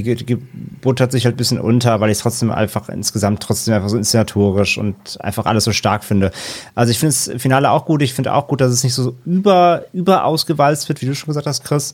die, 0.04 0.16
die 0.16 0.36
buttert 0.36 1.12
sich 1.12 1.26
halt 1.26 1.36
ein 1.36 1.38
bisschen 1.38 1.60
unter, 1.60 2.00
weil 2.00 2.10
ich 2.10 2.18
es 2.18 2.24
trotzdem 2.24 2.52
einfach 2.52 2.90
insgesamt 2.90 3.42
trotzdem 3.42 3.74
einfach 3.74 3.90
so 3.90 3.98
inszenatorisch 3.98 4.78
und 4.78 4.96
einfach 5.22 5.46
alles 5.46 5.64
so 5.64 5.72
stark 5.72 6.04
finde. 6.04 6.32
Also 6.76 6.92
ich 6.92 7.00
finde 7.00 7.16
das 7.16 7.42
Finale 7.42 7.72
auch 7.72 7.86
gut. 7.86 8.02
Ich 8.02 8.14
finde 8.14 8.34
auch 8.34 8.48
gut, 8.48 8.62
dass 8.62 8.72
es 8.72 8.84
nicht 8.84 8.94
so 8.94 9.16
über, 9.26 9.86
über 9.94 10.24
wird, 10.26 11.02
wie 11.02 11.06
du 11.06 11.16
schon 11.16 11.28
gesagt 11.28 11.48
hast, 11.48 11.64
Chris. 11.64 11.94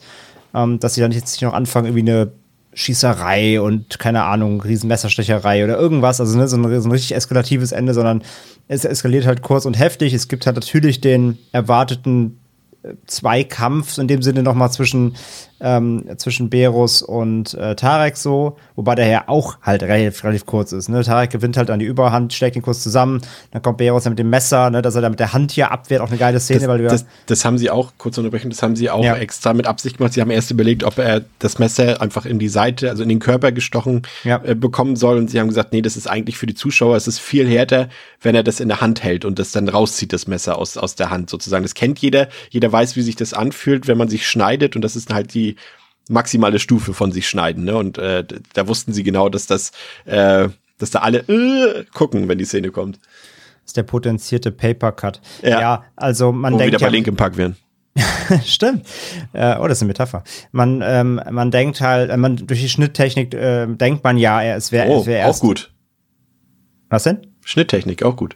Ähm, 0.53 0.79
dass 0.79 0.93
sie 0.93 1.01
dann 1.01 1.11
jetzt 1.11 1.33
nicht 1.33 1.41
noch 1.41 1.53
anfangen, 1.53 1.87
irgendwie 1.87 2.11
eine 2.11 2.31
Schießerei 2.73 3.61
und 3.61 3.99
keine 3.99 4.23
Ahnung, 4.23 4.61
Riesenmesserstecherei 4.61 5.63
oder 5.63 5.77
irgendwas, 5.77 6.19
also 6.19 6.37
ne, 6.37 6.47
so, 6.47 6.57
ein, 6.57 6.81
so 6.81 6.87
ein 6.87 6.91
richtig 6.91 7.15
eskalatives 7.15 7.71
Ende, 7.71 7.93
sondern 7.93 8.21
es 8.67 8.83
eskaliert 8.83 9.25
halt 9.25 9.41
kurz 9.41 9.65
und 9.65 9.79
heftig. 9.79 10.13
Es 10.13 10.27
gibt 10.27 10.45
halt 10.45 10.57
natürlich 10.57 10.99
den 10.99 11.37
erwarteten 11.51 12.37
Zweikampf 13.07 13.97
in 13.97 14.07
dem 14.07 14.21
Sinne 14.21 14.43
nochmal 14.43 14.71
zwischen, 14.71 15.15
ähm, 15.61 16.03
zwischen 16.17 16.49
Berus 16.49 17.01
und 17.01 17.53
äh, 17.53 17.75
Tarek 17.75 18.17
so, 18.17 18.57
wobei 18.75 18.95
der 18.95 19.07
ja 19.07 19.23
auch 19.27 19.57
halt 19.61 19.83
relativ, 19.83 20.23
relativ 20.23 20.45
kurz 20.45 20.71
ist. 20.73 20.89
Ne? 20.89 21.01
Tarek 21.03 21.29
gewinnt 21.31 21.55
halt 21.57 21.69
an 21.69 21.79
die 21.79 21.85
Überhand, 21.85 22.33
schlägt 22.33 22.55
ihn 22.55 22.61
kurz 22.61 22.83
zusammen, 22.83 23.21
dann 23.51 23.61
kommt 23.61 23.77
Berus 23.77 24.03
dann 24.03 24.11
mit 24.11 24.19
dem 24.19 24.29
Messer, 24.29 24.69
ne, 24.69 24.81
dass 24.81 24.95
er 24.95 25.01
da 25.01 25.09
mit 25.09 25.19
der 25.19 25.31
Hand 25.33 25.51
hier 25.51 25.71
abwehrt, 25.71 26.01
auch 26.01 26.09
eine 26.09 26.17
geile 26.17 26.39
Szene, 26.39 26.59
das, 26.59 26.67
weil 26.67 26.79
wir. 26.81 26.89
Das, 26.89 27.05
das 27.27 27.45
haben 27.45 27.57
sie 27.57 27.69
auch, 27.69 27.93
kurz 27.97 28.17
unterbrechen, 28.17 28.49
das 28.49 28.61
haben 28.61 28.75
sie 28.75 28.89
auch 28.89 29.03
Ja. 29.03 29.15
extra 29.15 29.53
mit 29.53 29.65
Absicht 29.67 29.97
gemacht. 29.97 30.13
Sie 30.13 30.21
haben 30.21 30.31
erst 30.31 30.51
überlegt, 30.51 30.83
ob 30.83 30.97
er 30.97 31.21
das 31.39 31.57
Messer 31.59 32.01
einfach 32.01 32.25
in 32.25 32.37
die 32.39 32.49
Seite, 32.49 32.89
also 32.89 33.03
in 33.03 33.09
den 33.09 33.19
Körper 33.19 33.51
gestochen 33.53 34.01
Ja. 34.23 34.41
äh, 34.43 34.55
bekommen 34.55 34.95
soll. 34.97 35.17
Und 35.17 35.29
sie 35.29 35.39
haben 35.39 35.47
gesagt, 35.47 35.71
nee, 35.71 35.81
das 35.81 35.95
ist 35.95 36.07
eigentlich 36.07 36.37
für 36.37 36.47
die 36.47 36.55
Zuschauer, 36.55 36.97
es 36.97 37.07
ist 37.07 37.19
viel 37.19 37.47
härter, 37.47 37.87
wenn 38.21 38.35
er 38.35 38.43
das 38.43 38.59
in 38.59 38.67
der 38.67 38.81
Hand 38.81 39.03
hält 39.03 39.23
und 39.23 39.39
das 39.39 39.51
dann 39.51 39.69
rauszieht, 39.69 40.11
das 40.11 40.27
Messer 40.27 40.57
aus, 40.57 40.75
aus 40.77 40.95
der 40.95 41.11
Hand 41.11 41.29
sozusagen. 41.29 41.63
Das 41.63 41.75
kennt 41.75 41.99
jeder. 41.99 42.27
Jeder 42.49 42.71
weiß, 42.71 42.95
wie 42.97 43.01
sich 43.03 43.15
das 43.15 43.33
anfühlt, 43.33 43.87
wenn 43.87 43.97
man 43.97 44.09
sich 44.09 44.27
schneidet. 44.27 44.75
Und 44.75 44.81
das 44.81 44.95
ist 44.95 45.13
halt 45.13 45.33
die 45.33 45.44
maximale 46.09 46.59
Stufe 46.59 46.93
von 46.93 47.11
sich 47.11 47.27
schneiden. 47.27 47.63
Ne? 47.65 47.75
Und 47.75 47.97
äh, 47.97 48.23
da 48.53 48.67
wussten 48.67 48.93
sie 48.93 49.03
genau, 49.03 49.29
dass 49.29 49.47
das, 49.47 49.71
äh, 50.05 50.49
dass 50.77 50.91
da 50.91 50.99
alle 50.99 51.19
äh, 51.27 51.85
gucken, 51.93 52.27
wenn 52.27 52.37
die 52.37 52.45
Szene 52.45 52.71
kommt. 52.71 52.99
ist 53.65 53.77
der 53.77 53.83
potenzierte 53.83 54.51
Paper 54.51 54.91
Cut. 54.91 55.21
Ja. 55.41 55.59
Ja, 55.59 55.83
also 55.95 56.31
man 56.31 56.53
Wo 56.53 56.57
denkt 56.57 56.73
wieder 56.73 56.79
bei 56.79 56.87
ja, 56.87 56.91
Linkin 56.91 57.15
Park 57.15 57.37
wären. 57.37 57.55
Stimmt. 58.45 58.85
Äh, 59.33 59.55
oh, 59.59 59.67
das 59.67 59.77
ist 59.77 59.83
eine 59.83 59.87
Metapher. 59.89 60.23
Man, 60.51 60.81
ähm, 60.83 61.21
man 61.31 61.49
denkt 61.49 61.79
halt, 61.81 62.15
man 62.17 62.35
durch 62.35 62.61
die 62.61 62.69
Schnitttechnik 62.69 63.33
äh, 63.33 63.67
denkt 63.67 64.03
man 64.03 64.17
ja, 64.17 64.43
es 64.43 64.71
wäre 64.71 64.89
Oh, 64.89 64.99
es 65.01 65.05
wär 65.05 65.23
auch 65.23 65.29
erst. 65.29 65.41
gut. 65.41 65.71
Was 66.89 67.03
denn? 67.03 67.25
Schnitttechnik, 67.43 68.03
auch 68.03 68.15
gut. 68.17 68.35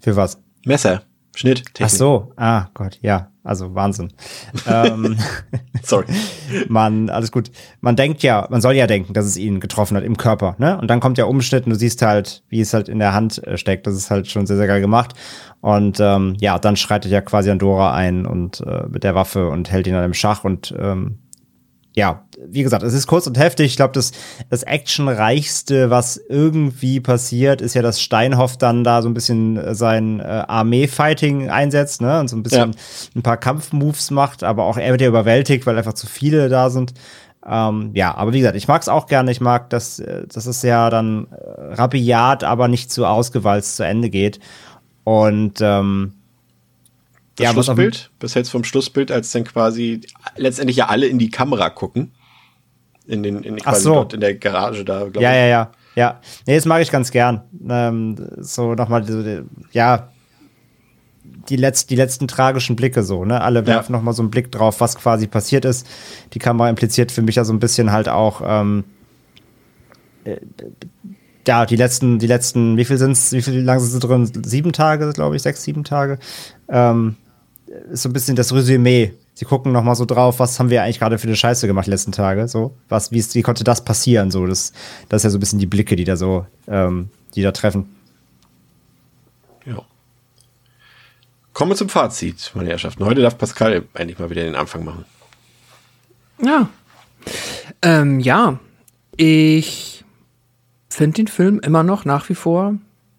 Für 0.00 0.16
was? 0.16 0.38
Messer, 0.66 1.02
Schnitttechnik. 1.34 1.80
Ach 1.82 1.88
so, 1.88 2.32
ah 2.36 2.66
Gott, 2.74 2.98
ja, 3.00 3.30
also 3.44 3.74
Wahnsinn. 3.74 4.12
ähm, 4.66 5.18
Sorry. 5.82 6.06
man, 6.68 7.10
alles 7.10 7.30
gut. 7.30 7.50
Man 7.80 7.94
denkt 7.94 8.22
ja, 8.22 8.46
man 8.50 8.62
soll 8.62 8.74
ja 8.74 8.86
denken, 8.86 9.12
dass 9.12 9.26
es 9.26 9.36
ihn 9.36 9.60
getroffen 9.60 9.96
hat 9.96 10.02
im 10.02 10.16
Körper, 10.16 10.56
ne? 10.58 10.78
Und 10.78 10.88
dann 10.88 11.00
kommt 11.00 11.18
der 11.18 11.28
Umschnitt 11.28 11.66
und 11.66 11.70
du 11.70 11.78
siehst 11.78 12.00
halt, 12.02 12.42
wie 12.48 12.60
es 12.60 12.72
halt 12.72 12.88
in 12.88 12.98
der 12.98 13.12
Hand 13.12 13.46
äh, 13.46 13.58
steckt. 13.58 13.86
Das 13.86 13.94
ist 13.94 14.10
halt 14.10 14.26
schon 14.28 14.46
sehr, 14.46 14.56
sehr 14.56 14.66
geil 14.66 14.80
gemacht. 14.80 15.12
Und 15.60 16.00
ähm, 16.00 16.36
ja, 16.40 16.58
dann 16.58 16.76
schreitet 16.76 17.12
ja 17.12 17.20
quasi 17.20 17.50
Andorra 17.50 17.94
ein 17.94 18.26
und 18.26 18.60
äh, 18.62 18.86
mit 18.88 19.04
der 19.04 19.14
Waffe 19.14 19.48
und 19.48 19.70
hält 19.70 19.86
ihn 19.86 19.94
dann 19.94 20.04
im 20.04 20.14
Schach 20.14 20.44
und 20.44 20.74
ähm, 20.78 21.18
ja, 21.94 22.23
wie 22.46 22.62
gesagt, 22.62 22.82
es 22.82 22.94
ist 22.94 23.06
kurz 23.06 23.26
und 23.26 23.38
heftig. 23.38 23.66
Ich 23.66 23.76
glaube, 23.76 23.92
das, 23.92 24.12
das 24.50 24.62
actionreichste, 24.62 25.90
was 25.90 26.16
irgendwie 26.16 27.00
passiert, 27.00 27.60
ist 27.60 27.74
ja, 27.74 27.82
dass 27.82 28.00
Steinhoff 28.00 28.56
dann 28.56 28.84
da 28.84 29.02
so 29.02 29.08
ein 29.08 29.14
bisschen 29.14 29.56
äh, 29.56 29.74
sein 29.74 30.20
äh, 30.20 30.22
Armee-Fighting 30.22 31.50
einsetzt, 31.50 32.00
ne? 32.00 32.20
Und 32.20 32.28
so 32.28 32.36
ein 32.36 32.42
bisschen 32.42 32.72
Ja. 32.72 32.76
ein 33.16 33.22
paar 33.22 33.36
Kampfmoves 33.36 34.10
macht, 34.10 34.42
aber 34.44 34.64
auch 34.64 34.76
er 34.76 34.90
wird 34.92 35.00
ja 35.00 35.08
überwältigt, 35.08 35.66
weil 35.66 35.76
einfach 35.78 35.94
zu 35.94 36.06
viele 36.06 36.48
da 36.48 36.70
sind. 36.70 36.94
Ähm, 37.46 37.90
ja, 37.94 38.14
aber 38.14 38.32
wie 38.32 38.38
gesagt, 38.38 38.56
ich 38.56 38.68
mag 38.68 38.80
es 38.80 38.88
auch 38.88 39.06
gerne. 39.06 39.30
Ich 39.30 39.40
mag, 39.40 39.68
dass, 39.70 39.98
äh, 39.98 40.26
dass 40.26 40.46
es 40.46 40.62
ja 40.62 40.88
dann 40.90 41.26
äh, 41.30 41.74
rabiat, 41.74 42.42
aber 42.44 42.68
nicht 42.68 42.90
zu 42.90 43.04
ausgewalzt 43.06 43.76
zu 43.76 43.84
Ende 43.84 44.08
geht. 44.10 44.40
Und 45.04 45.58
ähm, 45.60 46.14
Das 47.36 47.48
was 47.48 47.68
auf- 47.68 47.76
Schlussbild, 47.76 48.10
bis 48.18 48.32
jetzt 48.34 48.50
vom 48.50 48.64
Schlussbild, 48.64 49.12
als 49.12 49.30
dann 49.32 49.44
quasi 49.44 50.00
letztendlich 50.36 50.78
ja 50.78 50.86
alle 50.86 51.06
in 51.06 51.18
die 51.18 51.30
Kamera 51.30 51.68
gucken. 51.68 52.12
In 53.06 53.22
den, 53.22 53.42
in 53.42 53.56
quasi 53.56 53.82
so. 53.82 53.94
dort 53.94 54.14
in 54.14 54.20
der 54.20 54.34
Garage 54.34 54.84
da, 54.84 55.00
glaube 55.00 55.20
Ja, 55.22 55.30
ich. 55.30 55.36
ja, 55.36 55.46
ja. 55.46 55.70
Ja, 55.96 56.20
nee, 56.46 56.56
das 56.56 56.64
mag 56.64 56.82
ich 56.82 56.90
ganz 56.90 57.10
gern. 57.12 57.42
Ähm, 57.68 58.16
so 58.38 58.74
nochmal, 58.74 59.04
so, 59.06 59.22
ja, 59.72 60.08
die, 61.48 61.56
letzt, 61.56 61.90
die 61.90 61.96
letzten 61.96 62.26
tragischen 62.26 62.74
Blicke 62.76 63.02
so, 63.02 63.24
ne? 63.24 63.40
Alle 63.42 63.66
werfen 63.66 63.92
ja. 63.92 63.98
nochmal 63.98 64.14
so 64.14 64.22
einen 64.22 64.30
Blick 64.30 64.50
drauf, 64.50 64.80
was 64.80 64.96
quasi 64.96 65.26
passiert 65.26 65.64
ist. 65.64 65.86
Die 66.32 66.38
Kamera 66.38 66.68
impliziert 66.68 67.12
für 67.12 67.22
mich 67.22 67.36
ja 67.36 67.44
so 67.44 67.52
ein 67.52 67.60
bisschen 67.60 67.92
halt 67.92 68.08
auch, 68.08 68.42
ähm, 68.44 68.84
äh, 70.24 70.36
ja, 71.46 71.66
die 71.66 71.76
letzten, 71.76 72.18
die 72.18 72.26
letzten, 72.26 72.76
wie 72.78 72.84
viel 72.86 72.96
sind's, 72.96 73.32
wie 73.32 73.42
viel 73.42 73.60
lang 73.60 73.78
sind 73.78 73.90
sie 73.90 74.00
drin? 74.06 74.30
Sieben 74.46 74.72
Tage, 74.72 75.12
glaube 75.12 75.36
ich, 75.36 75.42
sechs, 75.42 75.62
sieben 75.62 75.84
Tage. 75.84 76.18
Ähm, 76.68 77.16
ist 77.92 78.02
so 78.02 78.08
ein 78.08 78.14
bisschen 78.14 78.34
das 78.36 78.52
Resümee. 78.54 79.12
Sie 79.36 79.44
gucken 79.44 79.72
noch 79.72 79.82
mal 79.82 79.96
so 79.96 80.04
drauf, 80.04 80.38
was 80.38 80.60
haben 80.60 80.70
wir 80.70 80.84
eigentlich 80.84 81.00
gerade 81.00 81.18
für 81.18 81.26
eine 81.26 81.34
Scheiße 81.36 81.66
gemacht 81.66 81.88
letzten 81.88 82.12
Tage, 82.12 82.46
so. 82.46 82.76
Was, 82.88 83.10
wie, 83.10 83.18
ist, 83.18 83.34
wie 83.34 83.42
konnte 83.42 83.64
das 83.64 83.84
passieren, 83.84 84.30
so. 84.30 84.46
Das, 84.46 84.72
das 85.08 85.20
ist 85.20 85.24
ja 85.24 85.30
so 85.30 85.38
ein 85.38 85.40
bisschen 85.40 85.58
die 85.58 85.66
Blicke, 85.66 85.96
die 85.96 86.04
da 86.04 86.16
so, 86.16 86.46
ähm, 86.68 87.10
die 87.34 87.42
da 87.42 87.50
treffen. 87.50 87.96
Ja. 89.66 89.82
Kommen 91.52 91.72
wir 91.72 91.76
zum 91.76 91.88
Fazit, 91.88 92.52
meine 92.54 92.70
Herrschaften. 92.70 93.04
Heute 93.04 93.22
darf 93.22 93.36
Pascal 93.36 93.84
endlich 93.94 94.20
mal 94.20 94.30
wieder 94.30 94.44
den 94.44 94.54
Anfang 94.54 94.84
machen. 94.84 95.04
Ja. 96.40 96.68
Ähm, 97.82 98.20
ja. 98.20 98.60
Ich 99.16 100.04
finde 100.88 101.16
den 101.16 101.28
Film 101.28 101.58
immer 101.58 101.82
noch 101.82 102.04
nach 102.04 102.28
wie 102.28 102.34
vor 102.36 102.74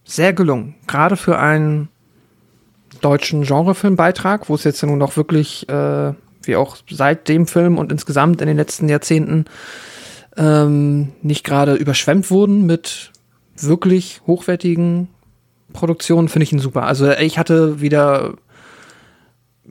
sehr 0.05 0.31
gelungen. 0.31 0.75
Gerade 0.87 1.17
für 1.17 1.39
einen 1.39 1.89
deutschen 3.05 3.43
Genrefilmbeitrag, 3.43 4.49
wo 4.49 4.55
es 4.55 4.63
jetzt 4.63 4.81
nun 4.81 5.01
auch 5.03 5.15
wirklich, 5.15 5.69
äh, 5.69 6.13
wie 6.43 6.55
auch 6.55 6.77
seit 6.89 7.27
dem 7.27 7.45
Film 7.45 7.77
und 7.77 7.91
insgesamt 7.91 8.41
in 8.41 8.47
den 8.47 8.57
letzten 8.57 8.89
Jahrzehnten, 8.89 9.45
ähm, 10.37 11.11
nicht 11.21 11.43
gerade 11.43 11.75
überschwemmt 11.75 12.31
wurden 12.31 12.65
mit 12.65 13.11
wirklich 13.55 14.21
hochwertigen 14.25 15.07
Produktionen, 15.71 16.29
finde 16.29 16.43
ich 16.45 16.51
ihn 16.51 16.59
super. 16.59 16.83
Also 16.83 17.11
ich 17.11 17.37
hatte 17.37 17.79
wieder 17.79 18.33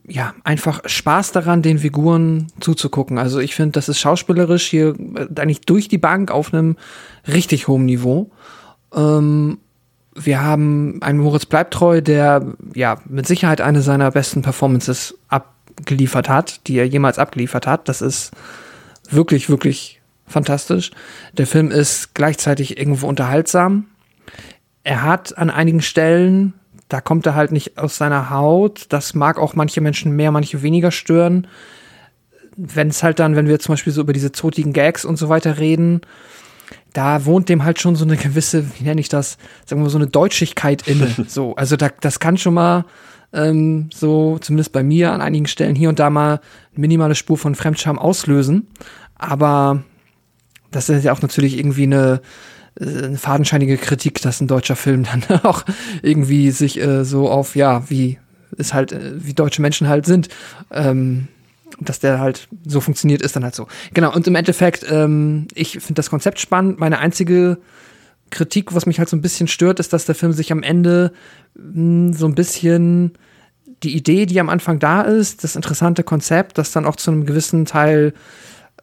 ja, 0.06 0.34
einfach 0.44 0.82
Spaß 0.84 1.32
daran, 1.32 1.62
den 1.62 1.80
Figuren 1.80 2.48
zuzugucken. 2.60 3.18
Also 3.18 3.40
ich 3.40 3.56
finde, 3.56 3.72
das 3.72 3.88
ist 3.88 3.98
schauspielerisch 3.98 4.66
hier 4.66 4.94
äh, 5.16 5.40
eigentlich 5.40 5.62
durch 5.62 5.88
die 5.88 5.98
Bank 5.98 6.30
auf 6.30 6.54
einem 6.54 6.76
richtig 7.26 7.66
hohen 7.66 7.84
Niveau. 7.84 8.30
Ähm, 8.94 9.58
wir 10.14 10.42
haben 10.42 11.02
einen 11.02 11.18
Moritz 11.18 11.46
Bleibtreu, 11.46 12.00
der 12.00 12.54
ja 12.74 13.00
mit 13.06 13.26
Sicherheit 13.26 13.60
eine 13.60 13.82
seiner 13.82 14.10
besten 14.10 14.42
Performances 14.42 15.18
abgeliefert 15.28 16.28
hat, 16.28 16.66
die 16.66 16.76
er 16.76 16.86
jemals 16.86 17.18
abgeliefert 17.18 17.66
hat. 17.66 17.88
Das 17.88 18.00
ist 18.00 18.30
wirklich, 19.10 19.48
wirklich 19.48 20.00
fantastisch. 20.26 20.90
Der 21.36 21.46
Film 21.46 21.70
ist 21.70 22.14
gleichzeitig 22.14 22.78
irgendwo 22.78 23.06
unterhaltsam. 23.06 23.86
Er 24.84 25.02
hat 25.02 25.36
an 25.36 25.50
einigen 25.50 25.82
Stellen, 25.82 26.54
da 26.88 27.00
kommt 27.00 27.26
er 27.26 27.34
halt 27.34 27.50
nicht 27.50 27.78
aus 27.78 27.96
seiner 27.96 28.30
Haut. 28.30 28.86
Das 28.90 29.14
mag 29.14 29.38
auch 29.38 29.54
manche 29.54 29.80
Menschen 29.80 30.14
mehr, 30.14 30.30
manche 30.30 30.62
weniger 30.62 30.90
stören. 30.90 31.46
Wenn 32.56 32.88
es 32.88 33.02
halt 33.02 33.18
dann, 33.18 33.34
wenn 33.34 33.48
wir 33.48 33.58
zum 33.58 33.72
Beispiel 33.72 33.92
so 33.92 34.02
über 34.02 34.12
diese 34.12 34.30
zotigen 34.30 34.72
Gags 34.72 35.04
und 35.04 35.16
so 35.16 35.28
weiter 35.28 35.58
reden, 35.58 36.02
da 36.94 37.26
wohnt 37.26 37.48
dem 37.50 37.64
halt 37.64 37.80
schon 37.80 37.96
so 37.96 38.04
eine 38.04 38.16
gewisse, 38.16 38.64
wie 38.78 38.84
nenne 38.84 39.00
ich 39.00 39.10
das, 39.10 39.36
sagen 39.66 39.80
wir 39.80 39.84
mal, 39.84 39.90
so 39.90 39.98
eine 39.98 40.06
Deutschigkeit 40.06 40.88
inne. 40.88 41.14
so, 41.28 41.54
also 41.56 41.76
da, 41.76 41.90
das 42.00 42.20
kann 42.20 42.38
schon 42.38 42.54
mal 42.54 42.86
ähm, 43.34 43.90
so, 43.92 44.38
zumindest 44.38 44.72
bei 44.72 44.82
mir 44.82 45.12
an 45.12 45.20
einigen 45.20 45.46
Stellen 45.46 45.74
hier 45.74 45.88
und 45.88 45.98
da 45.98 46.08
mal 46.08 46.40
eine 46.70 46.80
minimale 46.80 47.16
Spur 47.16 47.36
von 47.36 47.56
Fremdscham 47.56 47.98
auslösen. 47.98 48.68
Aber 49.16 49.82
das 50.70 50.88
ist 50.88 51.04
ja 51.04 51.12
auch 51.12 51.20
natürlich 51.22 51.58
irgendwie 51.58 51.82
eine, 51.82 52.20
äh, 52.80 52.84
eine 52.84 53.18
fadenscheinige 53.18 53.76
Kritik, 53.76 54.22
dass 54.22 54.40
ein 54.40 54.48
deutscher 54.48 54.76
Film 54.76 55.04
dann 55.28 55.40
auch 55.40 55.64
irgendwie 56.02 56.52
sich 56.52 56.80
äh, 56.80 57.04
so 57.04 57.28
auf, 57.28 57.56
ja, 57.56 57.90
wie 57.90 58.18
ist 58.56 58.72
halt, 58.72 58.92
äh, 58.92 59.14
wie 59.16 59.34
deutsche 59.34 59.62
Menschen 59.62 59.88
halt 59.88 60.06
sind, 60.06 60.28
ähm, 60.70 61.26
dass 61.80 62.00
der 62.00 62.20
halt 62.20 62.48
so 62.66 62.80
funktioniert, 62.80 63.22
ist 63.22 63.36
dann 63.36 63.44
halt 63.44 63.54
so. 63.54 63.66
Genau, 63.92 64.14
und 64.14 64.26
im 64.26 64.34
Endeffekt, 64.34 64.84
ähm, 64.90 65.48
ich 65.54 65.72
finde 65.72 65.94
das 65.94 66.10
Konzept 66.10 66.40
spannend. 66.40 66.78
Meine 66.78 66.98
einzige 66.98 67.58
Kritik, 68.30 68.74
was 68.74 68.86
mich 68.86 68.98
halt 68.98 69.08
so 69.08 69.16
ein 69.16 69.22
bisschen 69.22 69.48
stört, 69.48 69.80
ist, 69.80 69.92
dass 69.92 70.06
der 70.06 70.14
Film 70.14 70.32
sich 70.32 70.52
am 70.52 70.62
Ende 70.62 71.12
mh, 71.54 71.74
hm, 71.74 72.12
so 72.12 72.26
ein 72.26 72.34
bisschen 72.34 73.12
die 73.82 73.96
Idee, 73.96 74.26
die 74.26 74.40
am 74.40 74.48
Anfang 74.48 74.78
da 74.78 75.02
ist, 75.02 75.44
das 75.44 75.56
interessante 75.56 76.02
Konzept, 76.02 76.58
das 76.58 76.72
dann 76.72 76.86
auch 76.86 76.96
zu 76.96 77.10
einem 77.10 77.26
gewissen 77.26 77.64
Teil 77.64 78.14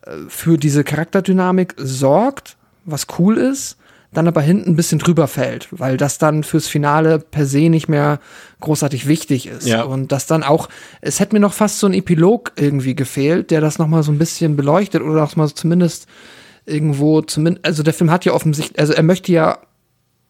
äh, 0.03 0.11
für 0.27 0.57
diese 0.57 0.84
Charakterdynamik 0.84 1.76
sorgt, 1.77 2.57
was 2.85 3.07
cool 3.18 3.38
ist, 3.38 3.77
dann 4.13 4.27
aber 4.27 4.41
hinten 4.41 4.71
ein 4.71 4.75
bisschen 4.75 4.99
drüber 4.99 5.27
fällt, 5.27 5.69
weil 5.71 5.95
das 5.95 6.17
dann 6.17 6.43
fürs 6.43 6.67
Finale 6.67 7.19
per 7.19 7.45
se 7.45 7.69
nicht 7.69 7.88
mehr 7.88 8.19
großartig 8.59 9.07
wichtig 9.07 9.47
ist. 9.47 9.67
Ja. 9.67 9.83
Und 9.83 10.11
das 10.11 10.25
dann 10.25 10.43
auch, 10.43 10.67
es 10.99 11.19
hätte 11.19 11.33
mir 11.33 11.39
noch 11.39 11.53
fast 11.53 11.79
so 11.79 11.88
ein 11.88 11.93
Epilog 11.93 12.51
irgendwie 12.57 12.93
gefehlt, 12.93 13.51
der 13.51 13.61
das 13.61 13.79
nochmal 13.79 14.03
so 14.03 14.11
ein 14.11 14.17
bisschen 14.17 14.57
beleuchtet 14.57 15.01
oder 15.01 15.23
auch 15.23 15.35
mal 15.38 15.49
zumindest 15.49 16.07
irgendwo, 16.65 17.21
zumindest, 17.21 17.65
also 17.65 17.83
der 17.83 17.93
Film 17.93 18.11
hat 18.11 18.25
ja 18.25 18.33
offensichtlich, 18.33 18.79
also 18.79 18.93
er 18.93 19.03
möchte 19.03 19.31
ja 19.31 19.59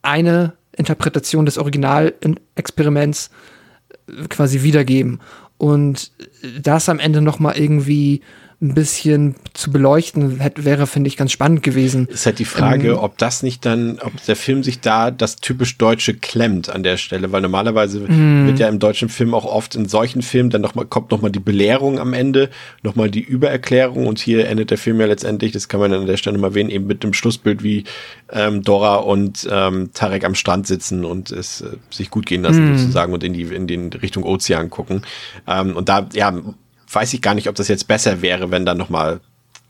eine 0.03 0.53
Interpretation 0.77 1.45
des 1.45 1.57
Originalexperiments 1.57 3.31
quasi 4.29 4.61
wiedergeben. 4.61 5.19
Und 5.57 6.11
das 6.61 6.89
am 6.89 6.99
Ende 6.99 7.21
nochmal 7.21 7.57
irgendwie 7.57 8.21
ein 8.61 8.75
bisschen 8.75 9.35
zu 9.53 9.71
beleuchten, 9.71 10.39
hätte, 10.39 10.65
wäre, 10.65 10.85
finde 10.85 11.07
ich, 11.07 11.17
ganz 11.17 11.31
spannend 11.31 11.63
gewesen. 11.63 12.07
Es 12.09 12.21
ist 12.21 12.25
halt 12.27 12.37
die 12.37 12.45
Frage, 12.45 12.89
ähm, 12.89 12.97
ob 12.99 13.17
das 13.17 13.41
nicht 13.41 13.65
dann, 13.65 13.97
ob 13.99 14.11
der 14.25 14.35
Film 14.35 14.61
sich 14.61 14.81
da 14.81 15.09
das 15.09 15.37
typisch 15.37 15.79
Deutsche 15.79 16.13
klemmt 16.13 16.69
an 16.69 16.83
der 16.83 16.97
Stelle, 16.97 17.31
weil 17.31 17.41
normalerweise 17.41 18.01
mm. 18.01 18.45
wird 18.45 18.59
ja 18.59 18.67
im 18.67 18.77
deutschen 18.77 19.09
Film 19.09 19.33
auch 19.33 19.45
oft 19.45 19.73
in 19.73 19.87
solchen 19.87 20.21
Filmen 20.21 20.51
dann 20.51 20.61
noch 20.61 20.75
mal, 20.75 20.85
kommt 20.85 21.09
nochmal 21.09 21.31
die 21.31 21.39
Belehrung 21.39 21.97
am 21.97 22.13
Ende, 22.13 22.51
nochmal 22.83 23.09
die 23.09 23.21
Übererklärung 23.21 24.05
und 24.05 24.19
hier 24.19 24.47
endet 24.47 24.69
der 24.69 24.77
Film 24.77 24.99
ja 24.99 25.07
letztendlich, 25.07 25.51
das 25.51 25.67
kann 25.67 25.79
man 25.79 25.91
an 25.91 26.05
der 26.05 26.17
Stelle 26.17 26.37
mal 26.37 26.49
erwähnen, 26.49 26.69
eben 26.69 26.85
mit 26.85 27.03
dem 27.03 27.13
Schlussbild, 27.13 27.63
wie 27.63 27.85
ähm, 28.31 28.61
Dora 28.61 28.97
und 28.97 29.47
ähm, 29.51 29.89
Tarek 29.93 30.23
am 30.23 30.35
Strand 30.35 30.67
sitzen 30.67 31.03
und 31.03 31.31
es 31.31 31.61
äh, 31.61 31.77
sich 31.89 32.11
gut 32.11 32.27
gehen 32.27 32.43
lassen 32.43 32.73
mm. 32.73 32.77
sozusagen 32.77 33.11
und 33.11 33.23
in 33.23 33.33
die, 33.33 33.41
in 33.41 33.65
den 33.65 33.91
Richtung 33.91 34.23
Ozean 34.23 34.69
gucken. 34.69 35.01
Ähm, 35.47 35.75
und 35.75 35.89
da, 35.89 36.07
ja, 36.13 36.31
weiß 36.93 37.13
ich 37.13 37.21
gar 37.21 37.33
nicht, 37.33 37.47
ob 37.47 37.55
das 37.55 37.67
jetzt 37.67 37.87
besser 37.87 38.21
wäre, 38.21 38.51
wenn 38.51 38.65
dann 38.65 38.77
nochmal 38.77 39.19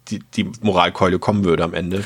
die, 0.10 0.19
die 0.35 0.49
Moralkeule 0.61 1.19
kommen 1.19 1.43
würde 1.43 1.64
am 1.64 1.73
Ende. 1.73 2.03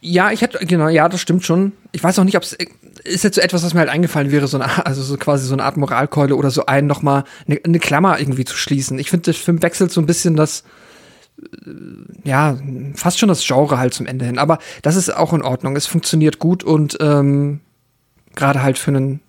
Ja, 0.00 0.30
ich 0.30 0.40
hätte, 0.40 0.64
genau, 0.64 0.88
ja, 0.88 1.08
das 1.08 1.20
stimmt 1.20 1.44
schon. 1.44 1.72
Ich 1.92 2.02
weiß 2.02 2.18
auch 2.18 2.24
nicht, 2.24 2.36
ob 2.36 2.42
es 2.42 2.56
ist 3.04 3.24
jetzt 3.24 3.36
so 3.36 3.40
etwas, 3.40 3.62
was 3.62 3.74
mir 3.74 3.80
halt 3.80 3.90
eingefallen 3.90 4.30
wäre, 4.30 4.46
so 4.46 4.58
eine, 4.58 4.86
also 4.86 5.02
so 5.02 5.16
quasi 5.16 5.46
so 5.46 5.54
eine 5.54 5.64
Art 5.64 5.76
Moralkeule 5.76 6.36
oder 6.36 6.50
so 6.50 6.66
einen 6.66 6.86
nochmal 6.86 7.24
eine, 7.46 7.60
eine 7.64 7.78
Klammer 7.78 8.18
irgendwie 8.18 8.44
zu 8.44 8.56
schließen. 8.56 8.98
Ich 8.98 9.10
finde, 9.10 9.24
der 9.24 9.34
Film 9.34 9.62
wechselt 9.62 9.90
so 9.90 10.00
ein 10.00 10.06
bisschen 10.06 10.36
das, 10.36 10.64
äh, 11.38 12.28
ja, 12.28 12.58
fast 12.94 13.18
schon 13.18 13.28
das 13.28 13.46
Genre 13.46 13.78
halt 13.78 13.94
zum 13.94 14.06
Ende 14.06 14.24
hin. 14.24 14.38
Aber 14.38 14.58
das 14.82 14.96
ist 14.96 15.14
auch 15.14 15.32
in 15.32 15.42
Ordnung. 15.42 15.76
Es 15.76 15.86
funktioniert 15.86 16.38
gut 16.38 16.64
und 16.64 16.98
ähm, 17.00 17.60
gerade 18.34 18.62
halt 18.62 18.78
für 18.78 18.90
einen 18.90 19.20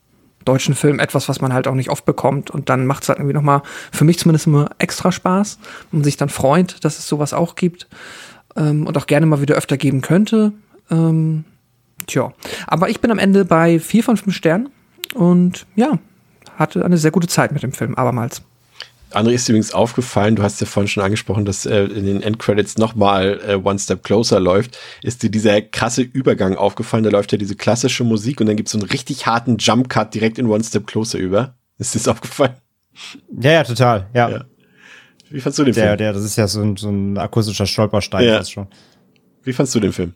deutschen 0.45 0.75
Film 0.75 0.99
etwas, 0.99 1.29
was 1.29 1.41
man 1.41 1.53
halt 1.53 1.67
auch 1.67 1.75
nicht 1.75 1.89
oft 1.89 2.05
bekommt. 2.05 2.51
Und 2.51 2.69
dann 2.69 2.85
macht 2.85 3.03
es 3.03 3.09
halt 3.09 3.19
irgendwie 3.19 3.33
nochmal, 3.33 3.61
für 3.91 4.05
mich 4.05 4.19
zumindest 4.19 4.47
immer 4.47 4.69
extra 4.77 5.11
Spaß 5.11 5.59
und 5.91 6.03
sich 6.03 6.17
dann 6.17 6.29
freut, 6.29 6.83
dass 6.83 6.99
es 6.99 7.07
sowas 7.07 7.33
auch 7.33 7.55
gibt 7.55 7.87
ähm, 8.55 8.87
und 8.87 8.97
auch 8.97 9.07
gerne 9.07 9.25
mal 9.25 9.41
wieder 9.41 9.55
öfter 9.55 9.77
geben 9.77 10.01
könnte. 10.01 10.53
Ähm, 10.89 11.45
tja, 12.07 12.33
aber 12.67 12.89
ich 12.89 13.01
bin 13.01 13.11
am 13.11 13.19
Ende 13.19 13.45
bei 13.45 13.79
vier 13.79 14.03
von 14.03 14.17
fünf 14.17 14.35
Sternen 14.35 14.69
und 15.13 15.65
ja, 15.75 15.99
hatte 16.57 16.85
eine 16.85 16.97
sehr 16.97 17.11
gute 17.11 17.27
Zeit 17.27 17.51
mit 17.51 17.63
dem 17.63 17.71
Film, 17.71 17.95
abermals. 17.95 18.41
André 19.13 19.31
ist 19.31 19.49
übrigens 19.49 19.73
aufgefallen, 19.73 20.35
du 20.35 20.43
hast 20.43 20.61
ja 20.61 20.67
vorhin 20.67 20.87
schon 20.87 21.03
angesprochen, 21.03 21.45
dass 21.45 21.65
äh, 21.65 21.83
in 21.83 22.05
den 22.05 22.23
Endcredits 22.23 22.77
nochmal 22.77 23.39
äh, 23.47 23.55
One 23.55 23.79
Step 23.79 24.03
Closer 24.03 24.39
läuft. 24.39 24.77
Ist 25.03 25.23
dir 25.23 25.29
dieser 25.29 25.61
krasse 25.61 26.01
Übergang 26.01 26.55
aufgefallen? 26.55 27.03
Da 27.03 27.09
läuft 27.09 27.31
ja 27.31 27.37
diese 27.37 27.55
klassische 27.55 28.03
Musik 28.03 28.39
und 28.39 28.47
dann 28.47 28.55
gibt 28.55 28.67
es 28.67 28.73
so 28.73 28.79
einen 28.79 28.87
richtig 28.87 29.25
harten 29.25 29.57
Jump 29.57 29.89
Cut 29.89 30.13
direkt 30.13 30.39
in 30.39 30.47
One 30.47 30.63
Step 30.63 30.87
Closer 30.87 31.19
über. 31.19 31.55
Ist 31.77 31.93
dir 31.93 31.99
das 31.99 32.07
aufgefallen? 32.07 32.53
Ja, 33.39 33.51
ja, 33.51 33.63
total, 33.63 34.07
ja. 34.13 34.29
ja. 34.29 34.43
Wie 35.29 35.39
fandst 35.39 35.59
du 35.59 35.63
den 35.63 35.73
der, 35.73 35.87
Film? 35.87 35.97
Der, 35.97 36.13
das 36.13 36.23
ist 36.23 36.35
ja 36.35 36.47
so 36.47 36.61
ein, 36.61 36.77
so 36.77 36.89
ein 36.89 37.17
akustischer 37.17 37.65
Stolperstein 37.65 38.25
ja. 38.25 38.43
schon. 38.43 38.67
Wie 39.43 39.53
fandst 39.53 39.73
du 39.73 39.79
den 39.79 39.93
Film? 39.93 40.13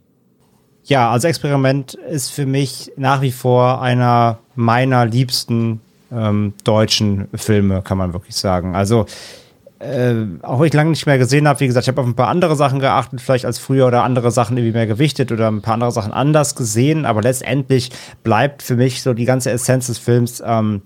Ja, 0.84 1.10
also 1.10 1.28
Experiment 1.28 1.96
ist 1.96 2.32
für 2.32 2.46
mich 2.46 2.92
nach 2.96 3.22
wie 3.22 3.32
vor 3.32 3.82
einer 3.82 4.40
meiner 4.54 5.06
liebsten 5.06 5.82
ähm, 6.12 6.54
deutschen 6.64 7.28
Filme, 7.34 7.82
kann 7.82 7.98
man 7.98 8.14
wirklich 8.14 8.36
sagen. 8.36 8.76
Also, 8.76 9.06
äh, 9.80 10.16
auch 10.42 10.60
wenn 10.60 10.68
ich 10.68 10.74
lange 10.74 10.92
nicht 10.92 11.06
mehr 11.06 11.18
gesehen 11.18 11.48
habe, 11.48 11.60
wie 11.60 11.68
gesagt, 11.68 11.86
ich 11.86 11.90
habe 11.90 12.02
auf 12.02 12.08
ein 12.08 12.16
paar 12.16 12.30
andere 12.30 12.56
Sachen 12.56 12.80
geachtet, 12.80 13.22
vielleicht 13.22 13.46
als 13.46 13.60
früher 13.60 13.88
oder 13.88 14.04
andere 14.04 14.32
Sachen 14.32 14.58
irgendwie 14.58 14.74
mehr 14.74 14.88
gewichtet 14.88 15.32
oder 15.32 15.50
ein 15.50 15.62
paar 15.62 15.74
andere 15.74 15.92
Sachen 15.92 16.12
anders 16.12 16.56
gesehen, 16.56 17.06
aber 17.06 17.22
letztendlich 17.22 17.92
bleibt 18.24 18.64
für 18.64 18.76
mich 18.76 19.02
so 19.02 19.14
die 19.14 19.26
ganze 19.26 19.52
Essenz 19.52 19.88
des 19.88 19.98
Films 19.98 20.42
ähm, 20.46 20.82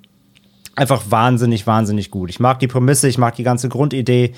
einfach 0.76 1.04
wahnsinnig, 1.10 1.68
wahnsinnig 1.68 2.10
gut. 2.10 2.30
Ich 2.30 2.40
mag 2.40 2.60
die 2.60 2.68
Prämisse, 2.68 3.08
ich 3.08 3.18
mag 3.18 3.36
die 3.36 3.44
ganze 3.44 3.70
Grundidee. 3.70 4.34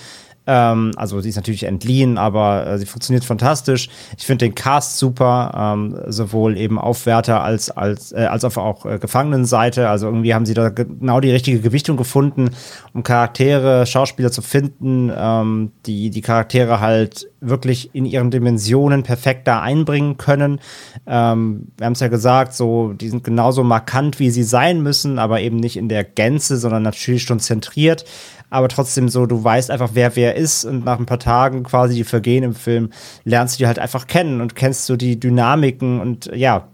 Ähm, 0.52 0.92
also 0.98 1.22
sie 1.22 1.30
ist 1.30 1.38
natürlich 1.38 1.64
entliehen, 1.64 2.18
aber 2.18 2.68
äh, 2.68 2.78
sie 2.78 2.86
funktioniert 2.86 3.24
fantastisch. 3.24 3.88
Ich 4.18 4.26
finde 4.26 4.46
den 4.46 4.54
Cast 4.54 4.98
super, 4.98 5.52
ähm, 5.56 5.98
sowohl 6.08 6.58
eben 6.58 6.78
Aufwärter 6.78 7.42
als, 7.42 7.72
als, 7.72 8.12
äh, 8.12 8.26
als 8.26 8.44
auch 8.44 8.86
äh, 8.86 9.00
Gefangenenseite. 9.00 9.88
Also 9.88 10.08
irgendwie 10.08 10.34
haben 10.34 10.46
sie 10.46 10.54
da 10.54 10.68
genau 10.68 11.22
die 11.22 11.32
richtige 11.32 11.62
Gewichtung 11.62 11.96
gefunden, 11.96 12.50
um 12.94 13.04
Charaktere, 13.04 13.86
Schauspieler 13.86 14.30
zu 14.30 14.42
finden, 14.42 15.10
ähm, 15.16 15.72
die 15.86 16.10
die 16.10 16.22
Charaktere 16.22 16.82
halt 16.82 17.30
wirklich 17.40 17.96
in 17.96 18.04
ihren 18.06 18.30
Dimensionen 18.30 19.04
perfekt 19.04 19.48
da 19.48 19.62
einbringen 19.62 20.18
können. 20.18 20.60
Ähm, 21.08 21.68
wir 21.78 21.86
haben 21.86 21.94
es 21.94 22.02
ja 22.02 22.10
gesagt, 22.10 22.54
so, 22.54 22.92
die 22.92 23.08
sind 23.08 23.24
genauso 23.24 23.64
markant, 23.64 24.20
wie 24.20 24.32
sie 24.32 24.44
sein 24.44 24.84
müssen, 24.84 25.18
aber 25.18 25.40
eben 25.40 25.56
nicht 25.56 25.78
in 25.78 25.88
der 25.88 26.04
Gänze, 26.04 26.58
sondern 26.58 26.84
natürlich 26.84 27.24
schon 27.24 27.40
zentriert 27.40 28.04
aber 28.52 28.68
trotzdem 28.68 29.08
so, 29.08 29.26
du 29.26 29.44
weißt 29.44 29.72
einfach, 29.72 29.92
wer 29.94 30.16
wer 30.18 30.36
ist 30.36 30.66
und 30.66 30.84
nach 30.84 31.00
ein 31.00 31.06
paar 31.06 31.20
Tagen 31.20 31.64
quasi, 31.64 31.96
die 31.96 32.04
vergehen 32.04 32.44
im 32.44 32.54
Film, 32.54 32.90
lernst 33.24 33.56
du 33.56 33.64
die 33.64 33.68
halt 33.68 33.80
einfach 33.80 34.08
kennen 34.08 34.42
und 34.42 34.56
kennst 34.56 34.86
so 34.86 34.98
die 34.98 35.20
Dynamiken 35.20 36.02
und 36.02 36.30
ja, 36.36 36.68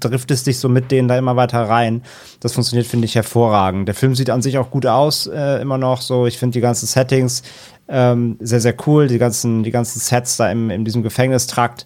driftest 0.00 0.46
dich 0.46 0.58
so 0.58 0.68
mit 0.68 0.92
denen 0.92 1.08
da 1.08 1.18
immer 1.18 1.34
weiter 1.34 1.68
rein. 1.68 2.02
Das 2.38 2.52
funktioniert, 2.52 2.86
finde 2.86 3.06
ich, 3.06 3.16
hervorragend. 3.16 3.88
Der 3.88 3.96
Film 3.96 4.14
sieht 4.14 4.30
an 4.30 4.42
sich 4.42 4.58
auch 4.58 4.70
gut 4.70 4.86
aus, 4.86 5.26
äh, 5.26 5.60
immer 5.60 5.76
noch 5.76 6.00
so. 6.00 6.26
Ich 6.26 6.38
finde 6.38 6.54
die 6.54 6.60
ganzen 6.60 6.86
Settings 6.86 7.42
ähm, 7.88 8.36
sehr, 8.40 8.60
sehr 8.60 8.76
cool, 8.86 9.08
die 9.08 9.18
ganzen, 9.18 9.64
die 9.64 9.72
ganzen 9.72 9.98
Sets 9.98 10.36
da 10.36 10.50
im, 10.50 10.70
in 10.70 10.84
diesem 10.84 11.02
Gefängnistrakt. 11.02 11.84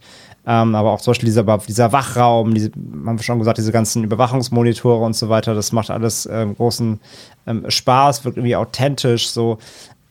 Ähm, 0.51 0.75
aber 0.75 0.93
auch 0.93 1.01
zum 1.03 1.11
Beispiel 1.11 1.27
dieser, 1.27 1.59
dieser 1.59 1.93
Wachraum, 1.93 2.55
diese, 2.55 2.71
haben 2.71 3.19
wir 3.19 3.23
schon 3.23 3.39
gesagt, 3.39 3.59
diese 3.59 3.71
ganzen 3.71 4.03
Überwachungsmonitore 4.03 5.05
und 5.05 5.15
so 5.15 5.29
weiter, 5.29 5.55
das 5.55 5.73
macht 5.73 5.91
alles 5.91 6.25
ähm, 6.25 6.57
großen 6.57 6.99
ähm, 7.47 7.65
Spaß, 7.69 8.25
wirkt 8.25 8.39
irgendwie 8.39 8.57
authentisch, 8.57 9.29
so. 9.29 9.59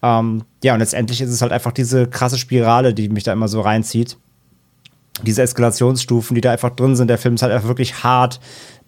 Ähm, 0.04 0.44
ja, 0.64 0.76
und 0.76 0.80
letztendlich 0.80 1.22
ist 1.22 1.32
es 1.32 1.42
halt 1.42 1.52
einfach 1.52 1.72
diese 1.72 2.06
krasse 2.06 2.38
Spirale, 2.38 2.94
die 2.94 3.10
mich 3.10 3.24
da 3.24 3.34
immer 3.34 3.48
so 3.48 3.62
reinzieht. 3.62 4.16
Diese 5.24 5.42
Eskalationsstufen, 5.42 6.36
die 6.36 6.42
da 6.42 6.52
einfach 6.52 6.70
drin 6.70 6.96
sind. 6.96 7.08
Der 7.08 7.18
Film 7.18 7.34
ist 7.34 7.42
halt 7.42 7.52
einfach 7.52 7.68
wirklich 7.68 8.04
hart, 8.04 8.40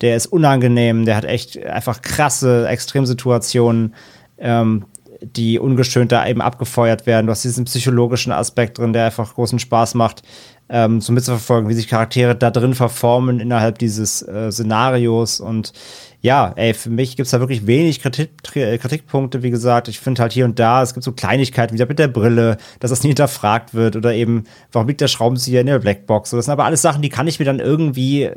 der 0.01 0.15
ist 0.15 0.27
unangenehm, 0.27 1.05
der 1.05 1.15
hat 1.15 1.25
echt 1.25 1.57
einfach 1.65 2.03
krasse 2.03 2.67
Extremsituationen. 2.67 3.95
Ähm, 4.37 4.85
die 5.21 5.59
ungeschönt 5.59 6.11
da 6.11 6.27
eben 6.27 6.41
abgefeuert 6.41 7.05
werden. 7.05 7.27
Du 7.27 7.31
hast 7.31 7.43
diesen 7.43 7.65
psychologischen 7.65 8.31
Aspekt 8.31 8.77
drin, 8.77 8.93
der 8.93 9.05
einfach 9.05 9.33
großen 9.33 9.59
Spaß 9.59 9.95
macht 9.95 10.23
ähm, 10.69 11.01
so 11.01 11.11
mitzuverfolgen, 11.11 11.69
wie 11.69 11.73
sich 11.73 11.87
Charaktere 11.87 12.35
da 12.35 12.51
drin 12.51 12.75
verformen 12.75 13.39
innerhalb 13.39 13.79
dieses 13.79 14.21
äh, 14.21 14.51
Szenarios. 14.51 15.39
Und 15.39 15.73
ja, 16.21 16.53
ey, 16.55 16.73
für 16.73 16.91
mich 16.91 17.17
gibt's 17.17 17.31
da 17.31 17.39
wirklich 17.39 17.65
wenig 17.65 18.01
Kritik, 18.01 18.31
äh, 18.55 18.77
Kritikpunkte, 18.77 19.41
wie 19.41 19.49
gesagt. 19.49 19.87
Ich 19.87 19.99
finde 19.99 20.21
halt 20.21 20.31
hier 20.31 20.45
und 20.45 20.59
da, 20.59 20.83
es 20.83 20.93
gibt 20.93 21.03
so 21.03 21.11
Kleinigkeiten, 21.11 21.73
wieder 21.73 21.87
mit 21.87 21.99
der 21.99 22.07
Brille, 22.07 22.57
dass 22.79 22.91
das 22.91 23.03
nie 23.03 23.09
hinterfragt 23.09 23.73
wird 23.73 23.95
oder 23.95 24.13
eben, 24.13 24.43
warum 24.71 24.87
liegt 24.87 25.01
der 25.01 25.07
Schraubenzieher 25.07 25.61
in 25.61 25.67
der 25.67 25.79
Blackbox? 25.79 26.29
Das 26.29 26.45
sind 26.45 26.51
aber 26.51 26.65
alles 26.65 26.81
Sachen, 26.81 27.01
die 27.01 27.09
kann 27.09 27.27
ich 27.27 27.39
mir 27.39 27.45
dann 27.45 27.59
irgendwie 27.59 28.29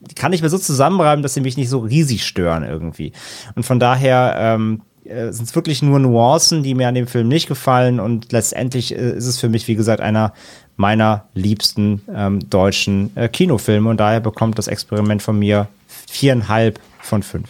die 0.00 0.14
kann 0.14 0.32
ich 0.32 0.42
mir 0.42 0.48
so 0.48 0.58
zusammenreiben, 0.58 1.24
dass 1.24 1.34
sie 1.34 1.40
mich 1.40 1.56
nicht 1.56 1.68
so 1.68 1.80
riesig 1.80 2.24
stören 2.24 2.62
irgendwie. 2.62 3.12
Und 3.56 3.64
von 3.64 3.80
daher 3.80 4.36
ähm, 4.38 4.82
äh, 5.08 5.32
sind 5.32 5.46
es 5.46 5.54
wirklich 5.54 5.82
nur 5.82 5.98
Nuancen, 5.98 6.62
die 6.62 6.74
mir 6.74 6.88
an 6.88 6.94
dem 6.94 7.06
Film 7.06 7.28
nicht 7.28 7.48
gefallen 7.48 8.00
und 8.00 8.32
letztendlich 8.32 8.94
äh, 8.94 9.16
ist 9.16 9.26
es 9.26 9.38
für 9.38 9.48
mich, 9.48 9.68
wie 9.68 9.74
gesagt, 9.74 10.00
einer 10.00 10.32
meiner 10.76 11.24
liebsten 11.34 12.02
ähm, 12.14 12.48
deutschen 12.48 13.10
äh, 13.16 13.28
Kinofilme 13.28 13.90
und 13.90 13.98
daher 13.98 14.20
bekommt 14.20 14.58
das 14.58 14.68
Experiment 14.68 15.22
von 15.22 15.38
mir 15.38 15.68
viereinhalb 16.06 16.78
von 17.00 17.22
fünf. 17.22 17.48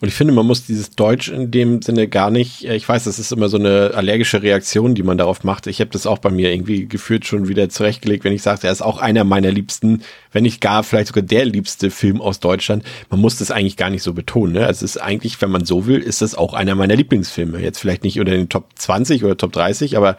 Und 0.00 0.08
ich 0.08 0.14
finde, 0.14 0.32
man 0.32 0.46
muss 0.46 0.64
dieses 0.64 0.90
Deutsch 0.90 1.28
in 1.28 1.50
dem 1.50 1.82
Sinne 1.82 2.06
gar 2.06 2.30
nicht, 2.30 2.64
äh, 2.64 2.76
ich 2.76 2.88
weiß, 2.88 3.04
das 3.04 3.18
ist 3.18 3.32
immer 3.32 3.48
so 3.48 3.58
eine 3.58 3.92
allergische 3.94 4.42
Reaktion, 4.42 4.94
die 4.94 5.02
man 5.02 5.18
darauf 5.18 5.42
macht. 5.42 5.66
Ich 5.66 5.80
habe 5.80 5.90
das 5.90 6.06
auch 6.06 6.18
bei 6.18 6.30
mir 6.30 6.52
irgendwie 6.52 6.86
gefühlt 6.86 7.26
schon 7.26 7.48
wieder 7.48 7.68
zurechtgelegt, 7.68 8.22
wenn 8.22 8.32
ich 8.32 8.42
sage, 8.42 8.66
er 8.66 8.72
ist 8.72 8.82
auch 8.82 8.98
einer 8.98 9.24
meiner 9.24 9.50
liebsten, 9.50 10.02
wenn 10.30 10.44
nicht 10.44 10.60
gar 10.60 10.84
vielleicht 10.84 11.08
sogar 11.08 11.22
der 11.22 11.44
liebste 11.44 11.90
Film 11.90 12.20
aus 12.20 12.38
Deutschland. 12.38 12.84
Man 13.10 13.20
muss 13.20 13.38
das 13.38 13.50
eigentlich 13.50 13.76
gar 13.76 13.90
nicht 13.90 14.04
so 14.04 14.12
betonen. 14.12 14.52
Ne? 14.52 14.66
Also 14.66 14.84
es 14.84 14.94
ist 14.94 15.02
eigentlich, 15.02 15.40
wenn 15.42 15.50
man 15.50 15.64
so 15.64 15.86
will, 15.86 15.98
ist 15.98 16.22
das 16.22 16.36
auch 16.36 16.54
einer 16.54 16.76
meiner 16.76 16.94
Lieblingsfilme. 16.94 17.58
Jetzt 17.60 17.80
vielleicht 17.80 18.04
nicht 18.04 18.20
unter 18.20 18.32
den 18.32 18.48
Top 18.48 18.70
20 18.76 19.24
oder 19.24 19.36
Top 19.36 19.52
30, 19.52 19.96
aber 19.96 20.16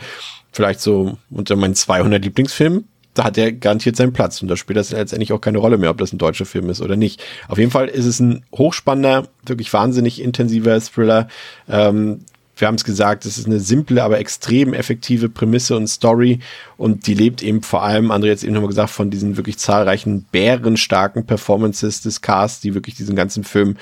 vielleicht 0.51 0.81
so 0.81 1.17
unter 1.29 1.55
meinen 1.55 1.75
200 1.75 2.23
Lieblingsfilmen, 2.23 2.85
da 3.19 3.25
hat 3.25 3.37
er 3.37 3.51
garantiert 3.51 3.97
seinen 3.97 4.13
Platz. 4.13 4.41
Und 4.41 4.47
da 4.47 4.55
spielt 4.55 4.77
das 4.77 4.91
letztendlich 4.91 5.33
auch 5.33 5.41
keine 5.41 5.57
Rolle 5.57 5.77
mehr, 5.77 5.89
ob 5.89 5.97
das 5.97 6.13
ein 6.13 6.17
deutscher 6.17 6.45
Film 6.45 6.69
ist 6.69 6.81
oder 6.81 6.95
nicht. 6.95 7.21
Auf 7.49 7.57
jeden 7.57 7.69
Fall 7.69 7.89
ist 7.89 8.05
es 8.05 8.21
ein 8.21 8.45
hochspannender, 8.55 9.27
wirklich 9.45 9.73
wahnsinnig 9.73 10.21
intensiver 10.21 10.79
Thriller. 10.79 11.27
Ähm, 11.67 12.21
wir 12.55 12.67
haben 12.67 12.75
es 12.75 12.85
gesagt, 12.85 13.25
es 13.25 13.37
ist 13.37 13.45
eine 13.45 13.59
simple, 13.59 14.03
aber 14.03 14.19
extrem 14.19 14.73
effektive 14.73 15.27
Prämisse 15.27 15.75
und 15.75 15.87
Story 15.87 16.39
und 16.77 17.07
die 17.07 17.13
lebt 17.13 17.43
eben 17.43 17.61
vor 17.61 17.83
allem, 17.83 18.09
André 18.09 18.27
jetzt 18.27 18.43
eben 18.43 18.53
nochmal 18.53 18.69
gesagt, 18.69 18.89
von 18.89 19.09
diesen 19.09 19.35
wirklich 19.35 19.57
zahlreichen 19.57 20.25
bärenstarken 20.31 21.25
Performances 21.25 22.01
des 22.01 22.21
Casts, 22.21 22.61
die 22.61 22.73
wirklich 22.73 22.95
diesen 22.95 23.15
ganzen 23.17 23.43
Film 23.43 23.75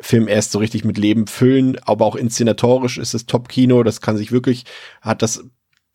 Film 0.00 0.26
erst 0.28 0.52
so 0.52 0.58
richtig 0.58 0.84
mit 0.84 0.98
Leben 0.98 1.26
füllen, 1.26 1.78
aber 1.84 2.04
auch 2.04 2.16
inszenatorisch 2.16 2.98
ist 2.98 3.14
es 3.14 3.26
Top-Kino, 3.26 3.84
das 3.84 4.00
kann 4.00 4.16
sich 4.16 4.32
wirklich, 4.32 4.64
hat 5.00 5.22
das 5.22 5.44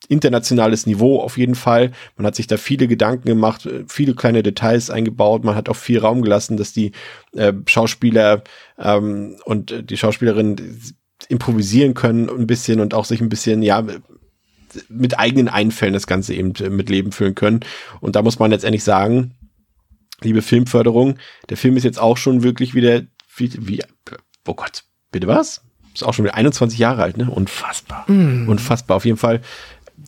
internationales 0.09 0.85
Niveau 0.85 1.21
auf 1.21 1.37
jeden 1.37 1.55
Fall. 1.55 1.91
Man 2.17 2.25
hat 2.25 2.35
sich 2.35 2.47
da 2.47 2.57
viele 2.57 2.87
Gedanken 2.87 3.27
gemacht, 3.27 3.65
äh, 3.65 3.85
viele 3.87 4.15
kleine 4.15 4.43
Details 4.43 4.89
eingebaut. 4.89 5.45
Man 5.45 5.55
hat 5.55 5.69
auch 5.69 5.75
viel 5.75 5.99
Raum 5.99 6.21
gelassen, 6.21 6.57
dass 6.57 6.73
die 6.73 6.91
äh, 7.33 7.53
Schauspieler 7.67 8.43
ähm, 8.77 9.37
und 9.45 9.71
äh, 9.71 9.83
die 9.83 9.97
Schauspielerinnen 9.97 10.81
improvisieren 11.29 11.93
können 11.93 12.29
ein 12.29 12.47
bisschen 12.47 12.79
und 12.79 12.93
auch 12.93 13.05
sich 13.05 13.21
ein 13.21 13.29
bisschen, 13.29 13.61
ja, 13.61 13.85
mit 14.87 15.17
eigenen 15.17 15.47
Einfällen 15.47 15.93
das 15.93 16.07
Ganze 16.07 16.33
eben 16.33 16.53
äh, 16.55 16.69
mit 16.69 16.89
Leben 16.89 17.11
füllen 17.11 17.35
können. 17.35 17.61
Und 18.01 18.15
da 18.15 18.21
muss 18.21 18.39
man 18.39 18.51
letztendlich 18.51 18.83
sagen, 18.83 19.35
liebe 20.21 20.41
Filmförderung, 20.41 21.17
der 21.49 21.57
Film 21.57 21.77
ist 21.77 21.83
jetzt 21.83 21.99
auch 21.99 22.17
schon 22.17 22.43
wirklich 22.43 22.73
wieder, 22.73 23.03
wie, 23.35 23.51
wie 23.59 23.81
oh 24.47 24.53
Gott, 24.53 24.83
bitte 25.11 25.27
was? 25.27 25.61
Ist 25.93 26.03
auch 26.03 26.13
schon 26.13 26.25
wieder 26.25 26.35
21 26.35 26.77
Jahre 26.77 27.01
alt, 27.01 27.17
ne? 27.17 27.29
Unfassbar. 27.29 28.09
Mm. 28.09 28.47
Unfassbar. 28.47 28.97
Auf 28.97 29.05
jeden 29.05 29.17
Fall 29.17 29.41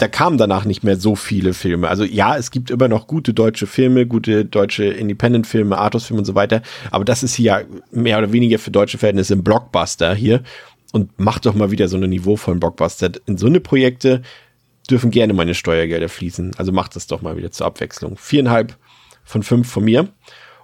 da 0.02 0.08
kamen 0.08 0.40
danach 0.40 0.66
nicht 0.66 0.84
mehr 0.84 0.98
so 0.98 1.16
viele 1.16 1.54
Filme. 1.54 1.88
Also 1.88 2.04
ja, 2.04 2.36
es 2.36 2.50
gibt 2.50 2.72
immer 2.72 2.88
noch 2.88 3.06
gute 3.06 3.36
deutsche 3.36 3.68
Filme, 3.68 4.08
gute 4.08 4.46
deutsche 4.46 4.86
Independent-Filme, 4.86 5.78
Artus-Filme 5.78 6.22
und 6.22 6.26
so 6.26 6.34
weiter. 6.34 6.64
Aber 6.90 7.06
das 7.06 7.22
ist 7.22 7.36
hier 7.36 7.68
mehr 7.92 8.18
oder 8.18 8.34
weniger 8.34 8.58
für 8.58 8.72
deutsche 8.72 8.98
Verhältnisse 8.98 9.36
ein 9.36 9.44
Blockbuster 9.44 10.16
hier. 10.16 10.42
Und 10.92 11.20
macht 11.20 11.46
doch 11.46 11.54
mal 11.54 11.70
wieder 11.70 11.88
so 11.88 11.98
eine 11.98 12.08
niveauvollen 12.08 12.60
Blockbuster. 12.60 13.12
In 13.28 13.38
so 13.38 13.46
eine 13.46 13.60
Projekte 13.60 14.24
dürfen 14.90 15.12
gerne 15.12 15.34
meine 15.34 15.54
Steuergelder 15.54 16.10
fließen. 16.10 16.54
Also 16.58 16.72
macht 16.72 16.96
das 16.96 17.06
doch 17.06 17.22
mal 17.22 17.38
wieder 17.38 17.52
zur 17.52 17.68
Abwechslung. 17.68 18.18
Viereinhalb 18.18 18.76
von 19.24 19.44
fünf 19.44 19.70
von 19.70 19.84
mir. 19.84 20.10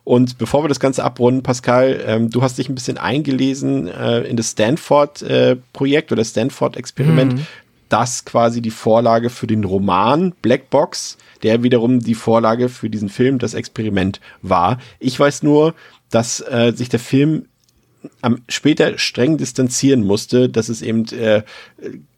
Und 0.04 0.40
bevor 0.40 0.64
wir 0.64 0.68
das 0.68 0.80
Ganze 0.80 1.04
abrunden, 1.04 1.44
Pascal, 1.44 2.02
ähm, 2.06 2.32
du 2.32 2.42
hast 2.42 2.58
dich 2.58 2.70
ein 2.70 2.76
bisschen 2.76 2.98
eingelesen 2.98 3.88
äh, 3.88 4.22
in 4.22 4.36
das 4.36 4.52
Stanford-Projekt 4.52 6.12
äh, 6.12 6.14
oder 6.14 6.26
Stanford-Experiment. 6.26 7.34
Mhm 7.36 7.48
das 7.90 8.26
quasi 8.26 8.62
die 8.62 8.72
Vorlage 8.72 9.30
für 9.30 9.48
den 9.48 9.64
Roman 9.64 10.34
Black 10.42 10.70
Box, 10.70 11.18
der 11.44 11.64
wiederum 11.64 12.00
die 12.00 12.16
Vorlage 12.16 12.70
für 12.70 12.90
diesen 12.90 13.10
Film, 13.10 13.40
das 13.40 13.54
Experiment 13.54 14.20
war. 14.42 14.80
Ich 15.00 15.20
weiß 15.20 15.44
nur, 15.44 15.74
dass 16.10 16.42
äh, 16.42 16.74
sich 16.76 16.90
der 16.90 17.00
Film 17.00 17.46
am 18.22 18.42
später 18.48 18.98
streng 18.98 19.38
distanzieren 19.38 20.06
musste, 20.06 20.50
dass 20.50 20.70
es 20.70 20.82
eben 20.82 21.06
äh, 21.10 21.44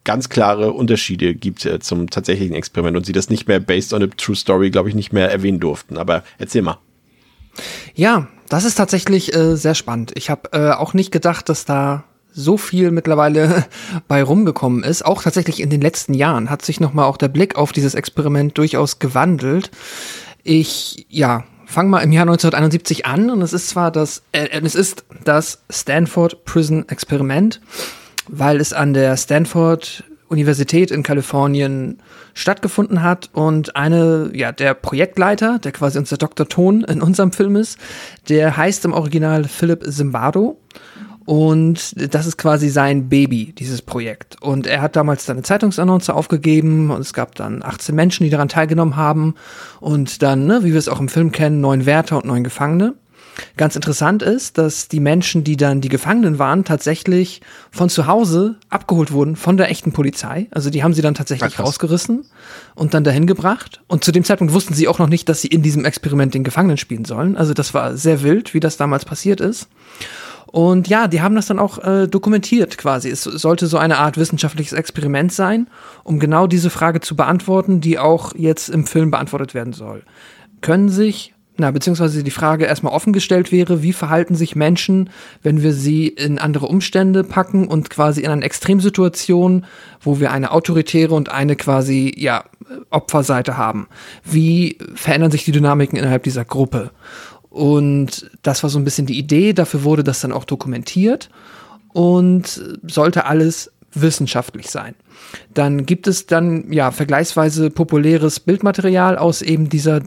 ganz 0.03 0.29
klare 0.29 0.71
Unterschiede 0.73 1.33
gibt 1.35 1.65
äh, 1.65 1.79
zum 1.79 2.09
tatsächlichen 2.09 2.55
Experiment 2.55 2.97
und 2.97 3.05
sie 3.05 3.11
das 3.11 3.29
nicht 3.29 3.47
mehr 3.47 3.59
based 3.59 3.93
on 3.93 4.03
a 4.03 4.07
true 4.07 4.35
story, 4.35 4.69
glaube 4.69 4.89
ich, 4.89 4.95
nicht 4.95 5.13
mehr 5.13 5.31
erwähnen 5.31 5.59
durften. 5.59 5.97
Aber 5.97 6.23
erzähl 6.37 6.61
mal. 6.61 6.77
Ja, 7.95 8.27
das 8.49 8.65
ist 8.65 8.75
tatsächlich 8.75 9.33
äh, 9.35 9.55
sehr 9.55 9.75
spannend. 9.75 10.11
Ich 10.15 10.29
habe 10.29 10.49
äh, 10.53 10.71
auch 10.71 10.93
nicht 10.93 11.11
gedacht, 11.11 11.49
dass 11.49 11.65
da 11.65 12.03
so 12.39 12.57
viel 12.57 12.91
mittlerweile 12.91 13.65
bei 14.07 14.23
rumgekommen 14.23 14.83
ist. 14.83 15.05
Auch 15.05 15.23
tatsächlich 15.23 15.61
in 15.61 15.69
den 15.69 15.81
letzten 15.81 16.13
Jahren 16.13 16.49
hat 16.49 16.63
sich 16.63 16.79
nochmal 16.79 17.05
auch 17.05 17.17
der 17.17 17.27
Blick 17.27 17.55
auf 17.55 17.71
dieses 17.71 17.93
Experiment 17.93 18.57
durchaus 18.57 18.99
gewandelt. 18.99 19.71
Ich, 20.43 21.05
ja, 21.09 21.43
fang 21.65 21.89
mal 21.89 21.99
im 21.99 22.11
Jahr 22.11 22.23
1971 22.23 23.05
an 23.05 23.29
und 23.29 23.41
es 23.41 23.53
ist 23.53 23.69
zwar 23.69 23.91
das, 23.91 24.23
äh, 24.31 24.47
es 24.63 24.75
ist 24.75 25.05
das 25.23 25.63
Stanford 25.69 26.45
Prison 26.45 26.87
Experiment, 26.89 27.61
weil 28.27 28.59
es 28.59 28.73
an 28.73 28.93
der 28.93 29.15
Stanford 29.17 30.03
Universität 30.29 30.91
in 30.91 31.03
Kalifornien 31.03 31.97
stattgefunden 32.33 33.01
hat 33.01 33.29
und 33.33 33.75
eine, 33.75 34.31
ja, 34.33 34.51
der 34.51 34.75
Projektleiter, 34.75 35.59
der 35.59 35.71
quasi 35.71 35.97
unser 35.97 36.17
Dr. 36.17 36.47
Ton 36.47 36.83
in 36.83 37.01
unserem 37.01 37.31
Film 37.31 37.55
ist, 37.55 37.77
der 38.29 38.55
heißt 38.55 38.85
im 38.85 38.93
Original 38.93 39.43
Philip 39.43 39.83
Zimbardo 39.83 40.59
und 41.29 41.93
das 42.11 42.25
ist 42.25 42.39
quasi 42.39 42.69
sein 42.69 43.07
Baby, 43.07 43.53
dieses 43.55 43.83
Projekt. 43.83 44.41
Und 44.41 44.65
er 44.65 44.81
hat 44.81 44.95
damals 44.95 45.27
dann 45.27 45.37
eine 45.37 45.43
Zeitungsannonce 45.43 46.09
aufgegeben 46.09 46.89
und 46.89 47.01
es 47.01 47.13
gab 47.13 47.35
dann 47.35 47.61
18 47.61 47.93
Menschen, 47.93 48.23
die 48.23 48.31
daran 48.31 48.49
teilgenommen 48.49 48.95
haben. 48.95 49.35
Und 49.79 50.23
dann, 50.23 50.47
ne, 50.47 50.63
wie 50.63 50.71
wir 50.71 50.79
es 50.79 50.89
auch 50.89 50.99
im 50.99 51.07
Film 51.07 51.31
kennen, 51.31 51.61
neun 51.61 51.85
Wärter 51.85 52.17
und 52.17 52.25
neun 52.25 52.43
Gefangene. 52.43 52.95
Ganz 53.57 53.75
interessant 53.75 54.23
ist, 54.23 54.57
dass 54.57 54.87
die 54.87 54.99
Menschen, 54.99 55.43
die 55.43 55.55
dann 55.55 55.81
die 55.81 55.89
Gefangenen 55.89 56.39
waren, 56.39 56.65
tatsächlich 56.65 57.41
von 57.69 57.89
zu 57.89 58.07
Hause 58.07 58.55
abgeholt 58.69 59.11
wurden 59.11 59.35
von 59.35 59.55
der 59.55 59.69
echten 59.69 59.91
Polizei. 59.91 60.47
Also 60.49 60.71
die 60.71 60.81
haben 60.81 60.95
sie 60.95 61.03
dann 61.03 61.13
tatsächlich 61.13 61.59
Ach, 61.59 61.63
rausgerissen 61.63 62.25
und 62.73 62.95
dann 62.95 63.03
dahin 63.03 63.27
gebracht. 63.27 63.81
Und 63.87 64.03
zu 64.03 64.11
dem 64.11 64.23
Zeitpunkt 64.23 64.55
wussten 64.55 64.73
sie 64.73 64.87
auch 64.87 64.97
noch 64.97 65.07
nicht, 65.07 65.29
dass 65.29 65.41
sie 65.43 65.49
in 65.49 65.61
diesem 65.61 65.85
Experiment 65.85 66.33
den 66.33 66.43
Gefangenen 66.43 66.77
spielen 66.77 67.05
sollen. 67.05 67.37
Also 67.37 67.53
das 67.53 67.75
war 67.75 67.95
sehr 67.95 68.23
wild, 68.23 68.55
wie 68.55 68.59
das 68.59 68.77
damals 68.77 69.05
passiert 69.05 69.41
ist. 69.41 69.67
Und 70.51 70.87
ja, 70.87 71.07
die 71.07 71.21
haben 71.21 71.35
das 71.35 71.47
dann 71.47 71.59
auch 71.59 71.77
äh, 71.83 72.07
dokumentiert 72.07 72.77
quasi. 72.77 73.09
Es 73.09 73.23
sollte 73.23 73.67
so 73.67 73.77
eine 73.77 73.99
Art 73.99 74.17
wissenschaftliches 74.17 74.73
Experiment 74.73 75.31
sein, 75.31 75.67
um 76.03 76.19
genau 76.19 76.47
diese 76.47 76.69
Frage 76.69 77.01
zu 77.01 77.15
beantworten, 77.15 77.81
die 77.81 77.99
auch 77.99 78.33
jetzt 78.35 78.69
im 78.69 78.85
Film 78.85 79.11
beantwortet 79.11 79.53
werden 79.53 79.73
soll. 79.73 80.03
Können 80.61 80.89
sich, 80.89 81.35
na, 81.57 81.69
beziehungsweise 81.69 82.23
die 82.23 82.31
Frage 82.31 82.65
erstmal 82.65 82.93
offen 82.93 83.13
gestellt 83.13 83.51
wäre, 83.51 83.83
wie 83.83 83.93
verhalten 83.93 84.33
sich 84.33 84.55
Menschen, 84.55 85.11
wenn 85.43 85.61
wir 85.61 85.73
sie 85.73 86.07
in 86.07 86.39
andere 86.39 86.65
Umstände 86.65 87.23
packen 87.23 87.67
und 87.67 87.91
quasi 87.91 88.21
in 88.21 88.31
eine 88.31 88.43
Extremsituation, 88.43 89.65
wo 90.01 90.19
wir 90.19 90.31
eine 90.31 90.51
autoritäre 90.51 91.13
und 91.13 91.29
eine 91.29 91.55
quasi, 91.55 92.11
ja, 92.17 92.43
Opferseite 92.89 93.57
haben. 93.57 93.87
Wie 94.23 94.77
verändern 94.95 95.31
sich 95.31 95.43
die 95.43 95.51
Dynamiken 95.51 95.97
innerhalb 95.97 96.23
dieser 96.23 96.45
Gruppe? 96.45 96.91
Und 97.49 98.29
das 98.43 98.63
war 98.63 98.69
so 98.69 98.77
ein 98.77 98.83
bisschen 98.83 99.07
die 99.07 99.17
Idee. 99.17 99.53
Dafür 99.53 99.83
wurde 99.83 100.03
das 100.03 100.21
dann 100.21 100.31
auch 100.31 100.45
dokumentiert 100.45 101.29
und 101.93 102.79
sollte 102.83 103.25
alles 103.25 103.71
wissenschaftlich 103.93 104.69
sein. 104.69 104.95
Dann 105.53 105.85
gibt 105.85 106.07
es 106.07 106.27
dann 106.27 106.71
ja 106.71 106.91
vergleichsweise 106.91 107.69
populäres 107.69 108.39
Bildmaterial 108.39 109.17
aus 109.17 109.41
eben 109.41 109.69
dieser 109.69 110.01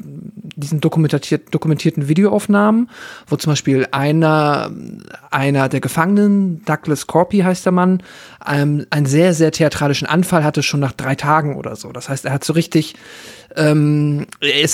diesen 0.62 0.80
dokumentiert, 0.80 1.55
dokumentierten 1.55 2.09
Videoaufnahmen, 2.09 2.89
wo 3.26 3.36
zum 3.36 3.52
Beispiel 3.52 3.86
einer 3.90 4.70
einer 5.30 5.68
der 5.68 5.80
Gefangenen, 5.80 6.64
Douglas 6.64 7.06
Corpy 7.06 7.40
heißt 7.40 7.64
der 7.66 7.72
Mann, 7.72 8.02
ähm, 8.47 8.86
einen 8.90 9.06
sehr 9.06 9.34
sehr 9.34 9.52
theatralischen 9.52 10.06
Anfall 10.06 10.44
hatte 10.44 10.62
schon 10.62 10.80
nach 10.80 10.93
drei 10.93 11.14
Tagen 11.14 11.56
oder 11.56 11.76
so. 11.76 11.93
Das 11.93 12.09
heißt, 12.09 12.24
er 12.24 12.32
hat 12.32 12.44
so 12.44 12.52
richtig 12.52 12.94
ähm, 13.56 14.26
äh, 14.40 14.66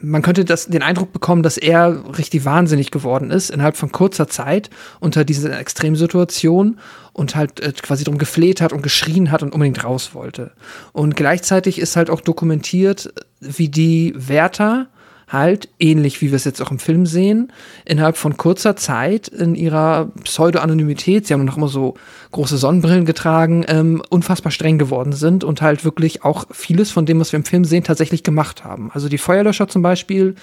man 0.00 0.22
könnte 0.22 0.44
das, 0.44 0.66
den 0.66 0.82
Eindruck 0.82 1.12
bekommen, 1.12 1.42
dass 1.42 1.58
er 1.58 2.16
richtig 2.16 2.44
wahnsinnig 2.44 2.90
geworden 2.90 3.30
ist 3.30 3.50
innerhalb 3.50 3.76
von 3.76 3.92
kurzer 3.92 4.28
Zeit 4.28 4.70
unter 5.00 5.24
dieser 5.24 5.58
Extremsituation 5.58 6.78
und 7.12 7.36
halt 7.36 7.60
äh, 7.60 7.72
quasi 7.72 8.04
darum 8.04 8.18
gefleht 8.18 8.60
hat 8.60 8.72
und 8.72 8.82
geschrien 8.82 9.30
hat 9.30 9.42
und 9.42 9.52
unbedingt 9.52 9.84
raus 9.84 10.14
wollte. 10.14 10.52
Und 10.92 11.16
gleichzeitig 11.16 11.78
ist 11.78 11.96
halt 11.96 12.10
auch 12.10 12.20
dokumentiert, 12.20 13.12
wie 13.40 13.68
die 13.68 14.14
Wärter 14.16 14.88
halt, 15.28 15.68
ähnlich 15.78 16.20
wie 16.20 16.30
wir 16.30 16.36
es 16.36 16.44
jetzt 16.44 16.60
auch 16.62 16.70
im 16.70 16.78
Film 16.78 17.06
sehen, 17.06 17.52
innerhalb 17.84 18.16
von 18.16 18.36
kurzer 18.36 18.76
Zeit 18.76 19.28
in 19.28 19.54
ihrer 19.54 20.10
Pseudo-Anonymität, 20.24 21.26
sie 21.26 21.34
haben 21.34 21.44
noch 21.44 21.56
immer 21.56 21.68
so 21.68 21.94
große 22.32 22.56
Sonnenbrillen 22.56 23.04
getragen, 23.04 23.64
ähm, 23.68 24.02
unfassbar 24.08 24.50
streng 24.52 24.78
geworden 24.78 25.12
sind 25.12 25.44
und 25.44 25.62
halt 25.62 25.84
wirklich 25.84 26.24
auch 26.24 26.46
vieles 26.50 26.90
von 26.90 27.06
dem, 27.06 27.20
was 27.20 27.32
wir 27.32 27.38
im 27.38 27.44
Film 27.44 27.64
sehen, 27.64 27.84
tatsächlich 27.84 28.22
gemacht 28.22 28.64
haben. 28.64 28.90
Also 28.92 29.08
die 29.08 29.18
Feuerlöscher 29.18 29.68
zum 29.68 29.82
Beispiel, 29.82 30.34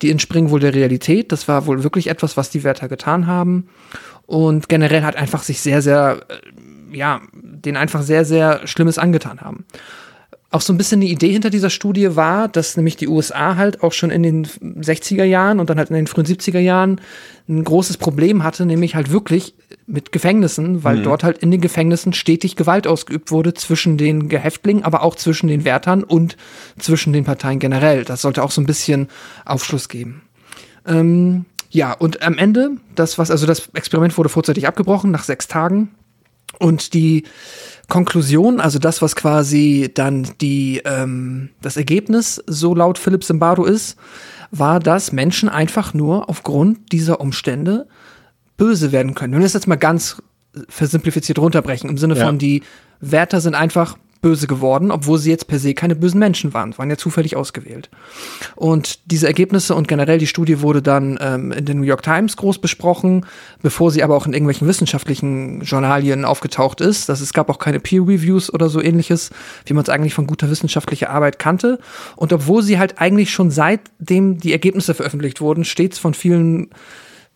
die 0.00 0.10
entspringen 0.10 0.50
wohl 0.50 0.60
der 0.60 0.74
Realität, 0.74 1.32
das 1.32 1.48
war 1.48 1.66
wohl 1.66 1.82
wirklich 1.82 2.08
etwas, 2.08 2.36
was 2.36 2.50
die 2.50 2.64
Wärter 2.64 2.88
getan 2.88 3.26
haben. 3.26 3.68
Und 4.26 4.68
generell 4.68 5.02
hat 5.02 5.16
einfach 5.16 5.42
sich 5.42 5.60
sehr, 5.60 5.82
sehr, 5.82 6.22
äh, 6.28 6.96
ja, 6.96 7.20
den 7.34 7.76
einfach 7.76 8.02
sehr, 8.02 8.24
sehr 8.24 8.66
Schlimmes 8.66 8.98
angetan 8.98 9.40
haben 9.40 9.64
auch 10.52 10.60
so 10.60 10.72
ein 10.72 10.76
bisschen 10.76 11.00
die 11.00 11.10
Idee 11.10 11.32
hinter 11.32 11.50
dieser 11.50 11.70
Studie 11.70 12.14
war, 12.14 12.46
dass 12.46 12.76
nämlich 12.76 12.96
die 12.96 13.08
USA 13.08 13.56
halt 13.56 13.82
auch 13.82 13.92
schon 13.92 14.10
in 14.10 14.22
den 14.22 14.46
60er 14.46 15.24
Jahren 15.24 15.60
und 15.60 15.70
dann 15.70 15.78
halt 15.78 15.88
in 15.88 15.96
den 15.96 16.06
frühen 16.06 16.26
70er 16.26 16.58
Jahren 16.58 17.00
ein 17.48 17.64
großes 17.64 17.96
Problem 17.96 18.44
hatte, 18.44 18.66
nämlich 18.66 18.94
halt 18.94 19.10
wirklich 19.10 19.54
mit 19.86 20.12
Gefängnissen, 20.12 20.84
weil 20.84 21.02
dort 21.02 21.24
halt 21.24 21.38
in 21.38 21.50
den 21.50 21.60
Gefängnissen 21.60 22.12
stetig 22.12 22.54
Gewalt 22.56 22.86
ausgeübt 22.86 23.30
wurde 23.30 23.54
zwischen 23.54 23.96
den 23.96 24.28
Gehäftlingen, 24.28 24.84
aber 24.84 25.02
auch 25.02 25.16
zwischen 25.16 25.48
den 25.48 25.64
Wärtern 25.64 26.04
und 26.04 26.36
zwischen 26.78 27.12
den 27.12 27.24
Parteien 27.24 27.58
generell. 27.58 28.04
Das 28.04 28.22
sollte 28.22 28.42
auch 28.42 28.50
so 28.50 28.60
ein 28.60 28.66
bisschen 28.66 29.08
Aufschluss 29.44 29.88
geben. 29.88 30.22
Ähm, 30.86 31.46
ja, 31.70 31.92
und 31.94 32.22
am 32.22 32.36
Ende, 32.36 32.72
das 32.94 33.18
was, 33.18 33.30
also 33.30 33.46
das 33.46 33.70
Experiment 33.72 34.18
wurde 34.18 34.28
vorzeitig 34.28 34.68
abgebrochen 34.68 35.10
nach 35.10 35.24
sechs 35.24 35.48
Tagen. 35.48 35.88
Und 36.58 36.92
die 36.92 37.24
Konklusion, 37.88 38.60
also 38.60 38.78
das, 38.78 39.02
was 39.02 39.16
quasi 39.16 39.90
dann 39.94 40.28
die, 40.40 40.80
ähm, 40.84 41.50
das 41.60 41.76
Ergebnis, 41.76 42.42
so 42.46 42.74
laut 42.74 42.98
Philipp 42.98 43.24
Zimbardo 43.24 43.64
ist, 43.64 43.96
war, 44.50 44.80
dass 44.80 45.12
Menschen 45.12 45.48
einfach 45.48 45.94
nur 45.94 46.28
aufgrund 46.28 46.92
dieser 46.92 47.20
Umstände 47.20 47.86
böse 48.56 48.92
werden 48.92 49.14
können. 49.14 49.32
Wenn 49.32 49.40
wir 49.40 49.46
das 49.46 49.54
jetzt 49.54 49.66
mal 49.66 49.76
ganz 49.76 50.22
versimplifiziert 50.68 51.38
runterbrechen, 51.38 51.88
im 51.88 51.98
Sinne 51.98 52.14
Ja. 52.16 52.26
von 52.26 52.38
die 52.38 52.62
Wärter 53.00 53.40
sind 53.40 53.54
einfach 53.54 53.96
böse 54.22 54.46
geworden, 54.46 54.90
obwohl 54.90 55.18
sie 55.18 55.30
jetzt 55.30 55.48
per 55.48 55.58
se 55.58 55.74
keine 55.74 55.96
bösen 55.96 56.20
Menschen 56.20 56.54
waren, 56.54 56.78
waren 56.78 56.88
ja 56.88 56.96
zufällig 56.96 57.36
ausgewählt. 57.36 57.90
Und 58.54 59.00
diese 59.10 59.26
Ergebnisse 59.26 59.74
und 59.74 59.88
generell 59.88 60.18
die 60.18 60.28
Studie 60.28 60.62
wurde 60.62 60.80
dann 60.80 61.18
ähm, 61.20 61.52
in 61.52 61.64
den 61.64 61.80
New 61.80 61.86
York 61.86 62.02
Times 62.02 62.36
groß 62.36 62.60
besprochen, 62.60 63.26
bevor 63.62 63.90
sie 63.90 64.02
aber 64.02 64.16
auch 64.16 64.26
in 64.26 64.32
irgendwelchen 64.32 64.68
wissenschaftlichen 64.68 65.62
Journalien 65.62 66.24
aufgetaucht 66.24 66.80
ist. 66.80 67.08
Das, 67.08 67.20
es 67.20 67.32
gab 67.32 67.50
auch 67.50 67.58
keine 67.58 67.80
Peer 67.80 68.02
Reviews 68.02 68.52
oder 68.52 68.68
so 68.68 68.80
ähnliches, 68.80 69.30
wie 69.66 69.74
man 69.74 69.82
es 69.82 69.90
eigentlich 69.90 70.14
von 70.14 70.26
guter 70.26 70.48
wissenschaftlicher 70.48 71.10
Arbeit 71.10 71.38
kannte. 71.38 71.80
Und 72.16 72.32
obwohl 72.32 72.62
sie 72.62 72.78
halt 72.78 72.98
eigentlich 72.98 73.30
schon 73.30 73.50
seitdem 73.50 74.38
die 74.38 74.52
Ergebnisse 74.52 74.94
veröffentlicht 74.94 75.40
wurden, 75.40 75.64
stets 75.64 75.98
von 75.98 76.14
vielen 76.14 76.70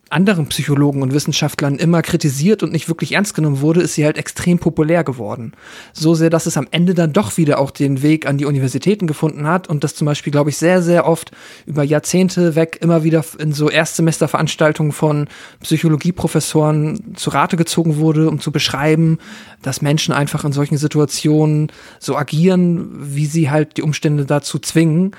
anderen 0.08 0.46
Psychologen 0.46 1.02
und 1.02 1.12
Wissenschaftlern 1.12 1.76
immer 1.76 2.00
kritisiert 2.00 2.62
und 2.62 2.72
nicht 2.72 2.88
wirklich 2.88 3.12
ernst 3.12 3.34
genommen 3.34 3.60
wurde, 3.60 3.80
ist 3.82 3.94
sie 3.94 4.04
halt 4.04 4.16
extrem 4.16 4.60
populär 4.60 5.02
geworden. 5.02 5.52
So 5.92 6.14
sehr, 6.14 6.30
dass 6.30 6.46
es 6.46 6.56
am 6.56 6.68
Ende 6.70 6.94
dann 6.94 7.12
doch 7.12 7.36
wieder 7.36 7.58
auch 7.58 7.72
den 7.72 8.02
Weg 8.02 8.26
an 8.26 8.38
die 8.38 8.44
Universitäten 8.44 9.08
gefunden 9.08 9.48
hat 9.48 9.68
und 9.68 9.82
das 9.82 9.96
zum 9.96 10.04
Beispiel, 10.04 10.30
glaube 10.30 10.50
ich, 10.50 10.58
sehr, 10.58 10.80
sehr 10.80 11.08
oft 11.08 11.32
über 11.66 11.82
Jahrzehnte 11.82 12.54
weg 12.54 12.78
immer 12.80 13.02
wieder 13.02 13.24
in 13.38 13.52
so 13.52 13.68
Erstsemesterveranstaltungen 13.68 14.92
von 14.92 15.26
Psychologieprofessoren 15.60 17.16
zu 17.16 17.30
Rate 17.30 17.56
gezogen 17.56 17.96
wurde, 17.96 18.30
um 18.30 18.38
zu 18.40 18.52
beschreiben, 18.52 19.18
dass 19.62 19.82
Menschen 19.82 20.14
einfach 20.14 20.44
in 20.44 20.52
solchen 20.52 20.78
Situationen 20.78 21.72
so 21.98 22.16
agieren, 22.16 22.90
wie 22.96 23.26
sie 23.26 23.50
halt 23.50 23.76
die 23.76 23.82
Umstände 23.82 24.24
dazu 24.24 24.60
zwingen. 24.60 25.16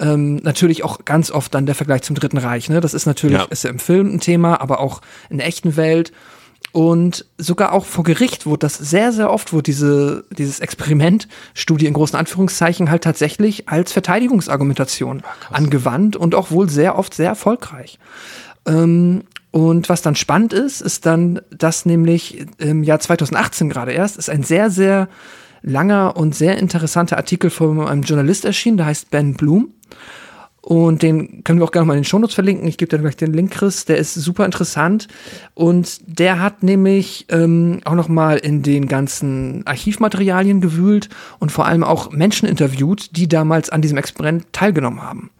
Ähm, 0.00 0.36
natürlich 0.36 0.82
auch 0.82 1.04
ganz 1.04 1.30
oft 1.30 1.54
dann 1.54 1.66
der 1.66 1.74
Vergleich 1.74 2.02
zum 2.02 2.16
Dritten 2.16 2.38
Reich. 2.38 2.68
Ne? 2.70 2.80
Das 2.80 2.94
ist 2.94 3.06
natürlich 3.06 3.36
Ja. 3.38 3.44
ist 3.44 3.64
ja 3.64 3.70
im 3.70 3.78
Film 3.78 4.14
ein 4.14 4.20
Thema, 4.20 4.60
aber 4.60 4.80
auch 4.80 5.02
in 5.28 5.38
der 5.38 5.46
echten 5.46 5.76
Welt. 5.76 6.12
Und 6.72 7.26
sogar 7.36 7.72
auch 7.72 7.84
vor 7.84 8.04
Gericht 8.04 8.46
wurde 8.46 8.60
das 8.60 8.78
sehr, 8.78 9.12
sehr 9.12 9.30
oft, 9.30 9.52
wurde 9.52 9.64
diese, 9.64 10.24
dieses 10.30 10.60
Experiment, 10.60 11.26
Studie 11.52 11.86
in 11.86 11.94
großen 11.94 12.16
Anführungszeichen, 12.18 12.90
halt 12.90 13.02
tatsächlich 13.02 13.68
als 13.68 13.92
Verteidigungsargumentation 13.92 15.22
angewandt 15.50 16.16
und 16.16 16.34
auch 16.34 16.50
wohl 16.52 16.68
sehr 16.68 16.96
oft 16.96 17.12
sehr 17.12 17.28
erfolgreich. 17.28 17.98
Ähm, 18.66 19.24
und 19.50 19.88
was 19.88 20.00
dann 20.02 20.14
spannend 20.14 20.52
ist, 20.52 20.80
ist 20.80 21.06
dann, 21.06 21.40
dass 21.50 21.86
nämlich 21.86 22.46
im 22.58 22.84
Jahr 22.84 23.00
2018 23.00 23.68
gerade 23.68 23.92
erst 23.92 24.16
ist 24.16 24.30
ein 24.30 24.44
sehr, 24.44 24.70
sehr 24.70 25.08
langer 25.62 26.16
und 26.16 26.34
sehr 26.34 26.58
interessanter 26.58 27.16
Artikel 27.16 27.50
von 27.50 27.80
einem 27.86 28.02
Journalist 28.02 28.44
erschienen, 28.44 28.76
der 28.76 28.86
heißt 28.86 29.10
Ben 29.10 29.34
Bloom. 29.34 29.74
Und 30.62 31.02
den 31.02 31.42
können 31.42 31.58
wir 31.58 31.64
auch 31.64 31.72
gerne 31.72 31.86
mal 31.86 31.94
in 31.94 32.00
den 32.00 32.04
Shownotes 32.04 32.34
verlinken. 32.34 32.68
Ich 32.68 32.76
gebe 32.76 32.90
dir 32.94 33.02
gleich 33.02 33.16
den 33.16 33.32
Link, 33.32 33.52
Chris. 33.52 33.86
Der 33.86 33.96
ist 33.96 34.14
super 34.14 34.44
interessant. 34.44 35.08
Und 35.54 36.00
der 36.06 36.40
hat 36.40 36.62
nämlich 36.62 37.26
ähm, 37.30 37.80
auch 37.84 37.94
noch 37.94 38.08
mal 38.08 38.36
in 38.36 38.62
den 38.62 38.86
ganzen 38.86 39.66
Archivmaterialien 39.66 40.60
gewühlt 40.60 41.08
und 41.38 41.50
vor 41.50 41.66
allem 41.66 41.82
auch 41.82 42.12
Menschen 42.12 42.46
interviewt, 42.46 43.16
die 43.16 43.26
damals 43.26 43.70
an 43.70 43.80
diesem 43.80 43.96
Experiment 43.96 44.52
teilgenommen 44.52 45.02
haben. 45.02 45.30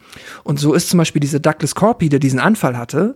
Und 0.42 0.58
so 0.58 0.74
ist 0.74 0.88
zum 0.88 0.98
Beispiel 0.98 1.20
dieser 1.20 1.38
Douglas 1.38 1.74
Corpy, 1.74 2.08
der 2.08 2.18
diesen 2.18 2.40
Anfall 2.40 2.76
hatte, 2.76 3.14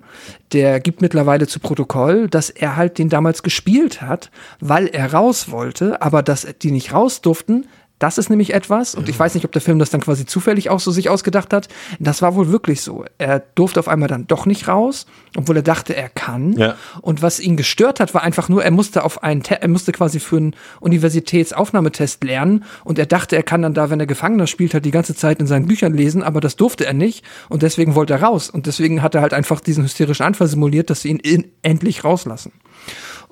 der 0.52 0.80
gibt 0.80 1.00
mittlerweile 1.00 1.46
zu 1.46 1.58
Protokoll, 1.58 2.28
dass 2.28 2.50
er 2.50 2.76
halt 2.76 2.98
den 2.98 3.08
damals 3.08 3.42
gespielt 3.42 4.02
hat, 4.02 4.30
weil 4.60 4.86
er 4.86 5.12
raus 5.12 5.50
wollte, 5.50 6.00
aber 6.02 6.22
dass 6.22 6.46
die 6.62 6.70
nicht 6.70 6.92
raus 6.92 7.20
durften, 7.20 7.66
das 7.98 8.18
ist 8.18 8.28
nämlich 8.28 8.52
etwas, 8.52 8.94
und 8.94 9.08
ich 9.08 9.18
weiß 9.18 9.34
nicht, 9.34 9.44
ob 9.44 9.52
der 9.52 9.62
Film 9.62 9.78
das 9.78 9.90
dann 9.90 10.00
quasi 10.00 10.26
zufällig 10.26 10.68
auch 10.68 10.80
so 10.80 10.90
sich 10.90 11.08
ausgedacht 11.08 11.52
hat. 11.52 11.68
Das 12.00 12.22
war 12.22 12.34
wohl 12.34 12.50
wirklich 12.50 12.82
so. 12.82 13.04
Er 13.18 13.38
durfte 13.54 13.78
auf 13.78 13.88
einmal 13.88 14.08
dann 14.08 14.26
doch 14.26 14.46
nicht 14.46 14.66
raus, 14.66 15.06
obwohl 15.36 15.56
er 15.56 15.62
dachte, 15.62 15.94
er 15.94 16.08
kann. 16.08 16.52
Ja. 16.54 16.74
Und 17.00 17.22
was 17.22 17.38
ihn 17.38 17.56
gestört 17.56 18.00
hat, 18.00 18.12
war 18.12 18.22
einfach 18.22 18.48
nur, 18.48 18.64
er 18.64 18.72
musste 18.72 19.04
auf 19.04 19.22
einen, 19.22 19.42
Te 19.42 19.62
er 19.62 19.68
musste 19.68 19.92
quasi 19.92 20.18
für 20.18 20.36
einen 20.36 20.56
Universitätsaufnahmetest 20.80 22.24
lernen 22.24 22.64
und 22.82 22.98
er 22.98 23.06
dachte, 23.06 23.36
er 23.36 23.44
kann 23.44 23.62
dann 23.62 23.74
da, 23.74 23.90
wenn 23.90 24.00
er 24.00 24.06
Gefangener 24.06 24.48
spielt, 24.48 24.74
halt 24.74 24.84
die 24.84 24.90
ganze 24.90 25.14
Zeit 25.14 25.38
in 25.38 25.46
seinen 25.46 25.66
Büchern 25.66 25.94
lesen, 25.94 26.22
aber 26.22 26.40
das 26.40 26.56
durfte 26.56 26.84
er 26.84 26.94
nicht 26.94 27.24
und 27.48 27.62
deswegen 27.62 27.94
wollte 27.94 28.14
er 28.14 28.22
raus 28.22 28.50
und 28.50 28.66
deswegen 28.66 29.02
hat 29.02 29.14
er 29.14 29.22
halt 29.22 29.34
einfach 29.34 29.60
diesen 29.60 29.84
hysterischen 29.84 30.26
Anfall 30.26 30.48
simuliert, 30.48 30.90
dass 30.90 31.02
sie 31.02 31.10
ihn 31.10 31.46
endlich 31.62 32.02
rauslassen. 32.02 32.52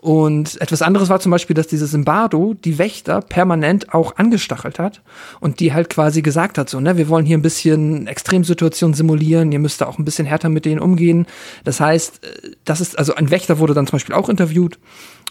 Und 0.02 0.60
etwas 0.60 0.82
anderes 0.82 1.10
war 1.10 1.20
zum 1.20 1.31
Beispiel, 1.31 1.55
dass 1.55 1.69
dieses 1.69 1.93
Zimbardo 1.93 2.55
die 2.55 2.78
Wächter 2.78 3.20
permanent 3.20 3.94
auch 3.94 4.16
angestachelt 4.16 4.81
hat 4.81 5.01
und 5.39 5.60
die 5.60 5.73
halt 5.73 5.90
quasi 5.90 6.23
gesagt 6.23 6.59
hat, 6.59 6.69
so, 6.69 6.81
ne, 6.81 6.97
wir 6.97 7.09
wollen 7.09 7.24
hier 7.24 7.39
ein 7.39 7.43
bisschen 7.43 8.09
Extremsituationen 8.09 8.94
simulieren, 8.94 9.52
ihr 9.52 9.60
müsst 9.60 9.81
da 9.81 9.86
auch 9.86 10.01
ein 10.01 10.05
bisschen 10.05 10.27
härter 10.27 10.48
mit 10.48 10.64
denen 10.64 10.81
umgehen. 10.81 11.27
Das 11.62 11.81
heißt, 11.81 12.24
äh, 12.24 12.51
das 12.64 12.81
ist, 12.81 12.98
also 12.98 13.14
ein 13.14 13.31
Wächter 13.31 13.60
wurde 13.60 13.74
dann 13.74 13.86
zum 13.86 13.93
Beispiel 13.93 14.16
auch 14.16 14.28
interviewt 14.28 14.77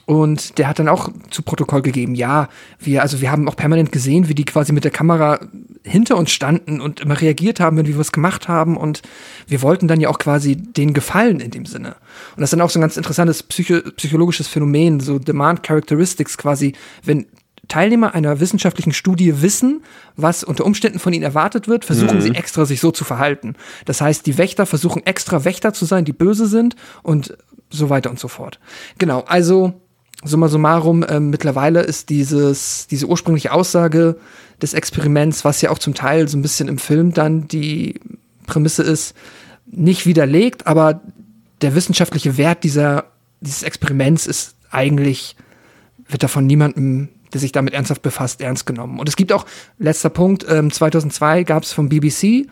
und 0.05 0.57
der 0.57 0.67
hat 0.67 0.79
dann 0.79 0.87
auch 0.87 1.09
zu 1.29 1.41
Protokoll 1.41 1.81
gegeben, 1.81 2.15
ja, 2.15 2.49
wir, 2.79 3.01
also 3.01 3.21
wir 3.21 3.31
haben 3.31 3.47
auch 3.47 3.55
permanent 3.55 3.91
gesehen, 3.91 4.27
wie 4.29 4.35
die 4.35 4.45
quasi 4.45 4.73
mit 4.73 4.83
der 4.83 4.91
Kamera 4.91 5.39
hinter 5.83 6.17
uns 6.17 6.31
standen 6.31 6.81
und 6.81 6.99
immer 6.99 7.19
reagiert 7.19 7.59
haben, 7.59 7.77
wenn 7.77 7.87
wir 7.87 7.97
was 7.97 8.11
gemacht 8.11 8.47
haben. 8.47 8.77
Und 8.77 9.01
wir 9.47 9.61
wollten 9.61 9.87
dann 9.87 9.99
ja 9.99 10.09
auch 10.09 10.19
quasi 10.19 10.55
denen 10.55 10.93
gefallen 10.93 11.39
in 11.39 11.51
dem 11.51 11.65
Sinne. 11.65 11.95
Und 12.35 12.41
das 12.41 12.47
ist 12.49 12.53
dann 12.53 12.61
auch 12.61 12.69
so 12.69 12.79
ein 12.79 12.81
ganz 12.81 12.97
interessantes 12.97 13.43
Psycho 13.43 13.81
psychologisches 13.95 14.47
Phänomen, 14.47 14.99
so 14.99 15.19
Demand 15.19 15.63
Characteristics 15.63 16.37
quasi, 16.37 16.73
wenn 17.03 17.27
Teilnehmer 17.67 18.13
einer 18.13 18.39
wissenschaftlichen 18.39 18.91
Studie 18.91 19.41
wissen, 19.41 19.83
was 20.17 20.43
unter 20.43 20.65
Umständen 20.65 20.99
von 20.99 21.13
ihnen 21.13 21.23
erwartet 21.23 21.67
wird, 21.67 21.85
versuchen 21.85 22.17
mhm. 22.17 22.21
sie 22.21 22.31
extra 22.31 22.65
sich 22.65 22.81
so 22.81 22.91
zu 22.91 23.05
verhalten. 23.05 23.55
Das 23.85 24.01
heißt, 24.01 24.25
die 24.25 24.37
Wächter 24.37 24.65
versuchen 24.65 25.05
extra 25.05 25.45
Wächter 25.45 25.71
zu 25.73 25.85
sein, 25.85 26.03
die 26.03 26.11
böse 26.11 26.47
sind 26.47 26.75
und 27.01 27.37
so 27.69 27.89
weiter 27.89 28.09
und 28.09 28.19
so 28.19 28.27
fort. 28.27 28.59
Genau, 28.97 29.21
also 29.21 29.73
summa 30.23 30.49
summarum, 30.49 31.03
äh, 31.03 31.19
mittlerweile 31.19 31.81
ist 31.81 32.09
dieses, 32.09 32.87
diese 32.87 33.07
ursprüngliche 33.07 33.53
Aussage 33.53 34.17
des 34.61 34.73
Experiments, 34.73 35.45
was 35.45 35.61
ja 35.61 35.69
auch 35.69 35.79
zum 35.79 35.93
Teil 35.93 36.27
so 36.27 36.37
ein 36.37 36.41
bisschen 36.41 36.67
im 36.67 36.77
Film 36.77 37.13
dann 37.13 37.47
die 37.47 37.99
Prämisse 38.47 38.83
ist, 38.83 39.15
nicht 39.65 40.05
widerlegt, 40.05 40.67
aber 40.67 41.01
der 41.61 41.75
wissenschaftliche 41.75 42.37
Wert 42.37 42.63
dieser, 42.63 43.05
dieses 43.39 43.63
Experiments 43.63 44.27
ist 44.27 44.55
eigentlich, 44.69 45.35
wird 46.07 46.23
da 46.23 46.27
von 46.27 46.45
niemandem, 46.45 47.09
der 47.33 47.39
sich 47.39 47.51
damit 47.51 47.73
ernsthaft 47.73 48.01
befasst, 48.01 48.41
ernst 48.41 48.65
genommen. 48.65 48.99
Und 48.99 49.07
es 49.07 49.15
gibt 49.15 49.31
auch, 49.31 49.45
letzter 49.77 50.09
Punkt, 50.09 50.45
ähm, 50.49 50.71
2002 50.71 51.43
gab 51.43 51.63
es 51.63 51.71
vom 51.71 51.87
BBC 51.87 52.47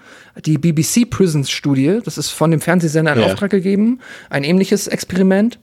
die 0.45 0.57
BBC 0.57 1.09
Prisons 1.09 1.49
Studie, 1.49 1.99
das 2.03 2.17
ist 2.17 2.29
von 2.29 2.51
dem 2.51 2.61
Fernsehsender 2.61 3.13
in 3.13 3.19
ja. 3.19 3.25
Auftrag 3.27 3.51
gegeben, 3.51 3.99
ein 4.29 4.43
ähnliches 4.43 4.87
Experiment 4.87 5.59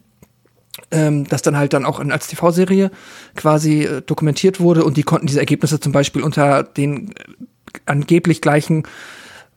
ähm, 0.90 1.24
das 1.24 1.42
dann 1.42 1.56
halt 1.56 1.72
dann 1.72 1.84
auch 1.84 2.00
als 2.00 2.28
TV-Serie 2.28 2.90
quasi 3.34 3.84
äh, 3.84 4.02
dokumentiert 4.02 4.60
wurde 4.60 4.84
und 4.84 4.96
die 4.96 5.02
konnten 5.02 5.26
diese 5.26 5.40
Ergebnisse 5.40 5.80
zum 5.80 5.92
Beispiel 5.92 6.22
unter 6.22 6.62
den 6.62 7.12
äh, 7.12 7.12
angeblich 7.86 8.40
gleichen 8.40 8.84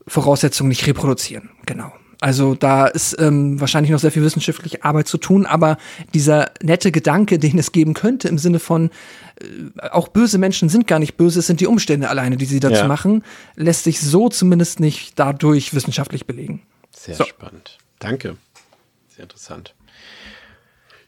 Voraussetzungen 0.07 0.69
nicht 0.69 0.87
reproduzieren. 0.87 1.49
Genau. 1.65 1.91
Also 2.21 2.53
da 2.53 2.87
ist 2.87 3.15
ähm, 3.19 3.61
wahrscheinlich 3.61 3.91
noch 3.91 3.99
sehr 3.99 4.11
viel 4.11 4.23
wissenschaftliche 4.23 4.83
Arbeit 4.83 5.07
zu 5.07 5.17
tun, 5.17 5.45
aber 5.45 5.77
dieser 6.13 6.51
nette 6.61 6.91
Gedanke, 6.91 7.39
den 7.39 7.57
es 7.57 7.71
geben 7.71 7.93
könnte, 7.93 8.27
im 8.27 8.37
Sinne 8.37 8.59
von 8.59 8.89
äh, 9.39 9.89
auch 9.91 10.09
böse 10.09 10.37
Menschen 10.37 10.67
sind 10.67 10.85
gar 10.85 10.99
nicht 10.99 11.15
böse, 11.15 11.39
es 11.39 11.47
sind 11.47 11.61
die 11.61 11.67
Umstände 11.67 12.09
alleine, 12.09 12.35
die 12.35 12.45
sie 12.45 12.59
dazu 12.59 12.81
ja. 12.81 12.87
machen, 12.87 13.23
lässt 13.55 13.85
sich 13.85 14.01
so 14.01 14.27
zumindest 14.27 14.81
nicht 14.81 15.17
dadurch 15.17 15.73
wissenschaftlich 15.73 16.25
belegen. 16.25 16.61
Sehr 16.91 17.15
so. 17.15 17.23
spannend. 17.23 17.77
Danke. 17.99 18.35
Sehr 19.07 19.23
interessant. 19.23 19.73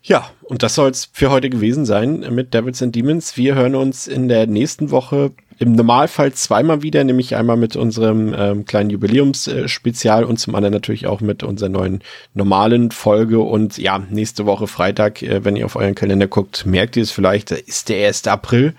Ja, 0.04 0.32
und 0.44 0.64
das 0.64 0.76
soll 0.76 0.90
es 0.90 1.10
für 1.12 1.30
heute 1.30 1.50
gewesen 1.50 1.86
sein 1.86 2.22
mit 2.34 2.54
Devils 2.54 2.82
and 2.82 2.96
Demons. 2.96 3.38
Wir 3.38 3.56
hören 3.56 3.76
uns 3.76 4.08
in 4.08 4.30
der 4.30 4.48
nächsten 4.48 4.92
Woche 4.92 5.32
im 5.62 5.74
Normalfall 5.74 6.34
zweimal 6.34 6.82
wieder, 6.82 7.04
nämlich 7.04 7.36
einmal 7.36 7.56
mit 7.56 7.76
unserem 7.76 8.34
ähm, 8.36 8.66
kleinen 8.66 8.90
Jubiläumsspezial 8.90 10.24
und 10.24 10.38
zum 10.38 10.56
anderen 10.56 10.74
natürlich 10.74 11.06
auch 11.06 11.22
mit 11.22 11.44
unserer 11.44 11.70
neuen 11.70 12.02
normalen 12.34 12.90
Folge. 12.90 13.40
Und 13.40 13.78
ja, 13.78 14.00
nächste 14.10 14.48
Woche 14.48 14.66
Freitag, 14.66 15.22
äh, 15.22 15.46
wenn 15.46 15.56
ihr 15.56 15.66
auf 15.68 15.76
euren 15.76 15.94
Kalender 15.94 16.26
guckt, 16.26 16.66
merkt 16.66 16.98
ihr 16.98 17.04
es 17.04 17.12
vielleicht, 17.12 17.52
ist 17.52 17.90
der 17.90 18.08
1. 18.08 18.28
April. 18.28 18.74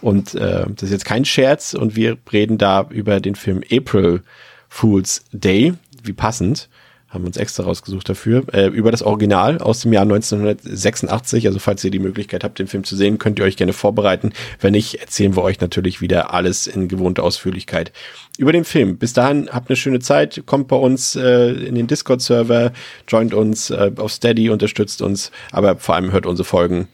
Und 0.00 0.34
äh, 0.34 0.66
das 0.68 0.82
ist 0.82 0.90
jetzt 0.90 1.04
kein 1.04 1.24
Scherz. 1.24 1.74
Und 1.74 1.94
wir 1.94 2.18
reden 2.32 2.58
da 2.58 2.86
über 2.90 3.20
den 3.20 3.36
Film 3.36 3.62
April 3.70 4.22
Fool's 4.68 5.24
Day. 5.32 5.74
Wie 6.02 6.12
passend 6.12 6.68
haben 7.08 7.22
wir 7.22 7.28
uns 7.28 7.36
extra 7.36 7.62
rausgesucht 7.62 8.08
dafür, 8.08 8.42
äh, 8.52 8.66
über 8.66 8.90
das 8.90 9.02
Original 9.02 9.58
aus 9.58 9.80
dem 9.80 9.92
Jahr 9.92 10.02
1986. 10.02 11.46
Also 11.46 11.60
falls 11.60 11.84
ihr 11.84 11.90
die 11.90 12.00
Möglichkeit 12.00 12.42
habt, 12.42 12.58
den 12.58 12.66
Film 12.66 12.82
zu 12.84 12.96
sehen, 12.96 13.18
könnt 13.18 13.38
ihr 13.38 13.44
euch 13.44 13.56
gerne 13.56 13.72
vorbereiten. 13.72 14.32
Wenn 14.60 14.72
nicht, 14.72 14.96
erzählen 14.96 15.36
wir 15.36 15.42
euch 15.42 15.60
natürlich 15.60 16.00
wieder 16.00 16.34
alles 16.34 16.66
in 16.66 16.88
gewohnter 16.88 17.22
Ausführlichkeit 17.22 17.92
über 18.38 18.52
den 18.52 18.64
Film. 18.64 18.98
Bis 18.98 19.12
dahin, 19.12 19.48
habt 19.50 19.70
eine 19.70 19.76
schöne 19.76 20.00
Zeit, 20.00 20.42
kommt 20.46 20.68
bei 20.68 20.76
uns 20.76 21.14
äh, 21.14 21.50
in 21.52 21.76
den 21.76 21.86
Discord-Server, 21.86 22.72
joint 23.06 23.34
uns 23.34 23.70
äh, 23.70 23.92
auf 23.96 24.12
Steady, 24.12 24.50
unterstützt 24.50 25.00
uns, 25.00 25.30
aber 25.52 25.76
vor 25.76 25.94
allem 25.94 26.10
hört 26.12 26.26
unsere 26.26 26.44
Folgen. 26.44 26.88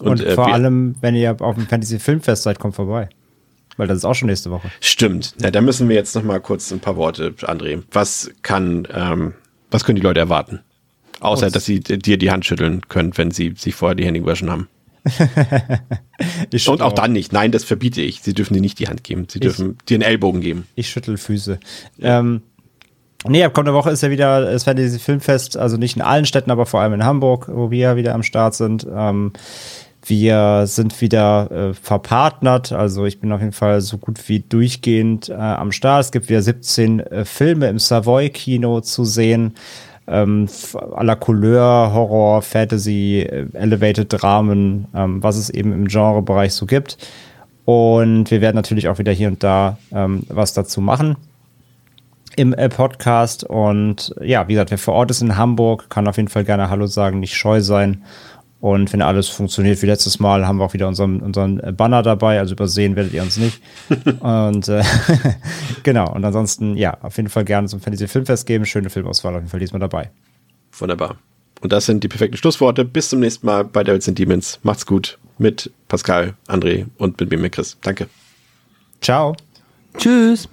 Und, 0.00 0.08
Und 0.08 0.24
äh, 0.24 0.34
vor 0.34 0.52
allem, 0.52 0.96
wenn 1.00 1.14
ihr 1.14 1.34
auf 1.40 1.54
dem 1.54 1.66
Fantasy 1.66 1.98
Filmfest 1.98 2.42
seid, 2.42 2.58
kommt 2.58 2.74
vorbei. 2.74 3.08
Weil 3.78 3.88
das 3.88 3.98
ist 3.98 4.04
auch 4.04 4.14
schon 4.14 4.28
nächste 4.28 4.50
Woche. 4.50 4.70
Stimmt. 4.80 5.34
Ja, 5.40 5.50
da 5.50 5.60
müssen 5.60 5.88
wir 5.88 5.96
jetzt 5.96 6.14
noch 6.14 6.22
mal 6.22 6.40
kurz 6.40 6.70
ein 6.70 6.80
paar 6.80 6.96
Worte, 6.96 7.34
André. 7.42 7.82
Was 7.92 8.30
kann 8.42 8.88
ähm, 8.94 9.34
was 9.76 9.84
können 9.84 9.96
die 9.96 10.02
Leute 10.02 10.20
erwarten? 10.20 10.60
Außer, 11.20 11.50
dass 11.50 11.66
sie 11.66 11.80
dir 11.80 12.16
die 12.16 12.30
Hand 12.30 12.46
schütteln 12.46 12.80
können, 12.88 13.16
wenn 13.16 13.30
sie 13.30 13.54
sich 13.56 13.74
vorher 13.74 13.94
die 13.94 14.06
Hände 14.06 14.20
gewaschen 14.20 14.50
haben. 14.50 14.68
Und 16.66 16.80
auch, 16.80 16.86
auch 16.86 16.92
dann 16.94 17.12
nicht. 17.12 17.32
Nein, 17.32 17.52
das 17.52 17.64
verbiete 17.64 18.00
ich. 18.00 18.22
Sie 18.22 18.32
dürfen 18.32 18.54
dir 18.54 18.62
nicht 18.62 18.78
die 18.78 18.88
Hand 18.88 19.04
geben. 19.04 19.26
Sie 19.30 19.38
dürfen 19.38 19.76
dir 19.86 19.96
einen 19.96 20.02
Ellbogen 20.02 20.40
geben. 20.40 20.66
Ich 20.74 20.88
schüttel 20.88 21.18
Füße. 21.18 21.60
Ja. 21.98 22.20
Ähm, 22.20 22.40
nee, 23.28 23.44
ab 23.44 23.52
kommender 23.52 23.74
Woche 23.74 23.90
ist 23.90 24.02
ja 24.02 24.10
wieder 24.10 24.50
das 24.50 24.64
Fantasy 24.64 24.98
Filmfest. 24.98 25.58
Also 25.58 25.76
nicht 25.76 25.96
in 25.96 26.02
allen 26.02 26.24
Städten, 26.24 26.50
aber 26.50 26.64
vor 26.64 26.80
allem 26.80 26.94
in 26.94 27.04
Hamburg, 27.04 27.50
wo 27.52 27.70
wir 27.70 27.78
ja 27.78 27.96
wieder 27.96 28.14
am 28.14 28.22
Start 28.22 28.54
sind. 28.54 28.86
Ähm, 28.90 29.32
wir 30.08 30.66
sind 30.66 31.00
wieder 31.00 31.50
äh, 31.50 31.74
verpartnert, 31.74 32.72
also 32.72 33.04
ich 33.06 33.20
bin 33.20 33.32
auf 33.32 33.40
jeden 33.40 33.52
Fall 33.52 33.80
so 33.80 33.98
gut 33.98 34.28
wie 34.28 34.40
durchgehend 34.40 35.28
äh, 35.28 35.34
am 35.34 35.72
Start. 35.72 36.04
Es 36.04 36.12
gibt 36.12 36.28
wieder 36.28 36.42
17 36.42 37.00
äh, 37.00 37.24
Filme 37.24 37.68
im 37.68 37.78
Savoy-Kino 37.78 38.80
zu 38.80 39.04
sehen. 39.04 39.54
Ähm, 40.08 40.48
aller 40.94 41.16
Couleur, 41.16 41.92
Horror, 41.92 42.42
Fantasy, 42.42 43.26
äh, 43.28 43.46
Elevated 43.54 44.12
Dramen, 44.12 44.86
ähm, 44.94 45.22
was 45.22 45.36
es 45.36 45.50
eben 45.50 45.72
im 45.72 45.88
Genrebereich 45.88 46.52
so 46.52 46.66
gibt. 46.66 46.96
Und 47.64 48.30
wir 48.30 48.40
werden 48.40 48.54
natürlich 48.54 48.88
auch 48.88 48.98
wieder 48.98 49.12
hier 49.12 49.26
und 49.26 49.42
da 49.42 49.78
ähm, 49.92 50.22
was 50.28 50.54
dazu 50.54 50.80
machen 50.80 51.16
im 52.36 52.52
äh, 52.52 52.68
Podcast. 52.68 53.42
Und 53.42 54.14
ja, 54.20 54.46
wie 54.46 54.52
gesagt, 54.52 54.70
wer 54.70 54.78
vor 54.78 54.94
Ort 54.94 55.10
ist 55.10 55.22
in 55.22 55.36
Hamburg, 55.36 55.90
kann 55.90 56.06
auf 56.06 56.16
jeden 56.16 56.28
Fall 56.28 56.44
gerne 56.44 56.70
Hallo 56.70 56.86
sagen, 56.86 57.18
nicht 57.18 57.34
scheu 57.34 57.60
sein. 57.60 58.04
Und 58.60 58.92
wenn 58.92 59.02
alles 59.02 59.28
funktioniert 59.28 59.80
wie 59.82 59.86
letztes 59.86 60.18
Mal, 60.18 60.46
haben 60.46 60.58
wir 60.58 60.64
auch 60.64 60.72
wieder 60.72 60.88
unseren, 60.88 61.20
unseren 61.20 61.60
Banner 61.76 62.02
dabei. 62.02 62.38
Also 62.38 62.54
übersehen 62.54 62.96
werdet 62.96 63.12
ihr 63.12 63.22
uns 63.22 63.36
nicht. 63.36 63.60
und 64.20 64.68
äh, 64.68 64.82
genau. 65.82 66.12
Und 66.14 66.24
ansonsten, 66.24 66.76
ja, 66.76 66.96
auf 67.02 67.16
jeden 67.16 67.28
Fall 67.28 67.44
gerne 67.44 67.68
zum 67.68 67.80
Fantasy 67.80 68.08
Filmfest 68.08 68.46
geben. 68.46 68.64
Schöne 68.64 68.90
Filmauswahl 68.90 69.34
auf 69.34 69.40
jeden 69.40 69.50
Fall 69.50 69.60
diesmal 69.60 69.80
dabei. 69.80 70.10
Wunderbar. 70.78 71.16
Und 71.60 71.72
das 71.72 71.86
sind 71.86 72.02
die 72.02 72.08
perfekten 72.08 72.36
Schlussworte. 72.36 72.84
Bis 72.84 73.10
zum 73.10 73.20
nächsten 73.20 73.46
Mal 73.46 73.64
bei 73.64 73.84
Devils 73.84 74.08
and 74.08 74.18
Demons. 74.18 74.58
Macht's 74.62 74.86
gut 74.86 75.18
mit 75.38 75.70
Pascal, 75.88 76.34
André 76.48 76.86
und 76.98 77.20
mit 77.20 77.30
mir, 77.30 77.38
mit 77.38 77.52
Chris. 77.52 77.76
Danke. 77.82 78.08
Ciao. 79.00 79.36
Tschüss. 79.98 80.48